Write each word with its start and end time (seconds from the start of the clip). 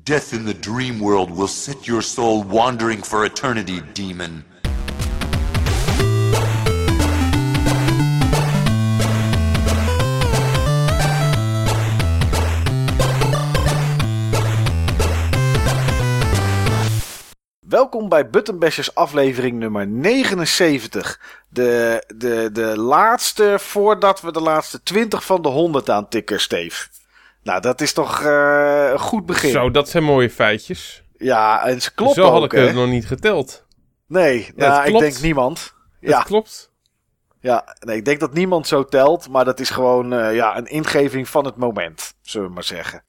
Death 0.00 0.32
in 0.32 0.46
the 0.46 0.58
dream 0.58 0.98
world 0.98 1.30
will 1.30 1.46
set 1.46 1.86
your 1.86 2.02
soul 2.02 2.42
wandering 2.44 3.04
for 3.04 3.24
eternity, 3.24 3.82
demon. 3.92 4.44
Welkom 17.60 18.08
bij 18.08 18.30
Buttonbashers 18.30 18.94
aflevering 18.94 19.58
nummer 19.58 19.86
79. 19.86 21.20
De, 21.48 22.04
de, 22.16 22.48
de 22.52 22.78
laatste 22.78 23.56
voordat 23.58 24.20
we 24.20 24.32
de 24.32 24.40
laatste 24.40 24.82
20 24.82 25.24
van 25.24 25.42
de 25.42 25.48
100 25.48 25.90
aantikken, 25.90 26.40
Steve. 26.40 26.88
Nou, 27.42 27.60
dat 27.60 27.80
is 27.80 27.92
toch 27.92 28.22
eh, 28.22 28.88
een 28.92 28.98
goed 28.98 29.26
begin. 29.26 29.50
Zo, 29.50 29.70
dat 29.70 29.88
zijn 29.88 30.04
mooie 30.04 30.30
feitjes. 30.30 31.02
Ja, 31.16 31.64
en 31.66 31.82
ze 31.82 31.94
kloppen 31.94 32.22
Zo 32.24 32.30
had 32.30 32.38
ook, 32.38 32.44
ik 32.44 32.58
hè? 32.58 32.66
het 32.66 32.74
nog 32.74 32.88
niet 32.88 33.06
geteld. 33.06 33.66
Nee, 34.06 34.38
Ja, 34.38 34.52
nou, 34.56 34.72
het 34.72 34.82
ik 34.84 34.88
klopt. 34.90 35.04
denk 35.04 35.18
niemand. 35.20 35.74
Dat 36.00 36.10
Ja, 36.10 36.22
klopt. 36.22 36.70
ja 37.40 37.76
nee, 37.80 37.96
ik 37.96 38.04
denk 38.04 38.20
dat 38.20 38.32
niemand 38.34 38.66
zo 38.66 38.84
telt, 38.84 39.28
maar 39.28 39.44
dat 39.44 39.60
is 39.60 39.70
gewoon 39.70 40.12
eh, 40.12 40.34
ja, 40.34 40.56
een 40.56 40.66
ingeving 40.66 41.28
van 41.28 41.44
het 41.44 41.56
moment, 41.56 42.14
zullen 42.22 42.48
we 42.48 42.54
maar 42.54 42.64
zeggen. 42.64 43.04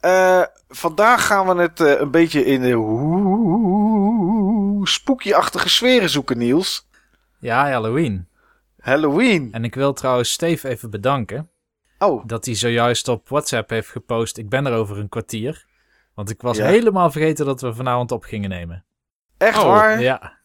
Eh, 0.00 0.42
vandaag 0.68 1.26
gaan 1.26 1.46
we 1.56 1.62
het 1.62 1.80
eh, 1.80 2.00
een 2.00 2.10
beetje 2.10 2.44
in 2.44 2.60
de 2.62 2.76
spookje-achtige 4.86 5.68
sferen 5.68 6.10
zoeken, 6.10 6.38
Niels. 6.38 6.88
Ja, 7.40 7.70
Halloween. 7.70 8.28
Halloween. 8.78 9.48
En 9.52 9.64
ik 9.64 9.74
wil 9.74 9.92
trouwens 9.92 10.30
Steve 10.32 10.68
even 10.68 10.90
bedanken 10.90 11.50
Oh, 11.98 12.22
dat 12.26 12.44
hij 12.44 12.54
zojuist 12.54 13.08
op 13.08 13.28
WhatsApp 13.28 13.70
heeft 13.70 13.88
gepost. 13.88 14.36
Ik 14.38 14.48
ben 14.48 14.66
er 14.66 14.72
over 14.72 14.98
een 14.98 15.08
kwartier. 15.08 15.66
Want 16.14 16.30
ik 16.30 16.42
was 16.42 16.56
Ja. 16.56 16.66
helemaal 16.66 17.10
vergeten 17.10 17.46
dat 17.46 17.60
we 17.60 17.74
vanavond 17.74 18.12
op 18.12 18.22
gingen 18.24 18.48
nemen. 18.50 18.84
echt 19.38 19.58
Oh, 19.58 19.64
waar? 19.64 20.00
Ja, 20.00 20.36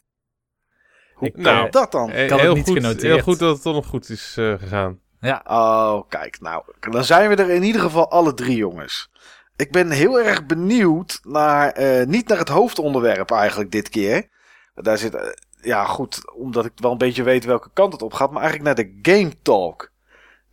Hoe 1.13 1.27
Ik, 1.27 1.33
kan 1.43 1.65
eh, 1.65 1.71
dat 1.71 1.91
dan? 1.91 2.09
Eh, 2.09 2.21
had 2.21 2.29
het 2.29 2.39
heel, 2.39 2.55
niet 2.55 2.65
goed, 2.67 2.75
genoteerd. 2.77 3.01
heel 3.13 3.19
goed 3.23 3.39
dat 3.39 3.53
het 3.53 3.61
toch 3.61 3.73
nog 3.73 3.85
goed 3.85 4.09
is 4.09 4.35
eh, 4.37 4.53
gegaan. 4.59 4.99
ja. 5.19 5.41
Oh, 5.47 6.01
kijk, 6.09 6.41
nou, 6.41 6.63
dan 6.79 7.03
zijn 7.03 7.29
we 7.29 7.35
er 7.35 7.49
in 7.49 7.63
ieder 7.63 7.81
geval 7.81 8.09
alle 8.11 8.33
drie, 8.33 8.55
jongens. 8.55 9.11
Ik 9.55 9.71
ben 9.71 9.89
heel 9.91 10.19
erg 10.19 10.45
benieuwd 10.45 11.19
naar, 11.23 11.71
eh, 11.71 12.05
niet 12.05 12.27
naar 12.27 12.37
het 12.37 12.49
hoofdonderwerp 12.49 13.31
eigenlijk 13.31 13.71
dit 13.71 13.89
keer. 13.89 14.29
Daar 14.75 14.97
zit, 14.97 15.35
ja 15.61 15.85
goed, 15.85 16.33
omdat 16.33 16.65
ik 16.65 16.71
wel 16.75 16.91
een 16.91 16.97
beetje 16.97 17.23
weet 17.23 17.45
welke 17.45 17.69
kant 17.73 17.93
het 17.93 18.01
op 18.01 18.13
gaat, 18.13 18.31
maar 18.31 18.41
eigenlijk 18.41 18.75
naar 18.75 18.85
de 18.85 18.99
Game 19.11 19.31
Talk. 19.41 19.91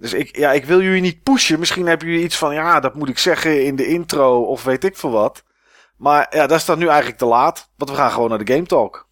Dus 0.01 0.13
ik, 0.13 0.37
ja, 0.37 0.53
ik 0.53 0.65
wil 0.65 0.83
jullie 0.83 1.01
niet 1.01 1.23
pushen. 1.23 1.59
Misschien 1.59 1.87
hebben 1.87 2.09
jullie 2.09 2.25
iets 2.25 2.39
van, 2.39 2.55
ja, 2.55 2.81
dat 2.81 2.95
moet 2.95 3.09
ik 3.09 3.19
zeggen 3.19 3.65
in 3.65 3.77
de 3.77 3.87
intro 3.87 4.43
of 4.43 4.65
weet 4.65 4.85
ik 4.85 4.97
veel 4.97 5.11
wat. 5.11 5.45
Maar 5.97 6.27
ja, 6.31 6.47
dat 6.47 6.59
is 6.59 6.65
dan 6.65 6.79
nu 6.79 6.87
eigenlijk 6.87 7.19
te 7.19 7.25
laat, 7.25 7.71
want 7.77 7.91
we 7.91 7.97
gaan 7.97 8.11
gewoon 8.11 8.29
naar 8.29 8.45
de 8.45 8.53
Game 8.53 8.67
Talk. 8.67 9.09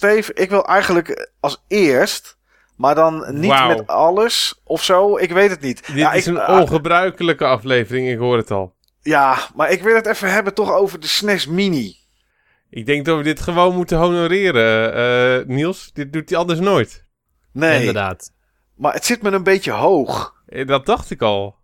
Steve, 0.00 0.32
ik 0.34 0.50
wil 0.50 0.64
eigenlijk 0.66 1.30
als 1.40 1.64
eerst, 1.68 2.36
maar 2.76 2.94
dan 2.94 3.24
niet 3.40 3.66
met 3.66 3.86
alles 3.86 4.60
of 4.64 4.84
zo. 4.84 5.16
Ik 5.18 5.30
weet 5.30 5.50
het 5.50 5.60
niet. 5.60 5.86
Dit 5.86 5.96
ja, 5.96 6.12
is 6.12 6.26
ik, 6.26 6.34
een 6.34 6.40
ah, 6.40 6.60
ongebruikelijke 6.60 7.44
aflevering, 7.44 8.08
ik 8.08 8.18
hoor 8.18 8.36
het 8.36 8.50
al. 8.50 8.74
ja, 9.02 9.38
maar 9.54 9.70
ik 9.70 9.82
wil 9.82 9.94
het 9.94 10.06
even 10.06 10.32
hebben 10.32 10.54
toch 10.54 10.72
over 10.72 11.00
de 11.00 11.06
SNES 11.06 11.46
Mini. 11.46 11.96
Ik 12.70 12.86
denk 12.86 13.04
dat 13.04 13.16
we 13.16 13.22
dit 13.22 13.40
gewoon 13.40 13.74
moeten 13.74 13.98
honoreren, 13.98 14.94
eh, 14.94 15.46
Niels. 15.46 15.90
Dit 15.92 16.12
doet 16.12 16.28
hij 16.30 16.38
anders 16.38 16.60
nooit. 16.60 17.04
Nee, 17.52 17.78
inderdaad. 17.78 18.32
maar 18.76 18.92
het 18.92 19.04
zit 19.04 19.22
me 19.22 19.30
een 19.30 19.42
beetje 19.42 19.70
hoog. 19.72 20.34
Eh, 20.46 20.66
Dat 20.66 20.86
dacht 20.86 21.10
ik 21.10 21.22
al. 21.22 21.56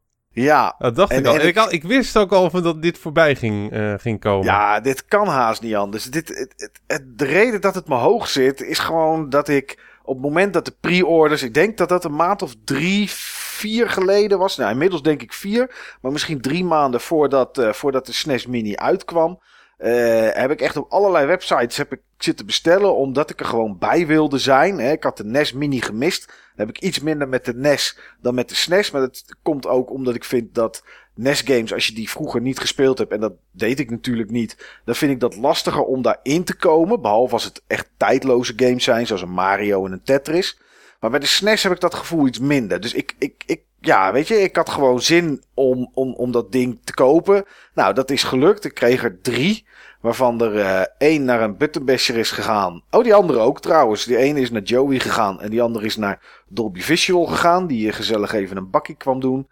Ja, 0.43 0.75
Dat 0.79 0.97
dacht 0.97 1.11
En- 1.13 1.19
ik 1.19 1.27
al. 1.27 1.35
en 1.35 1.41
En 1.41 1.47
ik, 1.47 1.57
ik- 1.57 1.83
wist 1.83 2.17
ook 2.17 2.33
al 2.33 2.51
van 2.51 2.63
dat 2.63 2.83
dit 2.83 2.99
voorbij 2.99 3.35
ging, 3.37 3.73
eh, 3.73 3.95
ging 3.97 4.21
komen. 4.21 4.45
ja, 4.45 4.81
dit 4.81 5.05
kan 5.05 5.27
haast 5.29 5.63
niet 5.63 5.75
anders. 5.75 6.05
Dit, 6.05 6.29
het, 6.29 6.53
het- 6.57 6.81
het- 6.87 7.19
de 7.19 7.25
reden 7.25 7.61
dat 7.61 7.75
het 7.75 7.89
me 7.89 7.95
hoog 7.95 8.29
zit, 8.29 8.61
is 8.63 8.79
gewoon 8.79 9.29
dat 9.31 9.49
ik 9.49 9.79
op 10.03 10.15
het 10.15 10.23
moment 10.25 10.53
dat 10.53 10.65
de 10.65 10.75
pre-orders, 10.81 11.43
ik 11.43 11.55
denk 11.55 11.77
dat 11.79 11.89
dat 11.89 12.05
een 12.05 12.17
maand 12.17 12.43
of 12.43 12.55
drie, 12.65 13.11
vier 13.11 13.91
geleden 13.91 14.39
was. 14.39 14.57
Nou, 14.57 14.71
inmiddels 14.71 15.03
denk 15.03 15.23
ik 15.23 15.33
vier, 15.33 15.75
maar 16.01 16.13
misschien 16.13 16.41
drie 16.41 16.65
maanden 16.65 17.01
voordat, 17.01 17.59
eh, 17.59 17.73
voordat 17.73 18.07
de 18.07 18.13
SNES 18.13 18.47
Mini 18.47 18.75
uitkwam. 18.77 19.41
Eh, 19.77 20.29
heb 20.33 20.51
ik 20.51 20.61
echt 20.61 20.77
op 20.77 20.91
allerlei 20.91 21.27
websites 21.27 21.77
heb 21.77 21.93
ik 21.93 22.01
zitten 22.19 22.47
bestellen, 22.47 22.97
omdat 22.97 23.31
ik 23.31 23.41
er 23.41 23.47
gewoon 23.47 23.79
bij 23.79 24.07
wilde 24.07 24.39
zijn. 24.39 24.79
Hè. 24.79 24.93
Ik 24.93 25.03
had 25.03 25.17
de 25.17 25.25
NES 25.25 25.53
Mini 25.53 25.81
gemist. 25.81 26.27
Dan 26.27 26.67
heb 26.67 26.77
ik 26.77 26.83
iets 26.83 27.01
minder 27.01 27.29
met 27.29 27.45
de 27.45 27.55
NES 27.55 27.99
dan 28.21 28.35
met 28.35 28.49
de 28.49 28.55
SNES. 28.55 28.91
Maar 28.91 29.01
dat 29.01 29.25
komt 29.43 29.67
ook 29.67 29.91
omdat 29.91 30.15
ik 30.15 30.25
vind 30.25 30.55
dat 30.55 30.85
NES-games, 31.15 31.73
als 31.73 31.87
je 31.87 31.95
die 31.95 32.11
vroeger 32.11 32.41
niet 32.41 32.59
gespeeld 32.59 32.99
hebt, 32.99 33.13
en 33.13 33.21
dat 33.21 33.33
deed 33.51 33.81
ik 33.81 33.91
natuurlijk 33.91 34.31
niet, 34.31 34.81
dan 34.85 34.95
vind 34.95 35.13
ik 35.13 35.21
dat 35.21 35.37
lastiger 35.37 35.83
om 35.83 36.03
daarin 36.03 36.45
te 36.45 36.57
komen. 36.57 37.01
Behalve 37.01 37.33
als 37.33 37.45
het 37.45 37.63
echt 37.67 37.89
tijdloze 37.97 38.53
games 38.57 38.85
zijn, 38.85 39.07
zoals 39.07 39.23
een 39.23 39.31
Mario 39.31 39.87
en 39.87 39.93
een 39.93 40.03
Tetris. 40.03 40.61
Maar 41.01 41.11
bij 41.11 41.21
de 41.21 41.27
SNES 41.27 41.63
heb 41.63 41.73
ik 41.73 41.81
dat 41.81 41.95
gevoel 41.95 42.27
iets 42.27 42.39
minder. 42.39 42.81
Dus 42.81 42.95
ik, 42.95 43.15
ik, 43.19 43.43
ik 43.47 43.63
ja, 43.87 44.13
weet 44.13 44.29
je, 44.29 44.35
ik 44.35 44.57
had 44.57 44.71
gewoon 44.71 45.01
zin 45.01 45.43
om, 45.55 45.91
om, 45.95 46.15
om 46.15 46.33
dat 46.33 46.53
ding 46.53 46.79
te 46.85 46.95
kopen. 46.95 47.45
Nou, 47.75 47.95
dat 47.95 48.11
is 48.11 48.23
gelukt. 48.23 48.65
Ik 48.65 48.75
kreeg 48.75 49.05
er 49.05 49.21
drie. 49.21 49.67
Waarvan 50.01 50.41
er 50.41 50.59
eh, 50.61 50.83
één 50.99 51.25
naar 51.25 51.43
een 51.43 51.57
buttonbasher 51.57 52.17
is 52.17 52.31
gegaan. 52.31 52.83
Oh, 52.91 53.05
die 53.05 53.15
andere 53.15 53.39
ook 53.39 53.61
trouwens. 53.61 54.05
Die 54.05 54.17
ene 54.17 54.41
is 54.41 54.51
naar 54.51 54.63
Joey 54.63 54.99
gegaan. 54.99 55.41
En 55.41 55.51
die 55.51 55.63
andere 55.63 55.85
is 55.85 55.97
naar 55.97 56.45
Dolby 56.49 56.81
Visual 56.81 57.25
gegaan. 57.25 57.67
Die 57.67 57.89
eh, 57.89 57.95
gezellig 57.95 58.33
even 58.33 58.57
een 58.57 58.71
bakkie 58.71 58.97
kwam 58.97 59.21
doen. 59.21 59.49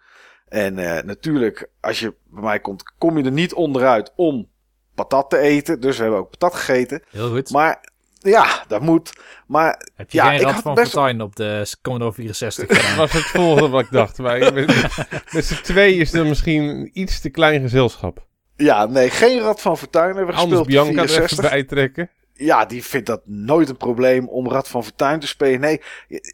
En 0.47 0.77
eh, 0.77 1.03
natuurlijk, 1.03 1.69
als 1.81 1.99
je 1.99 2.13
bij 2.29 2.43
mij 2.43 2.59
komt, 2.59 2.83
kom 2.97 3.17
je 3.17 3.23
er 3.23 3.31
niet 3.31 3.53
onderuit 3.53 4.11
om 4.15 4.49
patat 4.95 5.29
te 5.29 5.37
eten. 5.37 5.79
Dus 5.79 5.95
we 5.97 6.01
hebben 6.01 6.19
ook 6.19 6.29
patat 6.29 6.55
gegeten. 6.55 7.03
Heel 7.09 7.29
goed. 7.29 7.51
Maar 7.51 7.83
ja, 8.25 8.63
dat 8.67 8.81
moet. 8.81 9.13
Maar 9.47 9.81
Heb 9.95 10.11
je 10.11 10.17
ja, 10.17 10.25
geen 10.29 10.35
ik 10.39 10.41
Rad 10.41 10.53
had 10.53 10.61
van 10.61 10.73
best- 10.73 10.91
Fortuin 10.91 11.21
op 11.21 11.35
de 11.35 11.75
Commodore 11.81 12.13
64 12.13 12.67
Dat 12.87 12.95
was 12.95 13.11
het 13.11 13.21
volgende 13.23 13.69
wat 13.69 13.81
ik 13.83 13.91
dacht. 13.91 14.17
Maar 14.17 14.37
ik 14.37 14.53
ben- 14.53 14.65
met 15.33 15.45
z'n 15.45 15.61
twee 15.63 15.95
is 15.95 16.13
er 16.13 16.25
misschien 16.25 16.61
een 16.63 16.89
iets 16.93 17.21
te 17.21 17.29
klein 17.29 17.61
gezelschap. 17.61 18.25
ja, 18.55 18.85
nee, 18.85 19.09
geen 19.09 19.39
Rad 19.39 19.61
van 19.61 19.77
Fortuin 19.77 20.15
hebben 20.15 20.25
we 20.35 20.41
Anders 20.41 20.59
gespeeld 20.59 20.87
op 20.87 20.91
Bianca 20.93 21.01
er 21.13 21.19
even 21.19 21.27
64. 21.29 21.49
bij 21.49 21.63
trekken. 21.63 22.09
ja, 22.33 22.65
die 22.65 22.83
vindt 22.83 23.05
dat 23.07 23.21
nooit 23.25 23.69
een 23.69 23.77
probleem 23.77 24.27
om 24.27 24.49
Rad 24.49 24.67
van 24.67 24.83
Fortuin 24.83 25.19
te 25.19 25.27
spelen. 25.27 25.59
Nee, 25.59 25.81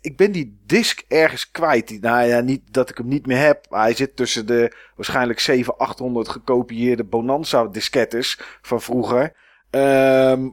ik 0.01 0.17
ben 0.17 0.31
die 0.31 0.59
disc 0.65 1.01
ergens 1.07 1.51
kwijt. 1.51 1.87
Die, 1.87 1.99
nou 1.99 2.27
ja, 2.27 2.39
niet 2.39 2.61
dat 2.73 2.89
ik 2.89 2.97
hem 2.97 3.07
niet 3.07 3.25
meer 3.25 3.37
heb. 3.39 3.65
Maar 3.69 3.81
hij 3.81 3.93
zit 3.93 4.15
tussen 4.15 4.45
de 4.45 4.75
waarschijnlijk 4.95 5.39
700, 5.39 5.89
800 5.89 6.29
gekopieerde 6.29 7.03
Bonanza 7.03 7.65
diskettes 7.65 8.39
van 8.61 8.81
vroeger. 8.81 9.33
Ehm 9.69 10.49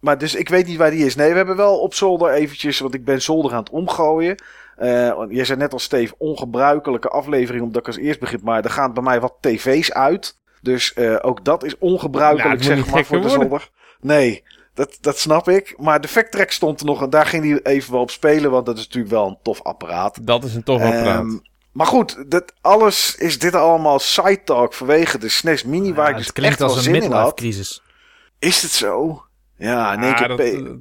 maar 0.00 0.18
dus 0.18 0.34
ik 0.34 0.48
weet 0.48 0.66
niet 0.66 0.76
waar 0.76 0.90
die 0.90 1.06
is. 1.06 1.14
Nee, 1.14 1.30
we 1.30 1.36
hebben 1.36 1.56
wel 1.56 1.80
op 1.80 1.94
zolder 1.94 2.32
eventjes, 2.32 2.78
want 2.78 2.94
ik 2.94 3.04
ben 3.04 3.22
zolder 3.22 3.52
aan 3.52 3.58
het 3.58 3.70
omgooien. 3.70 4.42
Uh, 4.78 5.12
jij 5.28 5.44
zei 5.44 5.58
net 5.58 5.72
al, 5.72 5.78
Steve, 5.78 6.14
ongebruikelijke 6.18 7.08
aflevering 7.08 7.62
omdat 7.62 7.80
ik 7.80 7.86
als 7.86 7.96
eerst 7.96 8.20
begin. 8.20 8.40
Maar 8.42 8.64
er 8.64 8.70
gaan 8.70 8.94
bij 8.94 9.02
mij 9.02 9.20
wat 9.20 9.34
tv's 9.40 9.92
uit. 9.92 10.38
Dus 10.62 10.92
uh, 10.96 11.16
ook 11.20 11.44
dat 11.44 11.64
is 11.64 11.78
ongebruikelijk, 11.78 12.44
Nou, 12.44 12.56
het 12.56 12.84
zeg 12.84 12.94
maar, 12.94 13.04
voor 13.04 13.20
de 13.20 13.28
zolder. 13.28 13.70
Nee, 14.00 14.44
dat, 14.74 14.98
dat 15.00 15.18
snap 15.18 15.48
ik. 15.48 15.74
Maar 15.78 16.00
de 16.00 16.08
Facttrack 16.08 16.50
stond 16.50 16.80
er 16.80 16.86
nog 16.86 17.02
en 17.02 17.10
daar 17.10 17.26
ging 17.26 17.44
hij 17.44 17.72
even 17.72 17.92
wel 17.92 18.00
op 18.00 18.10
spelen. 18.10 18.50
Want 18.50 18.66
dat 18.66 18.78
is 18.78 18.84
natuurlijk 18.84 19.12
wel 19.12 19.26
een 19.26 19.38
tof 19.42 19.62
apparaat. 19.62 20.26
Dat 20.26 20.44
is 20.44 20.54
een 20.54 20.62
tof 20.62 20.82
apparaat. 20.82 21.18
Ehm, 21.18 21.38
maar 21.72 21.86
goed, 21.86 22.30
dat 22.30 22.52
alles 22.60 23.16
is 23.16 23.38
dit 23.38 23.54
allemaal 23.54 23.98
side 23.98 24.42
talk 24.44 24.74
vanwege 24.74 25.18
de 25.18 25.28
SNES 25.28 25.64
Mini 25.64 25.94
waar 25.94 26.10
ik 26.10 26.16
dus 26.16 26.26
het 26.26 26.34
klinkt 26.34 26.50
echt 26.50 26.60
wel 26.60 26.68
als 26.68 26.78
een 26.78 26.82
zin 26.82 26.94
in 26.94 27.00
midlife 27.00 27.22
had. 27.22 27.34
crisis. 27.34 27.82
Is 28.38 28.62
het 28.62 28.70
zo? 28.70 29.22
Ja, 29.60 29.92
in 29.92 30.02
één 30.02 30.12
Ah, 30.12 30.18
keer 30.18 30.28
dat- 30.28 30.36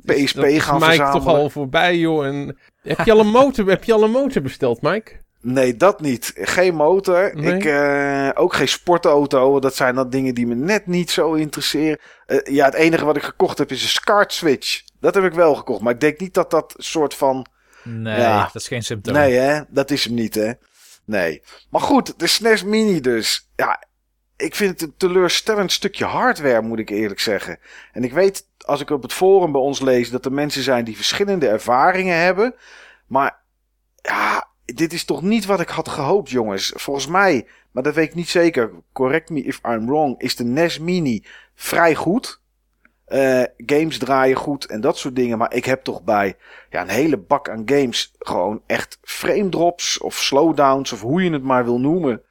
PSP 0.05 0.35
dat 0.35 0.61
gaan 0.61 0.75
Mike 0.75 0.85
verzamelen. 0.85 1.11
toch 1.11 1.27
al 1.27 1.49
voorbij, 1.49 1.97
joh. 1.97 2.25
En... 2.25 2.57
Heb, 2.81 2.99
je 3.05 3.11
al 3.11 3.19
een 3.19 3.27
motor, 3.27 3.67
heb 3.69 3.83
je 3.83 3.93
al 3.93 4.03
een 4.03 4.11
motor 4.11 4.41
besteld, 4.41 4.81
Mike? 4.81 5.11
Nee, 5.41 5.75
dat 5.75 6.01
niet. 6.01 6.31
Geen 6.35 6.75
motor. 6.75 7.31
Nee? 7.35 7.53
Ik, 7.55 7.65
eh, 7.65 8.29
ook 8.33 8.53
geen 8.53 8.67
sportauto. 8.67 9.59
Dat 9.59 9.75
zijn 9.75 9.95
dan 9.95 10.09
dingen 10.09 10.35
die 10.35 10.47
me 10.47 10.55
net 10.55 10.87
niet 10.87 11.11
zo 11.11 11.33
interesseren. 11.33 11.99
Eh, 12.25 12.37
ja, 12.43 12.65
het 12.65 12.73
enige 12.73 13.05
wat 13.05 13.15
ik 13.15 13.23
gekocht 13.23 13.57
heb 13.57 13.71
is 13.71 13.81
een 13.83 13.89
SCART 13.89 14.33
Switch. 14.33 14.81
Dat 14.99 15.13
heb 15.13 15.23
ik 15.23 15.33
wel 15.33 15.55
gekocht. 15.55 15.81
Maar 15.81 15.93
ik 15.93 15.99
denk 15.99 16.19
niet 16.19 16.33
dat 16.33 16.51
dat 16.51 16.73
soort 16.77 17.13
van... 17.13 17.45
Nee, 17.83 18.19
Ja. 18.19 18.43
dat 18.43 18.55
is 18.61 18.67
geen 18.67 18.83
symptoom. 18.83 19.13
Nee, 19.15 19.33
hè? 19.33 19.61
Dat 19.69 19.91
is 19.91 20.03
hem 20.05 20.13
niet, 20.13 20.35
hè? 20.35 20.51
Nee. 21.05 21.41
Maar 21.69 21.81
goed, 21.81 22.19
de 22.19 22.27
SNES 22.27 22.63
Mini 22.63 22.99
dus. 23.01 23.49
Ja, 23.55 23.83
ik 24.37 24.55
vind 24.55 24.71
het 24.71 24.81
een 24.81 24.93
teleurstellend 24.97 25.71
stukje 25.71 26.05
hardware, 26.05 26.61
moet 26.61 26.79
ik 26.79 26.89
eerlijk 26.89 27.19
zeggen. 27.19 27.59
En 27.91 28.03
ik 28.03 28.13
weet, 28.13 28.47
als 28.65 28.81
ik 28.81 28.89
op 28.89 29.01
het 29.01 29.13
forum 29.13 29.51
bij 29.51 29.61
ons 29.61 29.79
lees, 29.81 30.09
dat 30.09 30.25
er 30.25 30.31
mensen 30.31 30.63
zijn 30.63 30.85
die 30.85 30.95
verschillende 30.95 31.47
ervaringen 31.47 32.17
hebben. 32.17 32.55
Maar 33.07 33.39
ja, 33.95 34.47
dit 34.65 34.93
is 34.93 35.05
toch 35.05 35.21
niet 35.21 35.45
wat 35.45 35.59
ik 35.59 35.69
had 35.69 35.89
gehoopt, 35.89 36.29
jongens. 36.29 36.73
Volgens 36.75 37.07
mij, 37.07 37.47
maar 37.71 37.83
dat 37.83 37.95
weet 37.95 38.07
ik 38.07 38.15
niet 38.15 38.29
zeker. 38.29 38.71
Correct 38.91 39.29
me 39.29 39.41
if 39.41 39.59
I'm 39.67 39.85
wrong. 39.85 40.21
Is 40.21 40.35
de 40.35 40.43
NES 40.43 40.79
Mini 40.79 41.25
vrij 41.55 41.95
goed. 41.95 42.41
Eh, 43.05 43.43
games 43.57 43.97
draaien 43.97 44.37
goed 44.37 44.65
en 44.65 44.81
dat 44.81 44.97
soort 44.97 45.15
dingen. 45.15 45.37
Maar 45.37 45.53
ik 45.53 45.65
heb 45.65 45.83
toch 45.83 46.03
bij 46.03 46.37
ja, 46.69 46.81
een 46.81 46.89
hele 46.89 47.17
bak 47.17 47.49
aan 47.49 47.61
games 47.65 48.13
gewoon 48.19 48.61
echt 48.65 48.99
frame 49.01 49.49
drops 49.49 49.97
of 49.99 50.15
slowdowns 50.15 50.91
of 50.91 51.01
hoe 51.01 51.23
je 51.23 51.31
het 51.31 51.43
maar 51.43 51.63
wil 51.63 51.79
noemen. 51.79 52.21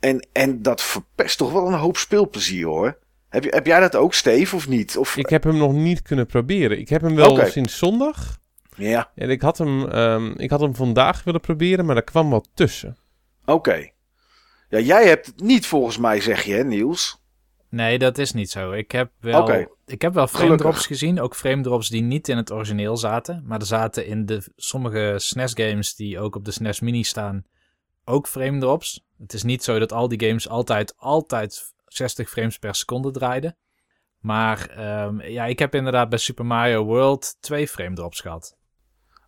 En, 0.00 0.28
en 0.32 0.62
dat 0.62 0.82
verpest 0.82 1.38
toch 1.38 1.52
wel 1.52 1.66
een 1.66 1.78
hoop 1.78 1.96
speelplezier 1.96 2.66
hoor. 2.66 2.98
Heb, 3.28 3.44
je, 3.44 3.50
heb 3.50 3.66
jij 3.66 3.80
dat 3.80 3.96
ook, 3.96 4.14
Steve, 4.14 4.56
of 4.56 4.68
niet? 4.68 4.96
Of, 4.96 5.16
Ik 5.16 5.28
heb 5.28 5.44
hem 5.44 5.56
nog 5.56 5.72
niet 5.72 6.02
kunnen 6.02 6.26
proberen. 6.26 6.78
Ik 6.78 6.88
heb 6.88 7.00
hem 7.02 7.14
wel 7.14 7.46
sinds 7.46 7.78
zondag. 7.78 8.38
Ja, 8.76 9.10
En 9.14 9.30
ik 9.30 9.40
had, 9.42 9.58
hem, 9.58 9.88
ehm, 9.88 10.32
ik 10.36 10.50
had 10.50 10.60
hem 10.60 10.74
vandaag 10.74 11.24
willen 11.24 11.40
proberen, 11.40 11.84
maar 11.84 11.94
daar 11.94 12.04
kwam 12.04 12.30
wat 12.30 12.48
tussen. 12.54 12.96
oké. 13.44 13.88
Ja, 14.68 14.78
jij 14.78 15.06
hebt 15.08 15.26
het 15.26 15.40
niet 15.40 15.66
volgens 15.66 15.98
mij, 15.98 16.20
zeg 16.20 16.42
je, 16.42 16.52
hè, 16.52 16.64
Niels? 16.64 17.22
Nee, 17.70 17.98
dat 17.98 18.18
is 18.18 18.32
niet 18.32 18.50
zo. 18.50 18.72
Ik 18.72 18.90
heb 18.90 19.10
wel, 19.20 19.68
ik 19.86 20.02
heb 20.02 20.14
wel 20.14 20.26
frame 20.26 20.44
Gelukkig. 20.44 20.66
drops 20.66 20.86
gezien. 20.86 21.20
Ook 21.20 21.36
frame 21.36 21.62
drops 21.62 21.88
die 21.88 22.02
niet 22.02 22.28
in 22.28 22.36
het 22.36 22.52
origineel 22.52 22.96
zaten. 22.96 23.42
Maar 23.46 23.60
er 23.60 23.66
zaten 23.66 24.06
in 24.06 24.26
de 24.26 24.42
sommige 24.56 25.14
SNES 25.16 25.52
games 25.54 25.94
die 25.94 26.20
ook 26.20 26.36
op 26.36 26.44
de 26.44 26.50
SNES 26.50 26.80
Mini 26.80 27.02
staan 27.02 27.44
ook 28.04 28.28
frame 28.28 28.58
drops. 28.58 29.04
Het 29.18 29.32
is 29.32 29.42
niet 29.42 29.64
zo 29.64 29.78
dat 29.78 29.92
al 29.92 30.08
die 30.08 30.26
games 30.26 30.48
altijd, 30.48 30.94
altijd 30.96 31.72
60 31.88 32.30
frames 32.30 32.58
per 32.58 32.74
seconde 32.74 33.10
draaiden. 33.10 33.56
Maar 34.18 34.68
ehm, 34.70 35.20
ja, 35.20 35.44
ik 35.44 35.58
heb 35.58 35.74
inderdaad 35.74 36.08
bij 36.08 36.18
Super 36.18 36.46
Mario 36.46 36.84
World 36.84 37.36
twee 37.40 37.68
frame 37.68 37.94
drops 37.94 38.20
gehad. 38.20 38.56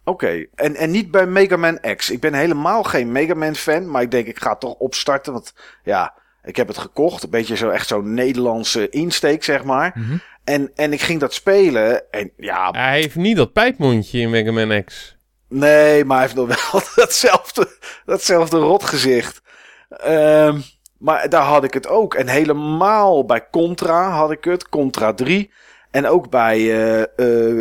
Oké, 0.05 0.47
en, 0.55 0.75
en 0.77 0.91
niet 0.91 1.11
bij 1.11 1.27
Mega 1.27 1.57
Man 1.57 1.81
X. 1.97 2.11
Ik 2.11 2.21
ben 2.21 2.35
helemaal 2.35 2.83
geen 2.83 3.13
Mega 3.13 3.35
Man 3.35 3.55
fan, 3.55 3.91
maar 3.91 4.03
ik 4.03 4.11
denk 4.11 4.27
ik 4.27 4.39
ga 4.43 4.51
het 4.51 4.61
toch 4.61 4.75
opstarten. 4.75 5.33
Want 5.33 5.55
ja, 5.85 6.15
ik 6.43 6.57
heb 6.57 6.69
het 6.69 6.79
gekocht. 6.79 7.23
Een 7.23 7.31
beetje 7.31 7.57
zo 7.57 7.69
echt 7.69 7.87
zo'n 7.87 8.15
Nederlandse 8.15 8.89
insteek, 8.89 9.45
zeg 9.45 9.65
maar. 9.65 9.93
Mhm. 9.95 10.17
En, 10.45 10.71
en 10.75 10.93
ik 10.93 11.01
ging 11.01 11.21
dat 11.21 11.35
spelen. 11.35 12.11
En 12.11 12.33
ja, 12.37 12.71
Hij 12.71 13.01
heeft 13.01 13.17
niet 13.17 13.37
dat 13.37 13.53
pijpmondje 13.53 14.19
in 14.21 14.31
Mega 14.31 14.53
Man 14.53 14.85
X. 14.85 15.17
nee, 15.49 16.05
maar 16.05 16.17
hij 16.19 16.27
heeft 16.27 16.39
nog 16.39 16.71
wel 16.73 16.83
datzelfde, 17.05 17.77
datzelfde 18.05 18.59
rotgezicht. 18.59 19.43
Ehm, 19.89 20.61
maar 21.01 21.29
daar 21.29 21.43
had 21.43 21.65
ik 21.65 21.75
het 21.75 21.87
ook. 21.89 22.15
En 22.15 22.29
helemaal 22.29 23.25
bij 23.25 23.49
Contra 23.51 24.11
had 24.11 24.31
ik 24.31 24.45
het. 24.45 24.69
Contra 24.69 25.15
3. 25.15 25.51
En 25.91 26.07
ook 26.07 26.31
bij 26.31 26.59
eh, 26.59 27.01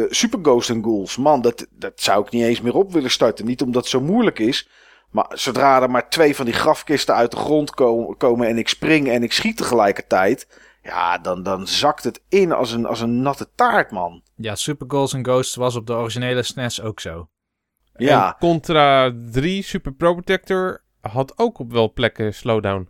eh, 0.01 0.06
Super 0.09 0.39
Ghost 0.41 0.69
and 0.69 0.83
Ghouls. 0.83 1.18
Man, 1.18 1.41
dat, 1.41 1.68
dat 1.71 1.91
zou 1.95 2.25
ik 2.25 2.31
niet 2.31 2.44
eens 2.44 2.62
meer 2.62 2.75
op 2.75 2.91
willen 2.94 3.12
starten. 3.12 3.45
Niet 3.45 3.62
omdat 3.62 3.81
het 3.81 3.91
zo 3.91 4.01
moeilijk 4.01 4.39
is. 4.39 4.69
Maar 5.12 5.31
zodra 5.33 5.81
er 5.81 5.89
maar 5.91 6.09
twee 6.09 6.36
van 6.36 6.45
die 6.45 6.53
grafkisten 6.53 7.15
uit 7.15 7.31
de 7.31 7.38
grond 7.38 7.71
ko- 7.71 8.15
komen 8.18 8.47
en 8.47 8.57
ik 8.57 8.68
spring 8.69 9.09
en 9.09 9.24
ik 9.24 9.31
schiet 9.31 9.57
tegelijkertijd. 9.57 10.47
Ja, 10.83 11.18
dan, 11.18 11.44
dan 11.44 11.68
zakt 11.68 12.03
het 12.03 12.21
in 12.30 12.51
als 12.51 12.71
een, 12.71 12.86
als 12.86 13.01
een 13.01 13.21
natte 13.21 13.50
taart, 13.56 13.91
man. 13.91 14.21
Ja, 14.36 14.56
Super 14.56 14.86
Goals 14.89 15.15
and 15.15 15.27
Ghosts 15.27 15.56
was 15.56 15.75
op 15.75 15.88
de 15.88 15.94
originele 15.94 16.44
SNES 16.44 16.81
ook 16.81 17.00
zo. 17.00 17.30
Ja, 17.95 18.27
En 18.27 18.36
Contra 18.39 19.13
3 19.31 19.63
Super 19.63 19.91
Pro 19.94 20.13
Protector 20.13 20.83
had 21.01 21.33
ook 21.38 21.59
op 21.59 21.71
wel 21.71 21.94
plekken 21.94 22.33
slowdown. 22.33 22.89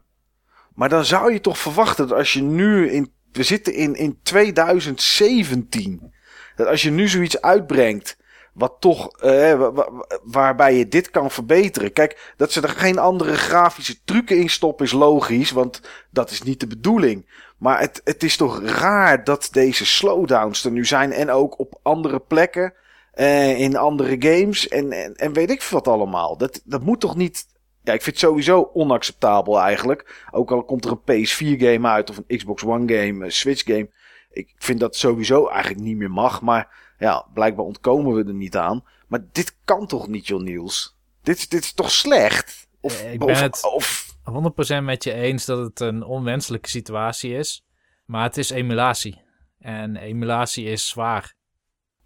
Maar 0.79 0.89
dan 0.89 1.05
zou 1.05 1.33
je 1.33 1.41
toch 1.41 1.57
verwachten 1.57 2.07
dat 2.07 2.17
als 2.17 2.33
je 2.33 2.41
nu 2.41 2.89
in. 2.89 3.11
We 3.31 3.43
zitten 3.43 3.73
in, 3.73 3.95
in 3.95 4.19
2017. 4.23 6.13
Dat 6.55 6.67
als 6.67 6.81
je 6.81 6.91
nu 6.91 7.07
zoiets 7.07 7.41
uitbrengt. 7.41 8.17
Wat 8.53 8.75
toch, 8.79 9.17
eh, 9.19 9.53
wa- 9.57 9.71
wa- 9.71 9.91
waarbij 10.23 10.75
je 10.77 10.87
dit 10.87 11.09
kan 11.11 11.31
verbeteren. 11.31 11.93
Kijk, 11.93 12.33
dat 12.37 12.51
ze 12.51 12.61
er 12.61 12.69
geen 12.69 12.97
andere 12.99 13.35
grafische 13.35 14.03
trucken 14.03 14.37
in 14.37 14.49
stoppen 14.49 14.85
is 14.85 14.91
logisch. 14.91 15.51
Want 15.51 15.81
dat 16.11 16.31
is 16.31 16.41
niet 16.41 16.59
de 16.59 16.67
bedoeling. 16.67 17.29
Maar 17.57 17.79
het, 17.79 18.01
het 18.03 18.23
is 18.23 18.37
toch 18.37 18.61
raar 18.63 19.23
dat 19.23 19.47
deze 19.51 19.85
slowdowns 19.85 20.65
er 20.65 20.71
nu 20.71 20.85
zijn. 20.85 21.11
En 21.11 21.29
ook 21.29 21.59
op 21.59 21.79
andere 21.83 22.19
plekken. 22.19 22.73
eh, 23.13 23.59
in 23.59 23.75
andere 23.77 24.15
games. 24.19 24.67
En, 24.67 24.91
en, 24.91 25.13
en 25.15 25.33
weet 25.33 25.49
ik 25.49 25.63
wat 25.63 25.87
allemaal. 25.87 26.37
Dat, 26.37 26.61
dat 26.63 26.81
moet 26.83 26.99
toch 26.99 27.15
niet. 27.15 27.45
Ja, 27.83 27.94
ik 27.94 28.02
vind 28.02 28.16
het 28.16 28.26
sowieso 28.30 28.69
onacceptabel 28.74 29.59
eigenlijk. 29.59 30.26
Ook 30.31 30.52
al 30.52 30.64
komt 30.64 30.86
er 30.86 30.92
een 30.92 31.26
PS4 31.28 31.59
game 31.59 31.88
uit. 31.88 32.09
Of 32.09 32.18
een 32.28 32.38
Xbox 32.38 32.64
One 32.64 32.94
game. 32.95 33.26
Een 33.26 33.31
Switch 33.31 33.64
game. 33.64 33.90
Ik 34.31 34.54
vind 34.57 34.80
dat 34.80 34.95
sowieso 34.95 35.48
eigenlijk 35.48 35.83
niet 35.83 35.98
meer 35.98 36.12
mag. 36.12 36.42
Maar 36.42 36.94
ja, 37.00 37.28
blijkbaar 37.33 37.66
ontkomen 37.66 38.14
we 38.16 38.24
er 38.24 38.33
niet 38.33 38.57
aan. 38.57 38.83
Maar 39.07 39.19
dit 39.31 39.56
kan 39.66 39.88
toch 39.88 40.07
niet, 40.07 40.28
John 40.28 40.44
Niels? 40.44 40.98
Dit, 41.21 41.50
dit 41.50 41.64
is 41.64 41.74
toch 41.74 41.92
slecht? 41.92 42.68
Of, 42.81 43.02
Eh, 43.02 43.14
ik 43.14 43.19
ben 43.19 43.28
of, 43.30 43.40
het- 43.42 43.64
of 43.74 44.16
100% 44.24 44.83
met 44.83 45.04
je 45.04 45.14
eens 45.14 45.45
dat 45.45 45.57
het 45.59 45.80
een 45.80 46.04
onwenselijke 46.04 46.69
situatie 46.69 47.33
is. 47.36 47.66
Maar 48.06 48.24
het 48.24 48.38
is 48.38 48.50
emulatie. 48.50 49.21
En 49.59 49.95
emulatie 49.95 50.66
is 50.66 50.88
zwaar. 50.88 51.36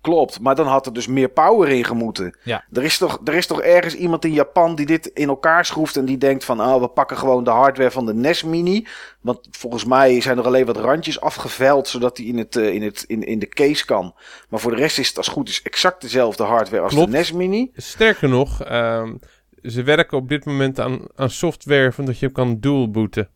Klopt, 0.04 0.40
maar 0.40 0.56
dan 0.56 0.68
had 0.68 0.86
er 0.86 0.94
dus 0.94 1.08
meer 1.08 1.30
power 1.30 1.70
in 1.70 1.84
gemoeten. 1.84 2.38
Ja. 2.44 2.66
Er, 2.72 2.84
is 2.84 2.98
toch, 2.98 3.20
er 3.24 3.34
is 3.34 3.48
toch 3.48 3.62
ergens 3.62 3.96
iemand 3.96 4.26
in 4.26 4.34
Japan 4.34 4.76
die 4.76 4.86
dit 4.86 5.06
in 5.06 5.28
elkaar 5.28 5.66
schroeft 5.66 5.98
en 5.98 6.06
die 6.06 6.18
denkt 6.18 6.46
van, 6.46 6.62
oh, 6.62 6.82
we 6.82 6.88
pakken 6.88 7.18
gewoon 7.18 7.44
de 7.44 7.50
hardware 7.50 7.92
van 7.92 8.06
de 8.06 8.14
NES 8.14 8.44
Mini. 8.44 8.88
Want 9.22 9.48
volgens 9.52 9.86
mij 9.86 10.22
zijn 10.22 10.38
er 10.38 10.46
alleen 10.46 10.66
wat 10.66 10.78
randjes 10.78 11.22
afgeveld, 11.22 11.88
zodat 11.88 12.16
die 12.16 12.28
in, 12.28 12.38
het, 12.38 12.56
eh, 12.56 12.74
in, 12.74 12.82
het, 12.82 13.04
in, 13.08 13.24
in 13.24 13.40
de 13.40 13.48
case 13.48 13.86
kan. 13.86 14.16
Maar 14.50 14.60
voor 14.60 14.72
de 14.72 14.78
rest 14.78 15.00
is 15.00 15.08
het 15.08 15.18
als 15.18 15.28
goed 15.28 15.50
is 15.50 15.62
exact 15.62 16.02
dezelfde 16.02 16.44
hardware 16.44 16.84
als 16.84 16.94
Klopt. 16.94 17.12
de 17.12 17.18
NES 17.18 17.32
Mini. 17.32 17.72
Sterker 17.74 18.30
nog, 18.30 18.64
ehm, 18.64 19.16
ze 19.62 19.84
werken 19.84 20.18
op 20.18 20.30
dit 20.30 20.46
moment 20.46 20.80
aan, 20.80 21.00
aan 21.16 21.30
software 21.30 21.92
van 21.92 22.06
dat 22.06 22.20
je 22.20 22.32
kan 22.32 22.60
dual 22.60 22.92
booten. 22.92 23.30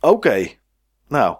Oké, 0.00 0.48
nou, 1.08 1.36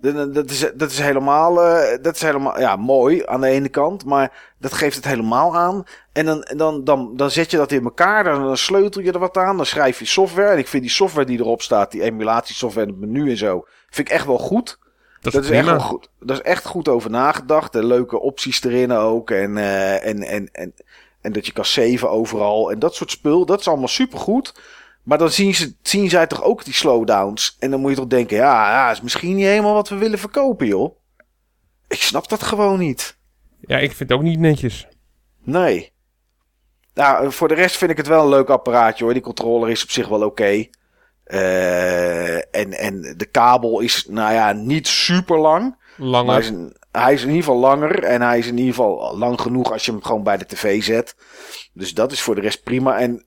dat- 0.00 0.50
is, 0.50 0.70
dat 0.74 0.90
is 0.90 0.98
helemaal, 0.98 1.62
eh, 1.62 1.98
dat 2.02 2.14
is 2.14 2.22
helemaal 2.22 2.60
ja, 2.60 2.76
mooi 2.76 3.22
aan 3.26 3.40
de 3.40 3.48
ene 3.48 3.68
kant, 3.68 4.04
maar 4.04 4.52
dat 4.58 4.72
geeft 4.72 4.96
het 4.96 5.04
helemaal 5.04 5.56
aan. 5.56 5.84
En 6.12 6.26
dan, 6.26 6.48
dan, 6.56 6.84
dan, 6.84 7.16
dan 7.16 7.30
zet 7.30 7.50
je 7.50 7.56
dat 7.56 7.72
in 7.72 7.84
elkaar, 7.84 8.24
dan, 8.24 8.42
dan 8.42 8.56
sleutel 8.56 9.02
je 9.02 9.12
er 9.12 9.18
wat 9.18 9.36
aan, 9.36 9.56
dan 9.56 9.66
schrijf 9.66 9.98
je 9.98 10.04
software. 10.04 10.48
En 10.48 10.58
ik 10.58 10.68
vind 10.68 10.82
die 10.82 10.92
software 10.92 11.26
die 11.26 11.38
erop 11.38 11.62
staat, 11.62 11.90
die 11.90 12.02
emulatiesoftware 12.02 12.86
en 12.86 12.92
het 12.92 13.00
menu 13.00 13.30
en 13.30 13.36
zo, 13.36 13.64
vind 13.90 14.08
ik 14.08 14.14
echt 14.14 14.26
wel 14.26 14.38
goed. 14.38 14.78
Dat 15.20 15.26
is, 15.26 15.32
Dat 15.32 15.44
is, 15.44 15.50
echt 15.50 15.66
wel 15.66 15.80
goed. 15.80 16.08
Dat 16.20 16.36
is 16.36 16.42
echt 16.42 16.64
goed 16.64 16.88
over 16.88 17.10
nagedacht. 17.10 17.74
En 17.74 17.84
leuke 17.86 18.20
opties 18.20 18.64
erin 18.64 18.92
ook. 18.92 19.30
En, 19.30 19.56
eh, 19.56 20.06
en, 20.06 20.22
en, 20.22 20.48
en, 20.52 20.74
en 21.20 21.32
dat 21.32 21.46
je 21.46 21.52
kan 21.52 21.64
saven 21.64 22.10
overal. 22.10 22.70
En 22.70 22.78
dat 22.78 22.94
soort 22.94 23.10
spul. 23.10 23.46
Dat 23.46 23.60
is 23.60 23.68
allemaal 23.68 23.88
supergoed. 23.88 24.60
Maar 25.08 25.18
dan 25.18 25.30
zien, 25.30 25.54
ze, 25.54 25.74
zien 25.82 26.10
zij 26.10 26.26
toch 26.26 26.42
ook 26.42 26.64
die 26.64 26.74
slowdowns. 26.74 27.56
En 27.58 27.70
dan 27.70 27.80
moet 27.80 27.90
je 27.90 27.96
toch 27.96 28.06
denken: 28.06 28.36
ja, 28.36 28.70
ja, 28.70 28.90
is 28.90 29.00
misschien 29.00 29.34
niet 29.34 29.44
helemaal 29.44 29.74
wat 29.74 29.88
we 29.88 29.96
willen 29.96 30.18
verkopen, 30.18 30.66
joh. 30.66 30.96
Ik 31.86 32.02
snap 32.02 32.28
dat 32.28 32.42
gewoon 32.42 32.78
niet. 32.78 33.18
Ja, 33.60 33.78
ik 33.78 33.92
vind 33.92 34.10
het 34.10 34.18
ook 34.18 34.24
niet 34.24 34.38
netjes. 34.38 34.86
Nee. 35.42 35.92
Nou, 36.94 37.32
voor 37.32 37.48
de 37.48 37.54
rest 37.54 37.76
vind 37.76 37.90
ik 37.90 37.96
het 37.96 38.06
wel 38.06 38.22
een 38.22 38.28
leuk 38.28 38.48
apparaatje 38.48 39.04
hoor. 39.04 39.12
Die 39.12 39.22
controller 39.22 39.70
is 39.70 39.82
op 39.82 39.90
zich 39.90 40.08
wel 40.08 40.24
oké. 40.24 40.66
Eh, 41.24 42.34
en, 42.34 42.72
en 42.72 43.14
de 43.16 43.26
kabel 43.30 43.80
is, 43.80 44.06
nou 44.08 44.32
ja, 44.32 44.52
niet 44.52 44.86
super 44.86 45.38
lang. 45.38 45.76
Maar 45.96 46.24
hij 46.24 46.38
is, 46.38 46.50
Langer. 46.50 46.72
hij 46.92 47.12
is 47.12 47.22
in 47.22 47.28
ieder 47.28 47.44
geval 47.44 47.58
langer. 47.58 48.04
En 48.04 48.22
hij 48.22 48.38
is 48.38 48.46
in 48.46 48.58
ieder 48.58 48.74
geval 48.74 49.16
lang 49.18 49.40
genoeg 49.40 49.72
als 49.72 49.84
je 49.84 49.90
hem 49.90 50.02
gewoon 50.02 50.22
bij 50.22 50.36
de 50.36 50.46
tv 50.46 50.82
zet. 50.82 51.16
Dus 51.72 51.94
dat 51.94 52.12
is 52.12 52.20
voor 52.20 52.34
de 52.34 52.40
rest 52.40 52.62
prima. 52.62 52.98
En 52.98 53.26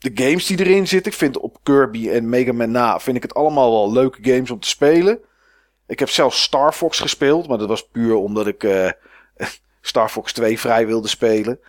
de 0.00 0.10
games 0.14 0.46
die 0.46 0.58
erin 0.58 0.88
zitten, 0.88 1.12
ik 1.12 1.18
vind 1.18 1.38
op 1.38 1.58
Kirby 1.62 2.08
en 2.10 2.28
Mega 2.28 2.52
Man 2.52 2.70
na, 2.70 3.00
vind 3.00 3.16
ik 3.16 3.22
het 3.22 3.34
allemaal 3.34 3.70
wel 3.70 3.92
leuke 3.92 4.18
games 4.22 4.50
om 4.50 4.60
te 4.60 4.68
spelen. 4.68 5.18
Ik 5.86 5.98
heb 5.98 6.08
zelfs 6.08 6.42
Star 6.42 6.72
Fox 6.72 7.00
gespeeld, 7.00 7.48
maar 7.48 7.58
dat 7.58 7.68
was 7.68 7.88
puur 7.88 8.14
omdat 8.14 8.46
ik 8.46 8.64
eh, 8.64 8.90
Star 9.80 10.08
Fox 10.08 10.32
2 10.32 10.58
vrij 10.58 10.86
wilde 10.86 11.08
spelen. 11.08 11.60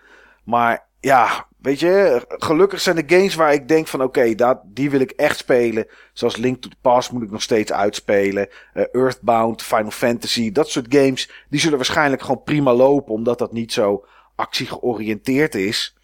Maar 0.43 0.85
ja, 0.99 1.47
weet 1.57 1.79
je, 1.79 2.25
gelukkig 2.27 2.81
zijn 2.81 2.95
de 2.95 3.15
games 3.15 3.35
waar 3.35 3.53
ik 3.53 3.67
denk 3.67 3.87
van 3.87 4.03
oké, 4.03 4.35
dat 4.35 4.61
die 4.65 4.89
wil 4.89 4.99
ik 4.99 5.11
echt 5.11 5.37
spelen. 5.37 5.87
Zoals 6.13 6.35
Link 6.35 6.61
to 6.61 6.69
the 6.69 6.75
Past 6.81 7.11
moet 7.11 7.23
ik 7.23 7.31
nog 7.31 7.41
steeds 7.41 7.71
uitspelen. 7.71 8.47
Eh, 8.73 8.83
Earthbound, 8.91 9.63
Final 9.63 9.91
Fantasy, 9.91 10.51
dat 10.51 10.69
soort 10.69 10.95
games, 10.95 11.29
die 11.49 11.59
zullen 11.59 11.77
waarschijnlijk 11.77 12.21
gewoon 12.21 12.43
prima 12.43 12.73
lopen, 12.73 13.13
omdat 13.13 13.39
dat 13.39 13.53
niet 13.53 13.73
zo 13.73 14.05
actiegeoriënteerd 14.35 15.55
is. 15.55 15.95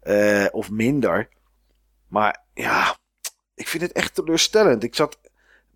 Eh, 0.00 0.46
of 0.50 0.70
minder. 0.70 1.28
Maar 2.08 2.44
ja, 2.54 2.96
ik 3.54 3.68
vind 3.68 3.82
het 3.82 3.92
echt 3.92 4.14
teleurstellend. 4.14 4.82
Ik 4.82 4.94
zat, 4.94 5.20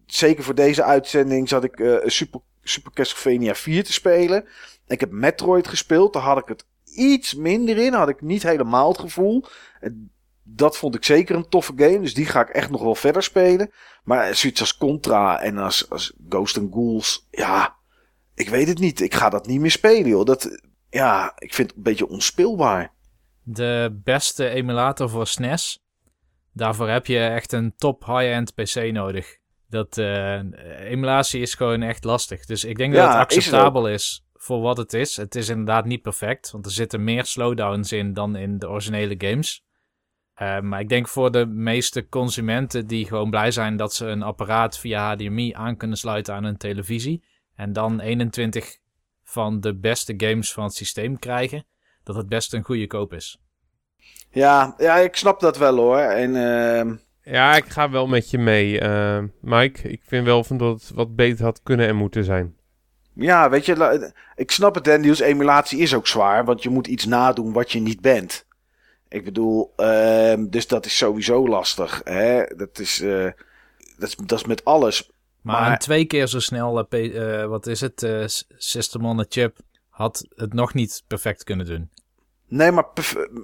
zeker 0.06 0.44
voor 0.44 0.54
deze 0.54 0.82
uitzending, 0.82 1.49
zat 1.49 1.64
ik 1.64 1.80
eh, 1.80 1.96
Super, 2.04 2.40
Super 2.62 2.92
Castlevania 2.92 3.54
4 3.54 3.84
te 3.84 3.92
spelen. 3.92 4.49
Ik 4.87 5.00
heb 5.00 5.10
Metroid 5.10 5.68
gespeeld, 5.68 6.12
daar 6.12 6.22
had 6.22 6.38
ik 6.38 6.49
het 6.49 6.66
iets 6.94 7.34
minder 7.34 7.78
in. 7.78 7.92
Had 7.92 8.08
ik 8.08 8.20
niet 8.20 8.42
helemaal 8.42 8.88
het 8.88 8.99
gevoel. 8.99 9.44
Dat 10.42 10.76
vond 10.76 10.94
ik 10.94 11.04
zeker 11.04 11.37
een 11.37 11.49
toffe 11.49 11.72
game, 11.76 12.00
dus 12.00 12.14
die 12.14 12.26
ga 12.26 12.40
ik 12.40 12.49
echt 12.49 12.70
nog 12.70 12.82
wel 12.82 12.94
verder 12.94 13.22
spelen. 13.22 13.70
Maar 14.04 14.34
zoiets 14.34 14.60
als 14.60 14.76
Contra 14.76 15.40
en 15.40 15.58
als, 15.58 15.90
als 15.90 16.12
Ghost 16.28 16.58
and 16.58 16.72
Ghouls, 16.72 17.28
ja, 17.30 17.76
ik 18.34 18.49
weet 18.49 18.68
het 18.68 18.78
niet. 18.78 19.00
Ik 19.00 19.14
ga 19.14 19.28
dat 19.28 19.46
niet 19.46 19.60
meer 19.60 19.70
spelen, 19.70 20.08
joh. 20.08 20.25
Dat, 20.25 20.60
ja, 20.90 21.32
ik 21.38 21.54
vind 21.54 21.68
het 21.68 21.76
een 21.76 21.82
beetje 21.82 22.08
onspeelbaar. 22.08 22.92
De 23.42 24.00
beste 24.04 24.49
emulator 24.49 25.10
voor 25.10 25.26
SNES. 25.26 25.78
Daarvoor 26.52 26.88
heb 26.88 27.07
je 27.07 27.19
echt 27.19 27.52
een 27.52 27.75
top 27.76 28.04
high-end 28.04 28.54
PC 28.54 28.92
nodig. 28.92 29.38
Dat 29.69 29.99
eh, 29.99 30.40
emulatie 30.90 31.40
is 31.40 31.54
gewoon 31.54 31.83
echt 31.83 32.04
lastig. 32.04 32.45
Dus 32.45 32.64
ik 32.64 32.76
denk 32.76 32.95
Ja, 32.95 33.00
dat 33.00 33.12
het 33.12 33.21
acceptabel 33.21 33.88
is, 33.88 34.26
voor 34.35 34.61
wat 34.61 34.76
het 34.76 34.92
is. 34.92 35.16
Het 35.16 35.35
is 35.35 35.49
inderdaad 35.49 35.85
niet 35.85 36.02
perfect, 36.02 36.50
want 36.50 36.66
er 36.66 36.73
zitten 36.73 37.04
meer 37.04 37.25
slowdowns 37.25 37.92
in 37.92 38.12
dan 38.12 38.37
in 38.37 38.59
de 38.59 38.69
originele 38.69 39.14
games. 39.19 39.64
Eh, 40.35 40.61
maar 40.61 40.80
ik 40.80 40.88
denk 40.88 41.09
voor 41.09 41.30
de 41.30 41.47
meeste 41.47 42.09
consumenten 42.09 42.87
die 42.87 43.07
gewoon 43.07 43.30
blij 43.30 43.50
zijn 43.50 43.76
dat 43.76 43.95
ze 43.95 44.07
een 44.07 44.23
apparaat 44.23 44.78
via 44.78 45.14
HDMI 45.14 45.52
aan 45.52 45.76
kunnen 45.76 45.97
sluiten 45.97 46.35
aan 46.35 46.45
hun 46.45 46.57
televisie. 46.57 47.25
En 47.54 47.73
dan 47.73 48.00
21 48.00 48.78
van 49.25 49.61
de 49.61 49.76
beste 49.76 50.14
games 50.16 50.52
van 50.52 50.64
het 50.64 50.75
systeem 50.75 51.19
krijgen, 51.19 51.64
dat 52.02 52.16
het 52.16 52.28
best 52.28 52.54
een 52.54 52.62
goede 52.62 52.87
koop 52.87 53.12
is. 53.12 53.40
Ja, 54.30 54.75
ja, 54.78 54.96
ik 54.96 55.16
snap 55.16 55.40
dat 55.40 55.58
wel 55.58 55.76
hoor. 55.76 55.99
En 55.99 56.37
ehm, 56.37 56.94
Ja, 57.22 57.56
ik 57.56 57.64
ga 57.68 57.90
wel 57.90 58.06
met 58.06 58.30
je 58.30 58.38
mee, 58.38 58.80
eh, 58.80 59.22
Mike. 59.40 59.88
Ik 59.88 60.00
vind 60.06 60.25
wel 60.25 60.44
van 60.44 60.56
dat 60.56 60.80
het 60.80 60.90
wat 60.94 61.16
beter 61.16 61.44
had 61.44 61.60
kunnen 61.62 61.87
en 61.88 61.96
moeten 61.96 62.25
zijn. 62.25 62.54
ja, 63.14 63.50
weet 63.50 63.66
je, 63.66 64.12
ik 64.37 64.50
snap 64.50 64.75
het, 64.75 64.87
hè, 64.87 64.99
Niels. 64.99 65.20
Emulatie 65.20 65.78
is 65.78 65.94
ook 65.94 66.06
zwaar, 66.06 66.44
want 66.44 66.62
je 66.62 66.68
moet 66.68 66.87
iets 66.87 67.04
nadoen 67.04 67.52
wat 67.52 67.72
je 67.72 67.80
niet 67.80 68.00
bent. 68.00 68.46
Ik 69.08 69.25
bedoel, 69.25 69.72
ehm, 69.76 70.46
dus 70.49 70.66
dat 70.66 70.87
is 70.87 70.96
sowieso 70.96 71.49
lastig. 71.49 72.00
Hè? 72.04 72.44
Dat, 72.56 72.78
is, 72.78 73.00
eh, 73.00 73.25
dat, 73.99 74.08
is, 74.08 74.16
dat 74.16 74.38
is 74.38 74.44
met 74.46 74.64
alles. 74.64 75.10
Maar, 75.42 75.78
twee 75.78 76.04
keer 76.04 76.26
zo 76.26 76.38
snel, 76.40 76.87
eh, 76.88 77.44
wat 77.46 77.66
is 77.66 77.80
het, 77.80 78.02
eh, 78.02 78.26
s- 78.26 78.44
System 78.56 79.04
on 79.06 79.20
a 79.20 79.25
Chip, 79.28 79.56
had 79.88 80.26
het 80.34 80.52
nog 80.52 80.75
niet 80.75 81.02
perfect 81.06 81.44
kunnen 81.44 81.66
doen. 81.66 81.90
Nee, 82.50 82.71
maar 82.71 82.85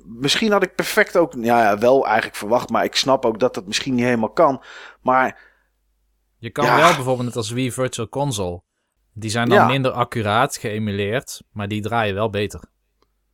misschien 0.07 0.53
had 0.53 0.63
ik 0.63 0.75
perfect 0.75 1.17
ook, 1.17 1.33
ja, 1.39 1.63
ja, 1.63 1.79
wel 1.79 2.05
eigenlijk 2.07 2.37
verwacht, 2.37 2.69
maar 2.71 2.85
ik 2.85 2.95
snap 2.97 3.25
ook 3.25 3.39
dat 3.39 3.55
dat 3.55 3.67
misschien 3.67 3.95
niet 3.95 4.05
helemaal 4.05 4.31
kan. 4.33 4.63
Maar 5.01 5.55
Je 6.39 6.51
kan 6.51 6.65
Ja. 6.65 6.77
wel 6.77 6.95
bijvoorbeeld 6.95 7.27
net 7.27 7.37
als 7.37 7.51
Wii 7.51 7.73
Virtual 7.73 8.09
Console, 8.09 8.63
die 9.13 9.31
zijn 9.31 9.49
dan 9.49 9.59
Ja. 9.59 9.67
minder 9.67 9.91
accuraat 9.93 10.57
geëmuleerd, 10.57 11.43
maar 11.53 11.69
die 11.69 11.83
draaien 11.83 12.15
wel 12.15 12.31
beter. 12.31 12.61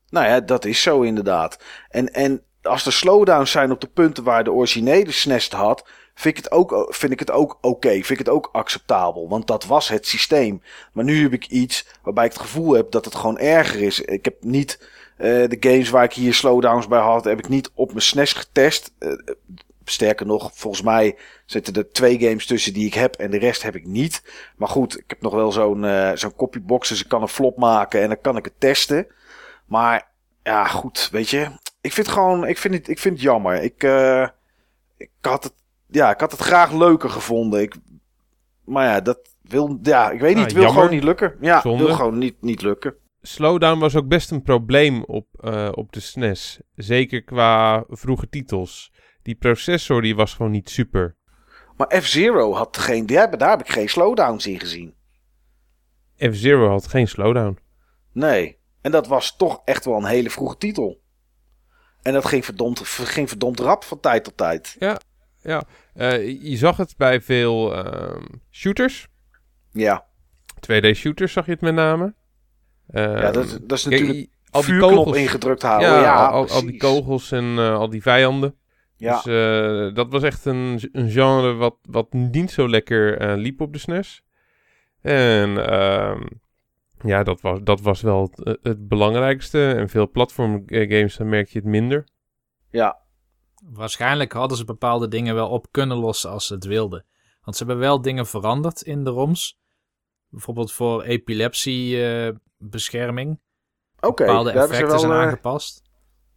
Nou 0.09 0.27
ja, 0.27 0.41
dat 0.41 0.65
is 0.65 0.83
zo 0.83 1.01
inderdaad. 1.01 1.63
En, 1.89 2.13
en 2.13 2.43
als 2.63 2.87
er 2.87 2.93
slowdowns 2.93 3.51
zijn 3.51 3.71
op 3.71 3.81
de 3.81 3.87
punten 3.87 4.25
waar 4.25 4.45
de 4.45 4.53
originele 4.53 5.11
SNES 5.11 5.45
het 5.45 5.53
had, 5.53 5.89
vind 6.15 6.39
ik 6.39 6.45
het 6.45 6.53
ook, 6.53 6.87
vind 6.95 7.13
ik 7.13 7.19
het 7.19 7.31
ook 7.31 7.59
oké. 7.61 7.91
Vind 7.91 8.11
ik 8.11 8.19
het 8.19 8.29
ook 8.29 8.49
acceptabel. 8.53 9.29
Want 9.29 9.47
dat 9.47 9.65
was 9.67 9.89
het 9.89 10.07
systeem. 10.07 10.63
Maar 10.93 11.05
nu 11.05 11.23
heb 11.23 11.33
ik 11.33 11.47
iets 11.47 11.87
waarbij 12.03 12.25
ik 12.25 12.33
het 12.33 12.41
gevoel 12.41 12.73
heb 12.73 12.91
dat 12.91 13.05
het 13.05 13.15
gewoon 13.15 13.39
erger 13.39 13.81
is. 13.83 14.01
Ik 14.01 14.25
heb 14.25 14.37
niet 14.41 14.89
de 15.23 15.57
games 15.61 15.91
waar 15.91 16.05
ik 16.05 16.13
hier 16.13 16.35
slowdowns 16.35 16.87
bij 16.89 17.01
had, 17.01 17.25
heb 17.25 17.39
ik 17.39 17.49
niet 17.49 17.71
op 17.75 17.89
mijn 17.89 18.01
SNES 18.03 18.33
getest. 18.33 18.93
Eh, 18.99 19.13
sterker 19.85 20.27
nog, 20.27 20.51
volgens 20.55 20.83
mij 20.83 21.19
zitten 21.47 21.75
er 21.75 21.93
twee 21.93 22.19
games 22.19 22.47
tussen 22.47 22.73
die 22.73 22.87
ik 22.87 22.95
heb 22.95 23.15
en 23.15 23.31
de 23.31 23.39
rest 23.39 23.63
heb 23.63 23.75
ik 23.77 23.87
niet. 23.87 24.23
Maar 24.57 24.69
goed, 24.69 24.99
ik 24.99 25.05
heb 25.07 25.21
nog 25.23 25.35
wel 25.35 25.53
zo'n 25.53 25.85
eh, 25.85 26.11
zo'n 26.15 26.35
copybox, 26.37 26.89
dus 26.89 27.03
ik 27.03 27.09
kan 27.09 27.23
een 27.23 27.29
flop 27.29 27.57
maken 27.57 28.01
en 28.03 28.09
dan 28.09 28.21
kan 28.21 28.37
ik 28.37 28.45
het 28.45 28.61
testen. 28.61 29.07
Maar 29.67 30.09
ja, 30.43 30.65
goed, 30.67 31.09
weet 31.13 31.29
je. 31.29 31.41
Ik 31.81 31.93
vind 31.93 32.07
het 32.07 32.17
gewoon, 32.17 32.47
ik 32.47 32.59
vind 32.59 32.75
het, 32.75 32.89
ik 32.89 32.99
vind 32.99 33.15
het 33.15 33.23
jammer. 33.23 33.63
Ik, 33.63 33.83
eh, 33.83 34.29
ik 34.97 35.11
had 35.21 35.45
het, 35.45 35.53
ja, 35.87 36.11
ik 36.11 36.21
had 36.21 36.31
het 36.31 36.41
graag 36.41 36.73
leuker 36.73 37.11
gevonden. 37.11 37.61
Ik, 37.61 37.75
maar 38.65 38.87
ja, 38.87 39.01
dat 39.01 39.19
wil, 39.43 39.79
ja, 39.83 40.11
ik 40.11 40.21
weet 40.21 40.35
Nou, 40.35 40.45
niet, 40.47 40.55
wil 40.55 40.63
jammer. 40.63 40.81
gewoon 40.83 40.97
niet 40.97 41.05
lukken. 41.05 41.35
Ja, 41.41 41.61
Zonde. 41.61 41.85
wil 41.85 41.95
gewoon 41.95 42.19
niet, 42.19 42.35
niet 42.43 42.63
lukken. 42.63 42.95
Slowdown 43.23 43.79
was 43.79 43.97
ook 43.97 44.09
best 44.09 44.31
een 44.31 44.43
probleem 44.43 45.05
op, 45.05 45.27
eh, 45.41 45.69
op 45.73 45.93
de 45.93 46.01
SNES. 46.01 46.61
Zeker 46.75 47.23
qua 47.23 47.85
vroege 47.89 48.29
titels. 48.29 48.93
Die 49.23 49.35
processor 49.35 50.03
die 50.03 50.17
was 50.17 50.35
gewoon 50.35 50.53
niet 50.53 50.71
super. 50.71 51.17
Maar 51.77 52.01
F-Zero 52.01 52.55
had 52.55 52.77
geen, 52.77 53.07
hebben, 53.07 53.39
daar 53.39 53.51
heb 53.51 53.61
ik 53.61 53.73
geen 53.73 53.89
slowdowns 53.89 54.47
in 54.47 54.61
gezien. 54.61 54.95
F-Zero 56.17 56.69
had 56.69 56.87
geen 56.87 57.09
slowdown. 57.09 57.59
Nee. 58.13 58.61
En 58.81 58.91
dat 58.91 59.07
was 59.07 59.37
toch 59.37 59.63
echt 59.65 59.85
wel 59.85 59.97
een 59.97 60.05
hele 60.05 60.31
vroege 60.31 60.57
titel. 60.57 61.01
En 62.03 62.13
dat 62.13 62.25
ging 62.25 62.45
verdomd, 62.45 62.81
ging 62.89 63.29
verdomd 63.29 63.61
rap 63.61 63.85
van 63.85 64.01
tijd 64.01 64.25
tot 64.25 64.37
tijd. 64.37 64.77
Ja, 64.79 65.65
eh, 65.95 66.43
je 66.43 66.57
zag 66.57 66.77
het 66.77 66.97
bij 66.97 67.21
veel 67.21 67.75
ehm, 67.75 68.25
shooters. 68.51 69.09
Ja, 69.73 70.07
2D 70.61 70.95
shooters 70.95 71.33
zag 71.33 71.47
je 71.47 71.53
het 71.53 71.61
met 71.61 71.75
name. 71.75 72.15
Ja 72.93 73.23
Ehm, 73.23 73.33
dat, 73.33 73.59
dat 73.63 73.79
is 73.79 73.89
kijk, 73.89 74.01
natuurlijk 74.01 74.29
al 74.51 74.63
die 74.63 74.79
kogels. 74.79 75.17
ingedrukt 75.17 75.63
houden. 75.63 75.89
Ja, 75.89 76.01
Ja, 76.01 76.27
al, 76.27 76.49
al 76.49 76.61
die 76.67 76.77
kogels 76.77 77.31
en 77.33 77.45
eh, 77.59 77.75
al 77.75 77.89
die 77.89 78.03
vijanden. 78.03 78.57
Ja. 78.97 79.15
Dus 79.23 79.27
eh, 79.27 79.95
dat 79.95 80.11
was 80.11 80.23
echt 80.23 80.45
een, 80.45 80.89
een 80.93 81.11
genre 81.11 81.53
wat, 81.53 81.77
wat 81.83 82.13
niet 82.13 82.51
zo 82.51 82.69
lekker 82.69 83.19
eh, 83.19 83.37
liep 83.37 83.61
op 83.61 83.73
de 83.73 83.79
SNES. 83.79 84.23
En 85.01 85.67
ehm, 85.71 86.23
ja, 87.05 87.23
dat 87.23 87.41
was, 87.41 87.59
dat 87.63 87.81
was 87.81 88.01
wel 88.01 88.31
het, 88.35 88.59
het 88.63 88.89
belangrijkste. 88.89 89.73
En 89.73 89.89
veel 89.89 90.11
platformgames, 90.11 91.17
dan 91.17 91.29
merk 91.29 91.49
je 91.49 91.59
het 91.59 91.69
minder. 91.69 92.07
ja, 92.71 93.01
Waarschijnlijk 93.65 94.33
hadden 94.33 94.59
ze 94.59 94.65
bepaalde 94.65 95.09
dingen 95.09 95.35
wel 95.35 95.49
op 95.49 95.67
kunnen 95.71 95.97
lossen 95.97 96.31
als 96.31 96.47
ze 96.47 96.55
het 96.55 96.65
wilden. 96.65 97.05
Want 97.43 97.57
ze 97.57 97.65
hebben 97.65 97.83
wel 97.83 98.01
dingen 98.03 98.27
veranderd 98.27 98.83
in 98.83 99.05
de 99.05 99.11
ROMs. 99.11 99.61
Bijvoorbeeld 100.29 100.73
voor 100.73 101.03
epilepsiebescherming. 102.67 103.41
oké. 104.01 104.25
bepaalde 104.25 104.53
daar 104.53 104.59
hebben 104.59 104.77
ze 104.77 104.83
effecten 104.83 104.89
wel, 104.89 104.99
zijn 104.99 105.13
eh, 105.13 105.19
aangepast. 105.27 105.83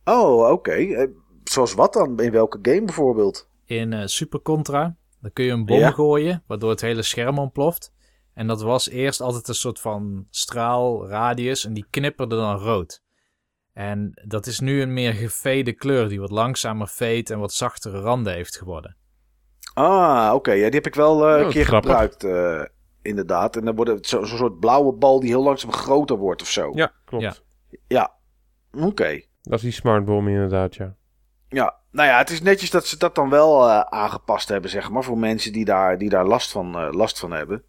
Oh, 0.04 0.52
oké. 0.52 0.72
Eh, 0.72 1.08
Zoals 1.44 1.74
wat 1.74 1.94
dan? 1.94 2.20
In 2.20 2.32
welke 2.32 2.60
game 2.62 2.82
bijvoorbeeld? 2.86 3.50
In 3.66 3.94
eh, 3.94 4.06
Super 4.06 4.42
Contra, 4.42 4.96
dan 5.22 5.34
kun 5.34 5.46
je 5.46 5.52
een 5.52 5.66
bom 5.66 5.78
Ja. 5.78 5.92
gooien, 5.92 6.44
waardoor 6.48 6.70
het 6.70 6.82
hele 6.82 7.02
scherm 7.02 7.40
ontploft. 7.40 7.94
En 8.34 8.48
dat 8.48 8.62
was 8.62 8.90
eerst 8.90 9.22
altijd 9.22 9.48
een 9.48 9.56
soort 9.56 9.80
van 9.80 10.28
straalradius 10.30 11.66
en 11.66 11.74
die 11.74 11.86
knipperde 11.90 12.36
dan 12.36 12.58
rood. 12.58 13.04
En 13.74 14.22
dat 14.28 14.46
is 14.48 14.60
nu 14.60 14.82
een 14.82 14.94
meer 14.94 15.14
gefade 15.14 15.74
kleur 15.74 16.08
die 16.10 16.20
wat 16.20 16.32
langzamer 16.32 16.88
fade 16.88 17.24
en 17.34 17.40
wat 17.40 17.54
zachtere 17.54 18.00
randen 18.00 18.34
heeft 18.34 18.58
geworden. 18.58 18.98
Ah, 19.74 20.32
oké. 20.34 20.52
Ja, 20.52 20.66
die 20.66 20.76
heb 20.76 20.88
ik 20.88 20.96
wel 20.96 21.28
eh, 21.30 21.36
Oh, 21.40 21.46
een 21.46 21.52
keer 21.52 21.66
grappig. 21.66 21.90
gebruikt, 21.92 22.24
eh, 22.24 22.62
inderdaad. 23.06 23.56
En 23.56 23.66
dan 23.66 23.76
wordt 23.76 23.92
het 23.92 24.08
zo- 24.08 24.24
zo'n 24.24 24.38
soort 24.38 24.60
blauwe 24.60 24.94
bal 24.94 25.20
die 25.20 25.30
heel 25.30 25.44
langzaam 25.44 25.72
groter 25.72 26.18
wordt 26.18 26.42
of 26.42 26.50
zo. 26.50 26.72
Ja, 26.74 26.92
klopt. 27.06 27.24
Ja. 27.24 27.34
Ja. 27.88 28.14
Oké. 28.86 29.22
Dat 29.42 29.54
is 29.58 29.62
die 29.62 29.72
smartbom 29.72 30.28
inderdaad, 30.28 30.76
ja. 30.76 30.96
Ja, 31.50 31.76
nou 31.92 32.08
ja, 32.10 32.18
het 32.18 32.30
is 32.30 32.42
netjes 32.42 32.70
dat 32.70 32.86
ze 32.86 32.98
dat 32.98 33.16
dan 33.16 33.30
wel 33.30 33.68
eh, 33.70 33.80
aangepast 33.80 34.50
hebben, 34.50 34.70
zeg 34.70 34.90
maar, 34.90 35.04
voor 35.04 35.18
mensen 35.18 35.54
die 35.54 35.66
daar, 35.66 35.98
die 35.98 36.10
daar 36.10 36.26
last, 36.26 36.52
van, 36.52 36.76
eh, 36.76 36.88
last 36.92 37.20
van 37.20 37.32
hebben. 37.32 37.64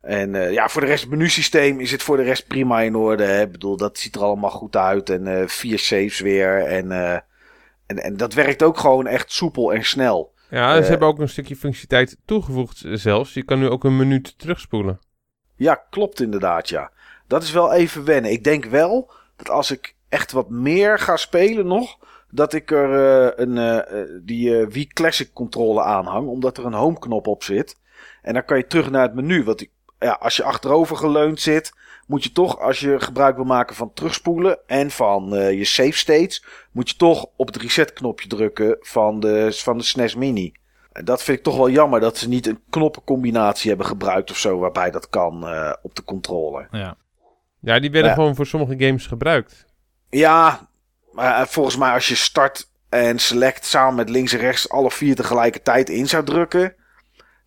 En 0.00 0.34
eh, 0.34 0.52
ja, 0.52 0.68
voor 0.68 0.80
de 0.80 0.86
rest, 0.86 1.00
het 1.02 1.10
menusysteem 1.10 1.80
is 1.80 1.90
het 1.90 2.02
voor 2.02 2.16
de 2.16 2.22
rest 2.22 2.46
prima 2.46 2.80
in 2.80 2.94
orde. 2.94 3.24
Hè? 3.24 3.40
Ik 3.42 3.52
bedoel, 3.52 3.76
dat 3.76 3.98
ziet 3.98 4.14
er 4.14 4.22
allemaal 4.22 4.50
goed 4.50 4.76
uit. 4.76 5.10
En 5.10 5.26
eh, 5.26 5.46
vier 5.46 5.78
saves 5.78 6.20
weer. 6.20 6.64
En, 6.64 6.92
eh, 6.92 7.12
en, 7.86 7.96
en 7.98 8.16
dat 8.16 8.34
werkt 8.34 8.62
ook 8.62 8.78
gewoon 8.78 9.06
echt 9.06 9.32
soepel 9.32 9.72
en 9.74 9.84
snel. 9.84 10.34
Ja, 10.50 10.74
ze 10.76 10.82
Eh, 10.82 10.88
hebben 10.88 11.08
ook 11.08 11.18
een 11.18 11.28
stukje 11.28 11.56
functionaliteit 11.56 12.18
toegevoegd 12.24 12.82
zelfs. 12.92 13.34
Je 13.34 13.42
kan 13.44 13.58
nu 13.58 13.68
ook 13.68 13.84
een 13.84 13.96
minuut 13.96 14.38
terugspoelen. 14.38 14.98
Ja, 15.56 15.74
klopt 15.90 16.20
inderdaad, 16.20 16.68
ja. 16.68 16.90
Dat 17.26 17.42
is 17.42 17.52
wel 17.52 17.72
even 17.72 18.04
wennen. 18.04 18.30
Ik 18.30 18.44
denk 18.44 18.64
wel 18.64 19.10
dat 19.36 19.50
als 19.50 19.70
ik 19.70 19.94
echt 20.08 20.32
wat 20.32 20.50
meer 20.50 20.98
ga 20.98 21.16
spelen 21.16 21.66
nog, 21.66 21.98
dat 22.30 22.52
ik 22.52 22.70
er 22.70 22.94
eh, 22.94 23.44
een, 23.44 23.58
eh, 23.58 24.00
die 24.22 24.66
Wii 24.66 24.86
Classic 24.86 25.32
controle 25.32 25.82
aanhang, 25.82 26.28
omdat 26.28 26.58
er 26.58 26.64
een 26.64 26.72
home 26.72 26.98
knop 26.98 27.26
op 27.26 27.42
zit. 27.42 27.76
En 28.22 28.34
dan 28.34 28.44
kan 28.44 28.56
je 28.58 28.66
terug 28.66 28.90
naar 28.90 29.02
het 29.02 29.14
menu. 29.14 29.44
Want 29.44 29.66
ja, 29.98 30.12
als 30.12 30.36
je 30.36 30.42
achterover 30.44 30.96
geleund 30.96 31.40
zit, 31.40 31.72
moet 32.08 32.22
je 32.24 32.32
toch, 32.32 32.58
als 32.60 32.80
je 32.80 33.00
gebruik 33.00 33.36
wil 33.36 33.44
maken 33.44 33.76
van 33.76 33.92
terugspoelen 33.92 34.58
en 34.66 34.90
van 34.90 35.34
eh, 35.36 35.52
je 35.52 35.64
save 35.64 35.92
states, 35.96 36.44
moet 36.72 36.90
je 36.90 36.96
toch 36.96 37.26
op 37.36 37.46
het 37.46 37.56
reset 37.56 37.92
knopje 37.92 38.28
drukken 38.28 38.76
van 38.80 39.20
de, 39.20 39.52
van 39.52 39.78
de 39.78 39.84
SNES 39.84 40.14
Mini. 40.14 40.52
En 40.92 41.04
dat 41.04 41.22
vind 41.22 41.38
ik 41.38 41.44
toch 41.44 41.56
wel 41.56 41.70
jammer 41.70 42.00
dat 42.00 42.18
ze 42.18 42.28
niet 42.28 42.46
een 42.46 42.60
knoppencombinatie 42.70 43.68
hebben 43.68 43.86
gebruikt 43.86 44.30
of 44.30 44.36
zo, 44.38 44.58
waarbij 44.58 44.90
dat 44.90 45.08
kan 45.08 45.46
eh, 45.48 45.72
op 45.82 45.94
de 45.94 46.04
controller. 46.04 46.68
Ja. 46.70 46.96
Ja, 47.60 47.80
die 47.80 47.90
werden 47.90 48.10
Ja. 48.10 48.16
gewoon 48.16 48.34
voor 48.34 48.46
sommige 48.46 48.74
games 48.86 49.06
gebruikt. 49.06 49.66
Ja, 50.10 50.68
maar 51.12 51.40
eh, 51.40 51.46
volgens 51.46 51.76
mij 51.76 51.92
als 51.92 52.08
je 52.08 52.14
start 52.14 52.70
en 52.88 53.18
select 53.18 53.64
samen 53.64 53.94
met 53.94 54.08
links 54.08 54.32
en 54.32 54.38
rechts 54.38 54.68
alle 54.70 54.90
vier 54.90 55.14
tegelijkertijd 55.14 55.88
in 55.88 56.08
zou 56.08 56.24
drukken, 56.24 56.74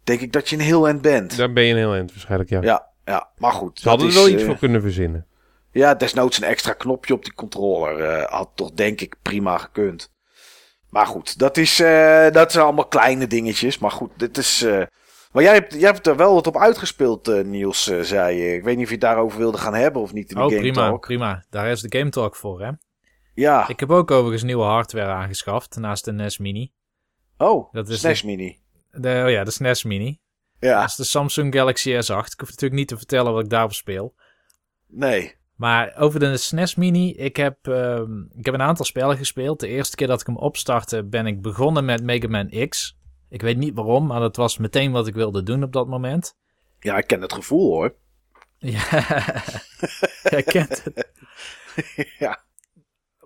denk 0.03 0.21
ik 0.21 0.31
dat 0.33 0.49
je 0.49 0.55
een 0.55 0.61
heel 0.61 0.87
end 0.87 1.01
bent. 1.01 1.37
Daar 1.37 1.53
ben 1.53 1.63
je 1.63 1.71
een 1.71 1.77
heel 1.77 1.93
eind 1.93 2.11
waarschijnlijk, 2.11 2.49
ja. 2.49 2.61
Ja, 2.61 2.87
ja, 3.05 3.29
maar 3.38 3.51
goed. 3.53 3.79
Ze 3.79 3.89
hadden 3.89 4.08
er 4.08 4.13
wel 4.13 4.29
iets 4.29 4.41
eh, 4.41 4.48
voor 4.48 4.58
kunnen 4.58 4.81
verzinnen. 4.81 5.25
Ja, 5.72 5.96
desnoods 5.96 6.38
een 6.38 6.43
extra 6.48 6.74
knopje 6.74 7.13
op 7.13 7.24
die 7.24 7.34
controller. 7.34 8.00
eh, 8.00 8.31
had 8.31 8.50
toch 8.55 8.72
denk 8.72 9.01
ik 9.01 9.15
prima 9.22 9.58
gekund. 9.58 10.12
Maar 10.89 11.05
goed, 11.08 11.39
dat, 11.39 11.58
is, 11.58 11.79
eh, 11.79 12.29
dat 12.31 12.51
zijn 12.51 12.63
allemaal 12.65 12.88
kleine 12.88 13.27
dingetjes. 13.27 13.77
Maar 13.77 13.91
goed, 13.91 14.12
dit 14.17 14.38
is... 14.38 14.62
eh, 14.62 14.81
maar 15.31 15.43
jij 15.43 15.53
hebt, 15.53 15.74
jij 15.74 15.91
hebt 15.91 16.08
er 16.08 16.15
wel 16.15 16.34
wat 16.34 16.48
op 16.48 16.58
uitgespeeld, 16.58 17.27
eh, 17.27 17.43
Niels, 17.43 17.88
eh, 17.89 18.00
zei 18.00 18.38
je. 18.38 18.53
Ik 18.55 18.63
weet 18.63 18.75
niet 18.75 18.84
of 18.84 18.89
je 18.91 18.96
het 18.98 19.03
daarover 19.05 19.38
wilde 19.39 19.58
gaan 19.58 19.74
hebben 19.74 20.01
of 20.01 20.13
niet 20.13 20.29
in 20.29 20.36
de 20.36 20.41
Oh, 20.43 20.48
Game 20.48 20.60
prima, 20.62 20.88
Talk. 20.89 21.01
prima. 21.05 21.43
Daar 21.50 21.67
is 21.67 21.81
de 21.81 21.98
Game 21.98 22.10
Talk 22.10 22.36
voor, 22.36 22.62
hè? 22.62 22.72
Ja, 23.34 23.67
Ik 23.67 23.79
heb 23.79 23.89
ook 23.91 24.12
overigens 24.12 24.43
nieuwe 24.43 24.63
hardware 24.63 25.12
aangeschaft 25.12 25.75
naast 25.75 26.05
de 26.05 26.12
NES 26.12 26.38
Mini. 26.38 26.74
oh, 27.38 27.74
dat 27.74 27.89
is 27.89 28.00
SNES 28.00 28.24
Mini. 28.24 28.60
De, 28.91 29.22
oh 29.25 29.31
ja, 29.31 29.43
de 29.43 29.51
SNES 29.51 29.84
Mini. 29.84 30.20
Ja, 30.61 30.79
Dat 30.79 30.89
is 30.89 30.95
de 30.95 31.03
Samsung 31.03 31.53
Galaxy 31.55 31.89
S8. 31.89 32.25
Ik 32.31 32.39
hoef 32.39 32.49
natuurlijk 32.49 32.73
niet 32.73 32.87
te 32.87 32.97
vertellen 32.97 33.33
wat 33.33 33.43
ik 33.43 33.49
daarop 33.49 33.73
speel. 33.73 34.15
nee. 34.87 35.39
Maar 35.55 35.93
over 35.97 36.19
de 36.19 36.37
SNES 36.37 36.75
Mini, 36.75 37.11
ik 37.13 37.35
heb, 37.35 37.67
ehm, 37.67 38.21
ik 38.21 38.45
heb 38.45 38.53
een 38.53 38.61
aantal 38.61 38.85
spellen 38.85 39.17
gespeeld. 39.17 39.59
De 39.59 39.67
eerste 39.67 39.95
keer 39.95 40.07
dat 40.07 40.19
ik 40.21 40.27
hem 40.27 40.37
opstartte, 40.37 41.03
ben 41.03 41.25
ik 41.25 41.41
begonnen 41.41 41.85
met 41.85 42.03
Mega 42.03 42.27
Man 42.27 42.67
X. 42.69 42.97
Ik 43.29 43.41
weet 43.41 43.57
niet 43.57 43.73
waarom, 43.75 44.05
maar 44.07 44.19
dat 44.19 44.35
was 44.35 44.57
meteen 44.57 44.91
wat 44.91 45.07
ik 45.07 45.13
wilde 45.13 45.43
doen 45.43 45.63
op 45.63 45.71
dat 45.73 45.87
moment. 45.87 46.35
Ja, 46.79 46.97
ik 46.97 47.07
ken 47.07 47.21
het 47.21 47.33
gevoel 47.33 47.71
hoor. 47.71 47.95
Ja, 48.57 48.83
jij 50.29 50.43
kent 50.43 50.83
het. 50.83 51.11
ja. 52.19 52.43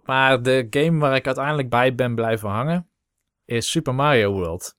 Maar 0.03 0.41
de 0.41 0.67
game 0.69 0.99
waar 0.99 1.15
ik 1.15 1.25
uiteindelijk 1.25 1.69
bij 1.69 1.95
ben 1.95 2.15
blijven 2.15 2.49
hangen, 2.49 2.89
is 3.45 3.71
Super 3.71 3.95
Mario 3.95 4.31
World. 4.31 4.77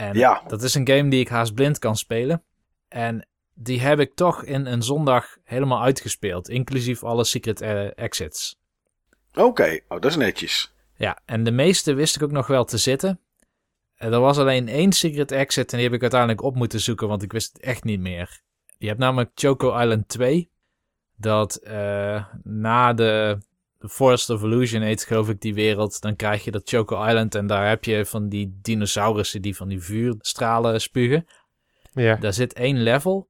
En 0.00 0.14
Ja. 0.18 0.42
dat 0.46 0.62
is 0.62 0.74
een 0.74 0.88
game 0.88 1.10
die 1.10 1.20
ik 1.20 1.28
haast 1.28 1.54
blind 1.54 1.78
kan 1.78 1.96
spelen. 1.96 2.42
En 2.88 3.26
die 3.54 3.80
heb 3.80 4.00
ik 4.00 4.14
toch 4.14 4.44
in 4.44 4.66
een 4.66 4.82
zondag 4.82 5.36
helemaal 5.44 5.82
uitgespeeld, 5.82 6.48
inclusief 6.48 7.04
alle 7.04 7.24
secret 7.24 7.60
eh, 7.60 7.98
exits. 7.98 8.58
Oké, 9.34 9.80
oh, 9.88 10.00
dat 10.00 10.04
is 10.10 10.16
netjes. 10.16 10.72
Ja, 10.94 11.18
en 11.24 11.44
de 11.44 11.50
meeste 11.50 11.92
wist 11.94 12.16
ik 12.16 12.22
ook 12.22 12.30
nog 12.30 12.46
wel 12.46 12.64
te 12.64 12.78
zitten. 12.78 13.20
Eh, 13.94 14.12
Er 14.12 14.20
was 14.20 14.38
alleen 14.38 14.68
één 14.68 14.92
secret 14.92 15.32
exit 15.32 15.70
en 15.70 15.76
die 15.78 15.86
heb 15.86 15.94
ik 15.96 16.02
uiteindelijk 16.02 16.42
op 16.42 16.54
moeten 16.54 16.80
zoeken, 16.80 17.08
want 17.08 17.22
ik 17.22 17.32
wist 17.32 17.52
het 17.52 17.62
echt 17.62 17.84
niet 17.84 18.00
meer. 18.00 18.40
Je 18.78 18.86
hebt 18.86 18.98
namelijk 18.98 19.30
Choco 19.34 19.78
Island 19.78 20.08
2. 20.08 20.50
Dat 21.16 21.54
eh, 21.56 22.24
na 22.42 22.92
de, 22.92 23.38
de 23.80 23.88
Forest 23.88 24.30
of 24.30 24.42
Illusion 24.42 24.82
heet 24.82 25.04
geloof 25.04 25.28
ik 25.28 25.40
die 25.40 25.54
wereld. 25.54 26.00
Dan 26.00 26.16
krijg 26.16 26.44
je 26.44 26.50
dat 26.50 26.68
Choco 26.68 27.06
Island 27.06 27.34
en 27.34 27.46
daar 27.46 27.68
heb 27.68 27.84
je 27.84 28.06
van 28.06 28.28
die 28.28 28.58
dinosaurussen 28.62 29.42
die 29.42 29.56
van 29.56 29.68
die 29.68 29.82
vuurstralen 29.82 30.80
spugen. 30.80 31.26
Ja. 31.92 32.16
Daar 32.16 32.32
zit 32.32 32.52
één 32.52 32.82
level. 32.82 33.28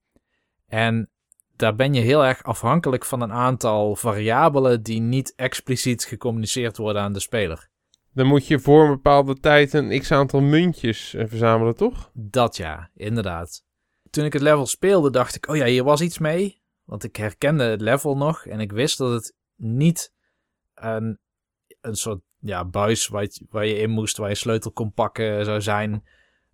En 0.66 1.10
daar 1.56 1.74
ben 1.74 1.94
je 1.94 2.00
heel 2.00 2.24
erg 2.24 2.42
afhankelijk 2.42 3.04
van 3.04 3.20
een 3.20 3.32
aantal 3.32 3.96
variabelen 3.96 4.82
die 4.82 5.00
niet 5.00 5.32
expliciet 5.36 6.04
gecommuniceerd 6.04 6.76
worden 6.76 7.02
aan 7.02 7.12
de 7.12 7.20
speler. 7.20 7.68
Dan 8.12 8.26
moet 8.26 8.46
je 8.46 8.58
voor 8.58 8.84
een 8.84 8.90
bepaalde 8.90 9.40
tijd 9.40 9.72
een 9.72 10.00
x-aantal 10.00 10.40
muntjes 10.40 11.14
eh, 11.14 11.24
verzamelen, 11.28 11.76
toch? 11.76 12.10
Dat 12.14 12.56
ja, 12.56 12.90
inderdaad. 12.94 13.64
Toen 14.10 14.24
ik 14.24 14.32
het 14.32 14.42
level 14.42 14.66
speelde, 14.66 15.10
dacht 15.10 15.34
ik: 15.34 15.48
oh 15.48 15.56
ja, 15.56 15.64
hier 15.64 15.84
was 15.84 16.00
iets 16.00 16.18
mee. 16.18 16.62
Want 16.84 17.04
ik 17.04 17.16
herkende 17.16 17.64
het 17.64 17.80
level 17.80 18.16
nog 18.16 18.46
en 18.46 18.60
ik 18.60 18.72
wist 18.72 18.98
dat 18.98 19.12
het 19.12 19.34
niet 19.56 20.12
een, 20.84 21.18
een 21.80 21.96
soort 21.96 22.20
ja, 22.38 22.64
buis 22.64 23.08
waar 23.08 23.22
je, 23.22 23.46
waar 23.50 23.66
je 23.66 23.78
in 23.78 23.90
moest, 23.90 24.16
waar 24.16 24.28
je 24.28 24.34
sleutel 24.34 24.72
kon 24.72 24.92
pakken 24.92 25.44
zou 25.44 25.60
zijn. 25.60 26.04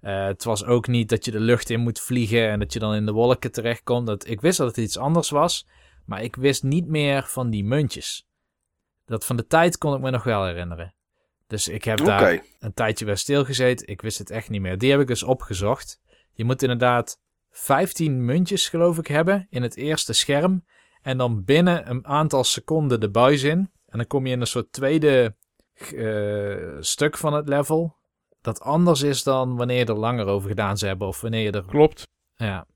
Eh, 0.01 0.27
het 0.27 0.45
was 0.45 0.65
ook 0.65 0.87
niet 0.87 1.09
dat 1.09 1.25
je 1.25 1.31
de 1.31 1.41
lucht 1.41 1.71
in 1.71 1.81
moet 1.81 2.01
vliegen 2.01 2.49
en 2.49 2.59
dat 2.59 2.73
je 2.73 2.79
dan 2.79 2.95
in 2.95 3.07
de 3.07 3.13
wolken 3.13 3.53
terechtkomt. 3.53 4.07
Dat, 4.07 4.27
ik 4.29 4.41
wist 4.41 4.59
dat 4.59 4.67
het 4.67 4.77
iets 4.77 4.99
anders 4.99 5.31
was, 5.31 5.67
maar 6.05 6.23
ik 6.23 6.37
wist 6.37 6.63
niet 6.63 6.87
meer 6.87 7.25
van 7.27 7.51
die 7.51 7.65
muntjes. 7.65 8.27
Dat 9.05 9.25
van 9.25 9.37
de 9.37 9.47
tijd 9.47 9.79
kon 9.79 9.95
ik 9.95 10.01
me 10.01 10.11
nog 10.11 10.23
wel 10.23 10.45
herinneren. 10.45 10.95
Dus 11.47 11.69
ik 11.69 11.85
heb 11.85 11.99
daar 11.99 12.45
een 12.59 12.75
tijdje 12.75 13.05
bij 13.05 13.17
stilgezeten. 13.17 13.87
Ik 13.87 14.01
wist 14.01 14.19
het 14.19 14.31
echt 14.31 14.49
niet 14.49 14.61
meer. 14.61 14.79
Die 14.79 14.91
heb 14.91 15.01
ik 15.01 15.07
dus 15.07 15.23
opgezocht. 15.23 16.01
Je 16.33 16.45
moet 16.45 16.63
inderdaad 16.63 17.21
15 17.51 18.25
muntjes, 18.25 18.69
geloof 18.69 18.99
ik, 18.99 19.07
hebben 19.07 19.47
in 19.51 19.63
het 19.63 19.77
eerste 19.77 20.13
scherm. 20.13 20.65
En 21.03 21.19
dan 21.19 21.45
binnen 21.45 21.91
een 21.91 22.07
aantal 22.07 22.45
seconden 22.45 23.01
de 23.01 23.11
buis 23.11 23.43
in. 23.43 23.71
En 23.97 24.03
dan 24.03 24.11
kom 24.11 24.27
je 24.27 24.33
in 24.33 24.41
een 24.41 24.47
soort 24.47 24.73
tweede 24.73 25.37
eh, 25.75 26.77
stuk 26.81 27.17
van 27.17 27.33
het 27.33 27.49
level. 27.49 27.97
Dat 28.41 28.61
anders 28.61 29.03
is 29.03 29.23
dan 29.23 29.57
wanneer 29.57 29.79
je 29.79 29.85
er 29.85 29.99
langer 29.99 30.27
over 30.27 30.49
gedaan 30.49 30.79
zou 30.79 30.91
hebben. 30.91 31.09
Of 31.09 31.21
wanneer 31.21 31.43
je 31.43 31.51
er 31.51 31.65
Klopt. 31.65 32.09
ja. 32.35 32.67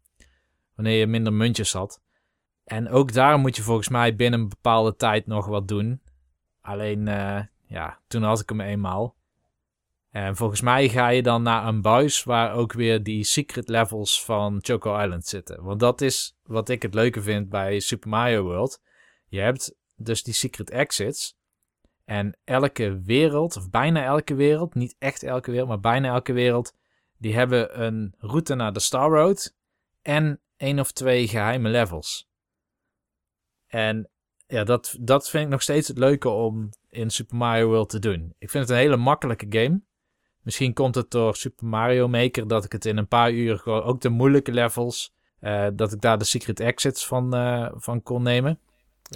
Wanneer 0.75 0.99
je 0.99 1.07
minder 1.07 1.33
muntjes 1.33 1.73
had. 1.73 2.01
En 2.65 2.89
ook 2.89 3.13
daar 3.13 3.39
moet 3.39 3.57
je 3.57 3.63
volgens 3.63 3.89
mij 3.89 4.17
binnen 4.17 4.41
een 4.41 4.49
bepaalde 4.49 4.97
tijd 4.97 5.27
nog 5.27 5.47
wat 5.47 5.69
doen. 5.69 6.03
Alleen, 6.61 7.09
eh, 7.09 7.41
ja, 7.67 8.01
toen 8.07 8.23
had 8.23 8.41
ik 8.41 8.49
hem 8.49 8.61
eenmaal. 8.61 9.17
En 10.11 10.37
volgens 10.37 10.61
mij 10.61 10.89
ga 10.89 11.09
je 11.09 11.23
dan 11.23 11.43
naar 11.43 11.67
een 11.67 11.83
buis 11.83 12.25
waar 12.25 12.55
ook 12.55 12.73
weer 12.73 13.03
die 13.03 13.25
secret 13.25 13.69
levels 13.69 14.25
van 14.25 14.59
Choco 14.61 14.99
Island 14.99 15.27
zitten. 15.27 15.63
Want 15.63 15.81
dat 15.81 16.01
is 16.01 16.37
wat 16.43 16.69
ik 16.69 16.83
het 16.83 16.95
leuke 16.95 17.23
vind 17.23 17.49
bij 17.49 17.81
Super 17.81 18.09
Mario 18.09 18.43
World. 18.43 18.81
Je 19.29 19.41
hebt 19.41 19.79
dus 20.03 20.23
die 20.23 20.35
secret 20.35 20.71
exits. 20.71 21.39
En 22.05 22.39
elke 22.45 23.01
wereld, 23.03 23.57
of 23.57 23.71
bijna 23.71 24.05
elke 24.05 24.35
wereld, 24.35 24.75
niet 24.75 24.97
echt 24.99 25.23
elke 25.23 25.51
wereld, 25.51 25.69
maar 25.69 25.81
bijna 25.81 26.09
elke 26.09 26.33
wereld, 26.33 26.75
die 27.17 27.35
hebben 27.35 27.83
een 27.83 28.15
route 28.19 28.55
naar 28.55 28.73
de 28.73 28.81
Star 28.81 29.11
Road 29.11 29.55
en 30.03 30.41
één 30.57 30.79
of 30.79 30.93
twee 30.93 31.29
geheime 31.29 31.69
levels. 31.69 32.29
En 33.67 34.11
ja, 34.47 34.65
dat, 34.65 34.97
dat 35.01 35.31
vind 35.31 35.45
ik 35.45 35.51
nog 35.51 35.63
steeds 35.63 35.89
het 35.89 35.99
leuke 35.99 36.29
om 36.29 36.71
in 36.89 37.11
Super 37.11 37.37
Mario 37.37 37.69
World 37.69 37.89
te 37.89 37.99
doen. 37.99 38.35
Ik 38.39 38.51
vind 38.51 38.69
het 38.69 38.73
een 38.73 38.83
hele 38.83 38.97
makkelijke 38.97 39.47
game. 39.49 39.81
Misschien 40.41 40.73
komt 40.73 40.95
het 40.95 41.11
door 41.11 41.37
Super 41.37 41.67
Mario 41.67 42.09
Maker 42.09 42.49
dat 42.49 42.65
ik 42.65 42.73
het 42.73 42.85
in 42.85 42.97
een 42.97 43.09
paar 43.09 43.33
uur 43.33 43.67
ook 43.67 44.01
de 44.01 44.09
moeilijke 44.09 44.53
levels, 44.53 45.15
eh, 45.39 45.67
dat 45.73 45.93
ik 45.93 46.01
daar 46.01 46.19
de 46.19 46.25
secret 46.25 46.61
exits 46.61 47.07
van, 47.07 47.35
eh, 47.35 47.71
van 47.75 48.03
kon 48.03 48.23
nemen. 48.23 48.61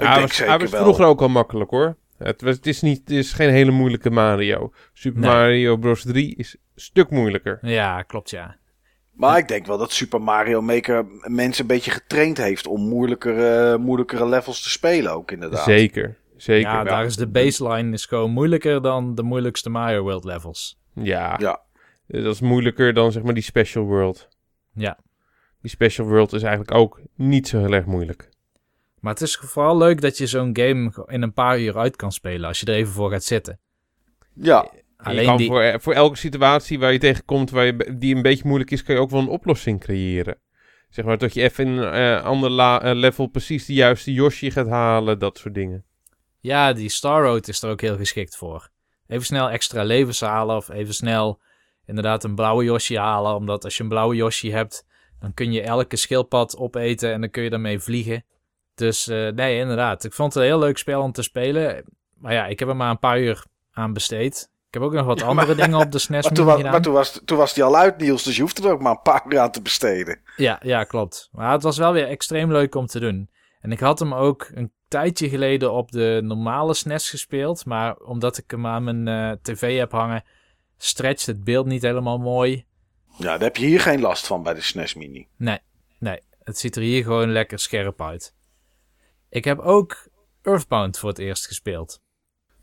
Ja, 0.02 0.20
was, 0.20 0.38
hij 0.38 0.58
was 0.58 0.70
wel. 0.70 0.82
vroeger 0.82 1.04
ook 1.04 1.20
al 1.20 1.28
makkelijk 1.28 1.70
hoor. 1.70 1.96
Het, 2.18 2.42
was, 2.42 2.56
het, 2.56 2.66
is 2.66 2.80
niet, 2.80 2.98
het 2.98 3.10
is 3.10 3.32
geen 3.32 3.50
hele 3.50 3.70
moeilijke 3.70 4.10
Mario. 4.10 4.72
Super 4.92 5.20
Nee. 5.20 5.30
Mario 5.30 5.76
Bros. 5.76 6.02
3 6.02 6.34
is 6.36 6.54
een 6.54 6.60
stuk 6.82 7.10
moeilijker. 7.10 7.58
Ja, 7.62 8.02
klopt 8.02 8.30
ja. 8.30 8.56
Maar 9.12 9.38
ik 9.38 9.48
denk 9.48 9.66
wel 9.66 9.78
dat 9.78 9.92
Super 9.92 10.22
Mario 10.22 10.60
Maker 10.62 11.06
mensen 11.26 11.62
een 11.62 11.66
beetje 11.68 11.90
getraind 11.90 12.36
heeft 12.36 12.66
om 12.66 12.88
moeilijkere, 12.88 13.78
moeilijkere 13.78 14.28
levels 14.28 14.62
te 14.62 14.70
spelen 14.70 15.12
ook 15.12 15.30
inderdaad. 15.30 15.64
Zeker. 15.64 16.16
Zeker. 16.36 16.70
ja, 16.70 16.76
Ja. 16.76 16.84
daar 16.84 17.04
is 17.04 17.16
de 17.16 17.28
baseline 17.28 17.92
is 17.92 18.06
gewoon 18.06 18.30
moeilijker 18.30 18.82
dan 18.82 19.14
de 19.14 19.22
moeilijkste 19.22 19.70
Mario 19.70 20.02
World 20.02 20.24
levels. 20.24 20.78
Ja. 20.94 21.36
Dat 22.06 22.34
is 22.34 22.40
moeilijker 22.40 22.94
dan 22.94 23.12
zeg 23.12 23.22
maar 23.22 23.34
die 23.34 23.42
Special 23.42 23.84
World. 23.84 24.28
Ja. 24.74 24.98
Die 25.60 25.70
Special 25.70 26.06
World 26.06 26.32
is 26.32 26.42
eigenlijk 26.42 26.74
ook 26.74 27.00
niet 27.16 27.48
zo 27.48 27.58
heel 27.58 27.72
erg 27.72 27.86
moeilijk. 27.86 28.28
Maar 29.04 29.12
het 29.12 29.22
is 29.22 29.36
vooral 29.36 29.76
leuk 29.76 30.00
dat 30.00 30.18
je 30.18 30.26
zo'n 30.26 30.56
game 30.56 30.92
in 31.06 31.22
een 31.22 31.32
paar 31.32 31.60
uur 31.60 31.78
uit 31.78 31.96
kan 31.96 32.12
spelen 32.12 32.48
als 32.48 32.60
je 32.60 32.66
er 32.66 32.74
even 32.74 32.92
voor 32.92 33.10
gaat 33.10 33.24
zitten. 33.24 33.58
Ja, 34.34 34.68
je 34.72 34.82
Alleen 34.96 35.26
kan 35.26 35.36
die... 35.36 35.46
voor, 35.46 35.60
eh, 35.60 35.78
voor 35.78 35.92
elke 35.92 36.16
situatie 36.16 36.78
waar 36.78 36.92
je 36.92 36.98
tegenkomt 36.98 37.50
waar 37.50 37.66
je, 37.66 37.96
die 37.98 38.14
een 38.14 38.22
beetje 38.22 38.46
moeilijk 38.46 38.70
is, 38.70 38.82
kan 38.82 38.94
je 38.94 39.00
ook 39.00 39.10
wel 39.10 39.20
een 39.20 39.28
oplossing 39.28 39.80
creëren. 39.80 40.38
Zeg 40.88 41.04
maar 41.04 41.18
dat 41.18 41.34
je 41.34 41.42
even 41.42 41.66
in 41.66 41.76
een 41.76 41.92
eh, 41.92 42.24
ander 42.24 42.50
la- 42.50 42.82
eh, 42.82 42.94
level 42.94 43.26
precies 43.26 43.66
de 43.66 43.72
juiste 43.72 44.12
Yoshi 44.12 44.50
gaat 44.50 44.68
halen, 44.68 45.18
dat 45.18 45.38
soort 45.38 45.54
dingen. 45.54 45.84
Ja, 46.40 46.72
die 46.72 46.88
Star 46.88 47.22
Road 47.22 47.48
is 47.48 47.62
er 47.62 47.70
ook 47.70 47.80
heel 47.80 47.96
geschikt 47.96 48.36
voor. 48.36 48.70
Even 49.06 49.24
snel 49.24 49.50
extra 49.50 49.82
levens 49.82 50.20
halen 50.20 50.56
of 50.56 50.68
even 50.68 50.94
snel 50.94 51.40
inderdaad 51.86 52.24
een 52.24 52.34
blauwe 52.34 52.64
Yoshi 52.64 52.96
halen. 52.96 53.34
Omdat 53.34 53.64
als 53.64 53.76
je 53.76 53.82
een 53.82 53.88
blauwe 53.88 54.14
Yoshi 54.14 54.50
hebt, 54.50 54.86
dan 55.20 55.34
kun 55.34 55.52
je 55.52 55.62
elke 55.62 55.96
schildpad 55.96 56.56
opeten 56.56 57.12
en 57.12 57.20
dan 57.20 57.30
kun 57.30 57.42
je 57.42 57.50
daarmee 57.50 57.78
vliegen. 57.78 58.24
Dus 58.74 59.08
eh, 59.08 59.28
nee, 59.28 59.58
inderdaad. 59.58 60.04
Ik 60.04 60.12
vond 60.12 60.34
het 60.34 60.42
een 60.42 60.48
heel 60.48 60.58
leuk 60.58 60.78
spel 60.78 61.02
om 61.02 61.12
te 61.12 61.22
spelen. 61.22 61.84
Maar 62.14 62.32
ja, 62.32 62.46
ik 62.46 62.58
heb 62.58 62.68
er 62.68 62.76
maar 62.76 62.90
een 62.90 62.98
paar 62.98 63.20
uur 63.20 63.44
aan 63.72 63.92
besteed. 63.92 64.48
Ik 64.68 64.74
heb 64.80 64.82
ook 64.82 64.92
nog 64.92 65.06
wat 65.06 65.20
Ja, 65.20 65.26
andere 65.26 65.54
maar- 65.54 65.64
dingen 65.64 65.78
op 65.80 65.92
de 65.92 65.98
SNES 65.98 66.24
Maar, 66.24 66.32
toen, 66.32 66.46
wa- 66.46 66.56
gedaan. 66.56 66.70
maar 66.72 66.82
toen, 66.82 66.92
was, 66.92 67.20
toen 67.24 67.38
was 67.38 67.54
die 67.54 67.64
al 67.64 67.76
uit, 67.76 67.98
Niels, 67.98 68.22
dus 68.22 68.36
je 68.36 68.42
hoeft 68.42 68.58
er 68.64 68.70
ook 68.70 68.80
maar 68.80 68.92
een 68.92 69.02
paar 69.02 69.22
uur 69.28 69.38
aan 69.38 69.50
te 69.50 69.62
besteden. 69.62 70.20
Ja, 70.36 70.60
ja, 70.62 70.84
klopt. 70.84 71.28
Maar 71.32 71.52
het 71.52 71.62
was 71.62 71.78
wel 71.78 71.92
weer 71.92 72.08
extreem 72.08 72.52
leuk 72.52 72.74
om 72.74 72.86
te 72.86 73.00
doen. 73.00 73.30
En 73.60 73.72
ik 73.72 73.80
had 73.80 73.98
hem 73.98 74.14
ook 74.14 74.50
een 74.54 74.72
tijdje 74.88 75.28
geleden 75.28 75.72
op 75.72 75.90
de 75.90 76.20
normale 76.24 76.74
SNES 76.74 77.10
gespeeld. 77.10 77.64
Maar 77.66 77.96
omdat 77.96 78.38
ik 78.38 78.50
hem 78.50 78.66
aan 78.66 78.84
mijn 78.84 79.08
eh, 79.08 79.36
tv 79.42 79.78
heb 79.78 79.90
hangen, 79.92 80.24
stretcht 80.76 81.26
het 81.26 81.44
beeld 81.44 81.66
niet 81.66 81.82
helemaal 81.82 82.18
mooi. 82.18 82.64
Ja, 83.18 83.24
daar 83.24 83.40
heb 83.40 83.56
je 83.56 83.66
hier 83.66 83.80
geen 83.80 84.00
last 84.00 84.26
van 84.26 84.42
bij 84.42 84.54
de 84.54 84.60
SNES 84.60 84.94
Mini. 84.94 85.28
Nee, 85.36 85.58
nee. 85.98 86.20
Het 86.42 86.58
ziet 86.58 86.76
er 86.76 86.82
hier 86.82 87.02
gewoon 87.02 87.32
lekker 87.32 87.58
scherp 87.58 88.02
uit. 88.02 88.34
Ik 89.34 89.44
heb 89.44 89.58
ook 89.58 90.08
Earthbound 90.42 90.98
voor 90.98 91.08
het 91.08 91.18
eerst 91.18 91.46
gespeeld. 91.46 92.00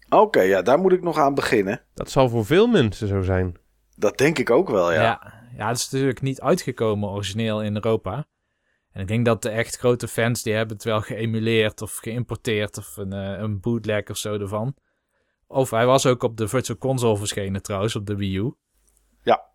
Oké, 0.10 0.42
ja, 0.42 0.62
daar 0.62 0.80
moet 0.80 0.92
ik 0.92 1.02
nog 1.02 1.18
aan 1.18 1.34
beginnen. 1.34 1.84
Dat 1.94 2.12
zal 2.12 2.30
voor 2.30 2.46
veel 2.46 2.68
mensen 2.68 3.08
zo 3.08 3.22
zijn. 3.22 3.58
Dat 3.96 4.18
denk 4.18 4.38
ik 4.38 4.50
ook 4.50 4.70
wel, 4.70 4.92
ja. 4.92 5.02
Ja. 5.02 5.34
ja, 5.58 5.68
het 5.68 5.78
is 5.78 5.90
natuurlijk 5.90 6.22
niet 6.22 6.42
uitgekomen 6.42 7.10
origineel 7.10 7.62
in 7.64 7.76
Europa. 7.76 8.28
En 8.92 9.02
ik 9.02 9.08
denk 9.08 9.26
dat 9.26 9.42
de 9.42 9.50
echt 9.50 9.78
grote 9.78 10.08
fans, 10.08 10.44
die 10.44 10.54
hebben 10.54 10.76
het 10.76 10.86
wel 10.86 11.02
geëmuleerd 11.02 11.82
of 11.82 11.96
geïmporteerd 11.96 12.78
of 12.78 12.98
een, 12.98 13.14
eh, 13.14 13.40
een 13.40 13.60
bootleg 13.60 14.10
of 14.10 14.18
zo 14.18 14.40
ervan. 14.40 14.76
Of 15.48 15.70
hij 15.70 15.86
was 15.86 16.06
ook 16.06 16.24
op 16.24 16.38
de 16.38 16.48
Virtual 16.48 16.78
Console 16.78 17.18
verschenen 17.18 17.62
trouwens, 17.62 17.96
op 17.96 18.06
de 18.06 18.16
Wii 18.16 18.38
U. 18.38 18.54
Ja. 19.24 19.50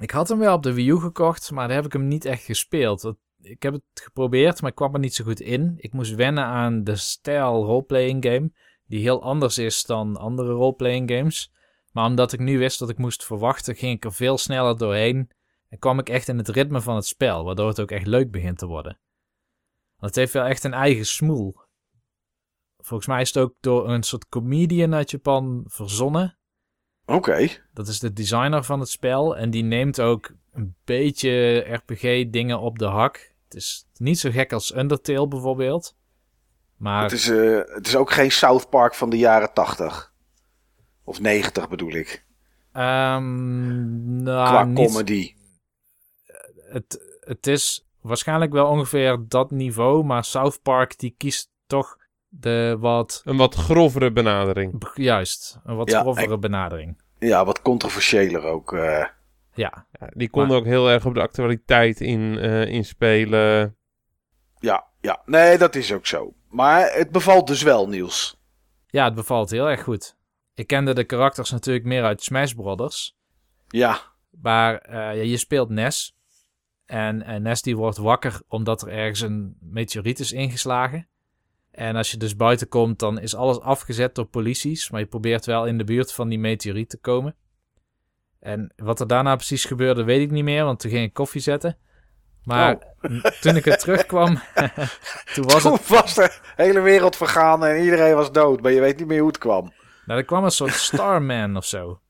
Ik 0.00 0.10
had 0.10 0.28
hem 0.28 0.38
wel 0.38 0.54
op 0.54 0.62
de 0.62 0.72
Wii 0.74 0.88
U 0.90 0.98
gekocht, 1.00 1.50
maar 1.50 1.66
daar 1.66 1.76
heb 1.76 1.86
ik 1.86 1.92
hem 1.92 2.08
niet 2.08 2.24
echt 2.24 2.42
gespeeld. 2.42 3.00
Dat- 3.00 3.16
Ik 3.42 3.62
heb 3.62 3.72
het 3.72 3.82
geprobeerd, 3.94 4.60
maar 4.60 4.70
ik 4.70 4.76
kwam 4.76 4.94
er 4.94 5.00
niet 5.00 5.14
zo 5.14 5.24
goed 5.24 5.40
in. 5.40 5.74
Ik 5.76 5.92
moest 5.92 6.14
wennen 6.14 6.44
aan 6.44 6.84
de 6.84 6.96
stijl 6.96 7.64
roleplaying 7.64 8.24
game, 8.24 8.52
die 8.86 9.00
heel 9.00 9.22
anders 9.22 9.58
is 9.58 9.84
dan 9.84 10.16
andere 10.16 10.52
roleplaying 10.52 11.10
games. 11.10 11.52
Maar 11.92 12.06
omdat 12.06 12.32
ik 12.32 12.40
nu 12.40 12.58
wist 12.58 12.78
dat 12.78 12.88
ik 12.88 12.98
moest 12.98 13.24
verwachten, 13.24 13.76
ging 13.76 13.96
ik 13.96 14.04
er 14.04 14.12
veel 14.12 14.38
sneller 14.38 14.76
doorheen. 14.78 15.30
En 15.68 15.78
kwam 15.78 15.98
ik 15.98 16.08
echt 16.08 16.28
in 16.28 16.38
het 16.38 16.48
ritme 16.48 16.80
van 16.80 16.94
het 16.94 17.06
spel, 17.06 17.44
waardoor 17.44 17.68
het 17.68 17.80
ook 17.80 17.90
echt 17.90 18.06
leuk 18.06 18.30
begint 18.30 18.58
te 18.58 18.66
worden. 18.66 18.98
Want 19.98 20.14
het 20.14 20.14
heeft 20.14 20.32
wel 20.32 20.44
echt 20.44 20.64
een 20.64 20.74
eigen 20.74 21.06
smoel. 21.06 21.56
Volgens 22.76 23.08
mij 23.08 23.20
is 23.20 23.34
het 23.34 23.42
ook 23.42 23.54
door 23.60 23.88
een 23.88 24.02
soort 24.02 24.28
comedian 24.28 24.94
uit 24.94 25.10
Japan 25.10 25.64
verzonnen. 25.66 26.38
Oké. 27.04 27.48
Dat 27.72 27.88
is 27.88 27.98
de 27.98 28.12
designer 28.12 28.64
van 28.64 28.80
het 28.80 28.88
spel. 28.88 29.36
En 29.36 29.50
die 29.50 29.62
neemt 29.62 30.00
ook 30.00 30.30
een 30.52 30.76
beetje 30.84 31.58
RPG-dingen 31.58 32.60
op 32.60 32.78
de 32.78 32.86
hak. 32.86 33.27
Het 33.48 33.54
is 33.56 33.86
niet 33.96 34.18
zo 34.18 34.30
gek 34.30 34.52
als 34.52 34.76
Undertale 34.76 35.28
bijvoorbeeld. 35.28 35.96
Maar 36.76 37.02
Het, 37.02 37.12
is, 37.12 37.28
eh, 37.28 37.58
het 37.64 37.86
is 37.86 37.96
ook 37.96 38.10
geen 38.10 38.30
South 38.32 38.68
Park 38.70 38.94
van 38.94 39.10
de 39.10 39.18
jaren 39.18 39.52
80. 39.52 40.12
Of 41.04 41.20
90 41.20 41.68
bedoel 41.68 41.92
ik. 41.92 42.24
ehm, 42.72 44.22
nou, 44.22 44.48
qua 44.48 44.64
niet- 44.64 44.90
comedy. 44.90 45.34
het, 46.68 47.18
het 47.20 47.46
is 47.46 47.86
waarschijnlijk 48.00 48.52
wel 48.52 48.66
ongeveer 48.66 49.24
dat 49.28 49.50
niveau. 49.50 50.04
Maar 50.04 50.24
South 50.24 50.62
Park 50.62 50.98
die 50.98 51.14
kiest 51.18 51.50
toch 51.66 51.96
de 52.28 52.76
wat... 52.80 53.22
Een 53.24 53.36
wat 53.36 53.54
grovere 53.54 54.12
benadering. 54.12 54.90
Juist, 54.94 55.58
een 55.64 55.76
wat 55.76 55.90
Ja, 55.90 56.00
grovere 56.00 56.38
benadering. 56.38 57.02
Ja, 57.18 57.44
wat 57.44 57.62
controversiëler 57.62 58.42
ook. 58.44 58.72
eh. 58.72 59.04
Ja, 59.58 59.86
Ja, 60.00 60.10
die 60.14 60.30
konden 60.30 60.56
ook 60.56 60.64
heel 60.64 60.90
erg 60.90 61.06
op 61.06 61.14
de 61.14 61.20
actualiteit 61.20 62.00
in, 62.00 62.38
eh, 62.38 62.66
inspelen. 62.66 63.76
ja, 64.58 64.86
ja. 65.00 65.22
Nee, 65.24 65.58
dat 65.58 65.74
is 65.74 65.92
ook 65.92 66.06
zo. 66.06 66.34
Maar 66.48 66.92
het 66.92 67.10
bevalt 67.10 67.46
dus 67.46 67.62
wel, 67.62 67.88
Niels. 67.88 68.40
ja, 68.86 69.04
het 69.04 69.14
bevalt 69.14 69.50
heel 69.50 69.68
erg 69.68 69.82
goed. 69.82 70.16
Ik 70.54 70.66
kende 70.66 70.94
de 70.94 71.04
karakters 71.04 71.50
natuurlijk 71.50 71.84
meer 71.84 72.04
uit 72.04 72.22
Smash 72.22 72.52
Brothers. 72.52 73.16
Ja, 73.68 74.00
Maar 74.30 74.78
eh, 74.78 74.94
ja, 74.94 75.10
je 75.22 75.36
speelt 75.36 75.68
Nes. 75.68 76.16
En, 76.86 77.22
en 77.22 77.42
Nes 77.42 77.62
die 77.62 77.76
wordt 77.76 77.96
wakker 77.96 78.40
omdat 78.48 78.82
er 78.82 78.88
ergens 78.88 79.20
een 79.20 79.56
meteoriet 79.60 80.18
is 80.18 80.32
ingeslagen. 80.32 81.08
En 81.70 81.96
als 81.96 82.10
je 82.10 82.16
dus 82.16 82.36
buiten 82.36 82.68
komt, 82.68 82.98
dan 82.98 83.20
is 83.20 83.34
alles 83.34 83.60
afgezet 83.60 84.14
door 84.14 84.26
polities. 84.26 84.90
Maar 84.90 85.00
je 85.00 85.06
probeert 85.06 85.46
wel 85.46 85.66
in 85.66 85.78
de 85.78 85.84
buurt 85.84 86.12
van 86.12 86.28
die 86.28 86.38
meteoriet 86.38 86.90
te 86.90 86.98
komen. 86.98 87.36
En 88.40 88.72
wat 88.76 89.00
er 89.00 89.06
daarna 89.06 89.34
precies 89.36 89.64
gebeurde, 89.64 90.04
weet 90.04 90.20
ik 90.20 90.30
niet 90.30 90.44
meer. 90.44 90.64
Want 90.64 90.80
toen 90.80 90.90
ging 90.90 91.04
ik 91.04 91.12
koffie 91.12 91.40
zetten. 91.40 91.76
Maar 92.44 92.74
Oh. 93.00 93.24
toen 93.40 93.56
ik 93.56 93.66
er 93.66 93.78
terugkwam, 93.84 94.38
toen 95.34 95.44
was 95.44 95.62
toen 95.62 95.72
het... 95.72 95.88
was 95.88 96.14
de 96.14 96.38
hele 96.56 96.80
wereld 96.80 97.16
vergaan 97.16 97.64
en 97.64 97.82
iedereen 97.82 98.14
was 98.14 98.32
dood. 98.32 98.60
Maar 98.62 98.72
je 98.72 98.80
weet 98.80 98.98
niet 98.98 99.06
meer 99.06 99.18
hoe 99.18 99.28
het 99.28 99.38
kwam. 99.38 99.72
Nou, 100.06 100.18
er 100.20 100.26
kwam 100.26 100.44
een 100.44 100.50
soort 100.50 100.72
Starman 100.72 101.56
of 101.56 101.64
zo. 101.64 102.00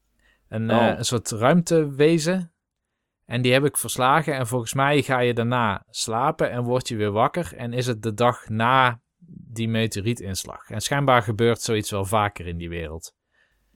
Een, 0.49 0.71
Oh. 0.71 0.77
eh, 0.87 0.99
een 0.99 1.05
soort 1.05 1.31
ruimtewezen. 1.31 2.53
En 3.25 3.43
die 3.43 3.53
heb 3.53 3.64
ik 3.64 3.77
verslagen. 3.77 4.35
En 4.35 4.47
volgens 4.47 4.75
mij 4.75 5.03
ga 5.03 5.19
je 5.19 5.35
daarna 5.35 5.85
slapen 5.91 6.51
en 6.51 6.62
word 6.62 6.88
je 6.88 6.97
weer 6.97 7.11
wakker. 7.11 7.53
En 7.57 7.73
is 7.73 7.87
het 7.87 8.03
de 8.03 8.14
dag 8.14 8.49
na 8.49 9.01
die 9.31 9.69
meteorietinslag. 9.69 10.71
En 10.71 10.81
schijnbaar 10.81 11.23
gebeurt 11.23 11.61
zoiets 11.61 11.91
wel 11.91 12.05
vaker 12.05 12.47
in 12.47 12.57
die 12.59 12.69
wereld. 12.69 13.14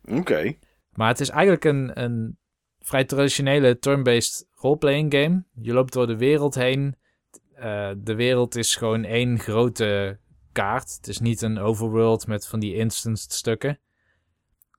Oké. 0.04 0.54
Maar 0.92 1.08
het 1.08 1.20
is 1.20 1.28
eigenlijk 1.28 1.64
een, 1.64 1.90
een 2.02 2.38
vrij 2.82 3.04
traditionele 3.04 3.78
turn-based 3.78 4.46
roleplaying 4.54 5.14
game. 5.14 5.44
Je 5.54 5.72
loopt 5.72 5.92
door 5.92 6.06
de 6.06 6.16
wereld 6.16 6.54
heen. 6.54 6.96
Eh, 7.54 7.90
de 7.96 8.14
wereld 8.14 8.54
is 8.54 8.76
gewoon 8.76 9.04
één 9.04 9.38
grote 9.38 10.18
kaart. 10.52 10.96
Het 10.96 11.08
is 11.08 11.18
niet 11.18 11.42
een 11.42 11.58
overworld 11.58 12.26
met 12.26 12.46
van 12.46 12.60
die 12.60 12.74
instanced 12.74 13.32
stukken. 13.32 13.80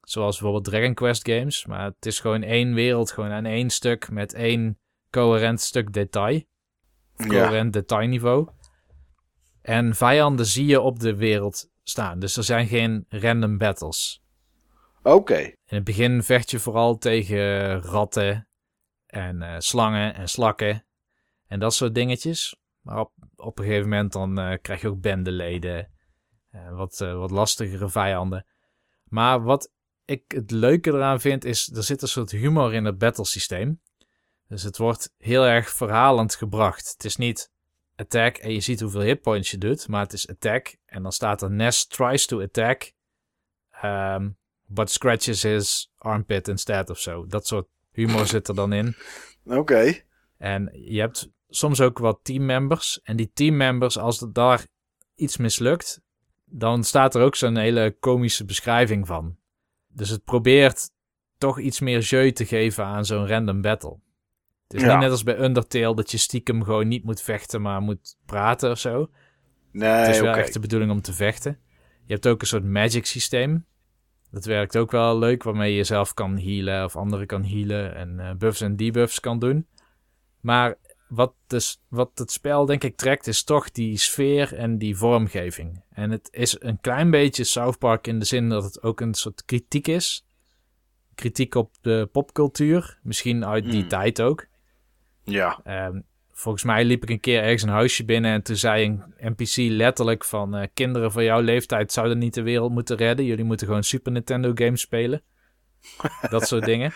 Zoals 0.02 0.36
bijvoorbeeld 0.36 0.66
Dragon 0.66 0.94
Quest 0.94 1.30
games. 1.30 1.66
Maar 1.66 1.86
het 1.86 2.06
is 2.06 2.20
gewoon 2.20 2.42
één 2.42 2.74
wereld, 2.74 3.12
gewoon 3.12 3.32
aan 3.32 3.46
één 3.46 3.70
stuk 3.70 4.10
met 4.12 4.34
één 4.34 4.80
coherent 5.10 5.62
stuk 5.62 5.94
detail. 5.94 6.42
Ja. 7.16 7.28
Coherent 7.28 7.74
detailniveau. 7.74 8.50
En 9.62 9.96
vijanden 9.96 10.46
zie 10.46 10.66
je 10.66 10.82
op 10.82 11.00
de 11.00 11.16
wereld 11.16 11.70
staan. 11.84 12.20
Dus 12.20 12.38
er 12.38 12.44
zijn 12.44 12.68
geen 12.68 13.06
random 13.10 13.58
battles. 13.58 14.23
Oké. 15.04 15.38
In 15.39 15.76
het 15.76 15.84
begin 15.84 16.24
vecht 16.24 16.52
je 16.52 16.60
vooral 16.60 16.98
tegen 16.98 17.82
ratten 17.82 18.48
en 19.06 19.42
eh, 19.42 19.56
slangen 19.60 20.16
en 20.16 20.30
slakken 20.30 20.86
en 21.48 21.60
dat 21.60 21.74
soort 21.74 21.96
dingetjes. 21.96 22.56
Maar 22.82 23.00
op, 23.00 23.12
op 23.36 23.60
een 23.60 23.66
gegeven 23.66 23.89
moment 23.89 24.12
dan 24.12 24.39
eh, 24.39 24.58
krijg 24.62 24.82
je 24.82 24.88
ook 24.88 25.02
bendeleden, 25.02 25.92
en 26.50 26.76
wat, 26.76 27.02
eh, 27.02 27.18
wat 27.18 27.32
lastigere 27.32 27.89
vijanden. 27.89 28.46
Maar 29.04 29.44
wat 29.44 29.72
ik 30.06 30.24
het 30.28 30.52
leuke 30.52 30.92
eraan 30.92 31.22
vind 31.22 31.46
is, 31.46 31.72
er 31.76 31.84
zit 31.84 32.02
een 32.02 32.08
soort 32.08 32.32
humor 32.32 32.74
in 32.74 32.86
het 32.86 32.98
battlesysteem. 32.98 33.82
Dus 34.48 34.63
het 34.63 34.78
wordt 34.78 35.13
heel 35.18 35.46
erg 35.46 35.70
verhalend 35.70 36.36
gebracht. 36.36 36.92
Het 36.92 37.06
is 37.06 37.16
niet 37.16 37.52
attack 37.96 38.38
en 38.38 38.54
je 38.54 38.60
ziet 38.60 38.80
hoeveel 38.80 39.02
hitpoints 39.02 39.52
je 39.52 39.58
doet, 39.58 39.88
maar 39.88 40.02
het 40.02 40.13
is 40.13 40.30
attack 40.30 40.78
en 40.86 41.04
dan 41.04 41.12
staat 41.12 41.42
er 41.42 41.52
Nest 41.52 41.89
tries 41.89 42.26
to 42.26 42.42
attack. 42.42 42.94
Ehm 43.70 44.30
but 44.74 44.92
scratches 44.92 45.42
his 45.44 45.92
armpit 45.98 46.48
instead 46.48 46.90
of 46.90 47.00
zo. 47.00 47.26
Dat 47.28 47.48
soort 47.48 47.68
humor 47.92 48.28
zit 48.28 48.48
er 48.48 48.56
dan 48.56 48.74
in. 48.74 48.96
Oké. 49.46 49.94
En 50.38 50.70
je 50.74 51.00
hebt 51.00 51.30
soms 51.50 51.82
ook 51.82 51.98
wat 51.98 52.20
teammembers. 52.24 53.02
En 53.04 53.16
die 53.16 53.32
teammembers, 53.34 53.98
als 53.98 54.22
er 54.22 54.34
daar 54.34 54.66
iets 55.16 55.38
mislukt, 55.38 56.02
dan 56.46 56.84
staat 56.84 57.16
er 57.16 57.22
ook 57.22 57.36
zo'n 57.36 57.58
hele 57.58 57.96
komische 58.00 58.46
beschrijving 58.46 59.08
van. 59.08 59.36
Dus 59.88 60.10
het 60.10 60.24
probeert 60.24 60.90
toch 61.38 61.60
iets 61.60 61.80
meer 61.80 62.00
jeu 62.00 62.32
te 62.32 62.46
geven 62.46 62.86
aan 62.86 63.06
zo'n 63.06 63.28
random 63.28 63.62
battle. 63.62 63.98
Het 64.68 64.74
is 64.82 64.82
Ja. 64.82 64.92
niet 64.92 65.02
net 65.02 65.12
als 65.12 65.24
bij 65.24 65.40
Undertale 65.40 65.96
dat 65.96 66.12
je 66.12 66.18
stiekem 66.18 66.64
gewoon 66.64 66.88
niet 66.88 67.04
moet 67.04 67.22
vechten, 67.22 67.62
maar 67.62 67.82
moet 67.82 68.18
praten 68.26 68.72
of 68.72 68.80
zo. 68.80 69.10
Nee, 69.72 69.90
Het 69.90 70.16
is 70.16 70.22
wel 70.22 70.34
echt 70.36 70.54
de 70.54 70.60
bedoeling 70.60 70.92
om 70.92 71.02
te 71.02 71.14
vechten. 71.14 71.60
Je 72.06 72.14
hebt 72.14 72.28
ook 72.28 72.42
een 72.42 72.48
soort 72.48 72.64
magic 72.64 73.06
systeem. 73.06 73.66
Dat 74.34 74.46
werkt 74.46 74.78
ook 74.78 74.91
wel 74.91 75.17
leuk, 75.17 75.43
waarmee 75.43 75.69
je 75.72 75.78
jezelf 75.78 76.13
kan 76.13 76.38
healen 76.38 76.84
of 76.84 76.96
anderen 76.96 77.28
kan 77.28 77.43
healen 77.43 77.96
en 77.96 78.19
eh, 78.19 78.36
buffs 78.36 78.62
en 78.62 78.76
debuffs 78.76 79.19
kan 79.19 79.39
doen. 79.39 79.67
Maar 80.39 80.76
wat, 81.08 81.34
dus, 81.48 81.82
wat 81.88 82.12
het 82.15 82.32
spel 82.32 82.65
denk 82.65 82.84
ik 82.84 82.98
trekt 82.98 83.28
is 83.28 83.43
toch 83.43 83.72
die 83.72 83.98
sfeer 83.98 84.56
en 84.56 84.78
die 84.78 84.98
vormgeving. 84.98 85.84
En 85.89 86.12
het 86.12 86.28
is 86.32 86.62
een 86.62 86.82
klein 86.82 87.12
beetje 87.12 87.43
South 87.43 87.78
Park 87.78 88.08
in 88.08 88.19
de 88.19 88.26
zin 88.26 88.50
dat 88.50 88.63
het 88.63 88.84
ook 88.84 89.00
een 89.02 89.13
soort 89.13 89.46
kritiek 89.46 89.88
is. 89.88 90.26
Kritiek 91.15 91.56
op 91.56 91.76
de 91.82 92.10
popcultuur, 92.12 93.00
misschien 93.04 93.46
uit 93.46 93.63
die 93.63 93.80
Hmm. 93.80 93.89
tijd 93.89 94.22
ook. 94.22 94.46
Ja. 95.24 95.60
Ehm, 95.63 96.00
volgens 96.34 96.63
mij 96.63 96.86
liep 96.86 97.04
ik 97.04 97.10
een 97.10 97.19
keer 97.19 97.41
ergens 97.41 97.62
een 97.63 97.69
huisje 97.69 98.06
binnen 98.06 98.32
en 98.32 98.43
toen 98.43 98.56
zei 98.56 98.86
een 98.86 99.04
NPC 99.17 99.56
letterlijk 99.56 100.24
van 100.24 100.56
eh, 100.56 100.67
kinderen 100.74 101.12
van 101.12 101.24
jouw 101.24 101.41
leeftijd 101.41 101.91
zouden 101.91 102.17
niet 102.17 102.34
de 102.34 102.41
wereld 102.41 102.72
moeten 102.72 102.98
redden. 102.98 103.26
Jullie 103.26 103.43
moeten 103.43 103.67
gewoon 103.67 103.84
Super 103.84 104.12
Nintendo 104.12 104.52
games 104.56 104.82
spelen. 104.82 105.22
dat 106.30 106.48
soort 106.48 106.65
dingen. 106.65 106.93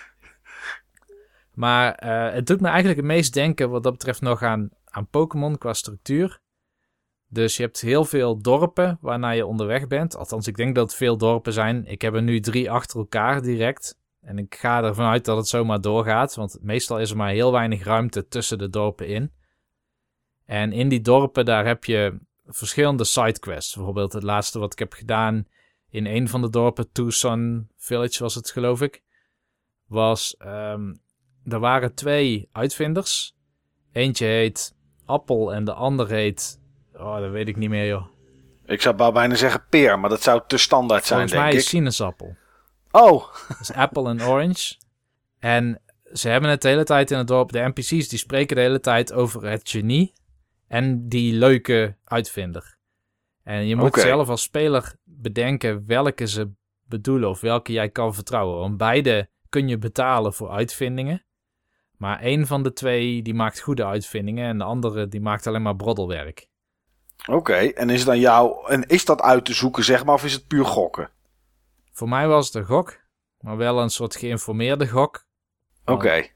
Maar 1.54 1.96
eh, 1.96 2.34
het 2.34 2.48
doet 2.48 2.62
me 2.62 2.68
eigenlijk 2.68 2.98
het 2.98 3.08
meest 3.08 3.34
denken 3.34 3.70
wat 3.70 3.84
dat 3.84 3.92
betreft 3.92 4.22
nog 4.22 4.44
aan, 4.44 4.70
aan 4.86 5.08
Pokémon 5.08 5.58
qua 5.58 5.74
structuur. 5.74 6.40
Dus 7.30 7.58
je 7.58 7.64
hebt 7.64 7.82
heel 7.82 8.06
veel 8.06 8.42
dorpen 8.42 8.98
waarnaar 9.02 9.36
je 9.36 9.46
onderweg 9.46 9.88
bent. 9.88 10.16
Althans, 10.16 10.48
ik 10.48 10.56
denk 10.56 10.76
dat 10.76 10.88
het 10.88 10.98
veel 10.98 11.18
dorpen 11.18 11.54
zijn. 11.54 11.86
Ik 11.86 12.02
heb 12.02 12.14
er 12.14 12.22
nu 12.22 12.40
drie 12.40 12.72
achter 12.72 13.00
elkaar 13.00 13.42
direct. 13.42 13.98
En 14.22 14.38
ik 14.38 14.56
ga 14.56 14.84
ervan 14.84 15.06
uit 15.06 15.26
dat 15.26 15.38
het 15.38 15.48
zomaar 15.48 15.82
doorgaat. 15.82 16.36
Want 16.36 16.58
meestal 16.62 17.00
is 17.00 17.12
er 17.12 17.18
maar 17.18 17.30
heel 17.30 17.52
weinig 17.52 17.84
ruimte 17.84 18.28
tussen 18.28 18.58
de 18.58 18.70
dorpen 18.70 19.08
in. 19.08 19.32
En 20.46 20.72
in 20.72 20.90
die 20.90 21.02
dorpen, 21.02 21.46
daar 21.46 21.66
heb 21.66 21.86
je 21.86 22.20
verschillende 22.46 23.04
sidequests. 23.04 23.76
Bijvoorbeeld 23.76 24.14
het 24.14 24.24
laatste 24.24 24.60
wat 24.60 24.72
ik 24.72 24.80
heb 24.80 24.94
gedaan 24.94 25.48
in 25.90 26.06
een 26.06 26.28
van 26.30 26.42
de 26.42 26.50
dorpen, 26.50 26.92
Tucson 26.92 27.70
Village 27.78 28.24
was 28.24 28.36
het 28.36 28.50
geloof 28.50 28.82
ik. 28.82 29.04
Was, 29.86 30.36
um, 30.46 31.02
er 31.46 31.60
waren 31.60 31.94
twee 31.94 32.50
uitvinders. 32.52 33.36
Eentje 33.92 34.26
heet 34.26 34.76
Appel 35.06 35.54
en 35.54 35.64
de 35.64 35.74
ander 35.74 36.08
heet 36.08 36.60
Oh, 36.94 37.20
dat 37.20 37.32
weet 37.32 37.48
ik 37.48 37.56
niet 37.56 37.70
meer, 37.70 37.88
joh. 37.88 38.06
Ik 38.66 38.82
zou 38.82 39.12
bijna 39.14 39.36
zeggen 39.36 39.66
peer, 39.70 40.00
maar 40.00 40.10
dat 40.10 40.22
zou 40.22 40.42
te 40.48 40.58
standaard 40.58 41.06
zijn, 41.06 41.20
Volgens 41.20 41.40
denk 41.42 41.52
mij 41.52 41.62
ik. 41.62 41.68
sinaasappel. 41.68 42.36
Oh, 43.02 43.34
Dat 43.48 43.60
is 43.60 43.74
apple 43.74 44.10
en 44.10 44.24
orange. 44.24 44.76
En 45.40 45.82
ze 46.14 46.30
hebben 46.30 46.50
het 46.50 46.62
de 46.62 46.68
hele 46.68 46.84
tijd 46.84 47.12
in 47.12 47.18
het 47.18 47.28
dorp. 47.28 47.52
De 47.52 47.60
NPC's 47.60 48.08
die 48.08 48.20
spreken 48.20 48.56
de 48.56 48.62
hele 48.62 48.80
tijd 48.80 49.14
over 49.14 49.50
het 49.50 49.70
genie 49.70 50.14
en 50.68 51.10
die 51.10 51.34
leuke 51.34 51.96
uitvinder. 52.04 52.78
En 53.44 53.68
je 53.68 53.76
moet 53.76 53.96
zelf 53.96 54.30
als 54.30 54.42
speler 54.42 54.96
bedenken 55.04 55.84
welke 55.88 56.28
ze 56.28 56.52
bedoelen 56.84 57.30
of 57.30 57.42
welke 57.42 57.72
jij 57.72 57.90
kan 57.90 58.14
vertrouwen. 58.14 58.60
Want 58.60 58.78
beide 58.78 59.30
kun 59.50 59.68
je 59.68 59.78
betalen 59.78 60.34
voor 60.34 60.50
uitvindingen. 60.50 61.26
Maar 61.98 62.20
één 62.20 62.48
van 62.48 62.64
de 62.64 62.74
twee 62.74 63.22
die 63.22 63.34
maakt 63.34 63.60
goede 63.60 63.86
uitvindingen 63.86 64.48
en 64.48 64.58
de 64.58 64.64
andere 64.64 65.08
die 65.08 65.22
maakt 65.22 65.48
alleen 65.48 65.62
maar 65.62 65.76
broddelwerk. 65.76 66.48
oké. 67.26 67.54
En 67.54 67.90
is 67.90 68.00
het 68.00 68.10
aan 68.10 68.20
jou... 68.20 68.70
En 68.72 68.88
is 68.88 69.06
dat 69.06 69.22
uit 69.22 69.46
te 69.46 69.54
zoeken, 69.54 69.84
zeg 69.84 70.06
maar, 70.06 70.16
of 70.16 70.24
is 70.24 70.34
het 70.34 70.48
puur 70.48 70.66
gokken? 70.66 71.10
Voor 71.98 72.10
mij 72.10 72.28
was 72.28 72.46
het 72.46 72.56
een 72.56 72.66
gok, 72.66 72.98
maar 73.40 73.58
wel 73.58 73.82
een 73.82 73.90
soort 73.90 74.16
geïnformeerde 74.16 74.88
gok. 74.88 75.26
Oké. 75.86 76.28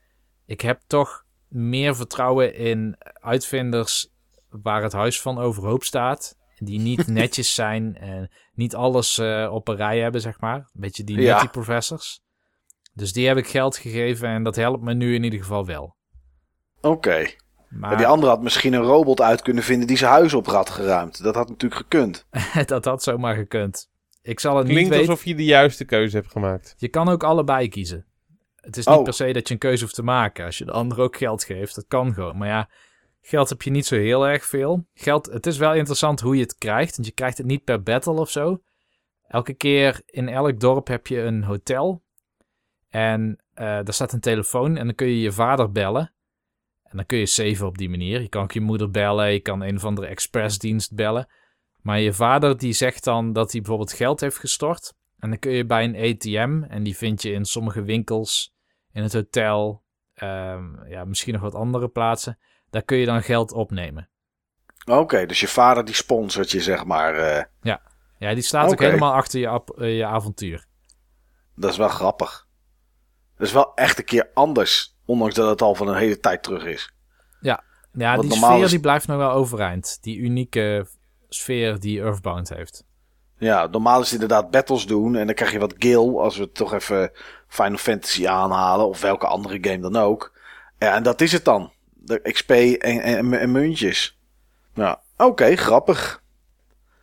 Ik 0.45 0.61
heb 0.61 0.81
toch 0.87 1.25
meer 1.47 1.95
vertrouwen 1.95 2.55
in 2.55 2.95
uitvinders 3.13 4.13
waar 4.49 4.83
het 4.83 4.91
huis 4.91 5.21
van 5.21 5.39
overhoop 5.39 5.83
staat. 5.83 6.37
Die 6.57 6.79
niet 6.79 7.07
netjes 7.21 7.53
zijn 7.53 7.97
en 7.97 8.31
niet 8.53 8.75
alles 8.75 9.17
eh, 9.17 9.49
op 9.51 9.67
een 9.67 9.75
rij 9.75 9.99
hebben, 9.99 10.21
zeg 10.21 10.39
maar. 10.39 10.57
Een 10.57 10.81
beetje 10.81 11.03
die 11.03 11.21
Ja. 11.21 11.45
professors. 11.45 12.21
Dus 12.93 13.13
die 13.13 13.27
heb 13.27 13.37
ik 13.37 13.47
geld 13.47 13.77
gegeven 13.77 14.27
en 14.27 14.43
dat 14.43 14.55
helpt 14.55 14.83
me 14.83 14.93
nu 14.93 15.15
in 15.15 15.23
ieder 15.23 15.39
geval 15.39 15.65
wel. 15.65 15.95
Oké. 16.81 17.27
Maar 17.69 17.97
die 17.97 18.07
andere 18.07 18.31
had 18.31 18.41
misschien 18.41 18.73
een 18.73 18.81
robot 18.81 19.21
uit 19.21 19.41
kunnen 19.41 19.63
vinden 19.63 19.87
die 19.87 19.97
zijn 19.97 20.11
huis 20.11 20.33
op 20.33 20.45
had 20.45 20.69
geruimd. 20.69 21.23
Dat 21.23 21.35
had 21.35 21.49
natuurlijk 21.49 21.81
gekund. 21.81 22.25
dat 22.65 22.85
had 22.85 23.03
zomaar 23.03 23.35
gekund. 23.35 23.90
Ik 24.21 24.39
zal 24.39 24.55
het 24.57 24.65
niet 24.65 24.73
Klinkt 24.75 24.93
weten. 24.95 25.09
alsof 25.09 25.25
je 25.25 25.35
de 25.35 25.43
juiste 25.45 25.85
keuze 25.85 26.15
hebt 26.17 26.31
gemaakt. 26.31 26.73
Je 26.77 26.87
kan 26.87 27.09
ook 27.09 27.23
allebei 27.23 27.67
kiezen. 27.69 28.05
Het 28.55 28.77
is 28.77 28.85
niet 28.85 28.97
Oh. 28.97 29.03
per 29.03 29.13
se 29.13 29.31
dat 29.33 29.47
je 29.47 29.53
een 29.53 29.59
keuze 29.59 29.83
hoeft 29.83 29.95
te 29.95 30.03
maken. 30.03 30.45
Als 30.45 30.57
je 30.57 30.65
de 30.65 30.71
ander 30.71 30.99
ook 30.99 31.17
geld 31.17 31.43
geeft, 31.43 31.75
dat 31.75 31.85
kan 31.87 32.13
gewoon. 32.13 32.37
Maar 32.37 32.47
ja, 32.47 32.69
geld 33.21 33.49
heb 33.49 33.61
je 33.61 33.69
niet 33.69 33.85
zo 33.85 33.95
heel 33.95 34.27
erg 34.27 34.45
veel. 34.45 34.85
Geld, 34.93 35.25
het 35.25 35.45
is 35.45 35.57
wel 35.57 35.73
interessant 35.73 36.19
hoe 36.19 36.35
je 36.35 36.41
het 36.41 36.55
krijgt. 36.55 36.95
Want 36.95 37.07
je 37.07 37.13
krijgt 37.13 37.37
het 37.37 37.45
niet 37.47 37.63
per 37.63 37.83
battle 37.83 38.19
of 38.19 38.29
zo. 38.29 38.61
Elke 39.27 39.53
keer 39.53 40.01
in 40.05 40.29
elk 40.29 40.59
dorp 40.59 40.87
heb 40.87 41.07
je 41.07 41.21
een 41.21 41.43
hotel. 41.43 42.03
En 42.89 43.43
eh 43.53 43.65
daar 43.65 43.93
staat 43.93 44.13
een 44.13 44.19
telefoon 44.19 44.77
en 44.77 44.85
dan 44.85 44.95
kun 44.95 45.07
je 45.07 45.19
je 45.21 45.31
vader 45.31 45.71
bellen. 45.71 46.13
En 46.83 46.97
dan 46.97 47.05
kun 47.05 47.17
je 47.17 47.25
saven 47.25 47.65
op 47.67 47.77
die 47.77 47.89
manier. 47.89 48.21
Je 48.21 48.29
kan 48.29 48.43
ook 48.43 48.51
je 48.51 48.61
moeder 48.61 48.91
bellen, 48.91 49.31
je 49.33 49.39
kan 49.39 49.61
een 49.61 49.75
of 49.75 49.85
andere 49.85 50.07
expressdienst 50.07 50.95
bellen. 50.95 51.27
Maar 51.81 51.99
je 51.99 52.13
vader 52.13 52.57
die 52.57 52.73
zegt 52.73 53.03
dan 53.03 53.33
dat 53.33 53.51
hij 53.51 53.61
bijvoorbeeld 53.61 53.93
geld 53.93 54.19
heeft 54.19 54.37
gestort. 54.39 54.93
En 55.19 55.29
dan 55.29 55.39
kun 55.39 55.51
je 55.51 55.65
bij 55.65 55.83
een 55.83 55.95
ATM, 56.15 56.63
en 56.69 56.83
die 56.83 56.97
vind 56.97 57.21
je 57.21 57.31
in 57.31 57.45
sommige 57.45 57.83
winkels, 57.83 58.53
in 58.91 59.03
het 59.03 59.13
hotel, 59.13 59.83
ehm, 60.13 60.87
ja, 60.87 61.05
misschien 61.05 61.33
nog 61.33 61.41
wat 61.41 61.55
andere 61.55 61.87
plaatsen. 61.87 62.37
Daar 62.69 62.81
kun 62.81 62.97
je 62.97 63.05
dan 63.05 63.23
geld 63.23 63.51
opnemen. 63.51 64.09
Oké, 64.85 65.25
dus 65.25 65.39
je 65.39 65.47
vader 65.47 65.85
die 65.85 65.95
sponsort 65.95 66.51
je, 66.51 66.61
zeg 66.61 66.85
maar. 66.85 67.15
eh, 67.15 67.43
Ja, 68.19 68.33
die 68.33 68.43
staat 68.43 68.63
ook 68.71 68.79
helemaal 68.87 69.13
achter 69.13 69.39
je, 69.39 69.61
eh, 69.77 69.97
je 69.97 70.05
avontuur. 70.05 70.65
dat 71.55 71.71
is 71.71 71.77
wel 71.77 71.87
grappig. 71.89 72.47
Dat 73.37 73.47
is 73.47 73.53
wel 73.53 73.73
echt 73.75 73.97
een 73.97 74.05
keer 74.05 74.29
anders. 74.33 74.97
Ondanks 75.05 75.35
dat 75.35 75.49
het 75.49 75.61
al 75.61 75.75
van 75.75 75.87
een 75.87 75.95
hele 75.97 76.19
tijd 76.19 76.43
terug 76.43 76.65
is. 76.65 76.93
Ja, 77.41 77.63
Want 78.15 78.21
die 78.29 78.39
sfeer 78.53 78.63
is- 78.65 78.71
die 78.71 78.79
blijft 78.79 79.07
nog 79.07 79.17
wel 79.17 79.31
overeind. 79.31 79.97
Die 80.01 80.17
unieke 80.17 80.87
sfeer 81.33 81.79
die 81.79 82.01
Earthbound 82.01 82.49
heeft. 82.49 82.83
Ja, 83.37 83.67
normaal 83.67 83.99
is 84.01 84.11
het 84.11 84.21
inderdaad 84.21 84.51
battles 84.51 84.85
doen. 84.85 85.15
En 85.15 85.25
dan 85.25 85.35
krijg 85.35 85.51
je 85.51 85.59
wat 85.59 85.75
gil. 85.77 86.21
Als 86.21 86.37
we 86.37 86.51
toch 86.51 86.73
even 86.73 87.11
Final 87.47 87.77
Fantasy 87.77 88.27
aanhalen. 88.27 88.87
Of 88.87 89.01
welke 89.01 89.27
andere 89.27 89.57
game 89.61 89.79
dan 89.79 89.95
ook. 89.95 90.39
Ja, 90.79 90.95
en 90.95 91.03
dat 91.03 91.21
is 91.21 91.31
het 91.31 91.45
dan. 91.45 91.71
De 91.93 92.19
XP 92.31 92.49
en, 92.51 93.01
en, 93.01 93.33
en 93.33 93.51
muntjes. 93.51 94.19
Nou, 94.73 94.97
oké, 95.17 95.55
grappig. 95.55 96.23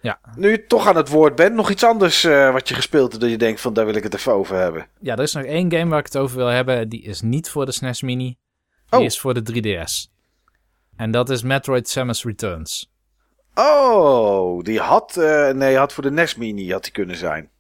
Ja. 0.00 0.18
Nu 0.36 0.50
je 0.50 0.66
toch 0.66 0.86
aan 0.86 0.96
het 0.96 1.08
woord 1.08 1.34
bent, 1.34 1.54
nog 1.54 1.70
iets 1.70 1.84
anders 1.84 2.24
eh, 2.24 2.52
wat 2.52 2.68
je 2.68 2.74
gespeeld 2.74 3.08
hebt 3.10 3.22
dat 3.22 3.30
je 3.30 3.38
denkt 3.38 3.60
van 3.60 3.72
daar 3.72 3.84
wil 3.86 3.94
ik 3.94 4.02
het 4.02 4.14
even 4.14 4.32
over 4.32 4.56
hebben. 4.56 4.86
Ja, 5.00 5.16
er 5.16 5.22
is 5.22 5.32
nog 5.32 5.44
één 5.44 5.72
game 5.72 5.90
waar 5.90 5.98
ik 5.98 6.04
het 6.04 6.16
over 6.16 6.36
wil 6.36 6.46
hebben. 6.46 6.88
Die 6.88 7.02
is 7.02 7.20
niet 7.20 7.50
voor 7.50 7.66
de 7.66 7.72
SNES 7.72 8.02
Mini. 8.02 8.36
Die 8.88 8.98
Oh. 8.98 9.04
is 9.04 9.20
voor 9.20 9.34
de 9.34 9.42
3DS. 9.42 10.12
En 10.96 11.10
dat 11.10 11.30
is 11.30 11.42
Metroid 11.42 11.88
Samus 11.88 12.24
Returns. 12.24 12.90
Oh, 13.58 14.62
die 14.62 14.80
had, 14.80 15.16
eh, 15.16 15.50
nee, 15.50 15.76
had 15.76 15.92
voor 15.92 16.02
de 16.02 16.10
NES 16.10 16.36
Mini 16.36 16.72
had 16.72 16.82
die 16.82 16.92
kunnen 16.92 17.16
zijn. 17.16 17.50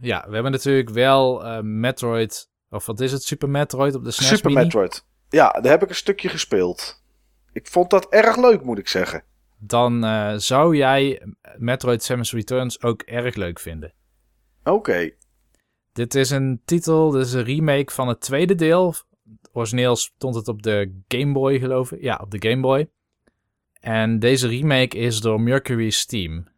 Ja, 0.00 0.24
we 0.28 0.34
hebben 0.34 0.52
natuurlijk 0.52 0.90
wel 0.90 1.44
eh, 1.44 1.60
Metroid, 1.60 2.50
of 2.70 2.86
wat 2.86 3.00
is 3.00 3.12
het, 3.12 3.22
Super 3.22 3.48
Metroid 3.48 3.94
op 3.94 4.04
de 4.04 4.10
SNES 4.10 4.28
Super 4.28 4.50
Mini. 4.50 4.62
Metroid. 4.62 5.06
Ja, 5.28 5.50
daar 5.50 5.70
heb 5.70 5.82
ik 5.82 5.88
een 5.88 5.94
stukje 5.94 6.28
gespeeld. 6.28 7.02
Ik 7.52 7.66
vond 7.66 7.90
dat 7.90 8.08
erg 8.08 8.36
leuk, 8.36 8.62
moet 8.62 8.78
ik 8.78 8.88
zeggen. 8.88 9.24
Dan 9.58 10.04
eh, 10.04 10.34
zou 10.36 10.76
jij 10.76 11.22
Metroid 11.56 12.02
Samus 12.02 12.32
Returns 12.32 12.82
ook 12.82 13.02
erg 13.02 13.34
leuk 13.34 13.60
vinden. 13.60 13.92
Oké. 14.64 15.10
Dit 15.92 16.14
is 16.14 16.30
een 16.30 16.60
titel, 16.64 17.10
dit 17.10 17.26
is 17.26 17.32
een 17.32 17.44
remake 17.44 17.92
van 17.92 18.08
het 18.08 18.20
tweede 18.20 18.54
deel. 18.54 18.94
Origineel 19.52 19.96
stond 19.96 20.34
het 20.34 20.48
op 20.48 20.62
de 20.62 21.02
Game 21.08 21.32
Boy, 21.32 21.58
geloof 21.58 21.92
ik. 21.92 22.02
Ja, 22.02 22.20
op 22.22 22.30
de 22.30 22.48
Game 22.48 22.62
Boy. 22.62 22.90
En 23.80 24.18
deze 24.18 24.48
remake 24.48 24.96
is 24.96 25.20
door 25.20 25.40
Mercury 25.40 25.90
Steam. 25.90 26.48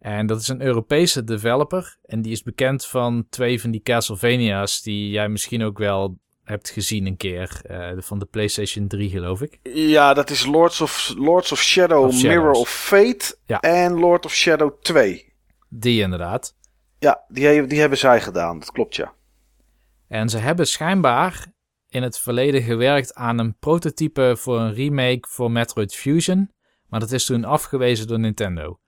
En 0.00 0.26
dat 0.26 0.40
is 0.40 0.48
een 0.48 0.62
Europese 0.62 1.24
developer. 1.24 1.96
En 2.04 2.22
die 2.22 2.32
is 2.32 2.42
bekend 2.42 2.86
van 2.86 3.26
twee 3.30 3.60
van 3.60 3.70
die 3.70 3.82
Castlevania's 3.82 4.82
die 4.82 5.10
jij 5.10 5.28
misschien 5.28 5.62
ook 5.62 5.78
wel 5.78 6.18
hebt 6.44 6.70
gezien 6.70 7.06
een 7.06 7.16
keer. 7.16 7.60
eh, 7.62 7.90
van 7.96 8.18
de 8.18 8.24
PlayStation 8.24 8.88
3, 8.88 9.10
geloof 9.10 9.40
ik. 9.42 9.58
Ja, 9.72 10.14
dat 10.14 10.30
is 10.30 10.44
Lords 10.46 10.80
of, 10.80 11.12
Lords 11.16 11.52
of 11.52 11.62
Shadow, 11.62 12.04
Of. 12.06 12.22
Mirror 12.22 12.50
of 12.52 12.68
Fate 12.68 13.36
Ja. 13.46 13.60
en 13.60 13.92
Lord 13.92 14.24
of 14.24 14.34
Shadow 14.34 14.72
2. 14.82 15.32
Die 15.68 16.00
inderdaad. 16.02 16.54
Ja, 16.98 17.20
die, 17.28 17.66
die 17.66 17.80
hebben 17.80 17.98
zij 17.98 18.20
gedaan. 18.20 18.58
Dat 18.58 18.72
klopt, 18.72 18.96
ja. 18.96 19.12
En 20.08 20.28
ze 20.28 20.38
hebben 20.38 20.66
schijnbaar 20.66 21.51
in 21.92 22.02
het 22.02 22.18
verleden 22.18 22.62
gewerkt 22.62 23.14
aan 23.14 23.38
een 23.38 23.56
prototype 23.58 24.34
voor 24.36 24.60
een 24.60 24.74
remake 24.74 25.28
voor 25.28 25.50
Metroid 25.50 25.94
Fusion. 25.94 26.50
Maar 26.88 27.00
dat 27.00 27.12
is 27.12 27.24
toen 27.24 27.44
afgewezen 27.44 28.06
door 28.06 28.18
Nintendo. 28.18 28.78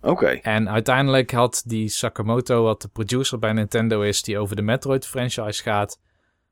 Oké. 0.00 0.26
En 0.26 0.70
uiteindelijk 0.70 1.30
had 1.30 1.62
die 1.66 1.88
Sakamoto, 1.88 2.62
wat 2.62 2.82
de 2.82 2.88
producer 2.88 3.38
bij 3.38 3.52
Nintendo 3.52 4.00
is, 4.00 4.22
die 4.22 4.38
over 4.38 4.56
de 4.56 4.62
Metroid 4.62 5.06
franchise 5.06 5.62
gaat, 5.62 6.00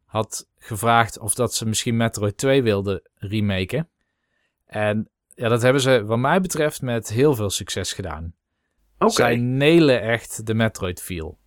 had 0.04 0.48
gevraagd 0.58 1.18
of 1.18 1.34
dat 1.34 1.54
ze 1.54 1.66
misschien 1.66 1.96
Metroid 1.96 2.36
2 2.36 2.62
wilden 2.62 3.02
remaken. 3.14 3.88
En 4.66 5.10
ja, 5.34 5.48
dat 5.48 5.62
hebben 5.62 5.82
ze, 5.82 6.04
wat 6.04 6.18
mij 6.18 6.40
betreft, 6.40 6.82
met 6.82 7.08
heel 7.08 7.34
veel 7.34 7.50
succes 7.50 7.92
gedaan. 7.92 8.34
Oké. 8.98 9.12
Zij 9.12 9.36
nelen 9.36 10.02
echt 10.02 10.46
de 10.46 10.54
Metroid 10.54 11.02
feel. 11.02 11.38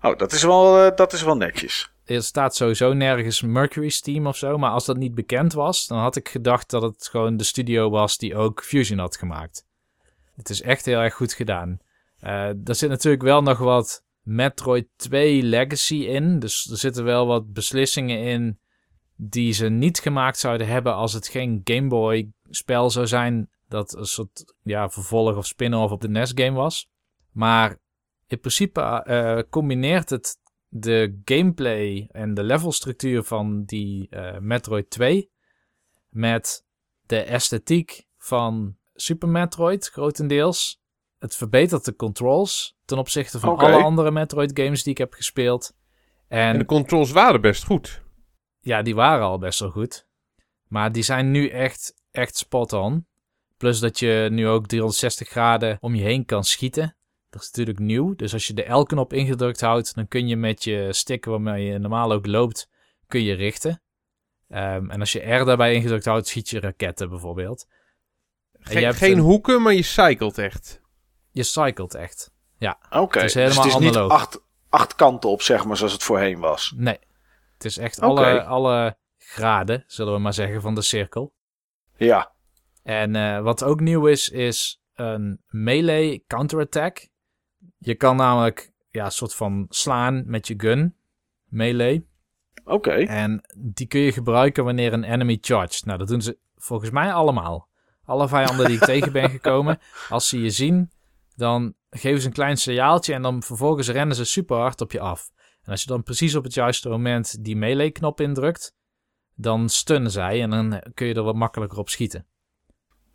Oh, 0.00 0.18
dat 0.18 0.32
is, 0.32 0.42
wel, 0.42 0.84
eh, 0.84 0.96
dat 0.96 1.12
is 1.12 1.22
wel 1.22 1.36
netjes. 1.36 1.92
Er 2.16 2.22
staat 2.22 2.54
sowieso 2.54 2.92
nergens 2.92 3.42
Mercury 3.42 3.88
Steam 3.88 4.26
of 4.26 4.36
zo. 4.36 4.58
Maar 4.58 4.70
als 4.70 4.84
dat 4.84 4.96
niet 4.96 5.14
bekend 5.14 5.52
was, 5.52 5.86
dan 5.86 5.98
had 5.98 6.16
ik 6.16 6.28
gedacht 6.28 6.70
dat 6.70 6.82
het 6.82 7.08
gewoon 7.10 7.36
de 7.36 7.44
studio 7.44 7.90
was 7.90 8.16
die 8.16 8.36
ook 8.36 8.64
Fusion 8.64 8.98
had 8.98 9.16
gemaakt. 9.16 9.66
Het 10.34 10.50
is 10.50 10.62
echt 10.62 10.84
heel 10.84 10.98
erg 10.98 11.14
goed 11.14 11.32
gedaan. 11.32 11.78
Eh 12.20 12.68
er 12.68 12.74
zit 12.74 12.88
natuurlijk 12.88 13.22
wel 13.22 13.42
nog 13.42 13.58
wat 13.58 14.04
Metroid 14.22 14.86
2 14.96 15.42
Legacy 15.42 15.94
in. 15.94 16.38
Dus 16.38 16.70
er 16.70 16.76
zitten 16.76 17.04
wel 17.04 17.26
wat 17.26 17.52
beslissingen 17.52 18.18
in 18.18 18.58
die 19.16 19.52
ze 19.52 19.68
niet 19.68 19.98
gemaakt 19.98 20.38
zouden 20.38 20.66
hebben 20.66 20.94
als 20.94 21.12
het 21.12 21.28
geen 21.28 21.60
Game 21.64 21.88
Boy 21.88 22.32
spel 22.48 22.90
zou 22.90 23.06
zijn 23.06 23.50
dat 23.68 23.96
een 23.96 24.06
soort 24.06 24.54
ja, 24.62 24.88
vervolg 24.88 25.36
of 25.36 25.46
spin-off 25.46 25.92
op 25.92 26.00
de 26.00 26.08
NES 26.08 26.32
game 26.34 26.56
was. 26.56 26.88
Maar 27.32 27.78
in 28.26 28.40
principe 28.40 28.80
eh, 28.80 29.38
combineert 29.50 30.10
het 30.10 30.39
de 30.70 31.20
gameplay 31.24 32.08
en 32.12 32.34
de 32.34 32.42
levelstructuur 32.42 33.22
van 33.22 33.64
die 33.64 34.08
eh, 34.08 34.38
Metroid 34.38 34.90
2 34.90 35.30
met 36.08 36.64
de 37.06 37.22
esthetiek 37.22 38.06
van 38.18 38.76
Super 38.94 39.28
Metroid 39.28 39.88
grotendeels. 39.88 40.82
Het 41.18 41.36
verbetert 41.36 41.84
de 41.84 41.96
controls 41.96 42.76
ten 42.84 42.98
opzichte 42.98 43.40
van 43.40 43.56
alle 43.56 43.82
andere 43.82 44.10
Metroid 44.10 44.60
games 44.60 44.82
die 44.82 44.92
ik 44.92 44.98
heb 44.98 45.12
gespeeld. 45.12 45.74
En, 46.28 46.38
En 46.38 46.58
de 46.58 46.64
controls 46.64 47.10
waren 47.10 47.40
best 47.40 47.64
goed. 47.64 48.02
ja, 48.60 48.82
die 48.82 48.94
waren 48.94 49.26
al 49.26 49.38
best 49.38 49.60
wel 49.60 49.70
goed. 49.70 50.06
Maar 50.66 50.92
die 50.92 51.02
zijn 51.02 51.30
nu 51.30 51.48
echt, 51.48 51.94
echt 52.10 52.36
spot 52.36 52.72
on. 52.72 53.06
Plus 53.56 53.80
dat 53.80 53.98
je 53.98 54.28
nu 54.30 54.48
ook 54.48 54.66
360 54.66 55.28
graden 55.28 55.78
om 55.80 55.94
je 55.94 56.02
heen 56.02 56.24
kan 56.24 56.44
schieten. 56.44 56.96
Dat 57.30 57.40
is 57.42 57.46
natuurlijk 57.46 57.78
nieuw. 57.78 58.14
Dus 58.14 58.32
als 58.32 58.46
je 58.46 58.54
de 58.54 58.72
L-knop 58.72 59.12
ingedrukt 59.12 59.60
houdt, 59.60 59.94
dan 59.94 60.08
kun 60.08 60.28
je 60.28 60.36
met 60.36 60.64
je 60.64 60.92
stick 60.92 61.24
waarmee 61.24 61.64
je 61.64 61.78
normaal 61.78 62.12
ook 62.12 62.26
loopt, 62.26 62.68
kun 63.06 63.22
je 63.22 63.34
richten. 63.34 63.82
Ehm, 64.48 64.90
en 64.90 65.00
als 65.00 65.12
je 65.12 65.34
R 65.34 65.44
daarbij 65.44 65.74
ingedrukt 65.74 66.04
houdt, 66.04 66.26
schiet 66.28 66.48
je 66.48 66.60
raketten 66.60 67.08
bijvoorbeeld. 67.08 67.66
En 68.52 68.66
Geen, 68.66 68.78
je 68.78 68.84
hebt 68.84 68.96
geen 68.98 69.12
een- 69.12 69.18
hoeken, 69.18 69.62
maar 69.62 69.72
je 69.74 69.82
cycelt 69.82 70.38
echt. 70.38 70.80
Je 71.32 71.42
cycelt 71.42 71.94
echt. 71.94 72.30
Oké, 72.90 73.18
Het 73.18 73.26
is 73.26 73.32
dus 73.32 73.34
helemaal 73.34 73.64
het 73.64 73.72
is 73.72 73.78
niet 73.80 73.96
acht, 73.96 74.42
acht 74.68 74.94
kanten 74.94 75.30
op, 75.30 75.42
zeg 75.42 75.64
maar, 75.64 75.76
zoals 75.76 75.92
het 75.92 76.02
voorheen 76.02 76.38
was. 76.38 76.72
Nee. 76.76 76.98
Het 77.54 77.64
is 77.64 77.78
echt 77.78 78.00
alle, 78.00 78.42
alle 78.44 78.96
graden, 79.18 79.84
zullen 79.86 80.12
we 80.12 80.18
maar 80.18 80.34
zeggen, 80.34 80.60
van 80.60 80.74
de 80.74 80.82
cirkel. 80.82 81.32
Ja, 81.96 82.32
En 82.82 83.16
eh, 83.16 83.40
wat 83.42 83.64
ook 83.64 83.80
nieuw 83.80 84.06
is, 84.06 84.28
is 84.28 84.80
een 84.94 85.42
melee 85.46 86.24
counterattack. 86.26 87.08
Je 87.82 87.94
kan 87.94 88.16
namelijk 88.16 88.72
ja, 88.90 89.04
een 89.04 89.10
soort 89.10 89.34
van 89.34 89.66
slaan 89.68 90.22
met 90.26 90.46
je 90.48 90.54
gun. 90.56 90.96
Melee. 91.44 92.08
oké. 92.64 92.90
En 92.92 93.40
die 93.58 93.86
kun 93.86 94.00
je 94.00 94.12
gebruiken 94.12 94.64
wanneer 94.64 94.92
een 94.92 95.04
enemy 95.04 95.38
charged. 95.40 95.84
Nou, 95.84 95.98
dat 95.98 96.08
doen 96.08 96.22
ze 96.22 96.38
volgens 96.56 96.90
mij 96.90 97.12
allemaal. 97.12 97.68
Alle 98.04 98.28
vijanden 98.28 98.66
die 98.66 98.76
ik 98.76 98.84
tegen 98.94 99.12
ben 99.12 99.30
gekomen, 99.30 99.78
als 100.08 100.28
ze 100.28 100.40
je 100.40 100.50
zien, 100.50 100.90
dan 101.34 101.74
geven 101.90 102.20
ze 102.20 102.26
een 102.26 102.32
klein 102.32 102.56
signaaltje 102.56 103.14
en 103.14 103.22
dan 103.22 103.42
vervolgens 103.42 103.88
rennen 103.88 104.16
ze 104.16 104.24
super 104.24 104.56
hard 104.56 104.80
op 104.80 104.92
je 104.92 105.00
af. 105.00 105.30
En 105.62 105.70
als 105.70 105.82
je 105.82 105.88
dan 105.88 106.02
precies 106.02 106.34
op 106.34 106.44
het 106.44 106.54
juiste 106.54 106.88
moment 106.88 107.44
die 107.44 107.56
melee 107.56 107.90
knop 107.90 108.20
indrukt, 108.20 108.74
dan 109.34 109.68
stunnen 109.68 110.10
zij 110.10 110.42
en 110.42 110.50
dan 110.50 110.82
kun 110.94 111.06
je 111.06 111.14
er 111.14 111.22
wat 111.22 111.34
makkelijker 111.34 111.78
op 111.78 111.88
schieten. 111.88 112.26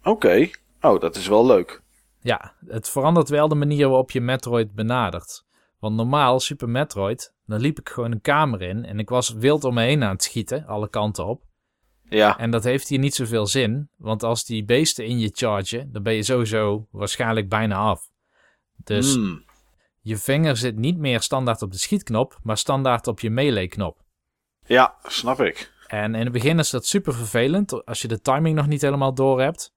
Oké. 0.04 0.49
Oh, 0.82 0.99
dat 0.99 1.15
is 1.15 1.28
wel 1.28 1.45
leuk. 1.45 1.84
Ja, 2.25 2.53
het 2.67 2.89
verandert 2.89 3.29
wel 3.29 3.47
de 3.47 3.55
manier 3.55 3.88
waarop 3.88 4.11
je 4.11 4.21
Metroid 4.21 4.73
benadert. 4.73 5.45
Want 5.79 5.95
normaal, 5.95 6.39
Super 6.39 6.69
Metroid, 6.69 7.33
dan 7.45 7.59
liep 7.59 7.79
ik 7.79 7.89
gewoon 7.89 8.11
een 8.11 8.21
kamer 8.21 8.61
in 8.61 8.85
en 8.85 8.99
ik 8.99 9.09
was 9.09 9.29
wild 9.29 9.63
om 9.63 9.73
me 9.73 9.83
heen 9.83 10.03
aan 10.03 10.09
het 10.11 10.23
schieten, 10.23 10.65
alle 10.65 10.89
kanten 10.89 11.25
op. 11.25 11.43
Ja, 12.09 12.38
En 12.38 12.51
dat 12.51 12.63
heeft 12.63 12.88
hier 12.88 12.99
niet 12.99 13.15
zoveel 13.15 13.45
zin, 13.47 13.89
want 13.97 14.23
als 14.23 14.45
die 14.45 14.65
beesten 14.65 15.05
in 15.05 15.19
je 15.19 15.29
chargen, 15.33 15.91
dan 15.91 16.03
ben 16.03 16.13
je 16.13 16.23
sowieso 16.23 16.88
waarschijnlijk 16.91 17.49
bijna 17.49 17.75
af. 17.75 18.09
Dus 18.83 19.13
Hmm. 19.13 19.43
je 20.01 20.17
vinger 20.17 20.57
zit 20.57 20.75
niet 20.75 20.97
meer 20.97 21.21
standaard 21.21 21.61
op 21.61 21.71
de 21.71 21.77
schietknop, 21.77 22.39
maar 22.43 22.57
standaard 22.57 23.07
op 23.07 23.19
je 23.19 23.29
melee 23.29 23.67
knop. 23.67 24.03
ja 24.65 24.95
snap 25.03 25.39
ik. 25.41 25.73
En 25.88 26.15
in 26.15 26.23
het 26.23 26.31
begin 26.31 26.59
is 26.59 26.69
dat 26.69 26.85
super 26.85 27.13
vervelend 27.13 27.85
als 27.85 28.01
je 28.01 28.07
de 28.07 28.21
timing 28.21 28.55
nog 28.55 28.67
niet 28.67 28.81
helemaal 28.81 29.13
door 29.13 29.41
hebt. 29.41 29.73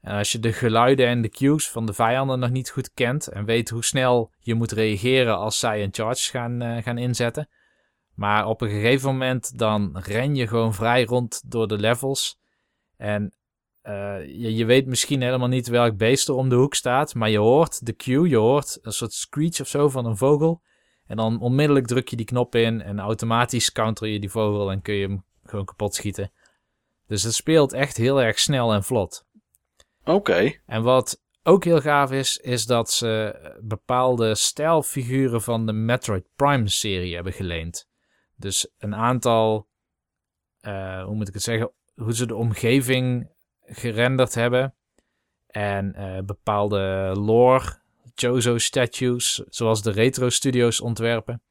En 0.00 0.16
als 0.16 0.32
je 0.32 0.38
de 0.38 0.52
geluiden 0.52 1.06
en 1.06 1.22
de 1.22 1.28
cues 1.28 1.70
van 1.70 1.86
de 1.86 1.92
vijanden 1.92 2.38
nog 2.38 2.50
niet 2.50 2.70
goed 2.70 2.92
kent 2.94 3.26
en 3.26 3.44
weet 3.44 3.68
hoe 3.68 3.84
snel 3.84 4.32
je 4.38 4.54
moet 4.54 4.72
reageren 4.72 5.36
als 5.36 5.58
zij 5.58 5.82
een 5.82 5.94
charge 5.94 6.30
gaan, 6.30 6.62
eh, 6.62 6.82
gaan 6.82 6.98
inzetten. 6.98 7.48
Maar 8.14 8.46
op 8.46 8.60
een 8.60 8.68
gegeven 8.68 9.10
moment 9.10 9.58
dan 9.58 9.98
ren 9.98 10.34
je 10.34 10.46
gewoon 10.46 10.74
vrij 10.74 11.04
rond 11.04 11.50
door 11.50 11.68
de 11.68 11.78
levels. 11.78 12.38
En 12.96 13.34
eh, 13.80 14.26
je, 14.26 14.54
je 14.54 14.64
weet 14.64 14.86
misschien 14.86 15.22
helemaal 15.22 15.48
niet 15.48 15.68
welk 15.68 15.96
beest 15.96 16.28
er 16.28 16.34
om 16.34 16.48
de 16.48 16.54
hoek 16.54 16.74
staat, 16.74 17.14
maar 17.14 17.30
je 17.30 17.38
hoort 17.38 17.86
de 17.86 17.96
cue, 17.96 18.28
je 18.28 18.36
hoort 18.36 18.78
een 18.82 18.92
soort 18.92 19.12
screech 19.12 19.60
of 19.60 19.68
zo 19.68 19.88
van 19.88 20.06
een 20.06 20.16
vogel. 20.16 20.62
En 21.06 21.16
dan 21.16 21.40
onmiddellijk 21.40 21.86
druk 21.86 22.08
je 22.08 22.16
die 22.16 22.26
knop 22.26 22.54
in 22.54 22.82
en 22.82 23.00
automatisch 23.00 23.72
counter 23.72 24.08
je 24.08 24.20
die 24.20 24.30
vogel 24.30 24.70
en 24.70 24.82
kun 24.82 24.94
je 24.94 25.06
hem 25.06 25.24
gewoon 25.42 25.64
kapot 25.64 25.94
schieten. 25.94 26.32
Dus 27.06 27.22
het 27.22 27.34
speelt 27.34 27.72
echt 27.72 27.96
heel 27.96 28.22
erg 28.22 28.38
snel 28.38 28.72
en 28.72 28.84
vlot. 28.84 29.26
Oké. 30.08 30.52
En 30.66 30.82
wat 30.82 31.22
ook 31.42 31.64
heel 31.64 31.80
gaaf 31.80 32.12
is, 32.12 32.36
is 32.36 32.66
dat 32.66 32.90
ze 32.90 33.34
bepaalde 33.60 34.34
stijlfiguren 34.34 35.42
van 35.42 35.66
de 35.66 35.72
Metroid 35.72 36.26
Prime 36.36 36.68
serie 36.68 37.14
hebben 37.14 37.32
geleend. 37.32 37.88
Dus 38.36 38.72
een 38.78 38.94
aantal, 38.94 39.68
eh, 40.60 41.04
hoe 41.04 41.14
moet 41.14 41.28
ik 41.28 41.34
het 41.34 41.42
zeggen, 41.42 41.72
hoe 41.94 42.14
ze 42.14 42.26
de 42.26 42.34
omgeving 42.34 43.30
gerenderd 43.60 44.34
hebben. 44.34 44.74
En 45.46 45.94
eh, 45.94 46.22
bepaalde 46.24 47.12
lore, 47.16 47.76
Chozo 48.14 48.58
statues, 48.58 49.42
zoals 49.48 49.82
de 49.82 49.90
Retro 49.90 50.28
Studios 50.28 50.80
ontwerpen. 50.80 51.42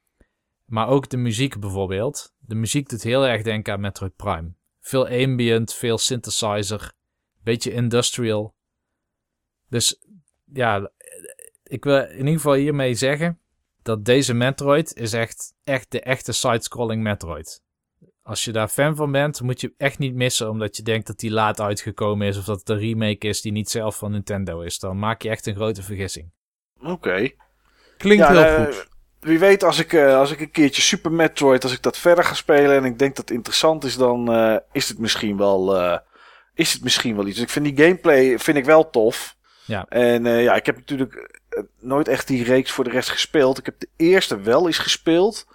Maar 0.65 0.87
ook 0.87 1.09
de 1.09 1.17
muziek 1.17 1.59
bijvoorbeeld. 1.59 2.33
De 2.37 2.55
muziek 2.55 2.89
doet 2.89 3.03
heel 3.03 3.25
erg 3.25 3.41
denken 3.41 3.73
aan 3.73 3.79
Metroid 3.79 4.15
Prime. 4.15 4.53
Veel 4.79 5.07
ambient, 5.07 5.73
veel 5.73 5.97
synthesizer, 5.97 6.95
beetje 7.47 7.71
industrial. 7.71 8.55
Dus 9.69 10.01
ja, 10.53 10.91
ik 11.63 11.83
wil 11.83 12.03
in 12.03 12.17
ieder 12.17 12.33
geval 12.33 12.53
hiermee 12.53 12.93
zeggen 12.93 13.39
dat 13.81 14.05
deze 14.05 14.33
Metroid 14.33 14.95
is 14.95 15.13
echt, 15.13 15.53
echt 15.63 15.91
de 15.91 16.01
echte 16.01 16.31
side-scrolling 16.31 17.03
Metroid. 17.03 17.61
Als 18.21 18.45
je 18.45 18.51
daar 18.51 18.67
fan 18.67 18.95
van 18.95 19.11
bent, 19.11 19.41
moet 19.41 19.61
je 19.61 19.73
echt 19.77 19.99
niet 19.99 20.15
missen 20.15 20.49
omdat 20.49 20.77
je 20.77 20.83
denkt 20.83 21.07
dat 21.07 21.19
die 21.19 21.31
laat 21.31 21.59
uitgekomen 21.59 22.27
is 22.27 22.37
of 22.37 22.45
dat 22.45 22.59
het 22.59 22.69
een 22.69 22.79
remake 22.79 23.27
is 23.27 23.41
die 23.41 23.51
niet 23.51 23.69
zelf 23.69 23.97
van 23.97 24.11
Nintendo 24.11 24.61
is. 24.61 24.79
Dan 24.79 24.99
maak 24.99 25.21
je 25.21 25.29
echt 25.29 25.45
een 25.45 25.55
grote 25.55 25.83
vergissing. 25.83 26.31
Oké. 26.81 27.29
Klinkt 27.97 28.27
Ja, 28.27 28.31
heel 28.31 28.43
eh, 28.43 28.65
goed. 28.65 28.87
Wie 29.19 29.39
weet, 29.39 29.63
als 29.63 29.79
ik, 29.79 29.93
eh, 29.93 30.17
als 30.17 30.31
ik 30.31 30.39
een 30.39 30.51
keertje 30.51 30.81
Super 30.81 31.11
Metroid, 31.11 31.63
als 31.63 31.73
ik 31.73 31.81
dat 31.81 31.97
verder 31.97 32.23
ga 32.23 32.33
spelen 32.33 32.75
en 32.75 32.85
ik 32.85 32.99
denk 32.99 33.15
dat 33.15 33.27
het 33.27 33.37
interessant 33.37 33.83
is, 33.83 33.97
dan 33.97 34.31
eh, 34.33 34.55
is 34.71 34.89
het 34.89 34.99
misschien 34.99 35.37
wel, 35.37 35.77
eh, 35.77 35.97
is 36.57 36.73
het 36.73 36.83
misschien 36.83 37.15
wel 37.15 37.25
iets. 37.25 37.35
Dus 37.35 37.43
ik 37.43 37.49
vind 37.49 37.65
die 37.65 37.85
gameplay 37.85 38.39
vind 38.39 38.57
ik 38.57 38.65
wel 38.65 38.89
tof. 38.89 39.35
Ja. 39.65 39.85
En 39.89 40.25
eh, 40.25 40.43
ja, 40.43 40.55
ik 40.55 40.65
heb 40.65 40.75
natuurlijk 40.75 41.41
eh, 41.49 41.63
nooit 41.79 42.07
echt 42.07 42.27
die 42.27 42.43
reeks 42.43 42.71
voor 42.71 42.83
de 42.83 42.89
rest 42.89 43.09
gespeeld. 43.09 43.57
Ik 43.57 43.65
heb 43.65 43.79
de 43.79 43.89
eerste 43.95 44.39
wel 44.41 44.65
eens 44.67 44.77
gespeeld. 44.77 45.47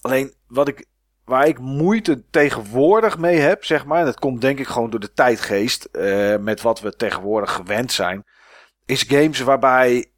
Alleen 0.00 0.34
wat 0.46 0.68
ik, 0.68 0.86
waar 1.24 1.46
ik 1.46 1.58
moeite 1.58 2.24
tegenwoordig 2.30 3.18
mee 3.18 3.38
heb, 3.38 3.64
zeg 3.64 3.84
maar, 3.84 3.98
en 3.98 4.04
dat 4.04 4.18
komt 4.18 4.40
denk 4.40 4.58
ik 4.58 4.66
gewoon 4.66 4.90
door 4.90 5.00
de 5.00 5.12
tijdgeest, 5.12 5.84
eh, 5.84 6.36
met 6.36 6.60
wat 6.62 6.80
we 6.80 6.96
tegenwoordig 6.96 7.52
gewend 7.52 7.92
zijn, 7.92 8.24
is 8.86 9.02
games 9.02 9.40
waarbij 9.40 10.12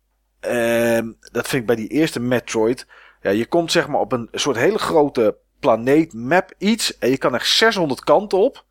Ehm, 0.46 1.12
dat 1.32 1.48
vind 1.48 1.60
ik 1.60 1.66
bij 1.66 1.76
die 1.76 1.88
eerste 1.88 2.20
Metroid. 2.20 2.86
Ja, 3.20 3.30
je 3.30 3.46
komt 3.46 3.72
zeg 3.72 3.88
maar 3.88 4.00
op 4.00 4.12
een 4.12 4.28
soort 4.32 4.56
hele 4.56 4.78
grote 4.78 5.38
planeet 5.60 6.12
map 6.12 6.52
iets. 6.58 6.98
En 6.98 7.10
je 7.10 7.18
kan 7.18 7.34
echt 7.34 7.48
600 7.48 8.04
kanten 8.04 8.38
op. 8.38 8.64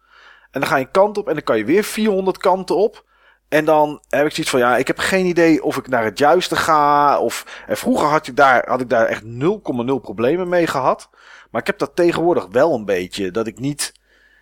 En 0.55 0.61
dan 0.61 0.69
ga 0.69 0.75
je 0.77 0.85
een 0.85 0.91
kant 0.91 1.17
op 1.17 1.27
en 1.27 1.33
dan 1.33 1.43
kan 1.43 1.57
je 1.57 1.65
weer 1.65 1.83
400 1.83 2.37
kanten 2.37 2.75
op. 2.75 3.05
En 3.47 3.65
dan 3.65 4.01
heb 4.09 4.25
ik 4.25 4.31
zoiets 4.31 4.49
van, 4.51 4.59
ja, 4.59 4.77
ik 4.77 4.87
heb 4.87 4.97
geen 4.97 5.25
idee 5.25 5.63
of 5.63 5.77
ik 5.77 5.87
naar 5.87 6.03
het 6.03 6.17
juiste 6.17 6.55
ga. 6.55 7.19
Of, 7.19 7.63
en 7.67 7.77
vroeger 7.77 8.07
had, 8.07 8.25
je 8.25 8.33
daar, 8.33 8.69
had 8.69 8.81
ik 8.81 8.89
daar 8.89 9.05
echt 9.05 9.23
0,0 9.23 9.29
problemen 10.01 10.49
mee 10.49 10.67
gehad. 10.67 11.09
Maar 11.51 11.61
ik 11.61 11.67
heb 11.67 11.77
dat 11.77 11.95
tegenwoordig 11.95 12.47
wel 12.51 12.73
een 12.73 12.85
beetje. 12.85 13.31
Dat 13.31 13.47
ik 13.47 13.59
niet, 13.59 13.93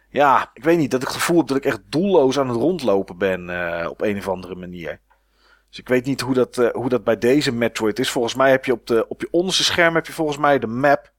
ja, 0.10 0.52
ik 0.54 0.64
weet 0.64 0.78
niet, 0.78 0.92
dat 0.92 1.02
ik 1.02 1.08
het 1.08 1.16
gevoel 1.16 1.38
heb 1.38 1.48
dat 1.48 1.58
ik 1.58 1.66
echt 1.66 1.82
doelloos 1.86 2.40
aan 2.40 2.48
het 2.48 2.58
rondlopen 2.58 3.18
ben. 3.18 3.50
eh, 3.50 3.90
op 3.90 4.02
een 4.02 4.18
of 4.18 4.28
andere 4.28 4.56
manier. 4.56 5.00
Dus 5.70 5.80
ik 5.80 5.88
weet 5.88 6.06
niet 6.06 6.22
hoe 6.22 6.34
dat, 6.34 6.58
eh, 6.58 6.70
hoe 6.72 6.90
dat 6.90 7.04
bij 7.04 7.18
deze 7.18 7.52
Metroid 7.52 8.00
is. 8.00 8.12
Volgens 8.12 8.36
mij 8.36 8.52
heb 8.52 8.66
je 8.66 8.72
op, 8.72 8.88
de, 8.88 9.06
op 9.08 9.22
je 9.22 9.28
onderste 9.32 9.64
scherm 9.64 9.96
heb 9.96 10.06
je 10.08 10.14
volgens 10.14 10.38
mij 10.38 10.60
de 10.60 10.68
map. 10.68 11.12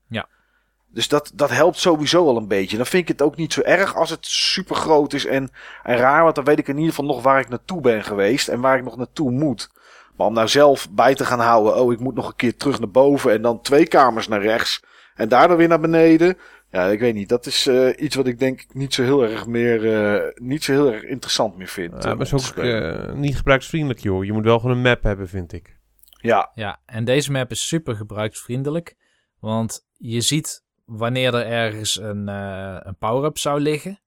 Dus 0.95 1.07
dat, 1.07 1.31
dat 1.33 1.49
helpt 1.49 1.77
sowieso 1.77 2.27
al 2.27 2.37
een 2.37 2.47
beetje. 2.47 2.77
Dan 2.77 2.85
vind 2.85 3.01
ik 3.01 3.07
het 3.07 3.21
ook 3.21 3.35
niet 3.35 3.53
zo 3.53 3.61
erg 3.61 3.95
als 3.95 4.09
het 4.09 4.25
super 4.25 4.75
groot 4.75 5.13
is 5.13 5.25
en, 5.25 5.49
en 5.83 5.97
raar. 5.97 6.23
Want 6.23 6.35
dan 6.35 6.43
weet 6.43 6.59
ik 6.59 6.67
in 6.67 6.75
ieder 6.75 6.89
geval 6.89 7.05
nog 7.05 7.21
waar 7.21 7.39
ik 7.39 7.49
naartoe 7.49 7.81
ben 7.81 8.03
geweest 8.03 8.47
en 8.47 8.61
waar 8.61 8.77
ik 8.77 8.83
nog 8.83 8.97
naartoe 8.97 9.31
moet. 9.31 9.69
Maar 10.15 10.27
om 10.27 10.33
nou 10.33 10.47
zelf 10.47 10.89
bij 10.91 11.15
te 11.15 11.25
gaan 11.25 11.39
houden. 11.39 11.75
Oh, 11.75 11.93
ik 11.93 11.99
moet 11.99 12.15
nog 12.15 12.27
een 12.27 12.35
keer 12.35 12.57
terug 12.57 12.79
naar 12.79 12.89
boven 12.89 13.31
en 13.31 13.41
dan 13.41 13.61
twee 13.61 13.87
kamers 13.87 14.27
naar 14.27 14.41
rechts. 14.41 14.83
En 15.15 15.29
daar 15.29 15.47
dan 15.47 15.57
weer 15.57 15.67
naar 15.67 15.79
beneden. 15.79 16.37
Ja, 16.71 16.85
ik 16.85 16.99
weet 16.99 17.13
niet. 17.13 17.29
Dat 17.29 17.45
is 17.45 17.67
eh, 17.67 17.89
iets 17.97 18.15
wat 18.15 18.27
ik 18.27 18.39
denk 18.39 18.61
ik 18.61 18.73
niet 18.73 18.93
zo 18.93 19.03
heel 19.03 19.23
erg 19.23 19.47
meer, 19.47 19.93
eh, 19.93 20.31
niet 20.35 20.63
zo 20.63 20.71
heel 20.71 20.93
erg 20.93 21.03
interessant 21.03 21.57
meer 21.57 21.67
vind. 21.67 22.03
Ja, 22.03 22.15
maar 22.15 22.25
is 22.25 22.33
ook 22.33 22.57
eh, 22.57 23.13
niet 23.13 23.37
gebruiksvriendelijk, 23.37 23.99
joh. 23.99 24.25
Je 24.25 24.33
moet 24.33 24.43
wel 24.43 24.59
gewoon 24.59 24.75
een 24.75 24.81
map 24.81 25.03
hebben, 25.03 25.27
vind 25.27 25.53
ik. 25.53 25.77
ja, 26.21 26.51
Ja, 26.53 26.79
en 26.85 27.05
deze 27.05 27.31
map 27.31 27.51
is 27.51 27.67
super 27.67 27.95
gebruiksvriendelijk. 27.95 28.95
Want 29.39 29.85
je 29.97 30.21
ziet 30.21 30.64
wanneer 30.85 31.33
er 31.33 31.45
ergens 31.45 31.99
een, 31.99 32.29
eh, 32.29 32.77
een 32.79 32.97
power-up 32.97 33.37
zou 33.37 33.59
liggen, 33.59 33.99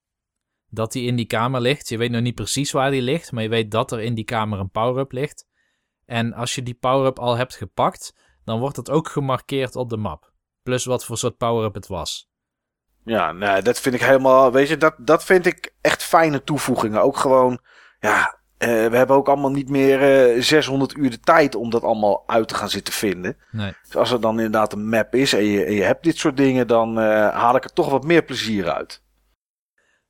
dat 0.69 0.93
die 0.93 1.07
in 1.07 1.17
die 1.17 1.27
kamer 1.27 1.61
ligt. 1.61 1.89
Je 1.89 1.99
weet 1.99 2.11
nog 2.11 2.23
niet 2.23 2.35
precies 2.35 2.73
waar 2.73 2.91
die 2.91 3.03
ligt, 3.03 3.33
maar 3.33 3.43
je 3.43 3.49
weet 3.49 3.71
dat 3.71 3.93
er 3.93 4.01
in 4.01 4.15
die 4.15 4.25
kamer 4.25 4.59
een 4.59 4.71
power-up 4.71 5.13
ligt. 5.13 5.47
En 6.05 6.33
als 6.33 6.55
je 6.55 6.63
die 6.63 6.75
power-up 6.75 7.19
al 7.19 7.37
hebt 7.37 7.57
gepakt, 7.57 8.15
dan 8.45 8.61
wordt 8.61 8.77
het 8.77 8.91
ook 8.91 9.09
gemarkeerd 9.09 9.77
op 9.77 9.91
de 9.91 9.97
map. 9.97 10.33
Plus 10.63 10.85
wat 10.85 11.05
voor 11.05 11.19
soort 11.19 11.37
power-up 11.37 11.75
het 11.75 11.87
was. 11.87 12.31
Ja, 13.05 13.33
nee, 13.33 13.63
dat 13.63 13.81
vind 13.81 13.95
ik 13.95 14.03
helemaal. 14.03 14.53
Weet 14.53 14.69
je, 14.69 14.77
dat, 14.77 14.95
dat 14.99 15.25
vind 15.25 15.47
ik 15.47 15.75
echt 15.81 16.03
fijne 16.03 16.43
toevoegingen. 16.43 17.03
Ook 17.03 17.17
gewoon, 17.17 17.61
ja, 18.01 18.38
eh, 18.59 18.69
we 18.69 18.97
hebben 18.97 19.17
ook 19.17 19.29
allemaal 19.29 19.51
niet 19.51 19.69
meer 19.69 20.03
eh 20.35 20.43
600 20.43 20.97
uur 20.97 21.11
de 21.11 21.21
tijd 21.21 21.55
om 21.55 21.71
dat 21.71 21.83
allemaal 21.83 22.23
uit 22.27 22.49
te 22.49 22.55
gaan 22.55 22.71
zitten 22.71 22.95
vinden. 22.95 23.37
Nee. 23.51 23.73
Dus 23.83 23.97
als 23.97 24.11
er 24.11 24.21
dan 24.21 24.37
inderdaad 24.37 24.73
een 24.73 24.89
map 24.89 25.15
is 25.15 25.33
en 25.33 25.45
je, 25.45 25.65
en 25.65 25.75
je 25.75 25.83
hebt 25.83 26.05
dit 26.05 26.17
soort 26.17 26.37
dingen, 26.37 26.67
dan 26.67 26.99
eh, 26.99 27.31
haal 27.35 27.57
ik 27.57 27.65
er 27.65 27.73
toch 27.73 27.91
wat 27.91 28.05
meer 28.05 28.23
plezier 28.23 28.71
uit. 28.71 29.03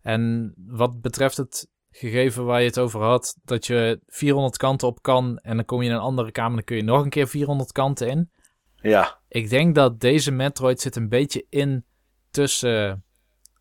En 0.02 0.54
wat 0.66 1.00
betreft 1.00 1.36
het 1.36 1.68
gegeven 1.90 2.44
waar 2.44 2.60
je 2.60 2.66
het 2.66 2.78
over 2.78 3.00
had, 3.00 3.36
dat 3.44 3.66
je 3.66 4.00
400 4.06 4.56
kanten 4.56 4.88
op 4.88 5.02
kan 5.02 5.38
en 5.38 5.56
dan 5.56 5.64
kom 5.64 5.82
je 5.82 5.88
in 5.88 5.94
een 5.94 6.00
andere 6.00 6.32
kamer, 6.32 6.54
dan 6.56 6.64
kun 6.64 6.76
je 6.76 6.82
nog 6.82 7.02
een 7.02 7.10
keer 7.10 7.28
400 7.28 7.72
kanten 7.72 8.08
in. 8.08 8.30
Ja, 8.74 9.18
Ik 9.28 9.50
denk 9.50 9.74
dat 9.74 10.00
deze 10.00 10.30
Metroid 10.30 10.80
zit 10.80 10.96
een 10.96 11.08
beetje 11.08 11.46
in 11.48 11.84
tussen 12.30 13.04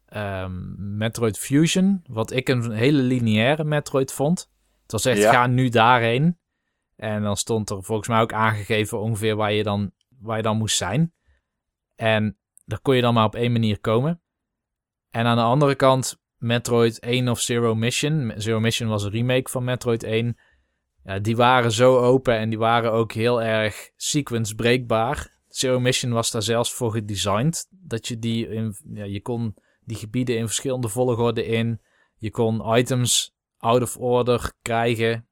ehm, 0.06 0.52
Metroid 0.98 1.38
Fusion, 1.38 2.02
wat 2.08 2.32
ik 2.32 2.50
een 2.50 2.72
hele 2.72 3.02
lineaire 3.02 3.64
Metroid 3.64 4.12
vond. 4.12 4.50
Het 4.88 4.92
was 4.92 5.06
echt, 5.06 5.22
Ja. 5.22 5.32
ga 5.32 5.48
nu 5.48 5.70
daarheen. 5.70 6.40
En 6.96 7.24
dan 7.24 7.38
stond 7.38 7.70
er 7.70 7.84
volgens 7.84 8.08
mij 8.08 8.22
ook 8.22 8.34
aangegeven 8.34 9.00
ongeveer 9.00 9.36
waar 9.36 9.54
je 9.54 9.64
dan, 9.64 9.92
waar 10.20 10.38
je 10.38 10.44
dan 10.44 10.58
moest 10.58 10.78
zijn. 10.78 11.14
En 11.96 12.38
daar 12.66 12.80
kon 12.80 12.96
je 12.96 13.02
dan 13.02 13.14
maar 13.14 13.26
op 13.26 13.36
één 13.36 13.52
manier 13.52 13.80
komen. 13.80 14.22
En 15.10 15.26
aan 15.26 15.36
de 15.38 15.44
andere 15.44 15.76
kant 15.76 16.22
Metroid 16.38 17.00
1 17.00 17.30
of 17.30 17.40
Zero 17.40 17.76
Mission. 17.76 18.34
Zero 18.36 18.60
Mission 18.60 18.90
was 18.90 19.04
een 19.04 19.12
remake 19.12 19.50
van 19.50 19.64
Metroid 19.64 20.04
1. 20.04 20.38
Ja, 21.04 21.20
die 21.20 21.36
waren 21.36 21.72
zo 21.72 21.98
open 21.98 22.38
en 22.38 22.50
die 22.50 22.60
waren 22.60 22.92
ook 22.92 23.12
heel 23.12 23.42
erg 23.42 23.90
sequence 23.96 24.56
breekbaar. 24.56 25.36
Zero 25.48 25.80
Mission 25.80 26.12
was 26.12 26.32
daar 26.32 26.42
zelfs 26.42 26.74
voor 26.74 26.92
gedesigned. 26.92 27.68
Dat 27.70 28.08
je 28.08 28.20
die 28.20 28.48
in, 28.50 28.76
ja, 28.94 29.04
je 29.04 29.22
kon 29.22 29.56
die 29.82 29.98
gebieden 29.98 30.38
in 30.38 30.46
verschillende 30.46 30.88
volgorde 30.90 31.46
in. 31.46 31.82
Je 32.18 32.32
kon 32.32 32.78
items 32.78 33.36
out 33.58 33.82
of 33.82 33.98
order 33.98 34.52
krijgen. 34.62 35.28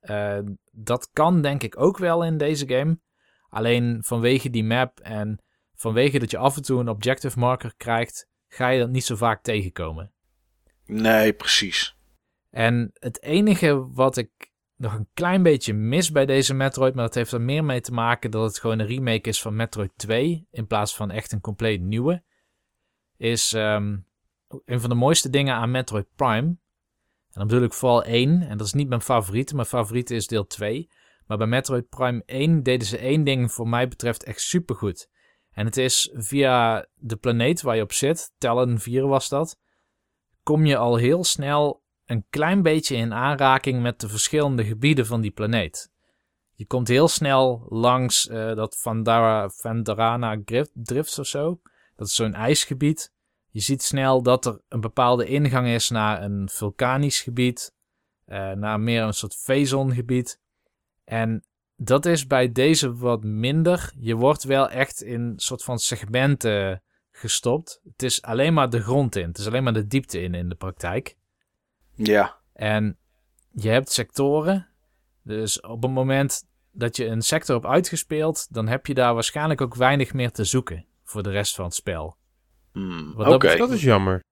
Eh, 0.00 0.38
dat 0.72 1.10
kan 1.12 1.42
denk 1.42 1.62
ik 1.62 1.80
ook 1.80 1.98
wel 1.98 2.24
in 2.24 2.38
deze 2.38 2.68
game. 2.68 3.00
Alleen 3.48 3.98
vanwege 4.04 4.50
die 4.50 4.64
map 4.64 5.00
en 5.00 5.42
vanwege 5.74 6.18
dat 6.18 6.30
je 6.30 6.38
af 6.38 6.56
en 6.56 6.62
toe 6.62 6.80
een 6.80 6.88
objective 6.88 7.38
marker 7.38 7.74
krijgt, 7.76 8.28
ga 8.48 8.68
je 8.68 8.78
dat 8.78 8.90
niet 8.90 9.04
zo 9.04 9.16
vaak 9.16 9.42
tegenkomen. 9.42 10.12
nee, 10.84 11.32
precies. 11.32 11.96
En 12.50 12.90
het 12.92 13.22
enige 13.22 13.88
wat 13.92 14.16
ik 14.16 14.50
nog 14.76 14.94
een 14.94 15.08
klein 15.14 15.42
beetje 15.42 15.72
mis 15.72 16.10
bij 16.10 16.26
deze 16.26 16.54
Metroid, 16.54 16.94
maar 16.94 17.04
dat 17.04 17.14
heeft 17.14 17.32
er 17.32 17.40
meer 17.40 17.64
mee 17.64 17.80
te 17.80 17.92
maken 17.92 18.30
dat 18.30 18.42
het 18.42 18.58
gewoon 18.58 18.78
een 18.78 18.86
remake 18.86 19.28
is 19.28 19.42
van 19.42 19.56
Metroid 19.56 19.92
2 19.96 20.46
in 20.50 20.66
plaats 20.66 20.96
van 20.96 21.10
echt 21.10 21.32
een 21.32 21.40
compleet 21.40 21.80
nieuwe, 21.80 22.22
is 23.16 23.52
ehm, 23.52 23.96
een 24.64 24.80
van 24.80 24.90
de 24.90 24.96
mooiste 24.96 25.30
dingen 25.30 25.54
aan 25.54 25.70
Metroid 25.70 26.06
Prime. 26.16 26.56
Dan 27.38 27.46
bedoel 27.46 27.62
ik 27.62 27.72
vooral 27.72 28.04
één, 28.04 28.42
en 28.42 28.58
dat 28.58 28.66
is 28.66 28.72
niet 28.72 28.88
mijn 28.88 29.00
favoriete, 29.00 29.54
mijn 29.54 29.66
favoriete 29.66 30.14
is 30.14 30.26
deel 30.26 30.46
2. 30.46 30.90
Maar 31.26 31.38
bij 31.38 31.46
Metroid 31.46 31.88
Prime 31.88 32.22
1 32.26 32.62
deden 32.62 32.86
ze 32.86 32.98
één 32.98 33.24
ding 33.24 33.52
voor 33.52 33.68
mij 33.68 33.88
betreft 33.88 34.24
echt 34.24 34.40
supergoed. 34.40 35.08
En 35.50 35.64
het 35.64 35.76
is 35.76 36.10
via 36.12 36.86
de 36.94 37.16
planeet 37.16 37.62
waar 37.62 37.76
je 37.76 37.82
op 37.82 37.92
zit, 37.92 38.32
Talon 38.38 38.78
4 38.78 39.06
was 39.06 39.28
dat, 39.28 39.58
kom 40.42 40.66
je 40.66 40.76
al 40.76 40.96
heel 40.96 41.24
snel 41.24 41.82
een 42.06 42.26
klein 42.30 42.62
beetje 42.62 42.96
in 42.96 43.14
aanraking 43.14 43.82
met 43.82 44.00
de 44.00 44.08
verschillende 44.08 44.64
gebieden 44.64 45.06
van 45.06 45.20
die 45.20 45.30
planeet. 45.30 45.90
Je 46.54 46.66
komt 46.66 46.88
heel 46.88 47.08
snel 47.08 47.66
langs 47.68 48.28
eh, 48.28 48.54
dat 48.54 48.78
Vandara, 48.78 49.48
Vandarana 49.48 50.40
Drift, 50.44 50.70
Drifts 50.74 51.18
of 51.18 51.26
zo. 51.26 51.60
Dat 51.96 52.06
is 52.06 52.14
zo'n 52.14 52.34
ijsgebied. 52.34 53.12
Je 53.50 53.60
ziet 53.60 53.82
snel 53.82 54.22
dat 54.22 54.46
er 54.46 54.60
een 54.68 54.80
bepaalde 54.80 55.26
ingang 55.26 55.66
is 55.68 55.90
naar 55.90 56.22
een 56.22 56.48
vulkanisch 56.48 57.20
gebied. 57.20 57.76
eh, 58.24 58.52
naar 58.52 58.80
meer 58.80 59.02
een 59.02 59.14
soort 59.14 59.36
V-zongebied. 59.36 60.40
En 61.04 61.44
dat 61.76 62.06
is 62.06 62.26
bij 62.26 62.52
deze 62.52 62.94
wat 62.96 63.24
minder. 63.24 63.92
Je 63.98 64.14
wordt 64.14 64.44
wel 64.44 64.68
echt 64.70 65.02
in 65.02 65.20
een 65.20 65.38
soort 65.38 65.64
van 65.64 65.78
segmenten 65.78 66.82
gestopt. 67.10 67.80
Het 67.84 68.02
is 68.02 68.22
alleen 68.22 68.54
maar 68.54 68.70
de 68.70 68.80
grond 68.80 69.16
in. 69.16 69.28
Het 69.28 69.38
is 69.38 69.46
alleen 69.46 69.62
maar 69.62 69.72
de 69.72 69.86
diepte 69.86 70.20
in 70.20 70.34
in 70.34 70.48
de 70.48 70.54
praktijk. 70.54 71.16
Ja, 71.94 72.38
En 72.52 72.98
je 73.50 73.68
hebt 73.68 73.90
sectoren. 73.92 74.68
Dus 75.22 75.60
op 75.60 75.82
het 75.82 75.90
moment 75.90 76.44
dat 76.70 76.96
je 76.96 77.06
een 77.06 77.22
sector 77.22 77.54
hebt 77.54 77.66
uitgespeeld, 77.68 78.46
dan 78.50 78.68
heb 78.68 78.86
je 78.86 78.94
daar 78.94 79.14
waarschijnlijk 79.14 79.60
ook 79.60 79.74
weinig 79.74 80.12
meer 80.12 80.30
te 80.30 80.44
zoeken 80.44 80.86
voor 81.04 81.22
de 81.22 81.30
rest 81.30 81.54
van 81.54 81.64
het 81.64 81.74
spel. 81.74 82.16
Hmm, 82.78 83.14
Wat 83.14 83.26
dat 83.58 83.70
is 83.70 83.82
jammer. 83.82 84.24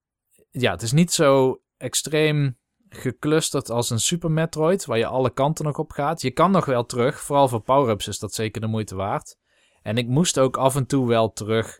Ja, 0.51 0.71
het 0.71 0.81
is 0.81 0.91
niet 0.91 1.11
zo 1.11 1.61
extreem 1.77 2.57
geclusterd 2.89 3.69
als 3.69 3.89
een 3.89 3.99
Super 3.99 4.31
Metroid, 4.31 4.85
waar 4.85 4.97
je 4.97 5.05
alle 5.05 5.29
kanten 5.33 5.65
nog 5.65 5.77
op 5.77 5.91
gaat. 5.91 6.21
Je 6.21 6.31
kan 6.31 6.51
nog 6.51 6.65
wel 6.65 6.85
terug, 6.85 7.19
vooral 7.21 7.47
voor 7.47 7.61
power-ups 7.61 8.07
is 8.07 8.19
dat 8.19 8.33
zeker 8.33 8.61
de 8.61 8.67
moeite 8.67 8.95
waard. 8.95 9.37
En 9.81 9.97
ik 9.97 10.07
moest 10.07 10.39
ook 10.39 10.57
af 10.57 10.75
en 10.75 10.85
toe 10.85 11.07
wel 11.07 11.31
terug, 11.33 11.79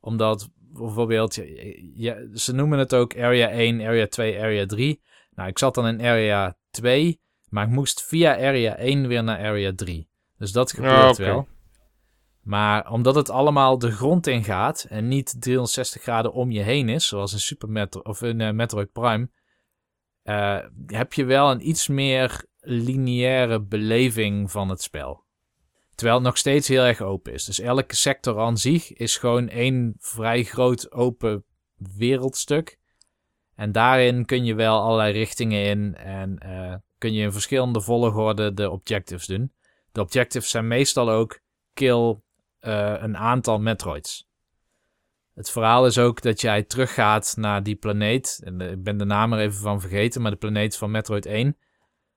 omdat 0.00 0.48
bijvoorbeeld, 0.56 1.34
je- 1.34 1.90
je- 1.94 2.30
ze 2.34 2.52
noemen 2.54 2.78
het 2.78 2.94
ook 2.94 3.16
Area 3.16 3.50
1, 3.50 3.80
Area 3.80 4.06
2, 4.06 4.40
Area 4.40 4.66
3. 4.66 5.00
Nou, 5.30 5.48
ik 5.48 5.58
zat 5.58 5.74
dan 5.74 5.86
in 5.86 6.00
Area 6.00 6.56
2, 6.70 7.20
maar 7.48 7.64
ik 7.64 7.70
moest 7.72 8.02
via 8.04 8.32
Area 8.36 8.78
1 8.78 9.06
weer 9.08 9.24
naar 9.24 9.38
Area 9.38 9.72
3. 9.74 10.08
Dus 10.38 10.52
dat 10.52 10.72
gebeurt 10.72 10.92
Ah, 11.02 11.08
oké. 11.10 11.24
wel. 11.24 11.48
Maar 12.46 12.90
omdat 12.90 13.14
het 13.14 13.30
allemaal 13.30 13.78
de 13.78 13.90
grond 13.90 14.26
in 14.26 14.44
gaat 14.44 14.86
en 14.88 15.08
niet 15.08 15.36
360 15.40 16.02
graden 16.02 16.32
om 16.32 16.50
je 16.50 16.62
heen 16.62 16.88
is, 16.88 17.06
zoals 17.06 17.32
in 17.32 17.38
Super 17.38 17.68
Metro 17.68 18.00
of 18.00 18.22
in 18.22 18.40
eh, 18.40 18.50
Metroid 18.50 18.92
Prime, 18.92 19.30
eh, 20.22 20.58
heb 20.86 21.12
je 21.12 21.24
wel 21.24 21.50
een 21.50 21.68
iets 21.68 21.88
meer 21.88 22.46
lineaire 22.60 23.62
beleving 23.62 24.50
van 24.50 24.68
het 24.68 24.82
spel. 24.82 25.24
Terwijl 25.94 26.16
het 26.16 26.26
nog 26.26 26.36
steeds 26.36 26.68
heel 26.68 26.82
erg 26.82 27.00
open 27.00 27.32
is. 27.32 27.44
Dus 27.44 27.60
elke 27.60 27.96
sector 27.96 28.38
aan 28.38 28.58
zich 28.58 28.92
is 28.92 29.16
gewoon 29.16 29.48
één 29.48 29.94
vrij 29.98 30.42
groot 30.42 30.92
open 30.92 31.44
wereldstuk. 31.96 32.78
En 33.54 33.72
daarin 33.72 34.24
kun 34.24 34.44
je 34.44 34.54
wel 34.54 34.80
allerlei 34.80 35.12
richtingen 35.12 35.64
in 35.64 35.94
en 35.94 36.38
eh, 36.38 36.74
kun 36.98 37.12
je 37.12 37.22
in 37.22 37.32
verschillende 37.32 37.80
volgorde 37.80 38.54
de 38.54 38.70
objectives 38.70 39.26
doen. 39.26 39.52
De 39.92 40.00
objectives 40.00 40.50
zijn 40.50 40.68
meestal 40.68 41.10
ook 41.10 41.40
kill 41.72 42.24
eh, 42.66 42.94
een 43.02 43.16
aantal 43.16 43.58
Metroids. 43.60 44.28
Het 45.34 45.50
verhaal 45.50 45.86
is 45.86 45.98
ook 45.98 46.22
dat 46.22 46.40
jij 46.40 46.62
teruggaat 46.62 47.34
naar 47.36 47.62
die 47.62 47.76
planeet. 47.76 48.40
En 48.44 48.60
ik 48.60 48.82
ben 48.82 48.96
de 48.96 49.04
naam 49.04 49.32
er 49.32 49.38
even 49.38 49.60
van 49.60 49.80
vergeten, 49.80 50.22
maar 50.22 50.30
de 50.30 50.36
planeet 50.36 50.76
van 50.76 50.90
Metroid 50.90 51.26
1. 51.26 51.56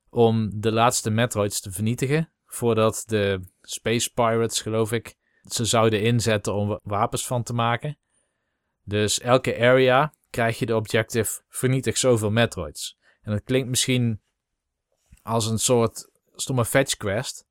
Om 0.10 0.50
de 0.62 0.72
laatste 0.72 1.10
Metroids 1.10 1.62
te 1.62 1.72
vernietigen. 1.72 2.32
Voordat 2.46 3.04
de 3.06 3.40
Space 3.62 4.14
Pirates, 4.14 4.62
geloof 4.62 4.92
ik, 4.92 5.16
ze 5.42 5.66
zouden 5.66 6.02
inzetten 6.02 6.54
om 6.54 6.68
wa- 6.68 6.80
wapens 6.84 7.28
van 7.28 7.44
te 7.44 7.54
maken. 7.54 7.98
Dus 8.84 9.20
elke 9.20 9.58
area 9.60 10.14
krijg 10.30 10.60
je 10.60 10.66
de 10.66 10.76
objective 10.76 11.42
vernietig 11.50 11.98
zoveel 11.98 12.32
Metroids. 12.32 12.98
En 13.22 13.32
dat 13.32 13.44
klinkt 13.44 13.70
misschien 13.70 14.22
als 15.22 15.46
een 15.48 15.60
soort 15.60 16.10
stomme 16.36 16.66
fetch 16.66 16.96
quest. 16.98 17.46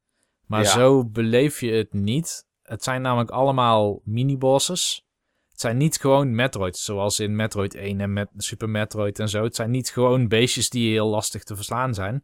Maar 0.46 0.62
Ja. 0.62 0.70
zo 0.70 1.04
beleef 1.04 1.60
je 1.60 1.72
het 1.72 1.92
niet. 1.92 2.46
Het 2.68 2.84
zijn 2.84 3.02
namelijk 3.02 3.30
allemaal 3.30 4.00
mini-bosses. 4.04 5.06
Het 5.50 5.60
zijn 5.60 5.76
niet 5.76 5.96
gewoon 5.96 6.34
Metroids, 6.34 6.84
zoals 6.84 7.20
in 7.20 7.36
Metroid 7.36 7.74
1 7.74 8.00
en 8.00 8.12
met 8.12 8.28
Super 8.36 8.68
Metroid 8.68 9.18
en 9.18 9.28
zo. 9.28 9.42
Het 9.42 9.56
zijn 9.56 9.70
niet 9.70 9.90
gewoon 9.90 10.28
beestjes 10.28 10.70
die 10.70 10.90
heel 10.90 11.08
lastig 11.08 11.44
te 11.44 11.56
verslaan 11.56 11.94
zijn. 11.94 12.14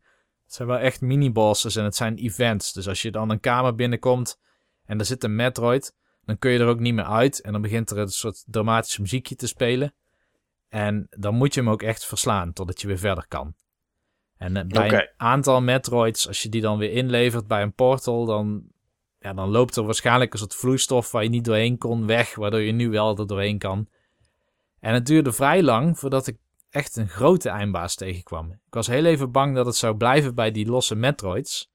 Het 0.45 0.55
zijn 0.55 0.68
wel 0.68 0.78
echt 0.78 1.01
mini-bosses 1.01 1.76
en 1.76 1.84
het 1.84 1.97
zijn 1.97 2.16
events. 2.16 2.72
Dus 2.72 2.88
als 2.88 3.03
je 3.03 3.11
dan 3.11 3.30
een 3.30 3.40
kamer 3.40 3.74
binnenkomt 3.74 4.38
en 4.84 4.99
er 4.99 5.05
zit 5.05 5.24
een 5.24 5.36
Metroid, 5.36 5.95
dan 6.24 6.38
kun 6.38 6.51
je 6.51 6.59
er 6.59 6.66
ook 6.66 6.80
niet 6.80 6.95
meer 6.95 7.05
uit. 7.05 7.40
En 7.40 7.53
dan 7.53 7.62
begint 7.62 7.90
er 7.90 7.99
een 7.99 8.09
soort 8.09 8.45
dramatisch 8.47 8.99
muziekje 8.99 9.34
te 9.34 9.47
spelen. 9.47 9.95
En 10.68 11.07
dan 11.11 11.34
moet 11.34 11.55
je 11.55 11.61
hem 11.61 11.70
ook 11.70 11.82
echt 11.82 12.07
verslaan 12.07 12.53
totdat 12.53 12.80
je 12.80 12.86
weer 12.86 12.99
verder 12.99 13.26
kan. 13.28 13.55
En 14.36 14.57
eh, 14.57 14.66
bij 14.66 14.92
een 14.92 15.11
aantal 15.16 15.61
Metroids, 15.61 16.28
als 16.28 16.42
je 16.42 16.49
die 16.49 16.61
dan 16.61 16.78
weer 16.78 16.90
inlevert 16.90 17.47
bij 17.47 17.62
een 17.62 17.74
portal, 17.74 18.24
dan, 18.24 18.64
ja, 19.25 19.33
dan 19.33 19.51
loopt 19.51 19.77
er 19.77 19.85
waarschijnlijk 19.85 20.33
een 20.33 20.39
soort 20.39 20.55
vloeistof 20.55 21.11
waar 21.11 21.22
je 21.22 21.29
niet 21.29 21.45
doorheen 21.45 21.79
kon 21.79 22.07
weg, 22.07 22.35
waardoor 22.35 22.61
je 22.61 22.72
nu 22.72 22.91
wel 22.91 23.18
er 23.18 23.27
doorheen 23.27 23.59
kan. 23.59 23.89
En 24.81 24.95
het 24.95 25.07
duurde 25.07 25.33
vrij 25.33 25.62
lang 25.62 25.99
voordat 25.99 26.27
ik 26.27 26.37
echt 26.70 26.97
een 26.97 27.09
grote 27.09 27.49
eindbaas 27.49 27.95
tegenkwam. 27.95 28.51
Ik 28.51 28.75
was 28.75 28.87
heel 28.87 29.05
even 29.05 29.33
bang 29.33 29.55
dat 29.55 29.66
het 29.66 29.77
zou 29.77 29.97
blijven 29.97 30.35
bij 30.35 30.51
die 30.51 30.66
losse 30.66 30.95
Metroids, 30.95 31.70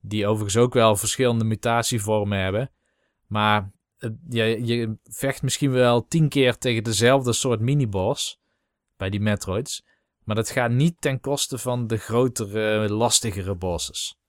die 0.00 0.26
overigens 0.26 0.56
ook 0.56 0.74
wel 0.74 0.96
verschillende 0.96 1.44
mutatievormen 1.44 2.38
hebben. 2.38 2.70
Maar 3.26 3.70
je, 4.28 4.64
je 4.64 4.96
vecht 5.02 5.42
misschien 5.42 5.70
wel 5.70 6.06
tien 6.06 6.28
keer 6.28 6.58
tegen 6.58 6.84
dezelfde 6.84 7.32
soort 7.32 7.60
miniboss 7.60 8.40
bij 8.96 9.10
die 9.10 9.20
Metroids. 9.20 9.84
Maar 10.24 10.36
dat 10.36 10.50
gaat 10.50 10.70
niet 10.70 11.00
ten 11.00 11.20
koste 11.20 11.58
van 11.58 11.86
de 11.86 11.96
grotere, 11.96 12.92
lastigere 12.92 13.54
bosses. 13.54 14.19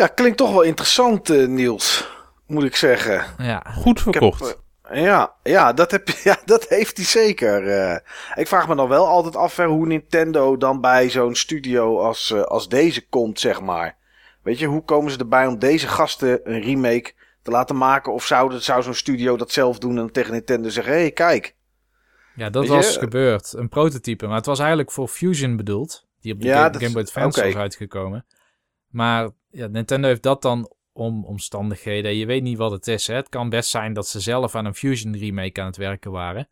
Ja, 0.00 0.06
klinkt 0.06 0.36
toch 0.38 0.50
wel 0.52 0.62
interessant, 0.62 1.30
eh, 1.30 1.46
Niels. 1.46 2.08
Moet 2.46 2.64
ik 2.64 2.76
zeggen. 2.76 3.24
Ja, 3.38 3.64
Goed 3.74 4.04
heb, 4.04 4.12
verkocht. 4.12 4.56
eh, 4.82 5.02
ja, 5.02 5.34
ja, 5.42 5.72
dat 5.72 5.90
heb, 5.90 6.08
ja, 6.30 6.36
dat 6.44 6.68
heeft 6.68 6.96
hij 6.96 7.06
zeker. 7.06 7.68
eh. 7.68 7.96
ik 8.34 8.46
vraag 8.48 8.68
me 8.68 8.74
dan 8.74 8.88
wel 8.88 9.06
altijd 9.06 9.36
af 9.36 9.56
hè, 9.56 9.66
hoe 9.66 9.86
Nintendo 9.86 10.56
dan 10.56 10.80
bij 10.80 11.10
zo'n 11.10 11.34
studio 11.34 11.98
als, 12.00 12.30
eh, 12.32 12.42
als 12.42 12.68
deze 12.68 13.08
komt, 13.08 13.40
zeg 13.40 13.60
maar. 13.60 13.96
Weet 14.42 14.58
je, 14.58 14.66
hoe 14.66 14.84
komen 14.84 15.10
ze 15.12 15.18
erbij 15.18 15.46
om 15.46 15.58
deze 15.58 15.88
gasten 15.88 16.40
een 16.44 16.60
remake 16.60 17.12
te 17.42 17.50
laten 17.50 17.76
maken? 17.76 18.12
Of 18.12 18.24
zou, 18.26 18.58
zou 18.60 18.82
zo'n 18.82 18.94
studio 18.94 19.36
dat 19.36 19.50
zelf 19.50 19.78
doen 19.78 19.98
en 19.98 20.12
tegen 20.12 20.32
Nintendo 20.32 20.68
zeggen: 20.68 20.92
hé, 20.92 20.98
hey, 20.98 21.10
kijk. 21.10 21.54
ja 22.34 22.50
dat 22.50 22.62
Weet 22.62 22.72
was 22.72 22.96
gebeurd. 22.96 23.52
Een 23.52 23.68
prototype. 23.68 24.26
Maar 24.26 24.36
het 24.36 24.46
was 24.46 24.58
eigenlijk 24.58 24.90
voor 24.90 25.08
Fusion 25.08 25.56
bedoeld. 25.56 26.06
Die 26.20 26.32
op 26.32 26.40
de 26.40 26.46
Ja, 26.46 26.52
Game, 26.56 26.64
dat 26.70 26.76
Game 26.76 26.86
is- 26.86 26.92
Boy 26.92 27.02
Advance 27.02 27.44
was 27.44 27.56
uitgekomen. 27.56 28.26
Maar 28.88 29.28
ja, 29.50 29.66
Nintendo 29.66 30.08
heeft 30.08 30.22
dat 30.22 30.42
dan 30.42 30.72
om 30.92 31.24
omstandigheden. 31.24 32.16
Je 32.16 32.26
weet 32.26 32.42
niet 32.42 32.58
wat 32.58 32.70
het 32.70 32.86
is. 32.86 33.06
Hè? 33.06 33.14
Het 33.14 33.28
kan 33.28 33.48
best 33.48 33.70
zijn 33.70 33.92
dat 33.92 34.08
ze 34.08 34.20
zelf 34.20 34.54
aan 34.54 34.64
een 34.64 34.74
Fusion 34.74 35.16
remake 35.16 35.60
aan 35.60 35.66
het 35.66 35.76
werken 35.76 36.10
waren. 36.10 36.48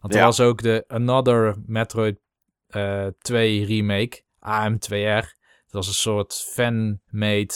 Want 0.00 0.12
er 0.14 0.20
Ja. 0.20 0.26
was 0.26 0.40
ook 0.40 0.62
de 0.62 0.84
Another 0.88 1.56
Metroid 1.66 2.18
eh 2.66 3.06
2 3.18 3.64
remake, 3.64 4.22
AM2R. 4.38 5.24
Dat 5.64 5.72
was 5.72 5.86
een 5.86 5.92
soort 5.94 6.34
fan-made 6.52 7.54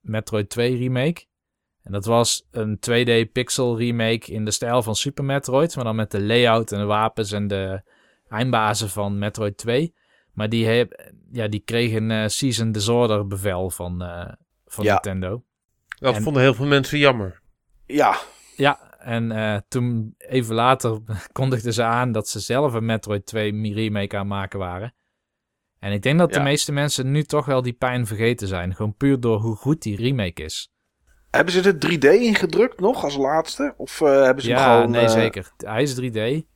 Metroid 0.00 0.48
2 0.50 0.76
remake. 0.76 1.24
En 1.82 1.92
dat 1.92 2.04
was 2.04 2.46
een 2.50 2.78
2D 2.78 3.32
pixel 3.32 3.78
remake 3.78 4.32
in 4.32 4.44
de 4.44 4.50
stijl 4.50 4.82
van 4.82 4.94
Super 4.96 5.24
Metroid. 5.24 5.74
Maar 5.76 5.84
dan 5.84 5.96
met 5.96 6.10
de 6.10 6.20
layout 6.22 6.72
en 6.72 6.78
de 6.78 6.84
wapens 6.84 7.32
en 7.32 7.46
de 7.48 7.82
eindbazen 8.28 8.88
van 8.88 9.18
Metroid 9.18 9.56
2. 9.56 9.94
Maar 10.32 10.48
die, 10.48 10.66
heb, 10.66 11.12
ja, 11.32 11.48
die 11.48 11.60
kregen 11.64 12.10
een 12.10 12.22
eh, 12.22 12.28
Season 12.28 12.72
Disorder 12.72 13.26
bevel 13.26 13.70
van, 13.70 14.02
eh, 14.02 14.32
van 14.66 14.84
Ja. 14.84 14.92
Nintendo. 14.92 15.44
Dat 15.88 16.14
en- 16.14 16.22
vonden 16.22 16.42
heel 16.42 16.54
veel 16.54 16.66
mensen 16.66 16.98
jammer. 16.98 17.40
Ja, 17.86 18.18
Ja, 18.56 18.98
en 18.98 19.32
eh, 19.32 19.56
toen 19.68 20.14
even 20.18 20.54
later 20.54 20.98
kondigden 21.32 21.72
ze 21.72 21.82
aan 21.82 22.12
dat 22.12 22.28
ze 22.28 22.40
zelf 22.40 22.72
een 22.74 22.84
Metroid 22.84 23.26
2 23.26 23.72
remake 23.74 24.14
aan 24.16 24.20
het 24.20 24.28
maken 24.28 24.58
waren. 24.58 24.94
En 25.78 25.92
ik 25.92 26.02
denk 26.02 26.18
dat 26.18 26.30
de 26.32 26.38
Ja. 26.38 26.42
meeste 26.42 26.72
mensen 26.72 27.10
nu 27.10 27.22
toch 27.22 27.46
wel 27.46 27.62
die 27.62 27.72
pijn 27.72 28.06
vergeten 28.06 28.48
zijn. 28.48 28.74
Gewoon 28.74 28.94
puur 28.96 29.20
door 29.20 29.38
hoe 29.40 29.56
goed 29.56 29.82
die 29.82 29.96
remake 29.96 30.42
is. 30.42 30.72
hebben 31.30 31.52
ze 31.54 31.62
er 31.62 31.78
3D 31.78 32.04
ingedrukt 32.20 32.80
nog 32.80 33.04
als 33.04 33.16
laatste? 33.16 33.74
Of 33.76 34.00
eh, 34.00 34.22
hebben 34.22 34.42
ze 34.44 34.50
hem 34.50 34.58
Ja, 34.58 34.74
gewoon... 34.74 34.90
nee, 34.90 35.04
eh, 35.04 35.10
zeker. 35.10 35.50
Hij 35.56 35.82
is 35.82 35.94
3D. 36.00 36.46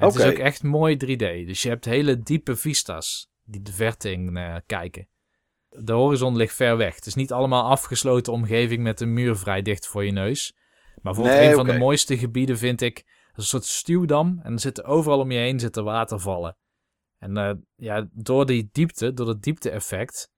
En 0.00 0.06
Het 0.06 0.16
is 0.16 0.24
ook 0.24 0.38
echt 0.38 0.62
mooi 0.62 0.94
3D. 0.94 1.46
Dus 1.46 1.62
je 1.62 1.68
hebt 1.68 1.84
hele 1.84 2.22
diepe 2.22 2.56
vistas 2.56 3.30
die 3.44 3.62
de 3.62 3.72
verte 3.72 4.12
in 4.12 4.36
eh, 4.36 4.56
kijken. 4.66 5.08
De 5.68 5.92
horizon 5.92 6.36
ligt 6.36 6.54
ver 6.54 6.76
weg. 6.76 6.94
Het 6.94 7.06
is 7.06 7.14
niet 7.14 7.32
allemaal 7.32 7.70
afgesloten 7.70 8.32
omgeving 8.32 8.82
met 8.82 9.00
een 9.00 9.12
muur 9.12 9.36
vrij 9.36 9.62
dicht 9.62 9.86
voor 9.86 10.04
je 10.04 10.12
neus. 10.12 10.52
Maar 10.84 11.02
bijvoorbeeld 11.02 11.36
Nee, 11.36 11.48
een 11.48 11.54
van 11.54 11.66
de 11.66 11.78
mooiste 11.78 12.18
gebieden 12.18 12.58
vind 12.58 12.80
ik 12.80 13.04
een 13.32 13.42
soort 13.42 13.64
stuwdam. 13.64 14.40
En 14.42 14.52
er 14.52 14.60
zitten 14.60 14.84
overal 14.84 15.18
om 15.18 15.30
je 15.30 15.38
heen 15.38 15.60
zitten 15.60 15.84
watervallen. 15.84 16.56
En 17.18 17.36
eh, 17.36 17.52
ja, 17.74 18.08
door 18.12 18.46
die 18.46 18.68
diepte, 18.72 19.12
door 19.12 19.26
dat 19.26 19.42
diepte-effect, 19.42 20.30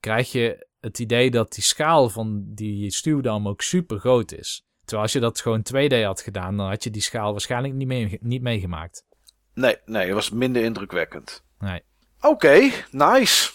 krijg 0.00 0.32
je 0.32 0.68
het 0.80 0.98
idee 0.98 1.30
dat 1.30 1.52
die 1.52 1.64
schaal 1.64 2.08
van 2.08 2.44
die 2.54 2.90
stuwdam 2.90 3.48
ook 3.48 3.62
super 3.62 3.98
groot 3.98 4.32
is. 4.32 4.66
Terwijl 4.84 5.02
als 5.02 5.12
je 5.12 5.20
dat 5.20 5.40
gewoon 5.40 5.62
2D 5.74 6.02
had 6.04 6.20
gedaan, 6.20 6.56
dan 6.56 6.68
had 6.68 6.84
je 6.84 6.90
die 6.90 7.02
schaal 7.02 7.30
waarschijnlijk 7.32 7.74
niet, 7.74 7.86
mee, 7.86 8.18
niet 8.20 8.42
meegemaakt. 8.42 9.04
Nee, 9.54 9.76
nee, 9.84 10.04
het 10.04 10.14
was 10.14 10.30
minder 10.30 10.62
indrukwekkend. 10.64 11.42
Nee. 11.58 11.82
Oké, 12.20 12.70
nice. 12.90 13.50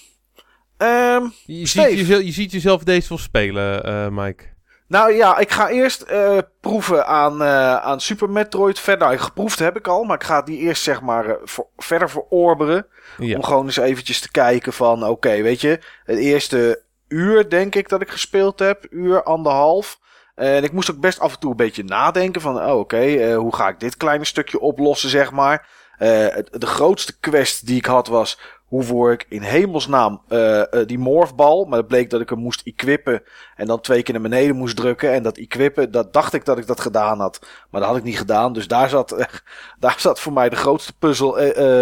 Ehm, 0.78 1.24
Je, 1.46 1.66
ziet, 1.66 1.82
jezelf, 1.84 2.22
je 2.24 2.32
ziet 2.32 2.52
jezelf 2.52 2.84
deze 2.84 3.10
wel 3.10 3.18
spelen, 3.18 3.84
eh, 3.84 4.08
Mike. 4.10 4.44
nou 4.88 5.14
ja, 5.14 5.38
ik 5.38 5.52
ga 5.52 5.70
eerst 5.70 6.02
eh, 6.02 6.38
proeven 6.62 7.06
aan, 7.08 7.42
eh, 7.42 7.76
aan 7.76 8.02
Super 8.02 8.30
Metroid. 8.30 8.80
Verder, 8.80 9.08
nou, 9.08 9.20
geproefd 9.20 9.60
heb 9.60 9.78
ik 9.78 9.88
al, 9.88 10.04
maar 10.04 10.16
ik 10.16 10.24
ga 10.24 10.42
die 10.42 10.58
eerst 10.58 10.84
zeg 10.84 11.02
maar 11.02 11.38
voor- 11.44 11.68
verder 11.78 12.10
verorberen. 12.10 12.86
Ja. 13.18 13.36
Om 13.36 13.44
gewoon 13.44 13.66
eens 13.66 13.78
eventjes 13.78 14.20
te 14.20 14.32
kijken 14.32 14.74
van, 14.74 15.04
oké, 15.04 15.42
weet 15.42 15.62
je, 15.62 15.80
het 16.04 16.18
eerste 16.18 16.82
uur 17.08 17.50
denk 17.50 17.76
ik 17.76 17.90
dat 17.90 18.02
ik 18.02 18.10
gespeeld 18.10 18.60
heb, 18.60 18.88
uur, 18.90 19.24
anderhalf. 19.24 20.00
En 20.40 20.64
ik 20.64 20.72
moest 20.72 20.92
ook 20.92 21.00
best 21.00 21.20
af 21.20 21.34
en 21.34 21.40
toe 21.40 21.52
een 21.52 21.58
beetje 21.58 21.84
nadenken 21.84 22.42
van, 22.42 22.58
oh, 22.58 22.80
oké, 22.80 22.98
eh, 22.98 23.38
hoe 23.38 23.56
ga 23.56 23.68
ik 23.68 23.80
dit 23.80 23.98
kleine 23.98 24.26
stukje 24.26 24.60
oplossen, 24.60 25.10
zeg 25.10 25.32
maar. 25.32 25.68
Eh, 25.98 26.08
de 26.52 26.66
grootste 26.66 27.20
quest 27.20 27.66
die 27.66 27.78
ik 27.78 27.86
had 27.86 28.08
was, 28.08 28.40
hoe 28.66 28.84
voor 28.84 29.12
ik 29.12 29.26
in 29.30 29.42
hemelsnaam 29.42 30.22
eh, 30.28 30.62
die 30.86 31.00
morphbal, 31.00 31.66
maar 31.66 31.78
het 31.78 31.88
bleek 31.88 32.10
dat 32.10 32.22
ik 32.22 32.30
hem 32.30 32.40
moest 32.40 32.62
equippen 32.62 33.24
en 33.56 33.68
dan 33.68 33.82
twee 33.82 34.04
keer 34.04 34.14
naar 34.14 34.24
beneden 34.24 34.56
moest 34.56 34.76
drukken. 34.76 35.14
En 35.14 35.24
dat 35.24 35.38
equippen, 35.38 35.92
dat 35.92 36.14
dacht 36.14 36.34
ik 36.34 36.46
dat 36.46 36.58
ik 36.58 36.68
dat 36.68 36.80
gedaan 36.80 37.20
had, 37.20 37.40
maar 37.70 37.82
dat 37.82 37.90
had 37.90 38.00
ik 38.00 38.04
niet 38.04 38.18
gedaan. 38.18 38.54
Dus 38.54 38.68
daar 38.68 38.90
zat, 38.90 39.28
daar 39.80 39.96
zat 39.98 40.20
voor 40.20 40.34
mij 40.34 40.50
de 40.50 40.56
grootste 40.56 40.94
puzzel 41.00 41.38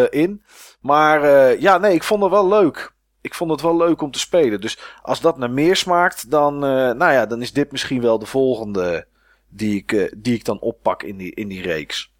in. 0.10 0.43
Maar 0.82 1.22
ja, 1.60 1.78
nee, 1.78 1.93
ik 1.93 2.03
vond 2.03 2.22
het 2.22 2.32
wel 2.32 2.47
leuk. 2.47 2.95
Ik 3.28 3.34
vond 3.34 3.51
het 3.51 3.61
wel 3.61 3.78
leuk 3.78 4.01
om 4.01 4.11
te 4.11 4.19
spelen. 4.19 4.61
Dus 4.61 4.78
als 5.01 5.21
dat 5.21 5.38
naar 5.38 5.51
meer 5.51 5.75
smaakt, 5.75 6.32
dan, 6.32 6.53
eh, 6.53 6.69
nou 6.69 7.11
ja, 7.11 7.25
dan 7.25 7.41
is 7.41 7.53
dit 7.53 7.71
misschien 7.71 8.01
wel 8.01 8.19
de 8.19 8.25
volgende 8.25 9.07
die 9.49 9.75
ik, 9.75 9.91
eh, 9.91 10.11
die 10.17 10.34
ik 10.34 10.45
dan 10.45 10.59
oppak 10.59 11.03
in 11.03 11.17
die, 11.17 11.34
in 11.34 11.47
die 11.47 11.61
reeks. 11.61 12.11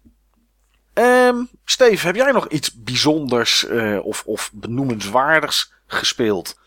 Ehm 0.92 1.36
Steve, 1.64 2.06
heb 2.06 2.16
jij 2.16 2.32
nog 2.32 2.48
iets 2.48 2.82
bijzonders 2.82 3.66
eh, 3.66 3.98
of, 4.04 4.22
of 4.26 4.50
benoemenswaardigs 4.54 5.72
gespeeld? 5.86 6.60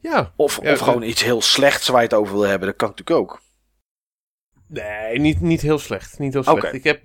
Ja. 0.00 0.32
Of, 0.36 0.58
Ja, 0.62 0.72
of 0.72 0.78
gewoon 0.78 1.02
iets 1.02 1.22
heel 1.22 1.42
slechts 1.42 1.88
waar 1.88 2.00
je 2.00 2.08
het 2.08 2.16
over 2.16 2.34
wil 2.34 2.46
hebben? 2.46 2.68
Dat 2.68 2.76
kan 2.76 2.88
natuurlijk 2.88 3.18
ook. 3.18 3.42
Nee, 4.66 5.18
niet, 5.18 5.40
niet 5.40 5.60
heel 5.60 5.78
slecht. 5.78 6.18
Niet 6.18 6.32
heel 6.32 6.42
slecht. 6.42 6.74
Ik, 6.74 6.84
heb, 6.84 7.00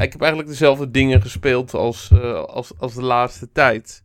ik 0.00 0.12
heb 0.12 0.20
eigenlijk 0.20 0.48
dezelfde 0.48 0.90
dingen 0.90 1.22
gespeeld 1.22 1.74
als, 1.74 2.12
als, 2.46 2.72
als 2.78 2.94
de 2.94 3.02
laatste 3.02 3.52
tijd. 3.52 4.03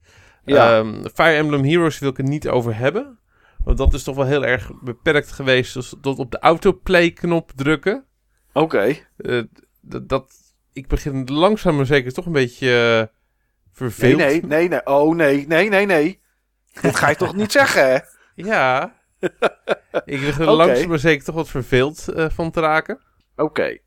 Ja. 0.50 0.78
Ehm, 0.78 1.06
Fire 1.14 1.36
Emblem 1.36 1.64
Heroes 1.64 2.00
wil 2.00 2.10
ik 2.10 2.18
het 2.18 2.28
niet 2.28 2.48
over 2.48 2.78
hebben. 2.78 3.20
Want 3.64 3.78
dat 3.78 3.94
is 3.94 4.04
toch 4.04 4.16
wel 4.16 4.26
heel 4.26 4.46
erg 4.46 4.72
beperkt 4.82 5.32
geweest 5.32 5.74
dus 5.74 5.94
tot 6.02 6.20
op 6.20 6.32
de 6.32 6.40
autoplay-knop 6.40 7.52
drukken. 7.56 8.06
Oké. 8.54 8.96
Eh, 9.18 9.42
dat, 9.82 10.10
dat, 10.10 10.34
ik 10.74 10.88
begin 10.88 11.26
langzaam 11.26 11.76
maar 11.76 11.86
zeker 11.86 12.14
toch 12.14 12.26
een 12.26 12.32
beetje 12.32 12.68
uh, 12.68 12.98
Nee, 13.80 13.90
verveeld. 13.92 14.18
nee, 14.18 14.42
nee, 14.46 14.68
nee. 14.68 14.86
Oh, 14.86 15.16
nee, 15.16 15.48
nee, 15.48 15.70
nee, 15.70 15.86
nee. 15.86 16.22
Dit 16.82 16.96
ga 16.96 17.10
je 17.10 17.16
toch 17.16 17.36
niet 17.36 17.52
zeggen, 17.52 17.92
hè? 17.92 17.98
Ja. 18.50 18.96
ik 20.06 20.26
begin 20.26 20.46
langzaam 20.46 20.88
maar 20.88 21.00
zeker 21.00 21.26
toch 21.26 21.36
wat 21.36 21.50
verveeld 21.50 22.08
eh, 22.08 22.26
van 22.30 22.52
te 22.52 22.60
raken. 22.60 23.00
Oké. 23.36 23.78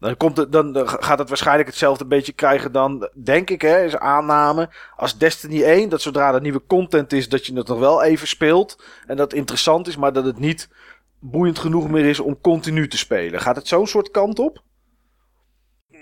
Dan, 0.00 0.16
komt 0.16 0.36
het, 0.36 0.52
dan 0.52 0.88
gaat 0.88 1.18
het 1.18 1.28
waarschijnlijk 1.28 1.68
hetzelfde 1.68 2.06
beetje 2.06 2.32
krijgen 2.32 2.72
dan, 2.72 3.08
denk 3.14 3.50
ik, 3.50 3.62
hè, 3.62 3.84
is 3.84 3.96
aanname, 3.96 4.68
als 4.96 5.18
Destiny 5.18 5.62
1. 5.62 5.88
Dat 5.88 6.02
zodra 6.02 6.34
er 6.34 6.40
nieuwe 6.40 6.66
content 6.66 7.12
is, 7.12 7.28
dat 7.28 7.46
je 7.46 7.56
het 7.56 7.66
nog 7.66 7.78
wel 7.78 8.02
even 8.02 8.28
speelt. 8.28 8.82
En 9.06 9.16
dat 9.16 9.30
het 9.30 9.38
interessant 9.38 9.86
is, 9.86 9.96
maar 9.96 10.12
dat 10.12 10.24
het 10.24 10.38
niet 10.38 10.68
boeiend 11.18 11.58
genoeg 11.58 11.90
meer 11.90 12.04
is 12.04 12.20
om 12.20 12.40
continu 12.40 12.88
te 12.88 12.98
spelen. 12.98 13.40
Gaat 13.40 13.56
het 13.56 13.68
zo'n 13.68 13.86
soort 13.86 14.10
kant 14.10 14.38
op? 14.38 14.62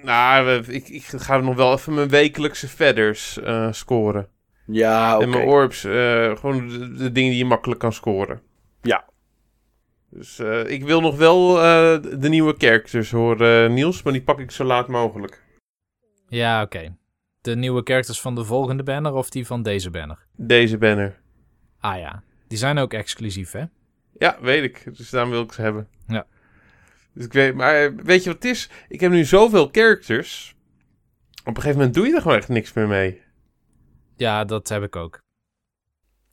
Nou, 0.03 0.65
ik, 0.67 0.89
ik 0.89 1.05
ga 1.05 1.39
nog 1.39 1.57
wel 1.57 1.73
even 1.73 1.95
mijn 1.95 2.09
wekelijkse 2.09 2.69
feathers 2.69 3.39
eh, 3.39 3.73
scoren. 3.73 4.29
Ja, 4.67 5.15
oké. 5.15 5.25
En 5.25 5.31
mijn 5.31 5.49
orbs, 5.49 5.85
eh, 5.85 6.37
gewoon 6.37 6.69
de, 6.69 6.93
de 6.93 7.13
dingen 7.13 7.31
die 7.31 7.39
je 7.39 7.45
makkelijk 7.45 7.81
kan 7.81 7.93
scoren. 7.93 8.41
Ja. 8.83 9.05
Dus 10.11 10.39
eh, 10.39 10.71
ik 10.71 10.85
wil 10.85 11.01
nog 11.01 11.17
wel 11.17 11.57
eh, 11.63 12.21
de 12.21 12.29
nieuwe 12.29 12.55
characters 12.59 13.11
horen, 13.11 13.65
eh, 13.65 13.73
Niels, 13.75 14.03
maar 14.03 14.13
die 14.13 14.23
pak 14.23 14.39
ik 14.39 14.51
zo 14.51 14.65
laat 14.65 14.89
mogelijk. 14.89 15.43
Ja, 16.29 16.63
oké. 16.63 16.97
De 17.41 17.57
nieuwe 17.57 17.81
characters 17.85 18.21
van 18.21 18.35
de 18.35 18.45
volgende 18.45 18.83
banner 18.83 19.13
of 19.13 19.31
die 19.31 19.47
van 19.47 19.63
deze 19.63 19.91
banner? 19.91 20.27
Deze 20.37 20.79
banner. 20.79 21.21
Ah 21.81 21.99
ja, 21.99 22.23
die 22.49 22.59
zijn 22.59 22.79
ook 22.79 22.93
exclusief, 22.93 23.53
hè? 23.53 23.65
Ja, 24.19 24.39
weet 24.41 24.63
ik. 24.63 24.97
Dus 24.97 25.11
daarom 25.11 25.31
wil 25.31 25.43
ik 25.43 25.53
ze 25.53 25.61
hebben. 25.61 25.89
Ja. 26.07 26.27
Dus 27.15 27.25
ik 27.25 27.33
weet, 27.33 27.55
maar 27.55 27.95
weet 27.97 28.25
je 28.25 28.31
wat 28.31 28.43
het 28.43 28.53
is? 28.53 28.71
Ik 28.89 29.01
heb 29.01 29.11
nu 29.11 29.25
zoveel 29.25 29.69
characters. 29.73 30.55
Op 31.41 31.57
een 31.57 31.63
gegeven 31.63 31.77
moment 31.77 31.95
doe 31.95 32.07
je 32.07 32.15
er 32.15 32.23
gewoon 32.23 32.37
echt 32.37 32.49
niks 32.49 32.73
meer 32.73 32.89
mee. 32.89 33.23
Ja, 34.17 34.45
dat 34.45 34.69
heb 34.69 34.83
ik 34.83 34.97
ook. 34.97 35.21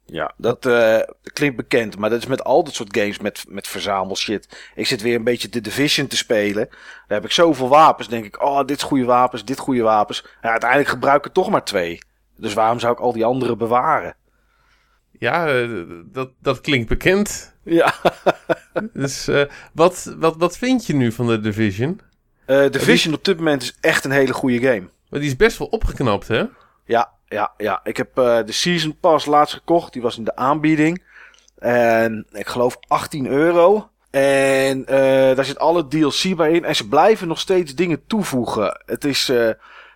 Ja, 0.06 0.32
dat 0.38 0.66
eh, 0.66 1.00
klinkt 1.34 1.56
bekend, 1.56 1.98
maar 1.98 2.10
dat 2.10 2.20
is 2.20 2.26
met 2.26 2.44
al 2.44 2.64
dit 2.64 2.74
soort 2.74 2.98
games 2.98 3.20
met, 3.20 3.46
met 3.48 3.68
verzamelshit. 3.68 4.72
Ik 4.76 4.88
zit 4.88 5.02
weer 5.02 5.16
een 5.16 5.24
beetje 5.24 5.50
de 5.50 5.62
Division 5.62 6.08
te 6.08 6.18
spelen. 6.18 6.68
Daar 7.08 7.18
heb 7.18 7.26
ik 7.26 7.32
zoveel 7.32 7.70
wapens, 7.70 8.08
denk 8.08 8.26
ik, 8.26 8.42
oh, 8.44 8.66
dit 8.66 8.78
is 8.78 8.84
goede 8.84 9.06
wapens, 9.06 9.46
dit 9.46 9.60
goede 9.60 9.82
wapens. 9.82 10.26
Ja, 10.42 10.50
uiteindelijk 10.50 10.90
gebruik 10.90 11.18
ik 11.18 11.26
er 11.26 11.32
toch 11.32 11.50
maar 11.50 11.64
twee. 11.64 12.00
Dus 12.38 12.54
waarom 12.54 12.80
zou 12.80 12.94
ik 12.94 13.00
al 13.00 13.14
die 13.14 13.26
andere 13.26 13.56
bewaren? 13.56 14.16
Ja, 15.12 15.48
eh, 15.48 15.70
dat, 16.06 16.30
dat 16.40 16.62
klinkt 16.62 16.88
bekend. 16.90 17.54
Ja, 17.64 17.94
Dus 18.94 19.28
eh, 19.28 19.44
wat, 19.74 20.16
wat, 20.18 20.36
wat 20.38 20.58
vind 20.58 20.86
je 20.86 20.96
nu 20.96 21.12
van 21.12 21.28
de 21.28 21.40
Division? 21.40 22.00
Division 22.46 23.14
op 23.14 23.26
dit 23.26 23.38
moment 23.38 23.62
is 23.62 23.78
echt 23.82 24.06
een 24.06 24.12
hele 24.12 24.34
goede 24.34 24.60
game. 24.60 24.90
Want 25.10 25.22
die 25.22 25.32
is 25.32 25.36
best 25.36 25.58
wel 25.58 25.68
opgeknapt, 25.68 26.28
hè? 26.28 26.44
Ja, 26.86 27.14
ja, 27.28 27.54
ja. 27.58 27.80
Ik 27.84 27.98
heb 27.98 28.18
eh, 28.18 28.40
de 28.46 28.52
Season 28.52 28.98
Pass 29.00 29.26
laatst 29.26 29.54
gekocht. 29.54 29.94
Die 29.94 30.02
was 30.02 30.18
in 30.18 30.24
de 30.24 30.36
aanbieding. 30.36 31.04
En 31.58 32.28
ik 32.32 32.48
geloof 32.48 32.78
18 32.88 33.28
euro. 33.28 33.90
En 34.12 34.86
eh, 34.86 35.36
daar 35.36 35.46
zit 35.46 35.60
alle 35.60 35.88
DLC 35.88 36.36
bij 36.36 36.52
in. 36.52 36.66
En 36.66 36.76
ze 36.76 36.88
blijven 36.88 37.28
nog 37.28 37.40
steeds 37.40 37.76
dingen 37.76 38.08
toevoegen. 38.08 38.82
Het 38.86 39.06
is 39.06 39.30
eh, 39.30 39.50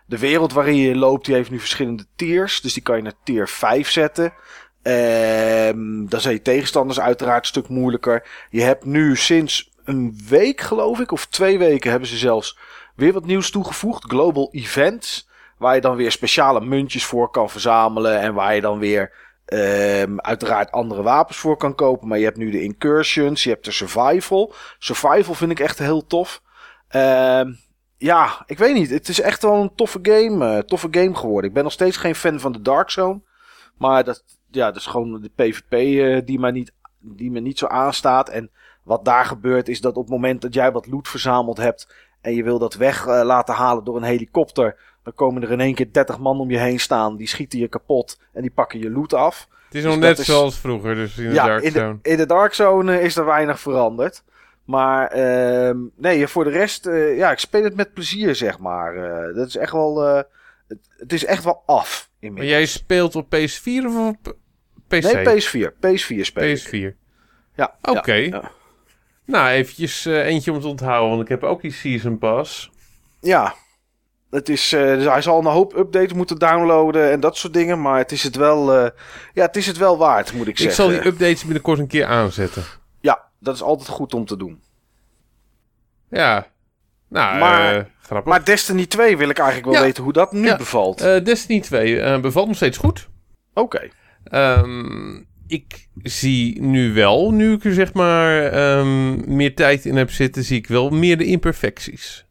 de 0.06 0.18
wereld 0.18 0.54
waarin 0.54 0.76
je 0.76 0.96
loopt. 0.96 1.26
Die 1.26 1.36
heeft 1.36 1.52
nu 1.52 1.60
verschillende 1.60 2.06
tiers. 2.16 2.62
Dus 2.62 2.74
die 2.74 2.84
kan 2.84 2.96
je 2.96 3.02
naar 3.02 3.14
tier 3.24 3.48
5 3.48 3.90
zetten. 3.90 4.34
Ehm 4.82 6.06
dan 6.06 6.22
zijn 6.22 6.34
je 6.34 6.42
tegenstanders 6.42 7.00
uiteraard 7.00 7.42
een 7.42 7.48
stuk 7.48 7.68
moeilijker. 7.68 8.28
Je 8.50 8.62
hebt 8.62 8.86
nu 8.86 9.16
sinds 9.16 9.72
een 9.84 10.20
week, 10.28 10.62
geloof 10.62 11.00
ik, 11.00 11.12
of 11.12 11.26
twee 11.26 11.58
weken 11.58 11.90
hebben 11.90 12.10
ze 12.10 12.18
zelfs 12.18 12.58
weer 12.96 13.14
wat 13.14 13.26
nieuws 13.26 13.52
toegevoegd. 13.52 14.04
Global 14.04 14.50
Events. 14.52 15.29
Waar 15.60 15.76
je 15.76 15.82
dan 15.82 15.96
weer 15.96 16.12
speciale 16.12 16.62
muntjes 16.62 17.06
voor 17.06 17.30
kan 17.30 17.50
verzamelen. 17.50 18.20
En 18.20 18.34
waar 18.34 18.56
je 18.56 18.62
dan 18.62 18.80
weer 18.80 19.14
ehm, 19.46 20.18
uiteraard 20.18 20.72
andere 20.72 21.02
wapens 21.02 21.38
voor 21.38 21.58
kan 21.58 21.76
kopen. 21.76 22.08
Maar 22.08 22.18
je 22.18 22.26
hebt 22.26 22.38
nu 22.38 22.52
de 22.52 22.64
incursions. 22.64 23.44
Je 23.44 23.50
hebt 23.50 23.66
de 23.66 23.72
survival. 23.72 24.54
Survival 24.80 25.34
vind 25.34 25.52
ik 25.52 25.60
echt 25.60 25.80
heel 25.80 26.06
tof. 26.06 26.42
Ehm, 26.88 27.52
ja, 27.98 28.44
ik 28.46 28.58
weet 28.58 28.74
niet. 28.74 28.90
Het 28.90 29.08
is 29.08 29.22
echt 29.22 29.42
wel 29.42 29.62
een 29.62 29.76
toffe 29.76 30.00
game, 30.02 30.46
eh, 30.46 30.64
toffe 30.64 30.88
game 30.92 31.16
geworden. 31.16 31.50
Ik 31.50 31.56
ben 31.56 31.64
nog 31.64 31.72
steeds 31.72 31.98
geen 31.98 32.16
fan 32.16 32.40
van 32.40 32.52
de 32.52 32.62
Dark 32.62 32.90
Zone. 32.90 33.22
Maar 33.78 34.04
dat, 34.04 34.24
ja, 34.52 34.66
dat 34.66 34.76
is 34.76 34.86
gewoon 34.86 35.22
de 35.22 35.32
PvP 35.36 35.74
eh, 35.74 36.26
die, 36.26 36.40
me 36.40 36.52
niet, 36.52 36.74
die 37.00 37.32
me 37.32 37.40
niet 37.40 37.60
zo 37.60 37.66
aanstaat. 37.66 38.30
En 38.30 38.52
wat 38.84 39.06
daar 39.06 39.26
gebeurt 39.26 39.68
is 39.68 39.82
dat 39.82 39.96
op 39.96 40.04
het 40.04 40.12
moment 40.12 40.42
dat 40.42 40.54
jij 40.54 40.72
wat 40.72 40.88
loot 40.88 41.08
verzameld 41.08 41.58
hebt. 41.58 41.94
En 42.22 42.34
je 42.34 42.44
wil 42.44 42.60
dat 42.60 42.74
weg 42.74 43.08
eh, 43.08 43.22
laten 43.24 43.56
halen 43.56 43.84
door 43.84 43.96
een 43.96 44.04
helikopter. 44.04 44.99
Dan 45.04 45.14
komen 45.14 45.44
er 45.44 45.52
in 45.52 45.60
één 45.60 45.74
keer 45.76 45.92
30 45.92 46.20
man 46.20 46.40
om 46.40 46.52
je 46.52 46.58
heen 46.58 46.80
staan. 46.80 47.18
Die 47.18 47.28
schieten 47.28 47.60
je 47.60 47.68
kapot 47.68 48.20
en 48.34 48.42
die 48.42 48.52
pakken 48.52 48.80
je 48.80 48.92
loot 48.92 49.14
af. 49.14 49.40
Het 49.66 49.78
is 49.78 49.84
Dus 49.84 49.84
nog 49.84 49.94
dat 49.94 50.10
net 50.10 50.20
is- 50.20 50.26
zoals 50.26 50.60
vroeger, 50.60 50.96
dus 50.96 51.18
in 51.18 51.28
de 51.28 51.34
ja, 51.34 51.46
Dark 51.46 51.64
in 51.64 51.74
de, 51.74 51.80
Zone. 51.80 52.00
in 52.02 52.18
de 52.18 52.26
Dark 52.26 52.54
Zone 52.54 52.98
eh, 52.98 53.04
is 53.06 53.16
er 53.16 53.26
weinig 53.26 53.60
veranderd. 53.60 54.24
Maar 54.66 55.08
ehm, 55.08 55.78
nee, 55.96 56.28
voor 56.28 56.44
de 56.44 56.50
rest, 56.50 56.86
eh, 56.86 57.18
ja, 57.18 57.32
ik 57.32 57.40
speel 57.40 57.64
het 57.64 57.76
met 57.76 57.94
plezier, 57.94 58.36
zeg 58.36 58.60
maar. 58.60 58.96
Eh, 58.96 59.36
dat 59.36 59.48
is 59.48 59.56
echt 59.56 59.72
wel, 59.72 60.00
het, 60.68 60.78
het 60.98 61.14
is 61.14 61.26
echt 61.26 61.44
wel 61.44 61.64
af. 61.66 62.10
Maar 62.10 62.30
Inmiddels. 62.30 62.52
jij 62.56 62.66
speelt 62.66 63.16
op 63.16 63.26
PS4 63.36 63.86
of 63.86 64.08
op 64.08 64.36
PC? 64.88 65.04
Nee, 65.14 65.26
PS4. 65.42 65.72
PS4 65.72 66.22
speel 66.22 66.44
ik. 66.50 66.58
PS4. 66.94 66.96
Ja. 67.56 67.76
Oké. 67.82 68.14
Ja, 68.14 68.28
ja. 68.42 68.52
Nou, 69.26 69.48
eventjes 69.50 70.06
eentje 70.06 70.52
om 70.52 70.60
te 70.60 70.68
onthouden, 70.68 71.10
want 71.10 71.22
ik 71.22 71.28
heb 71.28 71.44
ook 71.44 71.62
die 71.62 71.72
Season 71.72 72.18
Pass. 72.18 72.72
Ja. 73.20 73.54
Het 74.30 74.50
is, 74.50 74.74
eh, 74.74 74.82
dus 74.82 75.06
hij 75.06 75.22
zal 75.22 75.40
een 75.40 75.46
hoop 75.46 75.76
updates 75.78 76.14
moeten 76.14 76.38
downloaden 76.38 77.12
en 77.12 77.20
dat 77.20 77.38
soort 77.38 77.54
dingen. 77.54 77.82
Maar 77.82 77.98
het 77.98 78.12
is 78.12 78.24
het 78.24 78.36
wel, 78.36 78.74
eh, 78.74 78.90
ja, 79.34 79.46
het 79.46 79.56
is 79.56 79.66
het 79.66 79.78
wel 79.78 79.98
waard, 79.98 80.34
moet 80.34 80.48
ik 80.48 80.52
Ik 80.54 80.58
zeggen. 80.58 80.76
zal 80.76 80.88
die 80.88 81.06
updates 81.06 81.44
binnenkort 81.44 81.80
een 81.80 81.88
keer 81.88 82.06
aanzetten. 82.06 82.64
Ja, 83.02 83.22
dat 83.40 83.56
is 83.56 83.62
altijd 83.62 83.88
goed 83.90 84.14
om 84.14 84.26
te 84.26 84.38
doen. 84.38 84.62
Ja. 86.10 86.48
Nou, 87.10 87.40
Maar- 87.40 87.76
eh, 87.78 87.84
grappig. 88.02 88.30
Maar 88.32 88.46
Destiny 88.46 88.86
2 88.86 89.18
wil 89.18 89.30
ik 89.30 89.38
eigenlijk 89.38 89.68
wel 89.72 89.78
Ja. 89.80 89.86
weten 89.86 90.04
hoe 90.04 90.14
dat 90.14 90.32
nu 90.32 90.46
Ja. 90.46 90.56
bevalt. 90.58 90.98
Destiny 91.00 91.60
2 91.62 92.00
eh, 92.02 92.20
bevalt 92.20 92.48
nog 92.48 92.56
steeds 92.56 92.78
goed. 92.78 93.08
Oké. 93.54 93.90
Ehm, 94.24 95.16
ik 95.48 95.88
zie 96.04 96.62
nu 96.62 96.94
wel, 96.94 97.32
nu 97.32 97.54
ik 97.54 97.64
er 97.66 97.74
zeg 97.74 97.94
maar 97.94 98.44
ehm, 98.46 99.36
meer 99.36 99.56
tijd 99.56 99.86
in 99.86 99.96
heb 99.96 100.12
zitten, 100.12 100.44
zie 100.44 100.58
ik 100.58 100.68
wel 100.68 100.90
meer 100.90 101.18
de 101.18 101.26
imperfecties. 101.26 102.26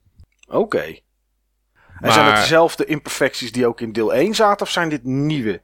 Oké. 0.48 0.98
Maar- 2.00 2.12
zijn 2.12 2.26
het 2.26 2.36
dezelfde 2.36 2.84
imperfecties 2.84 3.52
die 3.52 3.66
ook 3.66 3.80
in 3.80 3.92
deel 3.92 4.14
1 4.14 4.34
zaten, 4.34 4.66
of 4.66 4.72
zijn 4.72 4.88
dit 4.88 5.04
nieuwe? 5.04 5.62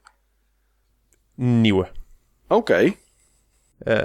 Nieuwe. 1.35 1.89
Oké. 2.49 2.93
Eh, 3.79 4.05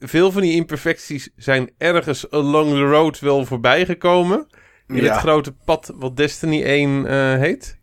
veel 0.00 0.32
van 0.32 0.42
die 0.42 0.54
imperfecties 0.54 1.30
zijn 1.36 1.70
ergens 1.78 2.30
along 2.30 2.70
the 2.70 2.80
road 2.84 3.18
wel 3.18 3.44
voorbij 3.44 3.86
gekomen. 3.86 4.46
In 4.86 4.96
Ja. 4.96 5.02
het 5.12 5.20
grote 5.20 5.52
pad 5.52 5.92
wat 5.96 6.16
Destiny 6.16 6.62
1 6.64 7.06
eh, 7.06 7.38
heet. 7.38 7.78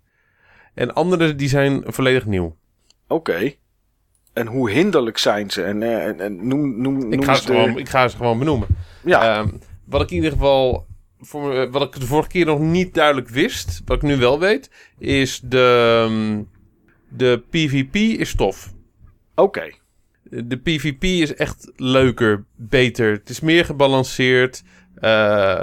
En 0.73 0.93
andere 0.93 1.35
die 1.35 1.49
zijn 1.49 1.83
volledig 1.85 2.25
nieuw. 2.25 2.55
Oké. 3.07 3.53
En 4.33 4.47
hoe 4.47 4.69
hinderlijk 4.71 5.17
zijn 5.17 5.51
ze? 5.51 5.63
En, 5.63 5.83
eh, 5.83 6.05
en, 6.05 6.19
en 6.19 6.47
noem, 6.47 6.81
noem, 6.81 6.97
Ik 7.01 7.09
noem 7.09 7.23
ga, 7.23 7.31
eens 7.31 7.41
ze 7.41 7.45
de- 7.47 7.53
gewoon, 7.53 7.77
ik 7.77 7.89
ga 7.89 8.07
ze 8.07 8.17
gewoon 8.17 8.39
benoemen. 8.39 8.67
Ja. 9.03 9.37
Ehm, 9.39 9.49
wat 9.85 10.01
ik 10.01 10.09
in 10.09 10.15
ieder 10.15 10.31
geval. 10.31 10.87
Voor, 11.21 11.47
me- 11.53 11.69
wat 11.69 11.81
ik 11.93 11.99
de 11.99 12.05
vorige 12.05 12.29
keer 12.29 12.45
nog 12.45 12.59
niet 12.59 12.93
duidelijk 12.93 13.29
wist. 13.29 13.81
Wat 13.85 13.97
ik 13.97 14.03
nu 14.03 14.17
wel 14.17 14.39
weet. 14.39 14.69
Is 14.97 15.39
de. 15.43 16.05
ehm, 16.09 16.43
De 17.11 17.43
PvP 17.49 17.95
is 17.95 18.35
tof. 18.35 18.73
Oké. 19.35 19.71
De 20.23 20.57
PvP 20.57 21.03
is 21.03 21.35
echt 21.35 21.71
leuker, 21.75 22.45
beter. 22.55 23.11
Het 23.11 23.29
is 23.29 23.39
meer 23.39 23.65
gebalanceerd. 23.65 24.63
Eh, 24.95 25.59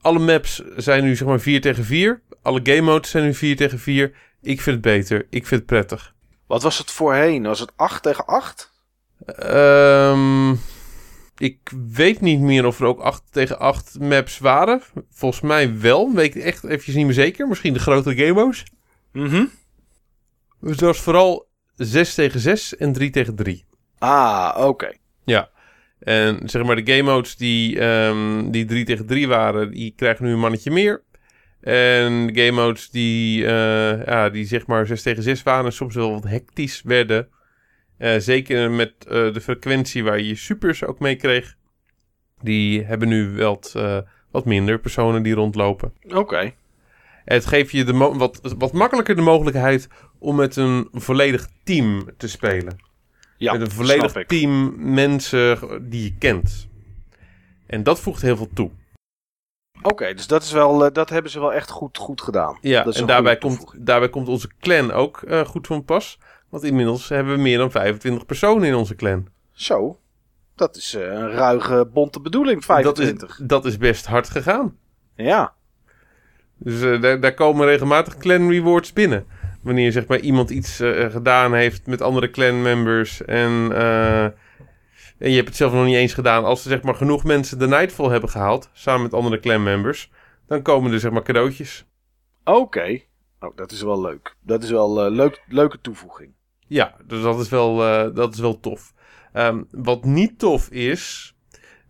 alle 0.00 0.18
maps 0.18 0.62
zijn 0.76 1.04
nu 1.04 1.16
zeg 1.16 1.28
maar 1.28 1.40
4 1.40 1.60
tegen 1.60 1.84
4. 1.84 2.22
Alle 2.42 2.60
game 2.62 2.80
modes 2.80 3.10
zijn 3.10 3.24
nu 3.24 3.34
4 3.34 3.56
tegen 3.56 3.78
4. 3.78 4.12
Ik 4.42 4.60
vind 4.60 4.76
het 4.76 4.94
beter. 4.94 5.26
Ik 5.30 5.46
vind 5.46 5.60
het 5.60 5.66
prettig. 5.66 6.14
Wat 6.46 6.62
was 6.62 6.78
het 6.78 6.90
voorheen? 6.90 7.42
Was 7.42 7.60
het 7.60 7.72
8 7.76 8.02
tegen 8.02 8.26
8? 8.26 8.72
Ehm, 9.26 10.54
ik 11.40 11.70
weet 11.92 12.20
niet 12.20 12.40
meer 12.40 12.66
of 12.66 12.80
er 12.80 12.86
ook 12.86 13.00
8 13.00 13.22
tegen 13.30 13.58
8 13.58 13.98
maps 14.00 14.38
waren. 14.38 14.82
Volgens 15.10 15.40
mij 15.40 15.78
wel. 15.80 16.14
Weet 16.14 16.36
ik 16.36 16.42
echt 16.42 16.64
eventjes 16.64 16.94
niet 16.94 17.04
meer 17.04 17.14
zeker. 17.14 17.48
Misschien 17.48 17.72
de 17.72 17.78
grotere 17.78 18.16
game 18.16 18.32
modes. 18.42 18.64
Mhm. 19.12 19.44
Dus 20.60 20.76
dat 20.76 20.80
was 20.80 21.00
vooral 21.00 21.48
6 21.76 22.14
tegen 22.14 22.40
6 22.40 22.76
en 22.76 22.92
3 22.92 23.10
tegen 23.10 23.34
3. 23.34 23.64
Ah, 23.98 24.56
oké. 24.58 24.92
Ja. 25.24 25.50
En 25.98 26.48
zeg 26.48 26.62
maar 26.64 26.84
de 26.84 26.92
game 26.92 27.12
modes 27.12 27.36
die, 27.36 27.80
ehm, 27.80 28.50
die 28.50 28.64
3 28.64 28.84
tegen 28.84 29.06
3 29.06 29.28
waren, 29.28 29.70
die 29.70 29.92
krijgen 29.96 30.24
nu 30.24 30.32
een 30.32 30.38
mannetje 30.38 30.70
meer. 30.70 31.02
En 31.60 32.26
de 32.26 32.44
game 32.44 32.62
modes 32.62 32.90
die, 32.90 33.46
eh, 33.46 34.06
ja, 34.06 34.30
die 34.30 34.46
zeg 34.46 34.66
maar 34.66 34.86
6 34.86 35.02
tegen 35.02 35.22
6 35.22 35.42
waren, 35.42 35.72
soms 35.72 35.94
wel 35.94 36.12
wat 36.12 36.24
hectisch 36.24 36.82
werden. 36.82 37.28
Eh, 38.00 38.18
zeker 38.18 38.70
met 38.70 38.92
eh, 38.98 39.32
de 39.32 39.40
frequentie 39.40 40.04
waar 40.04 40.18
je 40.18 40.26
je 40.26 40.34
supers 40.34 40.84
ook 40.84 40.98
mee 40.98 41.16
kreeg. 41.16 41.56
Die 42.42 42.84
hebben 42.84 43.08
nu 43.08 43.36
wat, 43.36 43.72
eh, 43.76 43.98
wat 44.30 44.44
minder 44.44 44.78
personen 44.78 45.22
die 45.22 45.34
rondlopen. 45.34 45.92
Oké. 46.14 46.52
Het 47.24 47.46
geeft 47.46 47.70
je 47.70 47.84
de 47.84 47.92
wat, 47.96 48.40
wat 48.58 48.72
makkelijker 48.72 49.16
de 49.16 49.22
mogelijkheid 49.22 49.88
om 50.18 50.36
met 50.36 50.56
een 50.56 50.88
volledig 50.92 51.48
team 51.64 52.08
te 52.16 52.28
spelen 52.28 52.76
Ja, 53.36 53.52
met 53.52 53.60
een 53.60 53.70
volledig 53.70 54.12
team 54.26 54.74
mensen 54.92 55.58
die 55.90 56.02
je 56.02 56.14
kent. 56.18 56.68
En 57.66 57.82
dat 57.82 58.00
voegt 58.00 58.22
heel 58.22 58.36
veel 58.36 58.50
toe. 58.54 58.70
Oké, 59.82 60.14
dus 60.14 60.26
dat, 60.26 60.42
is 60.42 60.52
wel, 60.52 60.92
dat 60.92 61.10
hebben 61.10 61.30
ze 61.30 61.40
wel 61.40 61.52
echt 61.52 61.70
goed, 61.70 61.98
goed 61.98 62.20
gedaan. 62.20 62.58
Ja, 62.60 62.84
en 62.84 63.06
daarbij 63.06 63.36
komt, 63.36 63.74
daarbij 63.78 64.08
komt 64.08 64.28
onze 64.28 64.50
clan 64.60 64.92
ook 64.92 65.22
goed 65.46 65.66
van 65.66 65.84
pas. 65.84 66.18
Want 66.50 66.62
inmiddels 66.64 67.08
hebben 67.08 67.34
we 67.34 67.40
meer 67.40 67.58
dan 67.58 67.70
25 67.70 68.26
personen 68.26 68.68
in 68.68 68.74
onze 68.74 68.94
clan. 68.94 69.28
Zo. 69.52 69.98
Dat 70.54 70.76
is 70.76 70.94
eh, 70.94 71.02
een 71.02 71.30
ruige, 71.30 71.88
bonte 71.92 72.20
bedoeling, 72.20 72.56
Dat 72.56 72.64
25. 72.64 73.38
is, 73.38 73.46
dat 73.46 73.64
is 73.64 73.76
best 73.76 74.06
hard 74.06 74.28
gegaan. 74.28 74.76
Ja. 75.14 75.54
Dus 76.56 76.82
eh, 76.82 77.00
daar, 77.00 77.20
daar 77.20 77.34
komen 77.34 77.66
regelmatig 77.66 78.16
clan 78.16 78.50
rewards 78.50 78.92
binnen. 78.92 79.26
Wanneer 79.62 79.92
zeg 79.92 80.06
maar, 80.06 80.18
iemand 80.18 80.50
iets 80.50 80.80
eh, 80.80 81.10
gedaan 81.10 81.54
heeft 81.54 81.86
met 81.86 82.02
andere 82.02 82.30
clan 82.30 82.62
members. 82.62 83.24
En, 83.24 83.72
en 85.18 85.30
je 85.30 85.36
hebt 85.36 85.48
het 85.48 85.56
zelf 85.56 85.72
nog 85.72 85.84
niet 85.84 85.94
eens 85.94 86.14
gedaan. 86.14 86.44
Als 86.44 86.64
er 86.64 86.70
zeg 86.70 86.82
maar, 86.82 86.94
genoeg 86.94 87.24
mensen 87.24 87.58
de 87.58 87.66
Nightfall 87.66 88.10
hebben 88.10 88.30
gehaald. 88.30 88.70
Samen 88.72 89.02
met 89.02 89.14
andere 89.14 89.40
clan 89.40 89.62
members. 89.62 90.10
Dan 90.46 90.62
komen 90.62 90.92
er 90.92 91.00
zeg 91.00 91.10
maar 91.10 91.22
cadeautjes. 91.22 91.86
Oké. 92.44 93.00
Oh, 93.40 93.56
dat 93.56 93.72
is 93.72 93.82
wel 93.82 94.00
leuk. 94.00 94.36
Dat 94.40 94.62
is 94.62 94.70
wel 94.70 95.04
een 95.04 95.12
leuk, 95.12 95.42
leuke 95.48 95.80
toevoeging. 95.80 96.32
Ja, 96.70 96.94
dus 97.06 97.22
dat 97.22 97.40
is 97.40 97.48
wel, 97.48 97.84
eh, 97.84 98.14
dat 98.14 98.34
is 98.34 98.40
wel 98.40 98.60
tof. 98.60 98.94
Ehm, 99.32 99.62
wat 99.70 100.04
niet 100.04 100.38
tof 100.38 100.68
is. 100.70 101.34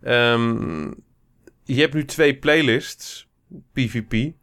ehm, 0.01 0.91
je 1.63 1.81
hebt 1.81 1.93
nu 1.93 2.05
twee 2.05 2.35
playlists. 2.37 3.29
PvP. 3.73 4.33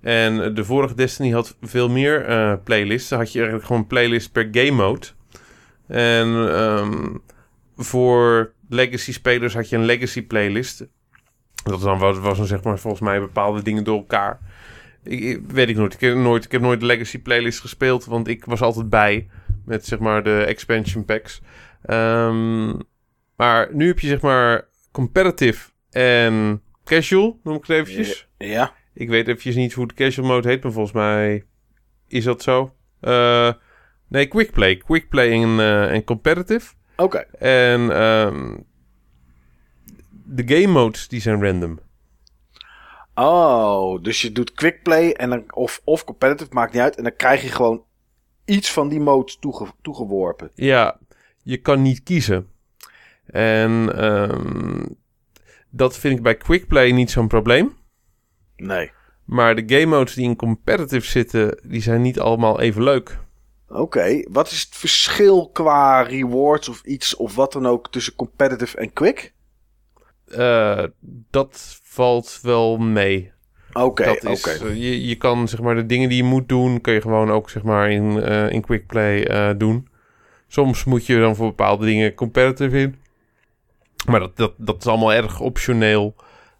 En 0.00 0.54
de 0.54 0.64
vorige 0.64 0.94
Destiny 0.94 1.30
had 1.30 1.56
veel 1.60 1.88
meer 1.88 2.24
eh, 2.24 2.54
playlists. 2.64 3.08
Dan 3.08 3.18
had 3.18 3.32
je 3.32 3.38
eigenlijk 3.38 3.66
gewoon 3.66 3.86
playlist 3.86 4.32
per 4.32 4.48
game 4.50 4.70
mode. 4.70 5.06
En 5.86 6.48
ehm, 6.54 7.16
voor 7.76 8.52
legacy 8.68 9.12
spelers 9.12 9.54
had 9.54 9.68
je 9.68 9.76
een 9.76 9.84
legacy 9.84 10.26
playlist. 10.26 10.86
Dat 11.64 11.80
dan 11.80 11.98
was, 11.98 12.18
was 12.18 12.36
dan 12.38 12.46
zeg 12.46 12.62
maar 12.62 12.78
volgens 12.78 13.02
mij 13.02 13.20
bepaalde 13.20 13.62
dingen 13.62 13.84
door 13.84 13.98
elkaar. 13.98 14.40
Ik, 15.02 15.40
weet. 15.46 15.68
Ik 15.68 16.00
heb 16.00 16.16
nooit. 16.16 16.44
ik 16.44 16.52
heb 16.52 16.60
nooit 16.60 16.80
de 16.80 16.86
legacy 16.86 17.18
playlist 17.18 17.60
gespeeld. 17.60 18.04
Want 18.04 18.28
ik 18.28 18.44
was 18.44 18.60
altijd 18.60 18.88
bij 18.88 19.28
met 19.64 19.86
zeg 19.86 19.98
maar 19.98 20.22
de 20.22 20.44
expansion 20.44 21.04
packs. 21.04 21.40
Ehm, 21.82 22.74
maar 23.36 23.74
nu 23.74 23.86
heb 23.86 23.98
je 23.98 24.06
zeg 24.06 24.20
maar 24.20 24.68
competitive 24.92 25.70
en 25.90 26.62
casual, 26.84 27.40
noem 27.42 27.56
ik 27.56 27.66
het 27.66 27.76
eventjes. 27.76 28.28
Ja. 28.38 28.72
Ik 28.94 29.08
weet 29.08 29.28
eventjes 29.28 29.54
niet 29.54 29.72
hoe 29.72 29.86
de 29.86 29.94
casual 29.94 30.26
mode 30.26 30.48
heet, 30.48 30.62
maar 30.62 30.72
volgens 30.72 30.94
mij 30.94 31.44
is 32.08 32.24
dat 32.24 32.42
zo. 32.42 32.74
Eh, 33.00 33.52
nee, 34.08 34.26
quick 34.26 34.50
play. 34.50 34.76
Quick 34.76 35.08
play 35.08 35.42
en, 35.42 35.60
eh, 35.60 35.92
en 35.92 36.04
competitive. 36.04 36.74
Oké. 36.96 37.18
En 37.38 37.90
ehm, 37.90 38.56
de 40.10 40.42
game 40.46 40.72
modes, 40.72 41.08
die 41.08 41.20
zijn 41.20 41.44
random. 41.44 41.78
Oh, 43.14 44.02
dus 44.02 44.22
je 44.22 44.32
doet 44.32 44.52
quick 44.52 44.82
play 44.82 45.12
en 45.12 45.30
dan, 45.30 45.44
of, 45.54 45.80
of 45.84 46.04
competitive, 46.04 46.52
maakt 46.52 46.72
niet 46.72 46.82
uit. 46.82 46.96
En 46.96 47.02
dan 47.02 47.16
krijg 47.16 47.42
je 47.42 47.48
gewoon 47.48 47.84
iets 48.44 48.72
van 48.72 48.88
die 48.88 49.00
modes 49.00 49.36
toege, 49.36 49.66
toegeworpen. 49.82 50.50
Ja, 50.54 50.98
je 51.42 51.56
kan 51.56 51.82
niet 51.82 52.02
kiezen. 52.02 52.48
En 53.26 53.96
ehm, 53.96 54.84
dat 55.70 55.96
vind 55.96 56.16
ik 56.16 56.22
bij 56.22 56.36
quick 56.36 56.66
play 56.66 56.90
niet 56.90 57.10
zo'n 57.10 57.28
probleem. 57.28 57.76
Nee. 58.56 58.90
Maar 59.24 59.54
de 59.54 59.62
game 59.66 59.96
modes 59.96 60.14
die 60.14 60.24
in 60.24 60.36
competitive 60.36 61.06
zitten, 61.06 61.60
die 61.62 61.82
zijn 61.82 62.02
niet 62.02 62.20
allemaal 62.20 62.60
even 62.60 62.82
leuk. 62.82 63.18
Oké, 63.68 64.22
wat 64.30 64.50
is 64.50 64.60
het 64.60 64.74
verschil 64.74 65.50
qua 65.52 66.02
rewards 66.02 66.68
of 66.68 66.82
iets 66.84 67.16
of 67.16 67.34
wat 67.34 67.52
dan 67.52 67.66
ook 67.66 67.90
tussen 67.90 68.14
competitive 68.14 68.76
en 68.76 68.92
quick? 68.92 69.32
Eh, 70.26 70.84
dat 71.30 71.80
valt 71.82 72.38
wel 72.42 72.76
mee. 72.76 73.32
Oké, 73.74 74.04
dat 74.04 74.38
oké. 74.38 74.50
eh, 74.50 74.74
je, 74.74 75.06
je 75.06 75.14
kan 75.16 75.48
zeg 75.48 75.60
maar 75.60 75.74
de 75.74 75.86
dingen 75.86 76.08
die 76.08 76.18
je 76.18 76.28
moet 76.28 76.48
doen, 76.48 76.80
kun 76.80 76.92
je 76.94 77.00
gewoon 77.00 77.30
ook 77.30 77.50
zeg 77.50 77.62
maar 77.62 77.90
in, 77.90 78.22
eh, 78.22 78.50
in 78.50 78.60
quick 78.60 78.86
play 78.86 79.24
eh, 79.26 79.50
doen. 79.58 79.88
Soms 80.48 80.84
moet 80.84 81.06
je 81.06 81.18
dan 81.20 81.36
voor 81.36 81.46
bepaalde 81.46 81.86
dingen 81.86 82.14
competitive 82.14 82.78
in. 82.78 82.96
Maar 84.06 84.20
dat, 84.20 84.36
dat, 84.36 84.52
dat 84.56 84.76
is 84.78 84.86
allemaal 84.86 85.12
erg 85.12 85.40
optioneel. 85.40 86.14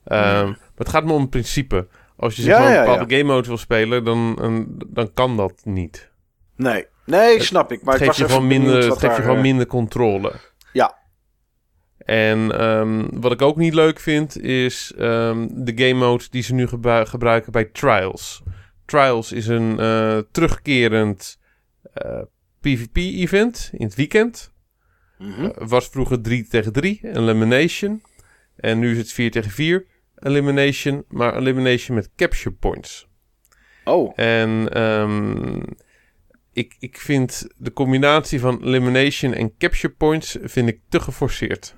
Ehm, 0.04 0.46
Maar 0.46 0.56
het 0.76 0.88
gaat 0.88 1.04
me 1.04 1.12
om 1.12 1.20
het 1.20 1.30
principe. 1.30 1.86
Als 2.16 2.36
je 2.36 2.42
zeg 2.42 2.54
Ja, 2.54 2.60
maar 2.60 2.76
een 2.78 2.84
bepaalde 2.84 3.16
game 3.16 3.32
mode 3.32 3.48
wil 3.48 3.56
spelen, 3.56 4.04
dan, 4.04 4.34
dan, 4.34 4.66
dan 4.86 5.12
kan 5.12 5.36
dat 5.36 5.52
niet. 5.64 6.10
Nee, 6.56 6.86
nee, 7.06 7.42
snap 7.42 7.72
ik. 7.72 7.82
Maar 7.82 7.94
het 7.94 8.02
geeft 8.02 8.16
je, 8.16 8.24
gewoon 8.24 8.46
minder, 8.46 8.88
het 8.90 8.98
geeft 8.98 9.16
je 9.16 9.22
gewoon 9.22 9.40
minder 9.40 9.66
controle. 9.66 10.32
En 12.04 12.58
ehm, 12.58 13.06
wat 13.12 13.32
ik 13.32 13.42
ook 13.42 13.56
niet 13.56 13.74
leuk 13.74 14.00
vind, 14.00 14.40
is 14.40 14.92
ehm, 14.98 15.48
de 15.50 15.72
game 15.74 15.98
mode 15.98 16.24
die 16.30 16.42
ze 16.42 16.54
nu 16.54 16.66
gebru- 16.66 17.04
gebruiken 17.04 17.52
bij 17.52 17.64
Trials. 17.64 18.42
Trials 18.84 19.32
is 19.32 19.46
een 19.46 19.78
eh, 19.78 20.18
terugkerend 20.30 21.38
eh, 21.92 22.20
PvP-event 22.60 23.70
in 23.72 23.84
het 23.86 23.94
weekend. 23.94 24.52
Eh, 25.18 25.48
was 25.54 25.88
vroeger 25.88 26.20
3 26.20 26.46
tegen 26.48 26.72
3, 26.72 27.00
Elimination. 27.02 28.02
En 28.56 28.78
nu 28.78 28.90
is 28.90 28.98
het 28.98 29.12
4 29.12 29.30
tegen 29.30 29.50
4, 29.50 29.86
Elimination. 30.16 31.04
Maar 31.08 31.36
Elimination 31.36 31.96
met 31.96 32.10
capture 32.16 32.54
points. 32.54 33.08
Oh, 33.84 34.12
En 34.16 34.68
ehm, 34.72 35.60
ik, 36.52 36.76
ik 36.78 36.98
vind 36.98 37.46
de 37.56 37.72
combinatie 37.72 38.40
van 38.40 38.62
Elimination 38.64 39.32
en 39.32 39.56
capture 39.58 39.92
points 39.94 40.36
vind 40.42 40.68
ik 40.68 40.80
te 40.88 41.00
geforceerd. 41.00 41.76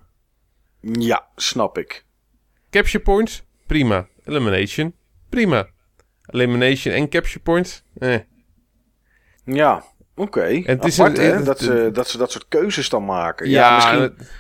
Ja, 0.93 1.26
snap 1.37 1.78
ik. 1.78 2.05
Capture 2.70 3.01
points, 3.05 3.43
prima. 3.66 4.07
Elimination, 4.24 4.95
prima. 5.28 5.68
Elimination 6.26 6.95
en 6.95 7.09
capture 7.09 7.39
points, 7.41 7.82
eh. 7.99 8.18
Ja, 9.45 9.84
oké. 10.14 10.61
het 10.64 10.84
is 10.84 10.99
een- 10.99 11.14
hè, 11.14 11.22
het- 11.22 11.45
dat, 11.45 11.59
ze, 11.59 11.91
dat 11.93 12.09
ze 12.09 12.18
dat 12.18 12.32
soort 12.32 12.49
keuzes 12.49 12.89
dan 12.89 13.05
maken. 13.05 13.49
Ja, 13.51 13.68
Ja, 13.68 13.74
misschien, 13.74 14.01
het- 14.01 14.30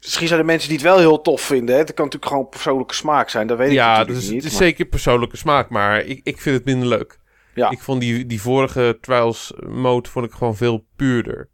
misschien 0.00 0.26
zijn 0.28 0.40
er 0.40 0.46
mensen 0.46 0.68
die 0.68 0.78
het 0.78 0.86
wel 0.86 0.98
heel 0.98 1.20
tof 1.20 1.40
vinden. 1.40 1.74
Hè. 1.74 1.80
Het 1.80 1.94
kan 1.94 2.04
natuurlijk 2.04 2.32
gewoon 2.32 2.48
persoonlijke 2.48 2.94
smaak 2.94 3.28
zijn. 3.28 3.46
Dat 3.46 3.58
weet 3.58 3.68
ik 3.68 3.74
ja 3.74 3.88
natuurlijk 3.90 4.18
dus, 4.18 4.28
niet. 4.28 4.42
het 4.42 4.52
is 4.52 4.58
maar- 4.58 4.68
zeker 4.68 4.84
persoonlijke 4.84 5.36
smaak, 5.36 5.68
maar 5.68 6.00
ik, 6.04 6.20
ik 6.22 6.40
vind 6.40 6.56
het 6.56 6.64
minder 6.64 6.88
leuk. 6.88 7.18
Ja. 7.54 7.70
Ik 7.70 7.80
vond 7.80 8.00
die, 8.00 8.26
die 8.26 8.40
vorige 8.40 8.98
Trials 9.00 9.52
mode 9.66 10.08
vond 10.08 10.26
ik 10.26 10.32
gewoon 10.32 10.56
veel 10.56 10.86
puurder. 10.96 11.48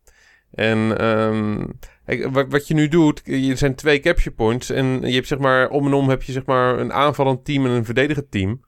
En 0.51 0.99
ehm, 0.99 1.67
kijk, 2.07 2.31
wat, 2.31 2.47
wat 2.49 2.69
je 2.69 2.75
nu 2.75 2.89
doet, 2.89 3.29
er 3.29 3.57
zijn 3.57 3.75
twee 3.75 4.01
capture 4.01 4.31
points. 4.31 4.71
En 4.71 5.01
je 5.01 5.15
hebt 5.15 5.27
zeg 5.27 5.39
maar, 5.39 5.69
om 5.69 5.87
en 5.87 5.93
om 5.93 6.09
heb 6.09 6.23
je 6.23 6.33
zeg 6.33 6.45
maar 6.45 6.79
een 6.79 6.93
aanvallend 6.93 7.45
team 7.45 7.65
en 7.65 7.71
een 7.71 7.85
verdedigend 7.85 8.31
team. 8.31 8.61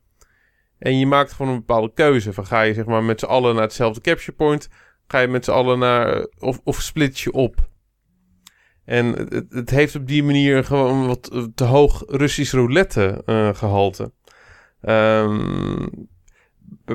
En 0.78 0.98
je 0.98 1.06
maakt 1.06 1.32
gewoon 1.32 1.52
een 1.52 1.58
bepaalde 1.58 1.92
keuze. 1.94 2.32
Van 2.32 2.46
ga 2.46 2.62
je 2.62 2.74
zeg 2.74 2.84
maar 2.84 3.04
met 3.04 3.20
z'n 3.20 3.26
allen 3.26 3.54
naar 3.54 3.62
hetzelfde 3.62 4.00
capture 4.00 4.32
point? 4.32 4.68
Ga 5.06 5.18
je 5.18 5.28
met 5.28 5.44
z'n 5.44 5.50
allen 5.50 5.78
naar, 5.78 6.26
of, 6.38 6.60
of 6.64 6.80
split 6.82 7.18
je 7.18 7.32
op? 7.32 7.68
En 8.84 9.06
het, 9.06 9.46
het 9.48 9.70
heeft 9.70 9.94
op 9.94 10.06
die 10.06 10.22
manier 10.22 10.64
gewoon 10.64 11.06
wat 11.06 11.30
eh, 11.32 11.44
te 11.54 11.64
hoog 11.64 12.02
Russisch 12.06 12.52
roulette 12.52 13.22
eh, 13.26 13.54
gehalte. 13.54 14.12
Ehm, 14.80 15.86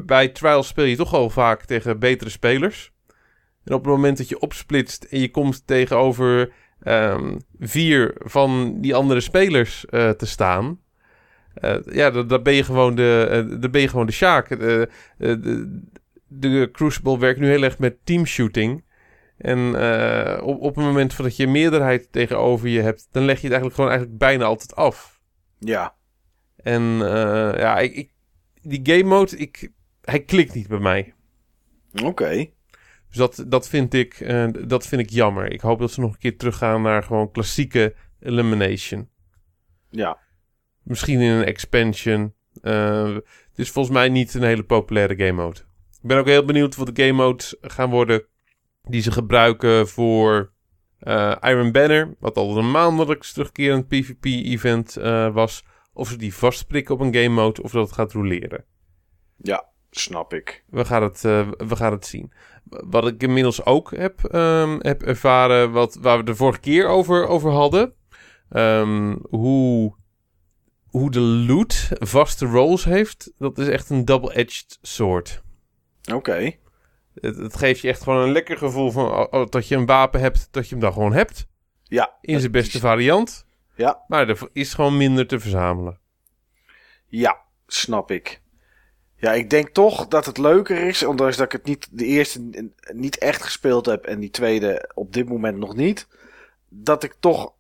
bij 0.06 0.28
trials 0.28 0.68
speel 0.68 0.86
je 0.86 0.96
toch 0.96 1.14
al 1.14 1.30
vaak 1.30 1.66
tegen 1.66 2.00
betere 2.00 2.30
spelers. 2.30 2.91
En 3.64 3.74
op 3.74 3.84
het 3.84 3.94
moment 3.94 4.18
dat 4.18 4.30
je 4.30 4.40
opsplitst 4.40 5.04
en 5.04 5.20
je 5.20 5.32
komt 5.32 5.68
tegenover 5.68 6.54
ehm, 6.84 7.38
vier 7.60 8.16
van 8.18 8.82
die 8.82 8.96
andere 8.96 9.20
spelers 9.20 9.86
eh, 9.86 10.10
te 10.10 10.26
staan. 10.26 10.80
eh, 11.54 11.76
ja, 11.86 12.12
dan, 12.12 12.44
ben 12.44 12.54
je 12.54 12.64
gewoon 12.64 12.96
de, 12.96 13.46
dan 13.60 13.72
ben 13.72 13.82
je 13.82 13.88
gewoon 13.88 14.06
de 14.06 14.12
Sjaak. 14.12 14.50
De, 14.50 14.90
de, 16.28 16.70
Crucible 16.72 17.20
werkt 17.20 17.40
nu 17.40 17.48
heel 17.48 17.64
erg 17.64 17.80
met 17.80 18.06
teamshooting. 18.06 18.84
En 19.38 19.76
op, 20.42 20.62
op 20.62 20.76
het 20.76 20.86
moment 20.86 21.18
dat 21.18 21.36
je 21.36 21.48
meerderheid 21.48 22.12
tegenover 22.12 22.70
je 22.70 22.82
hebt, 22.82 23.08
dan 23.12 23.24
leg 23.24 23.36
je 23.36 23.48
het 23.48 23.52
eigenlijk 23.52 23.76
gewoon 23.76 23.90
eigenlijk 23.90 24.20
bijna 24.20 24.46
altijd 24.46 24.76
af. 24.76 25.20
Ja, 25.60 25.96
En 26.56 26.82
ja, 27.58 27.80
ik, 27.80 27.96
ik, 27.96 28.12
die 28.62 28.80
game 28.84 29.10
mode, 29.10 29.38
ik, 29.38 29.72
hij 30.02 30.20
klikt 30.20 30.54
niet 30.54 30.68
bij 30.68 30.80
mij. 30.80 31.14
oké. 32.04 32.50
Dus 33.12 33.20
dat, 33.20 33.46
dat, 33.48 33.70
vind 33.70 33.94
ik, 33.94 34.14
eh, 34.14 34.48
dat 34.68 34.88
vind 34.88 35.02
ik 35.02 35.10
jammer. 35.10 35.52
Ik 35.52 35.62
hoop 35.62 35.80
dat 35.80 35.92
ze 35.92 36.00
nog 36.00 36.12
een 36.12 36.20
keer 36.20 36.38
teruggaan 36.38 36.82
naar 36.82 37.04
gewoon 37.04 37.32
klassieke 37.32 37.96
elimination. 38.20 39.10
Ja, 39.90 40.18
Misschien 40.84 41.20
in 41.20 41.32
een 41.32 41.46
expansion. 41.46 42.34
Eh, 42.62 43.14
het 43.14 43.60
is 43.60 43.70
volgens 43.72 43.96
mij 43.96 44.10
niet 44.10 44.34
een 44.34 44.44
hele 44.44 44.64
populaire 44.64 45.16
game 45.16 45.44
mode. 45.44 45.60
Ik 46.02 46.08
ben 46.08 46.18
ook 46.18 46.26
heel 46.26 46.46
benieuwd 46.46 46.76
wat 46.76 46.96
de 46.96 47.04
game 47.04 47.24
modes 47.24 47.56
gaan 47.62 47.90
worden 47.90 48.26
die 48.84 49.02
ze 49.02 49.12
gebruiken 49.12 49.88
voor 49.88 50.54
eh, 51.00 51.36
Iron 51.42 51.72
Banner. 51.72 52.16
Wat 52.20 52.38
al 52.38 52.58
een 52.58 52.72
maandelijks 52.72 53.34
terugkerend 53.34 53.88
PvP-event 53.88 54.94
was. 55.34 55.66
Of 55.94 56.10
ze 56.10 56.18
die 56.18 56.34
vastprikken 56.34 56.96
op 56.96 57.02
een 57.02 57.14
game 57.14 57.36
mode 57.36 57.64
of 57.64 57.72
dat 57.72 57.86
het 57.86 57.96
gaat 57.96 58.12
roleren. 58.12 58.66
ja, 59.38 59.70
snap 59.90 60.34
ik. 60.34 60.64
We 60.68 60.86
gaan 60.86 61.04
het, 61.04 61.22
we 61.22 61.76
gaan 61.76 61.92
het 61.92 62.06
zien. 62.06 62.34
Wat 62.64 63.08
ik 63.08 63.24
inmiddels 63.24 63.66
ook 63.66 63.96
heb, 63.96 64.24
ehm, 64.24 64.78
heb 64.80 65.04
ervaren, 65.04 65.72
wat, 65.72 65.98
waar 66.02 66.18
we 66.18 66.24
de 66.24 66.36
vorige 66.36 66.60
keer 66.60 66.88
over, 66.88 67.28
over 67.28 67.52
hadden. 67.52 67.94
Ehm, 68.50 69.16
hoe, 69.30 69.96
hoe 70.90 71.12
de 71.12 71.20
loot 71.20 71.90
vaste 72.00 72.46
rolls 72.46 72.84
heeft, 72.84 73.32
dat 73.38 73.58
is 73.58 73.68
echt 73.68 73.90
een 73.90 74.06
double-edged 74.06 74.78
sword. 74.82 75.42
Oké. 76.14 76.56
Het, 77.14 77.38
het 77.38 77.58
geeft 77.58 77.82
je 77.82 77.88
echt 77.88 78.04
gewoon 78.04 78.24
een 78.24 78.32
lekker 78.32 78.58
gevoel 78.58 78.92
van 78.92 79.12
oh, 79.12 79.28
oh, 79.30 79.46
dat 79.50 79.68
je 79.68 79.76
een 79.76 79.86
wapen 79.86 80.20
hebt, 80.20 80.48
dat 80.52 80.64
je 80.64 80.72
hem 80.72 80.84
dan 80.84 80.94
gewoon 80.94 81.14
hebt. 81.14 81.48
Ja, 81.84 82.18
In 82.22 82.40
zijn 82.40 82.52
beste 82.52 82.80
variant. 82.80 83.46
Ja. 83.76 84.04
Maar 84.08 84.30
er 84.30 84.40
is 84.54 84.74
gewoon 84.74 84.98
minder 84.98 85.28
te 85.28 85.40
verzamelen. 85.40 86.00
Ja, 87.08 87.42
snap 87.68 88.12
ik. 88.12 88.42
Ja, 89.22 89.34
ik 89.34 89.50
denk 89.50 89.70
toch 89.70 90.08
dat 90.08 90.26
het 90.26 90.38
leuker 90.38 90.78
is, 90.78 91.04
ondanks 91.04 91.38
dat 91.38 91.46
ik 91.46 91.52
het 91.52 91.66
niet 91.66 91.88
de 91.92 92.06
eerste 92.06 92.70
niet 92.94 93.18
echt 93.18 93.44
gespeeld 93.44 93.86
heb 93.86 94.06
en 94.06 94.20
die 94.20 94.30
tweede 94.30 94.90
op 94.94 95.14
dit 95.14 95.30
moment 95.30 95.58
nog 95.58 95.76
niet, 95.76 96.08
dat 96.70 97.04
ik 97.04 97.16
toch 97.20 97.54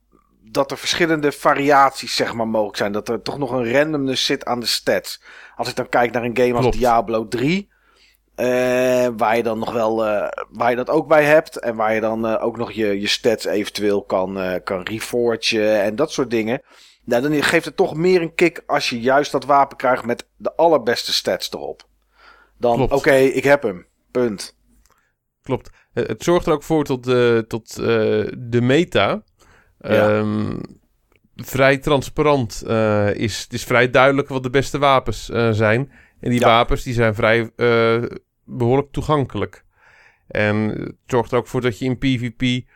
dat 0.43 0.72
er 0.72 0.78
verschillende 0.78 1.32
variaties 1.32 2.16
zeg 2.16 2.34
maar 2.34 2.47
mogelijk 2.47 2.78
zijn, 2.78 2.91
dat 2.91 3.09
er 3.09 3.22
toch 3.22 3.38
nog 3.38 3.51
een 3.51 3.72
randomness 3.72 4.26
zit 4.26 4.45
aan 4.45 4.59
de 4.59 4.66
stats. 4.66 5.22
Als 5.55 5.70
ik 5.70 5.76
dan 5.76 5.89
kijk 5.89 6.12
naar 6.12 6.24
een 6.24 6.38
game 6.38 6.53
als. 6.53 6.76
Diablo 6.76 7.28
3, 7.28 7.70
eh, 8.36 9.07
waar 9.18 9.38
je 9.38 9.43
dan 9.43 9.59
nog 9.59 9.74
wel 9.74 10.05
eh, 10.05 10.28
waar 10.49 10.70
je 10.70 10.76
dat 10.76 10.89
ook 10.89 11.07
bij 11.07 11.24
hebt 11.24 11.59
en 11.59 11.76
waar 11.76 11.93
je 11.93 12.01
dan 12.01 12.28
eh, 12.28 12.43
ook 12.43 12.57
nog 12.57 12.72
je, 12.72 12.99
je 13.01 13.07
stats 13.07 13.45
eventueel 13.45 14.03
kan, 14.03 14.62
kan 14.64 14.82
reforgen 14.82 15.82
en 15.82 15.95
dat 15.95 16.12
soort 16.12 16.30
dingen. 16.30 16.62
Nou, 17.04 17.22
dan 17.30 17.43
geeft 17.43 17.66
het 17.66 17.76
toch 17.76 17.95
meer 17.95 18.22
een 18.22 18.36
kick 18.36 18.64
als 18.66 18.89
je 18.89 18.99
juist 18.99 19.32
dat 19.32 19.45
wapen 19.45 19.78
krijgt 19.78 20.06
met 20.06 20.28
de 20.36 20.56
allerbeste 20.56 21.14
stats 21.14 21.52
erop. 21.52 21.89
Dan, 22.58 22.82
oké, 22.91 23.14
ik 23.14 23.43
heb 23.43 23.64
hem. 23.64 23.86
Punt. 24.12 24.58
Klopt. 25.41 25.70
Eh, 25.93 26.08
Het 26.08 26.24
zorgt 26.24 26.45
er 26.45 26.54
ook 26.54 26.64
voor 26.64 26.84
tot, 26.84 27.08
eh, 27.08 27.38
tot 27.38 27.78
eh, 27.78 27.86
de 28.38 28.60
meta. 28.62 29.24
Ja. 29.80 30.18
Ehm, 30.18 30.60
vrij 31.36 31.78
transparant 31.78 32.64
uh, 32.68 33.14
is. 33.16 33.41
Het 33.43 33.54
is 33.54 33.64
vrij 33.64 33.89
duidelijk 33.89 34.28
wat 34.28 34.43
de 34.43 34.49
beste 34.49 34.78
wapens 34.80 35.26
zijn. 35.52 35.91
En 36.20 36.30
die 36.30 36.39
Ja. 36.39 36.45
wapens 36.47 36.84
die 36.84 36.93
zijn 36.93 37.16
vrij 37.16 37.52
behoorlijk 38.43 38.91
toegankelijk. 38.91 39.64
En 40.28 40.56
het 40.56 40.95
zorgt 41.06 41.32
er 41.32 41.38
ook 41.38 41.47
voor 41.47 41.62
dat 41.62 41.80
je 41.80 41.86
in 41.86 41.97
PvP 41.97 42.70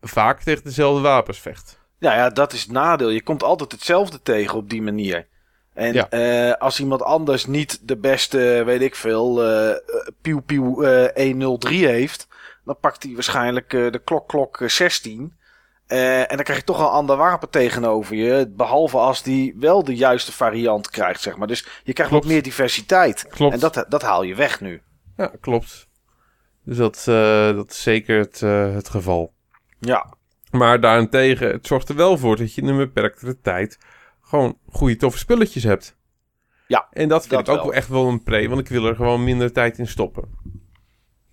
vaak 0.00 0.42
tegen 0.42 0.64
dezelfde 0.64 1.00
wapens 1.02 1.38
vecht. 1.40 1.80
Nou 1.98 2.16
ja, 2.16 2.30
dat 2.30 2.52
is 2.52 2.62
het 2.62 2.70
nadeel. 2.70 3.08
Je 3.08 3.22
komt 3.22 3.42
altijd 3.42 3.72
hetzelfde 3.72 4.22
tegen 4.22 4.56
op 4.56 4.70
die 4.70 4.82
manier. 4.82 5.26
En 5.74 5.92
Ja. 5.92 6.08
eh, 6.10 6.60
als 6.60 6.80
iemand 6.80 7.02
anders 7.02 7.46
niet 7.46 7.78
de 7.88 7.96
beste, 7.96 8.62
weet 8.66 8.80
ik 8.80 8.94
veel, 8.94 9.42
eh, 9.44 9.76
Piu 10.20 10.40
Piu 10.40 10.84
eh 10.84 11.24
103 11.32 11.86
heeft, 11.86 12.28
dan 12.64 12.76
pakt 12.80 13.02
hij 13.02 13.12
waarschijnlijk 13.14 13.72
eh, 13.72 13.90
de 13.92 13.98
klok 13.98 14.28
klok 14.28 14.60
eh, 14.60 14.68
16. 14.68 15.34
Eh, 15.86 16.20
en 16.20 16.36
dan 16.36 16.42
krijg 16.44 16.58
je 16.58 16.64
toch 16.64 16.78
een 16.78 16.84
ander 16.86 17.16
wapen 17.16 17.50
tegenover 17.50 18.16
je. 18.16 18.52
Behalve 18.56 18.96
als 18.98 19.22
die 19.22 19.54
wel 19.58 19.84
de 19.84 19.96
juiste 19.96 20.32
variant 20.32 20.90
krijgt, 20.90 21.20
zeg 21.20 21.36
maar. 21.36 21.46
Dus 21.48 21.66
je 21.84 21.92
krijgt 21.92 22.12
wat 22.12 22.24
meer 22.24 22.42
diversiteit. 22.42 23.26
Klopt. 23.28 23.54
En 23.54 23.60
dat, 23.60 23.84
dat 23.88 24.02
haal 24.02 24.22
je 24.22 24.34
weg 24.34 24.60
nu. 24.60 24.82
Ja, 25.16 25.32
klopt. 25.40 25.88
Dus 26.64 26.76
dat, 26.76 27.02
dat 27.56 27.70
is 27.70 27.82
zeker 27.82 28.18
het, 28.18 28.40
het 28.74 28.88
geval. 28.88 29.32
Ja, 29.80 30.14
Maar 30.56 30.80
daarentegen, 30.80 31.50
het 31.50 31.66
zorgt 31.66 31.88
er 31.88 31.96
wel 31.96 32.18
voor 32.18 32.36
dat 32.36 32.54
je 32.54 32.60
in 32.60 32.68
een 32.68 32.76
beperktere 32.76 33.40
tijd 33.40 33.78
gewoon 34.22 34.58
goede 34.68 34.96
toffe 34.96 35.18
spulletjes 35.18 35.62
hebt. 35.62 35.96
Ja, 36.66 36.86
En 36.90 37.08
dat 37.08 37.26
vind 37.26 37.46
dat 37.46 37.54
ik 37.54 37.60
ook 37.60 37.66
wel. 37.66 37.74
echt 37.74 37.88
wel 37.88 38.08
een 38.08 38.22
pre, 38.22 38.48
want 38.48 38.60
ik 38.60 38.68
wil 38.68 38.84
er 38.86 38.94
gewoon 38.96 39.24
minder 39.24 39.52
tijd 39.52 39.78
in 39.78 39.86
stoppen. 39.88 40.24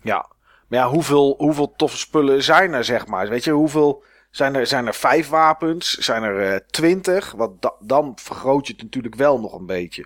ja. 0.01 0.31
Maar 0.67 0.79
ja, 0.81 0.89
hoeveel, 0.89 1.35
hoeveel 1.37 1.73
toffe 1.75 1.97
spullen 1.97 2.43
zijn 2.43 2.73
er, 2.73 2.83
zeg 2.83 3.07
maar? 3.07 3.29
Weet 3.29 3.43
je, 3.43 3.51
hoeveel... 3.51 4.03
Zijn 4.29 4.55
er, 4.55 4.67
zijn 4.67 4.87
er 4.87 4.93
vijf 4.93 5.29
wapens? 5.29 5.91
Zijn 5.97 6.23
er 6.23 6.51
eh, 6.53 6.59
twintig? 6.67 7.31
Want 7.31 7.61
da- 7.61 7.75
dan 7.79 8.11
vergroot 8.15 8.67
je 8.67 8.73
het 8.73 8.81
natuurlijk 8.83 9.15
wel 9.15 9.39
nog 9.39 9.53
een 9.59 9.65
beetje. 9.65 10.05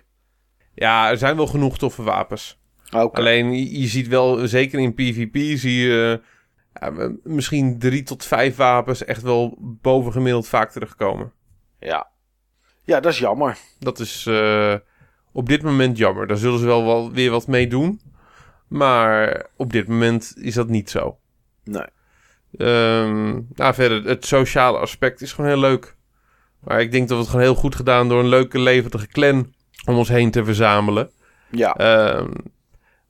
Ja, 0.74 1.10
er 1.10 1.16
zijn 1.18 1.36
wel 1.36 1.46
genoeg 1.46 1.78
toffe 1.78 2.02
wapens. 2.02 2.58
Alleen, 2.90 3.52
je, 3.52 3.80
je 3.80 3.86
ziet 3.86 4.08
wel, 4.08 4.46
zeker 4.48 4.78
in 4.78 4.94
PvP, 4.94 5.58
zie 5.58 5.78
je 5.86 6.20
ja, 6.80 7.10
misschien 7.22 7.78
drie 7.78 8.02
tot 8.02 8.24
vijf 8.24 8.56
wapens 8.56 9.04
echt 9.04 9.22
wel 9.22 9.56
bovengemiddeld 9.60 10.48
vaak 10.48 10.70
terugkomen. 10.70 11.32
Ja. 11.80 12.08
ja, 12.84 13.00
dat 13.00 13.12
is 13.12 13.18
jammer. 13.18 13.58
Dat 13.78 13.98
is 13.98 14.26
eh, 14.26 14.74
op 15.32 15.48
dit 15.48 15.62
moment 15.62 15.98
jammer. 15.98 16.26
Daar 16.26 16.36
zullen 16.36 16.58
ze 16.58 16.66
wel, 16.66 16.84
wel 16.84 17.12
weer 17.12 17.30
wat 17.30 17.46
mee 17.46 17.68
doen. 17.68 18.00
Maar 18.68 19.46
op 19.56 19.72
dit 19.72 19.88
moment 19.88 20.34
is 20.36 20.54
dat 20.54 20.68
niet 20.68 20.90
zo. 20.90 21.18
Nee. 21.64 21.86
Ehm, 22.56 23.40
nou, 23.54 23.74
verder, 23.74 24.04
het 24.04 24.26
sociale 24.26 24.78
aspect 24.78 25.20
is 25.20 25.32
gewoon 25.32 25.50
heel 25.50 25.60
leuk. 25.60 25.96
Maar 26.60 26.80
ik 26.80 26.92
denk 26.92 27.08
dat 27.08 27.16
we 27.16 27.22
het 27.22 27.32
gewoon 27.32 27.44
heel 27.46 27.54
goed 27.54 27.74
gedaan 27.74 28.08
door 28.08 28.20
een 28.20 28.28
leuke, 28.28 28.58
levendige 28.58 29.08
clan 29.08 29.52
om 29.86 29.96
ons 29.96 30.08
heen 30.08 30.30
te 30.30 30.44
verzamelen. 30.44 31.10
Ja, 31.50 31.74
Ehm, 31.74 32.30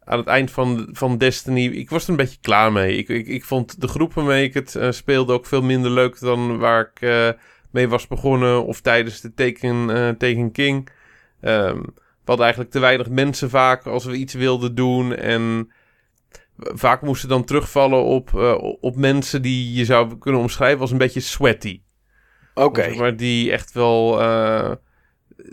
aan 0.08 0.18
het 0.18 0.26
eind 0.26 0.50
van, 0.50 0.88
van 0.92 1.18
Destiny, 1.18 1.64
ik 1.64 1.90
was 1.90 2.04
er 2.04 2.10
een 2.10 2.16
beetje 2.16 2.38
klaar 2.40 2.72
mee. 2.72 2.96
Ik, 2.96 3.08
ik, 3.08 3.26
ik 3.26 3.44
vond 3.44 3.80
de 3.80 3.88
groep 3.88 4.14
waarmee 4.14 4.44
ik 4.44 4.54
het 4.54 4.74
eh, 4.74 4.90
speelde 4.90 5.32
ook 5.32 5.46
veel 5.46 5.62
minder 5.62 5.90
leuk 5.90 6.20
dan 6.20 6.58
waar 6.58 6.90
ik 6.94 7.00
eh, 7.00 7.28
mee 7.70 7.88
was 7.88 8.06
begonnen. 8.06 8.64
Of 8.64 8.80
tijdens 8.80 9.20
de 9.20 9.34
Taken, 9.34 9.90
eh 9.90 10.08
Taken 10.08 10.52
King. 10.52 10.88
We 11.40 12.34
hadden 12.34 12.44
eigenlijk 12.44 12.70
te 12.70 12.78
weinig 12.78 13.08
mensen 13.08 13.50
vaak 13.50 13.86
als 13.86 14.04
we 14.04 14.16
iets 14.16 14.34
wilden 14.34 14.74
doen. 14.74 15.14
En 15.14 15.72
vaak 16.58 17.02
moesten 17.02 17.28
dan 17.28 17.44
terugvallen 17.44 18.04
op, 18.04 18.34
eh, 18.34 18.58
op 18.80 18.96
mensen 18.96 19.42
die 19.42 19.72
je 19.72 19.84
zou 19.84 20.18
kunnen 20.18 20.40
omschrijven 20.40 20.80
als 20.80 20.90
een 20.90 20.98
beetje 20.98 21.20
sweaty. 21.20 21.82
oké. 22.54 22.94
Maar 22.96 23.16
die 23.16 23.52
echt 23.52 23.72
wel. 23.72 24.20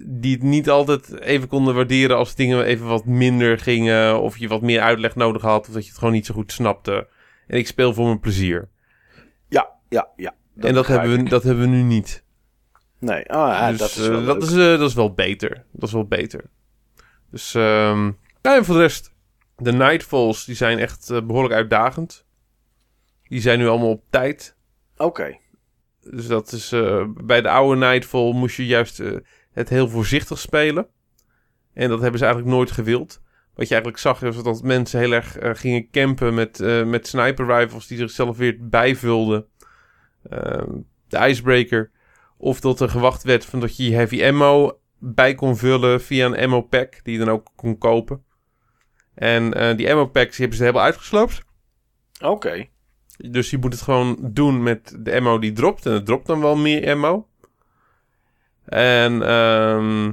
Die 0.08 0.34
het 0.34 0.44
niet 0.44 0.70
altijd 0.70 1.20
even 1.20 1.48
konden 1.48 1.76
waarderen 1.76 2.18
als 2.18 2.36
dingen 2.36 2.64
even 2.64 2.86
wat 2.86 3.06
minder 3.06 3.60
gingen. 3.60 4.22
Of 4.22 4.38
je 4.38 4.48
wat 4.48 4.62
meer 4.62 4.82
uitleg 4.82 5.16
nodig 5.16 5.42
had. 5.42 5.68
Of 5.68 5.74
dat 5.74 5.84
je 5.84 5.90
het 5.90 5.98
gewoon 5.98 6.14
niet 6.14 6.26
zo 6.26 6.34
goed 6.34 6.52
snapte. 6.52 7.08
En 7.48 7.58
ik 7.58 7.68
speel 7.68 7.94
voor 7.94 8.06
mijn 8.06 8.20
plezier. 8.20 8.70
Ja, 9.48 9.70
ja, 9.90 10.10
ja. 10.16 10.36
en 10.58 10.74
dat 10.74 10.88
hebben, 10.88 11.24
we, 11.24 11.30
dat 11.30 11.44
hebben 11.44 11.64
we 11.64 11.70
nu 11.70 11.82
niet. 11.82 12.24
Nee, 13.00 13.32
ah, 13.32 13.50
ja, 13.50 13.70
dus 13.70 13.80
dat 13.80 13.90
is 13.90 14.08
eh, 14.08 14.10
wel 14.10 14.24
dat, 14.24 14.44
is, 14.44 14.52
eh, 14.52 14.58
dat 14.58 14.90
is 14.90 14.94
wel 14.94 15.14
beter. 15.14 15.66
Dat 15.72 15.88
is 15.88 15.94
wel 15.94 16.08
beter. 16.08 16.50
Dus. 17.32 17.56
ehm 17.56 18.12
ja, 18.42 18.56
en 18.56 18.66
voor 18.66 18.76
de 18.76 18.82
rest. 18.82 19.14
De 19.58 19.72
Nightfalls 19.74 20.46
die 20.46 20.56
zijn 20.56 20.80
echt 20.80 21.10
eh, 21.10 21.22
behoorlijk 21.22 21.54
uitdagend. 21.54 22.26
Die 23.28 23.42
zijn 23.42 23.60
nu 23.60 23.68
allemaal 23.68 23.90
op 23.90 24.04
tijd. 24.10 24.56
Oké. 24.98 25.38
Dus 26.02 26.28
dat 26.28 26.52
is 26.52 26.70
bij 27.08 27.42
de 27.42 27.50
oude 27.50 27.86
Nightfall 27.86 28.32
moest 28.34 28.58
je 28.58 28.66
juist 28.66 29.02
het 29.56 29.70
heel 29.70 29.90
voorzichtig 29.90 30.40
spelen. 30.40 30.88
En 31.74 31.90
dat 31.90 32.02
hebben 32.02 32.20
ze 32.20 32.26
eigenlijk 32.26 32.56
nooit 32.56 32.72
gewild. 32.72 33.22
Wat 33.54 33.68
je 33.68 33.74
eigenlijk 33.74 34.04
zag 34.04 34.22
is 34.22 34.44
dat 34.44 34.64
mensen 34.64 35.00
heel 35.00 35.12
erg 35.12 35.38
eh, 35.38 35.52
gingen 35.54 35.90
campen 35.92 36.34
met, 36.34 36.60
eh, 36.60 36.84
met 36.84 37.08
sniper 37.08 37.46
rifles 37.46 37.88
die 37.88 37.98
zichzelf 37.98 38.38
weer 38.38 38.58
bijvulden. 38.62 39.46
Ehm, 40.30 40.70
de 41.08 41.28
icebreaker. 41.28 41.92
Of 42.38 42.60
dat 42.60 42.80
er 42.80 42.90
gewacht 42.90 43.24
werd 43.24 43.46
van 43.46 43.60
dat 43.60 43.78
je 43.78 43.94
heavy 43.94 44.26
ammo 44.26 44.80
bij 45.00 45.36
kon 45.36 45.58
vullen 45.58 46.02
via 46.02 46.26
een 46.26 46.38
ammo 46.38 46.62
pack 46.62 47.04
die 47.04 47.14
je 47.14 47.26
dan 47.26 47.34
ook 47.34 47.52
kon 47.56 47.78
kopen. 47.78 48.24
En 49.14 49.54
eh, 49.54 49.78
die 49.78 49.92
ammo 49.92 50.06
packs 50.06 50.32
die 50.32 50.40
hebben 50.40 50.58
ze 50.58 50.64
helemaal 50.64 50.86
uitgesloopt. 50.86 51.44
Oké. 52.22 52.66
Dus 53.18 53.50
je 53.50 53.58
moet 53.58 53.74
het 53.74 53.82
gewoon 53.82 54.18
doen 54.22 54.64
met 54.64 54.98
de 55.00 55.16
ammo 55.16 55.40
die 55.40 55.52
dropt. 55.52 55.86
En 55.86 55.94
het 55.94 56.06
dropt 56.06 56.28
dan 56.28 56.42
wel 56.42 56.56
meer 56.56 56.90
ammo. 56.92 57.28
En 58.66 59.22
ehm, 59.22 60.12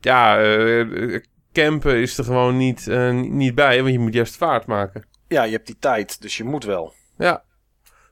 ja, 0.00 0.42
eh, 0.42 1.20
campen 1.54 1.96
is 1.96 2.18
er 2.18 2.24
gewoon 2.24 2.56
niet, 2.56 2.88
eh, 2.88 3.10
niet 3.10 3.54
bij. 3.54 3.80
Want 3.80 3.92
je 3.92 3.98
moet 3.98 4.14
juist 4.14 4.36
vaart 4.36 4.66
maken. 4.66 5.04
Ja, 5.28 5.42
je 5.42 5.52
hebt 5.52 5.66
die 5.66 5.78
tijd, 5.78 6.22
dus 6.22 6.36
je 6.36 6.44
moet 6.44 6.64
wel. 6.64 6.94
Ja, 7.18 7.44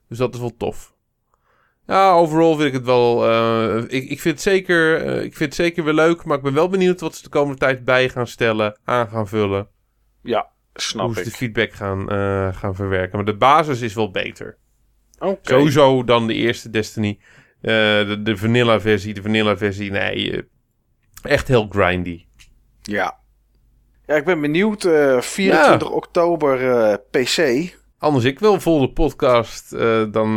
dus 0.08 0.18
dat 0.18 0.34
is 0.34 0.40
wel 0.40 0.56
tof. 0.56 0.94
Ja, 1.86 2.12
overal 2.12 2.54
vind 2.54 2.66
ik 2.68 2.72
het 2.72 2.84
wel... 2.84 3.30
eh, 3.30 3.76
ik, 3.76 4.10
ik, 4.10 4.20
vind 4.20 4.34
het 4.34 4.40
zeker, 4.40 5.06
eh, 5.06 5.24
ik 5.24 5.36
vind 5.36 5.38
het 5.38 5.54
zeker 5.54 5.84
weer 5.84 5.94
leuk. 5.94 6.24
Maar 6.24 6.36
ik 6.36 6.42
ben 6.42 6.54
wel 6.54 6.68
benieuwd 6.68 7.00
wat 7.00 7.16
ze 7.16 7.22
de 7.22 7.28
komende 7.28 7.58
tijd 7.58 7.84
bij 7.84 8.08
gaan 8.08 8.26
stellen. 8.26 8.78
Aan 8.84 9.08
gaan 9.08 9.28
vullen. 9.28 9.68
Ja, 10.22 10.50
snap 10.74 11.04
hoe 11.06 11.14
ze 11.14 11.20
ik. 11.20 11.26
de 11.26 11.32
feedback 11.32 11.72
gaan, 11.72 12.08
gaan 12.54 12.74
verwerken. 12.74 13.16
Maar 13.16 13.26
de 13.26 13.36
basis 13.36 13.80
is 13.80 13.94
wel 13.94 14.10
beter. 14.10 14.58
Oké. 15.18 15.38
Sowieso 15.42 16.04
dan 16.04 16.26
de 16.26 16.34
eerste 16.34 16.70
Destiny. 16.70 17.18
Eh, 17.62 17.72
de, 18.06 18.20
de 18.22 18.36
vanilla 18.36 18.80
versie. 18.80 19.14
De 19.14 19.22
vanilla 19.22 19.56
versie, 19.56 19.90
nee. 19.90 20.32
eh, 20.32 20.42
echt 21.22 21.48
heel 21.48 21.66
grindy. 21.70 22.24
Ja. 22.82 23.16
Ja, 24.06 24.14
ik 24.14 24.24
ben 24.24 24.40
benieuwd. 24.40 24.84
eh 24.84 25.20
24 25.20 25.90
oktober 25.90 26.70
eh, 26.70 26.94
PC. 27.10 27.68
Anders 27.98 28.24
ik 28.24 28.38
wel 28.38 28.60
vol 28.60 28.80
de 28.80 28.90
podcast. 28.92 29.70
dan, 30.12 30.30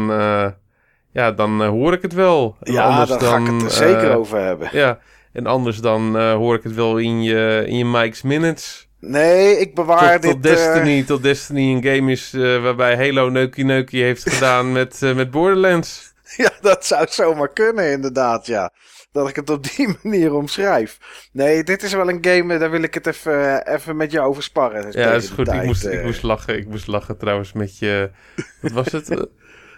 ja, 1.12 1.32
dan 1.32 1.64
hoor 1.64 1.94
ik 1.94 2.02
het 2.02 2.14
wel. 2.14 2.56
En 2.62 2.74
Ja, 2.74 2.84
anders 2.84 3.10
daar 3.10 3.20
ga 3.20 3.38
ik 3.38 3.48
het 3.48 3.62
er 3.64 3.70
zeker 3.70 4.16
over 4.16 4.40
hebben. 4.40 4.70
Ja, 4.72 5.00
en 5.34 5.46
anders 5.46 5.78
dan 5.78 6.20
hoor 6.32 6.56
ik 6.56 6.64
het 6.64 6.74
wel 6.76 6.98
in 6.98 7.24
je, 7.24 7.64
in 7.68 7.78
je 7.78 7.86
Mike's 7.86 8.22
Minutes. 8.22 8.86
Nee, 9.00 9.60
ik 9.60 9.76
bewaar 9.76 10.20
Tot, 10.20 10.22
dit... 10.22 10.32
tot 10.32 10.44
Destiny, 10.44 11.04
tot 11.04 11.24
Destiny 11.24 11.74
een 11.74 11.84
game 11.84 12.12
is 12.12 12.32
waarbij 12.62 12.96
Halo 12.96 13.30
Neukie 13.30 13.66
Neukie 13.66 14.04
heeft 14.04 14.30
gedaan 14.30 14.72
met, 14.72 15.02
eh, 15.04 15.16
met 15.16 15.32
Borderlands. 15.32 16.14
Eh, 16.26 16.38
ja, 16.46 16.52
dat 16.62 16.86
zou 16.86 17.06
zomaar 17.10 17.54
kunnen 17.54 17.92
inderdaad, 17.92 18.46
ja. 18.46 18.72
Dat 19.12 19.30
ik 19.30 19.36
het 19.36 19.50
op 19.50 19.64
die 19.76 19.96
manier 20.04 20.34
omschrijf. 20.34 20.98
Nee, 21.32 21.64
dit 21.64 21.84
is 21.84 21.94
wel 21.94 22.10
een 22.10 22.18
game, 22.26 22.54
eh, 22.54 22.60
daar 22.60 22.72
wil 22.72 22.82
ik 22.84 22.94
het 22.94 23.08
even, 23.08 23.64
eh, 23.66 23.74
even 23.74 23.96
met 23.96 24.12
je 24.12 24.20
over 24.20 24.44
sparren. 24.44 24.92
Ja, 24.92 25.12
dat 25.12 25.24
is 25.24 25.30
goed. 25.30 25.48
Ik 25.54 25.64
moest, 25.64 25.86
eh. 25.86 25.94
ik 26.00 26.04
moest 26.04 26.24
lachen. 26.24 26.58
Ik 26.58 26.68
moest 26.68 26.88
lachen 26.88 27.18
trouwens 27.18 27.54
met 27.54 27.78
je... 27.78 28.10
Wat 28.62 28.72
was 28.72 28.92
het? 28.92 29.10
Eh, 29.10 29.18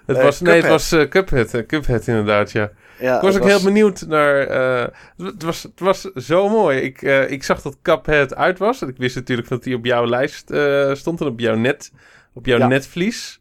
het 0.06 0.18
Eh, 0.18 0.24
was, 0.24 0.40
nee, 0.42 0.56
het 0.62 0.68
was 0.70 0.92
eh, 0.92 1.08
Cuphead. 1.08 1.54
eh, 1.54 1.66
Cuphead 1.66 2.08
inderdaad, 2.08 2.52
ja. 2.52 2.72
Ja, 3.00 3.16
ik 3.16 3.22
was 3.22 3.36
ook 3.38 3.44
heel 3.46 3.64
benieuwd 3.64 4.02
naar... 4.08 4.40
eh, 4.48 4.88
het, 5.18 5.44
was, 5.44 5.64
het 5.64 5.80
was 5.80 6.02
zo 6.02 6.50
mooi. 6.50 6.80
Ik, 6.80 7.02
eh, 7.02 7.32
ik 7.32 7.44
zag 7.44 7.62
dat 7.62 7.78
Cuphead 7.82 8.36
uit 8.36 8.58
was. 8.60 8.82
En 8.82 8.88
ik 8.88 8.98
wist 8.98 9.16
natuurlijk 9.16 9.48
dat 9.50 9.66
hij 9.66 9.74
op 9.74 9.86
jouw 9.86 10.06
lijst 10.06 10.52
eh, 10.52 10.94
stond. 10.94 11.22
En 11.22 11.28
op 11.28 11.40
jouw 11.40 11.56
net. 11.56 11.92
Op 12.34 12.46
jouw 12.46 12.58
Ja. 12.58 12.68
netvlies. 12.68 13.37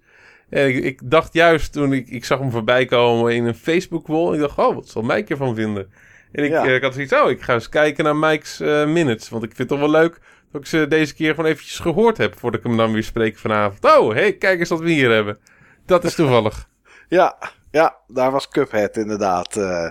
En 0.51 0.69
ik, 0.69 0.85
ik 0.85 1.01
dacht 1.11 1.33
juist 1.33 1.73
toen 1.73 1.93
ik, 1.93 2.09
ik 2.09 2.25
zag 2.25 2.39
hem 2.39 2.51
voorbij 2.51 2.85
komen 2.85 3.35
in 3.35 3.45
een 3.45 3.55
Facebook-wall. 3.55 4.35
Ik 4.35 4.41
dacht, 4.41 4.59
oh, 4.59 4.75
wat 4.75 4.89
zal 4.89 5.03
Mike 5.03 5.31
ervan 5.33 5.55
vinden? 5.55 5.93
En 6.33 6.45
ik, 6.45 6.51
Ja. 6.51 6.67
eh, 6.67 6.75
ik 6.75 6.83
had 6.83 6.95
zoiets, 6.95 7.13
oh, 7.13 7.31
ik 7.31 7.43
ga 7.43 7.55
eens 7.55 7.69
kijken 7.69 8.05
naar 8.05 8.17
Mike's 8.17 8.61
eh, 8.61 8.87
minutes. 8.87 9.29
Want 9.29 9.43
ik 9.43 9.49
vind 9.55 9.71
het 9.71 9.79
toch 9.81 9.91
wel 9.91 10.01
leuk 10.01 10.21
dat 10.53 10.61
ik 10.61 10.67
ze 10.67 10.87
deze 10.89 11.15
keer 11.15 11.35
gewoon 11.35 11.51
eventjes 11.51 11.79
gehoord 11.79 12.17
heb... 12.17 12.39
voordat 12.39 12.61
ik 12.61 12.67
hem 12.67 12.77
dan 12.77 12.93
weer 12.93 13.03
spreek 13.05 13.37
vanavond. 13.39 13.85
Oh, 13.85 14.13
hey, 14.13 14.33
kijk 14.33 14.59
eens 14.59 14.69
wat 14.69 14.81
we 14.81 14.91
hier 14.91 15.11
hebben. 15.11 15.39
Dat 15.87 16.05
is 16.05 16.15
toevallig. 16.15 16.69
Ja, 17.09 17.39
ja, 17.71 17.97
daar 18.07 18.31
was 18.31 18.49
Cuphead 18.49 18.97
inderdaad. 18.97 19.57
eh. 19.57 19.91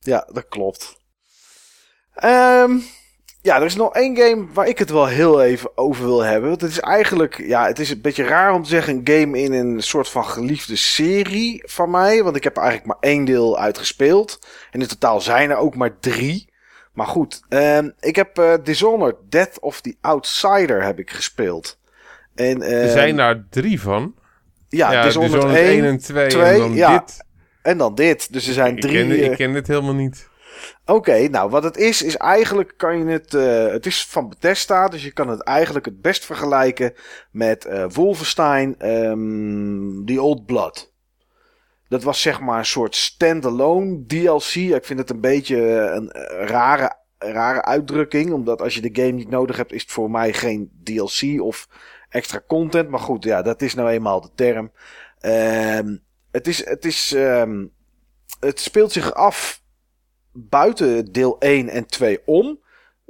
ja, 0.00 0.28
dat 0.32 0.48
klopt. 0.48 0.98
Ehm, 2.14 2.78
ja, 3.42 3.56
er 3.56 3.64
is 3.64 3.74
nog 3.76 3.94
één 3.94 4.16
game 4.16 4.46
waar 4.52 4.68
ik 4.68 4.78
het 4.78 4.90
wel 4.90 5.06
heel 5.06 5.42
even 5.42 5.70
over 5.74 6.04
wil 6.04 6.20
hebben. 6.20 6.48
Want 6.48 6.60
het 6.60 6.70
is 6.70 6.80
eigenlijk, 6.80 7.38
ja, 7.46 7.66
het 7.66 7.78
is 7.78 7.90
een 7.90 8.00
beetje 8.00 8.24
raar 8.24 8.52
om 8.52 8.62
te 8.62 8.68
zeggen 8.68 8.94
een 8.94 9.18
game 9.18 9.38
in 9.40 9.52
een 9.52 9.82
soort 9.82 10.08
van 10.08 10.24
geliefde 10.24 10.76
serie 10.76 11.62
van 11.66 11.90
mij. 11.90 12.22
Want 12.22 12.36
ik 12.36 12.44
heb 12.44 12.56
er 12.56 12.62
eigenlijk 12.62 12.92
maar 12.92 13.10
één 13.10 13.24
deel 13.24 13.58
uitgespeeld. 13.58 14.38
En 14.70 14.80
in 14.80 14.86
totaal 14.86 15.20
zijn 15.20 15.50
er 15.50 15.56
ook 15.56 15.76
maar 15.76 15.98
drie. 15.98 16.48
Maar 16.92 17.06
goed, 17.06 17.42
ehm, 17.48 17.90
ik 18.00 18.16
heb 18.16 18.38
eh, 18.38 18.54
Dishonored, 18.62 19.16
Death 19.28 19.60
of 19.60 19.80
the 19.80 19.96
Outsider 20.00 20.82
heb 20.82 20.98
ik 20.98 21.10
gespeeld. 21.10 21.78
En, 22.34 22.62
Er 22.62 22.82
ehm, 22.82 22.90
zijn 22.92 23.16
daar 23.16 23.46
drie 23.50 23.80
van. 23.80 24.14
ja, 24.68 24.92
ja, 24.92 25.02
Dishonored, 25.02 25.32
Dishonored 25.32 25.66
1, 25.66 25.82
1 25.82 25.84
en 25.84 25.98
2. 25.98 26.28
twee, 26.28 26.42
en 26.52 26.58
dan 26.58 26.74
ja. 26.74 26.98
dit. 26.98 27.24
En 27.62 27.78
dan 27.78 27.94
dit. 27.94 28.32
Dus 28.32 28.46
er 28.46 28.52
zijn 28.52 28.74
Ik 28.76 28.80
drie... 28.80 28.94
ken, 28.94 29.10
eh, 29.10 29.24
ik 29.24 29.36
ken 29.36 29.52
dit 29.52 29.66
helemaal 29.66 29.94
niet. 29.94 30.28
Oké, 30.86 31.28
nou 31.28 31.50
wat 31.50 31.62
het 31.62 31.76
is, 31.76 32.02
is 32.02 32.16
eigenlijk 32.16 32.74
kan 32.76 32.98
je 32.98 33.04
het. 33.04 33.34
eh, 33.34 33.66
het 33.66 33.86
is 33.86 34.06
van 34.06 34.28
Bethesda, 34.28 34.88
dus 34.88 35.04
je 35.04 35.12
kan 35.12 35.28
het 35.28 35.40
eigenlijk 35.42 35.84
het 35.84 36.00
best 36.00 36.24
vergelijken 36.24 36.94
met 37.30 37.64
eh 37.64 37.84
Wolfenstein 37.88 38.78
ehm 38.78 40.04
The 40.04 40.22
Old 40.22 40.46
Blood. 40.46 40.92
Dat 41.88 42.02
was 42.02 42.20
zeg 42.20 42.40
maar 42.40 42.58
een 42.58 42.64
soort 42.66 42.94
standalone 42.96 44.06
DLC. 44.06 44.54
Ik 44.54 44.84
vind 44.84 44.98
het 44.98 45.10
een 45.10 45.20
beetje 45.20 45.56
een 45.94 46.10
eh, 46.10 46.46
rare, 46.46 46.96
rare 47.18 47.62
uitdrukking, 47.62 48.32
omdat 48.32 48.62
als 48.62 48.74
je 48.74 48.90
de 48.90 49.02
game 49.02 49.12
niet 49.12 49.28
nodig 49.30 49.56
hebt, 49.56 49.72
is 49.72 49.82
het 49.82 49.90
voor 49.90 50.10
mij 50.10 50.32
geen 50.32 50.70
DLC 50.84 51.40
of 51.42 51.68
extra 52.08 52.40
content. 52.46 52.88
Maar 52.88 53.00
goed, 53.00 53.24
ja, 53.24 53.42
dat 53.42 53.62
is 53.62 53.74
nou 53.74 53.88
eenmaal 53.88 54.20
de 54.20 54.30
term. 54.34 54.72
Ehm, 55.20 55.96
het 56.30 56.46
is, 56.46 56.64
het 56.64 56.84
is, 56.84 57.12
ehm, 57.12 57.66
het 58.40 58.60
speelt 58.60 58.92
zich 58.92 59.14
af 59.14 59.59
buiten 60.32 61.12
deel 61.12 61.38
1 61.38 61.68
en 61.68 61.86
2 61.86 62.20
om. 62.24 62.60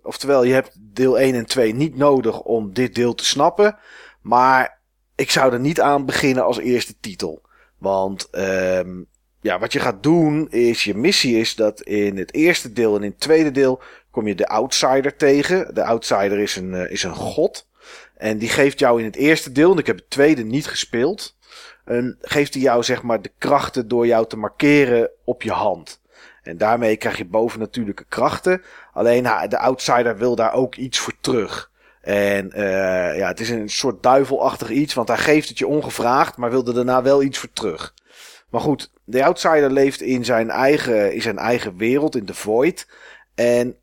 Oftewel, 0.02 0.44
je 0.44 0.52
hebt 0.52 0.76
deel 0.80 1.18
1 1.18 1.34
en 1.34 1.46
2 1.46 1.74
niet 1.74 1.96
nodig 1.96 2.42
om 2.42 2.72
dit 2.72 2.94
deel 2.94 3.14
te 3.14 3.24
snappen. 3.24 3.78
Maar 4.20 4.80
ik 5.14 5.30
zou 5.30 5.52
er 5.52 5.60
niet 5.60 5.80
aan 5.80 6.06
beginnen 6.06 6.44
als 6.44 6.58
eerste 6.58 6.94
titel. 7.00 7.42
Want 7.78 8.28
ehm, 8.30 9.02
ja, 9.40 9.58
wat 9.58 9.72
je 9.72 9.80
gaat 9.80 10.02
doen 10.02 10.50
is, 10.50 10.84
je 10.84 10.94
missie 10.94 11.38
is 11.38 11.54
dat 11.54 11.80
in 11.80 12.16
het 12.16 12.34
eerste 12.34 12.72
deel 12.72 12.96
en 12.96 13.02
in 13.02 13.10
het 13.10 13.20
tweede 13.20 13.50
deel 13.50 13.82
kom 14.10 14.26
je 14.26 14.34
de 14.34 14.48
Outsider 14.48 15.16
tegen. 15.16 15.74
De 15.74 15.84
Outsider 15.84 16.38
is 16.38 16.56
een, 16.56 16.74
eh, 16.74 16.90
is 16.90 17.02
een 17.02 17.14
god. 17.14 17.68
En 18.16 18.38
die 18.38 18.48
geeft 18.48 18.78
jou 18.78 18.98
in 18.98 19.04
het 19.04 19.16
eerste 19.16 19.52
deel, 19.52 19.72
en 19.72 19.78
ik 19.78 19.86
heb 19.86 19.96
het 19.96 20.10
tweede 20.10 20.42
niet 20.44 20.66
gespeeld, 20.66 21.36
en 21.84 22.18
geeft 22.20 22.54
hij 22.54 22.62
jou 22.62 22.82
zeg 22.82 23.02
maar 23.02 23.22
de 23.22 23.32
krachten 23.38 23.88
door 23.88 24.06
jou 24.06 24.26
te 24.26 24.36
markeren 24.36 25.10
op 25.24 25.42
je 25.42 25.52
hand. 25.52 25.99
En 26.42 26.58
daarmee 26.58 26.96
krijg 26.96 27.16
je 27.16 27.24
bovennatuurlijke 27.24 28.04
krachten. 28.08 28.62
Alleen 28.92 29.22
de 29.48 29.58
outsider 29.58 30.16
wil 30.16 30.36
daar 30.36 30.52
ook 30.52 30.74
iets 30.74 30.98
voor 30.98 31.14
terug. 31.20 31.70
En 32.00 32.52
eh, 32.52 33.18
ja, 33.18 33.28
het 33.28 33.40
is 33.40 33.50
een 33.50 33.70
soort 33.70 34.02
duivelachtig 34.02 34.70
iets, 34.70 34.94
want 34.94 35.08
hij 35.08 35.18
geeft 35.18 35.48
het 35.48 35.58
je 35.58 35.66
ongevraagd, 35.66 36.36
maar 36.36 36.50
wilde 36.50 36.72
daarna 36.72 37.02
wel 37.02 37.22
iets 37.22 37.38
voor 37.38 37.52
terug. 37.52 37.94
Maar 38.50 38.60
goed, 38.60 38.90
de 39.04 39.24
outsider 39.24 39.70
leeft 39.70 40.00
in 40.00 40.24
zijn 40.24 40.50
eigen, 40.50 41.14
in 41.14 41.22
zijn 41.22 41.38
eigen 41.38 41.76
wereld, 41.76 42.16
in 42.16 42.26
de 42.26 42.34
void. 42.34 42.88
En 43.34 43.76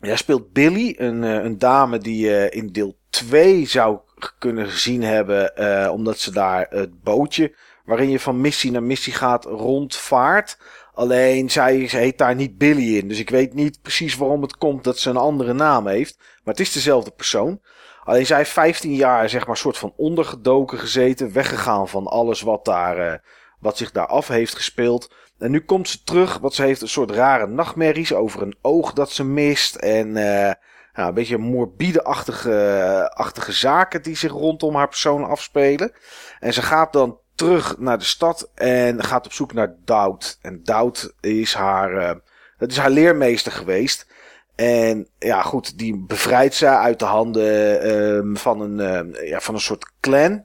ja, 0.00 0.16
speelt 0.16 0.52
Billy, 0.52 0.94
een, 0.98 1.24
eh, 1.24 1.44
een 1.44 1.58
dame 1.58 1.98
die 1.98 2.26
je 2.26 2.50
in 2.50 2.72
deel 2.72 2.96
2 3.10 3.66
zou 3.66 3.98
kunnen 4.38 4.66
gezien 4.66 5.02
hebben, 5.02 5.56
eh, 5.56 5.92
omdat 5.92 6.18
ze 6.18 6.32
daar 6.32 6.66
het 6.70 7.02
bootje 7.02 7.54
waarin 7.84 8.10
je 8.10 8.20
van 8.20 8.40
missie 8.40 8.70
naar 8.70 8.82
missie 8.82 9.12
gaat 9.12 9.44
rondvaart. 9.44 10.58
Alleen 10.96 11.50
zij, 11.50 11.88
ze 11.88 11.96
heet 11.96 12.18
daar 12.18 12.34
niet 12.34 12.58
Billy 12.58 12.96
in. 12.96 13.08
Dus 13.08 13.18
ik 13.18 13.30
weet 13.30 13.54
niet 13.54 13.82
precies 13.82 14.16
waarom 14.16 14.42
het 14.42 14.56
komt 14.56 14.84
dat 14.84 14.98
ze 14.98 15.10
een 15.10 15.16
andere 15.16 15.52
naam 15.52 15.86
heeft. 15.86 16.16
Maar 16.18 16.54
het 16.54 16.60
is 16.60 16.72
dezelfde 16.72 17.10
persoon. 17.10 17.60
Alleen 18.04 18.26
zij 18.26 18.36
heeft 18.36 18.50
15 18.50 18.94
jaar, 18.94 19.28
zeg 19.28 19.46
maar, 19.46 19.56
soort 19.56 19.78
van 19.78 19.92
ondergedoken 19.96 20.78
gezeten. 20.78 21.32
Weggegaan 21.32 21.88
van 21.88 22.06
alles 22.06 22.40
wat, 22.40 22.64
daar, 22.64 22.98
eh, 22.98 23.18
wat 23.60 23.76
zich 23.76 23.90
daar 23.90 24.06
af 24.06 24.28
heeft 24.28 24.54
gespeeld. 24.54 25.14
En 25.38 25.50
nu 25.50 25.60
komt 25.60 25.88
ze 25.88 26.02
terug, 26.02 26.38
want 26.38 26.54
ze 26.54 26.62
heeft 26.62 26.82
een 26.82 26.88
soort 26.88 27.10
rare 27.10 27.46
nachtmerries 27.46 28.14
over 28.14 28.42
een 28.42 28.56
oog 28.62 28.92
dat 28.92 29.10
ze 29.10 29.24
mist. 29.24 29.74
En 29.74 30.16
eh, 30.16 30.52
ja, 30.92 31.08
een 31.08 31.14
beetje 31.14 31.38
morbide-achtige 31.38 33.10
achtige 33.14 33.52
zaken 33.52 34.02
die 34.02 34.16
zich 34.16 34.32
rondom 34.32 34.74
haar 34.74 34.88
persoon 34.88 35.24
afspelen. 35.24 35.92
En 36.38 36.52
ze 36.52 36.62
gaat 36.62 36.92
dan 36.92 37.18
terug 37.36 37.78
naar 37.78 37.98
de 37.98 38.04
stad 38.04 38.50
en 38.54 39.04
gaat 39.04 39.26
op 39.26 39.32
zoek 39.32 39.52
naar 39.52 39.74
Doud. 39.84 40.38
En 40.42 40.64
Doud 40.64 41.14
is 41.20 41.54
haar, 41.54 41.96
eh, 41.96 42.16
dat 42.58 42.70
is 42.70 42.76
haar 42.76 42.90
leermeester 42.90 43.52
geweest. 43.52 44.06
En 44.54 45.08
ja, 45.18 45.42
goed, 45.42 45.78
die 45.78 45.96
bevrijdt 45.96 46.54
ze 46.54 46.68
uit 46.68 46.98
de 46.98 47.04
handen 47.04 47.80
ehm, 47.80 48.34
van, 48.34 48.60
een, 48.60 48.80
eh, 49.14 49.28
ja, 49.28 49.40
van 49.40 49.54
een 49.54 49.60
soort 49.60 49.92
clan. 50.00 50.44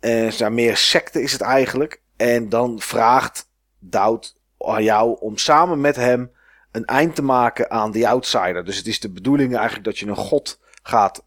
En 0.00 0.32
ja, 0.36 0.48
meer 0.48 0.76
secte 0.76 1.22
is 1.22 1.32
het 1.32 1.40
eigenlijk. 1.40 2.02
En 2.16 2.48
dan 2.48 2.80
vraagt 2.80 3.48
Doud 3.78 4.36
aan 4.58 4.84
jou 4.84 5.16
om 5.20 5.36
samen 5.36 5.80
met 5.80 5.96
hem 5.96 6.30
een 6.72 6.84
eind 6.84 7.14
te 7.14 7.22
maken 7.22 7.70
aan 7.70 7.90
die 7.90 8.08
outsider. 8.08 8.64
Dus 8.64 8.76
het 8.76 8.86
is 8.86 9.00
de 9.00 9.10
bedoeling 9.10 9.54
eigenlijk 9.54 9.84
dat 9.84 9.98
je 9.98 10.06
een 10.06 10.16
god 10.16 10.60
gaat 10.82 11.24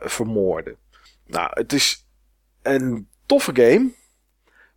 vermoorden. 0.00 0.76
Nou, 1.26 1.50
het 1.52 1.72
is 1.72 2.06
een 2.62 3.08
toffe 3.26 3.50
game. 3.54 3.92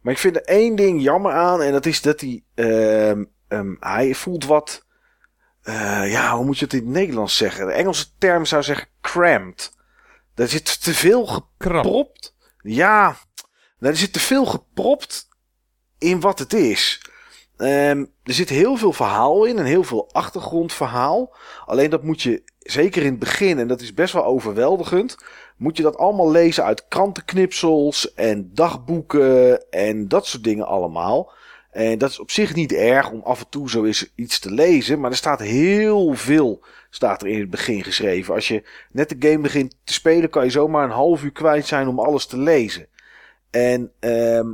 Maar 0.02 0.14
ik 0.14 0.20
vind 0.20 0.36
er 0.36 0.44
één 0.44 0.76
ding 0.76 1.02
jammer 1.02 1.32
aan. 1.32 1.62
En 1.62 1.72
dat 1.72 1.86
is 1.86 2.02
dat 2.02 2.22
hij. 2.22 2.44
ehm, 2.56 3.24
ehm, 3.48 3.76
hij 3.80 4.14
voelt 4.14 4.46
wat. 4.46 4.86
eh, 5.64 6.12
ja, 6.12 6.36
hoe 6.36 6.46
moet 6.46 6.58
je 6.58 6.64
het 6.66 6.74
in 6.74 6.80
het 6.80 6.90
Nederlands 6.90 7.38
zeggen? 7.38 7.66
De 7.68 7.74
Engelse 7.74 8.06
term 8.18 8.46
zou 8.46 8.64
zeggen 8.64 8.88
cramped. 9.02 9.72
Er 10.36 10.48
zit 10.48 10.84
te 10.84 10.94
veel 10.94 11.26
gepropt. 11.26 12.36
Ja, 12.62 13.16
er 13.80 13.96
zit 13.98 14.14
te 14.14 14.20
veel 14.20 14.46
gepropt 14.46 15.28
in 15.98 16.20
wat 16.20 16.40
het 16.40 16.54
is. 16.54 17.02
Ehm, 17.58 18.06
er 18.24 18.34
zit 18.34 18.50
heel 18.50 18.76
veel 18.78 18.94
verhaal 18.94 19.46
in 19.46 19.58
en 19.58 19.66
heel 19.66 19.84
veel 19.84 20.10
achtergrondverhaal. 20.12 21.36
Alleen 21.66 21.90
dat 21.90 22.04
moet 22.04 22.22
je, 22.22 22.44
zeker 22.60 23.04
in 23.04 23.10
het 23.10 23.20
begin, 23.20 23.60
en 23.60 23.68
dat 23.68 23.82
is 23.82 23.94
best 23.94 24.14
wel 24.14 24.26
overweldigend, 24.26 25.18
moet 25.58 25.78
je 25.78 25.84
dat 25.84 25.98
allemaal 25.98 26.32
lezen 26.32 26.64
uit 26.64 26.88
krantenknipsels 26.88 28.14
en 28.14 28.50
dagboeken 28.54 29.70
en 29.70 30.08
dat 30.08 30.26
soort 30.26 30.44
dingen 30.44 30.68
allemaal. 30.68 31.32
En 31.72 31.98
dat 31.98 32.10
is 32.10 32.20
op 32.20 32.32
zich 32.32 32.56
niet 32.56 32.74
erg 32.74 33.12
om 33.12 33.22
af 33.24 33.40
en 33.40 33.50
toe 33.50 33.70
zo 33.70 33.84
eens 33.86 34.12
iets 34.16 34.40
te 34.40 34.52
lezen, 34.52 35.00
maar 35.00 35.12
er 35.12 35.18
staat 35.18 35.40
heel 35.40 36.14
veel 36.14 36.64
staat 36.90 37.22
er 37.22 37.28
in 37.28 37.40
het 37.40 37.50
begin 37.50 37.84
geschreven. 37.84 38.34
Als 38.34 38.48
je 38.48 38.64
net 38.92 39.10
de 39.10 39.30
game 39.30 39.42
begint 39.42 39.76
te 39.84 39.94
spelen, 39.94 40.30
kan 40.30 40.44
je 40.44 40.50
zomaar 40.50 40.84
een 40.84 40.90
half 40.90 41.24
uur 41.24 41.32
kwijt 41.32 41.66
zijn 41.66 41.88
om 41.88 42.00
alles 42.00 42.26
te 42.26 42.38
lezen. 42.38 42.88
En 43.50 43.92
ehm, 44.00 44.54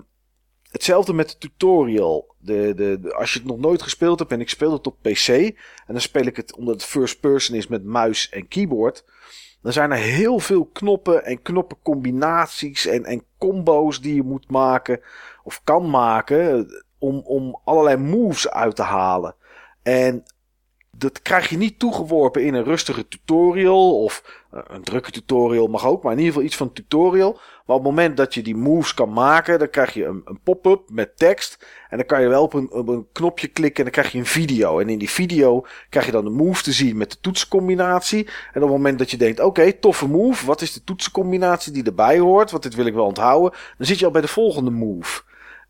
hetzelfde 0.72 1.14
met 1.14 1.30
de 1.30 1.38
tutorial. 1.38 2.36
De, 2.38 2.74
de- 2.76 3.14
als 3.16 3.34
je 3.34 3.40
het 3.40 3.48
nog 3.48 3.58
nooit 3.58 3.82
gespeeld 3.82 4.20
hebt 4.20 4.32
en 4.32 4.42
ik 4.42 4.50
speel 4.50 4.72
het 4.72 4.88
op 4.88 4.98
PC. 5.02 5.28
En 5.28 5.54
dan 5.88 6.02
speel 6.02 6.26
ik 6.26 6.36
het 6.36 6.56
omdat 6.56 6.74
het 6.74 6.84
first 6.84 7.20
person 7.20 7.56
is 7.56 7.68
met 7.68 7.84
muis 7.84 8.30
en 8.30 8.48
keyboard. 8.48 9.04
Dan 9.64 9.74
zijn 9.74 9.92
er 9.92 9.98
heel 9.98 10.40
veel 10.40 10.66
knoppen 10.66 11.26
en 11.26 11.42
knoppencombinaties 11.42 12.86
en, 12.86 13.06
en 13.06 13.24
combo's 13.38 14.02
die 14.02 14.16
je 14.16 14.24
moet 14.24 14.50
maken. 14.50 15.00
Of 15.44 15.62
kan 15.64 15.90
maken. 15.90 16.68
Om, 16.98 17.22
om 17.26 17.60
allerlei 17.64 17.98
moves 17.98 18.50
uit 18.50 18.76
te 18.76 18.82
halen. 18.82 19.36
En 19.84 20.24
dat 20.98 21.22
krijg 21.22 21.50
je 21.50 21.58
niet 21.58 21.80
toegeworpen 21.80 22.46
in 22.46 22.54
een 22.54 22.64
rustige 22.64 23.08
tutorial. 23.08 24.04
Of 24.04 24.44
eh, 24.52 24.60
een 24.68 24.84
drukke 24.84 25.12
tutorial 25.12 25.68
mag 25.68 25.86
ook. 25.86 26.04
Maar 26.04 26.12
in 26.12 26.18
ieder 26.18 26.34
geval 26.34 26.48
iets 26.48 26.58
van 26.58 26.74
tutorial. 26.74 27.40
Maar 27.66 27.76
op 27.76 27.84
het 27.84 27.92
moment 27.92 28.18
dat 28.18 28.34
je 28.34 28.42
die 28.44 28.56
moves 28.56 28.94
kan 28.94 29.14
maken. 29.14 29.60
Dan 29.60 29.70
krijg 29.70 29.94
je 29.94 30.06
een, 30.06 30.22
een 30.26 30.40
pop-up 30.44 30.82
met 30.92 31.18
tekst. 31.18 31.66
En 31.90 31.98
dan 31.98 32.06
kan 32.06 32.22
je 32.22 32.28
wel 32.28 32.44
op 32.44 32.54
een, 32.54 32.72
op 32.72 32.88
een 32.88 33.08
knopje 33.12 33.48
klikken. 33.48 33.78
En 33.86 33.92
dan 33.92 34.02
krijg 34.02 34.12
je 34.12 34.18
een 34.20 34.26
video. 34.26 34.80
En 34.80 34.90
in 34.90 34.98
die 35.00 35.10
video 35.10 35.66
krijg 35.90 36.06
je 36.06 36.12
dan 36.12 36.24
de 36.24 36.30
move 36.30 36.64
te 36.64 36.72
zien 36.72 36.98
met 36.98 37.12
de 37.12 37.18
toetsencombinatie. 37.22 38.26
En 38.26 38.62
op 38.62 38.68
het 38.68 38.70
moment 38.78 39.00
dat 39.00 39.12
je 39.12 39.18
denkt. 39.18 39.40
Oké, 39.40 39.74
toffe 39.74 40.08
move. 40.08 40.46
Wat 40.46 40.62
is 40.62 40.74
de 40.74 40.84
toetsencombinatie 40.84 41.72
die 41.74 41.84
erbij 41.84 42.20
hoort? 42.20 42.52
Want 42.52 42.64
dit 42.64 42.76
wil 42.76 42.86
ik 42.86 42.94
wel 42.94 43.06
onthouden. 43.06 43.52
Dan 43.78 43.88
zit 43.88 44.00
je 44.00 44.06
al 44.06 44.12
bij 44.12 44.22
de 44.22 44.28
volgende 44.28 44.72
move. 44.72 45.22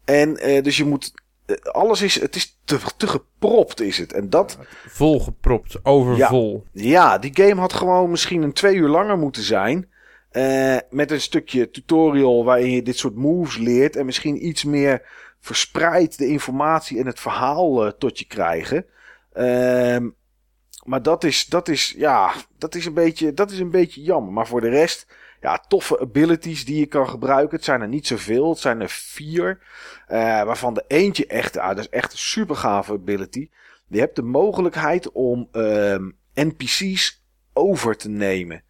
En 0.06 0.38
eh, 0.38 0.64
dus 0.64 0.78
je 0.78 0.86
moet. 0.86 1.14
eh, 1.46 1.56
alles 1.62 2.02
is. 2.02 2.20
Het 2.22 2.36
is 2.36 2.60
te, 2.66 2.78
te 2.98 3.08
gepropt, 3.08 3.82
is 3.82 3.98
het. 3.98 4.14
En 4.14 4.30
dat. 4.30 4.58
Volgepropt, 4.88 5.80
overvol. 5.84 6.64
Ja, 6.72 7.18
die 7.18 7.32
game 7.34 7.62
had 7.62 7.74
gewoon 7.74 8.10
misschien 8.10 8.42
een 8.42 8.54
twee 8.54 8.76
uur 8.76 8.90
langer 8.90 9.18
moeten 9.18 9.44
zijn. 9.44 9.92
Eh, 10.34 10.78
met 10.90 11.12
een 11.12 11.22
stukje 11.22 11.72
tutorial 11.72 12.44
waarin 12.44 12.72
je 12.72 12.82
dit 12.82 12.98
soort 12.98 13.16
moves 13.16 13.58
leert. 13.58 13.96
En 13.96 14.06
misschien 14.06 14.48
iets 14.48 14.64
meer 14.64 15.02
verspreid 15.40 16.18
de 16.18 16.28
informatie 16.28 17.00
en 17.00 17.06
het 17.06 17.20
verhaal 17.20 17.86
eh, 17.86 17.92
tot 17.92 18.20
je 18.20 18.26
krijgen. 18.26 18.86
Ehm, 19.34 20.10
maar 20.84 21.02
dat 21.02 21.24
is, 21.24 21.46
dat, 21.46 21.68
is, 21.68 21.94
ja, 21.98 22.34
dat, 22.58 22.76
is 22.76 22.86
een 22.86 22.94
beetje, 22.94 23.34
dat 23.34 23.52
is 23.52 23.60
een 23.60 23.70
beetje 23.70 24.02
jammer. 24.02 24.34
Maar 24.34 24.48
voor 24.48 24.62
de 24.62 24.70
rest, 24.70 25.08
ja, 25.42 25.58
toffe 25.68 26.00
abilities 26.00 26.66
die 26.66 26.80
je 26.80 26.86
kan 26.86 27.10
gebruiken. 27.10 27.56
Het 27.56 27.66
zijn 27.66 27.82
er 27.82 27.88
niet 27.88 28.08
zoveel. 28.08 28.50
Het 28.50 28.60
zijn 28.60 28.82
er 28.82 28.90
vier. 28.90 29.60
eh, 30.08 30.44
waarvan 30.44 30.74
de 30.74 30.84
eentje 30.88 31.28
echt, 31.28 31.58
ah, 31.58 31.68
dat 31.68 31.80
is 31.80 31.90
echt 31.90 32.12
een 32.12 32.18
super 32.18 32.56
gave 32.56 32.94
ability. 32.94 33.50
Je 33.88 34.00
hebt 34.00 34.16
de 34.16 34.22
mogelijkheid 34.22 35.12
om 35.12 35.48
ehm, 35.52 36.10
NPC's 36.34 37.24
over 37.54 37.98
te 37.98 38.10
nemen. 38.10 38.64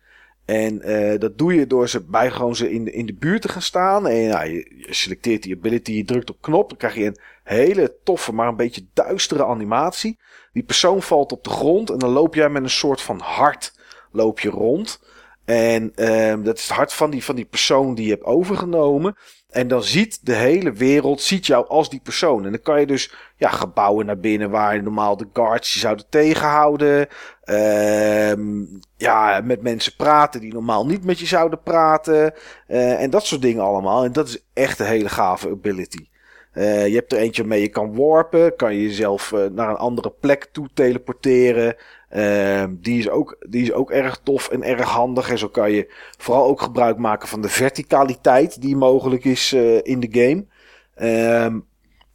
En 0.45 0.81
eh, 0.81 1.19
dat 1.19 1.37
doe 1.37 1.53
je 1.53 1.67
door 1.67 1.89
ze 1.89 2.03
bij 2.03 2.31
gewoon 2.31 2.55
ze 2.55 2.71
in 2.71 2.93
in 2.93 3.05
de 3.05 3.13
buurt 3.13 3.41
te 3.41 3.49
gaan 3.49 3.61
staan. 3.61 4.07
En 4.07 4.15
ja, 4.15 4.43
je, 4.43 4.83
je 4.87 4.93
selecteert 4.93 5.43
die 5.43 5.55
ability, 5.55 5.91
je 5.91 6.05
drukt 6.05 6.29
op 6.29 6.37
knop. 6.41 6.69
Dan 6.69 6.77
krijg 6.77 6.95
je 6.95 7.05
een 7.05 7.17
hele 7.43 7.95
toffe, 8.03 8.33
maar 8.33 8.47
een 8.47 8.55
beetje 8.55 8.85
duistere 8.93 9.45
animatie. 9.45 10.19
Die 10.53 10.63
persoon 10.63 11.01
valt 11.01 11.31
op 11.31 11.43
de 11.43 11.49
grond 11.49 11.89
en 11.89 11.97
dan 11.97 12.09
loop 12.09 12.35
jij 12.35 12.49
met 12.49 12.63
een 12.63 12.69
soort 12.69 13.01
van 13.01 13.19
hart 13.19 13.73
loop 14.11 14.39
je 14.39 14.49
rond. 14.49 15.01
En 15.45 15.91
ehm, 15.95 16.43
dat 16.43 16.57
is 16.57 16.63
het 16.63 16.77
hart 16.77 16.93
van 16.93 17.09
die, 17.09 17.23
van 17.23 17.35
die 17.35 17.45
persoon 17.45 17.95
die 17.95 18.05
je 18.05 18.11
hebt 18.11 18.23
overgenomen. 18.23 19.15
En 19.49 19.67
dan 19.67 19.83
ziet 19.83 20.25
de 20.25 20.35
hele 20.35 20.71
wereld 20.71 21.21
ziet 21.21 21.45
jou 21.45 21.67
als 21.67 21.89
die 21.89 21.99
persoon. 22.03 22.45
En 22.45 22.51
dan 22.51 22.61
kan 22.61 22.79
je 22.79 22.85
dus 22.85 23.13
ja, 23.37 23.49
gebouwen 23.49 24.05
naar 24.05 24.19
binnen 24.19 24.49
waar 24.49 24.83
normaal 24.83 25.17
de 25.17 25.27
guards 25.33 25.73
je 25.73 25.79
zouden 25.79 26.05
tegenhouden. 26.09 27.07
Ehm 27.43 28.65
ja, 29.03 29.41
met 29.43 29.61
mensen 29.61 29.95
praten 29.95 30.41
die 30.41 30.53
normaal 30.53 30.85
niet 30.85 31.03
met 31.03 31.19
je 31.19 31.25
zouden 31.25 31.61
praten. 31.63 32.33
Eh, 32.67 33.01
en 33.01 33.09
dat 33.09 33.25
soort 33.25 33.41
dingen 33.41 33.63
allemaal. 33.63 34.03
En 34.03 34.11
dat 34.11 34.27
is 34.27 34.45
echt 34.53 34.79
een 34.79 34.85
hele 34.85 35.09
gave 35.09 35.49
ability. 35.49 36.07
Eh, 36.51 36.87
je 36.87 36.95
hebt 36.95 37.11
er 37.11 37.17
eentje 37.17 37.43
mee 37.43 37.61
je 37.61 37.67
kan 37.67 37.95
warpen. 37.95 38.55
Kan 38.55 38.75
je 38.75 38.81
jezelf 38.81 39.31
eh, 39.31 39.45
naar 39.51 39.69
een 39.69 39.75
andere 39.75 40.13
plek 40.19 40.49
toe 40.51 40.69
teleporteren. 40.73 41.75
Ehm, 42.09 42.73
die, 42.79 42.99
is 42.99 43.09
ook, 43.09 43.37
die 43.49 43.63
is 43.63 43.71
ook 43.71 43.91
erg 43.91 44.19
tof 44.23 44.49
en 44.49 44.63
erg 44.63 44.89
handig. 44.89 45.29
En 45.29 45.37
zo 45.37 45.47
kan 45.47 45.71
je 45.71 45.93
vooral 46.17 46.45
ook 46.45 46.61
gebruik 46.61 46.97
maken 46.97 47.27
van 47.27 47.41
de 47.41 47.49
verticaliteit 47.49 48.61
die 48.61 48.75
mogelijk 48.75 49.25
is 49.25 49.53
in 49.83 49.99
de 49.99 50.09
game. 50.11 50.45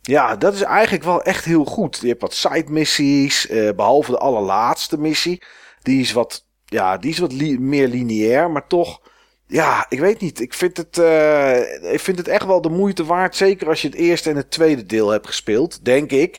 Ja, 0.09 0.36
dat 0.36 0.54
is 0.54 0.62
eigenlijk 0.62 1.04
wel 1.04 1.22
echt 1.22 1.44
heel 1.44 1.64
goed. 1.64 1.98
Je 2.00 2.09
hebt 2.09 2.20
wat 2.20 2.34
side 2.34 2.70
missies, 2.70 3.48
eh, 3.48 3.70
behalve 3.76 4.11
de 4.11 4.18
allerlaatste 4.18 4.98
missie. 4.98 5.42
Die 5.82 6.00
is 6.00 6.12
wat, 6.12 6.46
ja, 6.64 6.96
die 6.96 7.11
is 7.11 7.18
wat 7.18 7.32
meer 7.59 7.88
lineair, 7.88 8.50
maar 8.50 8.66
toch... 8.66 9.00
Ja, 9.46 9.86
ik 9.88 10.00
weet 10.00 10.20
niet. 10.20 10.40
Ik 10.40 10.54
vind, 10.54 10.76
het, 10.76 10.98
eh, 10.98 11.92
ik 11.92 12.00
vind 12.00 12.18
het 12.18 12.28
echt 12.28 12.46
wel 12.46 12.61
de 12.61 12.68
moeite 12.68 13.04
waard. 13.04 13.36
Zeker 13.36 13.68
als 13.68 13.82
je 13.82 13.88
het 13.88 13.96
eerste 13.96 14.30
en 14.30 14.36
het 14.36 14.50
tweede 14.50 14.86
deel 14.86 15.11
hebt 15.11 15.26
gespeeld, 15.26 15.84
denk 15.84 16.11
ik. 16.11 16.38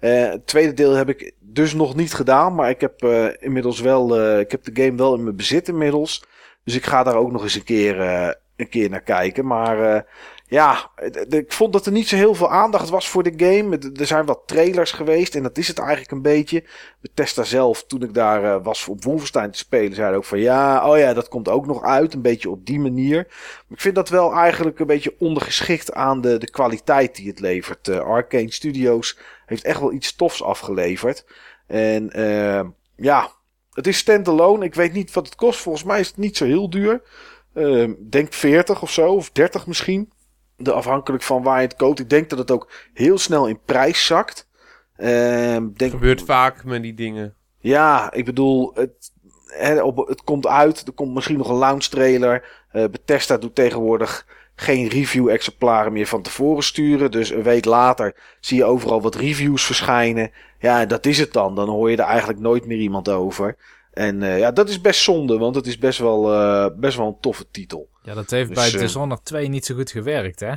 Eh, 0.00 0.28
het 0.28 0.46
tweede 0.46 0.74
deel 0.74 0.92
heb 0.92 1.08
ik 1.08 1.32
dus 1.40 1.74
nog 1.74 1.94
niet 1.96 2.14
gedaan. 2.14 2.54
Maar 2.54 2.70
ik 2.70 2.80
heb 2.80 3.04
inmiddels 3.38 3.80
wel. 3.80 4.38
ik 4.40 4.50
heb 4.50 4.64
de 4.64 4.82
game 4.82 4.96
wel 4.96 5.14
in 5.14 5.22
mijn 5.22 5.36
bezit 5.36 5.68
inmiddels. 5.68 6.24
Dus 6.64 6.74
ik 6.74 6.86
ga 6.86 7.02
daar 7.02 7.16
ook 7.16 7.32
nog 7.32 7.42
eens 7.42 7.54
een 7.54 7.64
keer, 7.64 8.00
een 8.56 8.68
keer 8.68 8.90
naar 8.90 9.02
kijken. 9.02 9.46
Maar 9.46 10.04
ja, 10.48 10.90
ik 11.28 11.52
vond 11.52 11.72
dat 11.72 11.86
er 11.86 11.92
niet 11.92 12.08
zo 12.08 12.16
heel 12.16 12.34
veel 12.34 12.50
aandacht 12.50 12.88
was 12.88 13.08
voor 13.08 13.22
de 13.22 13.32
game. 13.36 13.78
Er 13.96 14.06
zijn 14.06 14.26
wat 14.26 14.42
trailers 14.46 14.92
geweest. 14.92 15.34
En 15.34 15.42
dat 15.42 15.58
is 15.58 15.68
het 15.68 15.78
eigenlijk 15.78 16.10
een 16.10 16.22
beetje. 16.22 16.64
Bethesda 17.00 17.44
zelf, 17.44 17.84
toen 17.84 18.02
ik 18.02 18.14
daar 18.14 18.44
eh, 18.44 18.64
was 18.64 18.88
op 18.88 19.04
Wolfenstein 19.04 19.50
te 19.50 19.58
spelen, 19.58 19.94
zeiden 19.94 20.16
ook 20.16 20.24
van 20.24 20.38
ja, 20.38 20.90
oh 20.90 20.98
ja, 20.98 21.14
dat 21.14 21.28
komt 21.28 21.48
ook 21.48 21.66
nog 21.66 21.82
uit. 21.82 22.14
Een 22.14 22.22
beetje 22.22 22.50
op 22.50 22.66
die 22.66 22.80
manier. 22.80 23.18
Ik 23.68 23.80
vind 23.80 23.94
dat 23.94 24.08
wel 24.08 24.32
eigenlijk 24.32 24.78
een 24.78 24.86
beetje 24.86 25.14
ondergeschikt 25.18 25.92
aan 25.92 26.20
de, 26.20 26.38
de 26.38 26.50
kwaliteit 26.50 27.16
die 27.16 27.28
het 27.28 27.40
levert. 27.40 27.88
Eh, 27.88 27.98
Arcane 27.98 28.52
Studios 28.52 29.18
heeft 29.46 29.64
echt 29.64 29.80
wel 29.80 29.92
iets 29.92 30.16
tofs 30.16 30.42
afgeleverd. 30.42 31.24
En 31.66 32.10
eh, 32.10 32.64
ja, 32.96 33.30
het 33.72 33.86
is 33.86 33.98
standalone. 33.98 34.64
Ik 34.64 34.74
weet 34.74 34.92
niet 34.92 35.12
wat 35.12 35.26
het 35.26 35.34
kost. 35.34 35.60
Volgens 35.60 35.84
mij 35.84 36.00
is 36.00 36.08
het 36.08 36.16
niet 36.16 36.36
zo 36.36 36.44
heel 36.44 36.70
duur. 36.70 37.02
Eh, 37.52 37.90
denk 38.08 38.32
40 38.32 38.82
of 38.82 38.90
zo, 38.90 39.12
of 39.12 39.30
30 39.30 39.66
misschien. 39.66 40.12
De, 40.56 40.72
afhankelijk 40.72 41.22
van 41.22 41.42
waar 41.42 41.60
je 41.60 41.66
het 41.66 41.76
koopt. 41.76 41.98
Ik 41.98 42.10
denk 42.10 42.30
dat 42.30 42.38
het 42.38 42.50
ook 42.50 42.70
heel 42.94 43.18
snel 43.18 43.46
in 43.46 43.60
prijs 43.64 44.06
zakt. 44.06 44.48
Eh, 44.96 45.56
denk, 45.74 45.90
gebeurt 45.90 46.22
vaak 46.22 46.64
met 46.64 46.82
die 46.82 46.94
dingen. 46.94 47.34
ja, 47.58 48.12
ik 48.12 48.24
bedoel, 48.24 48.70
het, 48.74 49.12
hè, 49.46 49.82
op, 49.82 50.08
het 50.08 50.24
komt 50.24 50.46
uit. 50.46 50.86
Er 50.86 50.92
komt 50.92 51.14
misschien 51.14 51.38
nog 51.38 51.48
een 51.48 51.58
launch 51.58 51.84
trailer. 51.84 52.64
Eh, 52.70 52.84
Bethesda 52.90 53.36
doet 53.36 53.54
tegenwoordig 53.54 54.26
geen 54.54 54.88
review-exemplaren 54.88 55.92
meer 55.92 56.06
van 56.06 56.22
tevoren 56.22 56.62
sturen. 56.62 57.10
Dus 57.10 57.30
een 57.30 57.42
week 57.42 57.64
later 57.64 58.14
zie 58.40 58.56
je 58.56 58.64
overal 58.64 59.02
wat 59.02 59.14
reviews 59.14 59.64
verschijnen. 59.64 60.30
Ja, 60.58 60.86
dat 60.86 61.06
is 61.06 61.18
het 61.18 61.32
dan. 61.32 61.54
Dan 61.54 61.68
hoor 61.68 61.90
je 61.90 61.96
er 61.96 62.04
eigenlijk 62.04 62.38
nooit 62.38 62.66
meer 62.66 62.78
iemand 62.78 63.08
over. 63.08 63.56
En 63.96 64.22
eh, 64.22 64.38
ja, 64.38 64.50
dat 64.52 64.68
is 64.68 64.80
best 64.80 65.00
zonde, 65.00 65.38
want 65.38 65.54
het 65.54 65.66
is 65.66 65.78
best 65.78 65.98
wel, 65.98 66.32
eh, 66.32 66.66
best 66.76 66.96
wel 66.96 67.06
een 67.06 67.20
toffe 67.20 67.50
titel. 67.50 67.88
Ja, 68.02 68.14
dat 68.14 68.30
heeft 68.30 68.48
Dus, 68.48 68.56
bij 68.58 68.72
eh, 68.72 68.78
Dishonored 68.86 69.24
2 69.24 69.48
niet 69.48 69.64
zo 69.64 69.74
goed 69.74 69.90
gewerkt, 69.90 70.40
hè? 70.40 70.52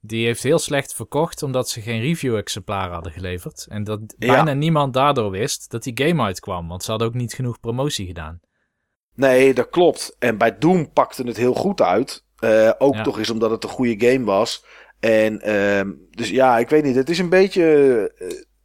Die 0.00 0.26
heeft 0.26 0.42
heel 0.42 0.58
slecht 0.58 0.94
verkocht 0.94 1.42
omdat 1.42 1.68
ze 1.68 1.80
geen 1.80 2.00
review-exemplaren 2.00 2.92
hadden 2.92 3.12
geleverd. 3.12 3.66
En 3.68 3.84
dat 3.84 4.00
Ja. 4.18 4.32
bijna 4.34 4.52
niemand 4.52 4.94
daardoor 4.94 5.30
wist 5.30 5.70
dat 5.70 5.82
die 5.82 6.06
game 6.06 6.22
uitkwam, 6.22 6.68
want 6.68 6.82
ze 6.82 6.90
hadden 6.90 7.08
ook 7.08 7.14
niet 7.14 7.34
genoeg 7.34 7.60
promotie 7.60 8.06
gedaan. 8.06 8.40
Nee, 9.14 9.54
dat 9.54 9.68
klopt. 9.68 10.16
En 10.18 10.38
bij 10.38 10.58
Doom 10.58 10.92
pakte 10.92 11.22
het 11.22 11.36
heel 11.36 11.54
goed 11.54 11.80
uit. 11.80 12.24
Ook 12.78 12.94
Ja. 12.94 13.02
toch 13.02 13.18
eens 13.18 13.30
omdat 13.30 13.50
het 13.50 13.64
een 13.64 13.70
goede 13.70 14.06
game 14.10 14.24
was. 14.24 14.64
En 15.00 15.40
ehm, 15.40 15.90
dus 16.10 16.30
ja, 16.30 16.58
ik 16.58 16.68
weet 16.68 16.84
niet. 16.84 16.94
Het 16.94 17.10
is 17.10 17.18
een 17.18 17.28
beetje, 17.28 17.62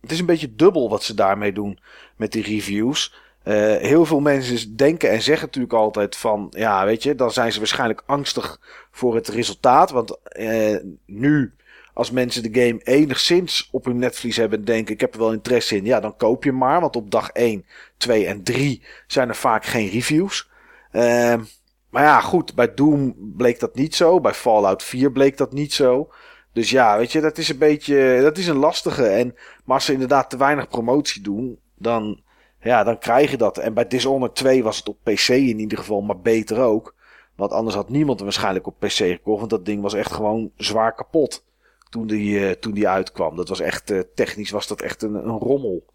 het 0.02 0.12
is 0.12 0.20
een 0.20 0.26
beetje 0.26 0.56
dubbel 0.56 0.90
wat 0.90 1.04
ze 1.04 1.14
daarmee 1.14 1.54
doen 1.54 1.80
met 2.16 2.32
die 2.32 2.44
reviews. 2.44 3.14
Eh, 3.48 3.76
heel 3.76 4.06
veel 4.06 4.20
mensen 4.20 4.76
denken 4.76 5.10
en 5.10 5.22
zeggen 5.22 5.46
natuurlijk 5.46 5.74
altijd 5.74 6.16
van, 6.16 6.48
ja, 6.50 6.86
weet 6.86 7.04
je, 7.04 7.16
dan 7.16 7.32
zijn 7.32 7.52
ze 7.52 7.60
waarschijnlijk 7.60 8.04
angstig 8.06 8.60
voor 8.92 9.16
het 9.16 9.28
resultaat. 9.28 9.92
Want 9.92 10.18
eh, 10.24 10.78
nu, 11.06 11.54
als 11.94 12.12
mensen 12.12 12.44
de 12.44 12.62
game 12.62 12.80
enigszins 12.84 13.70
op 13.72 13.86
hun 13.86 13.98
netvlies 13.98 14.38
hebben 14.38 14.60
en 14.60 14.66
denken, 14.66 14.94
ik 14.94 15.02
heb 15.02 15.14
er 15.14 15.20
wel 15.20 15.32
interesse 15.32 15.76
in, 15.76 15.86
ja, 15.86 16.00
dan 16.00 16.18
koop 16.18 16.44
je 16.44 16.52
maar. 16.52 16.82
Want 16.82 16.96
op 16.96 17.12
dag 17.12 17.30
1, 17.30 17.66
2 17.98 18.26
en 18.26 18.44
3 18.44 18.84
zijn 19.08 19.30
er 19.30 19.36
vaak 19.36 19.66
geen 19.66 19.90
reviews. 19.90 20.50
Ehm, 20.92 21.44
maar 21.90 22.04
ja, 22.04 22.22
goed, 22.22 22.56
bij 22.56 22.74
Doom 22.74 23.16
bleek 23.18 23.60
dat 23.60 23.76
niet 23.76 23.96
zo. 23.96 24.20
Bij 24.22 24.34
Fallout 24.34 24.84
4 24.84 25.12
bleek 25.12 25.38
dat 25.38 25.54
niet 25.54 25.74
zo. 25.74 26.10
Dus 26.54 26.70
ja, 26.70 26.98
weet 26.98 27.12
je, 27.12 27.22
dat 27.22 27.38
is 27.38 27.50
een 27.50 27.58
beetje, 27.58 28.20
dat 28.22 28.38
is 28.38 28.48
een 28.48 28.58
lastige. 28.58 29.06
En, 29.06 29.36
maar 29.66 29.76
als 29.76 29.86
ze 29.86 29.94
inderdaad 29.94 30.30
te 30.30 30.38
weinig 30.38 30.68
promotie 30.68 31.22
doen, 31.22 31.60
dan, 31.76 32.26
ja, 32.68 32.84
dan 32.84 33.00
krijg 33.00 33.32
je 33.32 33.38
dat. 33.38 33.58
En 33.58 33.74
bij 33.74 33.88
Dishonored 33.88 34.36
2 34.36 34.64
was 34.64 34.78
het 34.78 34.90
op 34.90 34.98
PC 35.04 35.28
in 35.28 35.60
ieder 35.60 35.78
geval, 35.78 36.02
maar 36.02 36.20
beter 36.20 36.60
ook. 36.60 36.96
Want 37.36 37.52
anders 37.52 37.76
had 37.76 37.90
niemand 37.90 38.18
hem 38.18 38.28
waarschijnlijk 38.28 38.68
op 38.68 38.80
PC 38.80 38.92
gekocht. 38.92 39.40
Want 39.40 39.50
dat 39.50 39.66
ding 39.66 39.82
was 39.82 39.94
echt 39.94 40.12
gewoon 40.12 40.52
zwaar 40.56 40.96
kapot 40.96 41.46
toen 41.90 42.08
die, 42.08 42.48
eh, 42.48 42.52
toen 42.52 42.74
die 42.74 42.88
uitkwam. 42.88 43.36
Dat 43.36 43.50
was 43.50 43.60
echt, 43.60 43.92
eh, 43.92 44.00
technisch 44.16 44.50
was 44.50 44.68
dat 44.68 44.82
echt 44.82 45.02
een, 45.02 45.14
een 45.14 45.38
rommel. 45.38 45.86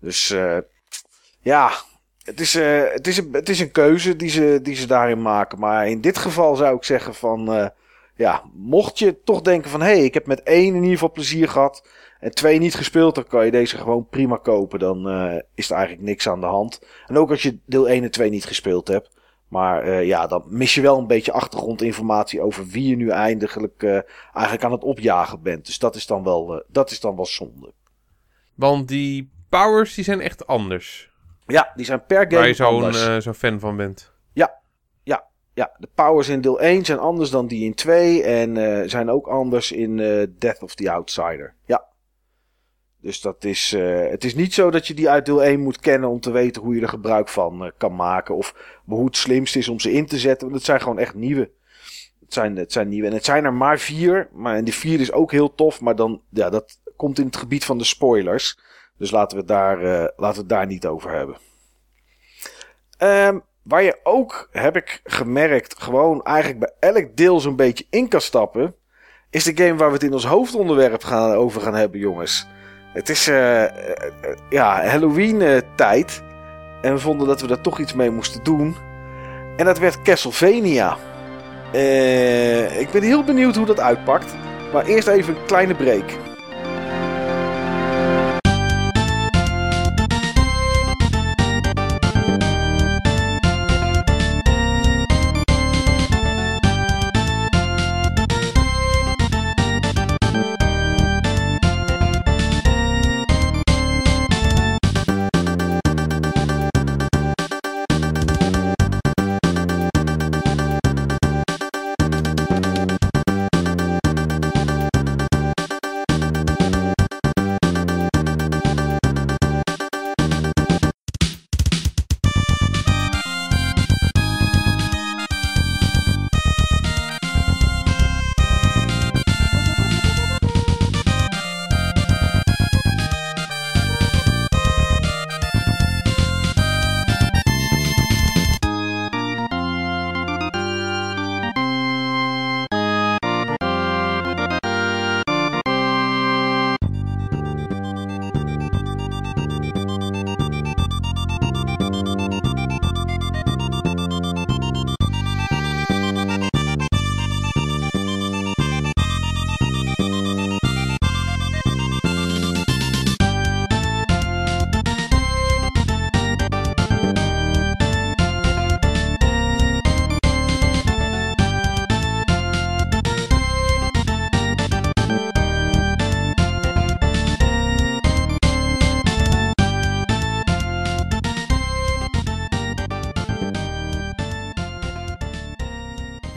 Dus 0.00 0.30
eh, 0.30 0.58
ja, 1.40 1.70
het 2.22 2.40
is, 2.40 2.54
het, 2.54 3.06
is 3.06 3.16
een, 3.16 3.28
het 3.32 3.48
is 3.48 3.60
een 3.60 3.70
keuze 3.70 4.16
die 4.16 4.30
ze, 4.30 4.58
die 4.62 4.74
ze 4.74 4.86
daarin 4.86 5.22
maken. 5.22 5.58
Maar 5.58 5.88
in 5.88 6.00
dit 6.00 6.18
geval 6.18 6.56
zou 6.56 6.76
ik 6.76 6.84
zeggen 6.84 7.14
van... 7.14 7.70
ja, 8.16 8.42
mocht 8.52 8.98
je 8.98 9.22
toch 9.22 9.40
denken 9.40 9.70
van... 9.70 9.80
hé, 9.80 9.86
hey, 9.86 10.04
ik 10.04 10.14
heb 10.14 10.26
met 10.26 10.42
één 10.42 10.68
in 10.68 10.74
ieder 10.74 10.90
geval 10.90 11.12
plezier 11.12 11.48
gehad... 11.48 11.88
en 12.20 12.30
twee 12.30 12.58
niet 12.58 12.74
gespeeld... 12.74 13.14
dan 13.14 13.26
kan 13.26 13.44
je 13.44 13.50
deze 13.50 13.76
gewoon 13.76 14.08
prima 14.08 14.36
kopen. 14.36 14.78
Dan 14.78 15.08
eh, 15.08 15.40
is 15.54 15.70
er 15.70 15.76
eigenlijk 15.76 16.06
niks 16.06 16.28
aan 16.28 16.40
de 16.40 16.46
hand. 16.46 16.80
En 17.06 17.18
ook 17.18 17.30
als 17.30 17.42
je 17.42 17.58
deel 17.66 17.88
1 17.88 18.02
en 18.02 18.10
2 18.10 18.30
niet 18.30 18.44
gespeeld 18.44 18.88
hebt... 18.88 19.14
Maar 19.48 19.82
eh, 19.82 20.06
ja, 20.06 20.26
dan 20.26 20.44
mis 20.46 20.74
je 20.74 20.80
wel 20.80 20.98
een 20.98 21.06
beetje 21.06 21.32
achtergrondinformatie 21.32 22.40
over 22.40 22.66
wie 22.66 22.88
je 22.88 22.96
nu 22.96 23.08
eindelijk 23.08 23.82
eh, 23.82 23.98
eigenlijk 24.32 24.64
aan 24.64 24.72
het 24.72 24.84
opjagen 24.84 25.42
bent. 25.42 25.66
Dus 25.66 25.78
dat 25.78 25.94
is 25.94 26.06
dan 26.06 26.24
wel, 26.24 26.64
dat 26.68 26.90
is 26.90 27.00
dan 27.00 27.16
wel 27.16 27.26
zonde. 27.26 27.72
Want 28.54 28.88
die 28.88 29.30
powers 29.48 29.94
die 29.94 30.04
zijn 30.04 30.20
echt 30.20 30.46
anders. 30.46 31.10
Ja, 31.46 31.72
die 31.74 31.84
zijn 31.84 32.06
per 32.06 32.28
waar 32.28 32.48
je 32.48 32.54
game 32.54 32.92
zo'n 32.92 33.22
zo'n 33.22 33.34
fan 33.34 33.60
van 33.60 33.76
bent. 33.76 34.14
Ja, 35.58 35.72
de 35.78 35.88
powers 35.94 36.28
in 36.28 36.40
deel 36.40 36.60
1 36.60 36.84
zijn 36.84 36.98
anders 36.98 37.30
dan 37.30 37.46
die 37.46 37.64
in 37.64 37.74
2. 37.74 38.22
En 38.22 38.90
zijn 38.90 39.10
ook 39.10 39.26
anders 39.26 39.72
in 39.72 39.96
Death 40.38 40.62
of 40.62 40.74
the 40.74 40.90
Outsider. 40.90 41.54
Ja. 41.64 41.84
Dus 43.06 43.20
dat 43.20 43.44
is, 43.44 43.72
eh, 43.72 44.08
het 44.10 44.24
is 44.24 44.34
niet 44.34 44.54
zo 44.54 44.70
dat 44.70 44.86
je 44.86 44.94
die 44.94 45.10
uit 45.10 45.26
deel 45.26 45.44
1 45.44 45.60
moet 45.60 45.80
kennen 45.80 46.08
om 46.08 46.20
te 46.20 46.30
weten 46.30 46.62
hoe 46.62 46.74
je 46.74 46.80
er 46.80 46.88
gebruik 46.88 47.28
van 47.28 47.64
eh, 47.64 47.70
kan 47.76 47.94
maken. 47.94 48.34
Of 48.34 48.54
hoe 48.84 49.04
het 49.04 49.16
slimst 49.16 49.56
is 49.56 49.68
om 49.68 49.80
ze 49.80 49.92
in 49.92 50.06
te 50.06 50.18
zetten. 50.18 50.46
Want 50.46 50.54
het 50.58 50.64
zijn 50.64 50.80
gewoon 50.80 50.98
echt 50.98 51.14
nieuwe. 51.14 51.50
Het 52.20 52.32
zijn, 52.32 52.56
het 52.56 52.72
zijn 52.72 52.88
nieuwe. 52.88 53.06
En 53.08 53.12
het 53.12 53.24
zijn 53.24 53.44
er 53.44 53.52
maar 53.52 53.78
vier. 53.78 54.28
Maar 54.32 54.56
en 54.56 54.64
die 54.64 54.74
vier 54.74 55.00
is 55.00 55.12
ook 55.12 55.30
heel 55.30 55.54
tof. 55.54 55.80
Maar 55.80 55.96
dan, 55.96 56.20
ja, 56.30 56.50
dat 56.50 56.80
komt 56.96 57.18
in 57.18 57.26
het 57.26 57.36
gebied 57.36 57.64
van 57.64 57.78
de 57.78 57.84
spoilers. 57.84 58.58
Dus 58.98 59.10
laten 59.10 59.36
we 59.36 59.42
het 59.42 59.52
daar, 59.52 59.82
eh, 59.82 60.08
laten 60.16 60.42
we 60.42 60.48
daar 60.48 60.66
niet 60.66 60.86
over 60.86 61.10
hebben. 61.10 61.36
Ehm, 62.98 63.38
waar 63.62 63.82
je 63.82 63.98
ook, 64.02 64.48
heb 64.52 64.76
ik 64.76 65.00
gemerkt, 65.04 65.82
gewoon 65.82 66.24
eigenlijk 66.24 66.58
bij 66.58 66.92
elk 66.92 67.16
deel 67.16 67.40
zo'n 67.40 67.56
beetje 67.56 67.86
in 67.90 68.08
kan 68.08 68.20
stappen. 68.20 68.74
Is 69.30 69.44
de 69.44 69.56
game 69.56 69.76
waar 69.76 69.88
we 69.88 69.94
het 69.94 70.02
in 70.02 70.12
ons 70.12 70.26
hoofdonderwerp 70.26 71.04
gaan, 71.04 71.32
over 71.32 71.60
gaan 71.60 71.74
hebben, 71.74 72.00
jongens. 72.00 72.54
Het 72.96 73.08
is 73.08 73.28
eh, 73.28 73.64
eh, 73.64 73.70
ja, 74.48 74.86
Halloween 74.86 75.42
eh. 75.42 75.58
En 76.82 76.92
we 76.92 76.98
vonden 76.98 77.26
dat 77.26 77.40
we 77.40 77.46
daar 77.46 77.60
toch 77.60 77.78
iets 77.78 77.94
mee 77.94 78.10
moesten 78.10 78.42
doen. 78.42 78.76
En 79.56 79.64
dat 79.64 79.78
werd 79.78 80.02
Castlevania. 80.02 80.96
Ik 82.78 82.90
ben 82.90 83.02
heel 83.02 83.24
benieuwd 83.24 83.56
hoe 83.56 83.66
dat 83.66 83.80
uitpakt. 83.80 84.34
Maar 84.72 84.84
eerst 84.84 85.08
even 85.08 85.36
een 85.36 85.46
kleine 85.46 85.74
break. 85.74 86.25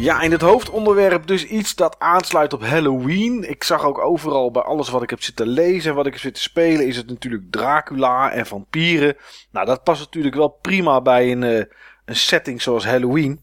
Ja, 0.10 0.22
in 0.22 0.32
het 0.32 0.42
hoofdonderwerp 0.42 1.28
dus 1.28 1.46
iets 1.46 1.76
dat 1.76 2.00
aansluit 2.00 2.54
op 2.54 2.66
Halloween. 2.66 3.50
Ik 3.50 3.64
zag 3.64 3.84
ook 3.84 3.98
overal 3.98 4.52
bij 4.52 4.62
alles 4.62 4.90
wat 4.90 5.04
ik 5.04 5.10
heb 5.10 5.24
zitten 5.24 5.48
lezen 5.48 5.90
en 5.90 5.96
wat 5.96 6.06
ik 6.06 6.12
heb 6.12 6.22
zitten 6.22 6.44
spelen, 6.44 6.88
is 6.88 6.98
het 6.98 7.08
natuurlijk 7.08 7.44
Dracula 7.52 8.32
en 8.32 8.46
vampieren. 8.46 9.18
Nou, 9.52 9.66
dat 9.66 9.84
past 9.84 10.00
natuurlijk 10.00 10.36
wel 10.36 10.48
prima 10.48 11.02
bij 11.02 11.32
een, 11.32 11.44
eh, 11.44 11.64
een 12.06 12.16
setting 12.16 12.62
zoals 12.62 12.86
Halloween. 12.86 13.42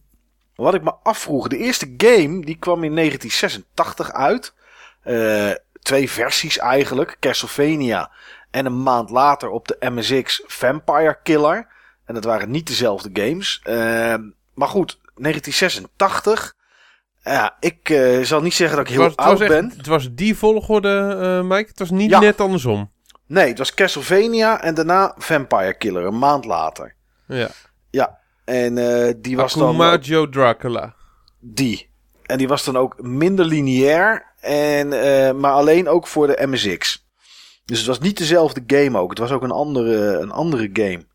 Wat 0.54 0.74
ik 0.74 0.82
me 0.82 0.94
afvroeg, 1.02 1.48
de 1.48 1.56
eerste 1.56 1.94
game 1.96 2.44
die 2.44 2.56
kwam 2.58 2.84
in 2.84 2.94
1986 2.94 4.12
uit. 4.12 4.54
Eh, 5.02 5.50
twee 5.82 6.10
versies 6.10 6.58
eigenlijk, 6.58 7.16
Castlevania 7.20 8.10
en 8.50 8.66
een 8.66 8.82
maand 8.82 9.10
later 9.10 9.48
op 9.48 9.68
de 9.68 9.76
MSX 9.90 10.42
Vampire 10.46 11.18
Killer. 11.22 11.68
En 12.04 12.14
dat 12.14 12.24
waren 12.24 12.50
niet 12.50 12.66
dezelfde 12.66 13.10
games. 13.12 13.60
Uh, 13.64 13.74
maar 14.54 14.68
goed, 14.68 14.98
1986. 15.14 16.55
Ja, 17.32 17.56
ik 17.60 17.88
uh, 17.88 18.24
zal 18.24 18.42
niet 18.42 18.54
zeggen 18.54 18.76
dat 18.76 18.86
ik 18.86 18.92
heel 18.92 19.02
was, 19.02 19.16
oud 19.16 19.38
ben. 19.38 19.72
Het 19.76 19.86
was 19.86 20.08
die 20.12 20.36
volgorde, 20.36 21.16
uh, 21.20 21.48
Mike. 21.50 21.68
Het 21.68 21.78
was 21.78 21.90
niet 21.90 22.10
Ja. 22.10 22.20
net 22.20 22.40
andersom. 22.40 22.90
Nee, 23.26 23.48
het 23.48 23.58
was 23.58 23.74
Castlevania 23.74 24.60
en 24.62 24.74
daarna 24.74 25.14
Vampire 25.18 25.74
Killer, 25.76 26.04
een 26.04 26.18
maand 26.18 26.44
later. 26.44 26.94
Ja. 27.26 27.48
Ja, 27.90 28.18
en 28.44 28.76
uh, 28.76 29.12
die 29.16 29.36
was 29.36 29.52
dan 29.54 29.68
Akumajo 29.80 30.28
Dracula. 30.28 30.94
die. 31.40 31.90
En 32.22 32.38
die 32.38 32.48
was 32.48 32.64
dan 32.64 32.76
ook 32.76 33.02
minder 33.02 33.44
lineair, 33.44 34.34
en, 34.40 34.88
maar 35.40 35.52
alleen 35.52 35.88
ook 35.88 36.06
voor 36.06 36.26
de 36.26 36.46
MSX. 36.46 37.06
Dus 37.64 37.78
het 37.78 37.86
was 37.86 37.98
niet 38.00 38.18
dezelfde 38.18 38.62
game 38.66 38.98
ook. 38.98 39.10
Het 39.10 39.18
was 39.18 39.30
ook 39.30 39.42
een 39.42 39.50
andere, 39.50 40.18
een 40.18 40.30
andere 40.30 40.70
game. 40.72 41.06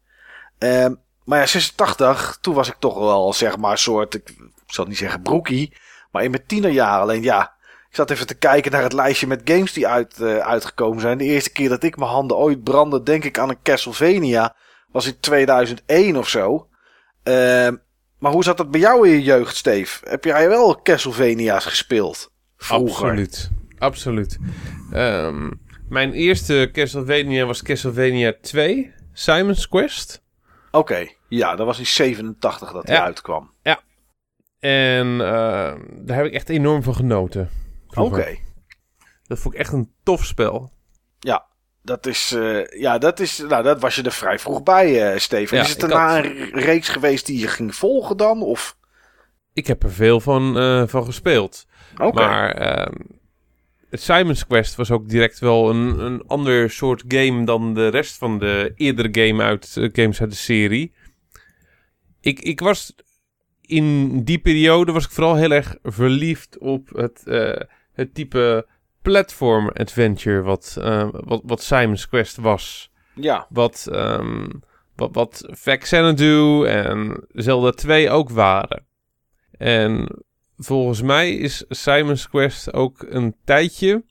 Uh, 0.59 0.95
maar 1.23 1.39
ja, 1.39 1.45
86, 1.45 2.38
toen 2.41 2.53
was 2.53 2.67
ik 2.67 2.75
toch 2.79 2.97
wel 2.97 3.33
zeg 3.33 3.57
maar 3.57 3.71
een 3.71 3.77
soort, 3.77 4.13
ik 4.13 4.33
zal 4.67 4.85
niet 4.85 4.97
zeggen 4.97 5.21
broekie, 5.21 5.73
maar 6.11 6.23
in 6.23 6.31
mijn 6.31 6.45
tienerjaar 6.45 6.99
alleen 6.99 7.23
ja. 7.23 7.59
Ik 7.89 7.97
zat 7.97 8.09
even 8.09 8.27
te 8.27 8.33
kijken 8.35 8.71
naar 8.71 8.83
het 8.83 8.93
lijstje 8.93 9.27
met 9.27 9.41
games 9.43 9.73
die 9.73 9.88
uit, 9.88 10.17
uh, 10.21 10.38
uitgekomen 10.38 11.01
zijn. 11.01 11.17
De 11.17 11.23
eerste 11.23 11.51
keer 11.51 11.69
dat 11.69 11.83
ik 11.83 11.97
mijn 11.97 12.11
handen 12.11 12.38
ooit 12.38 12.63
brandde, 12.63 13.03
denk 13.03 13.23
ik 13.23 13.39
aan 13.39 13.49
een 13.49 13.61
Castlevania, 13.63 14.55
was 14.91 15.07
in 15.07 15.19
2001 15.19 16.17
of 16.17 16.29
zo. 16.29 16.67
Uh, 17.23 17.69
maar 18.19 18.31
hoe 18.31 18.43
zat 18.43 18.57
dat 18.57 18.71
bij 18.71 18.79
jou 18.79 19.07
in 19.07 19.13
je 19.13 19.21
jeugd, 19.21 19.55
Steve? 19.55 20.09
Heb 20.09 20.23
jij 20.23 20.47
wel 20.47 20.81
Castlevania's 20.81 21.65
gespeeld? 21.65 22.31
Vroeger? 22.57 23.09
Absoluut. 23.09 23.49
Absoluut. 23.77 24.38
Um, 24.93 25.61
mijn 25.89 26.13
eerste 26.13 26.69
Castlevania 26.71 27.45
was 27.45 27.61
Castlevania 27.61 28.33
2, 28.41 28.93
Simon's 29.13 29.67
Quest. 29.67 30.23
Oké, 30.71 30.77
okay. 30.77 31.17
ja, 31.27 31.55
dat 31.55 31.65
was 31.65 31.79
in 31.79 31.85
87 31.85 32.71
dat 32.71 32.88
hij 32.88 32.95
ja. 32.95 33.03
uitkwam. 33.03 33.51
Ja. 33.63 33.81
En 34.61 35.07
uh, 35.07 35.19
daar 35.91 36.17
heb 36.17 36.25
ik 36.25 36.33
echt 36.33 36.49
enorm 36.49 36.83
van 36.83 36.95
genoten. 36.95 37.49
Oké. 37.89 38.01
Okay. 38.01 38.43
Dat 39.23 39.39
vond 39.39 39.53
ik 39.53 39.59
echt 39.59 39.73
een 39.73 39.91
tof 40.03 40.25
spel. 40.25 40.71
Ja, 41.19 41.45
dat 41.81 42.05
is, 42.05 42.31
uh, 42.31 42.65
ja, 42.67 42.97
dat 42.97 43.19
is, 43.19 43.38
nou, 43.38 43.63
dat 43.63 43.79
was 43.79 43.95
je 43.95 44.01
er 44.01 44.11
vrij 44.11 44.39
vroeg 44.39 44.63
bij, 44.63 45.13
uh, 45.13 45.19
Steven. 45.19 45.57
Ja, 45.57 45.63
is 45.63 45.69
het 45.69 45.79
daarna 45.79 46.15
had... 46.15 46.25
een 46.25 46.51
reeks 46.51 46.89
geweest 46.89 47.25
die 47.25 47.39
je 47.39 47.47
ging 47.47 47.75
volgen 47.75 48.17
dan? 48.17 48.41
Of? 48.41 48.77
Ik 49.53 49.67
heb 49.67 49.83
er 49.83 49.91
veel 49.91 50.19
van, 50.19 50.57
uh, 50.57 50.88
van 50.88 51.05
gespeeld. 51.05 51.65
Oké. 51.93 52.05
Okay. 52.05 52.27
Maar 52.27 52.61
uh, 52.61 52.97
het 53.89 54.01
Simon's 54.01 54.47
Quest 54.47 54.75
was 54.75 54.91
ook 54.91 55.09
direct 55.09 55.39
wel 55.39 55.69
een, 55.69 55.99
een 55.99 56.23
ander 56.27 56.69
soort 56.69 57.03
game 57.07 57.45
dan 57.45 57.73
de 57.73 57.88
rest 57.88 58.17
van 58.17 58.39
de 58.39 58.71
eerdere 58.75 59.27
game 59.27 59.43
uit, 59.43 59.75
uh, 59.77 59.89
games 59.93 60.21
uit 60.21 60.29
de 60.29 60.35
serie. 60.35 60.93
Ik, 62.19 62.39
ik 62.39 62.59
was 62.59 62.95
in 63.72 64.23
die 64.23 64.39
periode 64.39 64.91
was 64.91 65.06
ik 65.06 65.11
vooral 65.11 65.35
heel 65.35 65.52
erg 65.52 65.76
verliefd 65.84 66.57
op 66.57 66.89
het, 66.89 67.22
uh, 67.26 67.60
het 67.93 68.14
type 68.14 68.68
platform 69.02 69.69
adventure 69.69 70.41
wat, 70.41 70.77
uh, 70.80 71.07
wat, 71.11 71.41
wat 71.43 71.61
Simon's 71.61 72.07
Quest 72.07 72.38
was. 72.38 72.91
Ja. 73.15 73.48
Wat, 73.49 73.88
um, 73.91 74.61
wat, 74.95 75.10
wat 75.14 75.45
Xanadu 75.80 76.65
en 76.65 77.26
Zelda 77.31 77.72
2 77.72 78.10
ook 78.10 78.30
waren. 78.30 78.85
En 79.57 80.07
volgens 80.57 81.02
mij 81.02 81.35
is 81.35 81.65
Simon's 81.69 82.30
Quest 82.30 82.73
ook 82.73 83.06
een 83.10 83.35
tijdje 83.45 84.03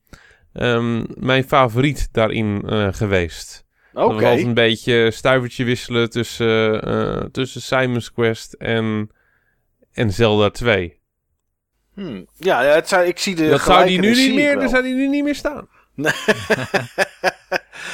um, 0.52 1.06
mijn 1.14 1.44
favoriet 1.44 2.08
daarin 2.12 2.62
uh, 2.66 2.88
geweest. 2.90 3.64
Oké. 3.92 4.04
Okay. 4.04 4.20
Dat 4.20 4.30
was 4.34 4.42
een 4.42 4.54
beetje 4.54 5.10
stuivertje 5.10 5.64
wisselen 5.64 6.10
tussen, 6.10 6.88
uh, 6.88 7.24
tussen 7.32 7.62
Simon's 7.62 8.12
Quest 8.12 8.52
en, 8.52 9.10
en 10.00 10.12
Zelda 10.12 10.50
2. 10.50 11.00
Hmm. 11.94 12.26
Ja, 12.36 12.62
het 12.62 12.88
zou, 12.88 13.06
ik 13.06 13.18
zie 13.18 13.34
de 13.34 13.48
dat 13.48 13.60
zou 13.60 13.86
die 13.86 13.98
nu 14.00 14.14
niet 14.14 14.34
meer, 14.34 14.58
dat 14.58 14.70
zou 14.70 14.82
die 14.82 14.94
nu 14.94 15.08
niet 15.08 15.24
meer 15.24 15.34
staan. 15.34 15.68
Nee. 15.94 16.12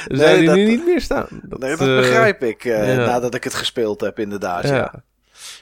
zou 0.19 0.39
die 0.39 0.49
nu 0.49 0.65
niet 0.65 0.85
meer 0.85 1.01
staan. 1.01 1.27
Dat, 1.43 1.59
nee, 1.59 1.75
dat 1.75 1.87
uh, 1.87 1.95
begrijp 1.95 2.43
ik, 2.43 2.63
uh, 2.63 2.95
ja. 2.95 3.05
nadat 3.05 3.35
ik 3.35 3.43
het 3.43 3.53
gespeeld 3.53 4.01
heb 4.01 4.19
inderdaad, 4.19 4.63
ja. 4.63 4.75
ja. 4.75 5.03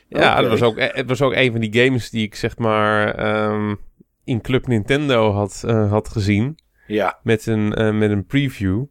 Ja, 0.07 0.31
okay. 0.31 0.41
dat 0.41 0.49
was 0.49 0.61
ook, 0.61 0.79
het 0.79 1.07
was 1.07 1.21
ook 1.21 1.33
een 1.33 1.51
van 1.51 1.61
die 1.61 1.83
games 1.83 2.09
die 2.09 2.23
ik 2.23 2.35
zeg 2.35 2.57
maar 2.57 3.19
um, 3.49 3.79
in 4.23 4.41
Club 4.41 4.67
Nintendo 4.67 5.31
had, 5.31 5.63
uh, 5.65 5.91
had 5.91 6.09
gezien. 6.09 6.59
Ja. 6.87 7.19
Met 7.23 7.45
een, 7.45 7.97
met 7.97 8.11
een 8.11 8.25
preview. 8.25 8.83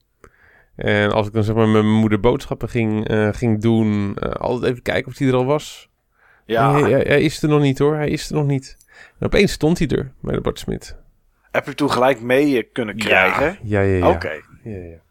En 0.77 1.13
als 1.13 1.27
ik 1.27 1.33
dan 1.33 1.45
zeg 1.45 1.55
maar 1.55 1.69
met 1.69 1.83
mijn 1.83 1.95
moeder 1.95 2.21
boodschappen 2.21 2.69
ging, 2.69 3.07
ging 3.33 3.63
doen, 3.63 4.19
altijd 4.19 4.71
even 4.71 4.83
kijken 4.83 5.13
of 5.13 5.19
hij 5.19 5.29
er 5.29 5.35
al 5.35 5.45
was. 5.45 5.89
Ja. 6.45 6.73
Hij, 6.73 6.91
hij, 6.91 7.01
hij, 7.01 7.23
is 7.23 7.43
er 7.43 7.49
nog 7.49 7.61
niet 7.61 7.79
hoor, 7.79 7.95
hij 7.95 8.09
is 8.09 8.29
er 8.29 8.35
nog 8.35 8.47
niet. 8.47 8.77
En 9.19 9.27
opeens 9.27 9.53
stond 9.53 9.79
hij 9.79 9.89
er 9.89 10.13
bij 10.21 10.35
de 10.35 10.41
Bart 10.41 10.59
Smit. 10.59 10.97
Heb 11.51 11.67
je 11.67 11.75
toen 11.75 11.91
gelijk 11.91 12.21
mee 12.21 12.63
kunnen 12.63 12.97
krijgen? 12.97 13.59
Ja, 13.63 13.81
ja, 13.81 13.81
ja. 13.81 13.97
ja. 13.97 14.09
Oké. 14.09 14.15
Okay. 14.15 14.43
Ja, 14.63 14.79
ja. 14.79 15.03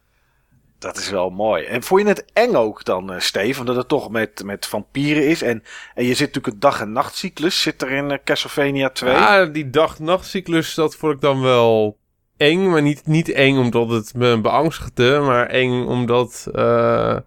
Dat 0.84 0.98
is 0.98 1.10
wel 1.10 1.30
mooi. 1.30 1.64
En 1.64 1.84
vond 1.84 2.02
je 2.02 2.08
het 2.08 2.26
eng 2.34 2.54
ook 2.54 2.84
dan, 2.84 3.14
uh, 3.14 3.20
Steve? 3.20 3.60
Omdat 3.60 3.76
het 3.76 3.88
toch 3.88 4.10
met, 4.10 4.44
met 4.46 4.66
vampieren 4.66 5.28
is. 5.28 5.42
En, 5.42 5.64
en 5.96 6.06
je 6.06 6.14
zit 6.14 6.28
natuurlijk 6.28 6.54
een 6.54 6.60
dag- 6.60 6.82
en 6.82 6.92
nachtcyclus. 6.92 7.62
Zit 7.62 7.82
er 7.82 7.92
in 7.92 8.12
uh, 8.12 8.18
Castlevania 8.24 8.90
2? 8.90 9.14
Ja, 9.14 9.46
die 9.46 9.70
dag-nachtcyclus, 9.70 10.74
dat 10.74 10.96
vond 10.96 11.14
ik 11.14 11.22
dan 11.22 11.42
wel 11.42 11.98
eng. 12.38 12.70
Maar 12.70 12.82
niet, 12.82 13.08
niet 13.08 13.30
eng 13.30 13.58
omdat 13.58 13.90
het 13.90 14.14
me 14.14 14.42
beangstigde. 14.42 15.20
Maar 15.20 15.48
eng 15.48 15.86
omdat... 15.86 16.48
Uh, 16.54 17.18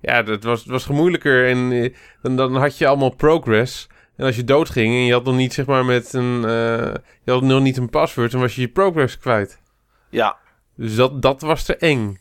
ja, 0.00 0.24
het 0.24 0.44
was, 0.44 0.60
het 0.60 0.68
was 0.70 0.84
gemoeilijker. 0.84 1.48
En 1.48 1.58
uh, 1.58 1.94
dan, 2.22 2.36
dan 2.36 2.56
had 2.56 2.78
je 2.78 2.86
allemaal 2.86 3.14
progress. 3.14 3.88
En 4.16 4.26
als 4.26 4.36
je 4.36 4.44
doodging 4.44 4.94
en 4.94 5.04
je 5.04 5.12
had 5.12 5.24
nog 5.24 5.36
niet, 5.36 5.54
zeg 5.54 5.66
maar, 5.66 5.84
met 5.84 6.12
een... 6.12 6.34
Uh, 6.36 6.94
je 7.24 7.30
had 7.32 7.42
nog 7.42 7.60
niet 7.62 7.76
een 7.76 7.90
paswoord, 7.90 8.30
dan 8.30 8.40
was 8.40 8.54
je 8.54 8.60
je 8.60 8.68
progress 8.68 9.18
kwijt. 9.18 9.58
Ja. 10.08 10.36
Dus 10.76 10.94
dat, 10.94 11.22
dat 11.22 11.40
was 11.40 11.64
te 11.64 11.76
eng. 11.76 12.18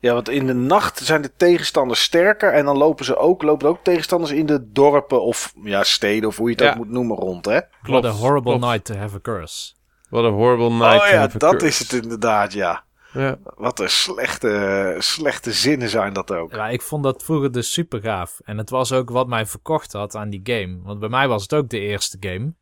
Ja, 0.00 0.14
want 0.14 0.28
in 0.28 0.46
de 0.46 0.54
nacht 0.54 0.98
zijn 0.98 1.22
de 1.22 1.30
tegenstanders 1.36 2.02
sterker. 2.02 2.52
En 2.52 2.64
dan 2.64 2.76
lopen 2.78 3.04
ze 3.04 3.16
ook, 3.16 3.42
lopen 3.42 3.68
ook 3.68 3.78
tegenstanders 3.84 4.32
in 4.32 4.46
de 4.46 4.70
dorpen 4.72 5.22
of 5.22 5.52
ja, 5.62 5.82
steden 5.84 6.28
of 6.28 6.36
hoe 6.36 6.46
je 6.50 6.54
het 6.54 6.64
Ja. 6.64 6.70
ook 6.70 6.76
moet 6.76 6.90
noemen 6.90 7.16
rond, 7.16 7.44
hè? 7.44 7.60
What 7.82 8.04
a 8.04 8.08
horrible 8.10 8.52
klopt. 8.58 8.64
night 8.72 8.84
to 8.84 8.94
have 8.94 9.16
a 9.16 9.20
curse. 9.22 9.72
What 10.08 10.24
a 10.24 10.28
horrible 10.30 10.70
night. 10.70 11.00
oh 11.00 11.06
to 11.08 11.12
ja, 11.14 11.18
have 11.18 11.36
a 11.36 11.38
dat 11.38 11.50
curse. 11.50 11.66
is 11.66 11.78
het 11.78 11.92
inderdaad, 12.02 12.52
ja. 12.52 12.84
Ja. 13.12 13.38
Wat 13.42 13.80
een 13.80 13.90
slechte, 13.90 14.96
slechte 14.98 15.52
zinnen 15.52 15.88
zijn 15.88 16.12
dat 16.12 16.32
ook. 16.32 16.52
Ja, 16.52 16.68
ik 16.68 16.82
vond 16.82 17.02
dat 17.02 17.22
vroeger 17.22 17.52
dus 17.52 17.72
super 17.72 18.00
gaaf. 18.00 18.40
En 18.44 18.58
het 18.58 18.70
was 18.70 18.92
ook 18.92 19.10
wat 19.10 19.28
mij 19.28 19.46
verkocht 19.46 19.92
had 19.92 20.16
aan 20.16 20.30
die 20.30 20.40
game. 20.42 20.78
Want 20.82 21.00
bij 21.00 21.08
mij 21.08 21.28
was 21.28 21.42
het 21.42 21.54
ook 21.54 21.68
de 21.68 21.78
eerste 21.78 22.16
game 22.20 22.54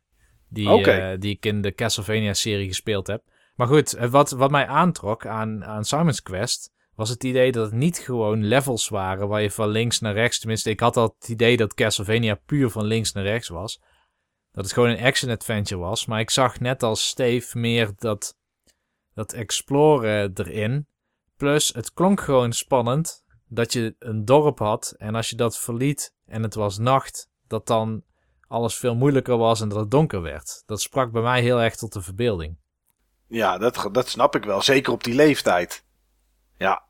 die, 0.49 0.83
eh, 0.91 1.19
die 1.19 1.35
ik 1.35 1.45
in 1.45 1.61
de 1.61 1.75
Castlevania-serie 1.75 2.67
gespeeld 2.67 3.07
heb. 3.07 3.23
Maar 3.55 3.67
goed, 3.67 3.93
eh, 3.93 4.09
wat, 4.09 4.31
wat 4.31 4.51
mij 4.51 4.67
aantrok 4.67 5.25
aan, 5.25 5.65
aan 5.65 5.85
Simon's 5.85 6.21
Quest 6.21 6.71
was 6.95 7.09
het 7.09 7.23
idee 7.23 7.51
dat 7.51 7.65
het 7.65 7.75
niet 7.75 7.97
gewoon 7.97 8.45
levels 8.45 8.89
waren 8.89 9.27
waar 9.27 9.41
je 9.41 9.51
van 9.51 9.69
links 9.69 9.99
naar 9.99 10.13
rechts... 10.13 10.39
Tenminste, 10.39 10.69
ik 10.69 10.79
had 10.79 10.97
al 10.97 11.15
het 11.19 11.29
idee 11.29 11.57
dat 11.57 11.73
Castlevania 11.73 12.35
puur 12.45 12.69
van 12.69 12.85
links 12.85 13.11
naar 13.11 13.23
rechts 13.23 13.47
was. 13.47 13.81
Dat 14.51 14.63
het 14.63 14.73
gewoon 14.73 14.89
een 14.89 15.03
action-adventure 15.03 15.81
was. 15.81 16.05
Maar 16.05 16.19
ik 16.19 16.29
zag 16.29 16.59
net 16.59 16.83
als 16.83 17.07
Steve 17.07 17.57
meer 17.57 17.91
dat, 17.95 18.35
dat 19.19 19.33
exploren 19.33 20.31
erin. 20.33 20.87
Plus, 21.37 21.73
het 21.73 21.93
klonk 21.93 22.21
gewoon 22.21 22.53
spannend 22.53 23.23
dat 23.47 23.73
je 23.73 23.95
een 23.99 24.25
dorp 24.25 24.59
had 24.59 24.93
en 24.97 25.15
als 25.15 25.29
je 25.29 25.35
dat 25.35 25.57
verliet 25.57 26.13
en 26.25 26.43
het 26.43 26.53
was 26.53 26.77
nacht, 26.77 27.29
dat 27.47 27.67
dan 27.67 28.03
alles 28.47 28.75
veel 28.75 28.95
moeilijker 28.95 29.37
was 29.37 29.61
en 29.61 29.69
dat 29.69 29.79
het 29.79 29.91
donker 29.91 30.21
werd. 30.21 30.63
Dat 30.65 30.81
sprak 30.81 31.11
bij 31.11 31.21
mij 31.21 31.41
heel 31.41 31.61
erg 31.61 31.75
tot 31.75 31.93
de 31.93 32.01
verbeelding. 32.01 32.57
Ja, 33.27 33.57
dat, 33.57 33.89
dat 33.91 34.09
snap 34.09 34.35
ik 34.35 34.43
wel. 34.43 34.61
Zeker 34.61 34.93
op 34.93 35.03
die 35.03 35.15
leeftijd. 35.15 35.83
Ja. 36.57 36.83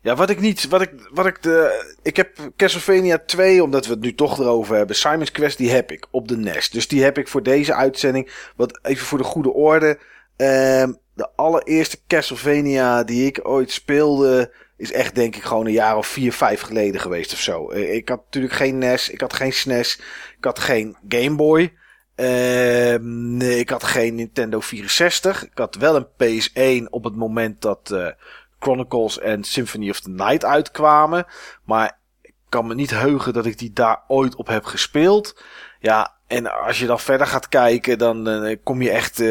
Ja, 0.00 0.14
wat 0.14 0.30
ik 0.30 0.40
niet, 0.40 0.68
wat 0.68 0.80
ik, 0.80 1.08
wat 1.12 1.26
ik 1.26 1.42
de, 1.42 1.94
ik 2.02 2.16
heb 2.16 2.52
Castlevania 2.56 3.18
2, 3.26 3.62
omdat 3.62 3.86
we 3.86 3.92
het 3.92 4.00
nu 4.00 4.14
toch 4.14 4.38
erover 4.38 4.76
hebben. 4.76 4.96
Simon's 4.96 5.30
Quest, 5.30 5.58
die 5.58 5.70
heb 5.70 5.90
ik 5.90 6.06
op 6.10 6.28
de 6.28 6.36
NES. 6.36 6.70
Dus 6.70 6.88
die 6.88 7.02
heb 7.02 7.18
ik 7.18 7.28
voor 7.28 7.42
deze 7.42 7.74
uitzending, 7.74 8.50
wat 8.56 8.78
even 8.82 9.06
voor 9.06 9.18
de 9.18 9.24
goede 9.24 9.52
orde. 9.52 9.98
Ehm 10.36 10.92
de 11.14 11.28
allereerste 11.36 11.98
Castlevania 12.06 13.04
die 13.04 13.26
ik 13.26 13.40
ooit 13.42 13.70
speelde, 13.70 14.52
is 14.76 14.92
echt 14.92 15.14
denk 15.14 15.36
ik 15.36 15.42
gewoon 15.42 15.66
een 15.66 15.72
jaar 15.72 15.96
of 15.96 16.06
vier, 16.06 16.32
vijf 16.32 16.60
geleden 16.60 17.00
geweest 17.00 17.32
of 17.32 17.38
zo. 17.38 17.70
Eh, 17.70 17.94
Ik 17.94 18.08
had 18.08 18.20
natuurlijk 18.24 18.54
geen 18.54 18.78
NES, 18.78 19.10
ik 19.10 19.20
had 19.20 19.32
geen 19.32 19.52
SNES, 19.52 20.00
ik 20.38 20.44
had 20.44 20.58
geen 20.58 20.96
Game 21.08 21.36
Boy. 21.36 21.72
Ehm, 22.14 23.36
nee, 23.36 23.58
ik 23.58 23.70
had 23.70 23.84
geen 23.84 24.14
Nintendo 24.14 24.60
64. 24.60 25.44
Ik 25.44 25.58
had 25.58 25.74
wel 25.74 25.96
een 25.96 26.06
PS1 26.16 26.90
op 26.90 27.04
het 27.04 27.16
moment 27.16 27.60
dat 27.62 27.90
eh, 27.90 28.06
Chronicles 28.58 29.18
en 29.18 29.44
Symphony 29.44 29.90
of 29.90 30.00
the 30.00 30.10
Night 30.10 30.44
uitkwamen. 30.44 31.26
Maar 31.64 31.98
ik 32.22 32.34
kan 32.48 32.66
me 32.66 32.74
niet 32.74 32.90
heugen 32.90 33.32
dat 33.32 33.46
ik 33.46 33.58
die 33.58 33.72
daar 33.72 34.04
ooit 34.08 34.34
op 34.34 34.46
heb 34.46 34.64
gespeeld. 34.64 35.42
Ja, 35.80 36.12
en 36.26 36.52
als 36.52 36.78
je 36.78 36.86
dan 36.86 37.00
verder 37.00 37.26
gaat 37.26 37.48
kijken, 37.48 37.98
dan 37.98 38.28
eh, 38.28 38.56
kom 38.62 38.82
je 38.82 38.90
echt... 38.90 39.22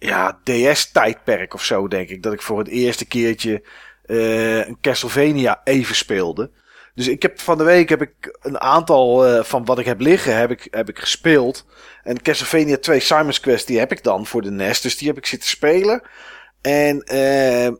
ja, 0.00 0.40
DS-tijdperk 0.44 1.54
of 1.54 1.64
zo, 1.64 1.88
denk 1.88 2.08
ik. 2.08 2.22
Dat 2.22 2.32
ik 2.32 2.42
voor 2.42 2.58
het 2.58 2.68
eerste 2.68 3.06
keertje 3.06 3.62
eh, 4.02 4.66
een 4.66 4.80
Castlevania 4.80 5.60
even 5.64 5.94
speelde. 5.94 6.50
Dus 6.94 7.08
ik 7.08 7.22
heb 7.22 7.40
van 7.40 7.58
de 7.58 7.64
week 7.64 7.88
heb 7.88 8.02
ik 8.02 8.38
een 8.40 8.60
aantal 8.60 9.26
eh, 9.26 9.44
van 9.44 9.64
wat 9.64 9.78
ik 9.78 9.86
heb 9.86 10.00
liggen, 10.00 10.36
heb 10.36 10.50
ik, 10.50 10.68
heb 10.70 10.88
ik 10.88 10.98
gespeeld. 10.98 11.66
En 12.02 12.22
Castlevania 12.22 12.76
2 12.76 13.00
Simon's 13.00 13.40
Quest, 13.40 13.66
die 13.66 13.78
heb 13.78 13.92
ik 13.92 14.02
dan 14.02 14.26
voor 14.26 14.42
de 14.42 14.50
NES. 14.50 14.80
Dus 14.80 14.98
die 14.98 15.08
heb 15.08 15.16
ik 15.16 15.26
zitten 15.26 15.48
spelen. 15.48 16.02
En 16.60 17.02
eh, 17.02 17.72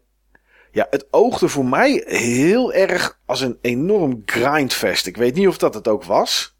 ja, 0.70 0.86
het 0.90 1.06
oogde 1.10 1.48
voor 1.48 1.66
mij 1.66 2.02
heel 2.06 2.72
erg 2.72 3.20
als 3.26 3.40
een 3.40 3.58
enorm 3.60 4.22
grindfest. 4.24 5.06
Ik 5.06 5.16
weet 5.16 5.34
niet 5.34 5.48
of 5.48 5.58
dat 5.58 5.74
het 5.74 5.88
ook 5.88 6.04
was. 6.04 6.58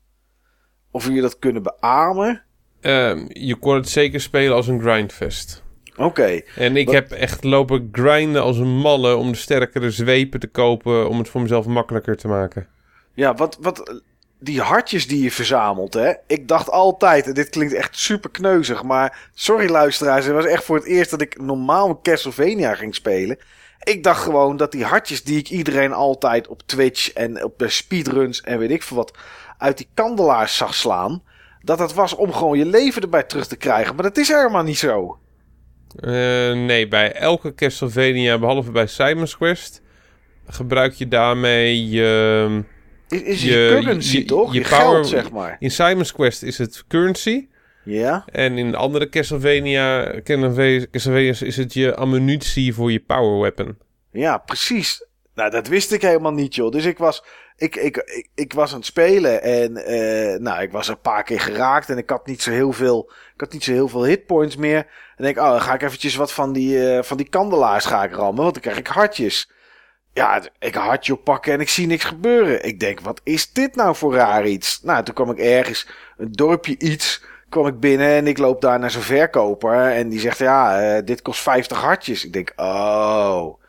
Of 0.91 1.05
jullie 1.05 1.23
dat 1.23 1.39
kunnen 1.39 1.63
beamen. 1.63 2.45
Ehm, 2.81 3.25
je 3.29 3.55
kon 3.55 3.75
het 3.75 3.89
zeker 3.89 4.21
spelen 4.21 4.55
als 4.55 4.67
een 4.67 4.81
grindfest. 4.81 5.63
Oké. 5.97 6.41
En 6.57 6.77
ik 6.77 6.87
Wat- 6.87 6.95
heb 6.95 7.11
echt 7.11 7.45
lopen 7.45 7.89
grinden 7.93 8.43
als 8.43 8.57
een 8.59 8.77
malle 8.77 9.17
om 9.17 9.33
de 9.33 9.39
sterkere 9.39 9.91
zwepen 9.91 10.41
te 10.41 10.47
kopen... 10.47 11.09
om 11.09 11.19
het 11.19 11.29
voor 11.29 11.41
mezelf 11.41 11.67
makkelijker 11.67 12.17
te 12.17 12.29
maken. 12.29 12.67
Ja, 13.15 13.35
wat, 13.35 13.59
wat, 13.61 14.03
die 14.39 14.61
hartjes 14.61 15.07
die 15.07 15.23
je 15.23 15.31
verzamelt, 15.31 15.95
hè. 15.95 16.13
Ik 16.27 16.49
dacht 16.49 16.71
altijd, 16.71 17.27
en 17.27 17.35
dit 17.35 17.49
klinkt 17.49 17.75
echt 17.75 17.99
super 17.99 18.31
kneuzig, 18.31 18.83
maar 18.83 19.29
sorry 19.35 19.71
luisteraars, 19.71 20.25
het 20.25 20.35
was 20.35 20.45
echt 20.45 20.65
voor 20.65 20.77
het 20.77 20.85
eerst 20.85 21.11
dat 21.11 21.21
ik 21.21 21.41
normaal 21.41 22.01
Castlevania 22.03 22.75
ging 22.75 22.95
spelen. 22.95 23.39
Ik 23.83 24.03
dacht 24.03 24.23
gewoon 24.23 24.57
dat 24.57 24.73
die 24.73 24.85
hartjes 24.85 25.25
die 25.25 25.39
ik 25.39 25.51
iedereen 25.51 25.93
altijd 25.93 26.49
op 26.49 26.63
Twitch 26.67 27.13
en 27.13 27.45
op 27.45 27.59
de 27.59 27.69
speedruns 27.69 28.41
en 28.41 28.59
weet 28.59 28.71
ik 28.71 28.83
veel 28.83 28.97
wat 28.97 29.19
uit 29.59 29.77
die 29.77 29.89
kandelaars 29.95 30.57
zag 30.57 30.75
slaan, 30.75 31.23
dat 31.63 31.79
dat 31.79 31.95
was 31.95 32.15
om 32.17 32.33
gewoon 32.33 32.59
je 32.59 32.67
leven 32.67 33.03
erbij 33.03 33.23
terug 33.23 33.47
te 33.47 33.57
krijgen. 33.57 33.95
Maar 33.95 34.05
dat 34.05 34.17
is 34.17 34.29
helemaal 34.29 34.63
niet 34.63 34.79
zo. 34.79 35.19
Eh, 36.01 36.11
nee, 36.53 36.89
bij 36.89 37.13
elke 37.13 37.55
Castlevania, 37.55 38.39
behalve 38.39 38.71
bij 38.71 38.87
Simon's 38.87 39.37
Quest... 39.37 39.83
gebruik 40.47 40.93
je 40.93 41.09
daarmee 41.09 41.89
je... 41.89 42.63
Is, 43.09 43.21
is 43.23 43.43
Je- 43.43 43.51
je, 43.51 43.79
currency 43.81 44.17
je- 44.19 44.25
toch? 44.25 44.53
je 44.53 44.59
Je, 44.61 44.69
power- 44.69 44.79
geld, 44.95 45.09
zeg 45.09 45.31
maar. 45.31 45.57
In 45.59 45.71
Simon's 45.71 46.13
Quest 46.13 46.43
is 46.43 46.59
het 46.59 46.85
currency... 46.89 47.49
Ja? 47.85 48.25
En 48.33 48.59
in 48.59 48.75
andere 48.75 49.09
Castlevania, 49.09 50.15
Castlevania's 50.91 51.43
is 51.43 51.57
het 51.57 51.75
je 51.75 51.95
ammunitie 51.95 52.75
voor 52.75 52.93
je 52.93 53.01
power 53.01 53.41
weapon. 53.41 53.77
Ja, 54.13 54.39
precies. 54.39 55.07
Nou, 55.35 55.51
dat 55.51 55.67
wist 55.67 55.93
ik 55.93 56.03
helemaal 56.03 56.33
niet, 56.33 56.55
joh. 56.55 56.71
Dus 56.71 56.85
ik 56.85 56.99
was, 56.99 57.25
ik, 57.57 57.77
ik, 57.77 57.97
ik, 57.97 58.29
ik 58.35 58.53
was 58.53 58.71
aan 58.71 58.77
het 58.77 58.87
spelen 58.87 59.43
en 59.43 59.77
eh, 59.77 60.41
nou, 60.41 60.63
ik 60.63 60.73
was 60.73 60.89
een 60.89 61.01
paar 61.01 61.23
keer 61.23 61.41
geraakt 61.41 61.91
en 61.91 61.99
ik 61.99 62.11
had 62.11 62.27
niet 62.27 62.43
zo 62.43 62.51
heel 62.51 62.73
veel, 62.73 63.13
ik 63.35 63.41
had 63.41 63.53
niet 63.53 63.65
zo 63.65 63.73
heel 63.73 63.89
veel 63.89 64.05
hitpoints 64.05 64.57
meer. 64.57 64.87
En 65.17 65.25
denk, 65.25 65.39
oh, 65.39 65.51
dan 65.51 65.61
ga 65.61 65.75
ik 65.75 65.83
eventjes 65.83 66.17
wat 66.17 66.33
van 66.33 66.53
die, 66.53 66.89
eh, 66.89 67.03
van 67.03 67.17
die 67.17 67.29
kandelaars 67.29 67.85
ga 67.85 68.05
ik 68.05 68.13
rammen, 68.13 68.43
want 68.43 68.53
dan 68.53 68.63
krijg 68.63 68.79
ik 68.79 68.87
hartjes. 68.87 69.51
Ja, 70.13 70.43
ik 70.59 70.75
hartje 70.75 71.13
oppakken 71.13 71.53
en 71.53 71.61
ik 71.61 71.69
zie 71.69 71.87
niks 71.87 72.05
gebeuren. 72.05 72.65
Ik 72.65 72.81
denk, 72.81 73.01
wat 73.01 73.21
is 73.25 73.53
dit 73.53 73.75
nou 73.75 73.97
voor 73.97 74.15
raar 74.15 74.47
iets? 74.47 74.83
Nou, 74.83 75.05
toen 75.05 75.15
kwam 75.15 75.31
ik 75.31 75.39
ergens, 75.39 75.89
een 76.17 76.33
dorpje 76.33 76.79
iets, 76.79 77.23
kwam 77.49 77.67
ik 77.67 77.81
binnen 77.81 78.09
en 78.09 78.27
ik 78.27 78.39
loop 78.39 78.61
daar 78.61 78.79
naar 78.79 78.91
zo'n 78.91 79.03
verkoper. 79.03 79.91
En 79.91 80.09
die 80.09 80.21
zegt, 80.21 80.39
ja, 80.39 80.81
eh, 80.81 81.05
dit 81.05 81.23
kost 81.23 81.41
50 81.41 81.81
hartjes. 81.81 82.25
Ik 82.25 82.33
denk, 82.33 82.53
oh, 82.57 83.60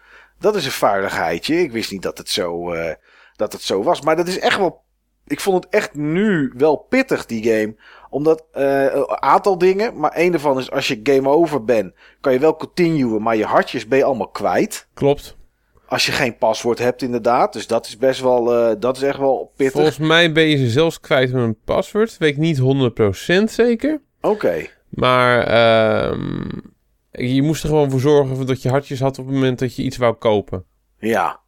dat 0.41 0.55
is 0.55 0.65
een 0.65 0.72
vuiligheidje. 0.72 1.59
Ik 1.59 1.72
wist 1.72 1.91
niet 1.91 2.01
dat 2.01 2.18
het 2.18 2.30
zo, 2.30 2.72
eh, 2.72 2.93
dat 3.35 3.53
het 3.53 3.61
zo 3.61 3.84
was. 3.84 4.01
Maar 4.01 4.15
dat 4.15 4.27
is 4.27 4.39
echt 4.39 4.57
wel, 4.57 4.81
ik 5.27 5.39
vond 5.39 5.63
het 5.63 5.73
echt 5.73 5.95
nu 5.95 6.53
wel 6.57 6.76
pittig, 6.76 7.26
die 7.26 7.43
game. 7.43 7.76
Omdat, 8.09 8.45
eh, 8.51 8.84
een 8.84 9.22
aantal 9.22 9.57
dingen, 9.57 9.99
maar 9.99 10.11
één 10.11 10.31
daarvan 10.31 10.59
is 10.59 10.72
als 10.72 10.88
je 10.88 10.99
game 11.03 11.30
over 11.30 11.63
bent, 11.63 11.93
kan 12.22 12.34
je 12.34 12.39
wel 12.39 12.55
continuen, 12.55 13.22
maar 13.22 13.35
je 13.35 13.45
hartjes 13.45 13.88
ben 13.88 13.97
je 13.97 14.03
allemaal 14.03 14.30
kwijt. 14.30 14.88
Klopt. 14.93 15.39
Als 15.88 16.05
je 16.05 16.11
geen 16.11 16.38
paswoord 16.38 16.80
hebt, 16.80 17.01
inderdaad. 17.01 17.53
Dus 17.53 17.68
dat 17.68 17.85
is 17.85 17.97
best 17.97 18.22
wel, 18.22 18.53
eh, 18.53 18.76
dat 18.80 18.95
is 18.95 19.03
echt 19.03 19.18
wel 19.18 19.51
pittig. 19.55 19.73
Volgens 19.73 19.97
mij 19.97 20.31
ben 20.31 20.43
je 20.43 20.57
ze 20.57 20.69
zelfs 20.69 20.99
kwijt 20.99 21.34
met 21.34 21.43
een 21.43 21.59
paswoord. 21.65 22.18
Weet 22.18 22.31
ik 22.31 22.38
niet 22.38 22.57
100% 22.57 23.51
zeker. 23.51 24.01
Oké. 24.22 24.68
Maar 24.89 25.43
ehm, 25.43 26.49
je 27.12 27.42
moest 27.42 27.64
er 27.64 27.70
gewoon 27.70 27.90
voor 27.90 28.00
zorgen 28.00 28.46
dat 28.46 28.62
je 28.62 28.70
hartjes 28.70 29.00
had 29.00 29.20
op 29.20 29.26
het 29.26 29.34
moment 29.34 29.60
dat 29.60 29.76
je 29.76 29.84
iets 29.84 29.98
wou 29.98 30.14
kopen. 30.14 30.66
Ja. 31.00 31.40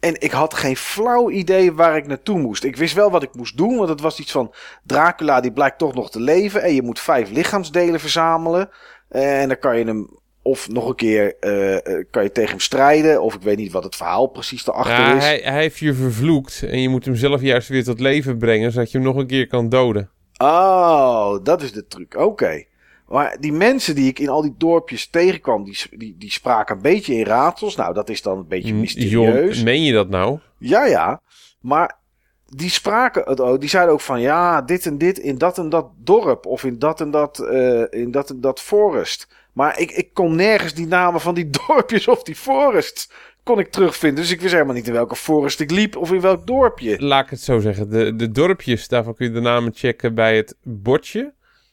En 0.00 0.20
ik 0.20 0.30
had 0.30 0.54
geen 0.54 0.76
flauw 0.76 1.30
idee 1.30 1.72
waar 1.72 1.96
ik 1.96 2.06
naartoe 2.06 2.38
moest. 2.38 2.64
Ik 2.64 2.76
wist 2.76 2.94
wel 2.94 3.10
wat 3.10 3.22
ik 3.22 3.34
moest 3.34 3.56
doen, 3.56 3.76
want 3.76 3.88
het 3.88 4.00
was 4.00 4.20
iets 4.20 4.32
van 4.32 4.54
Dracula 4.84 5.40
die 5.40 5.52
blijkt 5.52 5.78
toch 5.78 5.94
nog 5.94 6.10
te 6.10 6.20
leven 6.20 6.62
en 6.62 6.74
je 6.74 6.82
moet 6.82 7.00
vijf 7.00 7.30
lichaamsdelen 7.30 8.00
verzamelen. 8.00 8.70
En 9.08 9.48
dan 9.48 9.58
kan 9.58 9.78
je 9.78 9.84
hem 9.84 10.20
of 10.42 10.68
nog 10.68 10.88
een 10.88 10.94
keer 10.94 11.36
eh, 11.40 11.74
eh, 11.74 12.04
kan 12.10 12.22
je 12.22 12.32
tegen 12.32 12.50
hem 12.50 12.60
strijden, 12.60 13.22
of 13.22 13.34
ik 13.34 13.42
weet 13.42 13.56
niet 13.56 13.72
wat 13.72 13.84
het 13.84 13.96
verhaal 13.96 14.26
precies 14.26 14.66
erachter 14.66 14.92
Ja, 14.92 15.16
is. 15.16 15.24
hij, 15.24 15.40
hij 15.44 15.60
heeft 15.60 15.78
je 15.78 15.94
vervloekt 15.94 16.62
en 16.62 16.80
je 16.80 16.88
moet 16.88 17.04
hem 17.04 17.16
zelf 17.16 17.40
juist 17.40 17.68
weer 17.68 17.84
tot 17.84 18.00
leven 18.00 18.38
brengen, 18.38 18.72
zodat 18.72 18.90
je 18.90 18.98
hem 18.98 19.06
nog 19.06 19.16
een 19.16 19.26
keer 19.26 19.46
kan 19.46 19.68
doden. 19.68 20.10
Oh, 20.36 21.36
dat 21.42 21.62
is 21.62 21.72
de 21.72 21.86
truc. 21.86 22.16
Oké. 22.16 22.64
Maar 23.12 23.36
die 23.40 23.52
mensen 23.52 23.94
die 23.94 24.08
ik 24.08 24.18
in 24.18 24.28
al 24.28 24.42
die 24.42 24.54
dorpjes 24.58 25.06
tegenkwam, 25.06 25.64
die, 25.64 25.78
die, 25.90 26.16
die 26.18 26.30
spraken 26.30 26.76
een 26.76 26.82
beetje 26.82 27.14
in 27.14 27.24
raadsels. 27.24 27.76
Nou, 27.76 27.94
dat 27.94 28.08
is 28.08 28.22
dan 28.22 28.38
een 28.38 28.48
beetje 28.48 28.74
mysterieus. 28.74 29.62
Meen 29.62 29.82
je 29.82 29.92
dat 29.92 30.08
nou? 30.08 30.38
Ja, 30.58 30.84
ja. 30.84 31.20
Maar 31.60 31.98
die 32.46 32.70
spraken 32.70 33.22
het 33.24 33.40
ook. 33.40 33.60
Die 33.60 33.68
zeiden 33.68 33.92
ook 33.92 34.00
van 34.00 34.20
ja, 34.20 34.62
dit 34.62 34.86
en 34.86 34.98
dit 34.98 35.18
in 35.18 35.38
dat 35.38 35.58
en 35.58 35.68
dat 35.68 35.90
dorp. 35.96 36.46
Of 36.46 36.64
in 36.64 36.78
dat 36.78 37.00
en 37.00 37.10
dat, 37.10 37.38
eh, 37.38 37.82
in 37.90 38.10
dat 38.10 38.30
en 38.30 38.40
dat 38.40 38.60
forest. 38.60 39.28
Maar 39.52 39.78
ik, 39.78 39.90
ik 39.90 40.14
kon 40.14 40.36
nergens 40.36 40.74
die 40.74 40.86
namen 40.86 41.20
van 41.20 41.34
die 41.34 41.50
dorpjes 41.66 42.08
of 42.08 42.22
die 42.22 42.36
forests 42.36 43.10
kon 43.42 43.58
ik 43.58 43.70
terugvinden. 43.70 44.22
Dus 44.22 44.32
ik 44.32 44.40
wist 44.40 44.52
helemaal 44.52 44.74
niet 44.74 44.86
in 44.86 44.92
welke 44.92 45.16
forest 45.16 45.60
ik 45.60 45.70
liep 45.70 45.96
of 45.96 46.12
in 46.12 46.20
welk 46.20 46.46
dorpje. 46.46 47.02
Laat 47.02 47.24
ik 47.24 47.30
het 47.30 47.40
zo 47.40 47.60
zeggen. 47.60 47.90
De, 47.90 48.16
de 48.16 48.30
dorpjes, 48.30 48.88
daarvan 48.88 49.14
kun 49.14 49.26
je 49.26 49.32
de 49.32 49.40
namen 49.40 49.72
checken 49.74 50.14
bij 50.14 50.36
het 50.36 50.56
bordje. 50.62 51.32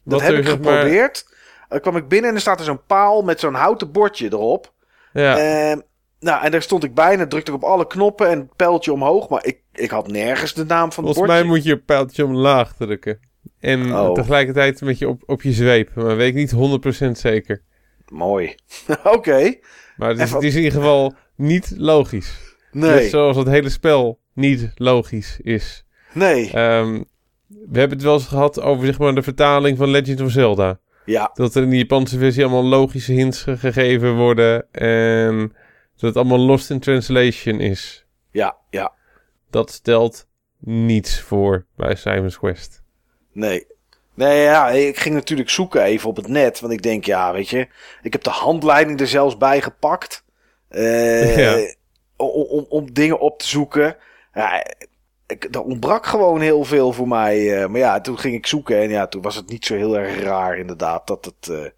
Dat 0.10 0.22
heb 0.22 0.31
er, 0.31 0.38
ik 0.38 0.45
zeg 0.45 0.60
maar- 0.60 0.73
geprobeerd. 0.73 1.26
Dan 1.69 1.80
kwam 1.80 1.95
ik 1.98 2.07
binnen 2.07 2.30
en 2.30 2.36
er 2.36 2.41
staat 2.41 2.60
er 2.60 2.65
zo'n 2.65 2.86
paal 2.88 3.22
met 3.22 3.40
zo'n 3.40 3.53
houten 3.53 3.91
bordje 3.91 4.26
erop. 4.26 4.73
Ja, 5.14 5.38
Ehm, 5.38 5.80
nou, 6.19 6.44
en 6.44 6.52
daar 6.52 6.61
stond 6.61 6.84
ik 6.84 6.94
bij 6.94 7.11
en 7.11 7.18
dan 7.18 7.27
drukte 7.30 7.52
ik 7.52 7.57
op 7.57 7.64
alle 7.64 7.88
knoppen 7.88 8.30
en 8.30 8.49
pijltje 8.56 8.94
omhoog. 8.94 9.30
Maar 9.30 9.45
ik, 9.45 9.60
ik 9.73 9.90
had 9.90 10.07
nergens 10.07 10.53
de 10.53 10.65
naam 10.65 10.91
van 10.91 11.03
het 11.06 11.14
volgens 11.14 11.18
bordje. 11.18 11.34
mij 11.34 11.44
moet 11.44 11.64
je 11.64 11.77
pijltje 11.77 12.26
omlaag 12.26 12.73
drukken. 12.76 13.19
En 13.60 13.95
Oh. 13.95 14.14
tegelijkertijd 14.14 14.81
met 14.81 14.98
je 14.98 15.07
op, 15.07 15.23
op 15.26 15.41
je 15.41 15.52
zweep. 15.52 15.90
Maar 15.95 16.15
weet 16.15 16.27
ik 16.27 16.34
niet 16.36 16.52
100% 16.52 17.18
zeker. 17.18 17.64
Mooi. 18.07 18.56
Oké. 19.03 19.53
Maar 19.98 20.10
het 20.10 20.19
is, 20.19 20.31
het 20.31 20.44
is 20.44 20.56
in 20.56 20.61
ieder 20.64 20.80
geval 20.80 21.14
niet 21.36 21.73
logisch. 21.77 22.40
Net 22.72 22.95
Nee. 22.95 23.10
zoals 23.10 23.38
het 23.38 23.48
hele 23.48 23.69
spel 23.69 24.19
niet 24.34 24.72
logisch 24.76 25.40
is. 25.41 25.86
Nee. 26.14 26.52
Ehm, 26.52 27.03
we 27.69 27.80
hebben 27.80 27.98
het 27.98 28.06
wel 28.06 28.14
eens 28.15 28.27
gehad 28.27 28.61
over 28.61 28.86
zeg 28.86 28.99
maar, 28.99 29.15
de 29.15 29.23
vertaling 29.23 29.77
van 29.77 29.90
Legend 29.90 30.22
of 30.22 30.31
Zelda. 30.31 30.80
Ja. 31.06 31.30
Dat 31.34 31.56
er 31.56 31.64
in 31.64 31.69
de 31.69 31.77
Japanse 31.77 32.18
versie 32.18 32.44
allemaal 32.44 32.64
logische 32.64 33.11
hints 33.14 33.41
ge- 33.41 33.57
gegeven 33.57 34.15
worden. 34.15 34.72
En 34.72 35.38
dat 35.95 36.10
het 36.10 36.15
allemaal 36.15 36.40
lost 36.40 36.69
in 36.69 36.80
translation 36.80 37.60
is. 37.60 38.06
Ja. 38.31 38.56
Ja. 38.69 38.94
Dat 39.49 39.72
stelt 39.72 40.27
niets 40.60 41.19
voor 41.22 41.65
bij 41.76 41.95
Simon's 41.95 42.38
Quest. 42.38 42.81
Nee. 43.34 43.68
Nee, 44.14 44.41
ja, 44.41 44.69
ik 44.69 44.98
ging 44.99 45.15
natuurlijk 45.15 45.49
zoeken 45.49 45.81
even 45.84 46.10
op 46.10 46.15
het 46.15 46.27
net. 46.27 46.60
Want 46.60 46.73
ik 46.73 46.81
denk, 46.81 47.06
ja, 47.06 47.34
weet 47.34 47.49
je, 47.49 47.68
ik 48.02 48.14
heb 48.14 48.23
de 48.23 48.30
handleiding 48.30 48.99
er 48.99 49.07
zelfs 49.07 49.38
bij 49.38 49.61
gepakt. 49.61 50.23
eh, 50.68 51.38
Ja. 51.38 51.73
om, 52.18 52.27
om, 52.30 52.65
om 52.69 52.94
dingen 52.94 53.19
op 53.19 53.40
te 53.40 53.48
zoeken. 53.48 53.95
Ja, 54.34 54.65
er 55.38 55.61
ontbrak 55.61 56.06
gewoon 56.06 56.41
heel 56.41 56.64
veel 56.64 56.93
voor 56.93 57.07
mij. 57.07 57.61
eh, 57.61 57.69
maar 57.69 57.80
ja, 57.80 58.01
toen 58.01 58.19
ging 58.19 58.35
ik 58.35 58.47
zoeken. 58.47 58.77
En 58.77 58.89
ja, 58.89 59.07
toen 59.07 59.22
was 59.22 59.35
het 59.35 59.49
niet 59.49 59.65
zo 59.65 59.76
heel 59.76 59.97
erg 59.97 60.19
raar, 60.19 60.57
inderdaad. 60.57 61.07
Dat 61.07 61.26
het, 61.26 61.49
eh, 61.49 61.69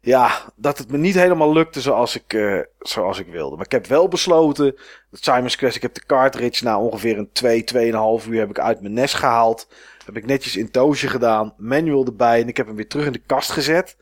ja, 0.00 0.30
dat 0.56 0.78
het 0.78 0.90
me 0.90 0.98
niet 0.98 1.14
helemaal 1.14 1.52
lukte 1.52 1.80
zoals 1.80 2.16
ik, 2.16 2.32
eh, 2.32 2.58
zoals 2.78 3.18
ik 3.18 3.26
wilde. 3.26 3.56
Maar 3.56 3.64
ik 3.64 3.72
heb 3.72 3.86
wel 3.86 4.08
besloten. 4.08 4.76
Dat 5.10 5.24
Simon's 5.24 5.56
Quest, 5.56 5.76
ik 5.76 5.82
heb 5.82 5.94
de 5.94 6.06
cartridge 6.06 6.64
na 6.64 6.78
ongeveer 6.78 7.18
een 7.18 7.32
2, 7.32 7.64
2,5 7.64 8.26
uur 8.26 8.38
heb 8.38 8.50
ik 8.50 8.58
uit 8.58 8.80
mijn 8.80 8.94
nest 8.94 9.14
gehaald. 9.14 9.68
Heb 10.04 10.16
ik 10.16 10.26
netjes 10.26 10.56
in 10.56 10.70
toosje 10.70 11.08
gedaan. 11.08 11.54
Manual 11.56 12.04
erbij. 12.04 12.40
En 12.40 12.48
ik 12.48 12.56
heb 12.56 12.66
hem 12.66 12.76
weer 12.76 12.88
terug 12.88 13.06
in 13.06 13.12
de 13.12 13.22
kast 13.26 13.50
gezet. 13.50 13.96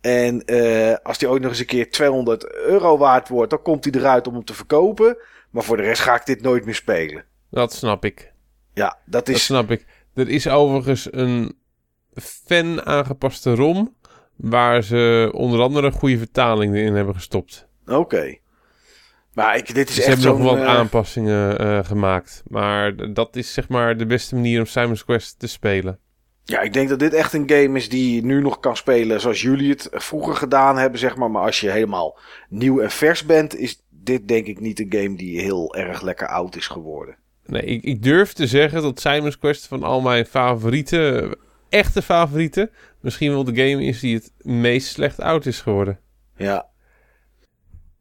En 0.00 0.44
als 1.02 1.18
die 1.18 1.28
ooit 1.28 1.42
nog 1.42 1.50
eens 1.50 1.60
een 1.60 1.66
keer 1.66 1.90
200 1.90 2.52
euro 2.52 2.98
waard 2.98 3.28
wordt, 3.28 3.50
dan 3.50 3.62
komt 3.62 3.84
hij 3.84 3.92
eruit 3.92 4.26
om 4.26 4.34
hem 4.34 4.44
te 4.44 4.54
verkopen. 4.54 5.16
Maar 5.50 5.62
voor 5.62 5.76
de 5.76 5.82
rest 5.82 6.02
ga 6.02 6.14
ik 6.14 6.26
dit 6.26 6.42
nooit 6.42 6.64
meer 6.64 6.74
spelen. 6.74 7.24
Dat 7.50 7.72
snap 7.72 8.04
ik. 8.04 8.32
Ja, 8.74 8.98
dat 9.04 9.26
Dat 9.26 9.34
is. 9.34 9.44
snap 9.44 9.70
ik. 9.70 9.86
Er 10.14 10.28
is 10.28 10.48
overigens 10.48 11.08
een 11.10 11.56
fan 12.14 12.86
aangepaste 12.86 13.54
ROM. 13.54 13.96
Waar 14.36 14.82
ze 14.82 15.30
onder 15.34 15.60
andere 15.60 15.86
een 15.86 15.92
goede 15.92 16.18
vertaling 16.18 16.76
in 16.76 16.94
hebben 16.94 17.14
gestopt. 17.14 17.66
Oké. 17.86 18.36
Maar 19.32 19.56
ik, 19.56 19.74
dit 19.74 19.88
is 19.88 19.94
Ze 19.94 20.02
echt 20.02 20.22
hebben 20.22 20.42
nog 20.42 20.50
wat 20.50 20.58
eh, 20.58 20.66
aanpassingen 20.66 21.58
eh, 21.58 21.84
gemaakt. 21.84 22.42
Maar 22.46 23.12
dat 23.12 23.36
is 23.36 23.52
zeg 23.52 23.68
maar 23.68 23.96
de 23.96 24.06
beste 24.06 24.34
manier 24.34 24.58
om 24.60 24.66
Simon's 24.66 25.04
Quest 25.04 25.38
te 25.38 25.46
spelen. 25.46 25.98
Ja, 26.44 26.60
ik 26.60 26.72
denk 26.72 26.88
dat 26.88 26.98
dit 26.98 27.12
echt 27.12 27.32
een 27.32 27.50
game 27.50 27.76
is 27.78 27.88
die 27.88 28.14
je 28.14 28.24
nu 28.24 28.40
nog 28.40 28.60
kan 28.60 28.76
spelen 28.76 29.20
zoals 29.20 29.42
jullie 29.42 29.70
het 29.70 29.88
vroeger 29.92 30.34
gedaan 30.34 30.76
hebben, 30.76 30.98
zeg 31.00 31.16
maar. 31.16 31.30
Maar 31.30 31.42
als 31.42 31.60
je 31.60 31.70
helemaal 31.70 32.18
nieuw 32.48 32.80
en 32.80 32.90
vers 32.90 33.24
bent, 33.26 33.56
is 33.56 33.82
dit 33.90 34.28
denk 34.28 34.46
ik 34.46 34.60
niet 34.60 34.80
een 34.80 34.92
game 35.02 35.16
die 35.16 35.40
heel 35.40 35.74
erg 35.74 36.02
lekker 36.02 36.28
oud 36.28 36.56
is 36.56 36.66
geworden. 36.66 37.16
Nee, 37.48 37.62
ik, 37.62 37.82
ik 37.82 38.02
durf 38.02 38.32
te 38.32 38.46
zeggen 38.46 38.82
dat 38.82 39.00
Simon's 39.00 39.38
Quest 39.38 39.66
van 39.66 39.82
al 39.82 40.00
mijn 40.00 40.26
favorieten, 40.26 41.36
echte 41.68 42.02
favorieten, 42.02 42.70
misschien 43.00 43.30
wel 43.30 43.44
de 43.44 43.54
game 43.70 43.84
is 43.84 44.00
die 44.00 44.14
het 44.14 44.32
meest 44.38 44.88
slecht 44.88 45.20
oud 45.20 45.46
is 45.46 45.60
geworden. 45.60 45.98
Ja, 46.36 46.66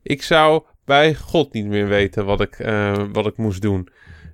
Ik 0.04 0.24
zou 0.24 0.64
bij 0.86 1.16
God 1.16 1.54
niet 1.54 1.66
meer 1.66 1.88
weten 1.88 2.26
wat 2.26 2.42
ik, 2.42 2.60
eh, 2.60 3.04
wat 3.12 3.26
ik 3.26 3.38
moest 3.38 3.62
doen. 3.62 3.88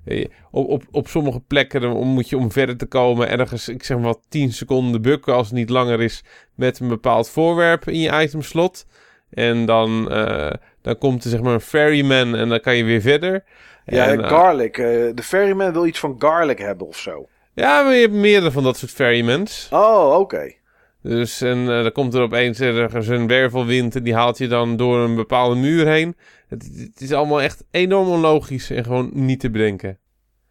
Eh, 0.06 0.26
Op, 0.52 0.68
op, 0.70 0.84
op 0.92 1.08
sommige 1.08 1.40
plekken 1.40 1.82
dan 1.82 2.08
moet 2.08 2.30
je 2.30 2.38
om 2.38 2.52
verder 2.52 2.78
te 2.78 2.86
komen 2.86 3.30
ergens, 3.30 3.70
ik 3.70 3.84
zeg 3.84 3.98
maar 3.98 4.06
wat 4.06 4.26
10 4.30 4.54
seconden 4.54 5.02
bukken 5.02 5.34
als 5.34 5.48
het 5.48 5.56
niet 5.56 5.70
langer 5.70 6.02
is 6.02 6.24
met 6.56 6.80
een 6.80 6.88
bepaald 6.88 7.30
voorwerp 7.30 7.88
in 7.88 8.00
je 8.00 8.22
itemslot. 8.22 8.86
En 9.30 9.66
dan, 9.66 10.12
eh, 10.12 10.52
dan 10.82 10.98
komt 10.98 11.24
er 11.24 11.30
zeg 11.30 11.42
maar 11.42 11.54
een 11.54 11.62
ferryman 11.62 12.36
en 12.36 12.50
dan 12.50 12.60
kan 12.60 12.76
je 12.76 12.84
weer 12.84 13.02
verder. 13.02 13.44
Ja 13.86 14.08
En, 14.08 14.22
eh, 14.24 14.30
garlic. 14.30 14.78
eh, 14.78 14.86
de 15.14 15.24
ferryman 15.24 15.74
wil 15.74 15.86
iets 15.86 16.00
van 16.00 16.16
garlic 16.20 16.58
hebben 16.58 16.88
of 16.88 16.98
zo. 16.98 17.28
ja, 17.54 17.84
maar 17.84 17.94
je 17.94 18.02
hebt 18.02 18.14
meerdere 18.14 18.52
van 18.52 18.64
dat 18.64 18.78
soort 18.78 18.92
ferrymans. 18.92 19.68
Oh, 19.72 20.20
oké. 20.20 20.54
Dus 21.02 21.42
en 21.42 21.58
eh, 21.60 21.82
dan 21.84 21.92
komt 21.92 22.14
er 22.14 22.22
opeens 22.22 22.60
ergens 22.60 23.08
een 23.08 23.28
wervelwind 23.28 23.96
en 23.96 24.04
die 24.04 24.14
haalt 24.16 24.38
je 24.38 24.48
dan 24.48 24.78
door 24.78 25.00
een 25.00 25.16
bepaalde 25.16 25.56
muur 25.56 25.88
heen. 25.88 26.16
Het, 26.48 26.70
het 26.76 27.02
is 27.02 27.14
allemaal 27.14 27.42
echt 27.42 27.64
enorm 27.72 28.08
onlogisch 28.08 28.70
en 28.70 28.84
gewoon 28.84 29.10
niet 29.14 29.40
te 29.40 29.50
bedenken. 29.50 29.98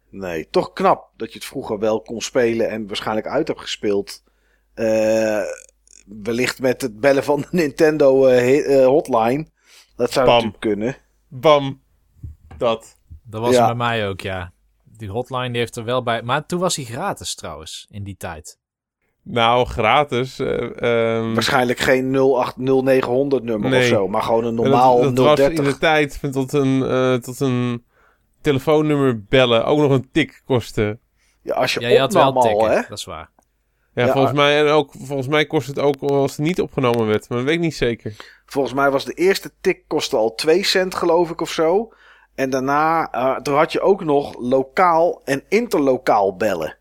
Nee, 0.09 0.47
toch 0.49 0.73
knap 0.73 1.09
dat 1.17 1.31
je 1.33 1.37
het 1.39 1.47
vroeger 1.47 1.79
wel 1.79 2.01
kon 2.01 2.21
spelen 2.21 2.69
en 2.69 2.87
waarschijnlijk 2.87 3.27
uit 3.27 3.47
hebt 3.47 3.59
gespeeld. 3.59 4.23
Wellicht 6.23 6.59
met 6.61 6.81
het 6.81 6.99
bellen 6.99 7.23
van 7.23 7.39
de 7.41 7.47
Nintendo 7.51 8.27
hotline. 8.85 9.47
Dat 9.95 10.11
zou 10.11 10.25
Bam. 10.25 10.35
natuurlijk 10.35 10.61
kunnen. 10.61 10.95
Bam. 11.27 11.81
Dat. 12.57 12.97
Dat 13.23 13.41
was 13.41 13.53
Ja. 13.55 13.65
bij 13.65 13.75
mij 13.75 14.07
ook, 14.07 14.21
ja. 14.21 14.51
Die 14.97 15.09
hotline 15.09 15.49
die 15.49 15.57
heeft 15.57 15.75
er 15.75 15.83
wel 15.83 16.03
bij. 16.03 16.21
Maar 16.21 16.45
toen 16.45 16.59
was 16.59 16.75
hij 16.75 16.85
gratis 16.85 17.35
trouwens, 17.35 17.87
in 17.89 18.03
die 18.03 18.15
tijd. 18.17 18.57
Nou, 19.23 19.65
gratis. 19.65 20.39
eh, 20.39 20.81
ehm, 21.17 21.33
Waarschijnlijk 21.33 21.79
geen 21.79 22.11
080900 22.11 23.43
nummer 23.43 23.69
Nee. 23.69 23.79
of 23.81 23.85
zo, 23.87 24.07
maar 24.07 24.21
gewoon 24.21 24.41
een 24.43 24.47
en 24.49 24.55
normaal 24.55 25.01
dat, 25.01 25.15
dat 25.15 25.25
was 25.25 25.39
in 25.39 25.45
030. 25.55 25.73
de 25.73 25.79
tijd 25.79 26.19
tot 26.33 26.53
een, 26.53 26.83
eh, 26.83 27.13
tot 27.15 27.39
een 27.39 27.83
telefoonnummer 28.41 29.23
bellen 29.23 29.65
ook 29.65 29.79
nog 29.79 29.91
een 29.91 30.09
tik 30.11 30.41
kostte. 30.45 30.99
Ja, 31.41 31.53
als 31.55 31.73
je, 31.73 31.79
Ja, 31.79 31.87
je 31.87 31.99
had 31.99 32.13
wel 32.13 32.33
al, 32.33 32.65
hè? 32.67 32.81
dat 32.89 32.97
is 32.97 33.05
waar. 33.05 33.29
Ja, 33.93 34.05
Ja, 34.05 34.11
volgens, 34.11 34.33
mij, 34.33 34.59
en 34.65 34.67
ook, 34.71 34.91
volgens 34.99 35.27
mij 35.27 35.45
kost 35.45 35.67
het 35.67 35.79
ook 35.79 36.01
als 36.01 36.31
het 36.31 36.45
niet 36.45 36.61
opgenomen 36.61 37.07
werd. 37.07 37.29
Maar 37.29 37.37
dat 37.37 37.47
weet 37.47 37.55
ik 37.55 37.61
niet 37.61 37.75
zeker. 37.75 38.15
Volgens 38.45 38.73
mij 38.73 38.91
was 38.91 39.05
de 39.05 39.13
eerste 39.13 39.51
tik 39.61 39.83
kostte 39.87 40.17
al 40.17 40.35
2 40.35 40.63
cent, 40.63 40.95
geloof 40.95 41.29
ik, 41.29 41.41
of 41.41 41.49
zo. 41.51 41.93
En 42.35 42.49
daarna, 42.49 43.11
eh, 43.11 43.35
toen 43.35 43.55
had 43.55 43.71
je 43.71 43.81
ook 43.81 44.03
nog 44.03 44.35
lokaal 44.39 45.21
en 45.23 45.43
interlokaal 45.47 46.35
bellen. 46.35 46.77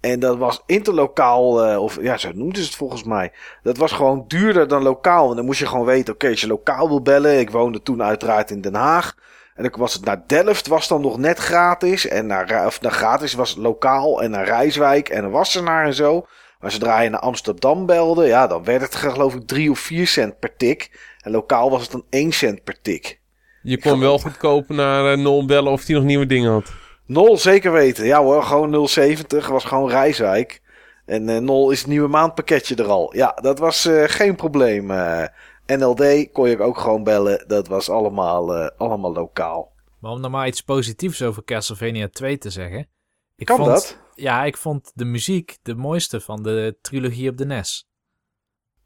En 0.00 0.20
dat 0.20 0.38
was 0.38 0.62
interlokaal, 0.66 1.64
eh, 1.64 1.82
of 1.82 2.02
ja, 2.02 2.16
zo 2.16 2.30
noemden 2.34 2.62
ze 2.62 2.68
het 2.68 2.76
volgens 2.76 3.04
mij. 3.04 3.32
Dat 3.62 3.76
was 3.76 3.92
gewoon 3.92 4.24
duurder 4.28 4.68
dan 4.68 4.82
lokaal. 4.82 5.30
En 5.30 5.36
dan 5.36 5.44
moest 5.44 5.58
je 5.58 5.66
gewoon 5.66 5.84
weten, 5.84 6.14
oké, 6.14 6.28
als 6.28 6.40
je 6.40 6.46
lokaal 6.46 6.88
wil 6.88 7.02
bellen. 7.02 7.38
Ik 7.38 7.50
woonde 7.50 7.82
toen 7.82 8.02
uiteraard 8.02 8.50
in 8.50 8.60
Den 8.60 8.74
Haag. 8.74 9.14
En 9.54 9.62
dan 9.62 9.80
was 9.80 9.94
het 9.94 10.04
naar 10.04 10.22
Delft, 10.26 10.66
was 10.66 10.88
dan 10.88 11.00
nog 11.00 11.18
net 11.18 11.38
gratis. 11.38 12.08
En 12.08 12.26
naar, 12.26 12.48
Ra- 12.48 12.66
of 12.66 12.80
naar 12.80 12.92
gratis 12.92 13.34
was 13.34 13.50
het 13.50 13.58
lokaal. 13.58 14.22
En 14.22 14.30
naar 14.30 14.44
Rijswijk 14.44 15.08
en 15.08 15.30
Wassenaar 15.30 15.84
en 15.86 15.94
zo. 15.94 16.26
Maar 16.58 16.70
zodra 16.70 17.00
je 17.00 17.10
naar 17.10 17.20
Amsterdam 17.20 17.86
belde, 17.86 18.26
ja, 18.26 18.46
dan 18.46 18.64
werd 18.64 18.82
het 18.82 18.94
geloof 18.94 19.34
ik 19.34 19.46
3 19.46 19.70
of 19.70 19.78
4 19.78 20.06
cent 20.06 20.38
per 20.38 20.56
tik. 20.56 21.00
En 21.20 21.30
lokaal 21.30 21.70
was 21.70 21.82
het 21.82 21.90
dan 21.90 22.04
1 22.10 22.32
cent 22.32 22.64
per 22.64 22.80
tik. 22.82 23.20
Je 23.64 23.78
kon 23.78 24.00
wel 24.00 24.18
goedkoop 24.18 24.68
naar 24.68 25.12
eh, 25.12 25.18
Nol 25.18 25.46
bellen 25.46 25.72
of 25.72 25.84
die 25.84 25.94
nog 25.94 26.04
nieuwe 26.04 26.26
dingen 26.26 26.50
had. 26.52 26.72
Nol, 27.06 27.38
zeker 27.38 27.72
weten. 27.72 28.06
Ja 28.06 28.22
hoor, 28.22 28.42
gewoon 28.42 28.88
070 28.88 29.48
was 29.48 29.64
gewoon 29.64 29.88
Rijswijk. 29.90 30.62
En 31.06 31.28
eh, 31.28 31.38
Nol 31.40 31.70
is 31.70 31.78
het 31.78 31.88
nieuwe 31.88 32.08
maandpakketje 32.08 32.74
er 32.74 32.86
al. 32.88 33.16
Ja, 33.16 33.38
dat 33.42 33.58
was 33.58 33.84
eh, 33.84 34.02
geen 34.06 34.34
probleem. 34.36 34.90
eh. 34.90 35.26
NLD 35.66 36.32
kon 36.32 36.48
je 36.48 36.62
ook 36.62 36.78
gewoon 36.78 37.02
bellen. 37.02 37.44
Dat 37.46 37.68
was 37.68 37.90
allemaal, 37.90 38.54
eh, 38.54 38.68
allemaal 38.76 39.12
lokaal. 39.12 39.72
Maar 40.00 40.10
om 40.12 40.20
nou 40.20 40.32
maar 40.32 40.46
iets 40.46 40.60
positiefs 40.60 41.22
over 41.22 41.44
Castlevania 41.44 42.08
2 42.08 42.38
te 42.38 42.50
zeggen. 42.50 42.88
Ik 43.36 43.46
Kan 43.46 43.56
vond, 43.56 43.68
dat? 43.68 43.98
Ja, 44.14 44.44
ik 44.44 44.56
vond 44.56 44.92
de 44.94 45.04
muziek 45.04 45.56
de 45.62 45.74
mooiste 45.74 46.20
van 46.20 46.42
de 46.42 46.76
trilogie 46.82 47.30
op 47.30 47.36
de 47.36 47.44
NES. 47.46 47.88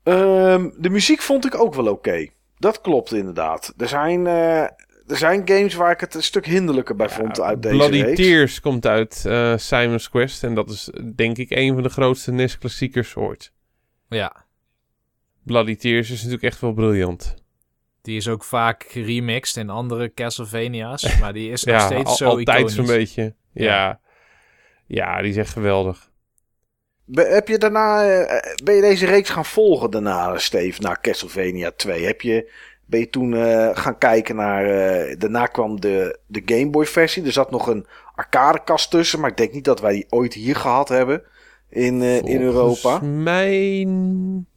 Ehm, 0.03 0.71
de 0.77 0.91
muziek 0.91 1.21
vond 1.21 1.47
ik 1.47 1.55
ook 1.61 1.75
wel 1.75 1.89
oké. 1.89 2.29
Dat 2.59 2.81
klopt 2.81 3.13
inderdaad. 3.13 3.75
Er 3.77 3.89
zijn, 3.89 4.27
eh, 4.27 4.61
er 5.07 5.17
zijn 5.17 5.43
games 5.49 5.75
waar 5.75 5.91
ik 5.91 6.01
het 6.01 6.15
een 6.15 6.23
stuk 6.23 6.47
hinderlijker 6.47 6.97
bij 6.97 7.09
vond 7.09 7.41
uit 7.41 7.63
deze 7.63 7.75
Bloody 7.77 8.01
reeks. 8.01 8.17
Tears 8.21 8.61
komt 8.61 8.87
uit 8.87 9.25
eh, 9.27 9.57
Simon's 9.57 10.11
Quest. 10.11 10.45
En 10.45 10.55
dat 10.55 10.71
is 10.71 10.91
denk 11.15 11.37
ik 11.39 11.51
een 11.51 11.75
van 11.75 11.83
de 11.83 11.89
grootste 11.89 12.33
NES-klassiekers 12.33 13.15
ooit. 13.17 13.53
Ja, 14.09 14.47
Bloody 15.45 15.77
Tears 15.77 16.11
is 16.11 16.17
natuurlijk 16.17 16.43
echt 16.53 16.61
wel 16.61 16.73
briljant. 16.73 17.35
die 18.03 18.17
is 18.17 18.29
ook 18.29 18.45
vaak 18.45 18.85
geremixed 18.89 19.57
in 19.57 19.71
andere 19.71 20.15
Castlevania's. 20.15 21.19
Maar 21.21 21.33
die 21.33 21.51
is 21.51 21.65
nog 21.65 21.75
Ja, 21.75 21.87
steeds 21.87 22.09
al- 22.11 22.17
zo 22.17 22.29
altijd 22.29 22.71
zo'n 22.71 22.87
beetje. 22.87 23.35
Ja. 23.53 23.65
Ja. 23.65 24.01
ja. 24.87 25.21
die 25.23 25.31
is 25.31 25.37
echt 25.37 25.53
geweldig. 25.53 26.08
Heb 27.13 27.49
je 27.49 27.59
daarna, 27.59 28.05
eh, 28.05 28.55
ben 28.65 28.75
je 28.75 28.81
deze 28.81 29.07
reeks 29.07 29.31
gaan 29.31 29.45
volgen 29.45 29.91
daarna, 29.91 30.39
Steve, 30.39 30.81
naar 30.81 31.01
Castlevania 31.01 31.71
2? 31.77 32.05
Heb 32.05 32.21
je, 32.21 32.53
ben 32.85 33.01
je 33.01 33.11
toen 33.11 33.35
eh, 33.35 33.71
gaan 33.73 33.99
kijken 33.99 34.37
naar, 34.37 34.65
eh, 34.65 35.17
daarna 35.19 35.47
kwam 35.47 35.81
de, 35.81 36.19
de 36.27 36.43
Game 36.45 36.71
Boy 36.71 36.87
versie. 36.87 37.25
Er 37.25 37.33
zat 37.33 37.51
nog 37.51 37.67
een 37.67 37.87
arcadekast 38.15 38.91
tussen, 38.91 39.21
maar 39.21 39.31
ik 39.31 39.37
denk 39.37 39.53
niet 39.53 39.65
dat 39.65 39.81
wij 39.81 39.93
die 39.93 40.07
ooit 40.09 40.35
hier 40.35 40.57
gehad 40.57 40.89
hebben 40.89 41.23
in, 41.69 42.03
eh, 42.03 42.17
in 42.17 42.43
Europa. 42.43 42.81
Volgens 42.81 43.25
mij 43.25 43.87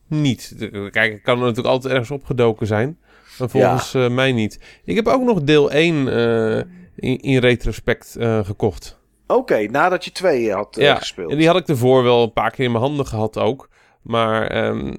niet. 0.07 0.55
Kijk, 0.91 1.11
het 1.11 1.21
kan 1.21 1.37
er 1.37 1.41
natuurlijk 1.41 1.67
altijd 1.67 1.93
ergens 1.93 2.11
opgedoken 2.11 2.67
zijn. 2.67 2.97
Maar 3.39 3.49
volgens 3.49 3.93
eh, 3.93 4.09
mij 4.09 4.31
niet. 4.31 4.59
Ik 4.83 4.95
heb 4.95 5.07
ook 5.07 5.23
nog 5.23 5.41
deel 5.43 5.71
1 5.71 6.07
eh, 6.07 6.57
in, 6.95 7.19
in 7.19 7.39
retrospect 7.39 8.15
eh, 8.15 8.45
gekocht. 8.45 8.99
Oké, 9.31 9.57
nadat 9.61 10.05
je 10.05 10.11
twee 10.11 10.53
had 10.53 10.77
eh, 10.77 10.83
ja, 10.83 10.95
gespeeld. 10.95 11.31
en 11.31 11.37
die 11.37 11.47
had 11.47 11.55
ik 11.57 11.67
ervoor 11.67 12.03
wel 12.03 12.23
een 12.23 12.33
paar 12.33 12.51
keer 12.51 12.65
in 12.65 12.71
mijn 12.71 12.83
handen 12.83 13.07
gehad 13.07 13.37
ook. 13.37 13.69
Maar 14.01 14.47
ehm, 14.47 14.93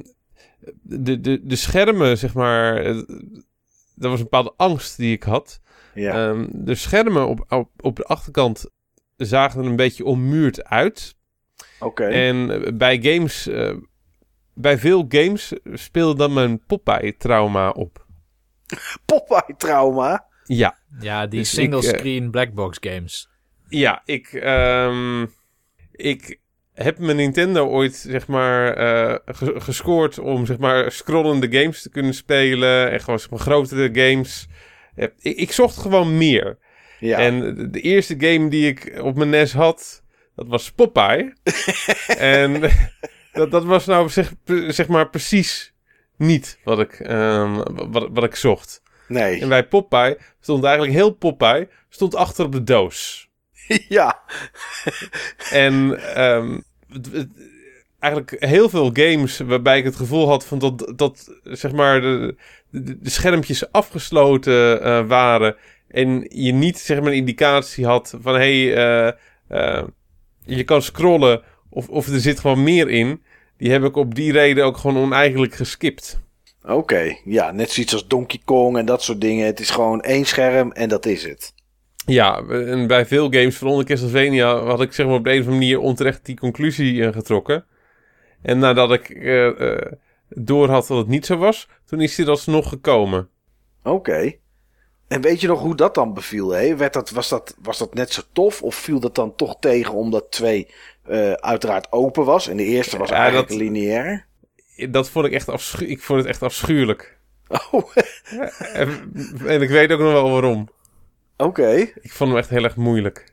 de, 0.83 1.21
de, 1.21 1.47
de 1.47 1.57
schermen, 1.57 2.19
zeg 2.19 2.35
maar... 2.35 2.77
eh, 2.77 2.95
dat 3.95 4.11
was 4.11 4.19
een 4.19 4.23
bepaalde 4.31 4.55
angst 4.57 4.97
die 4.97 5.13
ik 5.13 5.23
had. 5.23 5.61
ja. 5.95 6.29
Ehm, 6.29 6.47
de 6.51 6.75
schermen 6.75 7.29
op, 7.29 7.45
op, 7.49 7.71
op 7.81 7.97
de 7.97 8.05
achterkant 8.05 8.71
zagen 9.17 9.61
er 9.61 9.67
een 9.67 9.77
beetje 9.77 10.05
ommuurd 10.05 10.65
uit. 10.65 11.17
Oké. 11.81 12.05
En 12.05 12.65
eh, 12.65 12.73
bij 12.75 13.03
games, 13.03 13.47
eh, 13.47 13.75
bij 14.55 14.79
veel 14.79 15.05
games 15.09 15.53
speelde 15.73 16.17
dan 16.17 16.33
mijn 16.33 16.65
Popeye-trauma 16.67 17.71
op. 17.71 18.07
Popeye 19.05 19.57
trauma. 19.57 20.27
Ja, 20.45 20.79
Ja, 21.01 21.27
die 21.27 21.41
Dus 21.41 21.51
single-screen 21.51 22.31
blackbox 22.31 22.79
games. 22.81 23.31
Ja 23.79 24.03
ik, 24.05 24.33
ehm, 24.33 25.27
ik 25.93 26.41
heb 26.75 26.99
mijn 26.99 27.17
Nintendo 27.17 27.67
ooit, 27.69 27.95
zeg 27.95 28.27
maar, 28.27 28.75
eh, 28.75 29.19
ge- 29.25 29.61
gescoord 29.61 30.19
om, 30.19 30.47
zeg 30.47 30.59
maar, 30.59 30.93
scrollende 30.93 31.59
games 31.61 31.83
te 31.83 31.91
kunnen 31.91 32.15
spelen. 32.15 32.91
En 32.91 33.01
gewoon, 33.01 33.19
zeg 33.19 33.31
maar, 33.31 33.39
grotere 33.39 33.89
games. 33.93 34.49
Eh, 34.95 35.07
Ik, 35.19 35.37
ik 35.37 35.53
zocht 35.53 35.77
gewoon 35.77 36.17
meer. 36.19 36.59
Ja. 36.99 37.19
En 37.19 37.55
de- 37.55 37.71
de 37.71 37.81
eerste 37.81 38.15
game 38.19 38.49
die 38.49 38.67
ik 38.69 38.99
op 39.03 39.17
mijn 39.17 39.31
NES 39.31 39.53
had, 39.53 40.03
dat 40.37 40.47
was 40.49 40.73
Popeye. 40.73 41.33
en 42.19 42.61
dat, 43.33 43.51
dat 43.51 43.65
was 43.65 43.87
nou 43.87 44.09
zeg, 44.09 44.33
zeg 44.69 44.89
maar 44.89 45.09
precies 45.11 45.75
niet 46.17 46.59
wat 46.65 46.81
ik, 46.81 46.93
ehm, 46.93 47.55
wat, 47.91 48.09
wat 48.13 48.25
ik 48.25 48.35
zocht. 48.35 48.83
nee. 49.09 49.41
En 49.41 49.49
bij 49.49 49.67
Popeye 49.67 50.19
stond 50.41 50.65
eigenlijk 50.65 50.95
heel 50.95 51.11
Popeye 51.11 51.69
stond 51.89 52.15
achter 52.15 52.45
op 52.45 52.53
de 52.53 52.63
doos. 52.63 53.31
ja. 53.89 54.21
En 55.51 55.99
ehm, 56.15 56.59
het- 56.93 57.13
het- 57.13 57.51
eigenlijk 57.99 58.37
heel 58.39 58.69
veel 58.69 58.91
games 58.93 59.39
waarbij 59.39 59.79
ik 59.79 59.85
het 59.85 59.97
gevoel 59.97 60.29
had 60.29 60.45
van 60.47 60.59
dat, 60.59 60.93
dat 60.97 61.35
zeg 61.45 61.73
maar 61.73 62.01
de, 62.01 62.37
de, 62.71 62.99
de 63.01 63.11
schermpjes 63.11 63.73
afgesloten 63.73 64.83
eh, 64.83 65.07
waren. 65.07 65.57
En 65.89 66.27
je 66.29 66.53
niet 66.53 66.79
zeg 66.79 66.99
maar 67.01 67.07
een 67.07 67.17
indicatie 67.17 67.87
had 67.87 68.15
van 68.21 68.35
hé, 68.35 68.65
hey, 68.69 68.75
eh, 68.77 69.13
eh, 69.79 69.85
je 70.45 70.65
kan 70.65 70.83
scrollen 70.83 71.43
of, 71.69 71.89
of 71.89 72.07
er 72.09 72.21
zit 72.21 72.41
gewoon 72.41 72.63
meer 72.63 72.89
in. 72.89 73.23
die 73.57 73.71
heb 73.71 73.85
ik 73.85 73.97
op 73.97 74.15
die 74.15 74.33
reden 74.33 74.65
ook 74.65 74.77
gewoon 74.77 75.03
oneigenlijk 75.03 75.55
geskipt. 75.55 76.21
Oké, 76.65 77.17
ja, 77.25 77.51
net 77.51 77.71
zoiets 77.71 77.93
als 77.93 78.07
Donkey 78.09 78.41
Kong 78.45 78.77
en 78.77 78.87
dat 78.87 79.03
soort 79.03 79.21
dingen. 79.21 79.47
Het 79.47 79.61
is 79.61 79.71
gewoon 79.71 80.01
één 80.01 80.25
scherm 80.25 80.73
en 80.73 80.89
dat 80.89 81.07
is 81.07 81.25
het. 81.25 81.55
Ja, 82.07 82.43
en 82.49 82.87
bij 82.87 83.07
veel 83.07 83.25
games, 83.31 83.59
waaronder 83.59 83.87
Castlevania, 83.87 84.57
had 84.65 84.81
ik 84.81 84.93
zeg 84.93 85.07
maar 85.07 85.15
op 85.15 85.25
de 85.25 85.31
een 85.31 85.41
of 85.41 85.45
andere 85.47 85.61
manier 85.65 85.79
onterecht 85.79 86.25
die 86.25 86.37
conclusie 86.39 87.05
eh, 87.07 87.13
getrokken. 87.13 87.65
En 88.43 88.59
nadat 88.59 88.93
ik 88.93 89.09
eh 89.11 89.73
eh, 89.73 89.93
door 90.29 90.69
had 90.71 90.87
dat 90.87 90.99
het 90.99 91.07
niet 91.09 91.27
zo 91.27 91.37
was, 91.37 91.69
toen 91.87 92.01
is 92.01 92.15
dit 92.15 92.29
alsnog 92.29 92.69
gekomen. 92.69 93.29
Oké. 93.85 94.33
En 95.09 95.21
weet 95.21 95.41
je 95.41 95.47
nog 95.47 95.61
hoe 95.61 95.75
dat 95.77 95.95
dan 95.95 96.15
beviel? 96.15 96.51
Hè? 96.51 96.77
Werd 96.77 96.93
dat, 96.93 97.11
was, 97.11 97.29
dat, 97.29 97.55
was 97.63 97.79
dat 97.79 97.95
net 97.95 98.13
zo 98.13 98.23
tof? 98.33 98.63
Of 98.63 98.75
viel 98.75 99.01
dat 99.01 99.15
dan 99.15 99.35
toch 99.37 99.57
tegen 99.61 99.95
omdat 99.95 100.31
twee 100.31 100.69
uiteraard 101.37 101.93
open 101.93 102.25
was? 102.25 102.49
En 102.49 102.57
de 102.57 102.65
eerste 102.65 102.99
was 102.99 103.09
Ja, 103.09 103.15
eigenlijk 103.17 103.49
dat- 103.49 103.59
lineair? 103.59 104.27
Dat 104.91 105.11
vond 105.11 105.27
ik 105.27 105.33
echt, 105.33 105.49
afschu 105.49 105.87
ik 105.87 106.01
vond 106.03 106.19
het 106.19 106.29
echt 106.29 106.43
afschuwelijk. 106.43 107.19
Oh, 107.71 107.91
En, 108.73 109.13
en 109.47 109.63
ik 109.63 109.69
weet 109.69 109.93
ook 109.93 110.01
nog 110.01 110.13
wel 110.13 110.31
waarom. 110.31 110.69
Oké. 111.37 111.71
Ik 112.01 112.13
vond 112.13 112.31
hem 112.31 112.39
echt 112.39 112.49
heel 112.49 112.65
erg 112.65 112.77
moeilijk. 112.77 113.31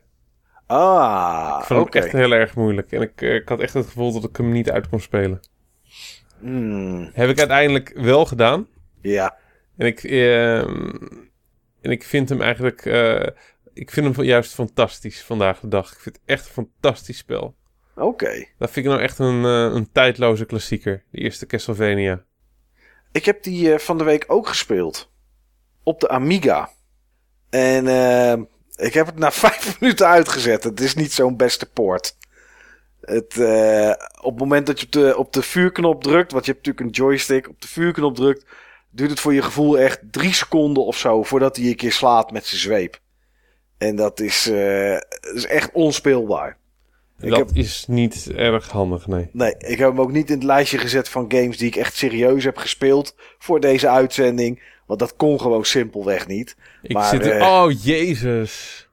Ah, 0.66 1.56
Ik 1.60 1.66
vond 1.66 1.80
oké. 1.80 1.98
hem 1.98 2.06
echt 2.06 2.16
heel 2.16 2.32
erg 2.32 2.54
moeilijk. 2.54 2.92
En 2.92 3.00
ik, 3.02 3.22
eh, 3.22 3.34
ik 3.34 3.48
had 3.48 3.60
echt 3.60 3.74
het 3.74 3.86
gevoel 3.86 4.12
dat 4.12 4.24
ik 4.30 4.36
hem 4.36 4.52
niet 4.52 4.70
uit 4.70 4.88
kon 4.88 5.00
spelen. 5.00 5.40
Hmm, 6.38 7.10
Heb 7.12 7.28
ik 7.28 7.38
uiteindelijk 7.38 7.92
wel 7.94 8.24
gedaan. 8.26 8.66
ja, 9.00 9.36
En 9.76 9.86
ik, 9.86 10.02
ehm, 10.02 10.90
en 11.80 11.90
ik 11.90 12.04
vind 12.04 12.28
hem 12.28 12.40
eigenlijk... 12.42 12.84
eh, 12.86 13.26
ik 13.74 13.90
vind 13.90 14.16
hem 14.16 14.24
juist 14.24 14.54
fantastisch 14.54 15.22
vandaag 15.22 15.60
de 15.60 15.68
dag. 15.68 15.92
Ik 15.92 15.98
vind 15.98 16.14
het 16.16 16.24
echt 16.24 16.46
een 16.46 16.52
fantastisch 16.52 17.18
spel. 17.18 17.54
oké. 17.94 18.46
Dat 18.58 18.70
vind 18.70 18.86
ik 18.86 18.92
nou 18.92 19.02
echt 19.02 19.18
een, 19.18 19.44
eh, 19.44 19.74
een 19.76 19.92
tijdloze 19.92 20.44
klassieker. 20.44 21.04
De 21.10 21.18
eerste 21.18 21.46
Castlevania. 21.46 22.24
Ik 23.12 23.24
heb 23.24 23.42
die 23.42 23.78
van 23.78 23.98
de 23.98 24.04
week 24.04 24.24
ook 24.26 24.46
gespeeld. 24.48 25.10
Op 25.82 26.00
de 26.00 26.08
Amiga. 26.08 26.70
En 27.50 27.86
eh, 27.88 28.32
ik 28.86 28.94
heb 28.94 29.06
het 29.06 29.18
na 29.18 29.30
vijf 29.46 29.80
minuten 29.80 30.06
uitgezet. 30.06 30.64
Het 30.64 30.80
is 30.80 30.94
niet 30.94 31.12
zo'n 31.12 31.36
beste 31.36 31.70
poort. 31.70 32.16
Het, 33.00 33.38
eh, 33.38 33.90
op 34.20 34.30
het 34.30 34.38
moment 34.40 34.66
dat 34.66 34.80
je 34.80 34.86
op 34.86 34.92
de, 34.92 35.16
op 35.16 35.32
de 35.32 35.42
vuurknop 35.42 36.02
drukt, 36.02 36.32
want 36.32 36.44
je 36.46 36.52
hebt 36.52 36.66
natuurlijk 36.66 36.96
een 36.96 37.04
joystick, 37.04 37.48
op 37.48 37.60
de 37.60 37.68
vuurknop 37.68 38.14
drukt, 38.16 38.44
duurt 38.90 39.10
het 39.10 39.20
voor 39.20 39.34
je 39.34 39.42
gevoel 39.42 39.78
echt 39.78 40.00
drie 40.10 40.34
seconden 40.34 40.84
of 40.84 40.96
zo 40.98 41.22
voordat 41.22 41.56
hij 41.56 41.66
een 41.66 41.76
keer 41.76 41.92
slaat 41.92 42.30
met 42.30 42.46
zijn 42.46 42.60
zweep. 42.60 42.98
En 43.78 43.96
dat 43.96 44.20
is, 44.20 44.46
eh, 44.50 44.94
is 45.34 45.46
echt 45.46 45.70
onspeelbaar. 45.72 46.58
Dat 47.18 47.38
heb- 47.38 47.50
is 47.52 47.84
niet 47.88 48.30
erg 48.34 48.68
handig, 48.70 49.06
nee. 49.06 49.28
Nee, 49.32 49.54
ik 49.58 49.78
heb 49.78 49.88
hem 49.88 50.00
ook 50.00 50.12
niet 50.12 50.28
in 50.30 50.34
het 50.34 50.44
lijstje 50.44 50.78
gezet 50.78 51.08
van 51.08 51.24
games 51.32 51.56
die 51.58 51.66
ik 51.66 51.76
echt 51.76 51.96
serieus 51.96 52.44
heb 52.44 52.56
gespeeld 52.56 53.14
voor 53.38 53.60
deze 53.60 53.88
uitzending. 53.88 54.62
Want 54.90 55.02
dat 55.02 55.16
kon 55.16 55.40
gewoon 55.40 55.64
simpelweg 55.64 56.26
niet. 56.26 56.56
Ik 56.82 56.92
Maar, 56.92 57.08
zit 57.08 57.26
er... 57.26 57.36
eh, 57.40 57.46
Oh, 57.52 57.82
Jezus. 57.82 58.88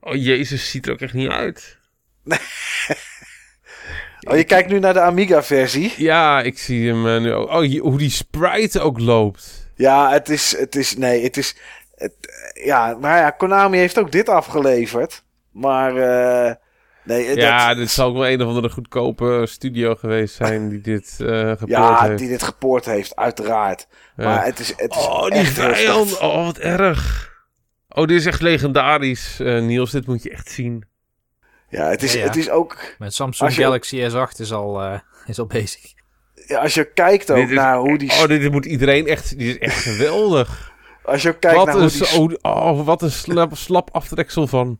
Oh, 0.00 0.14
Jezus 0.14 0.70
ziet 0.70 0.86
er 0.86 0.92
ook 0.92 1.00
echt 1.00 1.12
niet 1.14 1.30
uit. 1.30 1.78
Oh, 4.28 4.36
je 4.36 4.44
kijkt 4.44 4.68
nu 4.70 4.78
naar 4.78 4.92
de 4.92 5.00
Amiga-versie. 5.00 5.94
Ja, 5.96 6.42
ik 6.42 6.58
zie 6.58 6.88
hem 6.88 7.06
eh, 7.08 7.20
nu 7.20 7.32
ook. 7.32 7.48
Oh, 7.48 7.80
hoe 7.80 7.98
die 7.98 8.10
sprite 8.10 8.80
ook 8.80 8.98
loopt. 9.00 9.70
Ja, 9.74 10.10
het 10.10 10.28
is, 10.28 10.56
het 10.58 10.76
is, 10.76 10.96
nee, 10.96 11.22
het 11.22 11.36
is, 11.36 11.56
het, 11.94 12.14
ja, 12.64 12.96
maar 13.00 13.18
ja, 13.18 13.30
Konami 13.30 13.78
heeft 13.78 13.98
ook 13.98 14.12
dit 14.12 14.28
afgeleverd. 14.28 15.24
Maar, 15.52 15.96
eh 15.96 16.54
nee, 17.08 17.26
eh, 17.26 17.34
ja, 17.36 17.68
dat, 17.68 17.76
dit 17.76 17.90
zal 17.90 18.08
ook 18.08 18.14
wel 18.14 18.28
een 18.28 18.42
of 18.42 18.48
andere 18.48 18.70
goedkope 18.70 19.44
studio 19.48 19.94
geweest 19.94 20.34
zijn 20.34 20.68
die 20.68 20.80
dit 20.80 21.16
eh 21.20 21.48
gepoord 21.50 21.68
ja, 21.70 22.02
heeft. 22.02 22.18
die 22.18 22.28
dit 22.28 22.42
gepoord 22.42 22.84
heeft, 22.84 23.16
uiteraard. 23.16 23.86
Ja. 24.16 24.24
Maar 24.24 24.44
het 24.44 24.58
is, 24.58 24.68
het 24.76 24.90
is 24.94 25.06
Oh, 25.06 25.30
die 25.30 25.44
vijand. 25.44 26.18
Oh, 26.20 26.44
wat 26.44 26.58
erg. 26.58 27.26
Oh, 27.88 28.06
dit 28.06 28.18
is 28.18 28.26
echt 28.26 28.40
legendarisch, 28.40 29.40
eh, 29.40 29.62
Niels. 29.62 29.90
Dit 29.90 30.06
moet 30.06 30.22
je 30.22 30.30
echt 30.30 30.50
zien. 30.50 30.84
Ja, 31.68 31.88
het 31.88 32.02
is, 32.02 32.12
Ja, 32.12 32.18
ja. 32.18 32.24
het 32.26 32.36
is 32.36 32.50
ook, 32.50 32.94
Met 32.98 33.14
Samsung 33.14 33.54
je- 33.54 33.62
Galaxy 33.62 34.08
S8 34.10 34.40
is 34.40 34.52
al, 34.52 34.82
eh, 34.82 34.98
is 35.26 35.38
al 35.38 35.46
bezig. 35.46 35.80
ja, 36.46 36.58
als 36.60 36.74
je 36.74 36.92
kijkt 36.92 37.30
ook 37.30 37.36
is- 37.48 37.50
naar 37.54 37.76
hoe 37.78 37.98
die, 37.98 38.10
Oh, 38.10 38.26
dit 38.26 38.50
moet 38.52 38.64
iedereen 38.64 39.06
echt... 39.06 39.38
Dit 39.38 39.48
is 39.48 39.58
echt 39.58 39.82
geweldig. 39.82 40.72
als 41.04 41.22
je 41.22 41.38
kijkt 41.38 41.56
wat, 41.56 41.66
naar 41.66 41.74
een, 41.74 41.80
hoe 41.80 42.28
die, 42.28 42.38
zo- 42.42 42.48
oh, 42.48 42.84
wat 42.86 43.02
een 43.02 43.10
slap, 43.10 43.56
slap 43.56 43.88
aftreksel 43.92 44.46
van. 44.46 44.78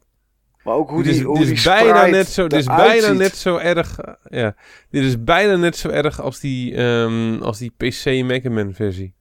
Maar 0.64 0.74
ook 0.74 0.90
hoe 0.90 1.02
dit 1.02 1.12
is, 1.12 1.18
die, 1.18 1.26
hoe 1.26 1.39
dit 1.39 1.48
is 1.51 1.62
bijna 1.64 2.06
net 2.06 2.28
zo, 2.28 2.47
dit 2.47 2.59
is 2.59 2.66
bijna 2.66 3.06
ziet. 3.09 3.16
net 3.18 3.36
zo 3.36 3.56
erg. 3.56 3.98
eh, 3.98 4.12
ja, 4.40 4.55
dit 4.90 5.05
is 5.05 5.24
bijna 5.24 5.56
net 5.56 5.76
zo 5.76 5.89
erg 5.89 6.20
als 6.20 6.40
die, 6.40 6.74
ehm, 6.74 7.39
als 7.43 7.59
die 7.59 7.72
PC 7.76 8.05
Mega 8.24 8.51
Man 8.51 8.74
versie. 8.74 9.14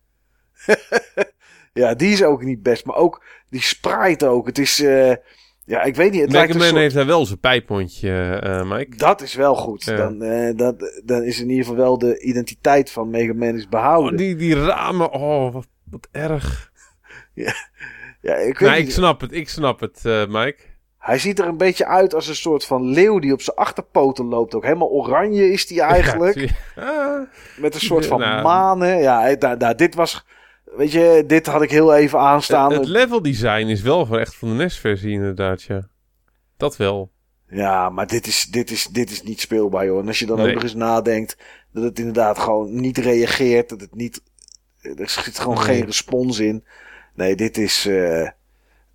Ja, 1.73 1.93
die 1.93 2.11
is 2.11 2.23
ook 2.23 2.43
niet 2.43 2.63
best. 2.63 2.85
Maar 2.85 2.95
ook 2.95 3.23
die 3.49 3.61
sprite 3.61 4.27
ook. 4.27 4.45
Het 4.47 4.57
is, 4.57 4.79
eh, 4.79 5.13
ja, 5.65 5.83
ik 5.83 5.95
weet 5.95 6.11
niet. 6.11 6.21
Het 6.21 6.31
lijkt 6.31 6.53
Man 6.53 6.61
soort- 6.67 6.75
heeft 6.75 6.95
daar 6.95 7.05
wel 7.05 7.25
zijn 7.25 7.39
pijpmondje, 7.39 8.39
eh 8.43 8.63
Mike. 8.71 8.97
Dat 8.97 9.21
is 9.21 9.33
wel 9.33 9.55
goed. 9.55 9.83
Ja. 9.83 9.95
Dan, 9.95 10.19
dat, 10.55 11.01
dan 11.05 11.23
is 11.23 11.39
in 11.39 11.49
ieder 11.49 11.63
geval 11.65 11.79
wel 11.79 11.97
de 11.97 12.19
identiteit 12.19 12.91
van 12.91 13.09
Mega 13.09 13.33
Man 13.33 13.55
is 13.55 13.67
behouden. 13.69 14.11
Oh, 14.11 14.17
die, 14.17 14.35
die 14.35 14.55
ramen, 14.65 15.11
oh, 15.11 15.53
wat, 15.53 15.67
wat 15.89 16.07
erg. 16.11 16.71
Ja, 18.21 18.35
ik 18.35 18.57
weet 18.59 18.69
Nou, 18.69 18.81
ik 18.81 18.91
snap 18.91 19.21
het, 19.21 19.31
ik 19.31 19.49
snap 19.49 19.79
het, 19.79 19.99
eh, 20.05 20.25
Mike. 20.27 20.57
Hij 21.07 21.19
ziet 21.19 21.39
er 21.39 21.47
een 21.47 21.57
beetje 21.57 21.85
uit 21.85 22.13
als 22.13 22.27
een 22.27 22.35
soort 22.35 22.65
van 22.65 22.83
leeuw 22.89 23.19
die 23.19 23.33
op 23.33 23.41
zijn 23.41 23.55
achterpoten 23.57 24.25
loopt. 24.25 24.55
Ook 24.55 24.63
helemaal 24.63 24.89
oranje 24.89 25.51
is 25.51 25.67
die 25.67 25.81
eigenlijk. 25.95 26.35
Ja. 26.75 26.83
Ah, 26.83 27.21
met 27.57 27.73
een 27.73 27.79
soort 27.79 28.05
van 28.05 28.19
Nou. 28.19 28.41
manen. 28.43 28.97
Ja, 28.97 29.35
nou, 29.39 29.57
nou, 29.57 29.75
dit 29.75 29.95
was... 29.95 30.25
Weet 30.65 30.91
je, 30.91 31.23
dit 31.27 31.47
had 31.47 31.61
ik 31.61 31.71
heel 31.71 31.95
even 31.95 32.19
aanstaan. 32.19 32.71
het, 32.71 32.79
het 32.79 32.89
level 32.89 33.21
design 33.21 33.67
is 33.67 33.81
wel 33.81 34.05
van 34.05 34.19
echt 34.19 34.35
van 34.35 34.49
de 34.49 34.55
NES-versie 34.55 35.11
inderdaad, 35.11 35.63
ja. 35.63 35.87
Dat 36.57 36.77
wel. 36.77 37.11
Ja, 37.49 37.89
maar 37.89 38.07
dit 38.07 38.27
is, 38.27 38.45
dit, 38.45 38.71
is, 38.71 38.85
dit 38.87 39.11
is 39.11 39.23
niet 39.23 39.39
speelbaar, 39.41 39.85
joh. 39.85 39.99
En 39.99 40.07
als 40.07 40.19
je 40.19 40.25
dan 40.25 40.37
Nee. 40.37 40.47
ook 40.47 40.53
nog 40.53 40.63
eens 40.63 40.73
nadenkt 40.75 41.37
dat 41.73 41.83
het 41.83 41.99
inderdaad 41.99 42.39
gewoon 42.39 42.75
niet 42.79 42.97
reageert. 42.97 43.69
Dat 43.69 43.81
het 43.81 43.95
niet... 43.95 44.21
Er 44.81 45.09
zit 45.09 45.39
gewoon 45.39 45.55
Nee. 45.55 45.63
geen 45.65 45.85
respons 45.85 46.39
in. 46.39 46.65
Nee, 47.15 47.35
dit 47.35 47.57
is... 47.57 47.85
eh, 47.85 48.29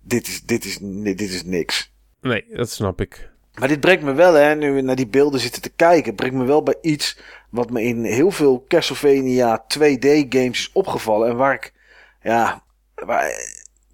dit, 0.01 0.27
is, 0.27 0.41
dit, 0.43 0.65
is, 0.65 0.77
dit 1.03 1.21
is 1.21 1.43
niks. 1.43 1.92
Nee, 2.23 2.45
dat 2.49 2.69
snap 2.69 3.01
ik. 3.01 3.31
Maar 3.53 3.67
dit 3.67 3.79
brengt 3.79 4.03
me 4.03 4.13
wel, 4.13 4.33
hè, 4.33 4.55
nu 4.55 4.71
we 4.71 4.81
naar 4.81 4.95
die 4.95 5.07
beelden 5.07 5.39
zitten 5.39 5.61
te 5.61 5.69
kijken, 5.69 6.15
brengt 6.15 6.35
me 6.35 6.45
wel 6.45 6.63
bij 6.63 6.77
iets 6.81 7.19
wat 7.49 7.69
me 7.69 7.83
in 7.83 8.03
heel 8.03 8.31
veel 8.31 8.65
Castlevania 8.67 9.65
2D-games 9.77 10.59
is 10.59 10.69
opgevallen. 10.73 11.29
En 11.29 11.35
waar 11.35 11.53
ik, 11.53 11.73
ja, 12.21 12.63
waar, 12.95 13.31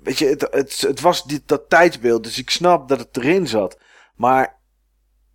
weet 0.03 0.17
je, 0.17 0.25
het, 0.25 0.47
het, 0.51 0.81
het 0.81 1.01
was 1.01 1.23
dit, 1.23 1.41
dat 1.45 1.69
tijdsbeeld, 1.69 2.23
dus 2.23 2.37
ik 2.37 2.49
snap 2.49 2.87
dat 2.87 2.99
het 2.99 3.17
erin 3.17 3.47
zat. 3.47 3.77
Maar 4.15 4.55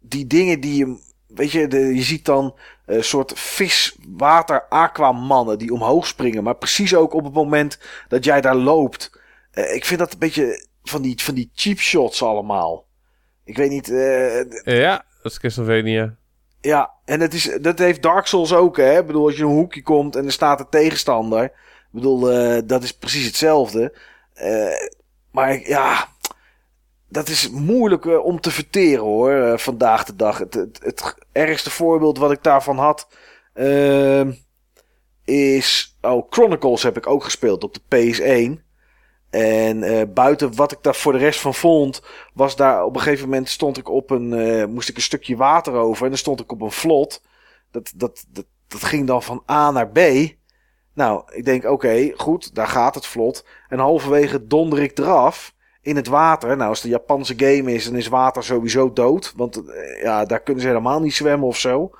die 0.00 0.26
dingen 0.26 0.60
die 0.60 0.76
je, 0.76 0.98
weet 1.26 1.50
je, 1.50 1.68
de, 1.68 1.94
je 1.94 2.02
ziet 2.02 2.24
dan 2.24 2.58
een 2.86 3.04
soort 3.04 3.32
vis-water 3.38 4.68
aquamannen 4.68 5.58
die 5.58 5.72
omhoog 5.72 6.06
springen. 6.06 6.44
Maar 6.44 6.56
precies 6.56 6.94
ook 6.94 7.12
op 7.14 7.24
het 7.24 7.34
moment 7.34 7.78
dat 8.08 8.24
jij 8.24 8.40
daar 8.40 8.56
loopt. 8.56 9.20
Eh, 9.50 9.74
ik 9.74 9.84
vind 9.84 9.98
dat 10.00 10.12
een 10.12 10.18
beetje 10.18 10.66
van 10.84 11.02
die, 11.02 11.22
van 11.22 11.34
die 11.34 11.50
cheap 11.54 11.78
shots 11.78 12.22
allemaal. 12.22 12.86
Ik 13.44 13.56
weet 13.56 13.70
niet, 13.70 13.90
eh, 13.90 14.44
ja, 14.64 15.04
dat 15.22 15.32
is 15.32 15.40
Castlevania. 15.40 16.16
ja, 16.60 16.90
en 17.04 17.20
het 17.20 17.34
is, 17.34 17.58
dat 17.60 17.78
heeft 17.78 18.02
Dark 18.02 18.26
Souls 18.26 18.52
ook, 18.52 18.76
hè. 18.76 18.98
Ik 18.98 19.06
bedoel, 19.06 19.26
als 19.26 19.36
je 19.36 19.42
een 19.42 19.48
hoekje 19.48 19.82
komt 19.82 20.16
en 20.16 20.24
er 20.24 20.32
staat 20.32 20.60
een 20.60 20.68
tegenstander. 20.68 21.44
Ik 21.44 21.90
bedoel, 21.90 22.30
eh, 22.30 22.62
dat 22.64 22.82
is 22.82 22.92
precies 22.92 23.26
hetzelfde. 23.26 23.98
Eh, 24.34 24.88
maar 25.30 25.68
ja, 25.68 26.08
dat 27.08 27.28
is 27.28 27.50
moeilijk 27.50 28.24
om 28.24 28.40
te 28.40 28.50
verteren, 28.50 29.04
hoor, 29.04 29.58
vandaag 29.58 30.04
de 30.04 30.16
dag. 30.16 30.38
Het, 30.38 30.54
het, 30.54 30.78
het 30.82 31.14
ergste 31.32 31.70
voorbeeld 31.70 32.18
wat 32.18 32.32
ik 32.32 32.42
daarvan 32.42 32.78
had, 32.78 33.08
ehm, 33.52 34.32
is... 35.24 35.96
Oh, 36.00 36.26
Chronicles 36.30 36.82
heb 36.82 36.96
ik 36.96 37.06
ook 37.06 37.24
gespeeld 37.24 37.64
op 37.64 37.74
de 37.74 37.80
PS1. 37.88 38.63
En 39.34 39.82
eh, 39.82 40.02
buiten 40.14 40.54
wat 40.54 40.72
ik 40.72 40.78
daar 40.80 40.94
voor 40.94 41.12
de 41.12 41.18
rest 41.18 41.40
van 41.40 41.54
vond, 41.54 42.02
was 42.34 42.56
daar 42.56 42.84
op 42.84 42.94
een 42.94 43.00
gegeven 43.00 43.28
moment 43.28 43.48
stond 43.48 43.76
ik 43.78 43.88
op 43.88 44.10
een, 44.10 44.32
eh, 44.32 44.66
moest 44.66 44.88
ik 44.88 44.96
een 44.96 45.02
stukje 45.02 45.36
water 45.36 45.72
over 45.72 46.02
en 46.02 46.08
dan 46.08 46.18
stond 46.18 46.40
ik 46.40 46.52
op 46.52 46.60
een 46.60 46.70
vlot. 46.70 47.22
Dat, 47.70 47.92
dat, 47.96 48.24
dat, 48.28 48.44
dat 48.68 48.84
ging 48.84 49.06
dan 49.06 49.22
van 49.22 49.42
A 49.50 49.70
naar 49.70 49.88
B. 49.88 49.98
Nou, 50.92 51.22
ik 51.32 51.44
denk, 51.44 51.64
oké, 51.64 52.12
goed, 52.16 52.54
daar 52.54 52.66
gaat 52.66 52.94
het 52.94 53.06
vlot. 53.06 53.46
En 53.68 53.78
halverwege 53.78 54.46
donder 54.46 54.82
ik 54.82 54.98
eraf 54.98 55.54
in 55.80 55.96
het 55.96 56.06
water. 56.06 56.56
Nou, 56.56 56.68
als 56.68 56.84
een 56.84 56.90
Japanse 56.90 57.34
game 57.36 57.72
is, 57.72 57.84
dan 57.84 57.96
is 57.96 58.08
water 58.08 58.44
sowieso 58.44 58.92
dood. 58.92 59.32
Want 59.36 59.56
eh, 59.56 60.02
ja, 60.02 60.24
daar 60.24 60.40
kunnen 60.40 60.62
ze 60.62 60.68
helemaal 60.68 61.00
niet 61.00 61.14
zwemmen 61.14 61.48
of 61.48 61.58
zo. 61.58 61.90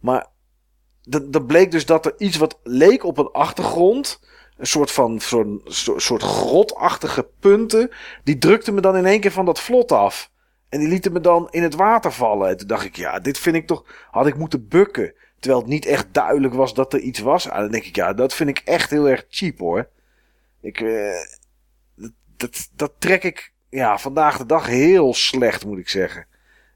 Maar 0.00 0.26
dat 1.02 1.46
bleek 1.46 1.70
dus 1.70 1.86
dat 1.86 2.06
er 2.06 2.14
iets 2.18 2.36
wat 2.36 2.58
leek 2.62 3.04
op 3.04 3.18
een 3.18 3.30
achtergrond. 3.32 4.20
Een 4.60 4.66
soort 4.66 4.90
van 4.90 5.20
zo'n 5.20 5.60
soort, 5.64 6.02
soort 6.02 6.22
grotachtige 6.22 7.28
punten. 7.40 7.90
Die 8.24 8.38
drukte 8.38 8.72
me 8.72 8.80
dan 8.80 8.96
in 8.96 9.06
één 9.06 9.20
keer 9.20 9.32
van 9.32 9.44
dat 9.44 9.60
vlot 9.60 9.92
af. 9.92 10.30
En 10.68 10.78
die 10.78 10.88
lieten 10.88 11.12
me 11.12 11.20
dan 11.20 11.48
in 11.50 11.62
het 11.62 11.74
water 11.74 12.12
vallen. 12.12 12.48
En 12.48 12.56
toen 12.56 12.66
dacht 12.68 12.84
ik, 12.84 12.96
ja, 12.96 13.18
dit 13.18 13.38
vind 13.38 13.56
ik 13.56 13.66
toch. 13.66 13.84
Had 14.10 14.26
ik 14.26 14.36
moeten 14.36 14.68
bukken. 14.68 15.14
Terwijl 15.38 15.60
het 15.62 15.70
niet 15.70 15.86
echt 15.86 16.06
duidelijk 16.12 16.54
was 16.54 16.74
dat 16.74 16.92
er 16.92 17.00
iets 17.00 17.18
was. 17.18 17.48
Ah, 17.48 17.58
dan 17.58 17.70
denk 17.70 17.84
ik, 17.84 17.96
ja, 17.96 18.12
dat 18.12 18.34
vind 18.34 18.48
ik 18.48 18.62
echt 18.64 18.90
heel 18.90 19.08
erg 19.08 19.24
cheap 19.28 19.58
hoor. 19.58 19.88
Ik, 20.60 20.80
eh, 20.80 21.14
dat, 22.36 22.68
dat, 22.76 22.92
trek 22.98 23.24
ik 23.24 23.52
ja, 23.70 23.98
vandaag 23.98 24.38
de 24.38 24.46
dag 24.46 24.66
heel 24.66 25.14
slecht, 25.14 25.66
moet 25.66 25.78
ik 25.78 25.88
zeggen. 25.88 26.26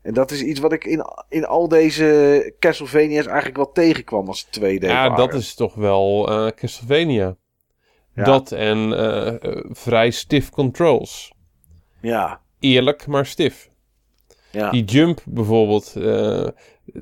En 0.02 0.14
dat 0.14 0.30
is 0.30 0.42
iets 0.42 0.60
wat 0.60 0.72
ik 0.72 0.84
in, 0.84 1.04
in 1.28 1.46
al 1.46 1.68
deze 1.68 2.54
Castlevania's 2.58 3.26
eigenlijk 3.26 3.56
wel 3.56 3.72
tegenkwam 3.72 4.26
als 4.26 4.46
2D 4.60 4.78
Ja, 4.78 5.08
waren. 5.08 5.16
dat 5.16 5.34
is 5.34 5.54
toch 5.54 5.74
wel 5.74 6.28
eh, 6.30 6.50
Castlevania. 6.56 7.36
Ja. 8.14 8.24
Dat 8.24 8.52
en 8.52 8.98
eh, 8.98 9.60
vrij 9.70 10.10
stiff 10.10 10.50
controls. 10.50 11.32
Ja, 12.00 12.40
Eerlijk, 12.58 13.06
maar 13.06 13.26
stif. 13.26 13.68
ja. 14.50 14.70
Die 14.70 14.84
jump 14.84 15.20
bijvoorbeeld. 15.24 15.92
eh, 15.96 16.46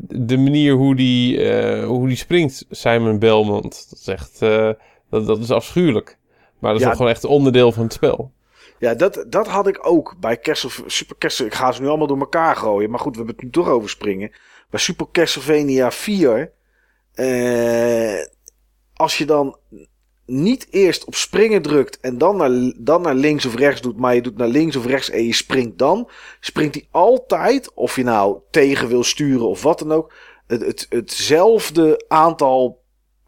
de 0.01 0.37
manier 0.39 0.73
hoe 0.75 0.95
die, 0.97 1.51
eh, 1.51 1.87
hoe 1.87 2.09
die 2.09 2.17
springt, 2.17 2.67
Simon 2.71 3.19
Belmont. 3.19 3.87
Dat 3.91 3.99
is 3.99 4.07
echt... 4.09 4.39
dat, 5.11 5.27
dat 5.27 5.39
is 5.39 5.51
afschuwelijk. 5.51 6.19
Maar 6.59 6.71
dat 6.71 6.81
is 6.81 6.87
Ja. 6.87 6.89
toch 6.89 6.97
gewoon 6.97 7.13
echt 7.13 7.25
onderdeel 7.25 7.73
van 7.73 7.83
het 7.83 7.93
spel. 7.93 8.33
Ja, 8.79 8.95
dat, 8.95 9.25
dat 9.29 9.47
had 9.49 9.67
ik 9.67 9.87
ook 9.87 10.17
bij 10.21 10.39
Castle, 10.39 10.71
Super 10.87 11.17
Castle. 11.19 11.47
Ik 11.47 11.55
ga 11.55 11.73
ze 11.73 11.81
nu 11.83 11.89
allemaal 11.89 12.07
door 12.07 12.19
elkaar 12.19 12.57
gooien. 12.57 12.91
Maar 12.91 12.99
goed, 13.01 13.11
we 13.13 13.17
hebben 13.19 13.35
het 13.35 13.45
nu 13.45 13.51
toch 13.51 13.69
over 13.69 13.89
springen. 13.91 14.31
Bij 14.71 14.81
Super 14.81 15.07
Castlevania 15.13 15.91
4. 15.91 16.53
eh, 17.15 18.25
als 18.95 19.19
je 19.19 19.25
dan 19.27 19.57
niet 20.27 20.67
eerst 20.71 21.05
op 21.05 21.15
springen 21.15 21.63
drukt. 21.63 22.01
En 22.01 22.19
dan 22.19 22.37
naar, 22.37 22.73
dan 22.79 23.03
naar 23.03 23.15
links 23.15 23.47
of 23.47 23.55
rechts 23.55 23.81
doet. 23.81 23.97
Maar 23.97 24.15
je 24.15 24.23
doet 24.23 24.37
naar 24.37 24.49
links 24.49 24.77
of 24.77 24.87
rechts 24.87 25.11
en 25.11 25.25
je 25.27 25.35
springt 25.35 25.79
dan. 25.79 26.11
Springt 26.41 26.75
hij 26.75 26.87
altijd. 26.91 27.75
Of 27.75 27.97
je 27.97 28.05
nou 28.05 28.39
tegen 28.51 28.89
wil 28.89 29.05
sturen 29.05 29.49
of 29.49 29.63
wat 29.63 29.79
dan 29.79 29.93
ook. 29.93 30.13
Het, 30.47 30.61
het, 30.61 30.87
hetzelfde 30.89 32.05
aantal 32.09 32.81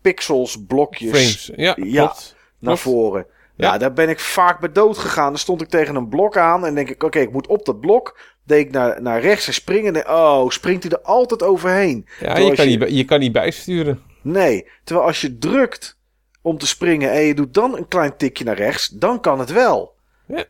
pixels, 0.03 0.65
blokjes 0.67 1.11
Frames. 1.11 1.51
Ja, 1.57 1.77
Ja. 1.83 2.05
klopt. 2.07 2.35
naar 2.59 2.59
Klopt. 2.61 2.81
voren. 2.81 3.27
Ja, 3.57 3.73
Ja. 3.73 3.79
daar 3.79 3.93
ben 3.93 4.09
ik 4.09 4.21
vaak 4.21 4.61
bij 4.61 4.73
dood 4.73 4.99
gegaan. 4.99 5.29
Dan 5.29 5.39
stond 5.39 5.63
ik 5.63 5.69
tegen 5.69 5.95
een 5.95 6.09
blok 6.09 6.37
aan 6.37 6.67
en 6.67 6.75
denk 6.75 6.91
ik, 6.91 7.03
oké, 7.03 7.19
ik 7.21 7.33
moet 7.33 7.47
op 7.47 7.65
dat 7.65 7.81
blok. 7.81 8.19
Deed 8.45 8.67
ik 8.67 8.73
naar, 8.73 9.03
naar 9.03 9.21
rechts 9.21 9.47
en 9.47 9.55
springen. 9.55 9.97
En, 9.97 10.09
oh, 10.15 10.49
springt 10.49 10.83
hij 10.83 10.93
er 10.93 11.01
altijd 11.01 11.43
overheen. 11.43 12.07
Ja, 12.21 12.37
je 12.39 12.53
kan, 12.55 12.67
niet, 12.67 12.85
je 12.89 13.05
kan 13.05 13.21
niet 13.21 13.33
bijsturen. 13.33 14.03
Nee, 14.23 14.69
terwijl 14.85 15.07
als 15.07 15.21
je 15.21 15.39
drukt 15.39 15.99
om 16.45 16.59
te 16.59 16.67
springen 16.67 17.11
en 17.13 17.21
je 17.21 17.35
doet 17.35 17.55
dan 17.55 17.77
een 17.77 17.89
klein 17.89 18.17
tikje 18.17 18.45
naar 18.45 18.57
rechts, 18.57 18.89
dan 18.89 19.21
kan 19.21 19.39
het 19.39 19.53
wel. 19.53 19.95
Ja. 20.27 20.45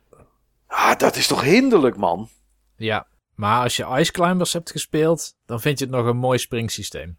Ah, 0.66 0.96
dat 0.98 1.16
is 1.16 1.26
toch 1.26 1.42
hinderlijk, 1.42 1.96
man. 1.96 2.28
Ja, 2.76 3.06
maar 3.34 3.62
als 3.62 3.76
je 3.76 3.86
Ice 3.98 4.12
Climbers 4.12 4.52
hebt 4.52 4.70
gespeeld, 4.70 5.34
dan 5.46 5.60
vind 5.60 5.78
je 5.78 5.84
het 5.84 5.94
nog 5.94 6.06
een 6.06 6.16
mooi 6.16 6.38
springsysteem. 6.38 7.16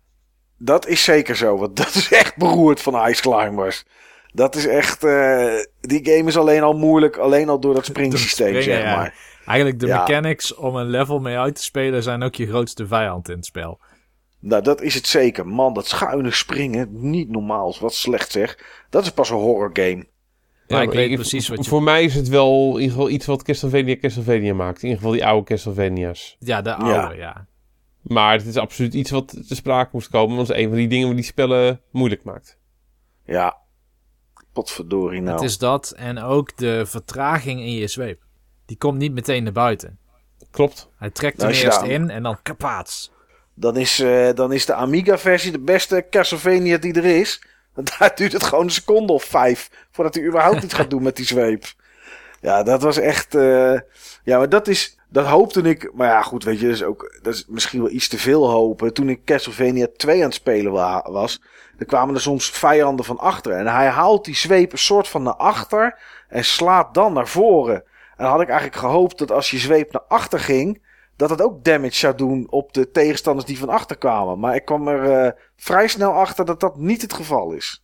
Dat 0.57 0.88
is 0.88 1.03
zeker 1.03 1.35
zo, 1.35 1.57
want 1.57 1.76
dat 1.84 1.95
is 1.95 2.11
echt 2.11 2.35
beroerd 2.38 2.81
van 2.81 3.07
Ice 3.10 3.22
Climbers. 3.22 3.85
Dat 4.34 4.56
is 4.56 4.65
echt, 4.68 5.03
eh, 5.03 5.53
die 5.81 6.06
game 6.06 6.27
is 6.27 6.38
alleen 6.38 6.64
al 6.64 6.73
moeilijk, 6.77 7.18
alleen 7.18 7.49
al 7.49 7.60
door 7.60 7.73
dat 7.73 7.85
springsysteem, 7.95 8.47
springen, 8.47 8.64
zeg 8.64 8.84
ja. 8.84 8.95
maar. 8.95 9.14
Eigenlijk 9.45 9.80
de 9.80 9.88
Ja. 9.88 9.99
mechanics 9.99 10.56
om 10.56 10.76
een 10.76 10.89
level 10.89 11.19
mee 11.19 11.38
uit 11.38 11.56
te 11.56 11.64
spelen 11.64 12.03
zijn 12.03 12.23
ook 12.23 12.35
je 12.35 12.47
grootste 12.47 12.88
vijand 12.88 13.30
in 13.30 13.35
het 13.35 13.45
spel. 13.45 13.80
Nou, 14.47 14.63
dat 14.63 14.81
is 14.81 14.93
het 14.93 15.07
zeker. 15.07 15.47
Man, 15.47 15.73
dat 15.73 15.88
schuine 15.88 16.31
springen, 16.31 16.88
niet 16.91 17.30
normaal. 17.30 17.76
Wat 17.80 17.93
slecht 17.93 18.31
zeg. 18.31 18.57
Dat 18.89 19.03
is 19.03 19.11
pas 19.11 19.30
een 19.30 19.35
horror 19.38 19.69
game. 19.73 20.05
Ja, 20.67 20.81
ik 20.81 20.88
maar 20.88 20.95
weet 20.95 21.13
precies 21.15 21.47
wat 21.47 21.63
je- 21.63 21.69
Voor 21.69 21.84
mij 21.84 22.03
is 22.03 22.15
het 22.15 22.27
wel 22.27 22.67
in 22.76 22.81
ieder 22.81 22.89
geval 22.95 23.09
iets 23.09 23.26
wat 23.26 23.43
Castlevania 23.43 23.97
Castlevania 23.97 24.53
maakt. 24.53 24.77
In 24.77 24.84
ieder 24.84 24.97
geval 24.97 25.11
die 25.13 25.26
oude 25.26 25.45
Castlevania's. 25.45 26.35
Ja, 26.39 26.61
de 26.61 26.76
oude, 26.76 27.15
ja. 27.15 27.47
Maar 28.01 28.34
het 28.38 28.45
is 28.45 28.57
absoluut 28.57 28.93
iets 28.93 29.11
wat 29.11 29.47
te 29.47 29.55
sprake 29.55 29.89
moest 29.93 30.09
komen. 30.09 30.35
Want 30.35 30.47
het 30.47 30.57
is 30.57 30.63
een 30.63 30.69
van 30.69 30.77
die 30.77 30.88
dingen 30.88 31.15
die 31.15 31.26
spellen 31.26 31.81
moeilijk 31.91 32.23
maakt. 32.23 32.57
Ja. 33.26 33.57
Potverdorie 34.53 35.22
nou. 35.22 35.35
Het 35.35 35.43
is 35.43 35.57
dat 35.57 35.91
en 35.97 36.17
ook 36.19 36.57
de 36.57 36.85
vertraging 36.85 37.59
in 37.59 37.72
je 37.72 37.88
zweep. 37.88 38.22
Die 38.65 38.77
komt 38.77 38.97
niet 38.97 39.13
meteen 39.13 39.43
naar 39.43 39.51
buiten. 39.53 39.99
Klopt. 40.51 40.89
Hij 40.97 41.09
trekt 41.09 41.38
Nou, 41.38 41.53
hem 41.53 41.63
eerst 41.65 41.81
in 41.81 42.09
en 42.09 42.23
dan 42.23 42.38
kapaats. 42.41 43.11
Dan, 43.56 43.77
is, 43.77 43.99
eh, 43.99 44.30
dan 44.34 44.52
is 44.53 44.65
de 44.65 44.73
Amiga-versie 44.73 45.52
de 45.52 45.60
beste 45.60 46.06
Castlevania 46.10 46.77
die 46.77 46.94
er 46.94 47.06
is. 47.06 47.41
Want 47.73 47.98
daar 47.99 48.15
duurt 48.15 48.32
het 48.34 48.44
gewoon 48.44 48.64
een 48.64 48.72
seconde 48.72 49.14
of 49.14 49.23
vijf. 49.23 49.69
Voordat 49.91 50.15
hij 50.15 50.23
überhaupt 50.23 50.64
iets 50.64 50.73
gaat 50.73 50.90
doen 50.90 51.03
met 51.03 51.15
die 51.15 51.26
zweep. 51.26 51.65
Ja, 52.41 52.64
dat 52.64 52.82
was 52.82 52.98
echt... 52.98 53.36
eh, 53.36 53.73
Ja, 54.23 54.38
maar 54.38 54.49
dat 54.49 54.68
is... 54.68 54.98
Dat 55.10 55.26
hoopte 55.26 55.61
ik... 55.61 55.91
Maar 55.94 56.07
ja, 56.07 56.22
goed, 56.22 56.44
weet 56.44 56.60
je, 56.60 56.65
dat 56.65 56.76
is, 56.76 56.84
ook, 56.84 57.19
dat 57.22 57.34
is 57.34 57.45
misschien 57.48 57.80
wel 57.82 57.90
iets 57.91 58.07
te 58.07 58.18
veel 58.18 58.49
hopen. 58.49 58.94
Toen 58.94 59.10
ik 59.10 59.26
Castlevania 59.26 59.88
2 59.98 60.18
aan 60.18 60.23
het 60.26 60.34
spelen 60.34 60.72
wa- 60.72 61.06
was... 61.11 61.41
Dan 61.77 61.88
kwamen 61.88 62.15
er 62.15 62.22
soms 62.22 62.49
vijanden 62.49 63.06
van 63.06 63.18
achter. 63.18 63.52
En 63.52 63.68
hij 63.68 63.88
haalt 63.88 64.26
die 64.26 64.36
zweep 64.36 64.72
een 64.72 64.77
soort 64.77 65.07
van 65.07 65.23
naar 65.23 65.36
achter. 65.36 65.99
En 66.30 66.45
slaat 66.45 66.94
dan 66.94 67.14
naar 67.14 67.27
voren. 67.27 67.76
En 67.76 67.84
dan 68.23 68.27
had 68.32 68.41
ik 68.41 68.48
eigenlijk 68.48 68.80
gehoopt 68.80 69.18
dat 69.18 69.32
als 69.32 69.52
je 69.52 69.57
zweep 69.57 69.91
naar 69.91 70.02
achter 70.07 70.40
ging... 70.40 70.84
Dat 71.16 71.30
het 71.30 71.42
ook 71.42 71.64
damage 71.64 71.96
zou 71.96 72.16
doen 72.16 72.48
op 72.50 72.74
de 72.74 72.92
tegenstanders 72.92 73.46
die 73.48 73.58
van 73.58 73.70
achter 73.70 73.98
kwamen. 73.98 74.40
Maar 74.40 74.56
ik 74.56 74.66
kwam 74.66 74.88
er 74.88 75.12
eh, 75.26 75.32
vrij 75.56 75.88
snel 75.88 76.12
achter 76.12 76.46
dat 76.46 76.60
dat 76.60 76.78
niet 76.78 77.02
het 77.02 77.14
geval 77.14 77.52
is. 77.52 77.84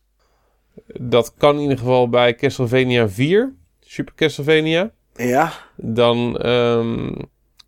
Dat 1.00 1.34
kan 1.34 1.54
in 1.56 1.60
ieder 1.62 1.78
geval 1.78 2.08
bij 2.08 2.34
Castlevania 2.34 3.08
4. 3.08 3.54
Super 3.80 4.14
Castlevania. 4.14 4.90
Ja, 5.14 5.52
Dan, 5.76 6.38
ehm, 6.38 7.12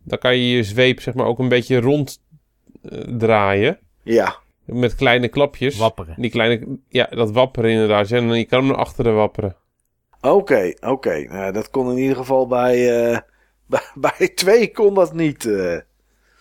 dan 0.03 0.17
kan 0.19 0.37
je 0.37 0.55
je 0.55 0.63
zweep 0.63 1.01
zeg 1.01 1.13
maar 1.13 1.25
ook 1.25 1.39
een 1.39 1.49
beetje 1.49 1.79
rond 1.79 2.21
eh, 2.83 2.99
draaien. 3.17 3.79
ja. 4.03 4.43
Met 4.65 4.95
kleine 4.95 5.27
klapjes. 5.27 5.77
Wapperen. 5.77 6.15
Die 6.17 6.29
kleine, 6.31 6.77
ja, 6.89 7.05
dat 7.05 7.31
wapperen 7.31 7.71
inderdaad. 7.71 8.11
En 8.11 8.33
je 8.33 8.45
kan 8.45 8.59
hem 8.59 8.67
naar 8.67 8.77
achteren 8.77 9.15
wapperen. 9.15 9.55
Oké, 10.21 10.73
oké. 10.81 11.19
Nou, 11.29 11.51
dat 11.53 11.69
kon 11.69 11.91
in 11.91 11.97
ieder 11.97 12.15
geval 12.15 12.47
bij, 12.47 13.03
eh, 13.11 13.17
bij, 13.73 13.81
bij 13.95 14.27
2 14.35 14.71
kon 14.71 14.93
dat 14.93 15.13
niet. 15.13 15.45
eh. 15.45 15.77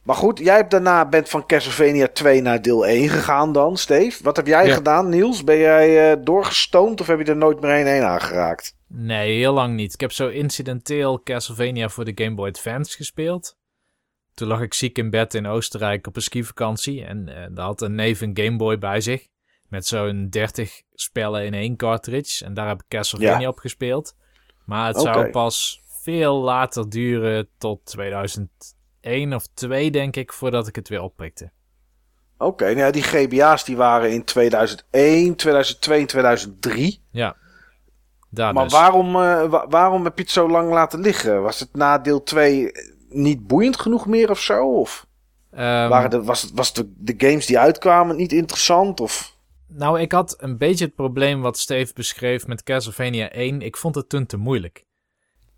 Maar 0.05 0.17
goed, 0.17 0.39
jij 0.39 0.57
hebt 0.57 0.71
daarna 0.71 1.09
bent 1.09 1.29
van 1.29 1.47
Castlevania 1.47 2.09
2 2.09 2.41
naar 2.43 2.63
deel 2.63 2.87
1 2.87 3.09
gegaan 3.09 3.53
dan, 3.53 3.77
Steve. 3.77 4.23
Wat 4.23 4.37
heb 4.37 4.47
jij 4.47 4.67
Ja. 4.67 4.75
gedaan, 4.75 5.09
Niels? 5.09 5.45
Ben 5.45 5.59
jij 5.59 6.13
eh, 6.13 6.17
doorgestoomd 6.25 7.01
of 7.01 7.07
heb 7.07 7.19
je 7.19 7.25
er 7.25 7.37
nooit 7.37 7.61
meer 7.61 7.71
een 7.81 7.87
heen 7.87 8.03
aangeraakt? 8.03 8.77
Nee, 8.89 9.39
heel 9.39 9.53
lang 9.53 9.75
niet. 9.75 9.93
Ik 9.95 10.01
heb 10.01 10.13
zo 10.13 10.29
incidenteel 10.29 11.23
Castlevania 11.23 11.89
voor 11.89 12.05
de 12.05 12.13
Game 12.25 12.35
Boy 12.35 12.49
Advance 12.49 12.97
gespeeld. 12.97 13.57
Toen 14.35 14.49
lag 14.49 14.61
ik 14.61 14.75
ziek 14.75 14.99
in 14.99 15.11
bed 15.11 15.35
in 15.35 15.47
Oostenrijk 15.47 16.07
op 16.07 16.17
een 16.17 16.23
skivakantie. 16.23 17.05
En 17.05 17.29
eh 17.29 17.47
daar 17.55 17.65
had 17.67 17.81
een 17.83 17.95
neef 17.95 18.21
een 18.21 18.39
Game 18.41 18.57
Boy 18.57 18.79
bij 18.79 19.01
zich. 19.01 19.27
Met 19.69 19.87
zo'n 19.87 20.27
30 20.31 20.83
spellen 20.95 21.45
in 21.45 21.55
één 21.55 21.77
cartridge. 21.77 22.45
En 22.45 22.55
daar 22.55 22.69
heb 22.69 22.81
ik 22.81 22.89
Castlevania 22.89 23.41
Ja. 23.41 23.49
op 23.49 23.59
gespeeld. 23.59 24.15
Maar 24.65 24.87
het 24.87 25.01
zou 25.01 25.31
pas 25.31 25.83
veel 26.05 26.41
later 26.41 26.89
duren 26.91 27.49
tot 27.59 27.81
2001 27.85 29.35
of 29.35 29.47
2 29.55 29.91
denk 29.91 30.17
ik, 30.17 30.33
voordat 30.33 30.69
ik 30.69 30.77
het 30.77 30.89
weer 30.89 31.01
oppikte. 31.03 31.51
Oké, 32.39 32.65
nou 32.65 32.77
ja, 32.79 32.91
die 32.91 33.03
GBA's 33.03 33.65
die 33.65 33.77
waren 33.77 34.13
in 34.13 34.25
2001, 34.25 35.37
2002 35.37 36.01
en 36.01 36.07
2003. 36.07 37.01
Ja, 37.11 37.37
daar 38.31 38.53
Maar 38.55 38.65
dus. 38.65 38.73
waarom, 38.73 39.07
eh, 39.17 39.45
wa- 39.45 39.67
waarom 39.69 40.05
heb 40.05 40.17
je 40.17 40.23
het 40.23 40.33
zo 40.33 40.49
lang 40.49 40.71
laten 40.73 41.01
liggen? 41.01 41.43
Was 41.43 41.61
het 41.61 41.69
na 41.77 41.99
deel 41.99 42.23
2 42.23 42.71
niet 43.09 43.47
boeiend 43.47 43.81
genoeg 43.81 44.07
meer 44.07 44.31
of 44.31 44.41
zo? 44.41 44.73
Of 44.79 45.07
Ehm, 45.51 45.89
waren 45.89 46.11
de, 46.11 46.23
was, 46.23 46.51
was 46.55 46.73
de, 46.73 46.93
de 46.97 47.15
games 47.17 47.47
die 47.47 47.59
uitkwamen 47.59 48.17
niet 48.17 48.33
interessant? 48.33 49.01
Of... 49.01 49.37
Nou, 49.69 50.01
ik 50.01 50.13
had 50.13 50.35
een 50.39 50.59
beetje 50.59 50.85
het 50.85 50.95
probleem 50.95 51.41
wat 51.41 51.59
Steve 51.59 51.93
beschreef 51.95 52.47
met 52.47 52.63
Castlevania 52.63 53.31
1. 53.31 53.61
Ik 53.63 53.77
vond 53.77 53.95
het 53.95 54.09
toen 54.09 54.27
te 54.27 54.37
moeilijk. 54.37 54.85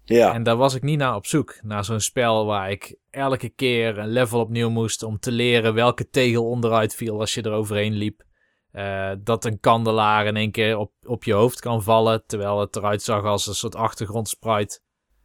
Ja, 0.09 0.33
En 0.33 0.43
daar 0.43 0.57
was 0.57 0.75
ik 0.75 0.83
niet 0.83 0.99
naar 0.99 1.15
op 1.15 1.27
zoek. 1.27 1.59
Naar 1.63 1.85
zo'n 1.85 2.01
spel 2.01 2.47
waar 2.47 2.71
ik 2.71 2.97
elke 3.11 3.49
keer 3.49 3.99
een 3.99 4.09
level 4.09 4.41
opnieuw 4.41 4.71
moest 4.71 5.03
om 5.03 5.19
te 5.19 5.31
leren 5.31 5.75
welke 5.75 6.09
tegel 6.09 6.49
onderuit 6.49 6.95
viel 6.95 7.21
als 7.21 7.35
je 7.35 7.43
er 7.43 7.53
overheen 7.53 7.93
liep. 7.93 8.23
Eh, 8.71 9.11
dat 9.19 9.45
een 9.45 9.61
kandelaar 9.61 10.27
in 10.27 10.37
één 10.37 10.51
keer 10.51 10.77
op, 10.77 10.93
op 11.03 11.25
je 11.25 11.33
hoofd 11.33 11.61
kan 11.61 11.83
vallen, 11.83 12.27
terwijl 12.27 12.61
het 12.61 12.77
eruit 12.77 13.03
zag 13.03 13.25
als 13.25 13.47
een 13.47 13.55
soort 13.55 13.75
achtergrondsprite. 13.75 14.81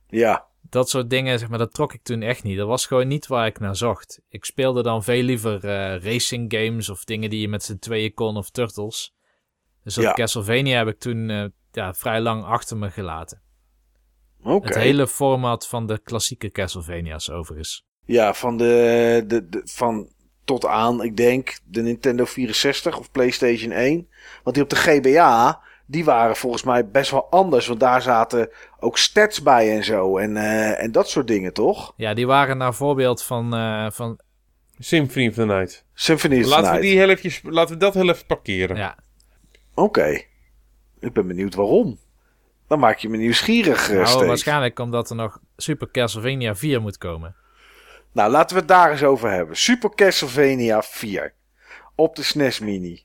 ja, 0.08 0.48
Dat 0.62 0.90
soort 0.90 1.10
dingen, 1.10 1.40
zeg 1.40 1.50
maar, 1.50 1.58
dat 1.58 1.74
trok 1.74 1.94
ik 1.94 2.04
toen 2.04 2.22
echt 2.22 2.44
niet. 2.44 2.58
Dat 2.58 2.68
was 2.68 2.86
gewoon 2.86 3.08
niet 3.08 3.28
waar 3.28 3.46
ik 3.46 3.60
naar 3.60 3.76
zocht. 3.76 4.22
Ik 4.30 4.46
speelde 4.46 4.84
dan 4.84 5.04
veel 5.04 5.24
liever 5.24 5.66
eh, 5.66 6.04
racing 6.04 6.54
games 6.54 6.90
of 6.90 7.04
dingen 7.04 7.30
die 7.30 7.42
je 7.42 7.48
met 7.48 7.64
z'n 7.64 7.78
tweeën 7.78 8.14
kon 8.14 8.38
of 8.38 8.50
turtles. 8.50 9.14
Dus 9.84 9.96
dat 9.96 10.04
Ja. 10.04 10.14
Castlevania 10.14 10.78
heb 10.78 10.88
ik 10.88 11.00
toen 11.00 11.30
eh, 11.30 11.46
ja, 11.72 11.94
vrij 11.94 12.22
lang 12.22 12.44
achter 12.44 12.78
me 12.78 12.92
gelaten. 12.92 13.42
Oké. 14.44 14.68
Het 14.68 14.78
hele 14.78 15.08
format 15.08 15.68
van 15.68 15.88
de 15.88 16.00
klassieke 16.04 16.52
Castlevania's 16.52 17.30
overigens. 17.30 17.86
Ja, 18.06 18.34
van, 18.34 18.58
de, 18.58 19.24
de, 19.28 19.50
de, 19.50 19.62
van 19.66 20.10
tot 20.46 20.66
aan, 20.66 21.04
ik 21.04 21.18
denk, 21.18 21.60
de 21.66 21.82
Nintendo 21.82 22.26
64 22.26 23.00
of 23.00 23.12
PlayStation 23.12 23.72
1. 23.72 24.08
Want 24.44 24.56
die 24.56 24.64
op 24.64 24.70
de 24.70 24.76
GBA, 24.76 25.62
die 25.86 26.06
waren 26.06 26.36
volgens 26.36 26.64
mij 26.64 26.88
best 26.90 27.12
wel 27.12 27.28
anders. 27.30 27.68
Want 27.68 27.80
daar 27.80 28.02
zaten 28.02 28.50
ook 28.80 28.98
stats 28.98 29.42
bij 29.42 29.76
en 29.76 29.84
zo. 29.84 30.18
En, 30.18 30.38
eh, 30.38 30.84
en 30.84 30.92
dat 30.92 31.10
soort 31.10 31.28
dingen, 31.28 31.54
toch? 31.54 31.94
Ja, 31.96 32.14
die 32.14 32.28
waren 32.28 32.58
naar 32.58 32.74
voorbeeld 32.74 33.24
van, 33.24 33.54
eh, 33.54 33.92
van 33.92 34.20
Symphony 34.80 35.28
of 35.28 35.34
the 35.34 35.46
Night. 35.46 35.86
Symphony 35.94 36.38
of 36.38 36.44
the 36.44 36.50
Laten 36.50 36.64
we, 36.66 36.70
Night. 36.70 36.88
die 36.88 36.98
heel 36.98 37.10
eventjes, 37.10 37.42
laten 37.44 37.74
we 37.74 37.80
dat 37.80 37.94
heel 37.94 38.10
even 38.10 38.26
parkeren. 38.26 38.78
Ja. 38.78 38.98
Oké. 39.74 40.22
Ik 41.00 41.14
ben 41.14 41.28
benieuwd 41.28 41.56
waarom. 41.56 42.00
Dan 42.72 42.80
maak 42.80 42.98
je 42.98 43.10
me 43.10 43.18
nieuwsgierig, 43.18 43.90
eh 43.90 44.04
Nou, 44.04 44.26
waarschijnlijk 44.26 44.80
omdat 44.80 45.10
er 45.10 45.16
nog 45.16 45.40
Super 45.58 45.92
Castlevania 45.92 46.56
4 46.56 46.82
moet 46.82 46.98
komen. 46.98 47.36
Nou, 48.14 48.32
laten 48.32 48.54
we 48.56 48.60
het 48.60 48.68
daar 48.70 48.92
eens 48.92 49.04
over 49.04 49.30
hebben. 49.32 49.58
Super 49.58 49.90
Castlevania 49.96 50.82
4. 50.82 51.34
Op 51.96 52.16
de 52.16 52.24
SNES 52.24 52.60
Mini. 52.60 53.04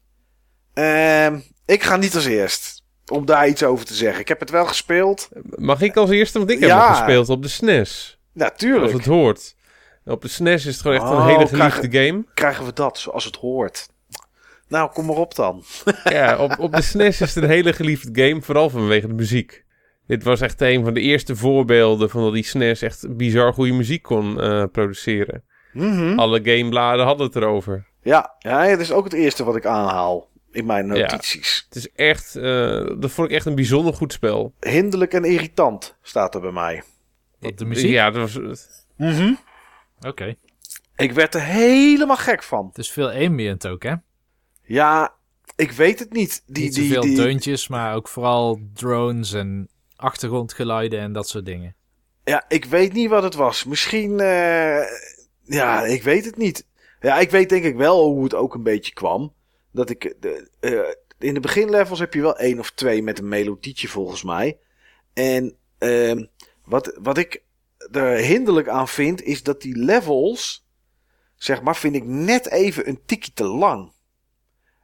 Ehm, 0.75 1.39
ik 1.65 1.83
ga 1.83 1.97
niet 1.97 2.15
als 2.15 2.25
eerst. 2.25 2.83
Om 3.13 3.25
daar 3.27 3.49
iets 3.49 3.63
over 3.63 3.85
te 3.87 3.95
zeggen. 3.95 4.21
Ik 4.21 4.29
heb 4.29 4.41
het 4.41 4.51
wel 4.51 4.67
gespeeld. 4.67 5.29
Mag 5.45 5.81
ik 5.81 5.97
als 5.97 6.11
eerste? 6.11 6.39
Want 6.39 6.51
ik 6.51 6.59
heb 6.61 6.69
Ja. 6.69 6.85
hem 6.87 6.95
gespeeld 6.95 7.29
op 7.29 7.43
de 7.43 7.49
SNES. 7.49 8.19
Natuurlijk. 8.33 8.83
Als 8.85 8.93
het 8.93 9.05
hoort. 9.05 9.55
Op 10.05 10.23
de 10.23 10.29
SNES 10.29 10.67
is 10.67 10.73
het 10.73 10.81
gewoon 10.83 10.97
echt 10.97 11.07
Oh, 11.11 11.19
een 11.19 11.27
hele 11.27 11.49
krijg- 11.49 11.75
geliefde 11.75 11.99
game. 12.05 12.25
Krijgen 12.35 12.65
we 12.65 12.73
dat 12.73 12.99
zoals 12.99 13.25
het 13.25 13.37
hoort. 13.37 13.89
Nou, 14.69 14.91
kom 14.93 15.07
maar 15.07 15.17
op 15.17 15.35
dan. 15.35 15.65
Ja, 16.05 16.37
op, 16.39 16.59
op 16.59 16.73
de 16.73 16.83
SNES 16.83 17.21
is 17.21 17.35
het 17.35 17.45
een 17.45 17.51
hele 17.51 17.73
geliefde 17.73 18.23
game, 18.23 18.43
vooral 18.43 18.71
vanwege 18.71 19.07
de 19.07 19.15
muziek. 19.15 19.65
Dit 20.07 20.23
was 20.23 20.41
echt 20.41 20.61
een 20.61 20.85
van 20.85 20.95
de 20.95 21.01
eerste 21.01 21.37
voorbeelden 21.37 22.11
van 22.11 22.23
dat 22.23 22.33
die 22.33 22.45
SNES 22.45 22.83
echt 22.83 23.17
bizar 23.17 23.53
goede 23.53 23.73
muziek 23.73 24.03
kon 24.03 24.41
eh, 24.41 24.65
produceren. 24.73 25.45
Mhm. 25.73 26.19
Alle 26.19 26.41
gamebladen 26.43 27.05
hadden 27.05 27.27
het 27.27 27.37
erover. 27.37 27.87
Ja, 28.03 28.35
ja, 28.39 28.65
het 28.65 28.81
is 28.81 28.93
ook 28.93 29.05
het 29.05 29.13
eerste 29.13 29.45
wat 29.45 29.57
ik 29.57 29.67
aanhaal 29.67 30.29
in 30.51 30.67
mijn 30.67 30.87
notities. 30.87 31.65
Het 31.69 31.77
is 31.77 31.93
echt, 31.93 32.37
eh, 32.37 32.87
dat 32.99 33.11
vond 33.11 33.29
ik 33.31 33.35
echt 33.37 33.47
een 33.47 33.55
bijzonder 33.55 33.95
goed 33.95 34.13
spel. 34.13 34.55
Hinderlijk 34.61 35.13
en 35.13 35.25
irritant 35.25 35.97
staat 36.03 36.35
er 36.35 36.41
bij 36.41 36.53
mij. 36.53 36.83
Wat, 37.39 37.59
de 37.59 37.65
muziek? 37.65 37.91
Ja, 37.91 38.11
dat 38.11 38.33
was, 38.33 38.67
Mhm. 38.97 39.35
Oké. 40.01 40.35
Ik 40.97 41.13
werd 41.13 41.35
er 41.35 41.43
helemaal 41.43 42.17
gek 42.17 42.43
van. 42.43 42.67
Het 42.67 42.79
is 42.79 42.91
veel 42.91 43.11
ambient 43.11 43.67
ook, 43.67 43.83
hè? 43.83 43.93
Ja, 44.67 45.15
ik 45.57 45.73
weet 45.73 45.99
het 45.99 46.13
niet. 46.13 46.43
Die, 46.47 46.65
Niet 46.65 46.75
die, 46.75 46.85
zoveel 46.87 47.03
die, 47.03 47.17
deuntjes, 47.17 47.69
maar 47.69 47.95
ook 47.95 48.09
vooral 48.09 48.61
drones 48.75 49.33
en 49.33 49.69
achtergrondgeluiden 49.97 51.01
en 51.01 51.13
dat 51.13 51.29
soort 51.29 51.47
dingen. 51.47 51.75
Ja, 52.25 52.45
ik 52.49 52.65
weet 52.65 52.93
niet 52.93 53.09
wat 53.09 53.23
het 53.23 53.35
was. 53.35 53.65
Misschien, 53.65 54.21
eh, 54.21 54.83
ja, 55.43 55.85
ik 55.85 56.03
weet 56.03 56.25
het 56.25 56.37
niet. 56.37 56.67
Ja, 57.01 57.19
ik 57.19 57.31
weet 57.31 57.49
denk 57.49 57.65
ik 57.65 57.77
wel 57.77 58.05
hoe 58.05 58.25
het 58.25 58.35
ook 58.35 58.55
een 58.55 58.63
beetje 58.63 58.93
kwam. 58.93 59.35
Dat 59.73 59.91
ik, 59.91 60.15
de, 60.21 60.51
eh, 60.61 60.81
in 61.19 61.35
de 61.35 61.41
beginlevels 61.41 61.99
heb 61.99 62.15
je 62.15 62.21
wel 62.21 62.39
één 62.39 62.59
of 62.59 62.71
twee 62.71 63.03
met 63.03 63.19
een 63.19 63.29
melodietje 63.29 63.89
volgens 63.89 64.23
mij. 64.23 64.59
En 65.13 65.57
ehm, 65.79 66.25
wat, 66.65 66.99
wat 67.03 67.19
ik 67.19 67.43
er 67.91 68.17
hinderlijk 68.17 68.69
aan 68.69 68.89
vind, 68.89 69.23
is 69.23 69.43
dat 69.43 69.63
die 69.63 69.77
levels, 69.77 70.67
zeg 71.37 71.63
maar, 71.63 71.77
vind 71.77 71.95
ik 71.95 72.05
net 72.05 72.51
even 72.51 72.89
een 72.89 73.01
tikje 73.07 73.33
te 73.33 73.45
lang. 73.45 73.93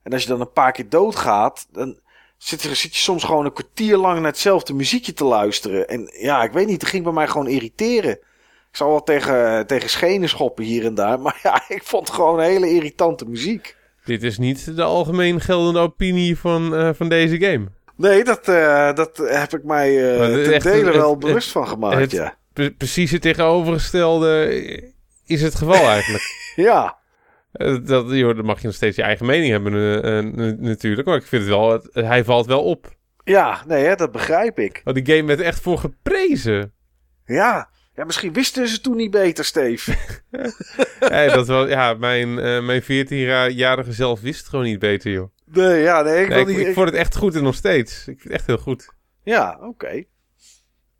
En 0.02 0.12
als 0.12 0.22
je 0.22 0.28
dan 0.28 0.40
een 0.40 0.52
paar 0.52 0.72
keer 0.72 0.88
doodgaat, 0.88 1.66
dan 1.72 1.98
zit, 2.36 2.62
er, 2.62 2.76
zit 2.76 2.94
je 2.94 3.00
soms 3.00 3.24
gewoon 3.24 3.44
een 3.44 3.52
kwartier 3.52 3.96
lang 3.96 4.18
naar 4.18 4.30
hetzelfde 4.30 4.74
muziekje 4.74 5.12
te 5.12 5.24
luisteren. 5.24 5.88
En 5.88 6.10
ja, 6.18 6.42
ik 6.42 6.52
weet 6.52 6.66
niet, 6.66 6.80
het 6.80 6.90
ging 6.90 7.04
bij 7.04 7.12
mij 7.12 7.26
gewoon 7.28 7.48
irriteren. 7.48 8.10
Ik 8.70 8.78
zal 8.78 8.88
wel 8.88 9.02
tegen, 9.02 9.66
tegen 9.66 9.90
schenen 9.90 10.28
schoppen 10.28 10.64
hier 10.64 10.84
en 10.84 10.94
daar. 10.94 11.20
Maar 11.24 11.40
ja, 11.42 11.62
ik 11.68 11.82
vond 11.84 12.06
het 12.06 12.16
gewoon 12.16 12.40
hele 12.40 12.70
irritante 12.70 13.24
muziek. 13.28 13.76
dit 14.04 14.22
is 14.22 14.38
niet 14.38 14.76
de 14.76 14.82
algemeen 14.82 15.40
geldende 15.40 15.78
opinie 15.80 16.38
van, 16.38 16.74
eh, 16.76 16.90
van 16.94 17.08
deze 17.08 17.38
game. 17.40 17.66
Nee, 17.96 18.24
dat, 18.24 18.48
eh, 18.48 18.94
dat 18.94 19.16
heb 19.16 19.52
ik 19.54 19.64
mij 19.64 19.94
is 19.94 20.48
ten 20.62 20.72
dele 20.72 20.92
wel 20.92 21.10
het- 21.10 21.18
bewust 21.18 21.50
van 21.50 21.68
gemaakt, 21.68 21.96
het- 22.00 22.10
ja. 22.10 22.36
Pre- 22.52 22.70
precies 22.70 23.10
het 23.10 23.22
tegenovergestelde 23.22 24.62
is 25.26 25.42
het 25.42 25.54
geval 25.54 25.88
eigenlijk. 25.88 26.24
Ja, 26.56 26.96
dat, 27.82 28.10
joh, 28.10 28.36
dan 28.36 28.44
mag 28.44 28.60
je 28.60 28.66
nog 28.66 28.76
steeds 28.76 28.96
je 28.96 29.02
eigen 29.02 29.26
mening 29.26 29.50
hebben 29.50 29.74
eh, 29.74 30.18
eh, 30.18 30.58
natuurlijk. 30.58 31.08
Maar 31.08 31.16
ik 31.16 31.26
vind 31.26 31.42
het 31.42 31.50
wel, 31.50 31.82
hij 31.92 32.24
valt 32.24 32.46
wel 32.46 32.62
op. 32.64 32.96
ja, 33.24 33.62
nee, 33.66 33.84
hè, 33.84 33.94
dat 33.94 34.12
begrijp 34.12 34.58
ik. 34.58 34.80
Want 34.84 35.04
die 35.04 35.16
game 35.16 35.26
werd 35.26 35.40
echt 35.40 35.60
voor 35.60 35.78
geprezen. 35.78 36.72
Ja. 37.24 37.68
ja, 37.94 38.04
misschien 38.04 38.32
wisten 38.32 38.68
ze 38.68 38.80
toen 38.80 38.96
niet 38.96 39.10
beter, 39.10 39.44
Steve. 39.44 39.96
hey, 40.98 41.28
dat 41.28 41.46
was, 41.46 41.68
ja, 41.68 41.94
mijn, 41.94 42.38
eh 42.38 42.64
mijn 42.64 42.82
14-jarige 42.82 43.92
zelf 43.92 44.20
wist 44.20 44.38
het 44.38 44.48
gewoon 44.48 44.64
niet 44.64 44.78
beter, 44.78 45.10
joh. 45.10 45.30
Nee, 45.44 45.82
ja, 45.82 46.02
nee, 46.02 46.22
ik 46.22 46.28
Nee, 46.28 46.44
wil 46.44 46.54
ik, 46.54 46.58
niet... 46.58 46.66
ik 46.66 46.74
vond 46.74 46.86
het 46.86 46.96
echt 46.96 47.16
goed 47.16 47.34
en 47.34 47.42
nog 47.42 47.54
steeds. 47.54 47.98
Ik 47.98 48.04
vind 48.04 48.22
het 48.22 48.32
echt 48.32 48.46
heel 48.46 48.58
goed. 48.58 48.92
Ja, 49.22 49.58
oké. 49.60 50.04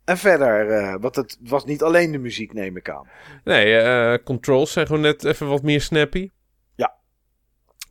En 0.05 0.17
verder, 0.17 0.69
eh, 0.69 0.95
want 0.99 1.15
het 1.15 1.37
was 1.41 1.65
niet 1.65 1.83
alleen 1.83 2.11
de 2.11 2.17
muziek, 2.17 2.53
neem 2.53 2.77
ik 2.77 2.89
aan. 2.89 3.07
Nee, 3.43 3.77
eh, 3.77 4.23
controls 4.23 4.71
zijn 4.71 4.85
gewoon 4.85 5.01
net 5.01 5.23
even 5.23 5.47
wat 5.47 5.63
meer 5.63 5.81
snappy. 5.81 6.29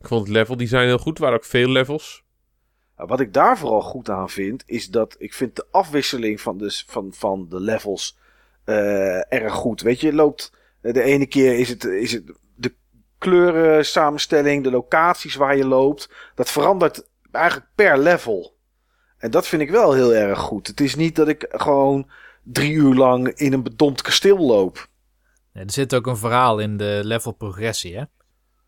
Ik 0.03 0.09
vond 0.09 0.21
het 0.21 0.29
level 0.29 0.57
design 0.57 0.83
heel 0.83 0.97
goed. 0.97 1.17
Er 1.17 1.23
waren 1.23 1.37
ook 1.37 1.45
veel 1.45 1.69
levels. 1.69 2.23
Nou, 2.97 3.09
Wat 3.09 3.19
ik 3.19 3.33
daar 3.33 3.57
vooral 3.57 3.81
goed 3.81 4.09
aan 4.09 4.29
vind, 4.29 4.63
is 4.65 4.87
dat 4.87 5.15
ik 5.17 5.33
vind 5.33 5.55
de 5.55 5.65
afwisseling 5.71 6.41
van 6.41 6.57
de, 6.57 6.83
van, 6.87 7.13
van 7.13 7.47
de 7.49 7.59
levels 7.59 8.17
eh, 8.63 9.33
erg 9.33 9.53
goed. 9.53 9.81
Weet 9.81 9.99
je, 9.99 10.07
je 10.07 10.13
loopt 10.13 10.53
de 10.81 11.01
ene 11.01 11.25
keer 11.25 11.59
is 11.59 11.69
het, 11.69 11.83
is 11.83 12.11
het 12.11 12.33
de 12.55 12.75
kleuren 13.17 13.85
samenstelling, 13.85 14.63
de 14.63 14.71
locaties 14.71 15.35
waar 15.35 15.57
je 15.57 15.65
loopt. 15.65 16.09
Dat 16.35 16.51
verandert 16.51 17.09
eigenlijk 17.31 17.67
per 17.75 17.97
level. 17.97 18.57
En 19.17 19.31
dat 19.31 19.47
vind 19.47 19.61
ik 19.61 19.69
wel 19.69 19.93
heel 19.93 20.13
erg 20.13 20.39
goed. 20.39 20.67
Het 20.67 20.79
is 20.79 20.95
niet 20.95 21.15
dat 21.15 21.27
ik 21.27 21.45
gewoon 21.49 22.09
drie 22.43 22.73
uur 22.73 22.93
lang 22.93 23.27
in 23.27 23.53
een 23.53 23.63
bedompt 23.63 24.01
kasteel 24.01 24.37
loop. 24.37 24.87
Ja, 25.53 25.61
er 25.61 25.71
zit 25.71 25.95
ook 25.95 26.07
een 26.07 26.17
verhaal 26.17 26.59
in 26.59 26.77
de 26.77 27.01
level 27.03 27.31
progressie, 27.31 27.97
hè? 27.97 28.03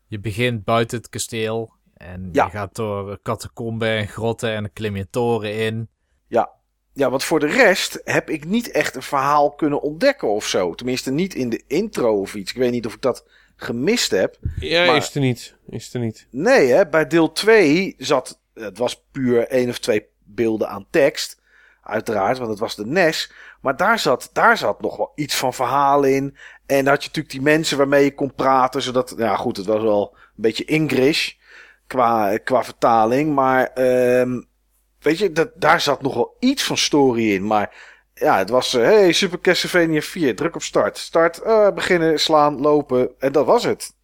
Je 0.08 0.20
begint 0.20 0.64
buiten 0.64 0.98
het 0.98 1.08
kasteel 1.08 1.72
en 1.94 2.28
Ja. 2.32 2.44
je 2.44 2.50
gaat 2.50 2.74
door 2.74 3.18
catacomben 3.22 3.88
en 3.88 4.08
grotten 4.08 4.50
en 4.54 4.62
dan 4.62 4.72
klim 4.72 4.96
je 4.96 5.10
toren 5.10 5.54
in. 5.54 5.88
Ja. 6.28 6.50
Ja, 6.92 7.10
want 7.10 7.24
voor 7.24 7.40
de 7.40 7.46
rest 7.46 8.00
heb 8.04 8.30
ik 8.30 8.44
niet 8.44 8.70
echt 8.70 8.94
een 8.96 9.02
verhaal 9.02 9.50
kunnen 9.54 9.82
ontdekken 9.82 10.28
of 10.28 10.46
zo. 10.46 10.74
Tenminste, 10.74 11.10
niet 11.10 11.34
in 11.34 11.48
de 11.50 11.64
intro 11.66 12.20
of 12.20 12.34
iets. 12.34 12.50
Ik 12.52 12.56
weet 12.58 12.70
niet 12.70 12.86
of 12.86 12.94
ik 12.94 13.00
dat 13.02 13.28
gemist 13.56 14.10
heb. 14.10 14.36
Ja, 14.60 14.84
Maar- 14.86 14.96
is 14.96 15.14
er 15.14 15.20
niet. 15.20 15.56
Is 15.68 15.94
er 15.94 16.00
niet. 16.00 16.26
Nee, 16.30 16.66
hè, 16.72 16.88
bij 16.88 17.06
deel 17.06 17.32
2 17.32 17.94
zat. 17.98 18.40
Het 18.54 18.78
was 18.78 19.04
puur 19.12 19.48
één 19.48 19.68
of 19.68 19.78
twee 19.78 20.06
beelden 20.24 20.68
aan 20.68 20.86
tekst. 20.90 21.40
Uiteraard, 21.86 22.38
want 22.38 22.50
het 22.50 22.58
was 22.58 22.76
de 22.76 22.86
NES. 22.86 23.32
Maar 23.60 23.76
daar 23.76 23.98
zat, 23.98 24.30
daar 24.32 24.56
zat 24.56 24.80
nog 24.80 24.96
wel 24.96 25.12
iets 25.14 25.36
van 25.36 25.54
verhaal 25.54 26.02
in. 26.02 26.36
En 26.66 26.84
dan 26.84 26.92
had 26.92 27.02
je 27.02 27.08
natuurlijk 27.08 27.30
die 27.34 27.42
mensen 27.42 27.76
waarmee 27.78 28.04
je 28.04 28.14
kon 28.14 28.34
praten. 28.34 28.82
Zodat, 28.82 29.14
ja 29.16 29.36
goed, 29.36 29.56
het 29.56 29.66
was 29.66 29.82
wel 29.82 30.16
een 30.16 30.32
beetje 30.34 30.64
English 30.64 31.32
qua, 31.86 32.36
qua 32.38 32.64
vertaling. 32.64 33.34
Maar 33.34 33.66
ehm, 33.66 34.40
weet 35.00 35.18
je, 35.18 35.32
dat, 35.32 35.50
daar 35.54 35.80
zat 35.80 36.02
nog 36.02 36.14
wel 36.14 36.36
iets 36.40 36.64
van 36.64 36.76
story 36.76 37.32
in. 37.34 37.46
Maar 37.46 37.74
ja, 38.14 38.38
het 38.38 38.50
was, 38.50 38.74
eh, 38.74 38.82
hey, 38.82 39.12
Super 39.12 39.40
Castlevania 39.40 40.00
4, 40.00 40.36
druk 40.36 40.54
op 40.54 40.62
start. 40.62 40.98
Start, 40.98 41.38
eh, 41.42 41.70
beginnen, 41.70 42.20
slaan, 42.20 42.60
lopen. 42.60 43.10
En 43.18 43.32
dat 43.32 43.46
was 43.46 43.64
het. 43.64 43.94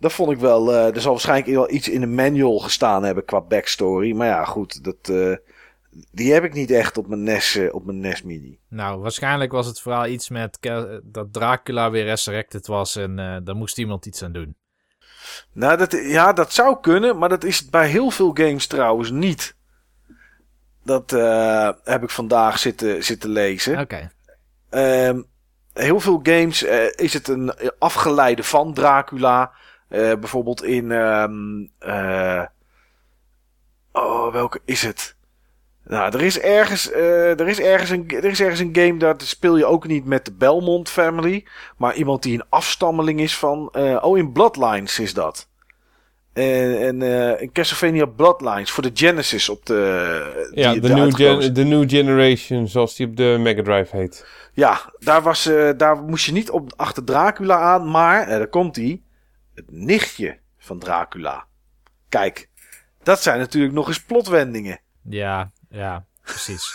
Dat 0.00 0.12
vond 0.12 0.30
ik 0.30 0.38
wel. 0.38 0.72
eh, 0.72 0.94
er 0.94 1.00
zal 1.00 1.12
waarschijnlijk 1.12 1.50
wel 1.50 1.70
iets 1.70 1.88
in 1.88 2.00
de 2.00 2.06
manual 2.06 2.58
gestaan 2.58 3.04
hebben 3.04 3.24
qua 3.24 3.40
backstory. 3.40 4.12
Maar 4.12 4.26
ja, 4.26 4.44
goed, 4.44 4.84
dat, 4.84 5.12
die 6.12 6.32
heb 6.32 6.44
ik 6.44 6.52
niet 6.54 6.70
echt 6.70 6.96
op 6.98 7.06
mijn 7.06 7.22
NES, 7.22 7.56
eh, 7.56 7.74
op 7.74 7.84
mijn 7.84 8.00
NES 8.00 8.22
Mini. 8.22 8.58
Nou, 8.68 9.00
waarschijnlijk 9.00 9.52
was 9.52 9.66
het 9.66 9.80
verhaal 9.80 10.06
iets 10.06 10.28
met 10.28 10.58
Ke- 10.60 11.00
dat 11.04 11.32
Dracula 11.32 11.90
weer 11.90 12.04
resurrected 12.04 12.66
was 12.66 12.96
en 12.96 13.18
eh 13.18 13.36
daar 13.44 13.56
moest 13.56 13.78
iemand 13.78 14.06
iets 14.06 14.22
aan 14.22 14.32
doen. 14.32 14.56
Nou, 15.52 15.76
dat, 15.76 15.92
ja, 15.92 16.32
dat 16.32 16.52
zou 16.52 16.80
kunnen, 16.80 17.18
maar 17.18 17.28
dat 17.28 17.44
is 17.44 17.68
bij 17.68 17.88
heel 17.88 18.10
veel 18.10 18.30
games 18.34 18.66
trouwens 18.66 19.10
niet. 19.10 19.56
Dat 20.84 21.12
eh, 21.12 21.70
heb 21.84 22.02
ik 22.02 22.10
vandaag 22.10 22.58
zitten, 22.58 23.04
zitten 23.04 23.30
lezen. 23.30 23.78
Oké. 23.80 24.10
Ehm, 24.70 25.22
heel 25.72 26.00
veel 26.00 26.20
games 26.22 26.62
eh, 26.64 26.86
is 26.96 27.12
het 27.14 27.28
een 27.28 27.52
afgeleide 27.78 28.42
van 28.44 28.74
Dracula. 28.74 29.52
Eh, 29.88 30.00
bijvoorbeeld 30.00 30.62
in. 30.62 30.92
ehm, 30.92 31.66
eh, 31.78 32.44
oh, 33.92 34.32
welke 34.32 34.60
is 34.64 34.82
het? 34.82 35.16
Nou, 35.88 36.12
er 36.14 36.22
is 36.22 36.40
ergens, 36.40 36.90
eh, 36.90 37.40
er 37.40 37.48
is 37.48 37.60
ergens, 37.60 37.90
een, 37.90 38.10
er 38.10 38.24
is 38.24 38.40
ergens 38.40 38.60
een 38.60 38.76
game 38.76 38.96
dat 38.96 39.22
speel 39.22 39.56
je 39.56 39.66
ook 39.66 39.86
niet 39.86 40.04
met 40.04 40.24
de 40.24 40.32
Belmont 40.32 40.88
family. 40.88 41.44
Maar 41.76 41.94
iemand 41.94 42.22
die 42.22 42.34
een 42.34 42.46
afstammeling 42.48 43.20
is 43.20 43.36
van. 43.36 43.68
eh, 43.72 43.98
oh, 44.00 44.18
in 44.18 44.32
Bloodlines 44.32 44.98
is 44.98 45.14
dat. 45.14 45.48
En, 46.32 46.80
en 46.80 47.02
eh, 47.02 47.42
in 47.42 47.52
Castlevania 47.52 48.06
Bloodlines 48.06 48.70
voor 48.70 48.82
de 48.82 48.90
Genesis 48.94 49.48
op 49.48 49.66
de. 49.66 50.50
Ja, 50.54 50.72
de 50.72 50.80
de 50.80 50.94
new, 50.94 51.14
gen, 51.14 51.68
new 51.68 51.90
Generation, 51.90 52.68
zoals 52.68 52.96
die 52.96 53.06
op 53.06 53.16
de 53.16 53.36
Mega 53.40 53.62
Drive 53.62 53.96
heet. 53.96 54.26
Ja, 54.52 54.92
daar, 54.98 55.22
was, 55.22 55.46
eh, 55.46 55.70
daar 55.76 56.02
moest 56.02 56.26
je 56.26 56.32
niet 56.32 56.50
op, 56.50 56.72
achter 56.76 57.04
Dracula 57.04 57.58
aan, 57.58 57.90
maar, 57.90 58.26
daar 58.26 58.48
komt 58.48 58.76
hij, 58.76 59.02
het 59.54 59.70
nichtje 59.70 60.38
van 60.58 60.78
Dracula. 60.78 61.44
Kijk, 62.08 62.48
dat 63.02 63.22
zijn 63.22 63.38
natuurlijk 63.38 63.74
nog 63.74 63.88
eens 63.88 64.04
plotwendingen. 64.04 64.80
Ja, 65.02 65.50
ja, 65.70 66.04
precies. 66.22 66.74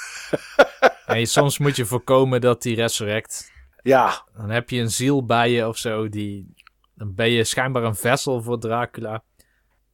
en 1.06 1.20
je- 1.20 1.26
soms 1.26 1.58
moet 1.58 1.76
je 1.76 1.86
voorkomen 1.86 2.42
dat 2.42 2.62
die 2.62 2.76
resurrect. 2.76 3.52
Ja, 3.84 4.24
Dan 4.38 4.50
heb 4.50 4.70
je 4.70 4.80
een 4.80 4.92
ziel 4.92 5.26
bij 5.26 5.52
je 5.52 5.68
of 5.68 5.78
zo 5.78 6.10
die 6.10 6.54
Dan 6.96 7.16
ben 7.16 7.30
je 7.30 7.44
schijnbaar 7.44 7.84
een 7.84 7.96
vessel 7.96 8.42
voor 8.42 8.60
Dracula. 8.60 9.24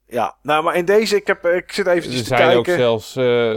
Ja, 0.07 0.35
nou, 0.41 0.63
maar 0.63 0.75
in 0.75 0.85
deze, 0.85 1.15
ik, 1.15 1.27
heb, 1.27 1.45
ik 1.45 1.71
zit 1.71 1.87
even 1.87 2.11
Er 2.11 2.17
te 2.17 2.23
zijn 2.23 2.57
ook 2.57 2.63
kijken. 2.63 2.81
zelfs 2.83 3.15
eh, 3.15 3.55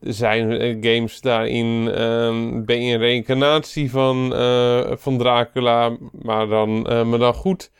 er 0.00 0.12
zijn 0.12 0.52
eh, 0.52 0.76
games 0.94 1.20
daarin. 1.20 1.90
ehm, 1.90 2.64
ben 2.64 2.84
je 2.84 2.94
een 2.94 3.00
reïncarnatie 3.00 3.90
van, 3.90 4.34
eh, 4.34 4.90
van 4.96 5.18
Dracula, 5.18 5.96
maar 6.22 6.46
dan, 6.46 6.86
eh, 6.88 7.04
maar 7.04 7.18
dan 7.18 7.34
goed. 7.34 7.70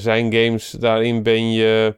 Zijn 0.00 0.32
games 0.32 0.70
daarin 0.70 1.22
ben 1.22 1.52
je. 1.52 1.96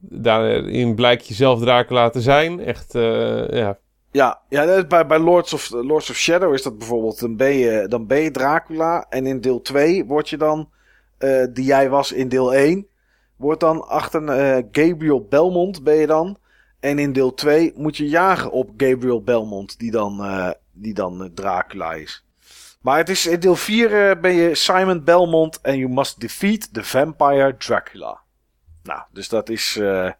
Daarin 0.00 0.94
blijkt 0.94 1.26
je 1.26 1.34
zelf 1.34 1.60
Dracula 1.60 2.10
te 2.10 2.20
zijn. 2.20 2.60
Echt, 2.60 2.94
eh, 2.94 3.48
ja. 3.48 3.78
Ja, 4.10 4.40
ja 4.48 4.84
bij, 4.84 5.06
bij 5.06 5.18
Lords, 5.18 5.52
of, 5.52 5.70
Lords 5.70 6.10
of 6.10 6.16
Shadow 6.16 6.54
is 6.54 6.62
dat 6.62 6.78
bijvoorbeeld. 6.78 7.20
Dan 7.20 7.36
ben 7.36 7.52
je, 7.52 7.86
dan 7.88 8.06
ben 8.06 8.20
je 8.20 8.30
Dracula. 8.30 9.06
En 9.08 9.26
in 9.26 9.40
deel 9.40 9.62
2 9.62 10.04
word 10.04 10.28
je 10.28 10.36
dan, 10.36 10.70
eh, 11.18 11.44
die 11.50 11.64
jij 11.64 11.90
was 11.90 12.12
in 12.12 12.28
deel 12.28 12.54
1, 12.54 12.86
wordt 13.36 13.60
dan 13.60 13.88
achter 13.88 14.28
eh, 14.28 14.64
Gabriel 14.72 15.26
Belmont 15.28 15.82
ben 15.82 15.94
je 15.94 16.06
dan. 16.06 16.40
En 16.82 16.98
in 16.98 17.12
deel 17.12 17.34
2 17.34 17.72
moet 17.76 17.96
je 17.96 18.08
jagen 18.08 18.50
op 18.50 18.70
Gabriel 18.76 19.22
Belmont, 19.22 19.78
die 19.78 19.90
dan, 19.90 20.24
eh, 20.24 20.50
die 20.72 20.94
dan 20.94 21.22
eh, 21.22 21.30
Dracula 21.34 21.92
is. 21.92 22.24
Maar 22.80 22.96
het 22.96 23.08
is, 23.08 23.26
in 23.26 23.40
deel 23.40 23.56
4 23.56 24.10
eh, 24.10 24.20
ben 24.20 24.32
je 24.32 24.54
Simon 24.54 25.04
Belmont 25.04 25.60
en 25.60 25.78
you 25.78 25.92
must 25.92 26.20
defeat 26.20 26.74
the 26.74 26.84
vampire 26.84 27.56
Dracula. 27.56 28.21
Nou, 28.82 29.00
dus 29.12 29.28
dat 29.28 29.48
is, 29.48 29.76
eh, 29.80 30.10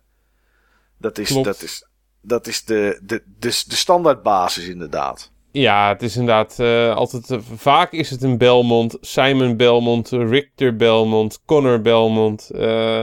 dat 0.99 1.19
is, 1.19 1.29
Klopt. 1.29 1.45
dat 1.45 1.63
is, 1.63 1.87
dat 2.21 2.47
is 2.47 2.65
de, 2.65 3.01
de, 3.03 3.23
de, 3.39 3.63
de 3.67 3.77
standaardbasis 3.77 4.67
inderdaad. 4.69 5.31
Ja, 5.51 5.89
het 5.89 6.03
is 6.03 6.17
inderdaad 6.17 6.59
eh, 6.59 6.95
altijd. 6.95 7.31
eh, 7.31 7.39
vaak 7.57 7.93
is 7.93 8.11
het 8.11 8.23
een 8.23 8.39
Belmont, 8.39 8.97
Simon 9.01 9.57
Belmont, 9.57 10.09
Richter 10.09 10.77
Belmont, 10.77 11.41
Connor 11.47 11.81
Belmont. 11.81 12.51
eh, 12.51 13.01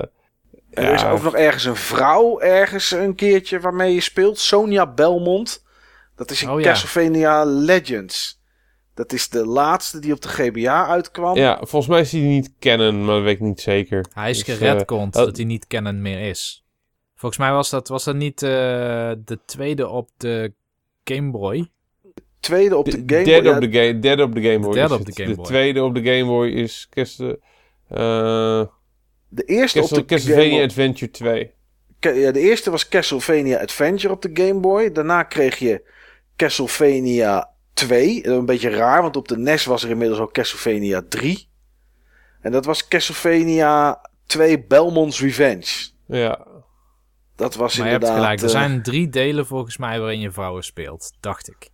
Er 0.69 0.93
is 0.93 1.01
ja, 1.01 1.11
ook 1.11 1.21
nog 1.21 1.35
ergens 1.35 1.63
een 1.65 1.75
vrouw 1.75 2.39
ergens 2.39 2.91
een 2.91 3.15
keertje 3.15 3.59
waarmee 3.59 3.93
je 3.93 4.01
speelt. 4.01 4.39
Sonia 4.39 4.87
Belmont. 4.93 5.63
Dat 6.15 6.31
is 6.31 6.41
in 6.43 6.49
Oh 6.49 6.59
ja. 6.59 6.65
Castlevania 6.71 7.43
Legends. 7.45 8.38
Dat 8.99 9.13
is 9.13 9.29
de 9.29 9.45
laatste 9.45 9.99
die 9.99 10.13
op 10.13 10.21
de 10.21 10.27
GBA 10.27 10.87
uitkwam. 10.87 11.35
Ja, 11.37 11.55
volgens 11.57 11.87
mij 11.87 11.99
is 12.01 12.11
hij 12.11 12.21
niet 12.21 12.51
kennen, 12.59 13.05
maar 13.05 13.15
dat 13.15 13.23
weet 13.23 13.33
ik 13.35 13.39
niet 13.41 13.61
zeker. 13.61 14.05
Hij 14.13 14.29
is 14.29 14.43
Dus, 14.43 14.55
geredcond 14.57 15.15
eh, 15.15 15.23
dat 15.23 15.35
hij 15.35 15.45
niet 15.45 15.67
kennen 15.67 16.01
meer 16.01 16.29
is. 16.29 16.65
Volgens 17.15 17.41
mij 17.41 17.51
was 17.51 17.69
dat, 17.69 17.87
was 17.87 18.03
dat 18.03 18.15
niet 18.15 18.43
eh, 18.43 18.49
de 19.25 19.39
tweede 19.45 19.87
op 19.87 20.09
de 20.17 20.53
Game 21.03 21.31
Boy. 21.31 21.69
Tweede 22.39 22.77
op 22.77 22.85
de 22.85 23.05
De 23.05 23.13
Game 23.13 23.25
derde 23.25 23.47
Boy. 23.49 23.53
op 23.65 23.71
de, 23.71 23.71
ga- 23.93 23.99
derde 23.99 24.23
op 24.23 24.35
de 24.35 24.41
Game 24.41 24.59
Boy. 24.59 24.73
derde 24.73 24.93
is 24.93 24.99
op 24.99 25.05
de. 25.05 25.23
Game 25.23 25.35
Boy. 25.35 25.45
tweede 25.45 25.83
op 25.83 25.95
de 25.95 26.03
Game 26.03 26.25
Boy 26.25 26.47
is 26.49 26.87
Castle, 26.89 27.39
eh, 27.87 28.63
de 29.29 29.43
eerste 29.43 29.81
op 29.81 29.89
de 29.89 29.95
Game 29.95 30.05
Castlevania 30.05 30.49
Boy. 30.55 30.63
Adventure 30.63 31.11
2. 31.11 31.51
Ca- 31.99 32.09
Ja, 32.09 32.31
de 32.31 32.39
eerste 32.39 32.71
was 32.71 32.87
Castlevania 32.87 33.59
Adventure 33.59 34.13
op 34.13 34.21
de 34.21 34.29
Game 34.33 34.59
Boy. 34.59 34.91
Daarna 34.91 35.23
kreeg 35.23 35.57
je 35.57 35.87
Castlevania 36.35 37.49
2. 37.87 38.27
Een 38.27 38.45
beetje 38.45 38.69
raar, 38.69 39.01
want 39.01 39.15
op 39.15 39.27
de 39.27 39.37
NES 39.37 39.65
was 39.65 39.83
er 39.83 39.89
inmiddels 39.89 40.19
ook 40.19 40.33
Castlevania 40.33 41.01
3. 41.09 41.49
En 42.41 42.51
dat 42.51 42.65
was 42.65 42.87
Castlevania 42.87 44.01
2 44.25 44.65
Belmont's 44.65 45.21
Revenge. 45.21 45.89
Ja, 46.07 46.45
Dat 47.35 47.55
was 47.55 47.77
Maar 47.77 47.85
je 47.85 47.91
hebt 47.91 48.03
inderdaad... 48.03 48.23
gelijk, 48.37 48.39
er 48.39 48.45
eh, 48.61 48.67
zijn 48.69 48.83
drie 48.83 49.09
delen 49.09 49.45
volgens 49.47 49.77
mij 49.77 49.99
waarin 49.99 50.19
je 50.19 50.31
vrouwen 50.31 50.63
speelt, 50.63 51.11
dacht 51.19 51.47
ik. 51.49 51.69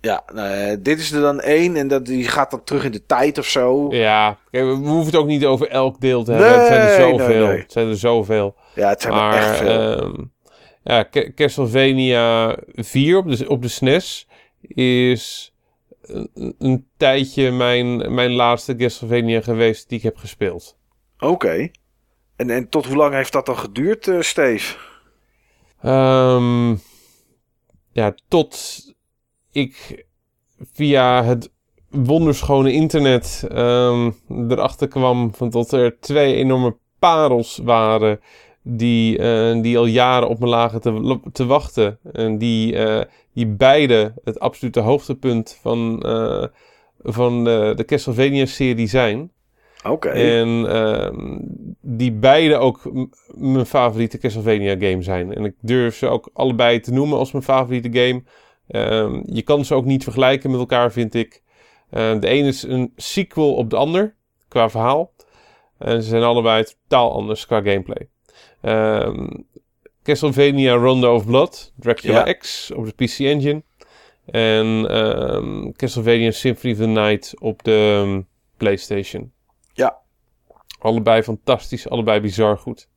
Ja, 0.00 0.22
nou, 0.34 0.48
eh, 0.54 0.76
dit 0.80 0.98
is 0.98 1.12
er 1.12 1.20
dan 1.20 1.40
één 1.40 1.76
en 1.76 1.88
dat, 1.88 2.06
die 2.06 2.28
gaat 2.28 2.50
dan 2.50 2.64
terug 2.64 2.84
in 2.84 2.90
de 2.92 3.06
tijd 3.06 3.38
of 3.38 3.46
zo. 3.46 3.86
Ja, 3.90 3.98
ja. 3.98 4.38
Kijk, 4.50 4.64
we 4.64 4.70
we 4.80 4.88
hoeven 4.88 5.06
het 5.12 5.16
ook 5.16 5.26
niet 5.26 5.44
over 5.44 5.68
elk 5.68 6.00
deel 6.00 6.24
te 6.24 6.32
hebben. 6.32 6.58
het 6.58 6.66
zijn 6.66 6.80
er 6.80 6.98
Nee, 6.98 7.08
nee, 7.12 7.18
zoveel. 7.18 7.46
nee. 7.46 7.58
Het 7.58 7.72
zijn 7.72 7.88
er 7.88 7.96
zoveel. 7.96 8.56
het 8.74 9.00
zijn 9.02 9.14
maar 9.14 9.32
er 9.34 9.38
echt 9.42 9.56
veel. 9.56 9.68
ehm, 9.98 10.24
ja, 10.82 11.08
Ca- 11.10 11.32
Castlevania 11.34 12.56
4 12.74 13.16
op 13.18 13.36
de, 13.36 13.48
op 13.48 13.62
de 13.62 13.68
SNES 13.68 14.28
is 14.68 15.54
een, 16.02 16.54
een 16.58 16.86
tijdje 16.96 17.50
mijn, 17.50 18.14
mijn 18.14 18.32
laatste 18.32 18.76
Castlevania 18.76 19.40
geweest 19.40 19.88
die 19.88 19.98
ik 19.98 20.04
heb 20.04 20.16
gespeeld. 20.16 20.76
Oké. 21.18 21.70
En, 22.36 22.50
en 22.50 22.68
tot 22.68 22.86
hoe 22.86 22.96
lang 22.96 23.14
heeft 23.14 23.32
dat 23.32 23.46
dan 23.46 23.58
geduurd, 23.58 24.08
eh 24.08 24.20
Steve? 24.20 24.76
Ehm, 25.80 26.74
ja, 27.92 28.14
tot 28.28 28.82
ik 29.52 30.04
via 30.72 31.24
het 31.24 31.52
wonderschone 31.90 32.72
internet 32.72 33.46
ehm, 33.48 34.10
erachter 34.28 34.88
kwam 34.88 35.34
van 35.34 35.50
dat 35.50 35.72
er 35.72 36.00
twee 36.00 36.34
enorme 36.34 36.76
parels 36.98 37.60
waren 37.62 38.20
die, 38.68 39.18
eh, 39.18 39.62
die 39.62 39.78
al 39.78 39.86
jaren 39.86 40.28
op 40.28 40.38
me 40.38 40.46
lagen 40.46 40.80
te, 40.80 41.20
te 41.32 41.46
wachten. 41.46 41.98
En 42.12 42.38
die, 42.38 42.76
eh, 42.76 43.04
die 43.32 43.46
beide 43.46 44.12
het 44.24 44.40
absolute 44.40 44.80
hoogtepunt 44.80 45.58
van, 45.60 46.02
eh, 46.02 46.44
van 46.98 47.44
de, 47.44 47.72
de 47.76 47.84
Castlevania-serie 47.84 48.88
zijn. 48.88 49.30
Oké. 49.84 50.08
En 50.08 50.66
ehm, 50.68 51.38
die 51.80 52.12
beide 52.12 52.56
ook 52.56 52.90
mijn 53.26 53.66
favoriete 53.66 54.18
Castlevania 54.18 54.76
game 54.78 55.02
zijn. 55.02 55.34
En 55.34 55.44
ik 55.44 55.54
durf 55.60 55.96
ze 55.96 56.06
ook 56.06 56.30
allebei 56.32 56.80
te 56.80 56.92
noemen 56.92 57.18
als 57.18 57.32
mijn 57.32 57.44
favoriete 57.44 57.98
game. 57.98 58.22
Ehm, 58.68 59.20
je 59.24 59.42
kan 59.42 59.64
ze 59.64 59.74
ook 59.74 59.84
niet 59.84 60.02
vergelijken 60.02 60.50
met 60.50 60.60
elkaar, 60.60 60.92
vind 60.92 61.14
ik. 61.14 61.44
De 61.90 62.26
ene 62.26 62.48
is 62.48 62.62
een 62.62 62.92
sequel 62.96 63.54
op 63.54 63.70
de 63.70 63.76
ander, 63.76 64.14
qua 64.48 64.70
verhaal. 64.70 65.12
En 65.78 66.02
ze 66.02 66.08
zijn 66.08 66.22
allebei 66.22 66.64
totaal 66.64 67.12
anders 67.12 67.46
qua 67.46 67.56
gameplay. 67.56 68.08
Ehm, 68.66 69.26
Castlevania 70.02 70.74
Rondo 70.74 71.14
of 71.14 71.26
Blood, 71.26 71.72
Dracula 71.76 72.26
Ja. 72.26 72.32
X 72.32 72.70
op 72.70 72.84
de 72.84 73.04
PC 73.04 73.18
Engine. 73.18 73.62
En 74.26 74.86
ehm, 74.90 75.72
Castlevania 75.72 76.30
Symphony 76.30 76.72
of 76.72 76.78
the 76.78 76.86
Night 76.86 77.34
op 77.38 77.62
de 77.64 78.02
ehm, 78.04 78.20
PlayStation. 78.56 79.32
Ja. 79.72 79.98
Allebei 80.78 81.22
fantastisch, 81.22 81.88
allebei 81.88 82.20
bizar 82.20 82.58
goed. 82.58 82.88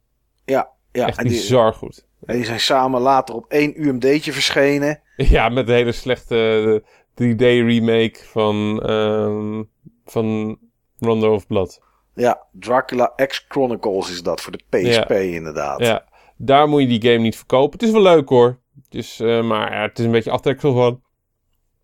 Ja, 0.45 0.69
ja. 0.91 1.07
Echt 1.07 1.17
en, 1.17 1.23
die, 1.23 1.33
bizar 1.33 1.73
goed. 1.73 2.05
en 2.25 2.35
die 2.35 2.45
zijn 2.45 2.59
samen 2.59 3.01
later 3.01 3.35
op 3.35 3.45
één 3.47 3.87
UMD'tje 3.87 4.31
verschenen. 4.31 5.01
Ja, 5.15 5.49
met 5.49 5.67
een 5.67 5.75
hele 5.75 5.91
slechte 5.91 6.83
3D-remake 7.13 8.19
van, 8.23 8.81
ehm, 8.83 9.63
van 10.05 10.57
Rondo 10.99 11.33
of 11.33 11.47
Blood. 11.47 11.81
Ja, 12.13 12.39
Dracula 12.51 13.13
X 13.27 13.45
Chronicles 13.47 14.11
is 14.11 14.23
dat 14.23 14.41
voor 14.41 14.51
de 14.51 14.63
PSP 14.69 15.11
inderdaad. 15.11 15.79
Ja, 15.79 16.05
daar 16.35 16.67
moet 16.67 16.81
je 16.81 16.87
die 16.87 17.01
game 17.01 17.23
niet 17.23 17.35
verkopen. 17.35 17.79
Het 17.79 17.87
is 17.87 17.91
wel 17.91 18.01
leuk 18.01 18.29
hoor. 18.29 18.59
Het 18.83 18.95
is, 18.95 19.19
eh, 19.19 19.43
maar 19.43 19.73
ja, 19.73 19.81
het 19.81 19.99
is 19.99 20.05
een 20.05 20.11
beetje 20.11 20.31
aftreksel 20.31 20.73
van. 20.73 21.01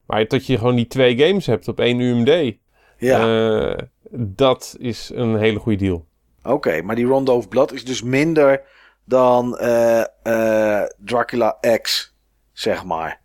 Maar 0.06 0.28
dat 0.28 0.46
je 0.46 0.58
gewoon 0.58 0.76
die 0.76 0.88
twee 0.88 1.18
games 1.18 1.46
hebt 1.46 1.68
op 1.68 1.80
één 1.80 2.00
UMD. 2.00 2.58
Ja, 2.98 3.20
eh, 3.20 3.78
dat 4.12 4.76
is 4.80 5.12
een 5.14 5.38
hele 5.38 5.60
goede 5.60 5.78
deal. 5.78 6.06
oké. 6.44 6.82
Maar 6.82 6.96
die 6.96 7.06
Rondo 7.06 7.36
of 7.36 7.48
Blood 7.48 7.74
is 7.74 7.86
dus 7.86 8.02
minder 8.02 8.62
dan 9.06 9.58
eh, 9.58 10.84
Dracula 10.98 11.58
X, 11.82 12.16
zeg 12.54 12.84
maar. 12.84 13.22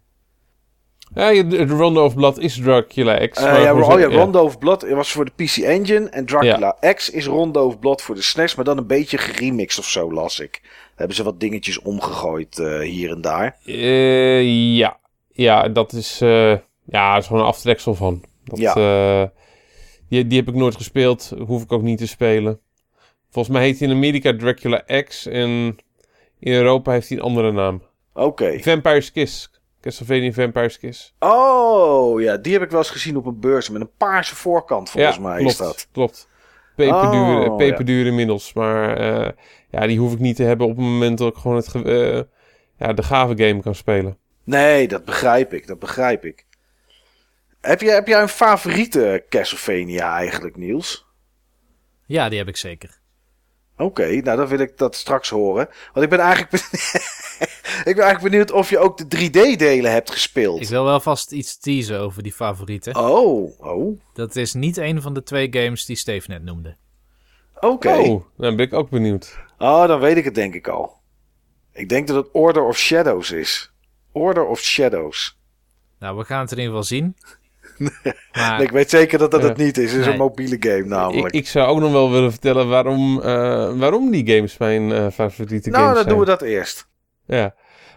Ja, 1.14 1.42
de 1.42 1.66
Rondo 1.66 2.04
of 2.04 2.14
Blood 2.14 2.38
is 2.38 2.54
Dracula 2.62 3.26
X. 3.26 3.40
Maar 3.40 3.60
ja, 3.60 3.74
oh 3.74 4.12
Rondo 4.12 4.44
of 4.44 4.58
Blood 4.58 4.88
was 4.88 5.12
voor 5.12 5.24
de 5.24 5.44
PC 5.44 5.56
Engine. 5.56 6.08
En 6.08 6.26
Dracula 6.26 6.76
Ja. 6.80 6.92
X 6.92 7.10
is 7.10 7.26
Rondo 7.26 7.66
of 7.66 7.78
Blood 7.78 8.02
voor 8.02 8.14
de 8.14 8.22
SNES. 8.22 8.54
Maar 8.54 8.64
dan 8.64 8.78
een 8.78 8.86
beetje 8.86 9.18
geremixed 9.18 9.78
of 9.78 9.88
zo, 9.88 10.12
las 10.12 10.40
ik. 10.40 10.58
Daar 10.62 10.70
hebben 10.96 11.16
ze 11.16 11.22
wat 11.22 11.40
dingetjes 11.40 11.80
omgegooid 11.80 12.58
eh, 12.58 12.78
hier 12.78 13.10
en 13.10 13.20
daar. 13.20 13.56
Eh, 13.64 14.76
ja. 14.76 14.98
ja, 15.32 15.68
dat 15.68 15.92
is, 15.92 16.18
ja, 16.18 17.12
dat 17.12 17.20
is 17.20 17.26
gewoon 17.26 17.42
een 17.42 17.48
aftreksel 17.48 17.94
van. 17.94 18.24
Dat, 18.44 18.58
Ja. 18.58 19.32
die, 20.08 20.26
die 20.26 20.38
heb 20.38 20.48
ik 20.48 20.54
nooit 20.54 20.76
gespeeld. 20.76 21.32
Hoef 21.46 21.62
ik 21.62 21.72
ook 21.72 21.82
niet 21.82 21.98
te 21.98 22.06
spelen. 22.06 22.60
Volgens 23.30 23.54
mij 23.54 23.64
heet 23.64 23.78
hij 23.78 23.88
in 23.88 23.94
Amerika 23.94 24.36
Dracula 24.36 24.82
X. 25.08 25.26
En 25.26 25.76
in 26.38 26.52
Europa 26.52 26.92
heeft 26.92 27.08
hij 27.08 27.18
een 27.18 27.24
andere 27.24 27.52
naam. 27.52 27.82
Oké. 28.14 28.58
Vampire's 28.60 29.12
Kiss. 29.12 29.50
Castlevania 29.80 30.32
Vampire's 30.32 30.78
Kiss. 30.78 31.14
Oh, 31.18 32.20
ja, 32.20 32.36
die 32.36 32.52
heb 32.52 32.62
ik 32.62 32.70
wel 32.70 32.78
eens 32.78 32.90
gezien 32.90 33.16
op 33.16 33.26
een 33.26 33.40
beurs 33.40 33.68
met 33.68 33.80
een 33.80 33.90
paarse 33.96 34.36
voorkant, 34.36 34.90
volgens 34.90 35.16
ja, 35.16 35.22
mij 35.22 35.36
klopt, 35.38 35.52
is 35.52 35.56
dat. 35.58 35.88
klopt. 35.92 36.28
Peperduur, 36.76 37.50
Oh, 37.50 37.56
peperduur 37.56 38.06
inmiddels. 38.06 38.52
Maar 38.52 38.96
eh, 38.96 39.30
ja, 39.70 39.86
die 39.86 39.98
hoef 39.98 40.12
ik 40.12 40.18
niet 40.18 40.36
te 40.36 40.42
hebben 40.42 40.66
op 40.66 40.76
het 40.76 40.84
moment 40.84 41.18
dat 41.18 41.32
ik 41.32 41.38
gewoon 41.40 41.56
het, 41.56 41.74
eh, 41.74 42.20
ja, 42.76 42.92
de 42.92 43.02
gave 43.02 43.36
game 43.36 43.62
kan 43.62 43.74
spelen. 43.74 44.18
Nee, 44.44 44.88
dat 44.88 45.04
begrijp 45.04 45.52
ik, 45.54 45.66
dat 45.66 45.78
begrijp 45.78 46.24
ik. 46.24 46.46
Heb, 47.60 47.80
je, 47.80 47.90
heb 47.90 48.06
jij 48.06 48.22
een 48.22 48.28
favoriete 48.28 49.24
Castlevania 49.28 50.16
eigenlijk, 50.16 50.56
Niels? 50.56 51.06
Ja, 52.06 52.28
die 52.28 52.38
heb 52.38 52.48
ik 52.48 52.56
zeker. 52.56 52.99
Oké, 53.80 54.06
nou 54.06 54.36
dan 54.36 54.46
wil 54.46 54.58
ik 54.58 54.78
dat 54.78 54.96
straks 54.96 55.28
horen. 55.28 55.68
Want 55.92 56.04
ik 56.04 56.10
ben 56.10 56.18
eigenlijk, 56.18 56.52
ik 57.90 57.94
ben 57.94 58.04
eigenlijk 58.04 58.22
benieuwd 58.22 58.50
of 58.50 58.70
je 58.70 58.78
ook 58.78 59.10
de 59.10 59.28
3D-delen 59.28 59.90
hebt 59.90 60.10
gespeeld. 60.10 60.60
Ik 60.60 60.68
wil 60.68 60.84
wel 60.84 61.00
vast 61.00 61.32
iets 61.32 61.58
teasen 61.58 62.00
over 62.00 62.22
die 62.22 62.32
favorieten. 62.32 62.96
Oh, 62.96 63.60
oh. 63.60 64.00
Dat 64.12 64.36
is 64.36 64.54
niet 64.54 64.76
een 64.76 65.02
van 65.02 65.14
de 65.14 65.22
twee 65.22 65.48
games 65.50 65.84
die 65.84 65.96
Steve 65.96 66.30
net 66.30 66.42
noemde. 66.42 66.76
Oké. 67.60 67.88
Oh, 67.88 68.24
dan 68.36 68.56
ben 68.56 68.66
ik 68.66 68.72
ook 68.72 68.90
benieuwd. 68.90 69.38
Oh, 69.58 69.86
dan 69.86 70.00
weet 70.00 70.16
ik 70.16 70.24
het 70.24 70.34
denk 70.34 70.54
ik 70.54 70.68
al. 70.68 70.98
Ik 71.72 71.88
denk 71.88 72.06
dat 72.06 72.16
het 72.16 72.28
Order 72.32 72.64
of 72.64 72.78
Shadows 72.78 73.30
is. 73.30 73.72
Order 74.12 74.46
of 74.46 74.60
Shadows. 74.60 75.38
Nou, 75.98 76.16
we 76.16 76.24
gaan 76.24 76.40
het 76.40 76.52
in 76.52 76.56
ieder 76.56 76.72
geval 76.72 76.88
zien. 76.88 77.16
Maar 78.32 78.56
Nee, 78.56 78.66
ik 78.66 78.72
weet 78.72 78.90
zeker 78.90 79.18
dat 79.18 79.30
dat 79.30 79.42
het 79.42 79.56
niet 79.56 79.78
is. 79.78 79.90
Het 79.90 80.00
is 80.00 80.04
Nee. 80.06 80.14
een 80.14 80.20
mobiele 80.20 80.56
game 80.60 80.84
namelijk. 80.84 81.34
Ik, 81.34 81.40
ik 81.40 81.48
zou 81.48 81.68
ook 81.68 81.80
nog 81.80 81.92
wel 81.92 82.10
willen 82.10 82.30
vertellen 82.30 82.68
waarom, 82.68 83.20
eh, 83.20 83.72
waarom 83.78 84.10
die 84.10 84.34
games 84.34 84.58
mijn 84.58 84.92
eh, 84.92 85.06
favoriete 85.12 85.70
nou, 85.70 85.82
games 85.82 85.94
dan 85.94 86.02
zijn. 86.04 86.08
doen 86.08 86.18
we 86.18 86.24
dat 86.30 86.42
eerst. 86.42 86.88
Ja. 87.26 87.54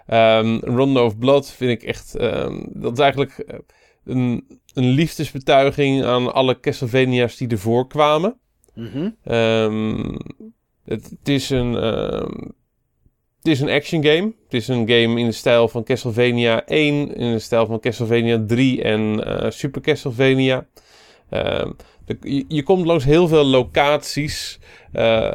Ehm 0.07 0.57
Rondo 0.61 1.05
of 1.05 1.17
Blood 1.17 1.49
vind 1.49 1.71
ik 1.81 1.83
echt... 1.89 2.15
ehm, 2.15 2.63
dat 2.69 2.93
is 2.93 2.99
eigenlijk 2.99 3.37
eh, 3.37 3.57
een, 4.05 4.47
een 4.73 4.89
liefdesbetuiging 4.89 6.03
aan 6.03 6.33
alle 6.33 6.59
Castlevania's 6.59 7.37
die 7.37 7.47
ervoor 7.47 7.87
kwamen. 7.87 8.39
Mhm. 8.73 9.09
Ehm, 9.23 10.15
het, 10.85 11.09
het 11.09 11.29
is 11.29 11.49
een... 11.49 11.73
het 13.43 13.51
is 13.51 13.59
een 13.59 13.69
action 13.69 14.03
game. 14.03 14.33
Het 14.43 14.53
is 14.53 14.67
een 14.67 14.89
game 14.89 15.19
in 15.19 15.25
de 15.25 15.31
stijl 15.31 15.67
van 15.67 15.83
Castlevania 15.83 16.65
1, 16.65 17.15
in 17.15 17.31
de 17.31 17.39
stijl 17.39 17.65
van 17.65 17.79
Castlevania 17.79 18.43
3 18.47 18.83
en 18.83 19.25
eh, 19.25 19.51
Super 19.51 19.81
Castlevania. 19.81 20.67
Ehm, 21.29 21.71
je, 22.47 22.63
komt 22.63 22.85
langs 22.85 23.03
heel 23.03 23.27
veel 23.27 23.45
locaties 23.45 24.59
eh, 24.91 25.31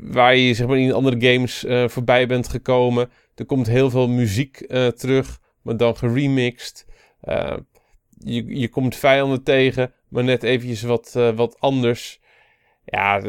waar 0.00 0.36
je 0.36 0.54
zeg 0.54 0.66
maar, 0.66 0.78
in 0.78 0.92
andere 0.92 1.32
games 1.32 1.64
eh, 1.64 1.88
voorbij 1.88 2.26
bent 2.26 2.48
gekomen. 2.48 3.10
Er 3.34 3.44
komt 3.44 3.66
heel 3.66 3.90
veel 3.90 4.08
muziek 4.08 4.56
terug, 4.96 5.40
maar 5.62 5.76
dan 5.76 5.96
geremixed. 5.96 6.86
Eh, 7.20 7.56
je, 8.18 8.58
je 8.60 8.68
komt 8.68 8.96
vijanden 8.96 9.42
tegen, 9.42 9.92
maar 10.08 10.24
net 10.24 10.42
eventjes 10.42 10.82
wat, 10.82 11.12
wat 11.34 11.60
anders. 11.60 12.20
Ja, 12.84 13.20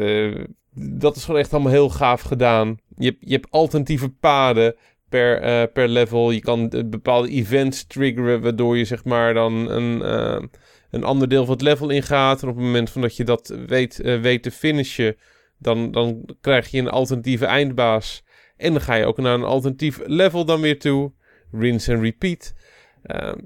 dat 0.74 1.16
is 1.16 1.24
gewoon 1.24 1.40
echt 1.40 1.52
allemaal 1.52 1.72
heel 1.72 1.90
gaaf 1.90 2.20
gedaan. 2.20 2.78
Je 2.98 3.04
hebt, 3.04 3.18
je 3.20 3.32
hebt 3.32 3.50
alternatieve 3.50 4.08
paden 4.08 4.74
per, 5.08 5.40
eh, 5.42 5.62
per 5.72 5.88
level. 5.88 6.30
Je 6.30 6.40
kan 6.40 6.70
eh, 6.70 6.84
bepaalde 6.84 7.28
events 7.28 7.86
triggeren, 7.86 8.40
waardoor 8.40 8.76
je 8.76 8.84
zeg 8.84 9.04
maar 9.04 9.34
dan 9.34 9.70
een, 9.70 10.02
eh, 10.02 10.42
een 10.90 11.04
ander 11.04 11.28
deel 11.28 11.44
van 11.44 11.54
het 11.54 11.62
level 11.62 11.90
ingaat. 11.90 12.42
En 12.42 12.48
op 12.48 12.56
het 12.56 12.64
moment 12.64 12.90
van 12.90 13.02
dat 13.02 13.16
je 13.16 13.24
dat 13.24 13.54
weet, 13.66 13.96
weet 13.96 14.42
te 14.42 14.50
finishen, 14.50 15.16
dan, 15.58 15.90
dan 15.90 16.28
krijg 16.40 16.68
je 16.70 16.78
een 16.78 16.88
alternatieve 16.88 17.46
eindbaas. 17.46 18.24
En 18.56 18.72
dan 18.72 18.80
ga 18.80 18.94
je 18.94 19.06
ook 19.06 19.18
naar 19.18 19.34
een 19.34 19.44
alternatief 19.44 20.00
level 20.04 20.44
dan 20.44 20.60
weer 20.60 20.78
toe. 20.78 21.12
Rinse 21.52 21.92
en 21.92 22.00
repeat. 22.00 22.54
Ehm, 23.02 23.38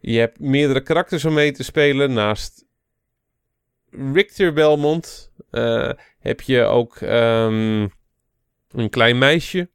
je 0.00 0.18
hebt 0.18 0.40
meerdere 0.40 0.82
karakters 0.82 1.24
om 1.24 1.34
mee 1.34 1.52
te 1.52 1.64
spelen. 1.64 2.12
Naast 2.12 2.66
Richter 4.12 4.52
Belmont 4.52 5.32
heb 6.18 6.40
je 6.40 6.62
ook 6.62 6.96
ehm, 6.96 7.86
een 8.72 8.90
klein 8.90 9.18
meisje. 9.18 9.70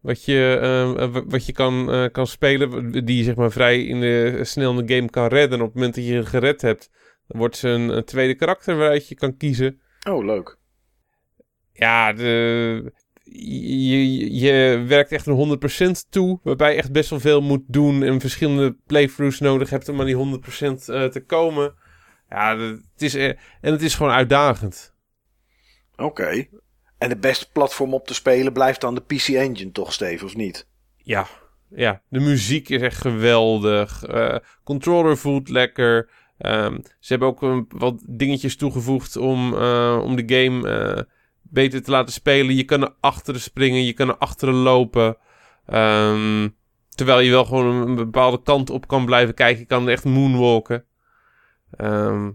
Wat 0.00 0.24
je, 0.24 0.58
eh, 0.98 1.12
w- 1.12 1.30
wat 1.30 1.46
je 1.46 1.52
kan, 1.52 1.92
eh, 1.92 2.04
kan 2.12 2.26
spelen. 2.26 2.90
Die 3.04 3.16
je 3.16 3.22
zeg 3.24 3.34
maar 3.34 3.50
vrij 3.52 3.84
in 3.84 4.00
de, 4.00 4.38
snel 4.44 4.78
in 4.78 4.86
de 4.86 4.94
game 4.94 5.10
kan 5.10 5.26
redden. 5.26 5.58
En 5.58 5.64
op 5.64 5.66
het 5.66 5.74
moment 5.76 5.94
dat 5.94 6.06
je 6.06 6.26
gered 6.26 6.60
hebt. 6.60 6.90
Dan 7.26 7.38
wordt 7.38 7.56
ze 7.56 7.68
een, 7.68 7.88
een 7.96 8.04
tweede 8.04 8.34
karakter 8.34 8.76
waaruit 8.76 9.08
je 9.08 9.14
kan 9.14 9.36
kiezen. 9.36 9.80
Oh, 10.08 10.24
leuk. 10.24 10.58
Ja, 11.72 12.12
de, 12.12 12.92
je, 13.32 14.34
je 14.34 14.84
werkt 14.86 15.12
echt 15.12 15.26
een 15.26 15.34
100% 15.34 16.06
toe. 16.10 16.40
Waarbij 16.42 16.70
je 16.72 16.78
echt 16.78 16.92
best 16.92 17.10
wel 17.10 17.20
veel 17.20 17.40
moet 17.42 17.62
doen. 17.66 18.02
En 18.02 18.20
verschillende 18.20 18.76
playthroughs 18.86 19.40
nodig 19.40 19.70
hebt 19.70 19.88
om 19.88 20.00
aan 20.00 20.06
die 20.06 20.14
100% 20.16 20.88
eh, 20.88 21.04
te 21.04 21.24
komen. 21.26 21.74
Ja, 22.28 22.58
het 22.58 23.02
is, 23.02 23.14
eh, 23.14 23.28
en 23.60 23.72
het 23.72 23.82
is 23.82 23.94
gewoon 23.94 24.12
uitdagend. 24.12 24.94
Oké. 25.96 26.46
En 27.00 27.08
de 27.08 27.16
beste 27.16 27.50
platform 27.52 27.94
op 27.94 28.06
te 28.06 28.14
spelen 28.14 28.52
blijft 28.52 28.80
dan 28.80 28.94
de 28.94 29.00
PC 29.00 29.28
Engine 29.28 29.72
toch, 29.72 29.92
Steve, 29.92 30.24
of 30.24 30.36
niet? 30.36 30.66
Ja, 30.96 31.26
ja, 31.68 32.02
de 32.08 32.20
muziek 32.20 32.68
is 32.68 32.80
echt 32.80 33.00
geweldig. 33.00 34.04
Eh, 34.04 34.36
controller 34.64 35.16
voelt 35.16 35.48
lekker. 35.48 36.10
Ehm, 36.38 36.78
ze 36.98 37.12
hebben 37.12 37.28
ook 37.28 37.42
een, 37.42 37.66
wat 37.68 38.02
dingetjes 38.06 38.56
toegevoegd 38.56 39.16
om, 39.16 39.54
eh, 39.54 40.00
om 40.02 40.16
de 40.16 40.34
game 40.34 40.68
eh, 40.68 41.02
beter 41.42 41.82
te 41.82 41.90
laten 41.90 42.12
spelen. 42.12 42.56
Je 42.56 42.64
kan 42.64 42.94
achteren 43.00 43.40
springen, 43.40 43.84
je 43.84 43.92
kan 43.92 44.18
achteren 44.18 44.54
lopen. 44.54 45.16
Ehm, 45.66 46.48
terwijl 46.88 47.20
je 47.20 47.30
wel 47.30 47.44
gewoon 47.44 47.88
een 47.88 47.94
bepaalde 47.94 48.42
kant 48.42 48.70
op 48.70 48.86
kan 48.88 49.04
blijven 49.04 49.34
kijken. 49.34 49.60
Je 49.60 49.66
kan 49.66 49.88
echt 49.88 50.04
moonwalken. 50.04 50.84
Ehm, 51.70 52.30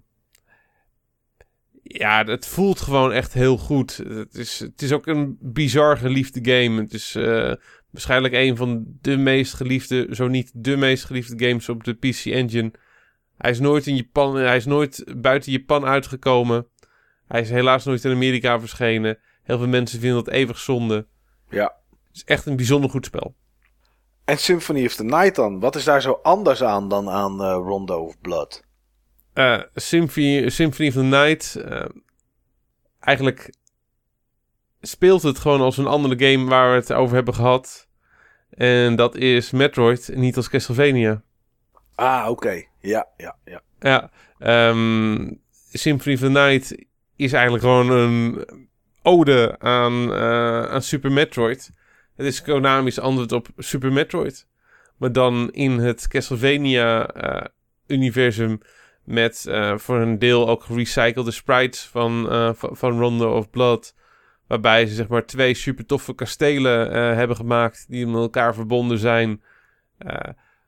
ja, 1.87 2.23
het 2.23 2.47
voelt 2.47 2.81
gewoon 2.81 3.11
echt 3.11 3.33
heel 3.33 3.57
goed. 3.57 3.97
Het 4.07 4.35
is, 4.35 4.59
het 4.59 4.81
is 4.81 4.91
ook 4.91 5.07
een 5.07 5.37
bizar 5.41 5.97
geliefde 5.97 6.51
game. 6.51 6.81
Het 6.81 6.93
is 6.93 7.15
eh, 7.15 7.53
waarschijnlijk 7.91 8.33
een 8.33 8.57
van 8.57 8.85
de 9.01 9.17
meest 9.17 9.53
geliefde, 9.53 10.07
zo 10.11 10.27
niet 10.27 10.51
de 10.53 10.77
meest 10.77 11.05
geliefde 11.05 11.47
games 11.47 11.69
op 11.69 11.83
de 11.83 11.93
PC 11.93 12.25
Engine. 12.25 12.71
Hij 13.37 13.51
is 13.51 13.59
nooit 13.59 13.87
in 13.87 13.95
Japan, 13.95 14.35
hij 14.35 14.57
is 14.57 14.65
nooit 14.65 15.03
buiten 15.17 15.51
Japan 15.51 15.85
uitgekomen. 15.85 16.67
Hij 17.27 17.41
is 17.41 17.49
helaas 17.49 17.85
nooit 17.85 18.05
in 18.05 18.11
Amerika 18.11 18.59
verschenen. 18.59 19.17
Heel 19.43 19.57
veel 19.57 19.67
mensen 19.67 19.99
vinden 19.99 20.23
dat 20.23 20.33
eeuwig 20.33 20.57
zonde. 20.57 21.07
Ja. 21.49 21.75
Het 22.07 22.15
is 22.15 22.23
echt 22.23 22.45
een 22.45 22.55
bijzonder 22.55 22.89
goed 22.89 23.05
spel. 23.05 23.35
En 24.23 24.37
Symphony 24.37 24.85
of 24.85 24.95
the 24.95 25.03
Night 25.03 25.35
dan? 25.35 25.59
Wat 25.59 25.75
is 25.75 25.83
daar 25.83 26.01
zo 26.01 26.19
anders 26.23 26.63
aan 26.63 26.89
dan 26.89 27.09
aan 27.09 27.41
eh, 27.41 27.51
Rondo 27.51 27.99
of 27.99 28.19
Blood? 28.21 28.63
Eh, 29.35 29.61
Symphony, 29.73 30.49
Symphony 30.49 30.87
of 30.87 30.93
the 30.93 31.03
Night. 31.03 31.55
eh, 31.55 31.85
eigenlijk 32.99 33.53
speelt 34.81 35.21
het 35.21 35.39
gewoon 35.39 35.61
als 35.61 35.77
een 35.77 35.87
andere 35.87 36.31
game 36.31 36.49
waar 36.49 36.69
we 36.69 36.75
het 36.75 36.93
over 36.93 37.15
hebben 37.15 37.33
gehad. 37.33 37.87
En 38.49 38.95
dat 38.95 39.15
is 39.15 39.51
Metroid, 39.51 40.11
niet 40.13 40.37
als 40.37 40.49
Castlevania. 40.49 41.21
Ah, 41.95 42.29
oké. 42.29 42.63
Ja, 42.79 43.07
ja, 43.17 43.35
ja. 43.45 43.61
Ja, 43.79 44.11
ehm, 44.39 45.31
Symphony 45.71 46.15
of 46.15 46.21
the 46.21 46.29
Night 46.29 46.75
is 47.15 47.33
eigenlijk 47.33 47.63
gewoon 47.63 47.89
een 47.89 48.47
ode 49.01 49.55
aan, 49.59 50.13
eh, 50.13 50.65
aan 50.65 50.81
Super 50.81 51.11
Metroid. 51.11 51.71
Het 52.15 52.25
is 52.25 52.41
Konami's 52.41 52.99
antwoord 52.99 53.31
op 53.31 53.47
Super 53.57 53.91
Metroid. 53.91 54.47
Maar 54.97 55.11
dan 55.11 55.51
in 55.51 55.79
het 55.79 56.07
Castlevania-universum 56.07 58.59
met 59.05 59.45
eh, 59.45 59.77
voor 59.77 60.01
een 60.01 60.19
deel 60.19 60.49
ook 60.49 60.63
gerecyclede 60.63 61.31
sprites 61.31 61.85
van, 61.85 62.29
eh, 62.29 62.49
van, 62.53 62.99
Rondo 62.99 63.37
of 63.37 63.49
Blood. 63.49 63.95
Waarbij 64.47 64.85
ze 64.85 64.93
zeg 64.93 65.07
maar 65.07 65.25
twee 65.25 65.53
super 65.53 65.85
toffe 65.85 66.15
kastelen 66.15 66.91
eh, 66.91 67.15
hebben 67.15 67.35
gemaakt 67.35 67.85
die 67.89 68.07
met 68.07 68.21
elkaar 68.21 68.53
verbonden 68.53 68.97
zijn. 68.97 69.43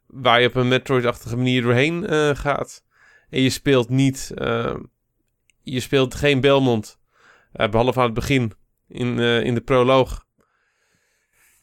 Waar 0.08 0.42
je 0.42 0.48
op 0.48 0.56
een 0.56 0.68
Metroid-achtige 0.68 1.36
manier 1.36 1.62
doorheen 1.62 2.06
gaat. 2.38 2.84
En 3.30 3.42
je 3.42 3.50
speelt 3.50 3.90
niet... 3.90 4.32
je 5.64 5.80
speelt 5.80 6.16
geen 6.16 6.42
Belmont. 6.42 7.00
eh, 7.52 7.70
behalve 7.70 8.00
aan 8.00 8.06
het 8.06 8.14
begin. 8.14 8.54
In, 8.88 9.20
in 9.20 9.54
de 9.54 9.62
proloog. 9.62 10.26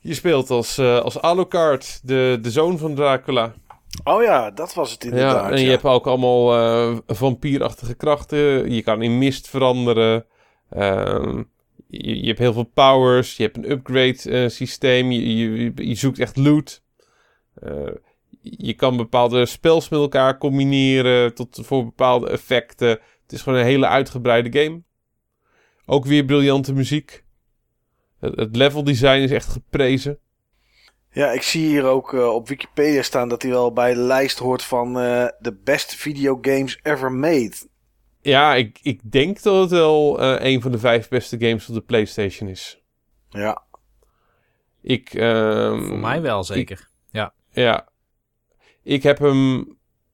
Je 0.00 0.14
speelt 0.14 0.50
als, 0.50 0.78
als 0.78 1.20
Alucard, 1.20 2.00
de, 2.08 2.38
de 2.42 2.50
zoon 2.50 2.78
van 2.78 2.94
Dracula. 2.94 3.54
Oh 4.04 4.22
ja, 4.22 4.50
dat 4.50 4.74
was 4.74 4.92
het 4.92 5.04
inderdaad. 5.04 5.44
Ja, 5.44 5.50
en 5.50 5.58
je 5.58 5.64
ja. 5.64 5.70
hebt 5.70 5.84
ook 5.84 6.06
allemaal 6.06 6.54
eh, 6.54 6.98
vampierachtige 7.06 7.94
krachten. 7.94 8.70
Je 8.72 8.82
kan 8.82 9.02
in 9.02 9.18
mist 9.18 9.48
veranderen. 9.48 10.26
Ehm, 10.70 11.42
je, 11.88 12.20
je 12.20 12.26
hebt 12.26 12.38
heel 12.38 12.52
veel 12.52 12.70
powers. 12.74 13.36
Je 13.36 13.42
hebt 13.42 13.56
een 13.56 13.70
upgrade 13.70 14.30
eh, 14.30 14.48
systeem. 14.48 15.10
Je, 15.10 15.36
je, 15.36 15.72
je 15.74 15.94
zoekt 15.94 16.18
echt 16.18 16.36
loot. 16.36 16.82
Eh, 17.54 17.90
je 18.40 18.74
kan 18.74 18.96
bepaalde 18.96 19.46
spels 19.46 19.88
met 19.88 20.00
elkaar 20.00 20.38
combineren 20.38 21.34
tot 21.34 21.58
voor 21.62 21.84
bepaalde 21.84 22.30
effecten. 22.30 22.88
Het 23.22 23.32
is 23.32 23.42
gewoon 23.42 23.58
een 23.58 23.64
hele 23.64 23.86
uitgebreide 23.86 24.62
game. 24.62 24.82
Ook 25.86 26.04
weer 26.04 26.24
briljante 26.24 26.72
muziek. 26.72 27.24
Het, 28.20 28.36
het 28.36 28.56
level 28.56 28.84
design 28.84 29.20
is 29.20 29.30
echt 29.30 29.48
geprezen. 29.48 30.18
Ja, 31.14 31.30
ik 31.30 31.42
zie 31.42 31.66
hier 31.66 31.84
ook 31.84 32.14
eh, 32.14 32.34
op 32.34 32.48
Wikipedia 32.48 33.02
staan 33.02 33.28
dat 33.28 33.42
hij 33.42 33.50
wel 33.50 33.72
bij 33.72 33.94
de 33.94 34.00
lijst 34.00 34.38
hoort 34.38 34.62
van 34.62 34.98
eh 34.98 35.26
de 35.38 35.60
best 35.64 35.94
videogames 35.94 36.78
ever 36.82 37.12
made. 37.12 37.54
Ja, 38.20 38.54
ik, 38.54 38.78
ik 38.82 39.10
denk 39.10 39.42
dat 39.42 39.60
het 39.60 39.70
wel 39.70 40.20
eh, 40.20 40.52
een 40.52 40.62
van 40.62 40.72
de 40.72 40.78
vijf 40.78 41.08
beste 41.08 41.36
games 41.38 41.68
op 41.68 41.74
de 41.74 41.80
PlayStation 41.80 42.48
is. 42.48 42.82
Ja. 43.28 43.62
Ik, 44.82 45.14
ehm, 45.14 45.86
Voor 45.86 45.98
mij 45.98 46.22
wel, 46.22 46.44
zeker. 46.44 46.88
Ja. 47.50 47.88
Ik 48.82 49.02
heb 49.02 49.18
hem 49.18 49.66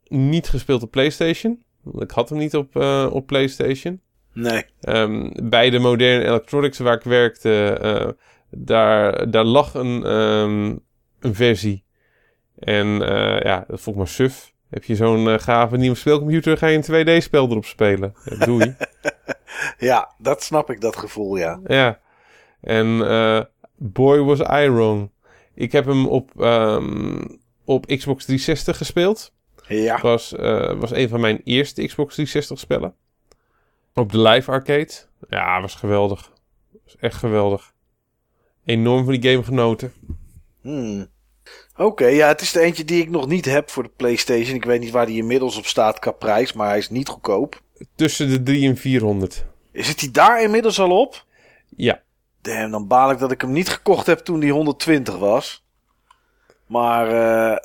niet 0.05 0.49
gespeeld 0.49 0.83
op 0.83 0.91
PlayStation. 0.91 1.65
Ik 1.99 2.11
had 2.11 2.29
hem 2.29 2.39
niet 2.39 2.57
op, 2.57 2.77
eh, 2.77 3.09
op 3.11 3.27
PlayStation. 3.27 4.01
Nee. 4.33 4.65
Ehm, 4.81 5.31
bij 5.49 5.71
de 5.71 5.79
moderne 5.79 6.25
electronics 6.25 6.79
waar 6.79 6.97
ik 6.97 7.03
werkte, 7.03 7.79
eh, 7.83 8.09
daar, 8.51 9.31
daar 9.31 9.45
lag 9.45 9.75
een, 9.75 10.05
ehm, 10.05 10.61
een 10.61 10.83
versie. 11.21 11.85
En 12.59 12.87
eh, 12.87 13.41
ja, 13.43 13.65
dat 13.69 13.81
vond 13.81 13.87
ik 13.87 14.03
maar 14.03 14.09
suf. 14.09 14.53
Heb 14.71 14.85
je 14.85 14.97
zo'n 14.97 15.29
eh, 15.29 15.39
gave 15.39 15.77
nieuwe 15.77 15.97
speelcomputer, 15.97 16.57
ga 16.57 16.67
je 16.67 16.81
een 16.83 17.19
2D-spel 17.19 17.51
erop 17.51 17.65
spelen. 17.65 18.15
Ja, 18.25 18.45
doei. 18.47 18.75
Ja, 19.79 20.15
dat 20.19 20.43
snap 20.43 20.71
ik, 20.71 20.81
dat 20.81 20.97
gevoel, 20.97 21.37
ja. 21.37 21.61
Ja. 21.67 22.01
En 22.61 23.09
eh, 23.09 23.41
boy 23.77 24.19
was 24.19 24.41
I 24.41 24.71
wrong. 24.71 25.11
Ik 25.55 25.73
heb 25.73 25.85
hem 25.85 26.07
op, 26.07 26.41
ehm, 26.41 27.25
op 27.65 27.87
Xbox 27.87 28.25
360 28.25 28.77
gespeeld. 28.77 29.33
Ja, 29.69 30.01
Was, 30.01 30.35
eh, 30.35 30.73
was 30.79 30.91
een 30.91 31.09
van 31.09 31.21
mijn 31.21 31.41
eerste 31.45 31.87
Xbox 31.87 32.15
360 32.15 32.59
spellen. 32.59 32.95
Op 33.95 34.13
de 34.13 34.19
live 34.19 34.51
arcade. 34.51 34.93
Ja, 35.29 35.61
was 35.61 35.75
geweldig. 35.75 36.33
Was 36.85 36.97
echt 36.97 37.17
geweldig. 37.17 37.73
Enorm 38.65 39.05
van 39.05 39.13
die 39.13 39.31
game 39.31 39.45
genoten. 39.45 39.93
Hmm. 40.61 41.07
Oké, 41.77 42.07
ja, 42.07 42.29
het 42.29 42.41
is 42.41 42.53
de 42.53 42.61
eentje 42.61 42.85
die 42.85 43.03
ik 43.03 43.11
nog 43.11 43.27
niet 43.27 43.45
heb 43.45 43.71
voor 43.71 43.83
de 43.83 43.93
PlayStation. 43.97 44.55
Ik 44.55 44.65
weet 44.65 44.81
niet 44.81 44.91
waar 44.91 45.07
die 45.07 45.17
inmiddels 45.17 45.57
op 45.57 45.67
staat 45.67 45.99
qua 45.99 46.11
prijs, 46.11 46.53
maar 46.53 46.69
hij 46.69 46.79
is 46.79 46.91
niet 46.91 47.09
goedkoop. 47.09 47.63
Tussen 47.95 48.29
de 48.29 48.43
3 48.43 48.69
en 48.69 48.77
400. 48.77 49.45
Zit 49.73 50.01
hij 50.01 50.11
daar 50.11 50.43
inmiddels 50.43 50.81
al 50.81 51.01
op? 51.01 51.25
Ja. 51.77 52.03
Damn, 52.41 52.71
dan 52.71 52.87
baal 52.87 53.11
ik 53.11 53.19
dat 53.19 53.31
ik 53.31 53.41
hem 53.41 53.53
niet 53.53 53.69
gekocht 53.69 54.07
heb 54.07 54.19
toen 54.19 54.41
die 54.41 54.53
120 54.53 55.19
was. 55.19 55.65
Maar 56.67 57.09
eh, 57.09 57.57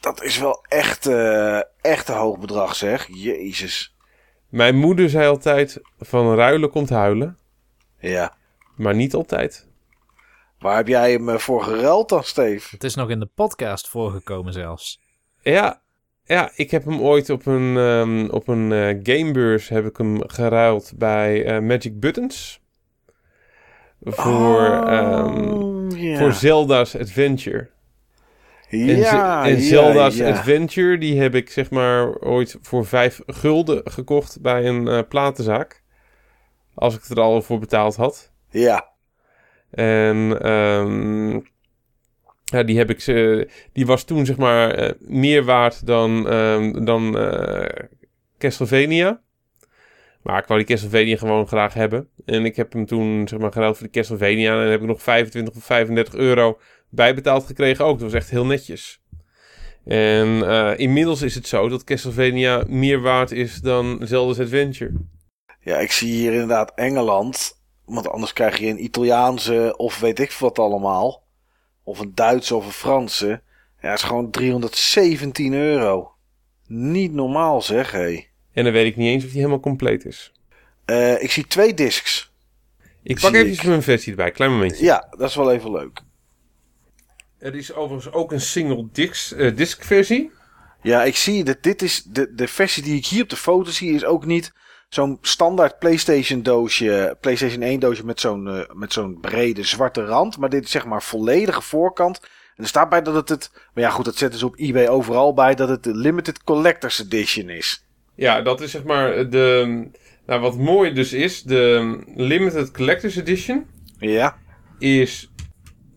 dat 0.00 0.22
is 0.22 0.38
wel 0.38 0.64
echt, 0.68 1.06
eh, 1.06 1.60
echt 1.80 2.08
een 2.08 2.16
hoog 2.16 2.38
bedrag, 2.38 2.74
zeg. 2.74 3.08
Jezus. 3.12 3.96
Mijn 4.48 4.76
moeder 4.76 5.10
zei 5.10 5.28
altijd: 5.28 5.80
van 5.98 6.34
ruilen 6.34 6.70
komt 6.70 6.88
huilen. 6.88 7.38
Ja. 7.98 8.36
Maar 8.76 8.94
niet 8.94 9.14
altijd. 9.14 9.67
Waar 10.58 10.76
heb 10.76 10.88
jij 10.88 11.12
hem 11.12 11.28
eh, 11.28 11.36
voor 11.36 11.62
geruild 11.62 12.08
dan, 12.08 12.24
Steve? 12.24 12.68
Het 12.70 12.84
is 12.84 12.94
nog 12.94 13.10
in 13.10 13.20
de 13.20 13.28
podcast 13.34 13.88
voorgekomen 13.88 14.52
zelfs. 14.52 15.00
Ja, 15.40 15.80
ja 16.24 16.50
ik 16.54 16.70
heb 16.70 16.84
hem 16.84 17.00
ooit 17.00 17.30
op 17.30 17.46
een, 17.46 17.76
ehm, 17.76 18.28
op 18.30 18.48
een 18.48 19.00
gamebeurs 19.02 19.68
heb 19.68 19.86
ik 19.86 19.96
hem 19.96 20.28
geruild 20.28 20.92
bij 20.96 21.44
eh, 21.44 21.58
Magic 21.60 22.00
Buttons. 22.00 22.60
Voor, 24.00 24.86
ehm, 24.86 25.48
Oh, 25.52 25.98
ja. 25.98 26.18
voor 26.18 26.32
Zelda's 26.32 26.96
Adventure. 26.96 27.68
En, 28.70 28.78
ja, 28.78 29.44
en 29.44 29.54
ja, 29.56 29.68
Zelda's 29.68 30.16
ja. 30.16 30.28
Adventure, 30.28 30.98
die 30.98 31.20
heb 31.20 31.34
ik 31.34 31.50
zeg 31.50 31.70
maar 31.70 32.14
ooit 32.18 32.58
voor 32.62 32.86
vijf 32.86 33.20
gulden 33.26 33.80
gekocht 33.84 34.40
bij 34.40 34.66
een 34.66 34.88
eh, 34.88 34.98
platenzaak. 35.08 35.82
Als 36.74 36.94
ik 36.94 37.04
er 37.04 37.20
al 37.20 37.42
voor 37.42 37.58
betaald 37.58 37.96
had. 37.96 38.32
Ja, 38.50 38.88
En 39.70 40.42
ehm, 40.42 41.40
ja, 42.44 42.62
die 42.62 42.78
heb 42.78 42.90
ik 42.90 43.00
ze. 43.00 43.48
Die 43.72 43.86
was 43.86 44.04
toen 44.04 44.26
zeg 44.26 44.36
maar 44.36 44.70
eh, 44.70 44.92
meer 44.98 45.44
waard 45.44 45.86
dan, 45.86 46.28
ehm, 46.28 46.84
dan 46.84 47.18
eh, 47.18 47.86
Castlevania. 48.38 49.20
Maar 50.22 50.38
ik 50.38 50.46
wou 50.46 50.64
die 50.64 50.68
Castlevania 50.68 51.16
gewoon 51.16 51.46
graag 51.46 51.74
hebben. 51.74 52.08
En 52.24 52.44
ik 52.44 52.56
heb 52.56 52.72
hem 52.72 52.86
toen 52.86 53.28
zeg 53.28 53.38
maar 53.38 53.52
geruild 53.52 53.76
voor 53.76 53.86
de 53.86 53.92
Castlevania. 53.92 54.62
En 54.62 54.70
heb 54.70 54.80
ik 54.80 54.86
nog 54.86 55.02
25 55.02 55.54
of 55.54 55.64
35 55.64 56.14
euro 56.14 56.58
bijbetaald 56.88 57.46
gekregen 57.46 57.84
ook. 57.84 57.98
Dat 57.98 58.10
was 58.10 58.20
echt 58.20 58.30
heel 58.30 58.46
netjes. 58.46 59.02
En 59.84 60.48
eh, 60.48 60.78
inmiddels 60.78 61.22
is 61.22 61.34
het 61.34 61.46
zo 61.46 61.68
dat 61.68 61.84
Castlevania 61.84 62.64
meer 62.68 63.00
waard 63.00 63.30
is 63.30 63.60
dan 63.60 63.98
Zelda's 64.02 64.38
Adventure. 64.38 64.92
ja, 65.60 65.78
ik 65.78 65.92
zie 65.92 66.12
hier 66.12 66.32
inderdaad 66.32 66.72
Engeland. 66.74 67.57
Want 67.88 68.08
anders 68.08 68.32
krijg 68.32 68.58
je 68.58 68.66
een 68.66 68.84
Italiaanse 68.84 69.74
of 69.76 70.00
weet 70.00 70.18
ik 70.18 70.32
wat 70.32 70.58
allemaal. 70.58 71.22
Of 71.82 71.98
een 71.98 72.14
Duitse 72.14 72.56
of 72.56 72.66
een 72.66 72.72
Franse. 72.72 73.42
Ja, 73.80 73.92
is 73.92 74.02
gewoon 74.02 74.30
317 74.30 75.54
euro. 75.54 76.12
Niet 76.66 77.12
normaal 77.12 77.62
zeg, 77.62 77.90
hé. 77.90 78.26
En 78.52 78.64
dan 78.64 78.72
weet 78.72 78.86
ik 78.86 78.96
niet 78.96 79.08
eens 79.08 79.24
of 79.24 79.30
die 79.30 79.38
helemaal 79.38 79.60
compleet 79.60 80.04
is. 80.04 80.32
Eh, 80.84 81.22
ik 81.22 81.30
zie 81.30 81.46
twee 81.46 81.74
discs. 81.74 82.32
Ik 83.02 83.20
pak 83.20 83.34
even 83.34 83.52
ik. 83.52 83.64
mijn 83.64 83.82
versie 83.82 84.10
erbij. 84.10 84.30
Klein 84.30 84.50
momentje. 84.50 84.84
Ja, 84.84 85.08
dat 85.10 85.28
is 85.28 85.34
wel 85.34 85.52
even 85.52 85.70
leuk. 85.70 86.02
Er 87.38 87.54
is 87.54 87.72
overigens 87.72 88.14
ook 88.14 88.32
een 88.32 88.40
single 88.40 88.88
disc, 88.92 89.32
eh, 89.32 89.56
disc 89.56 89.84
versie. 89.84 90.30
Ja, 90.82 91.04
ik 91.04 91.16
zie 91.16 91.44
dat 91.44 91.62
dit 91.62 91.82
is 91.82 92.02
de, 92.02 92.34
de 92.34 92.48
versie 92.48 92.82
die 92.82 92.96
ik 92.96 93.06
hier 93.06 93.22
op 93.22 93.28
de 93.28 93.36
foto 93.36 93.70
zie, 93.70 93.94
is 93.94 94.04
ook 94.04 94.24
niet 94.24 94.52
zo'n 94.88 95.18
standaard 95.20 95.78
PlayStation 95.78 96.42
doosje, 96.42 97.16
PlayStation 97.20 97.62
1 97.62 97.80
doosje 97.80 98.04
met 98.04 98.20
zo'n 98.20 98.48
eh, 98.48 98.60
met 98.72 98.92
zo'n 98.92 99.20
brede 99.20 99.62
zwarte 99.62 100.04
rand, 100.04 100.38
maar 100.38 100.48
dit 100.48 100.64
is 100.64 100.70
zeg 100.70 100.84
maar 100.86 101.02
volledige 101.02 101.62
voorkant. 101.62 102.20
En 102.56 102.62
er 102.64 102.68
staat 102.68 102.88
bij 102.88 103.02
dat 103.02 103.14
het 103.14 103.28
het, 103.28 103.50
maar 103.74 103.84
ja 103.84 103.90
goed, 103.90 104.04
dat 104.04 104.16
zetten 104.16 104.38
ze 104.38 104.46
op 104.46 104.58
eBay 104.58 104.88
overal 104.88 105.34
bij 105.34 105.54
dat 105.54 105.68
het 105.68 105.82
de 105.82 105.94
limited 105.94 106.44
collectors 106.44 107.00
edition 107.00 107.48
is. 107.48 107.84
Ja, 108.14 108.42
dat 108.42 108.60
is 108.60 108.70
zeg 108.70 108.84
maar 108.84 109.30
de... 109.30 109.86
Nou, 110.26 110.40
wat 110.40 110.56
mooi 110.56 110.92
dus 110.92 111.12
is, 111.12 111.42
de 111.42 111.98
Limited 112.14 112.70
Collector's 112.70 113.16
Edition 113.16 113.66
Ja, 113.98 114.36
is 114.78 115.30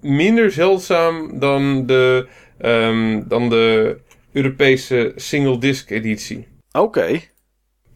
minder 0.02 0.52
zeldzaam 0.52 1.40
dan 1.40 1.86
de, 1.86 2.28
ehm, 2.58 3.28
dan 3.28 3.50
de 3.50 3.98
Europese 4.32 5.12
single 5.16 5.58
disc 5.58 5.90
editie. 5.90 6.48
oké. 6.72 7.20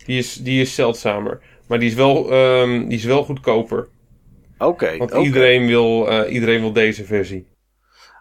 Die 0.05 0.17
is, 0.17 0.33
die 0.33 0.61
is 0.61 0.75
zeldzamer. 0.75 1.39
Maar 1.67 1.79
die 1.79 1.89
is 1.89 1.95
wel, 1.95 2.31
ehm, 2.31 2.87
die 2.87 2.97
is 2.97 3.03
wel 3.03 3.23
goedkoper. 3.23 3.87
Oké. 4.57 4.97
Want 4.97 5.11
iedereen, 5.23 5.65
wil, 5.67 6.09
eh, 6.09 6.33
iedereen 6.33 6.59
wil 6.59 6.73
deze 6.73 7.05
versie. 7.05 7.47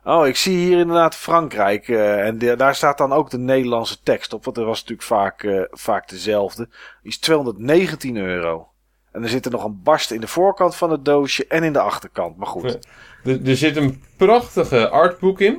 Oh, 0.04 0.26
ik 0.26 0.36
zie 0.36 0.56
hier 0.56 0.78
inderdaad 0.78 1.14
Frankrijk. 1.16 1.88
eh, 1.88 2.26
en 2.26 2.38
de- 2.38 2.56
daar 2.56 2.74
staat 2.74 2.98
dan 2.98 3.12
ook 3.12 3.30
de 3.30 3.38
Nederlandse 3.38 3.98
tekst 4.02 4.32
op. 4.32 4.44
Want 4.44 4.56
dat 4.56 4.64
was 4.64 4.80
natuurlijk 4.80 5.08
vaak, 5.08 5.42
eh, 5.42 5.60
vaak 5.70 6.08
dezelfde. 6.08 6.64
Die 7.02 7.10
is 7.12 7.18
219 7.18 8.16
euro. 8.16 8.68
En 9.12 9.22
er 9.22 9.28
zit 9.28 9.44
er 9.44 9.50
nog 9.50 9.64
een 9.64 9.80
barst 9.82 10.10
in 10.10 10.20
de 10.20 10.26
voorkant 10.26 10.76
van 10.76 10.90
het 10.90 11.04
doosje 11.04 11.46
en 11.46 11.62
in 11.62 11.72
de 11.72 11.80
achterkant. 11.80 12.36
Maar 12.36 12.46
goed. 12.46 12.78
Ja. 13.24 13.30
Er, 13.32 13.48
er 13.48 13.56
zit 13.56 13.76
een 13.76 14.02
prachtige 14.16 14.88
artboek 14.88 15.40
in. 15.40 15.58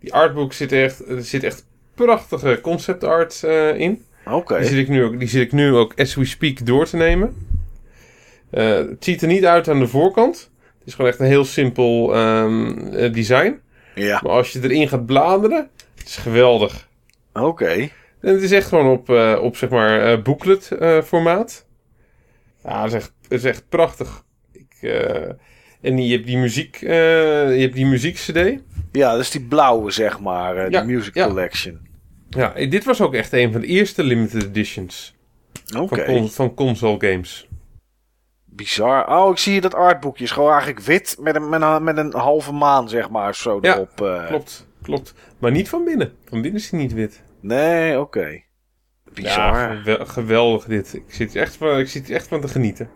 Die 0.00 0.14
artboek 0.14 0.52
zit 0.52 0.72
echt, 0.72 1.08
er 1.08 1.22
zit 1.22 1.42
echt 1.42 1.66
prachtige 1.94 2.58
concept 2.62 3.04
art 3.04 3.42
in. 3.76 4.04
Oké. 4.26 4.58
Die, 4.58 4.66
zit 4.66 4.78
ik 4.78 4.88
nu 4.88 5.04
ook, 5.04 5.18
die 5.18 5.28
zit 5.28 5.42
ik 5.42 5.52
nu 5.52 5.74
ook 5.74 5.92
as 5.96 6.14
we 6.14 6.24
speak 6.24 6.66
door 6.66 6.86
te 6.86 6.96
nemen. 6.96 7.46
Eh, 8.50 8.76
het 8.76 9.04
ziet 9.04 9.22
er 9.22 9.28
niet 9.28 9.44
uit 9.44 9.68
aan 9.68 9.78
de 9.78 9.88
voorkant. 9.88 10.50
Het 10.84 10.92
is 10.92 10.98
gewoon 10.98 11.10
echt 11.10 11.20
een 11.20 11.34
heel 11.34 11.44
simpel 11.44 12.14
ehm, 12.14 12.78
eh, 12.78 13.12
design. 13.12 13.60
Ja. 13.94 14.20
Maar 14.22 14.32
als 14.32 14.52
je 14.52 14.62
erin 14.62 14.88
gaat 14.88 15.06
bladeren, 15.06 15.70
het 15.94 16.06
is 16.06 16.16
geweldig. 16.16 16.88
Oké. 17.32 17.72
En 18.20 18.32
het 18.32 18.42
is 18.42 18.52
echt 18.52 18.68
gewoon 18.68 18.86
op, 18.86 19.10
eh, 19.10 19.38
op 19.42 19.56
zeg 19.56 19.70
maar, 19.70 20.12
eh, 20.12 20.22
booklet 20.22 20.70
formaat. 21.04 21.66
Ja, 22.64 22.82
het 22.82 22.92
is 22.92 22.94
echt, 22.94 23.12
het 23.22 23.32
is 23.32 23.44
echt 23.44 23.68
prachtig. 23.68 24.24
Ik, 24.52 24.90
en 25.80 25.98
je 26.06 26.12
hebt 26.12 26.26
die 26.26 26.38
muziek, 26.38 26.76
je 26.80 27.56
hebt 27.58 27.74
die 27.74 27.86
muziek-cd. 27.86 28.60
Ja, 28.92 29.10
dat 29.10 29.20
is 29.20 29.30
die 29.30 29.44
blauwe, 29.44 29.90
zeg 29.90 30.20
maar. 30.20 30.70
Ja, 30.70 30.82
die 30.82 30.94
Music. 30.94 31.12
Collection. 31.12 31.78
Ja, 31.82 31.93
dit 32.68 32.84
was 32.84 33.00
ook 33.00 33.14
echt 33.14 33.32
een 33.32 33.52
van 33.52 33.60
de 33.60 33.66
eerste 33.66 34.02
limited 34.02 34.42
editions 34.44 35.14
Oké. 35.78 36.04
van, 36.04 36.30
van 36.30 36.54
console 36.54 37.10
games. 37.10 37.48
Bizar. 38.44 39.06
Oh, 39.18 39.30
ik 39.30 39.38
zie 39.38 39.60
dat 39.60 39.74
artboekje. 39.74 40.24
is 40.24 40.30
gewoon 40.30 40.50
eigenlijk 40.50 40.80
wit 40.80 41.16
met 41.20 41.34
een, 41.36 41.48
met 41.48 41.62
een, 41.62 41.84
met 41.84 41.96
een 41.96 42.12
halve 42.14 42.52
maan, 42.52 42.88
zeg 42.88 43.10
maar. 43.10 43.34
Zo 43.34 43.58
Ja, 43.62 43.74
erop. 43.74 44.00
eh. 44.00 44.26
Klopt, 44.26 44.66
klopt. 44.82 45.14
Maar 45.38 45.50
niet 45.50 45.68
van 45.68 45.84
binnen. 45.84 46.12
Van 46.24 46.42
binnen 46.42 46.60
is 46.60 46.70
hij 46.70 46.80
niet 46.80 46.92
wit. 46.92 47.22
Nee, 47.40 48.00
oké. 48.00 48.42
Bizar. 49.12 49.54
Ja, 49.54 49.74
gewe- 49.82 50.06
geweldig 50.06 50.64
dit. 50.64 50.94
Ik 50.94 51.04
zit, 51.14 51.34
er 51.34 51.40
echt 51.42 51.56
van, 51.56 51.78
ik 51.78 51.88
zit 51.88 52.10
echt 52.10 52.28
van 52.28 52.40
te 52.40 52.48
genieten. 52.48 52.90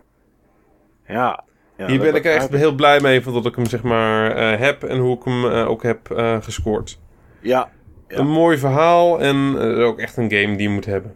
Ja. 1.07 1.43
ja 1.77 1.87
Hier 1.87 1.99
ben 1.99 2.15
ik 2.15 2.23
echt 2.23 2.49
heel 2.49 2.75
blij 2.75 2.99
mee 2.99 3.21
van 3.21 3.33
dat 3.33 3.45
ik 3.45 3.55
hem 3.55 3.65
zeg 3.65 3.83
maar 3.83 4.31
eh, 4.35 4.59
heb 4.59 4.83
en 4.83 4.97
hoe 4.97 5.15
ik 5.17 5.23
hem 5.23 5.45
eh, 5.51 5.69
ook 5.69 5.83
heb 5.83 5.99
gescoord. 6.41 6.99
Ja. 7.41 7.71
Ja. 8.09 8.17
Een 8.17 8.27
mooi 8.27 8.57
verhaal 8.57 9.19
en 9.19 9.55
eh, 9.59 9.85
ook 9.85 9.99
echt 9.99 10.17
een 10.17 10.31
game 10.31 10.55
die 10.55 10.67
je 10.67 10.73
moet 10.73 10.85
hebben. 10.85 11.15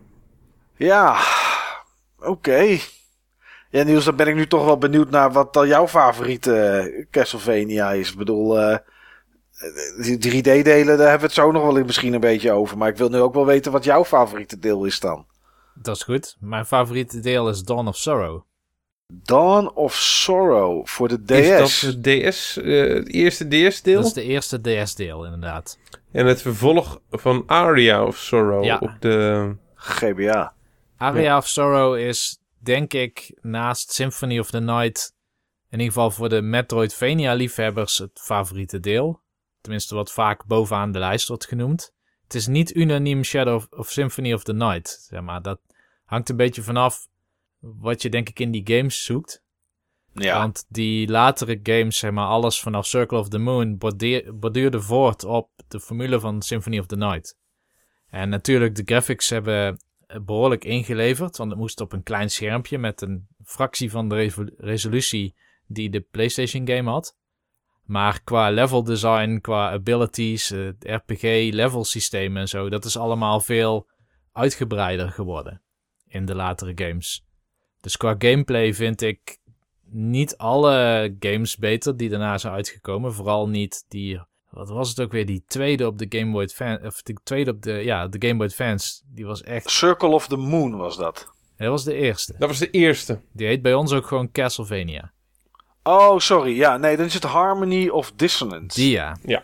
Ja. 0.75 1.17
Oké. 2.19 2.77
Ja, 3.69 3.83
Niels, 3.83 4.05
dan 4.05 4.15
ben 4.15 4.27
ik 4.27 4.35
nu 4.35 4.47
toch 4.47 4.65
wel 4.65 4.77
benieuwd 4.77 5.09
naar 5.09 5.31
wat 5.31 5.53
dan 5.53 5.67
jouw 5.67 5.87
favoriete 5.87 6.59
eh, 6.59 7.05
Castlevania 7.11 7.91
is. 7.91 8.11
Ik 8.11 8.17
bedoel, 8.17 8.59
eh, 8.59 8.77
die 10.01 10.17
3D-delen, 10.17 10.97
daar 10.97 11.09
hebben 11.09 11.19
we 11.19 11.25
het 11.25 11.33
zo 11.33 11.51
nog 11.51 11.63
wel 11.63 11.83
misschien 11.83 12.13
een 12.13 12.19
beetje 12.19 12.51
over. 12.51 12.77
Maar 12.77 12.89
ik 12.89 12.97
wil 12.97 13.09
nu 13.09 13.19
ook 13.19 13.33
wel 13.33 13.45
weten 13.45 13.71
wat 13.71 13.83
jouw 13.83 14.05
favoriete 14.05 14.59
deel 14.59 14.85
is 14.85 14.99
dan. 14.99 15.25
Dat 15.73 15.95
is 15.95 16.03
goed. 16.03 16.35
Mijn 16.39 16.65
favoriete 16.65 17.19
deel 17.19 17.49
is 17.49 17.63
Dawn 17.63 17.87
of 17.87 17.97
Sorrow. 17.97 18.41
Dawn 19.07 19.71
of 19.73 19.95
Sorrow 19.95 20.87
voor 20.87 21.07
de 21.07 21.23
DS. 21.25 21.31
Is 21.31 21.79
dat 21.79 21.93
het 21.93 22.03
DS, 22.03 22.57
eh, 22.57 22.93
het 22.93 23.13
eerste 23.13 23.47
DS-deel? 23.47 23.95
Dat 23.95 24.05
is 24.05 24.13
de 24.13 24.23
eerste 24.23 24.61
DS-deel, 24.61 25.25
inderdaad. 25.25 25.77
En 26.13 26.25
het 26.25 26.41
vervolg 26.41 27.01
van 27.09 27.43
Aria 27.45 28.05
of 28.05 28.17
Sorrow 28.17 28.63
Ja. 28.63 28.77
op 28.77 28.91
de... 28.99 29.55
GBA. 29.75 30.55
Aria 30.97 31.37
of 31.37 31.47
Sorrow 31.47 31.97
is, 31.97 32.39
denk 32.57 32.93
ik, 32.93 33.37
naast 33.41 33.91
Symphony 33.91 34.39
of 34.39 34.49
the 34.49 34.59
Night, 34.59 35.15
in 35.69 35.79
ieder 35.79 35.93
geval 35.93 36.11
voor 36.11 36.29
de 36.29 36.41
Metroidvania-liefhebbers, 36.41 37.97
het 37.97 38.19
favoriete 38.23 38.79
deel. 38.79 39.21
Tenminste, 39.61 39.95
wat 39.95 40.11
vaak 40.11 40.45
bovenaan 40.45 40.91
de 40.91 40.99
lijst 40.99 41.27
wordt 41.27 41.45
genoemd. 41.45 41.93
Het 42.23 42.35
is 42.35 42.47
niet 42.47 42.75
unaniem 42.75 43.23
Shadow 43.23 43.55
of, 43.55 43.67
of 43.69 43.89
Symphony 43.89 44.33
of 44.33 44.43
the 44.43 44.53
Night, 44.53 45.05
zeg 45.09 45.21
maar. 45.21 45.41
Dat 45.41 45.59
hangt 46.05 46.29
een 46.29 46.35
beetje 46.35 46.61
vanaf 46.61 47.07
wat 47.59 48.01
je 48.01 48.09
denk 48.09 48.29
ik 48.29 48.39
in 48.39 48.51
die 48.51 48.77
games 48.77 49.03
zoekt. 49.03 49.42
Want 50.13 50.65
die 50.69 51.07
latere 51.07 51.59
games, 51.63 51.97
zeg 51.97 52.11
maar, 52.11 52.27
alles 52.27 52.59
vanaf 52.59 52.85
Circle 52.85 53.17
of 53.17 53.29
the 53.29 53.37
Moon, 53.37 53.77
bordeer- 53.77 54.81
voort 54.81 55.23
op 55.23 55.49
de 55.67 55.79
formule 55.79 56.19
van 56.19 56.41
Symphony 56.41 56.79
of 56.79 56.85
the 56.85 56.95
Night. 56.95 57.37
En 58.09 58.29
natuurlijk, 58.29 58.75
de 58.75 58.83
graphics 58.85 59.29
hebben 59.29 59.77
behoorlijk 60.21 60.65
ingeleverd, 60.65 61.37
want 61.37 61.49
het 61.49 61.59
moest 61.59 61.81
op 61.81 61.93
een 61.93 62.03
klein 62.03 62.29
schermpje 62.29 62.77
met 62.77 63.01
een 63.01 63.27
fractie 63.45 63.91
van 63.91 64.09
de 64.09 64.53
resolutie 64.57 65.35
die 65.67 65.89
de 65.89 66.01
PlayStation 66.01 66.67
game 66.67 66.89
had. 66.89 67.17
Maar 67.83 68.21
qua 68.23 68.49
level 68.51 68.83
design, 68.83 69.39
qua 69.41 69.71
abilities, 69.71 70.51
eh, 70.51 70.65
het 70.65 70.83
RPG, 70.83 71.53
level 71.53 71.83
systeem 71.83 72.37
en 72.37 72.47
zo, 72.47 72.69
dat 72.69 72.85
is 72.85 72.97
allemaal 72.97 73.39
veel 73.39 73.89
uitgebreider 74.31 75.09
geworden 75.11 75.61
in 76.07 76.25
de 76.25 76.35
latere 76.35 76.71
games. 76.75 77.25
Dus 77.81 77.97
qua 77.97 78.15
gameplay 78.17 78.73
vind 78.73 79.01
ik 79.01 79.37
niet 79.93 80.37
alle 80.37 81.15
games 81.19 81.57
beter 81.57 81.97
die 81.97 82.09
daarna 82.09 82.37
zijn 82.37 82.53
uitgekomen. 82.53 83.13
Vooral 83.13 83.49
niet 83.49 83.85
die, 83.87 84.21
wat 84.49 84.69
was 84.69 84.89
het 84.89 84.99
ook 84.99 85.11
weer, 85.11 85.25
die 85.25 85.43
tweede 85.47 85.87
op 85.87 85.97
de 85.97 86.05
Game 86.19 86.31
Boy 86.31 86.43
Advance, 86.43 86.85
of 86.85 87.01
de 87.01 87.17
tweede 87.23 87.51
op 87.51 87.61
de, 87.61 87.71
ja, 87.71 88.07
de 88.07 88.27
Game 88.27 88.37
Boy 88.37 88.47
Advance. 88.47 89.01
Die 89.05 89.25
was 89.25 89.41
echt, 89.41 89.69
Circle 89.69 90.09
of 90.09 90.27
the 90.27 90.37
Moon 90.37 90.77
was 90.77 90.97
dat. 90.97 91.29
dat 91.57 91.67
was 91.67 91.83
de 91.83 91.93
eerste. 91.93 92.35
Dat 92.37 92.49
was 92.49 92.59
de 92.59 92.69
eerste. 92.69 93.21
Die 93.31 93.47
heet 93.47 93.61
bij 93.61 93.73
ons 93.73 93.93
ook 93.93 94.07
gewoon 94.07 94.31
Castlevania. 94.31 95.11
Oh, 95.83 96.19
sorry. 96.19 96.55
Ja, 96.55 96.77
nee, 96.77 96.97
dan 96.97 97.05
is 97.05 97.13
het 97.13 97.23
Harmony 97.23 97.89
of 97.89 98.11
Dissonance. 98.15 98.79
Die 98.79 98.91
ja. 98.91 99.17
Ja. 99.23 99.43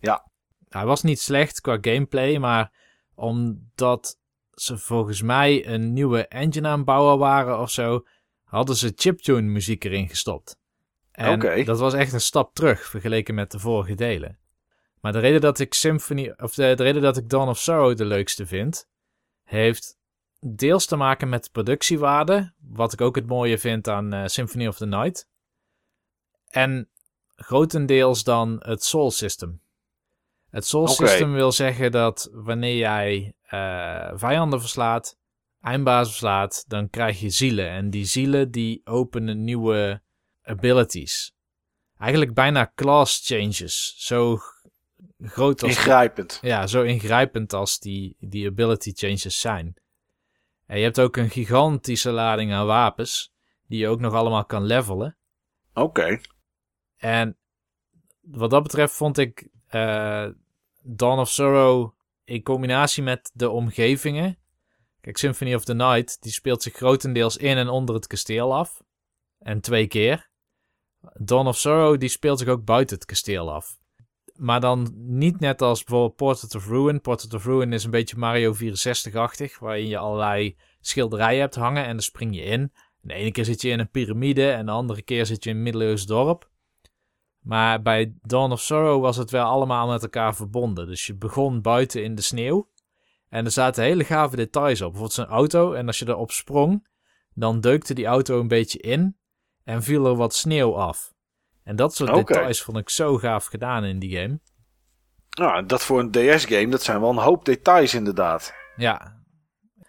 Ja. 0.00 0.24
Hij 0.68 0.84
was 0.84 1.02
niet 1.02 1.20
slecht 1.20 1.60
qua 1.60 1.78
gameplay, 1.80 2.38
maar 2.38 2.72
omdat 3.14 4.18
ze 4.54 4.78
volgens 4.78 5.22
mij 5.22 5.66
een 5.66 5.92
nieuwe 5.92 6.26
engine 6.26 6.68
aanbouwen 6.68 7.18
waren 7.18 7.60
of 7.60 7.70
zo, 7.70 8.04
hadden 8.46 8.76
ze 8.76 8.92
chiptune 8.96 9.50
muziek 9.50 9.84
erin 9.84 10.08
gestopt. 10.08 10.58
En 11.12 11.64
dat 11.64 11.78
was 11.78 11.94
echt 11.94 12.12
een 12.12 12.20
stap 12.20 12.54
terug 12.54 12.86
vergeleken 12.86 13.34
met 13.34 13.50
de 13.50 13.58
vorige 13.58 13.94
delen. 13.94 14.38
Maar 15.00 15.12
de 15.12 15.18
reden 15.18 15.40
dat 15.40 15.58
ik 15.58 15.74
Symphony, 15.74 16.34
of 16.36 16.54
de, 16.54 16.74
de 16.74 16.82
reden 16.82 17.02
dat 17.02 17.16
ik 17.16 17.28
Dawn 17.28 17.48
of 17.48 17.58
Sorrow 17.58 17.96
de 17.96 18.04
leukste 18.04 18.46
vind, 18.46 18.88
heeft 19.44 19.98
deels 20.40 20.86
te 20.86 20.96
maken 20.96 21.28
met 21.28 21.44
de 21.44 21.50
productiewaarde, 21.50 22.52
wat 22.58 22.92
ik 22.92 23.00
ook 23.00 23.14
het 23.14 23.26
mooie 23.26 23.58
vind 23.58 23.88
aan 23.88 24.12
eh, 24.12 24.26
Symphony 24.26 24.66
of 24.66 24.76
the 24.76 24.86
Night. 24.86 25.28
En 26.48 26.88
grotendeels 27.36 28.24
dan 28.24 28.56
het 28.64 28.84
Soul 28.84 29.10
System. 29.10 29.60
Het 30.50 30.66
Soul. 30.66 30.88
System 30.88 31.32
wil 31.32 31.52
zeggen 31.52 31.90
dat 31.90 32.30
wanneer 32.32 32.76
jij 32.76 33.34
eh, 33.42 34.10
vijanden 34.14 34.60
verslaat, 34.60 35.18
eindbaas 35.66 36.08
verslaat, 36.08 36.64
dan 36.68 36.90
krijg 36.90 37.20
je 37.20 37.30
zielen. 37.30 37.68
En 37.68 37.90
die 37.90 38.04
zielen 38.04 38.50
die 38.50 38.80
openen 38.84 39.44
nieuwe 39.44 40.02
abilities. 40.42 41.34
Eigenlijk 41.98 42.34
bijna 42.34 42.72
class 42.74 43.26
changes. 43.26 43.94
Zo 43.96 44.38
groot 45.20 45.62
als... 45.62 45.76
Ingrijpend. 45.76 46.38
Ja, 46.42 46.66
zo 46.66 46.82
ingrijpend 46.82 47.52
als 47.52 47.78
die, 47.78 48.16
die 48.18 48.46
ability 48.46 48.92
changes 48.94 49.40
zijn. 49.40 49.76
En 50.66 50.78
je 50.78 50.84
hebt 50.84 51.00
ook 51.00 51.16
een 51.16 51.30
gigantische 51.30 52.10
lading 52.10 52.52
aan 52.52 52.66
wapens, 52.66 53.32
die 53.66 53.78
je 53.78 53.88
ook 53.88 54.00
nog 54.00 54.14
allemaal 54.14 54.44
kan 54.44 54.64
levelen. 54.64 55.16
Oké. 55.74 56.20
En 56.96 57.36
wat 58.20 58.50
dat 58.50 58.62
betreft 58.62 58.94
vond 58.94 59.18
ik 59.18 59.48
eh 59.66 60.28
Dawn 60.82 61.18
of 61.20 61.30
Sorrow 61.30 61.92
in 62.24 62.42
combinatie 62.42 63.02
met 63.02 63.30
de 63.34 63.50
omgevingen. 63.50 64.38
Kijk, 65.06 65.18
Symphony 65.18 65.54
of 65.54 65.64
the 65.64 65.74
Night, 65.74 66.22
die 66.22 66.32
speelt 66.32 66.62
zich 66.62 66.74
grotendeels 66.74 67.36
in 67.36 67.56
en 67.56 67.68
onder 67.68 67.94
het 67.94 68.06
kasteel 68.06 68.54
af. 68.54 68.82
En 69.38 69.60
twee 69.60 69.86
keer. 69.86 70.30
Dawn 71.14 71.46
of 71.46 71.56
Sorrow, 71.56 72.00
die 72.00 72.08
speelt 72.08 72.38
zich 72.38 72.48
ook 72.48 72.64
buiten 72.64 72.96
het 72.96 73.04
kasteel 73.04 73.52
af. 73.52 73.78
Maar 74.34 74.60
dan 74.60 74.92
niet 74.96 75.40
net 75.40 75.62
als 75.62 75.84
bijvoorbeeld 75.84 76.16
Portrait 76.16 76.54
of 76.54 76.68
Ruin. 76.68 77.00
Portrait 77.00 77.34
of 77.34 77.44
Ruin 77.44 77.72
is 77.72 77.84
een 77.84 77.90
beetje 77.90 78.16
Mario 78.16 78.54
64-achtig, 78.54 79.58
waarin 79.58 79.86
je 79.86 79.98
allerlei 79.98 80.56
schilderijen 80.80 81.40
hebt 81.40 81.54
hangen 81.54 81.84
en 81.84 81.90
dan 81.90 82.00
spring 82.00 82.36
je 82.36 82.42
in. 82.42 82.72
De 83.00 83.14
ene 83.14 83.32
keer 83.32 83.44
zit 83.44 83.62
je 83.62 83.68
in 83.68 83.78
een 83.78 83.90
piramide 83.90 84.50
en 84.50 84.66
de 84.66 84.72
andere 84.72 85.02
keer 85.02 85.26
zit 85.26 85.44
je 85.44 85.50
in 85.50 85.56
een 85.56 85.62
middeleeuws 85.62 86.06
dorp. 86.06 86.50
Maar 87.38 87.82
bij 87.82 88.14
Dawn 88.22 88.52
of 88.52 88.60
Sorrow 88.60 89.02
was 89.02 89.16
het 89.16 89.30
wel 89.30 89.46
allemaal 89.46 89.88
met 89.88 90.02
elkaar 90.02 90.36
verbonden. 90.36 90.86
Dus 90.86 91.06
je 91.06 91.14
begon 91.14 91.60
buiten 91.62 92.02
in 92.02 92.14
de 92.14 92.22
sneeuw. 92.22 92.68
En 93.28 93.44
er 93.44 93.50
zaten 93.50 93.84
hele 93.84 94.04
gave 94.04 94.36
details 94.36 94.80
op. 94.80 94.92
Bijvoorbeeld 94.92 95.12
zo'n 95.12 95.36
auto. 95.36 95.72
En 95.72 95.86
als 95.86 95.98
je 95.98 96.08
erop 96.08 96.30
sprong, 96.30 96.88
dan 97.34 97.60
deukte 97.60 97.94
die 97.94 98.06
auto 98.06 98.40
een 98.40 98.48
beetje 98.48 98.78
in. 98.78 99.16
En 99.64 99.82
viel 99.82 100.06
er 100.06 100.16
wat 100.16 100.34
sneeuw 100.34 100.76
af. 100.76 101.14
En 101.62 101.76
dat 101.76 101.94
soort 101.94 102.14
details 102.14 102.62
vond 102.62 102.78
ik 102.78 102.90
zo 102.90 103.16
gaaf 103.16 103.46
gedaan 103.46 103.84
in 103.84 103.98
die 103.98 104.16
game. 104.16 104.40
Nou, 105.38 105.66
dat 105.66 105.82
voor 105.82 106.00
een 106.00 106.10
DS-game, 106.10 106.68
dat 106.68 106.82
zijn 106.82 107.00
wel 107.00 107.10
een 107.10 107.16
hoop 107.16 107.44
details 107.44 107.94
inderdaad. 107.94 108.54
Ja. 108.76 109.24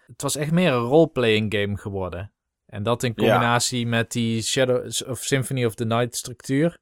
Het 0.06 0.22
was 0.22 0.36
echt 0.36 0.50
meer 0.50 0.72
een 0.72 0.84
roleplaying 0.84 1.54
game 1.54 1.76
geworden. 1.76 2.32
En 2.66 2.82
dat 2.82 3.02
in 3.02 3.14
combinatie 3.14 3.86
met 3.86 4.12
die 4.12 4.42
Shadow 4.42 4.90
of 5.06 5.18
Symphony 5.18 5.64
of 5.64 5.74
the 5.74 5.84
Night 5.84 6.16
structuur. 6.16 6.78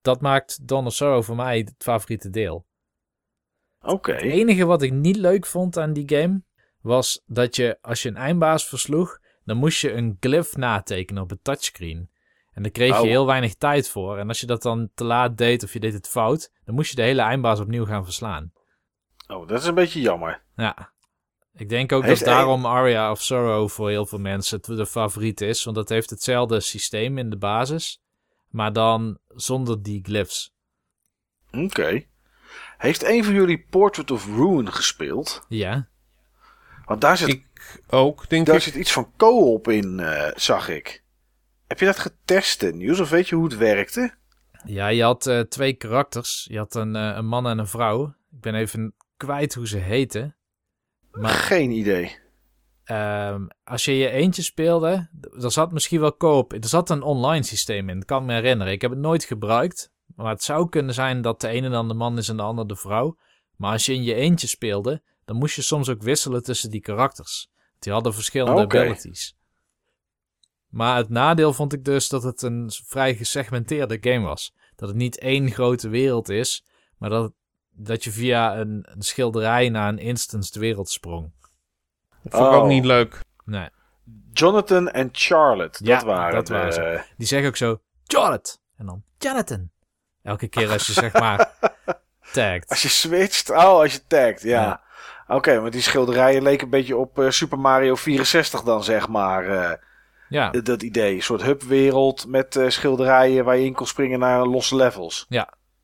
Dat 0.00 0.20
maakt 0.20 0.68
Dawn 0.68 0.86
of 0.86 0.94
Sorrow 0.94 1.22
voor 1.22 1.36
mij 1.36 1.58
het 1.58 1.74
favoriete 1.78 2.30
deel. 2.30 2.66
Oké. 3.80 4.12
Het 4.12 4.22
enige 4.22 4.64
wat 4.64 4.82
ik 4.82 4.92
niet 4.92 5.16
leuk 5.16 5.46
vond 5.46 5.78
aan 5.78 5.92
die 5.92 6.08
game 6.08 6.42
was 6.80 7.22
dat 7.26 7.56
je 7.56 7.78
als 7.80 8.02
je 8.02 8.08
een 8.08 8.16
eindbaas 8.16 8.66
versloeg, 8.66 9.18
dan 9.44 9.56
moest 9.56 9.80
je 9.80 9.92
een 9.92 10.16
glyph 10.20 10.56
natekenen 10.56 11.22
op 11.22 11.30
het 11.30 11.44
touchscreen. 11.44 12.10
En 12.52 12.62
daar 12.62 12.72
kreeg 12.72 12.94
je 12.94 13.02
Oh. 13.02 13.08
heel 13.08 13.26
weinig 13.26 13.54
tijd 13.54 13.88
voor. 13.88 14.18
En 14.18 14.28
als 14.28 14.40
je 14.40 14.46
dat 14.46 14.62
dan 14.62 14.90
te 14.94 15.04
laat 15.04 15.36
deed 15.36 15.62
of 15.64 15.72
je 15.72 15.80
deed 15.80 15.92
het 15.92 16.08
fout, 16.08 16.52
dan 16.64 16.74
moest 16.74 16.90
je 16.90 16.96
de 16.96 17.02
hele 17.02 17.22
eindbaas 17.22 17.60
opnieuw 17.60 17.84
gaan 17.84 18.04
verslaan. 18.04 18.52
Oh, 19.28 19.48
dat 19.48 19.60
is 19.60 19.66
een 19.66 19.74
beetje 19.74 20.00
jammer. 20.00 20.42
Ja. 20.56 20.92
Ik 21.54 21.68
denk 21.68 21.92
ook 21.92 22.02
Heeft 22.02 22.24
dat 22.24 22.34
daarom 22.34 22.66
Aria 22.66 23.10
of 23.10 23.22
Sorrow 23.22 23.68
voor 23.68 23.88
heel 23.88 24.06
veel 24.06 24.18
mensen 24.18 24.60
de 24.62 24.86
favoriet 24.86 25.40
is. 25.40 25.64
Want 25.64 25.76
dat 25.76 25.88
heeft 25.88 26.10
hetzelfde 26.10 26.60
systeem 26.60 27.18
in 27.18 27.30
de 27.30 27.36
basis. 27.38 28.00
Maar 28.48 28.72
dan 28.72 29.18
zonder 29.28 29.82
die 29.82 30.04
glyphs. 30.04 30.52
Oké. 31.52 32.04
Heeft 32.78 33.04
een 33.04 33.24
van 33.24 33.34
jullie 33.34 33.66
Portrait 33.70 34.10
of 34.10 34.26
Ruin 34.26 34.72
gespeeld? 34.72 35.44
Ja. 35.48 35.88
Want 36.84 37.00
daar 37.00 37.16
zit, 37.16 37.28
Ik 37.28 37.44
ook, 37.88 38.28
denk 38.28 38.46
daar 38.46 38.54
ik. 38.56 38.62
zit 38.62 38.74
iets 38.74 38.92
van 38.92 39.12
co-op 39.16 39.68
in, 39.68 40.00
eh, 40.00 40.30
zag 40.36 40.68
ik. 40.68 41.02
Heb 41.66 41.78
je 41.80 41.84
dat 41.86 41.98
getest, 41.98 42.62
eh, 42.62 42.72
Niels? 42.72 43.00
Of 43.00 43.10
weet 43.10 43.28
je 43.28 43.34
hoe 43.34 43.44
het 43.44 43.56
werkte? 43.56 44.14
Ja, 44.64 44.88
je 44.88 45.02
had 45.02 45.26
eh, 45.26 45.40
twee 45.40 45.72
karakters. 45.72 46.46
Je 46.50 46.58
had 46.58 46.74
een, 46.74 46.96
eh, 46.96 47.12
een 47.16 47.26
man 47.26 47.46
en 47.46 47.58
een 47.58 47.66
vrouw. 47.66 48.06
Ik 48.30 48.40
ben 48.40 48.54
even 48.54 48.94
kwijt 49.16 49.54
hoe 49.54 49.68
ze 49.68 49.78
heten. 49.78 50.36
Maar 51.10 51.30
Geen 51.30 51.70
idee. 51.70 52.16
ehm, 52.84 53.46
als 53.64 53.84
je 53.84 53.96
je 53.96 54.10
eentje 54.10 54.42
speelde, 54.42 55.08
er 55.42 55.52
zat 55.52 55.72
misschien 55.72 56.00
wel 56.00 56.12
koop. 56.12 56.52
Er 56.52 56.68
zat 56.68 56.90
een 56.90 57.02
online 57.02 57.42
systeem 57.44 57.88
in, 57.88 57.96
dat 57.96 58.04
kan 58.04 58.20
ik 58.20 58.26
me 58.26 58.32
herinneren. 58.34 58.72
Ik 58.72 58.80
heb 58.80 58.90
het 58.90 59.00
nooit 59.00 59.24
gebruikt. 59.24 59.90
Maar 60.16 60.32
het 60.32 60.42
zou 60.42 60.68
kunnen 60.68 60.94
zijn 60.94 61.22
dat 61.22 61.40
de 61.40 61.48
ene 61.48 61.68
dan 61.70 61.88
de 61.88 61.94
man 61.94 62.18
is 62.18 62.28
en 62.28 62.36
de 62.36 62.42
ander 62.42 62.66
de 62.66 62.76
vrouw. 62.76 63.16
Maar 63.56 63.72
als 63.72 63.86
je 63.86 63.94
in 63.94 64.02
je 64.02 64.14
eentje 64.14 64.46
speelde, 64.46 65.02
dan 65.24 65.36
moest 65.36 65.56
je 65.56 65.62
soms 65.62 65.88
ook 65.88 66.02
wisselen 66.02 66.42
tussen 66.42 66.70
die 66.70 66.80
karakters. 66.80 67.48
Die 67.78 67.92
hadden 67.92 68.14
verschillende 68.14 68.62
Oké. 68.62 68.78
abilities. 68.78 69.36
Maar 70.68 70.96
het 70.96 71.08
nadeel 71.08 71.52
vond 71.52 71.72
ik 71.72 71.84
dus 71.84 72.08
dat 72.08 72.22
het 72.22 72.42
een 72.42 72.70
vrij 72.84 73.14
gesegmenteerde 73.14 73.98
game 74.00 74.26
was. 74.26 74.54
Dat 74.76 74.88
het 74.88 74.96
niet 74.98 75.18
één 75.18 75.50
grote 75.50 75.88
wereld 75.88 76.28
is, 76.28 76.64
maar 76.98 77.10
dat, 77.10 77.32
dat 77.70 78.04
je 78.04 78.10
via 78.10 78.56
een, 78.58 78.86
een 78.90 79.02
schilderij 79.02 79.68
naar 79.68 79.88
een 79.88 79.98
instance 79.98 80.52
de 80.52 80.60
wereld 80.60 80.90
sprong. 80.90 81.32
Dat 82.22 82.32
vond 82.32 82.46
ik 82.46 82.52
ook 82.54 82.62
Oh. 82.62 82.68
niet 82.68 82.84
leuk. 82.84 83.20
Nee. 83.44 83.68
Jonathan 84.32 84.88
en 84.88 85.08
Charlotte, 85.12 85.84
Ja, 85.84 85.94
dat 85.94 86.04
waren 86.04 86.34
dat 86.34 86.48
waren 86.48 87.04
Die 87.16 87.26
zeggen 87.26 87.48
ook 87.48 87.56
zo, 87.56 87.80
Jonathan. 88.04 88.56
En 88.76 88.86
dan 88.86 89.02
Jonathan. 89.18 89.70
Elke 90.22 90.48
keer 90.48 90.70
als 90.70 90.86
je 90.86 90.92
zeg 90.92 91.12
maar 91.12 91.52
tagt. 92.32 92.68
Als 92.68 92.82
je 92.82 92.88
switcht, 92.88 93.50
oh, 93.50 93.56
als 93.56 93.92
je 93.92 94.06
tagt, 94.06 94.42
ja. 94.42 94.62
Ja. 94.62 94.82
Oké, 95.36 95.60
maar 95.60 95.70
die 95.70 95.80
schilderijen 95.80 96.42
leken 96.42 96.64
een 96.64 96.70
beetje 96.70 96.96
op 96.96 97.18
eh, 97.18 97.30
Super 97.30 97.58
Mario 97.58 97.94
64 97.94 98.62
dan, 98.62 98.84
zeg 98.84 99.08
maar. 99.08 99.46
eh, 99.46 99.72
Ja, 100.28 100.50
dat 100.50 100.82
idee. 100.82 101.14
Een 101.14 101.22
soort 101.22 101.42
hubwereld 101.42 102.26
met 102.26 102.56
eh, 102.56 102.68
schilderijen 102.68 103.44
waar 103.44 103.56
je 103.56 103.64
in 103.64 103.74
kon 103.74 103.86
springen 103.86 104.18
naar 104.18 104.46
losse 104.46 104.76
levels. 104.76 105.26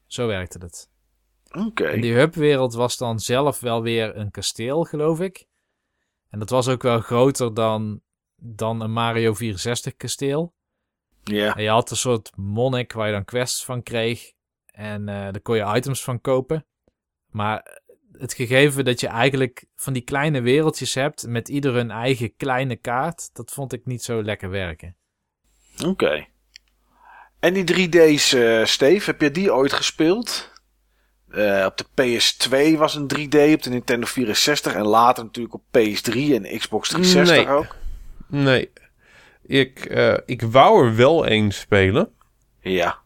zo 0.07 0.27
werkte 0.27 0.59
het. 0.59 0.89
Oké. 1.67 1.85
En 1.85 2.01
die 2.01 2.15
hubwereld 2.15 2.75
was 2.75 2.97
dan 2.97 3.19
zelf 3.19 3.61
wel 3.61 3.83
weer 3.83 4.17
een 4.17 4.31
kasteel, 4.31 4.85
geloof 4.85 5.21
ik. 5.21 5.47
En 6.31 6.39
dat 6.39 6.51
was 6.51 6.69
ook 6.69 6.83
wel 6.83 7.01
groter 7.01 7.55
dan, 7.55 8.01
dan 8.37 8.81
een 8.81 8.93
Mario 8.93 9.35
64 9.35 9.97
kasteel. 9.97 10.54
Ja. 11.25 11.57
En 11.57 11.63
je 11.63 11.69
had 11.69 11.91
een 11.91 11.97
soort 11.97 12.31
monnik 12.37 12.93
waar 12.93 13.07
je 13.07 13.13
dan 13.13 13.25
quests 13.25 13.65
van 13.65 13.83
kreeg. 13.83 14.33
En 14.67 15.09
eh 15.09 15.15
daar 15.15 15.41
kon 15.41 15.57
je 15.57 15.73
items 15.77 16.03
van 16.05 16.21
kopen. 16.21 16.67
Maar 17.31 17.81
het 18.13 18.33
gegeven 18.35 18.85
dat 18.85 19.01
je 19.01 19.07
eigenlijk 19.07 19.65
van 19.77 19.93
die 19.93 20.03
kleine 20.03 20.41
wereldjes 20.41 20.95
hebt 20.95 21.27
met 21.27 21.49
ieder 21.49 21.75
hun 21.75 21.91
eigen 21.91 22.37
kleine 22.37 22.77
kaart, 22.77 23.31
dat 23.33 23.51
vond 23.51 23.73
ik 23.73 23.87
niet 23.87 24.03
zo 24.03 24.23
lekker 24.23 24.51
werken. 24.51 24.97
Oké. 25.87 26.27
En 27.41 27.53
die 27.55 27.89
3D's, 27.89 28.33
eh 28.33 28.65
Steve, 28.65 29.11
heb 29.11 29.21
je 29.21 29.31
die 29.31 29.55
ooit 29.55 29.73
gespeeld? 29.73 30.53
Eh, 31.29 31.67
op 31.67 31.77
de 31.77 31.85
PS2 31.95 32.77
was 32.79 32.95
een 32.95 33.07
3D, 33.09 33.53
op 33.55 33.63
de 33.63 33.71
Nintendo 33.71 34.07
64 34.07 34.75
en 34.75 34.87
later 34.87 35.25
natuurlijk 35.25 35.55
op 35.55 35.63
PS3 35.79 36.13
en 36.35 36.59
Xbox 36.59 36.89
360 36.89 37.37
Nee. 37.37 37.55
ook. 37.55 37.77
Nee. 38.29 38.73
Ik, 39.47 39.85
eh, 39.85 40.17
ik 40.27 40.43
wou 40.43 40.87
er 40.87 40.97
wel 40.97 41.27
eens 41.27 41.61
spelen. 41.61 42.13
Ja. 42.61 42.99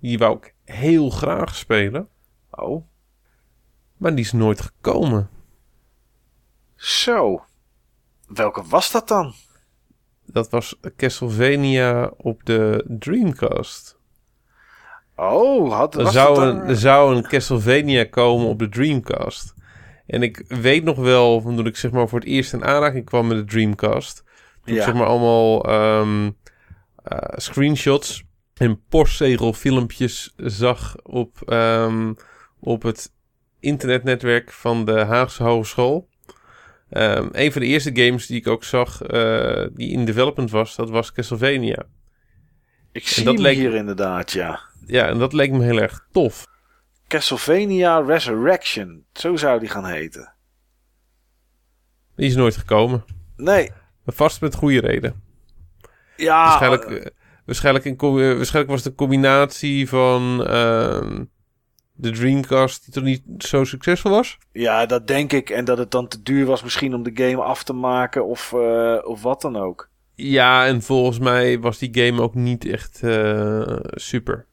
Die 0.00 0.18
wou 0.18 0.36
ik 0.36 0.54
heel 0.64 1.10
graag 1.10 1.54
spelen. 1.56 2.08
Oh, 2.50 2.84
Maar 3.96 4.10
die 4.14 4.24
is 4.24 4.32
nooit 4.32 4.60
gekomen. 4.60 5.30
zo. 6.76 7.44
Welke 8.26 8.62
was 8.68 8.90
dat 8.90 9.08
dan? 9.08 9.32
Dat 10.26 10.50
was 10.50 10.78
Castlevania 10.96 12.12
op 12.16 12.44
de 12.44 12.84
Dreamcast. 12.88 13.98
Oh, 15.16 15.72
had, 15.72 15.96
Er 15.98 16.06
zou, 16.06 16.34
dat 16.34 16.46
een, 16.46 16.58
dan- 16.58 16.68
er 16.68 16.76
zou 16.76 17.16
een 17.16 17.22
Castlevania 17.28 18.04
komen 18.04 18.46
op 18.46 18.58
de 18.58 18.68
Dreamcast. 18.68 19.54
En 20.06 20.22
ik 20.22 20.44
weet 20.48 20.84
nog 20.84 20.96
wel, 20.96 21.40
van 21.40 21.56
toen 21.56 21.66
ik 21.66 21.76
zeg 21.76 21.90
maar 21.90 22.08
voor 22.08 22.18
het 22.18 22.28
eerst 22.28 22.52
in 22.52 22.64
aanraking 22.64 23.04
kwam 23.04 23.26
met 23.26 23.36
de 23.36 23.44
Dreamcast. 23.44 24.24
Toen 24.64 24.74
ik 24.74 24.80
Ja. 24.80 24.84
zeg 24.84 24.94
maar 24.94 25.06
allemaal 25.06 25.64
ehm, 25.64 26.30
eh, 27.04 27.18
screenshots 27.36 28.22
en 28.54 28.82
postzegelfilmpjes 28.88 30.32
zag 30.36 30.96
op, 31.02 31.42
ehm, 31.46 32.12
op 32.60 32.82
het 32.82 33.12
internetnetwerk 33.60 34.50
van 34.52 34.84
de 34.84 34.92
Haagse 35.04 35.42
Hogeschool. 35.42 36.08
Ehm, 36.88 37.28
een 37.32 37.52
van 37.52 37.60
de 37.62 37.66
eerste 37.68 37.90
games 37.94 38.26
die 38.26 38.36
ik 38.36 38.46
ook 38.46 38.64
zag, 38.64 39.02
eh, 39.02 39.66
die 39.72 39.90
in 39.92 40.04
development 40.04 40.50
was, 40.50 40.76
dat 40.76 40.90
was 40.90 41.12
Castlevania. 41.12 41.82
Ik 42.92 43.08
zie 43.08 43.24
dat 43.24 43.38
leek- 43.38 43.56
hier 43.56 43.74
inderdaad, 43.74 44.32
ja. 44.32 44.60
Ja, 44.86 45.06
en 45.08 45.18
dat 45.18 45.32
leek 45.32 45.50
me 45.50 45.64
heel 45.64 45.80
erg 45.80 46.06
tof. 46.10 46.46
Castlevania 47.08 48.00
Resurrection. 48.00 49.04
Zo 49.12 49.36
zou 49.36 49.60
die 49.60 49.68
gaan 49.68 49.86
heten. 49.86 50.32
Die 52.16 52.26
is 52.26 52.34
nooit 52.36 52.56
gekomen. 52.56 53.04
Nee. 53.36 53.70
Vast 54.06 54.40
met 54.40 54.54
goede 54.54 54.80
reden. 54.80 55.22
Ja, 56.16 56.44
waarschijnlijk, 56.44 56.84
eh, 56.84 56.96
eh, 56.96 57.06
waarschijnlijk, 57.44 57.96
co- 57.96 58.18
eh, 58.18 58.36
waarschijnlijk 58.36 58.68
was 58.74 58.82
het 58.82 58.86
een 58.92 58.98
combinatie 58.98 59.88
van 59.88 60.46
ehm, 60.46 61.24
de 61.92 62.10
Dreamcast 62.10 62.84
die 62.84 62.94
toch 62.94 63.04
niet 63.04 63.22
zo 63.38 63.64
succesvol 63.64 64.10
was. 64.10 64.38
ja, 64.52 64.86
dat 64.86 65.06
denk 65.06 65.32
ik. 65.32 65.50
En 65.50 65.64
dat 65.64 65.78
het 65.78 65.90
dan 65.90 66.08
te 66.08 66.22
duur 66.22 66.46
was 66.46 66.62
misschien 66.62 66.94
om 66.94 67.02
de 67.02 67.10
game 67.14 67.42
af 67.42 67.62
te 67.64 67.72
maken 67.72 68.26
of, 68.26 68.52
of 69.04 69.22
wat 69.22 69.40
dan 69.40 69.56
ook. 69.56 69.90
Ja, 70.14 70.66
en 70.66 70.82
volgens 70.82 71.18
mij 71.18 71.60
was 71.60 71.78
die 71.78 72.04
game 72.04 72.22
ook 72.22 72.34
niet 72.34 72.64
echt 72.64 73.00
super 73.94 74.46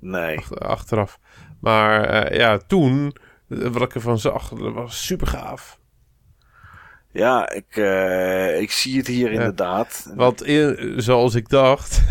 Nee. 0.00 0.38
ach- 0.38 0.54
achteraf. 0.58 1.18
Maar 1.60 2.34
ja, 2.34 2.58
toen, 2.58 3.16
wat 3.48 3.82
ik 3.82 3.94
ervan 3.94 4.18
zag, 4.18 4.48
dat 4.48 4.72
was 4.72 5.06
super 5.06 5.26
gaaf. 5.26 5.80
Ja, 7.12 7.50
ik, 7.50 7.76
eh, 7.76 8.60
ik 8.60 8.70
zie 8.70 8.96
het 8.98 9.06
hier 9.06 9.32
inderdaad. 9.32 10.12
Want 10.14 10.42
in- 10.44 10.94
zoals 10.96 11.34
ik 11.34 11.48
dacht... 11.48 12.02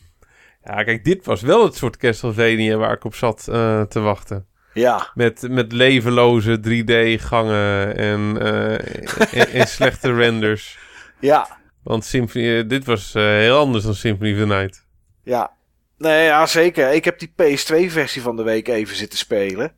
ja, 0.64 0.82
kijk, 0.84 1.04
dit 1.04 1.24
was 1.26 1.40
wel 1.40 1.64
het 1.64 1.74
soort 1.76 1.96
Castlevania 1.96 2.76
waar 2.76 2.92
ik 2.92 3.04
op 3.04 3.14
zat 3.14 3.48
eh, 3.48 3.82
te 3.82 4.00
wachten. 4.00 4.46
Ja, 4.74 5.10
Met, 5.14 5.48
met 5.50 5.72
levenloze 5.72 6.56
3D-gangen 6.68 7.96
en, 7.96 8.36
eh, 8.40 8.72
en, 9.40 9.48
en 9.52 9.66
slechte 9.66 10.12
renders. 10.22 10.78
ja, 11.20 11.48
Want 11.82 12.04
Symphony, 12.04 12.58
eh, 12.58 12.68
dit 12.68 12.84
was 12.84 13.14
eh, 13.14 13.22
heel 13.22 13.58
anders 13.58 13.84
dan 13.84 13.94
Symphony 13.94 14.32
of 14.32 14.38
the 14.38 14.46
Night. 14.46 14.86
ja. 15.22 15.52
Nee, 15.98 16.24
ja, 16.24 16.46
zeker. 16.46 16.92
Ik 16.92 17.04
heb 17.04 17.18
die 17.18 17.32
PS2-versie 17.42 18.22
van 18.22 18.36
de 18.36 18.42
week 18.42 18.68
even 18.68 18.96
zitten 18.96 19.18
spelen. 19.18 19.72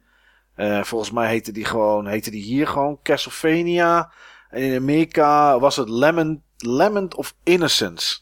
Eh, 0.55 0.83
volgens 0.83 1.11
mij 1.11 1.29
heette 1.29 1.53
die 1.53 1.65
gewoon, 1.65 2.07
heette 2.07 2.31
die 2.31 2.43
hier 2.43 2.67
gewoon 2.67 2.99
Castlevania. 3.03 4.13
En 4.55 4.63
in 4.63 4.77
Amerika 4.77 5.59
was 5.59 5.77
het 5.77 5.89
Lemon 6.57 7.15
of 7.17 7.35
Innocence. 7.43 8.19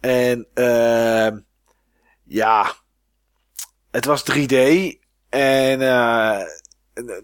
En 0.00 0.46
eh, 0.54 1.38
ja, 2.24 2.72
het 3.90 4.04
was 4.04 4.24
3D. 4.32 4.54
En 5.28 5.80
eh, 5.80 6.40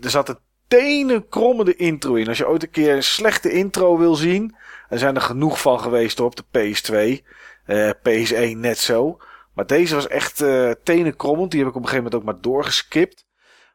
er 0.01 0.11
zat 0.11 0.29
een 0.29 0.39
tenenkrommende 0.69 1.77
intro 1.77 2.15
in. 2.15 2.29
Als 2.29 2.39
je 2.39 2.49
ooit 2.49 2.63
een 2.63 2.71
keer 2.71 2.95
een 2.95 3.03
slechte 3.03 3.51
intro 3.51 3.99
wil 3.99 4.15
zien. 4.15 4.57
Er 4.89 4.99
zijn 4.99 5.15
er 5.15 5.21
genoeg 5.21 5.61
van 5.61 5.81
geweest 5.81 6.21
op 6.21 6.37
de 6.37 6.45
PS2. 6.45 7.27
Eh, 7.65 7.91
PS1 7.91 8.57
net 8.57 8.79
zo. 8.79 9.19
Maar 9.55 9.67
deze 9.67 9.95
was 9.95 10.09
echt 10.09 10.41
eh 10.41 10.71
tenenkrommend. 10.83 11.51
Die 11.51 11.61
heb 11.61 11.69
ik 11.69 11.77
op 11.77 11.83
een 11.83 11.89
gegeven 11.89 12.11
moment 12.11 12.23
ook 12.23 12.33
maar 12.33 12.43
doorgeskipt. 12.43 13.25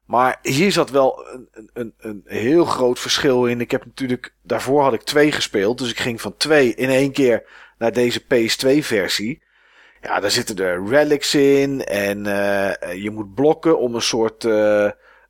Maar 0.07 0.39
hier 0.41 0.71
zat 0.71 0.89
wel 0.89 1.25
een, 1.53 1.69
een, 1.73 1.93
een, 1.97 2.21
heel 2.25 2.65
groot 2.65 2.99
verschil 2.99 3.45
in. 3.45 3.61
Ik 3.61 3.71
heb 3.71 3.85
natuurlijk, 3.85 4.33
daarvoor 4.41 4.83
had 4.83 4.93
ik 4.93 5.01
twee 5.01 5.31
gespeeld. 5.31 5.77
Dus 5.77 5.89
ik 5.89 5.99
ging 5.99 6.21
van 6.21 6.37
twee 6.37 6.75
in 6.75 6.89
één 6.89 7.11
keer 7.11 7.43
naar 7.77 7.93
deze 7.93 8.21
PS2 8.23 8.77
versie. 8.79 9.43
Ja, 10.01 10.19
daar 10.19 10.31
zitten 10.31 10.57
er 10.57 10.87
relics 10.87 11.35
in. 11.35 11.83
En 11.83 12.25
eh, 12.25 12.93
je 13.03 13.11
moet 13.11 13.33
blokken 13.33 13.79
om 13.79 13.95
een 13.95 14.01
soort, 14.01 14.45
eh, 14.45 14.85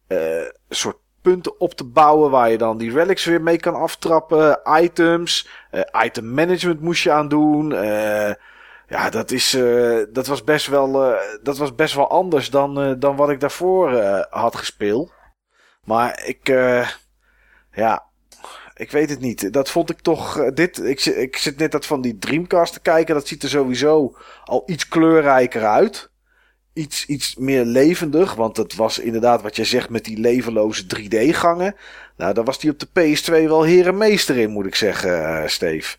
eh, 0.07 0.49
soort 0.69 0.97
punten 1.21 1.59
op 1.59 1.73
te 1.73 1.83
bouwen. 1.83 2.31
Waar 2.31 2.49
je 2.49 2.57
dan 2.57 2.77
die 2.77 2.91
relics 2.91 3.25
weer 3.25 3.41
mee 3.41 3.57
kan 3.57 3.75
aftrappen. 3.75 4.59
Items. 4.81 5.47
eh, 5.71 5.81
item 6.05 6.33
management 6.33 6.81
moest 6.81 7.03
je 7.03 7.11
aan 7.11 7.27
doen. 7.27 7.73
Eh, 7.73 8.31
ja, 8.87 9.09
dat, 9.09 9.31
is, 9.31 9.53
eh, 9.53 9.99
dat, 10.09 10.27
was 10.27 10.43
best 10.43 10.67
wel, 10.67 11.03
eh, 11.03 11.19
dat 11.43 11.57
was 11.57 11.75
best 11.75 11.93
wel 11.93 12.09
anders 12.09 12.49
dan, 12.49 12.81
eh, 12.81 12.91
dan 12.97 13.15
wat 13.15 13.29
ik 13.29 13.39
daarvoor 13.39 13.97
had 14.29 14.55
gespeeld. 14.55 15.13
Maar 15.83 16.25
ik, 16.25 16.47
ja, 17.71 18.03
ik 18.75 18.91
weet 18.91 19.09
het 19.09 19.19
niet. 19.19 19.53
Dat 19.53 19.69
vond 19.69 19.89
ik 19.89 19.99
toch, 19.99 20.51
dit, 20.53 20.83
ik, 20.83 21.05
ik 21.05 21.37
zit 21.37 21.57
net 21.57 21.71
dat 21.71 21.85
van 21.85 22.01
die 22.01 22.17
Dreamcast 22.17 22.73
te 22.73 22.79
kijken. 22.79 23.15
Dat 23.15 23.27
ziet 23.27 23.43
er 23.43 23.49
sowieso 23.49 24.15
al 24.43 24.63
iets 24.65 24.87
kleurrijker 24.87 25.65
uit. 25.65 26.11
Iets, 26.73 27.05
iets 27.05 27.35
meer 27.35 27.65
levendig, 27.65 28.35
want 28.35 28.55
dat 28.55 28.73
was 28.73 28.99
inderdaad 28.99 29.41
wat 29.41 29.55
je 29.55 29.63
zegt 29.63 29.89
met 29.89 30.05
die 30.05 30.19
levenloze 30.19 30.83
3D-gangen. 30.83 31.75
Nou, 32.17 32.33
daar 32.33 32.43
was 32.43 32.59
die 32.59 32.71
op 32.71 32.79
de 32.79 32.87
PS2 32.87 33.31
wel 33.31 33.63
herenmeester 33.63 34.37
in, 34.37 34.49
moet 34.49 34.65
ik 34.65 34.75
zeggen, 34.75 35.49
Steve. 35.49 35.97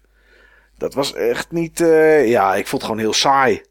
Dat 0.79 0.95
was 0.95 1.15
echt 1.15 1.51
niet. 1.51 1.81
eh, 1.81 2.29
ja, 2.29 2.55
ik 2.55 2.67
vond 2.67 2.83
het 2.83 2.91
gewoon 2.91 2.99
heel 3.07 3.13
saai. 3.13 3.63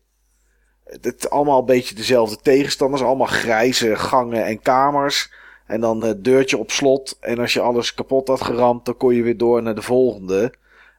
Het 0.84 1.30
allemaal 1.30 1.60
een 1.60 1.66
beetje 1.66 1.96
dezelfde 1.96 2.38
tegenstanders. 2.42 3.02
Allemaal 3.02 3.28
grijze 3.28 3.96
gangen 3.96 4.46
en 4.46 4.62
kamers. 4.62 5.34
En 5.66 5.82
dan 5.82 6.04
het 6.04 6.24
deurtje 6.24 6.58
op 6.58 6.72
slot. 6.72 7.18
En 7.20 7.40
als 7.40 7.54
je 7.54 7.60
alles 7.62 7.94
kapot 7.94 8.28
had 8.28 8.42
geramd, 8.42 8.86
dan 8.86 8.98
kon 8.98 9.16
je 9.16 9.24
weer 9.24 9.38
door 9.38 9.64
naar 9.64 9.76
de 9.76 9.82
volgende. 9.82 10.54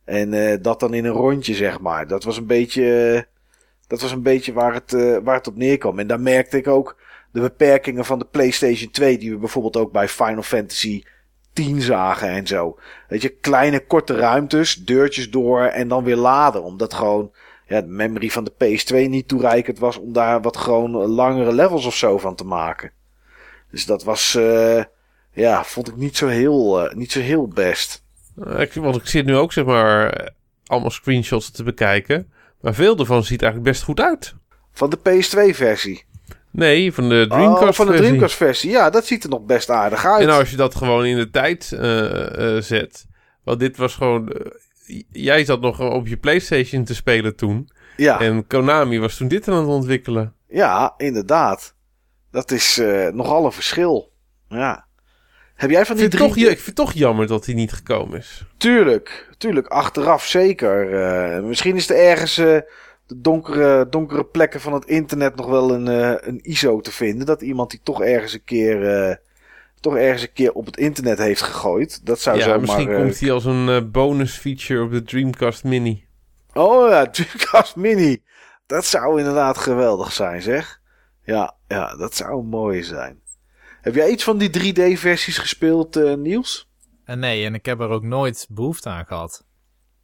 En 0.04 0.32
eh, 0.34 0.58
dat 0.62 0.80
dan 0.80 0.94
in 0.94 1.04
een 1.04 1.12
rondje, 1.12 1.54
zeg 1.54 1.80
maar. 1.80 2.06
Dat 2.06 2.24
was 2.24 2.36
een 2.36 2.46
beetje. 2.46 3.14
eh, 3.14 3.22
dat 3.86 4.00
was 4.00 4.12
een 4.12 4.22
beetje 4.22 4.52
waar 4.52 4.74
het, 4.74 4.92
waar 5.22 5.34
het 5.36 5.46
op 5.46 5.56
neerkwam. 5.56 5.98
En 5.98 6.06
daar 6.06 6.20
merkte 6.20 6.56
ik 6.56 6.66
ook 6.66 6.96
de 7.32 7.40
beperkingen 7.40 8.04
van 8.04 8.18
de 8.18 8.24
PlayStation 8.24 8.90
2. 8.90 9.18
Die 9.18 9.30
we 9.30 9.36
bijvoorbeeld 9.38 9.76
ook 9.76 9.92
bij 9.92 10.08
Final 10.08 10.42
Fantasy 10.42 11.02
10 11.58 11.80
zagen 11.80 12.28
en 12.28 12.46
zo. 12.46 12.78
Weet 13.08 13.22
je, 13.22 13.28
kleine 13.28 13.86
korte 13.86 14.14
ruimtes, 14.14 14.74
deurtjes 14.74 15.30
door 15.30 15.62
en 15.62 15.88
dan 15.88 16.04
weer 16.04 16.16
laden. 16.16 16.62
Omdat 16.62 16.94
gewoon 16.94 17.32
ja, 17.66 17.80
de 17.80 17.86
memory 17.86 18.30
van 18.30 18.44
de 18.44 18.52
PS2 18.52 19.08
niet 19.08 19.28
toereikend 19.28 19.78
was 19.78 19.96
om 19.96 20.12
daar 20.12 20.42
wat 20.42 20.56
gewoon 20.56 20.90
langere 20.90 21.52
levels 21.52 21.86
of 21.86 21.96
zo 21.96 22.18
van 22.18 22.34
te 22.34 22.44
maken. 22.44 22.92
Dus 23.70 23.86
dat 23.86 24.04
was, 24.04 24.34
eh, 24.34 24.84
ja, 25.32 25.64
vond 25.64 25.88
ik 25.88 25.96
niet 25.96 26.16
zo 26.16 26.26
heel, 26.26 26.86
eh, 26.86 26.94
niet 26.94 27.12
zo 27.12 27.20
heel 27.20 27.48
best. 27.48 28.04
Eh, 28.44 28.60
ik, 28.60 28.72
want 28.72 28.96
ik 28.96 29.06
zit 29.06 29.26
nu 29.26 29.36
ook 29.36 29.52
zeg 29.52 29.64
maar 29.64 30.30
allemaal 30.66 30.90
screenshots 30.90 31.50
te 31.50 31.62
bekijken. 31.62 32.32
Maar 32.60 32.74
veel 32.74 32.98
ervan 32.98 33.24
ziet 33.24 33.42
eigenlijk 33.42 33.72
best 33.72 33.84
goed 33.84 34.00
uit. 34.00 34.34
Van 34.72 34.90
de 34.90 34.98
PS2-versie. 34.98 36.04
Nee, 36.58 36.92
van 36.92 37.08
de 37.08 37.24
Dreamcast 37.28 37.62
Oh, 37.68 37.72
van 37.72 37.86
de 37.86 37.92
versie. 37.92 38.06
Dreamcast-versie. 38.06 38.70
Ja, 38.70 38.90
dat 38.90 39.06
ziet 39.06 39.24
er 39.24 39.30
nog 39.30 39.42
best 39.44 39.70
aardig 39.70 40.04
uit. 40.06 40.22
En 40.22 40.30
als 40.34 40.50
je 40.50 40.56
dat 40.56 40.74
gewoon 40.74 41.04
in 41.04 41.16
de 41.16 41.30
tijd 41.30 41.72
eh, 41.72 42.56
eh, 42.56 42.62
zet. 42.62 43.06
Want 43.44 43.60
dit 43.60 43.76
was 43.76 43.94
gewoon... 43.94 44.28
eh, 44.32 45.02
jij 45.10 45.44
zat 45.44 45.60
nog 45.60 45.80
op 45.80 46.06
je 46.06 46.16
Playstation 46.16 46.84
te 46.84 46.94
spelen 46.94 47.36
toen. 47.36 47.68
ja. 47.96 48.20
En 48.20 48.46
Konami 48.46 48.98
was 48.98 49.16
toen 49.16 49.28
dit 49.28 49.48
aan 49.48 49.56
het 49.58 49.66
ontwikkelen. 49.66 50.34
ja, 50.48 50.94
inderdaad. 50.96 51.74
Dat 52.30 52.50
is 52.50 52.80
nogal 53.12 53.44
een 53.44 53.52
verschil. 53.52 54.12
Ja. 54.48 54.86
Heb 55.54 55.70
jij 55.70 55.86
van 55.86 55.96
Ik 55.96 56.00
die 56.00 56.10
vind, 56.10 56.20
het 56.22 56.32
drie... 56.32 56.44
toch, 56.44 56.52
ik 56.52 56.60
vind 56.62 56.66
het 56.78 56.86
toch 56.86 56.92
jammer 56.92 57.26
dat 57.26 57.46
hij 57.46 57.54
niet 57.54 57.72
gekomen 57.72 58.18
is. 58.18 58.44
Tuurlijk, 58.56 59.28
tuurlijk, 59.38 59.66
achteraf 59.66 60.24
zeker. 60.26 60.86
Misschien 61.44 61.76
is 61.76 61.90
er 61.90 61.96
ergens 61.96 62.40
de 63.08 63.20
donkere, 63.20 63.88
donkere 63.88 64.24
plekken 64.24 64.60
van 64.60 64.72
het 64.72 64.84
internet 64.84 65.36
nog 65.36 65.46
wel 65.46 65.74
een, 65.74 65.88
eh, 65.88 66.28
een 66.28 66.40
ISO 66.42 66.80
te 66.80 66.92
vinden. 66.92 67.26
Dat 67.26 67.42
iemand 67.42 67.70
die 67.70 67.80
toch 67.82 68.02
ergens 68.02 68.32
een 68.32 68.44
keer 68.44 69.08
eh, 69.08 69.16
toch 69.80 69.96
ergens 69.96 70.22
een 70.22 70.32
keer 70.32 70.52
op 70.52 70.66
het 70.66 70.76
internet 70.76 71.18
heeft 71.18 71.42
gegooid. 71.42 72.06
Dat 72.06 72.20
zou 72.20 72.36
ja, 72.36 72.42
zomaar... 72.42 72.60
misschien 72.60 72.90
eh, 72.90 72.96
komt 72.96 73.20
hij 73.20 73.32
als 73.32 73.44
een 73.44 73.90
bonus 73.90 74.36
feature 74.36 74.82
op 74.82 74.90
de 74.90 75.02
Dreamcast 75.02 75.64
Mini. 75.64 76.06
Oh 76.52 76.90
ja, 76.90 77.06
Dreamcast 77.10 77.76
Mini. 77.76 78.22
Dat 78.66 78.84
zou 78.84 79.18
inderdaad 79.18 79.58
geweldig 79.58 80.12
zijn, 80.12 80.42
zeg. 80.42 80.80
Ja, 81.22 81.56
ja, 81.68 81.96
dat 81.96 82.14
zou 82.14 82.44
mooi 82.44 82.82
zijn. 82.82 83.20
Heb 83.80 83.94
jij 83.94 84.10
iets 84.10 84.24
van 84.24 84.38
die 84.38 84.50
3D-versies 84.50 85.38
gespeeld, 85.38 85.96
eh, 85.96 86.14
Niels? 86.14 86.70
En 87.04 87.18
nee, 87.18 87.44
en 87.44 87.54
ik 87.54 87.66
heb 87.66 87.80
er 87.80 87.88
ook 87.88 88.02
nooit 88.02 88.46
behoefte 88.50 88.88
aan 88.88 89.06
gehad. 89.06 89.46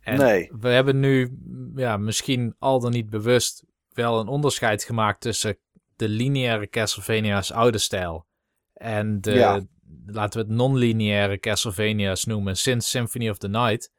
En 0.05 0.17
Nee. 0.19 0.51
we 0.61 0.69
hebben 0.69 1.01
nu, 1.01 1.39
ja, 1.75 1.97
misschien 1.97 2.55
al 2.59 2.81
dan 2.81 2.93
niet 2.93 3.11
bewust, 3.11 3.65
wel 3.91 4.21
een 4.21 4.29
onderscheid 4.29 4.85
gemaakt 4.85 5.21
tussen 5.21 5.59
de 5.97 6.09
lineaire 6.09 6.69
Castlevania's 6.69 7.51
oude 7.51 7.79
stijl 7.79 8.27
en 8.73 9.21
de, 9.21 9.33
Ja. 9.33 9.67
laten 10.07 10.41
we 10.41 10.47
het 10.47 10.57
non-lineaire 10.57 11.39
Castlevania's 11.39 12.25
noemen, 12.25 12.57
sinds 12.57 12.91
Symphony 12.91 13.29
of 13.31 13.39
the 13.39 13.49
Night. 13.49 13.93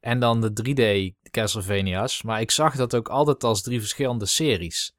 En 0.00 0.20
dan 0.20 0.40
de 0.40 0.52
3D 0.52 1.14
Castlevania's. 1.30 2.22
Maar 2.22 2.40
ik 2.40 2.50
zag 2.50 2.76
dat 2.76 2.94
ook 2.94 3.08
altijd 3.08 3.44
als 3.44 3.62
drie 3.62 3.80
verschillende 3.80 4.26
series. 4.26 4.94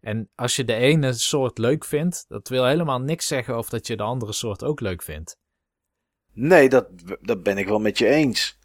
En 0.00 0.30
als 0.34 0.56
je 0.56 0.64
de 0.64 0.74
ene 0.74 1.12
soort 1.12 1.58
leuk 1.58 1.84
vindt, 1.84 2.24
dat 2.28 2.48
wil 2.48 2.64
helemaal 2.66 3.00
niks 3.00 3.26
zeggen 3.26 3.58
of 3.58 3.68
dat 3.68 3.86
je 3.86 3.96
de 3.96 4.02
andere 4.02 4.32
soort 4.32 4.62
ook 4.64 4.80
leuk 4.80 5.02
vindt. 5.02 5.38
Nee, 6.32 6.68
dat, 6.68 6.88
dat 7.20 7.42
ben 7.42 7.58
ik 7.58 7.66
wel 7.66 7.78
met 7.78 7.98
je 7.98 8.08
eens. 8.08 8.58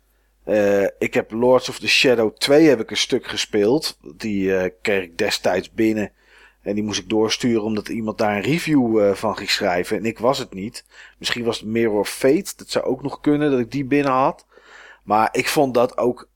Eh, 0.43 0.83
ik 0.97 1.13
heb 1.13 1.31
Lords 1.31 1.69
of 1.69 1.79
the 1.79 1.87
Shadow 1.87 2.35
2 2.35 2.67
heb 2.67 2.79
ik 2.79 2.91
een 2.91 2.97
stuk 2.97 3.27
gespeeld. 3.27 3.97
Die 4.17 4.55
eh, 4.55 4.71
kreeg 4.81 5.03
ik 5.03 5.17
destijds 5.17 5.71
binnen. 5.71 6.11
En 6.61 6.75
die 6.75 6.83
moest 6.83 6.99
ik 6.99 7.09
doorsturen 7.09 7.63
omdat 7.63 7.89
iemand 7.89 8.17
daar 8.17 8.35
een 8.35 8.41
review 8.41 8.99
eh, 8.99 9.13
van 9.13 9.37
ging 9.37 9.49
schrijven. 9.49 9.97
En 9.97 10.05
ik 10.05 10.19
was 10.19 10.37
het 10.37 10.53
niet. 10.53 10.85
Misschien 11.17 11.43
was 11.43 11.59
het 11.59 11.67
Mirror 11.67 11.99
of 11.99 12.09
Fate. 12.09 12.53
Dat 12.55 12.69
zou 12.69 12.85
ook 12.85 13.01
nog 13.01 13.19
kunnen 13.19 13.51
dat 13.51 13.59
ik 13.59 13.71
die 13.71 13.85
binnen 13.85 14.11
had. 14.11 14.45
Maar 15.03 15.29
ik 15.31 15.47
vond 15.47 15.73
dat 15.73 15.97
ook, 15.97 16.29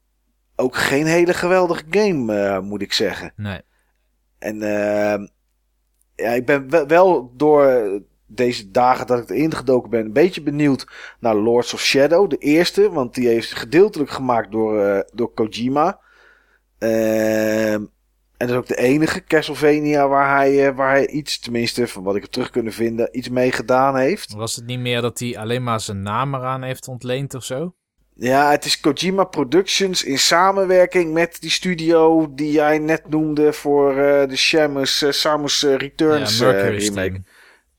ook 0.56 0.76
geen 0.76 1.06
hele 1.06 1.34
geweldige 1.34 1.84
game, 1.90 2.62
moet 2.62 2.82
ik 2.82 2.94
zeggen. 2.94 3.34
Nee. 3.36 3.62
En 4.40 4.60
ja, 6.16 6.30
ik 6.30 6.46
ben 6.46 6.88
wel 6.88 7.32
door 7.36 8.02
deze 8.28 8.72
dagen 8.72 9.08
dat 9.08 9.20
ik 9.20 9.30
erin 9.30 9.54
gedoken 9.54 9.90
ben, 9.90 10.06
een 10.06 10.14
beetje 10.14 10.42
benieuwd 10.42 10.88
naar 11.20 11.36
Lords 11.36 11.74
of 11.74 11.82
Shadow, 11.82 12.30
de 12.30 12.38
eerste, 12.38 12.92
want 12.92 13.14
die 13.14 13.28
heeft 13.28 13.54
gedeeltelijk 13.54 14.10
gemaakt 14.10 14.52
door, 14.52 14.82
eh, 14.82 15.00
door 15.14 15.34
Kojima. 15.34 16.00
Ehm, 16.78 17.84
en 18.38 18.48
dat 18.48 18.50
is 18.50 18.56
ook 18.56 18.68
de 18.68 18.78
enige 18.78 19.24
Castlevania 19.24 20.08
waar 20.08 20.36
hij, 20.36 20.68
eh, 20.68 20.76
waar 20.76 20.92
hij 20.92 21.08
iets, 21.08 21.40
tenminste 21.40 21.88
van 21.88 22.04
wat 22.04 22.16
ik 22.16 22.22
heb 22.22 22.32
terug 22.32 22.50
kunnen 22.50 22.74
vinden, 22.74 23.10
iets 23.12 23.30
mee 23.30 23.52
gedaan 23.52 23.98
heeft. 23.98 24.34
Was 24.34 24.56
het 24.56 24.66
niet 24.66 24.80
meer 24.80 25.02
dat 25.02 25.20
hij 25.20 25.38
alleen 25.38 25.64
maar 25.64 25.80
zijn 25.80 26.02
naam 26.02 26.36
eraan 26.36 26.64
heeft 26.64 26.88
ontleend 26.88 27.34
of 27.34 27.44
zo? 27.44 27.76
Ja, 28.18 28.52
het 28.52 28.66
is 28.66 28.80
Kojima 28.80 29.24
Productions 29.24 30.04
in 30.04 30.20
samenwerking 30.20 31.14
met 31.14 31.38
die 31.42 31.50
studio 31.50 32.28
die 32.34 32.52
jij 32.52 32.80
net 32.80 33.10
noemde 33.10 33.54
voor 33.54 33.98
eh, 33.98 34.30
de 34.30 34.36
Shamus, 34.36 35.06
Samus 35.10 35.64
Returns 35.64 36.38
ja, 36.40 36.52
remake. 36.52 37.12
team. 37.12 37.26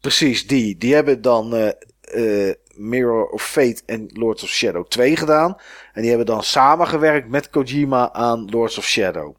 Precies, 0.01 0.47
die. 0.47 0.77
Die 0.78 0.94
hebben 0.94 1.23
dan 1.23 1.55
eh, 1.55 2.48
eh, 2.48 2.55
Mirror 2.74 3.27
of 3.28 3.43
Fate 3.43 3.82
en 3.86 4.10
Lords 4.12 4.43
of 4.43 4.48
Shadow 4.48 4.86
2 4.86 5.16
gedaan. 5.16 5.56
En 5.93 6.01
die 6.01 6.09
hebben 6.09 6.27
dan 6.27 6.43
samengewerkt 6.43 7.28
met 7.28 7.51
Kojima 7.51 8.12
aan 8.12 8.51
Lords 8.51 8.78
of 8.78 8.85
Shadow. 8.85 9.35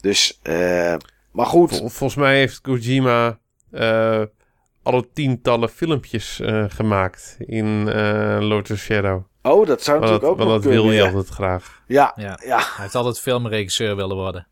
Dus, 0.00 0.38
eh, 0.42 0.94
maar 1.32 1.46
goed. 1.46 1.68
Vol- 1.76 1.88
volgens 1.88 2.14
mij 2.14 2.36
heeft 2.38 2.60
Kojima 2.60 3.38
eh, 3.70 4.22
alle 4.82 5.08
tientallen 5.12 5.68
filmpjes 5.68 6.40
eh, 6.40 6.64
gemaakt 6.68 7.36
in 7.38 7.88
eh 7.88 8.38
Lord 8.40 8.70
of 8.70 8.78
Shadow. 8.78 9.22
Oh, 9.42 9.66
dat 9.66 9.82
zou 9.82 10.00
dat, 10.00 10.10
natuurlijk 10.10 10.30
ook 10.32 10.38
want 10.38 10.50
nog 10.50 10.62
dat 10.62 10.72
wil 10.72 10.80
kunnen. 10.82 10.96
je 10.98 11.04
altijd 11.06 11.28
graag. 11.28 11.82
Ja, 11.86 12.12
Ja. 12.16 12.38
ja, 12.44 12.56
Hij 12.56 12.66
heeft 12.82 12.94
altijd 12.94 13.20
filmregisseur 13.20 13.96
willen 13.96 14.16
worden. 14.16 14.46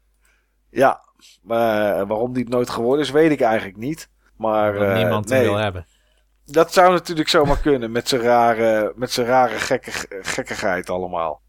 ja. 0.70 1.10
Maar 1.42 2.06
waarom 2.06 2.32
die 2.32 2.42
het 2.42 2.52
nooit 2.52 2.70
geworden 2.70 3.04
is, 3.04 3.10
weet 3.10 3.30
ik 3.30 3.40
eigenlijk 3.40 3.76
niet. 3.76 4.08
Maar 4.42 4.74
Wat 4.74 4.88
eh, 4.88 4.96
niemand 4.96 5.28
nee, 5.28 5.42
wil 5.42 5.56
hebben. 5.56 5.86
dat 6.44 6.72
zou 6.72 6.92
natuurlijk 6.92 7.28
zomaar 7.28 7.60
kunnen 7.60 7.92
met 7.92 8.08
zijn 8.08 8.20
rare, 8.20 8.92
met 8.96 9.12
zijn 9.12 9.26
rare 9.26 9.58
gekke, 9.58 9.90
gekkigheid 10.22 10.90
allemaal. 10.90 11.40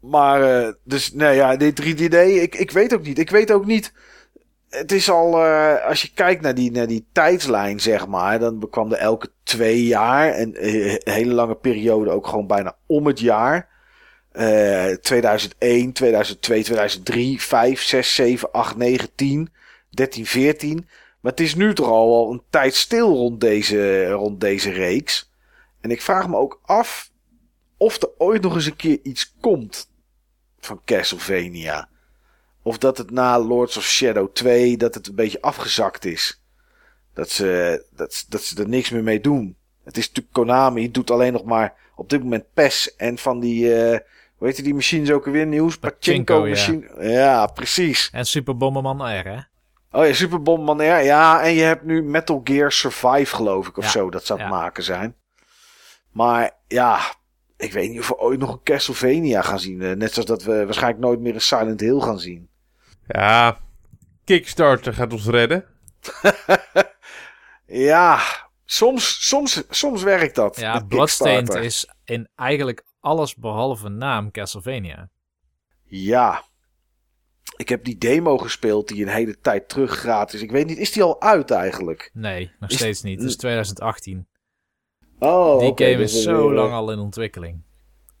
Maar, 0.00 0.42
eh, 0.42 0.72
dus, 0.84 1.12
nee, 1.12 1.34
ja, 1.34 1.56
dit 1.56 1.76
3D, 1.76 2.14
ik, 2.14 2.54
ik 2.54 2.70
weet 2.70 2.94
ook 2.94 3.02
niet. 3.02 3.18
Ik 3.18 3.30
weet 3.30 3.52
ook 3.52 3.66
niet. 3.66 3.92
Het 4.68 4.92
is 4.92 5.10
al, 5.10 5.44
eh, 5.44 5.86
als 5.86 6.02
je 6.02 6.10
kijkt 6.14 6.42
naar 6.42 6.54
die, 6.54 6.70
naar 6.70 6.86
die 6.86 7.06
tijdslijn, 7.12 7.80
zeg 7.80 8.06
maar, 8.06 8.38
dan 8.38 8.68
kwam 8.70 8.92
er 8.92 8.98
elke 8.98 9.30
twee 9.42 9.84
jaar 9.84 10.30
en 10.32 10.66
een 10.66 11.00
hele 11.04 11.34
lange 11.34 11.54
periode 11.54 12.10
ook 12.10 12.26
gewoon 12.26 12.46
bijna 12.46 12.76
om 12.86 13.06
het 13.06 13.20
jaar. 13.20 13.68
Eh 14.32 14.92
2001, 14.92 15.92
2002, 15.92 16.62
2003, 16.62 17.42
5, 17.42 17.82
6, 17.82 18.14
7, 18.14 18.52
8, 18.52 18.76
9, 18.76 19.14
10, 19.14 19.52
13, 19.90 20.26
14. 20.26 20.88
Maar 21.20 21.32
het 21.32 21.40
is 21.40 21.54
nu 21.54 21.74
toch 21.74 21.88
al 21.88 22.32
een 22.32 22.42
tijd 22.50 22.74
stil 22.74 23.14
rond 23.14 23.40
deze, 23.40 24.08
rond 24.08 24.40
deze 24.40 24.70
reeks. 24.70 25.30
En 25.80 25.90
ik 25.90 26.02
vraag 26.02 26.28
me 26.28 26.36
ook 26.36 26.60
af 26.62 27.10
of 27.76 28.02
er 28.02 28.10
ooit 28.18 28.42
nog 28.42 28.54
eens 28.54 28.66
een 28.66 28.76
keer 28.76 28.98
iets 29.02 29.34
komt 29.40 29.90
van 30.58 30.80
Castlevania. 30.84 31.88
Of 32.62 32.78
dat 32.78 32.98
het 32.98 33.10
na 33.10 33.38
Lords 33.38 33.76
of 33.76 33.84
Shadow 33.84 34.32
2 34.32 34.76
dat 34.76 34.94
het 34.94 35.06
een 35.06 35.14
beetje 35.14 35.40
afgezakt 35.40 36.04
is. 36.04 36.42
Dat 37.14 37.30
ze, 37.30 37.84
dat, 37.90 38.26
dat 38.28 38.42
ze 38.42 38.62
er 38.62 38.68
niks 38.68 38.90
meer 38.90 39.02
mee 39.02 39.20
doen. 39.20 39.56
Het 39.84 39.96
is 39.96 40.06
natuurlijk 40.06 40.34
Konami, 40.34 40.90
doet 40.90 41.10
alleen 41.10 41.32
nog 41.32 41.44
maar 41.44 41.74
op 41.96 42.10
dit 42.10 42.22
moment 42.22 42.44
PES 42.54 42.96
en 42.96 43.18
van 43.18 43.40
die, 43.40 43.74
eh 43.74 43.98
hoe 44.40 44.48
heet 44.48 44.64
die 44.64 44.74
machines 44.74 45.10
ook 45.10 45.26
alweer 45.26 45.46
nieuws? 45.46 45.78
Pachinko, 45.78 46.40
Pachinko 46.40 46.48
machine. 46.48 47.08
Ja. 47.08 47.46
precies. 47.46 48.10
En 48.12 48.26
Super 48.26 48.56
Bomberman 48.56 49.20
R, 49.20 49.24
hè? 49.24 49.38
Oh 49.90 50.06
ja, 50.06 50.12
Super 50.12 50.42
Bomberman 50.42 50.86
R. 50.86 51.02
Ja, 51.02 51.42
en 51.42 51.52
je 51.52 51.62
hebt 51.62 51.84
nu 51.84 52.02
Metal 52.02 52.40
Gear 52.44 52.72
Survive, 52.72 53.34
geloof 53.36 53.68
ik, 53.68 53.76
of 53.76 53.84
Ja, 53.84 53.90
zo. 53.90 54.10
Dat 54.10 54.24
zou 54.24 54.40
het 54.40 54.48
ja. 54.48 54.54
maken 54.54 54.82
zijn. 54.82 55.16
Maar 56.10 56.50
ja, 56.66 57.00
ik 57.56 57.72
weet 57.72 57.90
niet 57.90 58.00
of 58.00 58.08
we 58.08 58.18
ooit 58.18 58.38
nog 58.38 58.52
een 58.52 58.62
Castlevania 58.62 59.42
gaan 59.42 59.60
zien. 59.60 59.82
Eh, 59.82 59.92
Net 59.96 60.12
zoals 60.12 60.28
dat 60.28 60.42
we 60.42 60.64
waarschijnlijk 60.64 61.02
nooit 61.02 61.20
meer 61.20 61.34
een 61.34 61.40
Silent 61.40 61.80
Hill 61.80 62.00
gaan 62.00 62.18
zien. 62.20 62.48
Ja, 63.06 63.58
Kickstarter 64.24 64.94
gaat 64.94 65.12
ons 65.12 65.26
redden. 65.26 65.64
Ja, 67.72 68.18
soms, 68.64 69.28
soms, 69.28 69.62
soms 69.70 70.02
werkt 70.02 70.34
dat. 70.34 70.60
Ja, 70.60 70.80
Bloodstained 70.80 71.54
is 71.54 71.88
in 72.04 72.28
eigenlijk 72.34 72.84
alles 73.00 73.34
behalve 73.34 73.88
naam 73.88 74.30
Castlevania. 74.30 75.08
Ja. 75.84 76.42
Ik 77.60 77.68
heb 77.68 77.84
die 77.84 77.98
demo 77.98 78.38
gespeeld 78.38 78.88
die 78.88 79.02
een 79.02 79.08
hele 79.08 79.40
tijd 79.40 79.68
terug 79.68 79.90
gratis. 79.98 80.42
Ik 80.42 80.50
weet 80.50 80.66
niet, 80.66 80.78
is 80.78 80.92
die 80.92 81.02
al 81.02 81.20
uit 81.22 81.50
eigenlijk? 81.50 82.10
Nee, 82.12 82.50
nog 82.60 82.70
Is- 82.70 82.76
steeds 82.76 83.02
niet. 83.02 83.20
Het 83.20 83.28
is 83.28 83.36
2018. 83.36 84.26
Oh, 85.18 85.58
Die 85.58 85.72
game 85.88 86.02
is 86.02 86.22
zo 86.22 86.46
weer- 86.48 86.56
lang 86.56 86.72
al 86.72 86.92
in 86.92 86.98
ontwikkeling. 86.98 87.62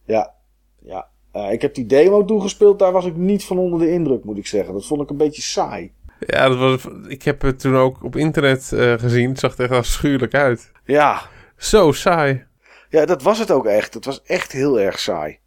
Ja, 0.04 0.34
ja. 0.82 1.08
Eh, 1.32 1.52
ik 1.52 1.62
heb 1.62 1.74
die 1.74 1.86
demo 1.86 2.24
toegespeeld. 2.24 2.78
Daar 2.78 2.92
was 2.92 3.04
ik 3.04 3.16
niet 3.16 3.44
van 3.44 3.58
onder 3.58 3.78
de 3.78 3.90
indruk, 3.90 4.24
moet 4.24 4.38
ik 4.38 4.46
zeggen. 4.46 4.74
Dat 4.74 4.86
vond 4.86 5.02
ik 5.02 5.10
een 5.10 5.16
beetje 5.16 5.42
saai. 5.42 5.92
Ja, 6.26 6.48
dat 6.48 6.58
was, 6.58 6.86
ik 7.08 7.22
heb 7.22 7.42
het 7.42 7.58
toen 7.60 7.76
ook 7.76 8.02
op 8.04 8.16
internet 8.16 8.72
eh, 8.72 8.92
gezien. 8.98 9.28
Het 9.28 9.38
zag 9.38 9.56
er 9.56 9.64
echt 9.64 9.72
afschuwelijk 9.72 10.34
uit. 10.34 10.72
Ja, 10.84 11.22
Zo 11.56 11.92
saai. 11.92 12.46
ja, 12.88 13.04
dat 13.06 13.22
was 13.22 13.38
het 13.38 13.50
ook 13.50 13.66
echt. 13.66 13.94
Het 13.94 14.04
was 14.04 14.22
echt 14.22 14.52
heel 14.52 14.80
erg 14.80 14.98
saai. 14.98 15.38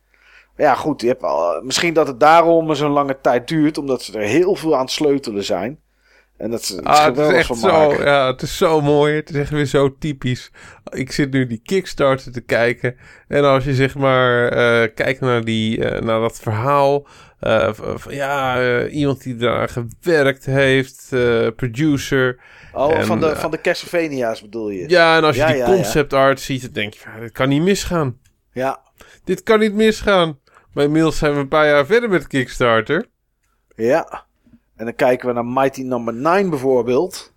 Maar 0.58 0.66
ja, 0.66 0.76
goed. 0.76 1.02
Je 1.02 1.08
hebt 1.08 1.24
al, 1.24 1.62
misschien 1.62 1.94
dat 1.94 2.08
het 2.08 2.20
daarom 2.20 2.76
zo'n 2.76 2.92
lange 2.92 3.18
tijd 3.22 3.48
duurt. 3.48 3.78
Omdat 3.78 4.02
ze 4.02 4.18
er 4.20 4.26
heel 4.28 4.56
veel 4.56 4.76
aan 4.76 4.82
het 4.82 4.92
sleutelen 4.92 5.44
zijn. 5.44 5.80
En 6.38 6.52
dat 6.52 6.64
ze 6.64 6.82
Ah, 6.84 7.06
het 7.06 7.18
is 7.18 7.28
echt 7.32 7.48
van 7.48 7.56
zo, 7.58 8.04
ja, 8.04 8.28
het 8.28 8.42
is 8.42 8.58
zo 8.58 8.82
mooi. 8.82 9.16
Het 9.16 9.30
is 9.30 9.36
echt 9.36 9.50
weer 9.50 9.66
zo 9.66 9.98
typisch. 9.98 10.52
Ik 10.92 11.12
zit 11.12 11.32
nu 11.32 11.48
die 11.48 11.62
Kickstarter 11.66 12.32
te 12.32 12.42
kijken. 12.42 12.96
En 13.28 13.44
als 13.44 13.64
je 13.64 13.74
zeg 13.76 13.96
maar 13.96 14.48
eh, 14.48 14.90
kijkt 14.96 15.20
naar, 15.20 15.44
die, 15.44 15.86
eh, 15.86 16.02
naar 16.02 16.20
dat 16.20 16.40
verhaal. 16.40 17.08
eh, 17.40 17.70
van, 17.74 18.14
ja, 18.14 18.62
eh, 18.62 18.96
iemand 18.96 19.24
die 19.24 19.36
daar 19.36 19.70
gewerkt 19.70 20.46
heeft. 20.46 21.08
eh, 21.12 21.48
producer. 21.56 22.40
Oh, 22.74 22.98
En, 22.98 23.06
van, 23.06 23.20
de, 23.20 23.26
eh, 23.28 23.36
van 23.38 23.52
de 23.52 23.62
Castlevania's 23.62 24.42
bedoel 24.42 24.70
je? 24.70 24.90
Ja, 24.90 25.18
en 25.18 25.24
als 25.24 25.36
je 25.36 25.42
Ja, 25.42 25.48
die 25.48 25.58
ja, 25.58 25.66
concept 25.66 26.14
art 26.14 26.40
ziet, 26.40 26.62
dan 26.62 26.72
denk 26.72 26.94
je, 26.94 27.00
van, 27.00 27.20
dit 27.20 27.32
kan 27.32 27.50
niet 27.50 27.62
misgaan. 27.62 28.18
Ja, 28.54 28.80
Dit 29.24 29.44
kan 29.44 29.60
niet 29.60 29.74
misgaan. 29.74 30.40
Maar 30.74 30.84
inmiddels 30.84 31.18
zijn 31.18 31.34
we 31.34 31.40
een 31.40 31.48
paar 31.48 31.68
jaar 31.68 31.86
verder 31.86 32.10
met 32.10 32.28
Kickstarter. 32.28 33.06
ja. 33.76 34.26
En 34.76 34.86
dan 34.86 34.96
kijken 34.96 35.28
we 35.28 35.34
naar 35.34 35.46
Mighty 35.46 35.82
Number 35.82 36.14
9 36.14 36.50
bijvoorbeeld. 36.50 37.34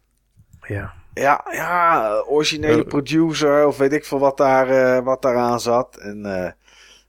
Ja. 0.66 0.92
Ja, 1.14 1.44
ja, 1.50 2.10
originele 2.26 2.82
Eh. 2.82 2.88
producer 2.88 3.66
of 3.66 3.76
weet 3.76 3.92
ik 3.92 4.04
veel 4.04 4.18
wat 4.18 4.36
daar, 4.36 4.68
eh, 4.70 5.04
wat 5.04 5.22
daaraan 5.22 5.60
zat. 5.60 5.96
En 5.96 6.26
eh, 6.44 6.50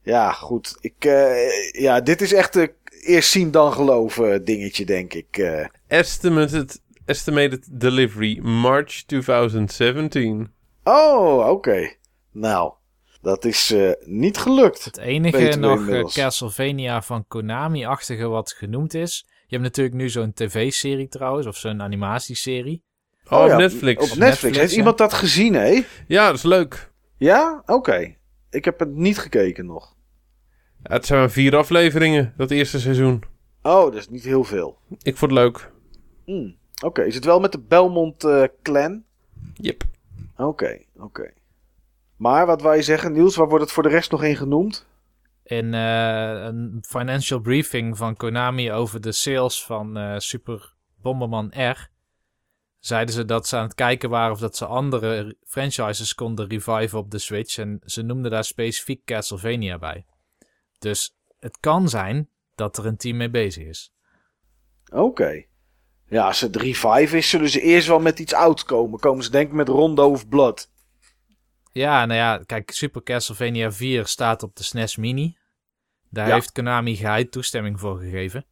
ja, 0.01 0.31
goed. 0.31 0.77
Ik, 0.81 1.05
eh, 1.05 1.71
ja, 1.71 2.01
dit 2.01 2.21
is 2.21 2.33
echt 2.33 2.55
een 2.55 2.71
eerst 3.05 3.29
zien 3.31 3.51
dan 3.51 3.73
geloven 3.73 4.45
dingetje, 4.45 4.85
denk 4.85 5.13
ik. 5.13 5.37
eh. 5.37 5.65
Estimated, 5.87 6.81
estimated 7.05 7.67
delivery 7.71 8.39
March 8.41 9.03
2017. 9.05 10.53
Oh, 10.83 11.49
oké. 11.49 11.89
Nou, 12.31 12.73
dat 13.27 13.45
is 13.45 13.71
eh, 13.71 13.91
niet 13.99 14.37
gelukt. 14.37 14.85
Het 14.85 14.97
enige 14.97 15.57
nog 15.57 15.75
eh, 15.75 15.79
inmiddels. 15.79 16.13
Castlevania 16.13 17.01
van 17.01 17.25
Konami-achtige 17.27 18.27
wat 18.27 18.51
genoemd 18.51 18.93
is. 18.93 19.25
Je 19.27 19.55
hebt 19.55 19.63
natuurlijk 19.63 19.95
nu 19.95 20.09
zo'n 20.09 20.33
tv-serie 20.33 21.07
trouwens, 21.07 21.47
of 21.47 21.57
zo'n 21.57 21.81
animatieserie. 21.81 22.83
Oh, 23.29 23.39
Oh 23.39 23.51
op 23.51 23.57
Netflix. 23.57 23.95
Op 23.95 24.07
Netflix. 24.07 24.17
Netflix, 24.17 24.57
Heeft 24.57 24.71
ja. 24.71 24.77
iemand 24.77 24.97
dat 24.97 25.13
gezien, 25.13 25.53
hè? 25.53 25.83
Ja, 26.07 26.25
dat 26.27 26.35
is 26.35 26.43
leuk. 26.43 26.91
Ja? 27.17 27.63
Oké. 27.65 28.15
Ik 28.49 28.65
heb 28.65 28.79
het 28.79 28.95
niet 28.95 29.17
gekeken 29.17 29.65
nog. 29.65 29.95
Ja, 30.83 30.93
het 30.93 31.05
zijn 31.05 31.19
maar 31.19 31.31
vier 31.31 31.55
afleveringen, 31.55 32.33
dat 32.37 32.51
eerste 32.51 32.79
seizoen. 32.79 33.23
Oh, 33.61 33.83
dat 33.83 33.95
is 33.95 34.09
niet 34.09 34.23
heel 34.23 34.43
veel. 34.43 34.77
Ik 35.01 35.17
vond 35.17 35.31
het 35.31 35.39
leuk. 35.39 35.71
Hmm. 36.25 36.55
Oké, 36.83 37.03
is 37.03 37.15
het 37.15 37.25
wel 37.25 37.39
met 37.39 37.51
de 37.51 37.59
Belmont 37.59 38.23
eh, 38.23 38.43
clan? 38.63 39.03
Yep. 39.53 39.83
Oké, 40.37 40.81
oké. 40.95 41.33
Maar 42.17 42.45
wat 42.45 42.75
je 42.75 42.81
zeggen, 42.81 43.11
Niels? 43.11 43.35
Waar 43.35 43.47
wordt 43.47 43.63
het 43.63 43.73
voor 43.73 43.83
de 43.83 43.89
rest 43.89 44.11
nog 44.11 44.23
in 44.23 44.35
genoemd? 44.35 44.85
In 45.43 45.73
eh, 45.73 46.43
een 46.43 46.83
financial 46.87 47.39
briefing 47.39 47.97
van 47.97 48.15
Konami 48.15 48.71
over 48.71 49.01
de 49.01 49.11
sales 49.11 49.65
van 49.65 49.97
eh, 49.97 50.17
Super 50.17 50.73
Bomberman 51.01 51.53
R. 51.55 51.89
Zeiden 52.79 53.13
ze 53.13 53.25
dat 53.25 53.47
ze 53.47 53.55
aan 53.55 53.63
het 53.63 53.75
kijken 53.75 54.09
waren 54.09 54.31
of 54.31 54.39
dat 54.39 54.57
ze 54.57 54.65
andere 54.65 55.37
franchises 55.45 56.15
konden 56.15 56.47
reviven 56.47 56.99
op 56.99 57.11
de 57.11 57.17
Switch. 57.17 57.57
En 57.57 57.81
ze 57.85 58.01
noemden 58.01 58.31
daar 58.31 58.43
specifiek 58.43 59.05
Castlevania 59.05 59.77
bij. 59.77 60.05
Dus 60.79 61.17
het 61.39 61.57
kan 61.59 61.89
zijn 61.89 62.29
dat 62.55 62.77
er 62.77 62.85
een 62.85 62.97
team 62.97 63.17
mee 63.17 63.29
bezig 63.29 63.65
is. 63.65 63.93
Oké. 64.93 65.45
Ja, 66.09 66.25
als 66.25 66.41
het 66.41 66.55
revive 66.55 67.17
is, 67.17 67.29
zullen 67.29 67.49
ze 67.49 67.61
eerst 67.61 67.87
wel 67.87 67.99
met 67.99 68.19
iets 68.19 68.33
ouds 68.33 68.65
komen. 68.65 68.99
Komen 68.99 69.23
ze 69.23 69.31
denk 69.31 69.47
ik 69.47 69.53
met 69.53 69.67
Rondo 69.67 70.09
of 70.09 70.27
Blood. 70.27 70.71
Ja, 71.77 72.05
nou 72.05 72.19
ja, 72.19 72.37
kijk, 72.45 72.71
Super 72.71 73.03
Castlevania 73.03 73.71
4 73.71 74.05
staat 74.05 74.43
op 74.43 74.55
de 74.55 74.63
SNES 74.63 74.95
Mini. 74.95 75.37
Daar 76.09 76.27
Ja. 76.27 76.33
heeft 76.33 76.51
Konami 76.51 76.95
geheid 76.95 77.31
toestemming 77.31 77.79
voor 77.79 77.99
gegeven. 77.99 78.45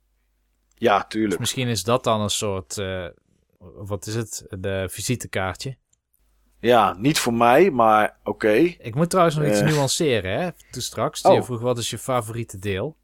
Ja, 0.75 0.97
Dus 0.99 1.05
tuurlijk. 1.07 1.39
misschien 1.39 1.67
is 1.67 1.83
dat 1.83 2.03
dan 2.03 2.21
een 2.21 2.29
soort, 2.29 2.77
eh, 2.77 3.07
wat 3.59 4.05
is 4.07 4.15
het, 4.15 4.45
de 4.49 4.87
visitekaartje. 4.91 5.77
Ja, 6.59 6.95
niet 6.97 7.19
voor 7.19 7.33
mij, 7.33 7.71
maar 7.71 8.19
oké. 8.23 8.51
Ik 8.57 8.95
moet 8.95 9.09
trouwens 9.09 9.35
nog 9.37 9.47
iets 9.47 9.59
Eh. 9.59 9.67
nuanceren, 9.67 10.39
hè, 10.41 10.49
toen 10.71 10.81
straks. 10.81 11.21
Die 11.21 11.31
Oh. 11.31 11.37
je 11.37 11.43
vroeg, 11.43 11.59
wat 11.61 11.77
is 11.77 11.89
je 11.89 11.97
favoriete 11.97 12.59
deel? 12.59 12.97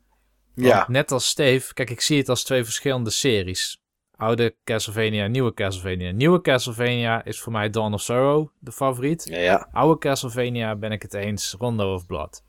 Ja, 0.55 0.85
net 0.87 1.11
als 1.11 1.27
Steve, 1.27 1.73
kijk, 1.73 1.89
ik 1.89 2.01
zie 2.01 2.17
het 2.17 2.29
als 2.29 2.43
twee 2.43 2.63
verschillende 2.63 3.09
series. 3.09 3.80
Oude 4.21 4.55
Castlevania, 4.63 5.27
nieuwe 5.27 5.53
Castlevania. 5.53 6.11
Nieuwe 6.11 6.41
Castlevania 6.41 7.23
is 7.23 7.39
voor 7.39 7.51
mij 7.51 7.69
Dawn 7.69 7.93
of 7.93 8.01
Sorrow 8.01 8.49
de 8.59 8.71
favoriet. 8.71 9.25
ja, 9.29 9.37
ja. 9.37 9.67
Oude 9.71 9.99
Castlevania 9.99 10.75
ben 10.75 10.91
ik 10.91 11.01
het 11.01 11.13
eens, 11.13 11.55
Rondo 11.59 11.93
of 11.93 12.05
Blood. 12.05 12.43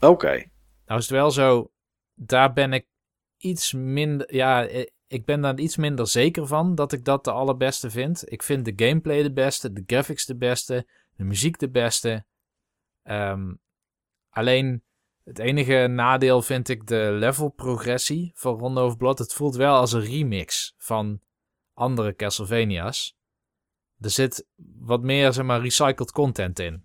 Oké. 0.00 0.50
Nou 0.86 1.00
is 1.00 1.08
het 1.08 1.08
wel 1.08 1.30
zo, 1.30 1.70
daar 2.14 2.52
ben 2.52 2.72
ik 2.72 2.86
iets 3.36 3.72
minder, 3.72 4.34
ja, 4.34 4.66
eh, 4.66 4.86
ik 5.06 5.24
ben 5.24 5.40
daar 5.40 5.58
iets 5.58 5.76
minder 5.76 6.06
zeker 6.06 6.46
van 6.46 6.74
dat 6.74 6.92
ik 6.92 7.04
dat 7.04 7.24
de 7.24 7.32
allerbeste 7.32 7.90
vind. 7.90 8.32
Ik 8.32 8.42
vind 8.42 8.64
de 8.64 8.86
gameplay 8.86 9.22
de 9.22 9.32
beste, 9.32 9.72
de 9.72 9.82
graphics 9.86 10.26
de 10.26 10.36
beste, 10.36 10.86
de 11.16 11.24
muziek 11.24 11.58
de 11.58 11.70
beste. 11.70 12.24
Ehm, 13.02 13.54
alleen 14.28 14.82
het 15.28 15.38
enige 15.38 15.86
nadeel 15.86 16.42
vind 16.42 16.68
ik 16.68 16.86
de 16.86 17.08
level 17.12 17.48
progressie 17.48 18.30
van 18.34 18.58
Rondo 18.58 18.86
of 18.86 18.96
Blood. 18.96 19.18
Het 19.18 19.32
voelt 19.34 19.56
wel 19.56 19.74
als 19.76 19.92
een 19.92 20.04
remix 20.04 20.74
van 20.76 21.20
andere 21.74 22.14
Castlevania's. 22.14 23.16
Er 24.00 24.10
zit 24.10 24.46
wat 24.78 25.02
meer, 25.02 25.32
zeg 25.32 25.44
maar, 25.44 25.60
recycled 25.60 26.12
content 26.12 26.58
in. 26.58 26.82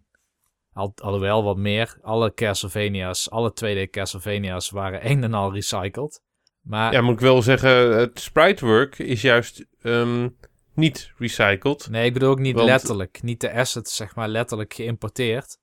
Al, 0.73 0.93
alhoewel 0.95 1.43
wat 1.43 1.57
meer. 1.57 1.97
Alle 2.01 2.33
Castlevania's, 2.33 3.29
alle 3.29 3.53
2D 3.65 3.89
Castlevania's 3.89 4.69
waren 4.69 5.09
een 5.09 5.23
en 5.23 5.33
al 5.33 5.53
recycled. 5.53 6.21
Maar 6.61 6.93
Ja, 6.93 7.01
moet 7.01 7.13
ik 7.13 7.19
wel 7.19 7.41
zeggen, 7.41 7.97
het 7.97 8.19
spritework 8.19 8.99
is 8.99 9.21
juist 9.21 9.65
ehm, 9.81 10.29
niet 10.73 11.11
recycled. 11.17 11.87
nee, 11.89 12.05
ik 12.05 12.13
bedoel 12.13 12.29
ook 12.29 12.39
niet 12.39 12.55
Want- 12.55 12.67
letterlijk. 12.67 13.21
Niet 13.21 13.41
de 13.41 13.53
assets, 13.53 13.95
zeg 13.95 14.15
maar, 14.15 14.27
letterlijk 14.27 14.73
geïmporteerd. 14.73 15.57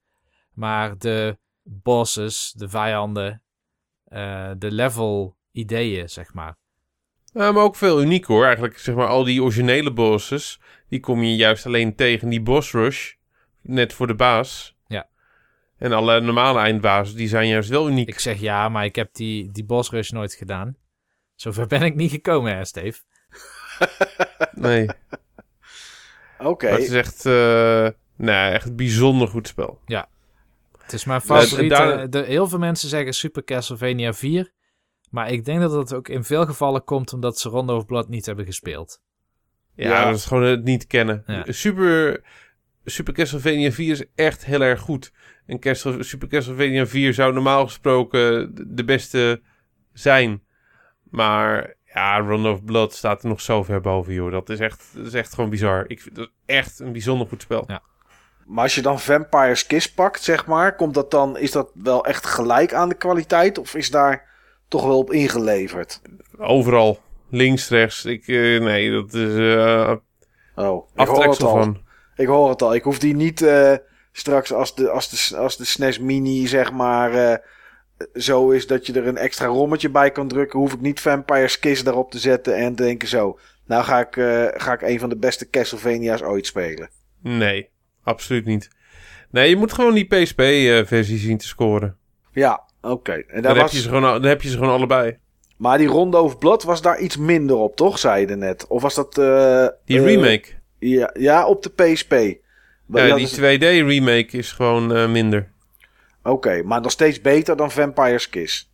Maar 0.54 0.98
de 0.98 1.38
bosses, 1.82 2.52
de 2.56 2.68
vijanden, 2.68 3.42
eh, 4.04 4.50
de 4.58 4.72
level 4.72 5.36
ideeën, 5.52 6.08
zeg 6.08 6.34
maar. 6.34 6.58
Ja, 7.32 7.52
maar 7.52 7.62
ook 7.62 7.76
veel 7.76 8.02
uniek 8.02 8.24
hoor. 8.24 8.44
Eigenlijk, 8.44 8.78
zeg 8.78 8.94
maar, 8.94 9.06
al 9.06 9.24
die 9.24 9.42
originele 9.42 9.92
bosses, 9.92 10.60
die 10.88 11.00
kom 11.00 11.22
je 11.22 11.36
juist 11.36 11.66
alleen 11.66 11.94
tegen 11.94 12.28
die 12.28 12.40
boss 12.40 12.72
rush. 12.72 13.12
Net 13.60 13.92
voor 13.92 14.06
de 14.06 14.14
baas. 14.14 14.76
Ja. 14.86 15.08
En 15.78 15.92
alle 15.92 16.20
normale 16.20 16.58
eindbazen, 16.58 17.16
die 17.16 17.28
zijn 17.28 17.48
juist 17.48 17.68
wel 17.68 17.88
uniek. 17.88 18.08
Ik 18.08 18.18
zeg 18.18 18.40
ja, 18.40 18.68
maar 18.68 18.84
ik 18.84 18.96
heb 18.96 19.14
die, 19.14 19.50
die 19.52 19.64
boss 19.64 19.90
rush 19.90 20.10
nooit 20.10 20.34
gedaan. 20.34 20.76
Zover 21.34 21.66
ben 21.66 21.82
ik 21.82 21.94
niet 21.94 22.10
gekomen, 22.10 22.56
hè, 22.56 22.64
Steve? 22.64 23.00
Nee, 24.52 24.88
Oké. 26.38 26.68
maar 26.68 26.78
het 26.78 26.88
is 26.88 26.94
echt, 26.94 27.26
eh, 27.26 27.88
nee, 28.16 28.50
echt 28.52 28.66
een 28.66 28.76
bijzonder 28.76 29.28
goed 29.28 29.48
spel. 29.48 29.80
Het 30.90 30.98
is 31.00 31.04
mijn 31.04 31.20
favoriete. 31.20 31.74
daar- 31.74 32.10
de, 32.10 32.18
heel 32.22 32.48
veel 32.48 32.58
mensen 32.58 32.88
zeggen 32.88 33.12
Super 33.12 33.44
Castlevania 33.44 34.12
4. 34.12 34.52
Maar 35.10 35.30
ik 35.30 35.44
denk 35.44 35.60
dat 35.60 35.72
het 35.72 35.94
ook 35.94 36.08
in 36.08 36.24
veel 36.24 36.46
gevallen 36.46 36.84
komt 36.84 37.12
omdat 37.12 37.38
ze 37.38 37.48
Rondo 37.48 37.76
of 37.76 37.86
Blood 37.86 38.08
niet 38.08 38.26
hebben 38.26 38.44
gespeeld. 38.44 39.00
Ja, 39.74 39.88
Ja. 39.88 40.04
dat 40.04 40.16
is 40.16 40.24
gewoon 40.24 40.42
het 40.42 40.64
niet 40.64 40.86
kennen. 40.86 41.22
Ja. 41.26 41.44
Super, 41.46 42.22
Super 42.84 43.12
Castlevania 43.14 43.70
4 43.72 43.92
is 43.92 44.04
echt 44.14 44.44
heel 44.44 44.60
erg 44.60 44.80
goed. 44.80 45.12
En 45.46 45.58
Castle, 45.60 46.02
Super 46.02 46.28
Castlevania 46.28 46.86
4 46.86 47.14
zou 47.14 47.32
normaal 47.32 47.64
gesproken 47.66 48.52
de- 48.74 48.84
beste 48.84 49.42
zijn. 49.92 50.42
Maar 51.10 51.74
ja, 51.84 52.16
Run 52.18 52.46
of 52.46 52.64
Blood 52.64 52.92
staat 52.94 53.22
er 53.22 53.28
nog 53.28 53.40
zo 53.40 53.62
ver 53.62 53.80
boven, 53.80 54.12
joh. 54.14 54.30
Dat 54.32 54.48
is 54.50 54.58
echt, 54.60 54.90
dat 54.94 55.06
is 55.06 55.14
echt 55.14 55.34
gewoon 55.34 55.50
bizar. 55.50 55.84
Ik 55.86 56.00
vind 56.00 56.14
dat 56.14 56.30
echt 56.46 56.78
een 56.78 56.92
bijzonder 56.92 57.26
goed 57.26 57.42
spel. 57.42 57.64
Ja. 57.66 57.82
Maar 58.50 58.62
als 58.62 58.74
je 58.74 58.82
dan 58.82 59.00
Vampire's 59.00 59.66
Kiss 59.66 59.92
pakt, 59.92 60.22
zeg 60.22 60.46
maar, 60.46 60.76
komt 60.76 60.94
dat 60.94 61.10
dan, 61.10 61.38
is 61.38 61.50
dat 61.50 61.70
wel 61.74 62.04
echt 62.04 62.26
gelijk 62.26 62.74
aan 62.74 62.88
de 62.88 62.94
kwaliteit? 62.94 63.58
Of 63.58 63.74
is 63.74 63.90
daar 63.90 64.24
toch 64.68 64.84
wel 64.84 64.98
op 64.98 65.12
ingeleverd? 65.12 66.00
Overal. 66.38 66.98
Links, 67.28 67.68
rechts. 67.68 68.04
Ik, 68.04 68.28
eh, 68.28 68.60
nee, 68.60 68.90
dat 68.90 69.12
is 69.14 69.36
eh 69.36 69.94
Oh, 70.54 70.88
ik 70.94 71.06
hoor 71.06 71.30
het 71.30 71.42
al. 71.42 71.50
van. 71.50 71.80
Ik 72.16 72.26
hoor 72.26 72.48
het 72.48 72.62
al. 72.62 72.74
Ik 72.74 72.82
hoef 72.82 72.98
die 72.98 73.14
niet 73.14 73.42
eh, 73.42 73.74
straks 74.12 74.52
als 74.52 74.74
de, 74.74 74.90
als, 74.90 75.28
de, 75.28 75.36
als 75.36 75.56
de 75.56 75.64
SNES 75.64 75.98
Mini, 75.98 76.46
zeg 76.46 76.72
maar, 76.72 77.40
zo 78.14 78.50
is 78.50 78.66
dat 78.66 78.86
je 78.86 78.92
er 78.92 79.06
een 79.06 79.16
extra 79.16 79.46
rommetje 79.46 79.90
bij 79.90 80.10
kan 80.10 80.28
drukken. 80.28 80.58
Hoef 80.58 80.72
ik 80.72 80.80
niet 80.80 81.00
Vampire's 81.00 81.58
Kiss 81.58 81.84
daarop 81.84 82.10
te 82.10 82.18
zetten 82.18 82.56
en 82.56 82.74
te 82.74 82.82
denken 82.82 83.08
zo. 83.08 83.38
Nou 83.66 83.84
ga 83.84 84.00
ik, 84.00 84.14
ga 84.60 84.72
ik 84.72 84.82
een 84.82 84.98
van 84.98 85.08
de 85.08 85.16
beste 85.16 85.50
Castlevania's 85.50 86.22
ooit 86.22 86.46
spelen. 86.46 86.90
Nee, 87.22 87.68
absoluut 88.10 88.44
niet. 88.44 88.68
Nee, 89.30 89.48
je 89.48 89.56
moet 89.56 89.72
gewoon 89.72 89.94
die 89.94 90.04
PSP-versie 90.06 91.18
zien 91.18 91.38
te 91.38 91.46
scoren. 91.46 91.96
Ja, 92.32 92.62
oké. 92.82 93.12
En 93.12 93.24
Dan, 93.32 93.42
daar 93.42 93.52
heb 93.54 93.62
was, 93.62 93.72
je 93.72 93.80
ze 93.80 93.88
gewoon, 93.88 94.02
dan 94.02 94.22
heb 94.22 94.42
je 94.42 94.48
ze 94.48 94.56
gewoon 94.58 94.72
allebei. 94.74 95.16
Maar 95.56 95.78
die 95.78 95.86
Rondo 95.86 96.22
of 96.22 96.38
Blood 96.38 96.62
was 96.62 96.82
daar 96.82 96.98
iets 97.00 97.16
minder 97.16 97.56
op, 97.56 97.76
toch? 97.76 97.98
Zei 97.98 98.26
je 98.26 98.36
net. 98.36 98.66
Of 98.66 98.82
was 98.82 98.94
dat... 98.94 99.18
eh, 99.18 99.66
Die 99.84 99.98
eh, 99.98 100.04
remake. 100.04 100.44
ja, 100.78 101.10
ja, 101.18 101.46
op 101.46 101.62
de 101.62 101.70
PSP. 101.70 102.10
Maar 102.86 103.06
Ja, 103.06 103.14
die 103.16 103.28
dus- 103.28 103.58
2D-remake 103.58 104.36
is 104.36 104.52
gewoon 104.52 104.94
eh, 104.94 105.08
minder. 105.10 105.48
Oké, 106.22 106.62
maar 106.62 106.80
nog 106.80 106.90
steeds 106.90 107.20
beter 107.20 107.56
dan 107.56 107.70
Vampire's 107.70 108.28
Kiss. 108.28 108.69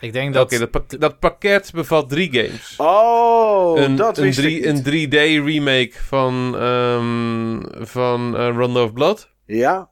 Ik 0.00 0.12
denk 0.12 0.34
dat. 0.34 0.44
Oké, 0.44 0.58
dat, 0.58 0.70
pak- 0.70 1.00
dat 1.00 1.18
pakket 1.18 1.70
bevat 1.74 2.08
drie 2.08 2.32
games. 2.32 2.74
Oh, 2.76 3.78
een, 3.78 3.96
dat 3.96 4.18
een, 4.18 4.24
wist 4.24 4.38
drie- 4.38 4.60
ik 4.60 4.72
niet. 4.72 4.86
een 4.86 5.08
3D-remake 5.10 5.92
van, 5.94 6.56
ehm 6.58 7.84
van 7.86 8.36
eh, 8.36 8.48
Rondo 8.56 8.84
of 8.84 8.92
Blood. 8.92 9.30
Ja? 9.46 9.90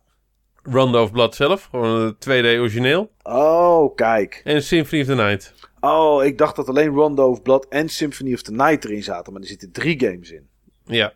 Rondo 0.63 1.03
of 1.03 1.13
Blood 1.13 1.35
zelf, 1.35 1.69
gewoon 1.71 2.01
een 2.01 2.15
2D 2.15 2.59
origineel. 2.61 3.11
Oh, 3.23 3.95
kijk. 3.95 4.41
En 4.45 4.63
Symphony 4.63 5.01
of 5.01 5.07
the 5.09 5.15
Night. 5.15 5.55
Oh, 5.81 6.25
ik 6.25 6.39
dacht 6.39 6.57
dat 6.57 6.69
alleen 6.69 6.89
Rondo 6.95 7.31
of 7.31 7.43
Blood 7.43 7.67
en 7.69 7.89
Symphony 7.89 8.33
of 8.35 8.43
the 8.43 8.53
Night 8.53 8.85
erin 8.85 9.03
zaten. 9.03 9.33
Maar 9.33 9.43
er 9.43 9.49
zitten 9.49 9.73
drie 9.73 10.01
games 10.01 10.31
in. 10.31 10.49
Ja, 10.85 11.13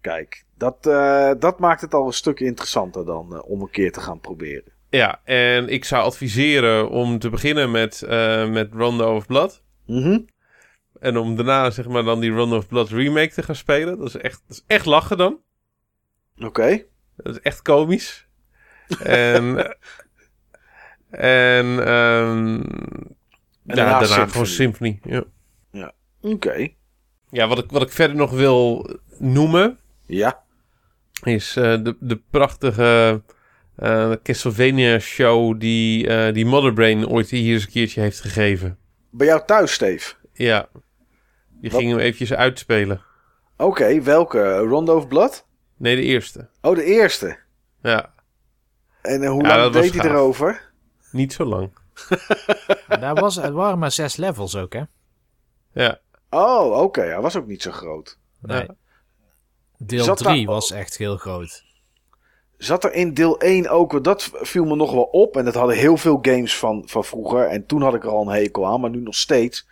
Kijk, 0.00 0.44
dat, 0.56 0.86
eh, 0.86 1.30
dat 1.38 1.58
maakt 1.58 1.80
het 1.80 1.94
al 1.94 2.06
een 2.06 2.12
stuk 2.12 2.40
interessanter 2.40 3.04
dan 3.04 3.34
eh, 3.34 3.40
om 3.50 3.60
een 3.60 3.70
keer 3.70 3.92
te 3.92 4.00
gaan 4.00 4.20
proberen. 4.20 4.72
Ja, 4.94 5.20
en 5.24 5.68
ik 5.68 5.84
zou 5.84 6.04
adviseren 6.04 6.90
om 6.90 7.18
te 7.18 7.30
beginnen 7.30 7.70
met, 7.70 8.02
eh, 8.02 8.48
met 8.50 8.72
Rondo 8.72 9.16
of 9.16 9.26
Blood. 9.26 9.62
Mhm. 9.86 10.18
En 11.00 11.16
om 11.16 11.36
daarna 11.36 11.70
zeg 11.70 11.88
maar 11.88 12.02
dan 12.04 12.20
die 12.20 12.30
Rondo 12.30 12.56
of 12.56 12.66
Blood 12.68 12.88
remake 12.88 13.32
te 13.32 13.42
gaan 13.42 13.54
spelen. 13.54 13.98
Dat 13.98 14.06
is 14.06 14.16
echt, 14.16 14.42
dat 14.46 14.56
is 14.56 14.64
echt 14.66 14.86
lachen 14.86 15.16
dan. 15.16 15.40
Oké. 16.38 16.82
Dat 17.16 17.34
is 17.34 17.40
echt 17.40 17.62
komisch. 17.62 18.26
en 19.02 19.56
en 21.10 21.66
ehm, 21.86 22.56
ja, 22.56 23.74
daarna 23.74 23.98
daarna 23.98 24.04
Symphony. 24.06 24.30
gewoon 24.30 24.46
Symphony. 24.46 25.00
Ja, 25.70 25.92
Oké. 26.20 26.68
ja 27.30 27.48
wat, 27.48 27.58
ik, 27.58 27.70
wat 27.70 27.82
ik 27.82 27.90
verder 27.90 28.16
nog 28.16 28.30
wil 28.30 28.90
noemen. 29.18 29.78
Ja. 30.06 30.42
is 31.22 31.56
eh, 31.56 31.82
de, 31.82 31.96
de 32.00 32.22
prachtige 32.30 33.22
eh, 33.76 34.12
Castlevania 34.22 34.98
show 34.98 35.60
die, 35.60 36.06
eh, 36.08 36.34
die 36.34 36.46
Motherbrain 36.46 37.08
ooit 37.08 37.30
hier 37.30 37.52
eens 37.54 37.64
een 37.64 37.70
keertje 37.70 38.00
heeft 38.00 38.20
gegeven. 38.20 38.78
Bij 39.10 39.26
jou 39.26 39.42
thuis, 39.46 39.72
Steve? 39.72 40.14
Ja, 40.32 40.68
die 41.60 41.70
Wat? 41.70 41.80
gingen 41.80 41.96
we 41.96 42.02
eventjes 42.02 42.32
uitspelen. 42.32 43.02
Oké, 43.56 44.02
welke? 44.02 44.56
Rondo 44.56 44.96
of 44.96 45.08
Blood? 45.08 45.46
Nee, 45.76 45.96
de 45.96 46.02
eerste. 46.02 46.48
Oh, 46.60 46.74
de 46.74 46.84
eerste. 46.84 47.38
Ja, 47.82 48.12
En 49.02 49.22
eh, 49.22 49.30
hoe 49.30 49.42
Ja, 49.44 49.56
lang 49.58 49.72
deed 49.72 49.82
hij 49.94 50.00
gaaf. 50.02 50.04
erover? 50.12 50.72
niet 51.12 51.32
zo 51.32 51.44
lang. 51.44 51.70
Daar 53.00 53.14
was, 53.14 53.36
het 53.36 53.52
waren 53.52 53.78
maar 53.78 53.90
zes 53.92 54.16
levels 54.16 54.56
ook, 54.56 54.72
hè? 54.72 54.82
Ja, 55.72 56.00
Oh, 56.30 56.80
oké. 56.82 57.00
Hij 57.02 57.20
was 57.20 57.36
ook 57.36 57.46
niet 57.46 57.62
zo 57.62 57.70
groot. 57.70 58.18
Nee. 58.40 58.66
Deel 59.78 60.04
Zat 60.04 60.16
3 60.18 60.44
daar- 60.46 60.54
was 60.54 60.70
echt 60.70 60.96
heel 60.96 61.16
groot. 61.16 61.64
Zat 62.64 62.84
er 62.84 62.92
in 62.92 63.14
deel 63.14 63.40
1 63.40 63.68
ook, 63.68 64.04
dat 64.04 64.30
viel 64.32 64.64
me 64.64 64.76
nog 64.76 64.92
wel 64.92 65.02
op. 65.02 65.36
En 65.36 65.44
dat 65.44 65.54
hadden 65.54 65.76
heel 65.76 65.96
veel 65.96 66.18
games 66.22 66.56
van, 66.56 66.82
van 66.86 67.04
vroeger. 67.04 67.46
En 67.46 67.66
toen 67.66 67.82
had 67.82 67.94
ik 67.94 68.02
er 68.04 68.10
al 68.10 68.22
een 68.22 68.34
hekel 68.34 68.66
aan, 68.66 68.80
maar 68.80 68.90
nu 68.90 69.00
nog 69.00 69.14
steeds. 69.14 69.68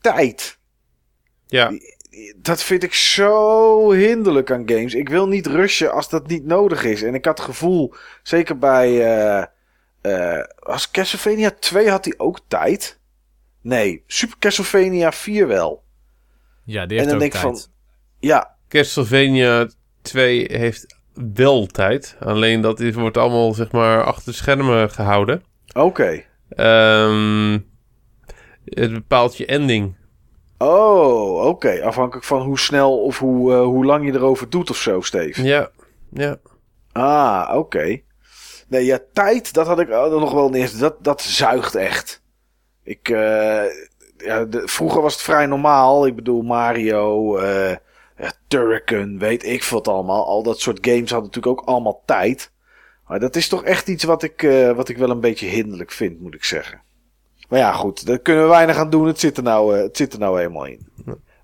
Tijd. 0.00 0.58
ja. 1.46 1.72
Dat 2.36 2.62
vind 2.62 2.82
ik 2.82 2.94
zo 2.94 3.90
hinderlijk 3.90 4.50
aan 4.50 4.68
games. 4.68 4.94
Ik 4.94 5.08
wil 5.08 5.28
niet 5.28 5.46
rushen 5.46 5.92
als 5.92 6.08
dat 6.08 6.26
niet 6.26 6.44
nodig 6.44 6.84
is. 6.84 7.02
En 7.02 7.14
ik 7.14 7.24
had 7.24 7.38
het 7.38 7.46
gevoel, 7.46 7.94
zeker 8.22 8.58
bij... 8.58 8.88
eh 9.04 9.44
eh 10.00 10.44
als 10.58 10.90
Castlevania 10.90 11.50
2 11.50 11.90
had 11.90 12.04
hij 12.04 12.14
ook 12.16 12.40
tijd. 12.48 12.98
Nee, 13.62 14.02
Super 14.06 14.38
Castlevania 14.38 15.12
4 15.12 15.46
wel. 15.46 15.82
Ja, 16.64 16.86
die 16.86 16.98
En 16.98 17.04
heeft 17.04 17.04
dan 17.04 17.14
ook 17.14 17.20
denk 17.20 17.32
tijd. 17.32 17.42
van... 17.42 17.72
Ja, 18.18 18.56
Castlevania 18.68 19.68
2 20.02 20.46
heeft 20.50 20.97
wel 21.34 21.66
tijd. 21.66 22.16
Alleen 22.20 22.60
dat 22.60 22.80
is, 22.80 22.94
wordt 22.94 23.16
allemaal 23.16 23.54
zeg 23.54 23.72
maar 23.72 24.04
achter 24.04 24.24
de 24.24 24.32
schermen 24.38 24.90
gehouden. 24.90 25.42
oké. 25.74 26.22
Ehm, 26.48 27.52
het 28.64 28.92
bepaalt 28.92 29.36
je 29.36 29.46
ending. 29.46 29.96
Oh, 30.58 31.44
oké. 31.46 31.82
Afhankelijk 31.84 32.26
van 32.26 32.42
hoe 32.42 32.58
snel 32.58 33.02
of 33.02 33.18
hoe, 33.18 33.52
eh, 33.52 33.60
hoe 33.62 33.84
lang 33.84 34.06
je 34.06 34.12
erover 34.12 34.50
doet 34.50 34.70
of 34.70 34.76
zo, 34.76 35.00
Steve. 35.00 35.42
Ja, 35.42 35.70
ja. 36.10 36.36
Ah, 36.92 37.54
oké. 37.56 38.00
Nee, 38.68 38.84
ja, 38.84 38.98
tijd, 39.12 39.54
dat 39.54 39.66
had 39.66 39.80
ik 39.80 39.88
eh, 39.88 40.10
nog 40.10 40.32
wel 40.32 40.54
eerst. 40.54 40.80
Dat, 40.80 41.04
dat 41.04 41.22
zuigt 41.22 41.74
echt. 41.74 42.22
Ik, 42.82 43.08
eh, 43.08 43.62
ja, 44.16 44.44
de- 44.44 44.62
vroeger 44.68 45.02
was 45.02 45.12
het 45.12 45.22
vrij 45.22 45.46
normaal. 45.46 46.06
Ik 46.06 46.14
bedoel, 46.16 46.42
Mario, 46.42 47.36
eh 47.36 47.76
ja, 48.18 48.32
Turrican, 48.48 49.18
weet 49.18 49.44
ik 49.44 49.62
veel 49.62 49.78
het 49.78 49.88
allemaal. 49.88 50.26
Al 50.26 50.42
dat 50.42 50.60
soort 50.60 50.78
games 50.80 51.10
hadden 51.10 51.30
natuurlijk 51.30 51.60
ook 51.60 51.68
allemaal 51.68 52.02
tijd. 52.04 52.52
Maar 53.06 53.20
dat 53.20 53.36
is 53.36 53.48
toch 53.48 53.64
echt 53.64 53.88
iets 53.88 54.04
wat 54.04 54.22
ik, 54.22 54.42
eh, 54.42 54.72
wat 54.72 54.88
ik 54.88 54.96
wel 54.96 55.10
een 55.10 55.20
beetje 55.20 55.46
hinderlijk 55.46 55.92
vind, 55.92 56.20
moet 56.20 56.34
ik 56.34 56.44
zeggen. 56.44 56.82
Maar 57.48 57.58
ja, 57.58 57.72
goed, 57.72 58.06
daar 58.06 58.18
kunnen 58.18 58.42
we 58.42 58.48
weinig 58.48 58.76
aan 58.76 58.90
doen. 58.90 59.06
Het 59.06 59.20
zit 59.20 59.36
er 59.36 59.42
nou, 59.42 59.76
eh, 59.76 59.82
het 59.82 59.96
zit 59.96 60.12
er 60.12 60.18
nou 60.18 60.40
eenmaal 60.40 60.66
in. 60.66 60.86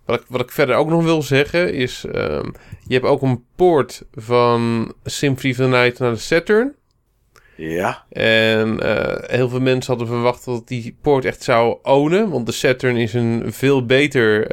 Wat 0.04 0.20
ik, 0.20 0.26
wat 0.28 0.40
ik 0.40 0.50
verder 0.50 0.76
ook 0.76 0.88
nog 0.88 1.04
wil 1.04 1.22
zeggen 1.22 1.74
is... 1.74 2.04
ehm, 2.04 2.50
je 2.86 2.94
hebt 2.94 3.06
ook 3.06 3.22
een 3.22 3.44
poort 3.56 4.04
van 4.12 4.92
Symphony 5.04 5.50
of 5.52 5.56
the 5.56 5.66
Night 5.66 5.98
naar 5.98 6.12
de 6.12 6.18
Saturn. 6.18 6.74
Ja, 7.56 8.04
En 8.10 8.80
eh, 8.80 9.30
heel 9.36 9.48
veel 9.48 9.60
mensen 9.60 9.90
hadden 9.96 10.14
verwacht 10.14 10.44
dat 10.44 10.68
die 10.68 10.96
poort 11.02 11.24
echt 11.24 11.42
zou 11.42 11.78
ownen. 11.82 12.30
Want 12.30 12.46
de 12.46 12.52
Saturn 12.52 12.96
is 12.96 13.14
een 13.14 13.52
veel 13.52 13.86
beter 13.86 14.50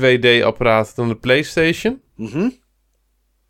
2D-apparaat 0.00 0.92
dan 0.96 1.08
de 1.08 1.16
PlayStation. 1.16 2.02
mhm. 2.16 2.48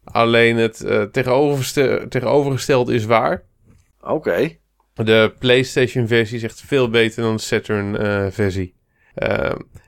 Alleen 0.04 0.56
het 0.56 0.80
eh, 0.84 1.02
tegenovergeste- 1.02 2.06
tegenovergestelde 2.08 2.94
is 2.94 3.04
waar. 3.04 3.42
oké. 4.00 4.56
De 4.94 5.34
PlayStation-versie 5.38 6.36
is 6.36 6.42
echt 6.42 6.60
veel 6.60 6.90
beter 6.90 7.22
dan 7.22 7.36
de 7.36 7.42
Saturn-versie. 7.42 8.74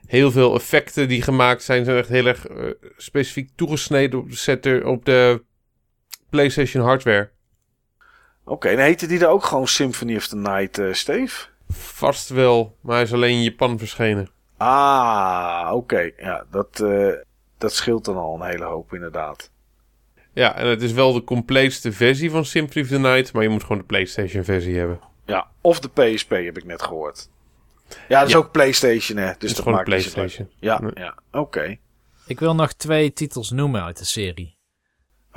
heel 0.05 0.31
veel 0.31 0.55
effecten 0.55 1.07
die 1.07 1.21
gemaakt 1.21 1.63
zijn, 1.63 1.85
zijn 1.85 1.97
echt 1.97 2.09
heel 2.09 2.25
erg 2.25 2.47
eh, 2.47 2.65
specifiek 2.97 3.49
toegesneden 3.55 4.19
op 4.19 4.29
de, 4.29 4.35
Saturn, 4.35 4.85
op 4.85 5.05
de 5.05 5.43
PlayStation 6.29 6.83
hardware. 6.83 7.29
Oké, 8.45 8.67
en 8.67 8.79
heette 8.79 9.07
die 9.07 9.19
er 9.19 9.27
ook 9.27 9.43
gewoon 9.43 9.67
Symphony 9.67 10.15
of 10.15 10.27
the 10.27 10.35
Night, 10.37 10.77
eh 10.77 10.93
Steve? 10.93 11.45
Vast 11.69 12.29
wel, 12.29 12.77
maar 12.81 12.95
hij 12.95 13.03
is 13.03 13.13
alleen 13.13 13.35
in 13.35 13.43
Japan 13.43 13.77
verschenen. 13.79 14.29
Ah, 14.57 15.69
oké. 15.73 16.11
Ja, 16.17 16.45
dat, 16.51 16.79
eh, 16.79 17.13
dat 17.57 17.73
scheelt 17.73 18.05
dan 18.05 18.17
al 18.17 18.35
een 18.35 18.47
hele 18.49 18.63
hoop 18.65 18.93
inderdaad. 18.93 19.51
Ja, 20.33 20.55
en 20.55 20.67
het 20.67 20.81
is 20.81 20.91
wel 20.91 21.13
de 21.13 21.23
compleetste 21.23 21.91
versie 21.91 22.31
van 22.31 22.45
Symphony 22.45 22.83
of 22.85 22.89
the 22.91 22.99
Night, 22.99 23.33
maar 23.33 23.43
je 23.43 23.49
moet 23.49 23.61
gewoon 23.61 23.77
de 23.77 23.83
PlayStation-versie 23.83 24.77
hebben. 24.77 24.99
Ja, 25.25 25.47
of 25.61 25.79
de 25.79 25.89
PSP 25.89 26.29
heb 26.29 26.57
ik 26.57 26.63
net 26.65 26.81
gehoord. 26.81 27.29
Ja, 28.07 28.19
dat 28.19 28.27
is 28.27 28.33
Ja. 28.33 28.39
ook 28.39 28.51
PlayStation, 28.51 29.17
hè? 29.17 29.23
Dus 29.25 29.33
Het 29.33 29.43
is 29.43 29.53
dat 29.53 29.59
gewoon 29.63 29.73
maakt 29.77 29.91
zoveel 30.01 30.11
PlayStation. 30.13 30.49
Ja, 30.59 30.81
ja. 30.93 31.17
Oké. 31.31 31.77
Ik 32.27 32.39
wil 32.39 32.55
nog 32.55 32.73
twee 32.73 33.13
titels 33.13 33.51
noemen 33.51 33.83
uit 33.83 33.97
de 33.97 34.05
serie. 34.05 34.35
Die 34.35 34.55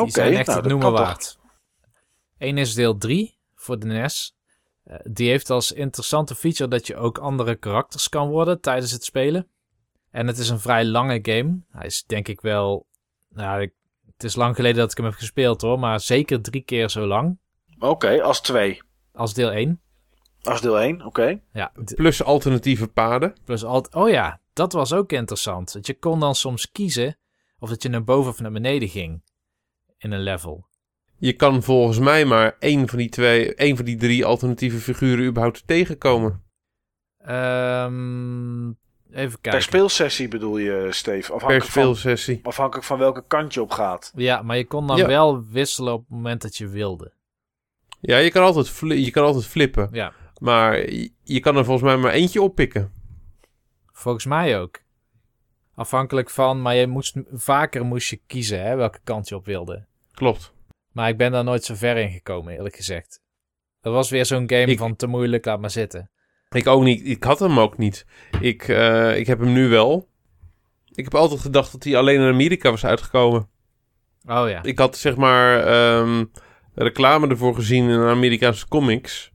Oké, 0.07 0.11
zijn 0.11 0.35
echt 0.37 0.47
nou, 0.47 0.59
het 0.61 0.69
noemen 0.69 0.93
waard. 0.93 1.39
Eén 2.39 2.59
is 2.59 2.75
deel 2.75 2.97
3 2.99 3.39
voor 3.55 3.79
de 3.79 3.87
NES. 3.87 4.35
Eh, 4.91 4.99
die 5.11 5.29
heeft 5.29 5.51
als 5.51 5.73
interessante 5.73 6.35
feature 6.35 6.71
dat 6.71 6.87
je 6.87 6.97
ook 6.97 7.19
andere 7.19 7.55
karakters 7.57 8.09
kan 8.09 8.29
worden 8.29 8.61
tijdens 8.61 8.91
het 8.93 9.05
spelen. 9.05 9.49
En 10.11 10.27
het 10.27 10.39
is 10.39 10.49
een 10.49 10.61
vrij 10.61 10.85
lange 10.85 11.19
game. 11.23 11.61
Hij 11.71 11.87
is 11.87 12.05
denk 12.07 12.29
ik 12.29 12.41
wel... 12.41 12.87
Nou, 13.29 13.61
ik- 13.63 13.75
het 14.07 14.25
is 14.25 14.35
lang 14.35 14.55
geleden 14.55 14.79
dat 14.79 14.91
ik 14.91 14.97
hem 14.97 15.07
heb 15.07 15.15
gespeeld 15.15 15.61
hoor, 15.61 15.79
maar 15.79 16.01
zeker 16.01 16.43
drie 16.43 16.63
keer 16.63 16.89
zo 16.91 17.07
lang 17.07 17.39
Oké, 17.79 18.23
als 18.23 18.41
twee. 18.41 18.83
als 19.13 19.35
deel 19.35 19.53
1. 19.53 19.81
Als 20.43 20.61
deel 20.61 20.81
1, 20.81 21.05
oké. 21.07 21.41
Ja, 21.53 21.73
Plus 21.95 22.23
alternatieve 22.23 22.89
paden. 22.89 23.35
plus 23.45 23.65
alt. 23.65 23.95
Oh 23.95 24.09
ja, 24.11 24.41
dat 24.53 24.73
was 24.73 24.93
ook 24.93 25.13
interessant. 25.13 25.73
Dat 25.73 25.87
je 25.87 25.99
kon 25.99 26.21
dan 26.21 26.35
soms 26.35 26.71
kiezen 26.71 27.19
of 27.59 27.69
dat 27.69 27.83
je 27.83 27.89
naar 27.89 28.05
boven 28.05 28.31
of 28.31 28.41
naar 28.41 28.53
beneden 28.53 28.89
ging 28.89 29.23
in 29.99 30.13
een 30.13 30.23
level. 30.23 30.67
Je 31.21 31.33
kan 31.33 31.63
volgens 31.63 31.99
mij 31.99 32.25
maar 32.25 32.57
één 32.59 32.89
van 32.89 32.99
die 32.99 33.09
twee, 33.09 33.55
één 33.55 33.77
van 33.77 33.85
die 33.85 33.97
drie 33.97 34.25
alternatieve 34.25 34.79
figuren 34.79 35.25
überhaupt 35.25 35.63
tegenkomen. 35.67 36.43
Ehm, 37.19 38.69
even 39.11 39.41
kijken. 39.41 39.51
Per 39.51 39.63
speelsessie 39.63 40.29
bedoel 40.29 40.59
je, 40.59 40.87
Steve? 40.91 41.27
Per 41.27 41.35
Afhankelijk, 41.35 41.65
van, 41.65 41.83
speelsessie. 41.83 42.41
afhankelijk 42.43 42.87
van 42.87 42.99
welke 42.99 43.25
kant 43.27 43.55
je 43.55 43.63
op 43.63 43.71
gaat. 43.71 44.13
Ja, 44.15 44.43
maar 44.43 44.57
je 44.57 44.67
kon 44.67 44.87
dan 44.87 44.97
Ja. 44.97 45.07
wel 45.07 45.45
wisselen 45.45 45.93
op 45.93 46.01
het 46.01 46.09
moment 46.09 46.43
dat 46.43 46.57
je 46.57 46.69
wilde. 46.69 47.13
Ja, 48.01 48.17
je 48.17 48.31
kan 48.31 48.43
altijd, 48.43 48.69
fli- 48.69 49.05
je 49.05 49.11
kan 49.11 49.25
altijd 49.25 49.47
flippen. 49.47 49.89
Ja, 49.93 50.13
Maar 50.39 50.79
je, 50.93 51.13
je 51.23 51.41
kan 51.41 51.57
er 51.57 51.65
volgens 51.65 51.87
mij 51.87 51.97
maar 51.97 52.13
eentje 52.13 52.43
oppikken. 52.43 52.93
volgens 53.93 54.25
mij 54.25 54.61
ook. 54.61 54.81
Afhankelijk 55.75 56.31
van, 56.31 56.63
maar 56.63 56.75
je 56.75 56.87
moest, 56.87 57.17
vaker 57.33 57.85
moest 57.85 58.11
je 58.11 58.21
kiezen 58.27 58.63
hè, 58.63 58.77
welke 58.77 58.99
kant 59.05 59.29
je 59.29 59.35
op 59.37 59.45
wilde. 59.45 59.87
Klopt. 60.13 60.53
Maar 60.93 61.09
ik 61.09 61.17
ben 61.17 61.33
daar 61.33 61.45
nooit 61.45 61.65
zo 61.65 61.75
ver 61.75 61.97
in 61.97 62.11
gekomen, 62.11 62.55
eerlijk 62.55 62.77
gezegd. 62.77 63.21
Dat 63.81 63.93
was 63.93 64.11
weer 64.11 64.27
zo'n 64.27 64.51
game 64.51 64.67
Ik- 64.67 64.79
van 64.79 64.97
te 64.97 65.07
moeilijk, 65.07 65.45
laat 65.45 65.61
maar 65.61 65.71
zitten. 65.71 66.11
Ik 66.51 66.67
ook 66.67 66.83
niet. 66.83 67.07
Ik 67.07 67.25
had 67.25 67.39
hem 67.39 67.59
ook 67.61 67.79
niet. 67.79 68.07
Ik, 68.41 68.69
eh, 68.69 69.17
ik 69.17 69.27
heb 69.27 69.39
hem 69.41 69.53
nu 69.53 69.69
wel. 69.69 70.09
Ik 70.95 71.05
heb 71.05 71.15
altijd 71.15 71.41
gedacht 71.41 71.73
dat 71.73 71.85
hij 71.85 71.97
alleen 71.97 72.21
in 72.21 72.33
Amerika 72.33 72.71
was 72.71 72.85
uitgekomen. 72.85 73.49
Oh 74.27 74.49
ja. 74.49 74.63
Ik 74.63 74.79
had 74.79 74.97
zeg 74.97 75.17
maar 75.17 75.67
ehm, 75.67 76.25
reclame 76.75 77.29
ervoor 77.29 77.55
gezien 77.55 77.89
in 77.89 78.01
Amerikaanse 78.01 78.69
comics. 78.69 79.33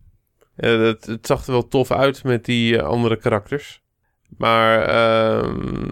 Eh, 0.56 0.80
het, 0.80 1.06
het 1.06 1.28
zag 1.28 1.46
er 1.46 1.52
wel 1.52 1.68
tof 1.68 1.92
uit 1.92 2.24
met 2.24 2.46
die 2.46 2.78
eh, 2.78 2.84
andere 2.88 3.18
karakters. 3.18 3.82
Maar 4.38 4.82
ehm, 4.82 5.88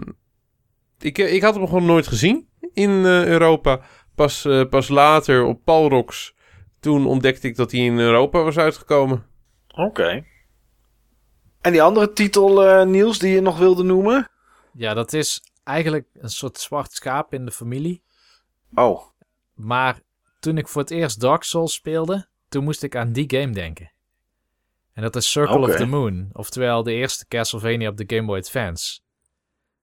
ik, 0.98 1.18
ik 1.18 1.42
had 1.42 1.54
hem 1.54 1.66
gewoon 1.66 1.86
nooit 1.86 2.06
gezien 2.06 2.48
in 2.72 2.90
Europa. 3.04 3.80
Pas, 4.14 4.44
eh, 4.44 4.68
pas 4.68 4.88
later 4.88 5.44
op 5.44 5.64
Palrox. 5.64 6.34
Toen 6.80 7.06
ontdekte 7.06 7.46
ik 7.48 7.56
dat 7.56 7.72
hij 7.72 7.80
in 7.80 7.98
Europa 7.98 8.42
was 8.42 8.58
uitgekomen. 8.58 9.26
Oké. 9.74 10.24
En 11.60 11.72
die 11.72 11.82
andere 11.82 12.12
titel, 12.12 12.64
eh, 12.64 12.86
Niels, 12.86 13.18
die 13.18 13.34
je 13.34 13.40
nog 13.40 13.58
wilde 13.58 13.82
noemen? 13.82 14.30
Ja, 14.72 14.94
dat 14.94 15.12
is 15.12 15.42
eigenlijk 15.64 16.06
een 16.12 16.28
soort 16.28 16.58
zwart 16.58 16.92
schaap 16.92 17.32
in 17.32 17.44
de 17.44 17.50
familie. 17.50 18.02
Oh, 18.74 19.02
Maar 19.54 20.00
toen 20.40 20.58
ik 20.58 20.68
voor 20.68 20.80
het 20.80 20.90
eerst 20.90 21.20
Dark 21.20 21.42
Souls 21.42 21.74
speelde, 21.74 22.26
toen 22.48 22.64
moest 22.64 22.82
ik 22.82 22.96
aan 22.96 23.12
die 23.12 23.30
game 23.36 23.52
denken. 23.52 23.92
En 24.92 25.02
dat 25.02 25.16
is 25.16 25.30
Circle 25.30 25.58
of 25.58 25.76
the 25.76 25.86
Moon, 25.86 26.30
oftewel 26.32 26.82
de 26.82 26.92
eerste 26.92 27.26
Castlevania 27.28 27.88
op 27.88 27.96
de 27.96 28.04
Game 28.16 28.26
Boy 28.26 28.38
Advance. 28.38 29.00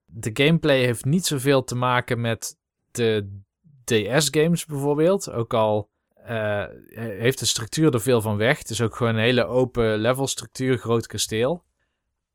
De 0.04 0.30
gameplay 0.32 0.84
heeft 0.84 1.04
niet 1.04 1.26
zoveel 1.26 1.64
te 1.64 1.74
maken 1.74 2.20
met 2.20 2.56
de 2.90 3.40
DS-games 3.84 4.66
bijvoorbeeld, 4.66 5.30
ook 5.30 5.54
al 5.54 5.90
eh, 6.14 6.64
heeft 6.94 7.38
de 7.38 7.46
structuur 7.46 7.94
er 7.94 8.00
veel 8.00 8.20
van 8.20 8.36
weg. 8.36 8.58
Het 8.58 8.70
is 8.70 8.80
ook 8.80 8.96
gewoon 8.96 9.14
een 9.14 9.20
hele 9.20 9.44
open 9.44 9.98
levelstructuur, 9.98 10.78
groot 10.78 11.06
kasteel. 11.06 11.64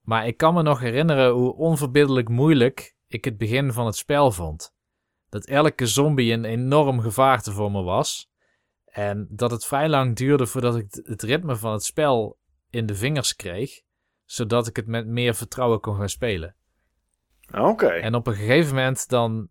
Maar 0.01 0.27
ik 0.27 0.37
kan 0.37 0.53
me 0.53 0.61
nog 0.61 0.79
herinneren 0.79 1.31
hoe 1.31 1.55
onverbiddelijk 1.55 2.29
moeilijk 2.29 2.95
ik 3.07 3.25
het 3.25 3.37
begin 3.37 3.73
van 3.73 3.85
het 3.85 3.95
spel 3.95 4.31
vond. 4.31 4.75
dat 5.29 5.45
elke 5.45 5.85
zombie 5.85 6.33
een 6.33 6.45
enorm 6.45 6.99
gevaarte 6.99 7.51
voor 7.51 7.71
me 7.71 7.81
was. 7.81 8.29
En 8.85 9.27
dat 9.29 9.51
het 9.51 9.65
vrij 9.65 9.89
lang 9.89 10.15
duurde 10.15 10.47
voordat 10.47 10.75
ik 10.75 11.01
het 11.03 11.21
ritme 11.21 11.55
van 11.55 11.71
het 11.71 11.83
spel 11.83 12.37
in 12.69 12.85
de 12.85 12.95
vingers 12.95 13.35
kreeg, 13.35 13.81
zodat 14.25 14.67
ik 14.67 14.75
het 14.75 14.87
met 14.87 15.07
meer 15.07 15.35
vertrouwen 15.35 15.79
kon 15.79 15.95
gaan 15.95 16.09
spelen. 16.09 16.55
Oké. 17.53 17.87
En 17.87 18.15
op 18.15 18.27
een 18.27 18.35
gegeven 18.35 18.75
moment 18.75 19.09
dan, 19.09 19.49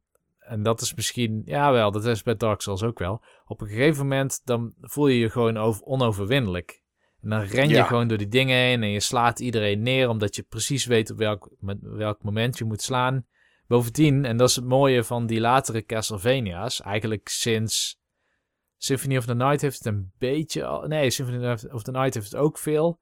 en 0.48 0.62
dat 0.62 0.80
is 0.80 0.94
misschien, 0.94 1.42
ja 1.44 1.72
wel, 1.72 1.90
dat 1.90 2.04
is 2.04 2.22
bij 2.22 2.36
Dark 2.36 2.60
Souls 2.60 2.82
ook 2.82 2.98
wel. 2.98 3.24
Op 3.46 3.60
een 3.60 3.68
gegeven 3.68 4.02
moment 4.02 4.40
dan 4.44 4.74
voel 4.80 5.06
je 5.06 5.18
je 5.18 5.30
gewoon 5.30 5.56
over, 5.56 5.82
onoverwinnelijk. 5.82 6.82
En 7.22 7.28
dan 7.30 7.40
ren 7.40 7.68
je 7.68 7.74
Ja. 7.74 7.84
gewoon 7.84 8.08
door 8.08 8.18
die 8.18 8.28
dingen 8.28 8.56
heen 8.56 8.82
en 8.82 8.90
je 8.90 9.00
slaat 9.00 9.40
iedereen 9.40 9.82
neer 9.82 10.08
omdat 10.08 10.36
je 10.36 10.42
precies 10.42 10.84
weet 10.86 11.10
op 11.10 11.18
welk, 11.18 11.50
met 11.58 11.78
welk 11.80 12.22
moment 12.22 12.58
je 12.58 12.64
moet 12.64 12.82
slaan. 12.82 13.26
Bovendien, 13.66 14.24
en 14.24 14.36
dat 14.36 14.48
is 14.48 14.56
het 14.56 14.64
mooie 14.64 15.04
van 15.04 15.26
die 15.26 15.40
latere 15.40 15.84
Castlevania's, 15.84 16.80
eigenlijk 16.80 17.28
sinds 17.28 17.98
Symphony 18.76 19.16
of 19.16 19.24
the 19.24 19.34
Night 19.34 19.60
heeft 19.60 19.78
het 19.78 19.86
een 19.86 20.12
beetje 20.18 20.64
al, 20.64 20.86
nee, 20.86 21.10
Symphony 21.10 21.52
of 21.70 21.82
the 21.82 21.90
Night 21.90 22.14
heeft 22.14 22.30
het 22.30 22.40
ook 22.40 22.58
veel. 22.58 23.00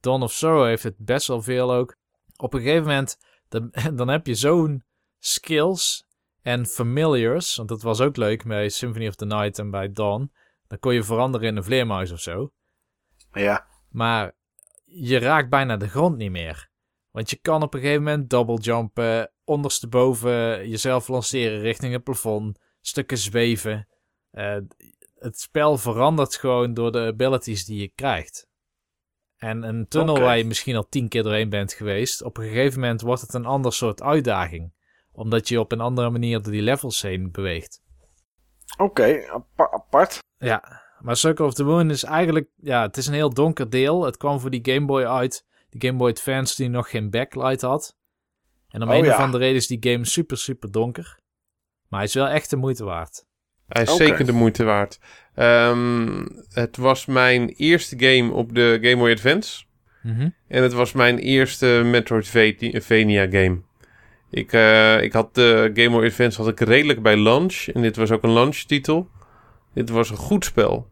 Dawn 0.00 0.22
of 0.22 0.32
Sorrow 0.32 0.64
heeft 0.64 0.82
het 0.82 0.96
best 0.98 1.26
wel 1.26 1.42
veel 1.42 1.72
ook. 1.74 1.96
Op 2.36 2.54
een 2.54 2.60
gegeven 2.60 2.86
moment, 2.86 3.18
dan, 3.48 3.72
dan 3.96 4.08
heb 4.08 4.26
je 4.26 4.34
zo'n 4.34 4.84
skills 5.18 6.06
en 6.42 6.66
familiars, 6.66 7.56
want 7.56 7.68
dat 7.68 7.82
was 7.82 8.00
ook 8.00 8.16
leuk 8.16 8.44
bij 8.44 8.68
Symphony 8.68 9.08
of 9.08 9.14
the 9.14 9.24
Night 9.24 9.58
en 9.58 9.70
bij 9.70 9.92
Dawn. 9.92 10.32
Dan 10.66 10.78
kon 10.78 10.94
je 10.94 11.02
veranderen 11.02 11.48
in 11.48 11.56
een 11.56 11.64
vleermuis 11.64 12.10
of 12.10 12.20
zo. 12.20 12.52
Ja. 13.32 13.66
Maar 13.88 14.32
je 14.84 15.18
raakt 15.18 15.48
bijna 15.48 15.76
de 15.76 15.88
grond 15.88 16.16
niet 16.16 16.30
meer. 16.30 16.70
Want 17.10 17.30
je 17.30 17.36
kan 17.36 17.62
op 17.62 17.74
een 17.74 17.80
gegeven 17.80 18.02
moment 18.02 18.30
double 18.30 18.60
jumpen, 18.60 19.32
ondersteboven 19.44 20.68
jezelf 20.68 21.08
lanceren 21.08 21.60
richting 21.60 21.92
het 21.92 22.02
plafond, 22.02 22.58
stukken 22.80 23.18
zweven. 23.18 23.88
Eh, 24.30 24.56
het 25.18 25.40
spel 25.40 25.78
verandert 25.78 26.36
gewoon 26.36 26.74
door 26.74 26.92
de 26.92 27.06
abilities 27.06 27.64
die 27.64 27.80
je 27.80 27.88
krijgt. 27.94 28.50
En 29.36 29.62
een 29.62 29.88
tunnel 29.88 30.20
waar 30.20 30.38
je 30.38 30.44
misschien 30.44 30.76
al 30.76 30.88
tien 30.88 31.08
keer 31.08 31.22
doorheen 31.22 31.48
bent 31.48 31.72
geweest, 31.72 32.22
op 32.22 32.36
een 32.36 32.48
gegeven 32.48 32.80
moment 32.80 33.00
wordt 33.00 33.20
het 33.20 33.34
een 33.34 33.46
ander 33.46 33.72
soort 33.72 34.02
uitdaging. 34.02 34.72
Omdat 35.12 35.48
je 35.48 35.60
op 35.60 35.72
een 35.72 35.80
andere 35.80 36.10
manier 36.10 36.42
door 36.42 36.52
die 36.52 36.62
levels 36.62 37.02
heen 37.02 37.30
beweegt. 37.30 37.82
Oké, 38.76 39.26
apa- 39.30 39.70
apart. 39.70 40.18
Ja, 40.38 40.82
maar 41.00 41.16
Circle 41.16 41.44
of 41.46 41.54
the 41.54 41.64
Moon 41.64 41.90
is 41.90 42.04
eigenlijk... 42.04 42.48
Ja, 42.56 42.82
het 42.82 42.96
is 42.96 43.06
een 43.06 43.14
heel 43.14 43.34
donker 43.34 43.70
deel. 43.70 44.04
Het 44.04 44.16
kwam 44.16 44.40
voor 44.40 44.50
die 44.50 44.72
Game 44.72 44.86
Boy 44.86 45.04
uit. 45.04 45.44
Die 45.70 45.80
Game 45.88 45.98
Boy 45.98 46.10
Advance 46.10 46.56
die 46.56 46.68
nog 46.68 46.90
geen 46.90 47.10
backlight 47.10 47.60
had. 47.60 47.96
En 48.68 48.82
om 48.82 48.88
Oh 48.88 48.96
een 48.96 49.04
ja. 49.04 49.14
of 49.14 49.20
andere 49.20 49.42
reden 49.42 49.56
is 49.58 49.66
die 49.66 49.92
game 49.92 50.04
super, 50.04 50.38
super 50.38 50.70
donker. 50.70 51.18
Maar 51.88 51.98
hij 52.00 52.08
is 52.08 52.14
wel 52.14 52.26
echt 52.28 52.50
de 52.50 52.56
moeite 52.56 52.84
waard. 52.84 53.24
Hij 53.68 53.82
is 53.82 53.96
zeker 53.96 54.26
de 54.26 54.32
moeite 54.32 54.64
waard. 54.64 55.00
Ehm, 55.34 56.26
het 56.48 56.76
was 56.76 57.06
mijn 57.06 57.48
eerste 57.48 57.94
game 57.98 58.32
op 58.32 58.54
de 58.54 58.78
Game 58.82 58.96
Boy 58.96 59.10
Advance. 59.10 59.64
Mhm. 60.02 60.28
En 60.48 60.62
het 60.62 60.72
was 60.72 60.92
mijn 60.92 61.18
eerste 61.18 61.82
Metroidvania 61.84 63.26
game. 63.30 63.62
Ik, 64.32 64.52
eh, 64.52 65.02
ik 65.02 65.12
had 65.12 65.34
de 65.34 65.70
Game 65.74 65.90
Boy 65.90 66.04
Advance 66.04 66.42
had 66.42 66.50
ik 66.50 66.60
redelijk 66.60 67.02
bij 67.02 67.16
launch. 67.16 67.66
En 67.74 67.82
dit 67.82 67.96
was 67.96 68.10
ook 68.10 68.22
een 68.22 68.32
launch 68.32 68.56
titel. 68.56 69.08
Dit 69.74 69.90
was 69.90 70.10
een 70.10 70.16
goed 70.16 70.44
spel. 70.44 70.88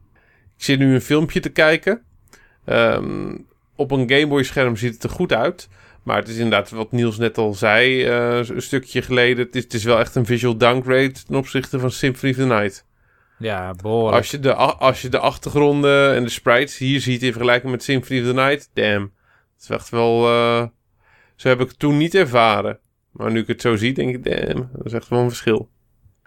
Ik 0.57 0.65
zit 0.65 0.79
nu 0.79 0.95
een 0.95 1.01
filmpje 1.01 1.41
te 1.41 1.49
kijken. 1.49 2.03
Ehm, 2.65 3.37
op 3.77 3.91
een 3.91 4.11
Game 4.11 4.27
Boy 4.27 4.43
scherm 4.43 4.77
ziet 4.77 4.95
het 4.95 5.03
er 5.03 5.11
goed 5.11 5.33
uit. 5.33 5.69
Maar 6.03 6.17
het 6.17 6.29
is 6.29 6.37
inderdaad 6.37 6.71
wat 6.71 6.93
Niels 6.93 7.19
net 7.19 7.39
al 7.39 7.55
zei 7.55 8.05
eh, 8.05 8.49
een 8.49 8.63
stukje 8.63 9.03
geleden. 9.03 9.47
Het 9.47 9.57
is, 9.57 9.63
het 9.63 9.75
is 9.75 9.85
wel 9.85 9.99
echt 9.99 10.15
een 10.15 10.27
visual 10.27 10.57
downgrade 10.57 11.13
ten 11.13 11.35
opzichte 11.35 11.79
van 11.79 11.91
Symphony 11.91 12.33
of 12.33 12.39
the 12.39 12.45
Night. 12.47 12.87
Ja, 13.39 13.75
behoorlijk. 13.83 14.17
Als 14.17 14.31
je, 14.31 14.41
de, 14.41 14.55
als 14.55 15.03
je 15.03 15.09
de 15.09 15.19
achtergronden 15.19 16.15
en 16.15 16.25
de 16.25 16.31
sprites 16.31 16.79
hier 16.79 17.01
ziet 17.01 17.23
in 17.23 17.33
vergelijking 17.33 17.73
met 17.73 17.83
Symphony 17.83 18.21
of 18.21 18.27
the 18.27 18.35
Night, 18.35 18.71
damn. 18.75 19.03
Het 19.55 19.63
is 19.63 19.69
echt 19.69 19.89
wel... 19.89 20.27
eh, 20.29 20.67
zo 21.37 21.49
heb 21.49 21.61
ik 21.61 21.69
het 21.69 21.79
toen 21.79 21.97
niet 21.97 22.15
ervaren. 22.15 22.79
Maar 23.11 23.31
nu 23.31 23.41
ik 23.41 23.47
het 23.47 23.61
zo 23.61 23.77
zie, 23.77 23.93
denk 23.93 24.15
ik, 24.15 24.25
damn, 24.25 24.71
dat 24.73 24.87
is 24.87 24.93
echt 24.93 25.09
wel 25.09 25.21
een 25.21 25.29
verschil. 25.29 25.69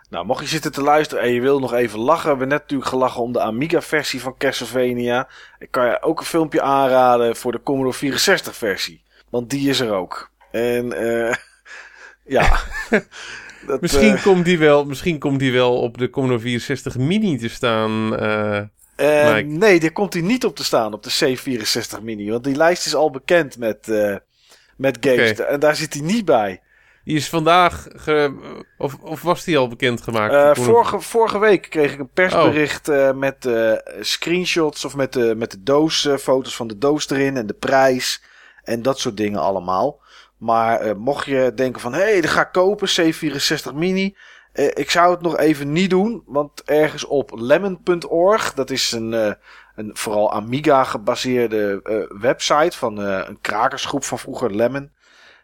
Nou, 0.10 0.26
mocht 0.26 0.42
je 0.42 0.48
zitten 0.50 0.72
te 0.72 0.82
luisteren 0.82 1.24
en 1.24 1.32
je 1.34 1.42
wil 1.42 1.60
nog 1.60 1.74
even 1.74 2.00
lachen. 2.00 2.24
We 2.24 2.30
hebben 2.30 2.48
net 2.48 2.60
natuurlijk 2.62 2.90
gelachen 2.90 3.22
om 3.22 3.32
de 3.34 3.40
Amiga-versie 3.42 4.22
van 4.22 4.38
Castlevania. 4.38 5.30
Ik 5.60 5.72
kan 5.72 5.86
je 5.86 6.02
ook 6.02 6.20
een 6.20 6.26
filmpje 6.26 6.62
aanraden 6.62 7.36
voor 7.36 7.52
de 7.52 7.62
Commodore 7.64 8.12
64-versie. 8.12 9.04
Want 9.30 9.50
die 9.50 9.70
is 9.70 9.80
er 9.80 9.94
ook. 9.94 10.32
En 10.52 10.94
eh 10.94 11.36
ja. 12.38 12.60
Dat, 13.68 13.82
Misschien, 13.82 14.16
eh, 14.16 14.24
komt 14.24 14.46
die 14.46 14.58
wel, 14.58 14.86
misschien 14.86 15.20
komt 15.20 15.40
die 15.40 15.52
wel 15.52 15.78
op 15.82 15.98
de 15.98 16.10
Commodore 16.10 16.40
64 16.42 16.98
Mini 16.98 17.38
te 17.38 17.50
staan. 17.50 18.18
eh. 18.96 19.38
nee, 19.46 19.80
daar 19.80 19.92
komt 19.92 20.14
hij 20.14 20.22
niet 20.22 20.46
op 20.46 20.56
te 20.56 20.64
staan 20.64 20.94
op 20.94 21.04
de 21.04 21.38
C64 21.38 22.02
Mini. 22.02 22.30
Want 22.30 22.44
die 22.44 22.56
lijst 22.56 22.86
is 22.86 22.96
al 22.96 23.12
bekend 23.12 23.58
met, 23.58 23.90
eh, 23.90 24.16
met 24.78 24.98
games. 25.02 25.40
En 25.40 25.60
daar 25.60 25.76
zit 25.76 25.94
hij 25.94 26.04
niet 26.04 26.26
bij. 26.26 26.62
Die 27.04 27.16
is 27.16 27.30
vandaag... 27.30 27.88
Ge, 27.96 28.34
of, 28.78 28.98
of 29.02 29.22
was 29.22 29.44
die 29.44 29.58
al 29.58 29.68
bekendgemaakt? 29.68 30.34
Commodore- 30.34 30.62
vorige, 30.62 31.00
vorige 31.00 31.40
week 31.40 31.70
kreeg 31.70 31.94
ik 31.94 32.00
een 32.00 32.10
persbericht 32.14 32.88
eh, 32.88 33.12
met 33.12 33.46
eh, 33.46 33.74
screenshots 34.00 34.86
of 34.86 34.96
met 34.96 35.14
de, 35.14 35.36
met 35.38 35.52
de 35.52 35.64
doos, 35.64 36.10
foto's 36.20 36.56
van 36.56 36.68
de 36.68 36.78
doos 36.78 37.10
erin 37.10 37.38
en 37.38 37.48
de 37.48 37.54
prijs 37.54 38.24
en 38.64 38.82
dat 38.82 39.00
soort 39.00 39.18
dingen 39.18 39.40
allemaal. 39.40 40.02
Maar 40.38 40.98
mocht 40.98 41.26
je 41.26 41.52
denken 41.56 41.82
van, 41.82 41.94
hé, 41.94 42.02
hey, 42.02 42.22
dat 42.22 42.30
ga 42.30 42.42
ik 42.42 42.52
kopen, 42.52 42.90
C64 42.90 43.74
Mini. 43.74 44.16
ik 44.54 44.90
zou 44.90 45.12
het 45.12 45.22
nog 45.22 45.38
even 45.38 45.72
niet 45.72 45.90
doen, 45.90 46.24
want 46.26 46.64
ergens 46.64 47.06
op 47.06 47.32
lemon.org, 47.36 48.54
dat 48.54 48.70
is 48.70 48.92
een, 48.92 49.12
een 49.76 49.92
vooral 49.94 50.32
Amiga 50.32 50.84
gebaseerde 50.84 51.82
website 52.20 52.78
van 52.78 52.98
een 52.98 53.42
krakersgroep 53.42 54.04
van 54.04 54.20
vroeger, 54.20 54.56
Lemon. 54.56 54.92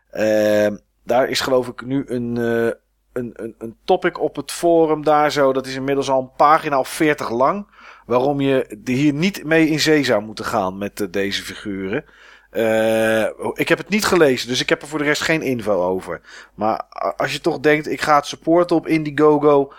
Eh, 0.10 0.68
daar 1.10 1.30
is 1.30 1.40
geloof 1.40 1.68
ik 1.68 1.86
nu 1.86 2.04
een, 2.08 2.38
eh, 2.38 2.74
een, 3.14 3.32
een, 3.34 3.56
een 3.58 3.76
topic 3.84 4.20
op 4.20 4.36
het 4.36 4.52
forum 4.52 5.04
daar 5.04 5.32
zo. 5.32 5.54
Dat 5.54 5.66
is 5.66 5.76
inmiddels 5.76 6.10
al 6.10 6.22
een 6.22 6.36
pagina 6.36 6.80
of 6.80 6.90
40 6.90 7.30
lang. 7.30 7.68
Waarom 8.06 8.42
je 8.42 8.66
er 8.66 8.94
hier 8.94 9.14
niet 9.14 9.44
mee 9.44 9.68
in 9.68 9.80
zee 9.80 10.04
zou 10.04 10.22
moeten 10.22 10.46
gaan 10.46 10.78
met 10.78 11.02
eh, 11.02 11.08
deze 11.12 11.44
figuren. 11.44 12.06
Eh, 12.50 13.24
ik 13.54 13.70
heb 13.70 13.78
het 13.78 13.90
niet 13.90 14.06
gelezen, 14.06 14.48
dus 14.48 14.62
ik 14.62 14.70
heb 14.70 14.82
er 14.82 14.88
voor 14.88 15.00
de 15.00 15.06
rest 15.06 15.22
geen 15.22 15.42
info 15.42 15.84
over. 15.84 16.22
Maar 16.56 16.84
als 17.18 17.34
je 17.34 17.42
toch 17.42 17.60
denkt, 17.60 17.88
ik 17.88 18.02
ga 18.02 18.16
het 18.16 18.26
supporten 18.26 18.76
op 18.76 18.88
Indiegogo. 18.88 19.74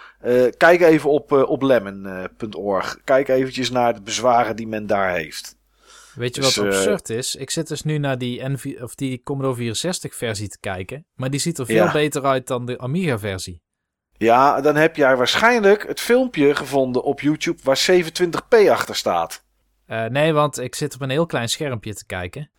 kijk 0.57 0.81
even 0.81 1.11
op, 1.11 1.33
op 1.33 1.63
lemon.org. 1.63 3.01
Kijk 3.05 3.29
eventjes 3.29 3.71
naar 3.71 3.95
de 3.95 4.03
bezwaren 4.03 4.57
die 4.57 4.69
men 4.69 4.87
daar 4.87 5.13
heeft. 5.13 5.59
Weet 6.15 6.35
je 6.35 6.41
Dus, 6.41 6.57
wat 6.57 6.67
eh, 6.67 6.73
absurd 6.73 7.11
is? 7.11 7.35
Ik 7.35 7.51
zit 7.51 7.69
dus 7.69 7.83
nu 7.83 7.99
naar 7.99 8.19
die, 8.19 8.49
NV 8.49 8.79
of 8.83 8.95
die 8.95 9.23
Commodore 9.23 9.55
64 9.55 10.15
versie 10.15 10.49
te 10.49 10.59
kijken. 10.61 11.07
Maar 11.15 11.31
die 11.31 11.41
ziet 11.41 11.59
er 11.59 11.67
veel 11.67 11.85
Ja. 11.85 11.93
beter 11.93 12.25
uit 12.25 12.47
dan 12.47 12.67
de 12.67 12.79
Amiga 12.79 13.19
versie. 13.19 13.63
Ja, 14.13 14.61
dan 14.61 14.77
heb 14.77 14.97
jij 14.97 15.17
waarschijnlijk 15.17 15.87
het 15.87 16.01
filmpje 16.01 16.55
gevonden 16.55 17.03
op 17.03 17.21
YouTube 17.21 17.61
waar 17.63 17.87
27p 17.91 18.69
achter 18.71 18.97
staat. 18.97 19.45
Eh, 19.87 20.05
nee, 20.05 20.33
want 20.33 20.59
ik 20.59 20.75
zit 20.75 20.95
op 20.95 21.01
een 21.01 21.11
heel 21.11 21.27
klein 21.27 21.49
schermpje 21.49 21.95
te 21.95 22.07
kijken. 22.07 22.51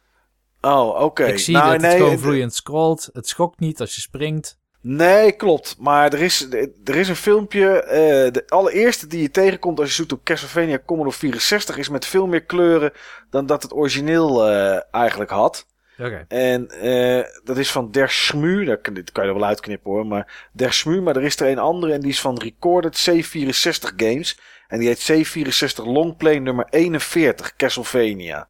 Oh, 0.62 1.02
oké. 1.02 1.24
Ik 1.26 1.40
zie 1.40 1.54
Nou, 1.56 1.72
dat 1.72 1.82
nee, 1.82 1.90
het 1.92 2.00
gewoon 2.00 2.20
vloeiend 2.20 2.54
scrolt. 2.54 3.10
Het 3.14 3.28
schokt 3.28 3.60
niet 3.60 3.80
als 3.80 3.96
je 3.96 4.02
springt. 4.02 4.60
Nee, 4.84 5.32
klopt. 5.32 5.76
Maar 5.80 6.14
er 6.14 6.22
is, 6.22 6.48
er 6.84 6.96
is 6.96 7.10
een 7.10 7.16
filmpje. 7.16 7.82
eh, 7.84 8.32
de 8.32 8.44
allereerste 8.48 9.08
die 9.08 9.22
je 9.22 9.32
tegenkomt 9.32 9.80
als 9.80 9.90
je 9.90 9.96
zoekt 9.96 10.12
op 10.12 10.24
Castlevania 10.24 10.80
Commodore 10.86 11.16
64 11.16 11.78
is 11.78 11.90
met 11.90 12.06
veel 12.06 12.28
meer 12.28 12.44
kleuren 12.44 12.92
dan 13.30 13.46
dat 13.46 13.64
het 13.64 13.74
origineel 13.74 14.48
eh, 14.50 14.80
eigenlijk 14.92 15.32
had. 15.32 15.66
Oké. 15.98 16.26
En 16.28 16.68
eh, 16.68 17.26
dat 17.44 17.58
is 17.58 17.72
van 17.72 17.92
Der 17.92 18.10
Schmu. 18.10 18.66
Dat 18.66 18.82
kan, 18.82 18.94
dit 18.94 19.12
kan 19.12 19.24
je 19.24 19.30
er 19.30 19.36
wel 19.40 19.48
uitknippen 19.48 19.92
hoor. 19.92 20.06
Maar 20.06 20.50
Der 20.54 20.74
Schmu, 20.74 21.02
maar 21.02 21.16
er 21.16 21.24
is 21.24 21.40
er 21.40 21.48
een 21.48 21.60
andere 21.60 21.94
en 21.94 22.02
die 22.02 22.12
is 22.12 22.22
van 22.22 22.40
Recorded 22.40 23.10
C64 23.10 23.96
Games. 23.96 24.40
En 24.68 24.80
die 24.80 24.88
heet 24.88 25.12
C64 25.12 25.84
Longplay 25.84 26.38
nummer 26.38 26.66
41 26.70 27.56
Castlevania. 27.56 28.50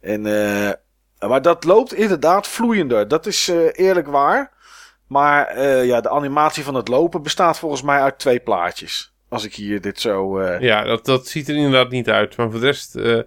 En, 0.00 0.22
maar 1.18 1.42
dat 1.42 1.64
loopt 1.64 1.94
inderdaad 1.94 2.48
vloeiender. 2.48 3.08
Dat 3.08 3.26
is 3.26 3.48
eerlijk 3.72 4.06
waar. 4.06 4.53
Maar 5.06 5.46
eh, 5.46 5.86
ja, 5.86 6.00
de 6.00 6.10
animatie 6.10 6.64
van 6.64 6.74
het 6.74 6.88
lopen 6.88 7.22
bestaat 7.22 7.58
volgens 7.58 7.82
mij 7.82 8.00
uit 8.00 8.18
twee 8.18 8.40
plaatjes. 8.40 9.14
Als 9.28 9.44
ik 9.44 9.54
hier 9.54 9.80
dit 9.80 10.00
zo. 10.00 10.38
eh, 10.38 10.60
Ja, 10.60 10.84
dat, 10.84 11.04
dat 11.04 11.26
ziet 11.26 11.48
er 11.48 11.56
inderdaad 11.56 11.90
niet 11.90 12.08
uit. 12.08 12.36
Maar 12.36 12.50
voor 12.50 12.60
de 12.60 12.66
rest, 12.66 12.96
eh, 12.96 13.20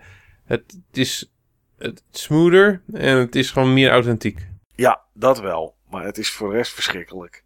het, 0.45 0.63
het 0.87 0.97
is 0.97 1.31
het 1.77 2.03
smoother 2.11 2.81
en 2.93 3.17
het 3.17 3.35
is 3.35 3.51
gewoon 3.51 3.73
meer 3.73 3.89
authentiek. 3.91 4.47
Ja, 4.75 5.01
dat 5.13 5.39
wel. 5.39 5.75
Maar 5.89 6.03
het 6.03 6.17
is 6.17 6.31
voor 6.31 6.49
de 6.49 6.55
rest 6.55 6.73
verschrikkelijk. 6.73 7.43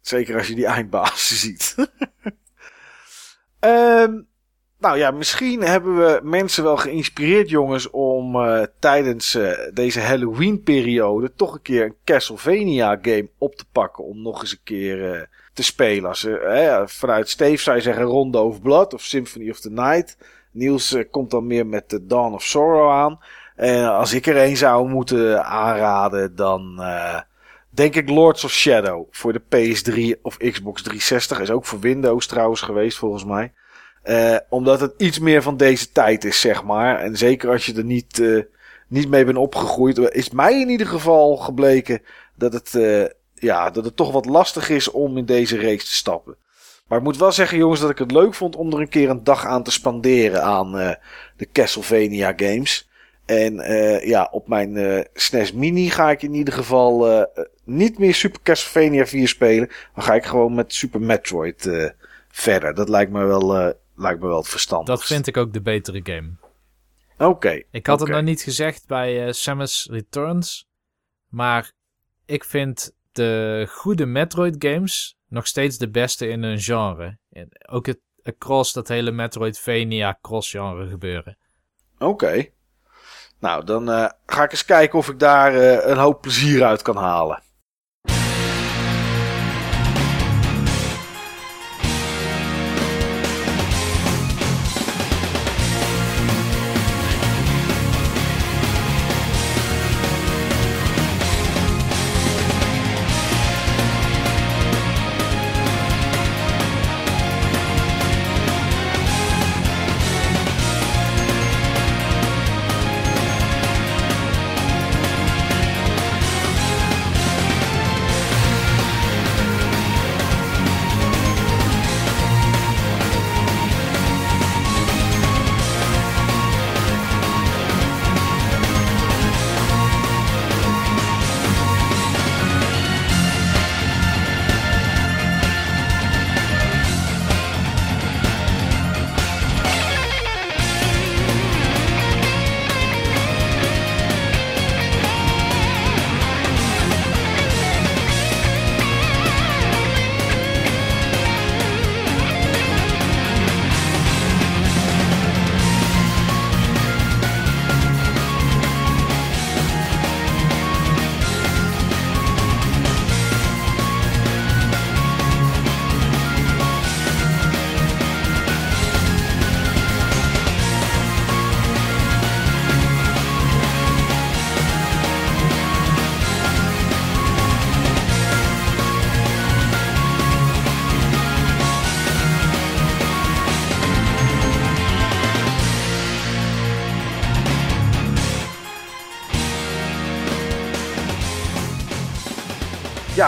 Zeker 0.00 0.36
als 0.38 0.46
je 0.46 0.54
die 0.54 0.66
eindbazen 0.66 1.36
ziet. 1.46 1.74
Ehm, 3.58 4.20
nou 4.80 4.98
ja, 4.98 5.10
misschien 5.10 5.62
hebben 5.62 5.96
we 5.96 6.20
mensen 6.22 6.64
wel 6.64 6.76
geïnspireerd, 6.76 7.50
jongens, 7.50 7.90
om 7.90 8.36
uh, 8.36 8.62
tijdens 8.78 9.34
uh, 9.34 9.52
deze 9.74 10.00
Halloween-periode 10.00 11.32
toch 11.34 11.54
een 11.54 11.62
keer 11.62 11.84
een 11.84 11.96
Castlevania-game 12.04 13.28
op 13.38 13.54
te 13.54 13.64
pakken. 13.72 14.04
Om 14.04 14.22
nog 14.22 14.40
eens 14.40 14.52
een 14.52 14.64
keer 14.64 15.14
uh, 15.14 15.22
te 15.52 15.62
spelen. 15.62 16.08
Als, 16.08 16.26
vanuit 16.84 17.28
Steve 17.28 17.62
zou 17.62 17.76
je 17.76 17.82
zeggen 17.82 18.02
Rondo 18.02 18.46
of 18.46 18.62
Blood 18.62 18.94
of 18.94 19.02
Symphony 19.02 19.50
of 19.50 19.60
the 19.60 19.70
Night. 19.70 20.16
Niels 20.52 20.96
komt 21.10 21.30
dan 21.30 21.46
meer 21.46 21.66
met 21.66 21.90
de 21.90 22.06
Dawn 22.06 22.34
of 22.34 22.42
Sorrow 22.42 22.90
aan. 22.90 23.18
En 23.56 23.92
als 23.92 24.12
ik 24.12 24.26
er 24.26 24.36
een 24.36 24.56
zou 24.56 24.88
moeten 24.88 25.44
aanraden, 25.44 26.36
dan 26.36 26.82
denk 27.70 27.94
ik 27.94 28.08
Lords 28.08 28.44
of 28.44 28.50
Shadow 28.50 29.06
voor 29.10 29.32
de 29.32 29.40
PS3 29.40 30.20
of 30.22 30.36
Xbox 30.36 30.82
360. 30.82 31.40
Is 31.40 31.50
ook 31.50 31.64
voor 31.64 31.80
Windows 31.80 32.26
trouwens 32.26 32.60
geweest, 32.60 32.98
volgens 32.98 33.24
mij. 33.24 33.52
Uh, 34.04 34.36
omdat 34.48 34.80
het 34.80 34.94
iets 34.96 35.18
meer 35.18 35.42
van 35.42 35.56
deze 35.56 35.92
tijd 35.92 36.24
is, 36.24 36.40
zeg 36.40 36.64
maar. 36.64 36.98
En 37.00 37.16
zeker 37.16 37.50
als 37.50 37.66
je 37.66 37.74
er 37.74 37.84
niet, 37.84 38.18
uh, 38.18 38.42
niet 38.88 39.08
mee 39.08 39.24
bent 39.24 39.36
opgegroeid, 39.36 39.98
is 39.98 40.30
mij 40.30 40.60
in 40.60 40.68
ieder 40.68 40.86
geval 40.86 41.36
gebleken 41.36 42.02
dat 42.34 42.52
het, 42.52 42.72
uh, 42.74 43.04
ja, 43.34 43.70
dat 43.70 43.84
het 43.84 43.96
toch 43.96 44.12
wat 44.12 44.26
lastig 44.26 44.68
is 44.68 44.90
om 44.90 45.16
in 45.16 45.24
deze 45.24 45.60
race 45.60 45.84
te 45.84 45.94
stappen. 45.94 46.36
Maar 46.86 46.98
ik 46.98 47.04
moet 47.04 47.16
wel 47.16 47.32
zeggen, 47.32 47.58
jongens, 47.58 47.80
dat 47.80 47.90
ik 47.90 47.98
het 47.98 48.10
leuk 48.10 48.34
vond 48.34 48.56
om 48.56 48.72
er 48.72 48.80
een 48.80 48.88
keer 48.88 49.10
een 49.10 49.24
dag 49.24 49.46
aan 49.46 49.62
te 49.62 49.70
spanderen 49.70 50.42
aan 50.42 50.72
de 51.36 51.48
Castlevania 51.52 52.32
games. 52.36 52.88
En 53.26 53.54
ja, 54.06 54.28
op 54.30 54.48
mijn 54.48 55.06
SNES 55.14 55.52
Mini 55.52 55.90
ga 55.90 56.10
ik 56.10 56.22
in 56.22 56.34
ieder 56.34 56.54
geval 56.54 57.26
niet 57.64 57.98
meer 57.98 58.14
Super 58.14 58.40
Castlevania 58.42 59.06
4 59.06 59.28
spelen. 59.28 59.70
Dan 59.94 60.04
ga 60.04 60.14
ik 60.14 60.24
gewoon 60.24 60.54
met 60.54 60.74
Super 60.74 61.00
Metroid 61.00 61.92
verder. 62.30 62.74
Dat 62.74 62.88
lijkt 62.88 63.12
me 63.12 63.24
wel 63.24 63.74
lijkt 64.00 64.20
me 64.20 64.26
wel 64.26 64.36
het 64.36 64.48
verstand. 64.48 64.86
Dat 64.86 65.04
vind 65.04 65.26
ik 65.26 65.36
ook 65.36 65.52
de 65.52 65.62
betere 65.62 66.00
game. 66.02 66.30
Oké. 67.18 67.62
ik 67.70 67.86
had 67.86 68.00
het 68.00 68.08
nog 68.08 68.22
niet 68.22 68.42
gezegd 68.42 68.86
bij 68.86 69.26
uh, 69.26 69.32
Samus 69.32 69.88
Returns. 69.90 70.68
Maar 71.28 71.72
ik 72.26 72.44
vind 72.44 72.92
de 73.12 73.66
goede 73.70 74.06
Metroid 74.06 74.54
games 74.58 75.16
nog 75.28 75.46
steeds 75.46 75.78
de 75.78 75.90
beste 75.90 76.28
in 76.28 76.42
hun 76.42 76.60
genre. 76.60 77.18
ook 77.68 77.86
het 77.86 78.00
across 78.22 78.72
dat 78.72 78.88
hele 78.88 79.10
Metroidvania 79.10 80.18
cross 80.22 80.50
genre 80.50 80.88
gebeuren. 80.88 81.38
Oké. 81.98 82.46
Nou, 83.38 83.64
dan 83.64 83.90
uh, 83.90 84.08
ga 84.26 84.44
ik 84.44 84.50
eens 84.50 84.64
kijken 84.64 84.98
of 84.98 85.08
ik 85.08 85.18
daar 85.18 85.54
uh, 85.54 85.86
een 85.86 85.98
hoop 85.98 86.20
plezier 86.20 86.64
uit 86.64 86.82
kan 86.82 86.96
halen. 86.96 87.42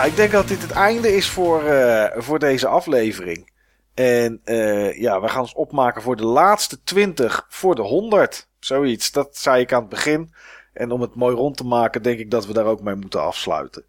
Ja, 0.03 0.09
ik 0.09 0.17
denk 0.17 0.33
dat 0.33 0.49
dit 0.49 0.63
het 0.63 0.71
einde 0.71 1.17
is 1.17 1.31
voor, 1.31 1.65
uh, 1.65 2.07
voor 2.17 2.39
deze 2.39 2.67
aflevering. 2.67 3.53
En 3.95 4.41
uh, 4.45 5.01
ja, 5.01 5.21
we 5.21 5.29
gaan 5.29 5.41
ons 5.41 5.55
opmaken 5.55 6.03
voor 6.03 6.17
de 6.17 6.25
laatste 6.25 6.83
20 6.83 7.47
voor 7.49 7.75
de 7.75 7.83
100. 7.83 8.49
Zoiets, 8.59 9.13
dat 9.13 9.37
zei 9.37 9.61
ik 9.61 9.73
aan 9.73 9.81
het 9.81 9.89
begin. 9.89 10.33
En 10.73 10.91
om 10.91 11.01
het 11.01 11.15
mooi 11.15 11.37
rond 11.37 11.57
te 11.57 11.65
maken, 11.65 12.03
denk 12.03 12.19
ik 12.19 12.31
dat 12.31 12.47
we 12.47 12.53
daar 12.53 12.65
ook 12.65 12.83
mee 12.83 12.95
moeten 12.95 13.23
afsluiten. 13.23 13.85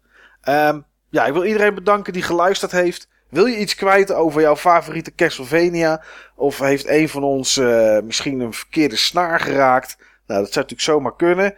Um, 0.48 0.84
ja, 1.10 1.26
ik 1.26 1.32
wil 1.32 1.44
iedereen 1.44 1.74
bedanken 1.74 2.12
die 2.12 2.22
geluisterd 2.22 2.72
heeft. 2.72 3.08
Wil 3.28 3.46
je 3.46 3.58
iets 3.58 3.74
kwijt 3.74 4.12
over 4.12 4.40
jouw 4.40 4.56
favoriete 4.56 5.14
Castlevania? 5.14 6.02
Of 6.34 6.58
heeft 6.58 6.88
een 6.88 7.08
van 7.08 7.22
ons 7.22 7.56
uh, 7.56 8.00
misschien 8.00 8.40
een 8.40 8.52
verkeerde 8.52 8.96
snaar 8.96 9.40
geraakt? 9.40 9.96
Nou, 10.26 10.40
dat 10.40 10.52
zou 10.52 10.66
natuurlijk 10.66 10.80
zomaar 10.80 11.16
kunnen. 11.16 11.54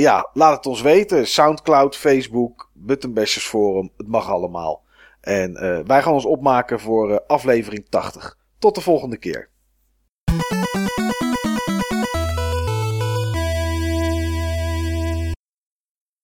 Ja, 0.00 0.30
laat 0.32 0.56
het 0.56 0.66
ons 0.66 0.80
weten. 0.80 1.26
Soundcloud, 1.26 1.96
Facebook, 1.96 2.67
Buttonbashers 2.80 3.46
Forum. 3.46 3.90
Het 3.96 4.08
mag 4.08 4.30
allemaal. 4.30 4.82
En 5.20 5.50
uh, 5.50 5.80
wij 5.86 6.02
gaan 6.02 6.12
ons 6.12 6.24
opmaken 6.24 6.80
voor 6.80 7.10
uh, 7.10 7.16
aflevering 7.26 7.86
80. 7.88 8.38
Tot 8.58 8.74
de 8.74 8.80
volgende 8.80 9.16
keer. 9.16 9.50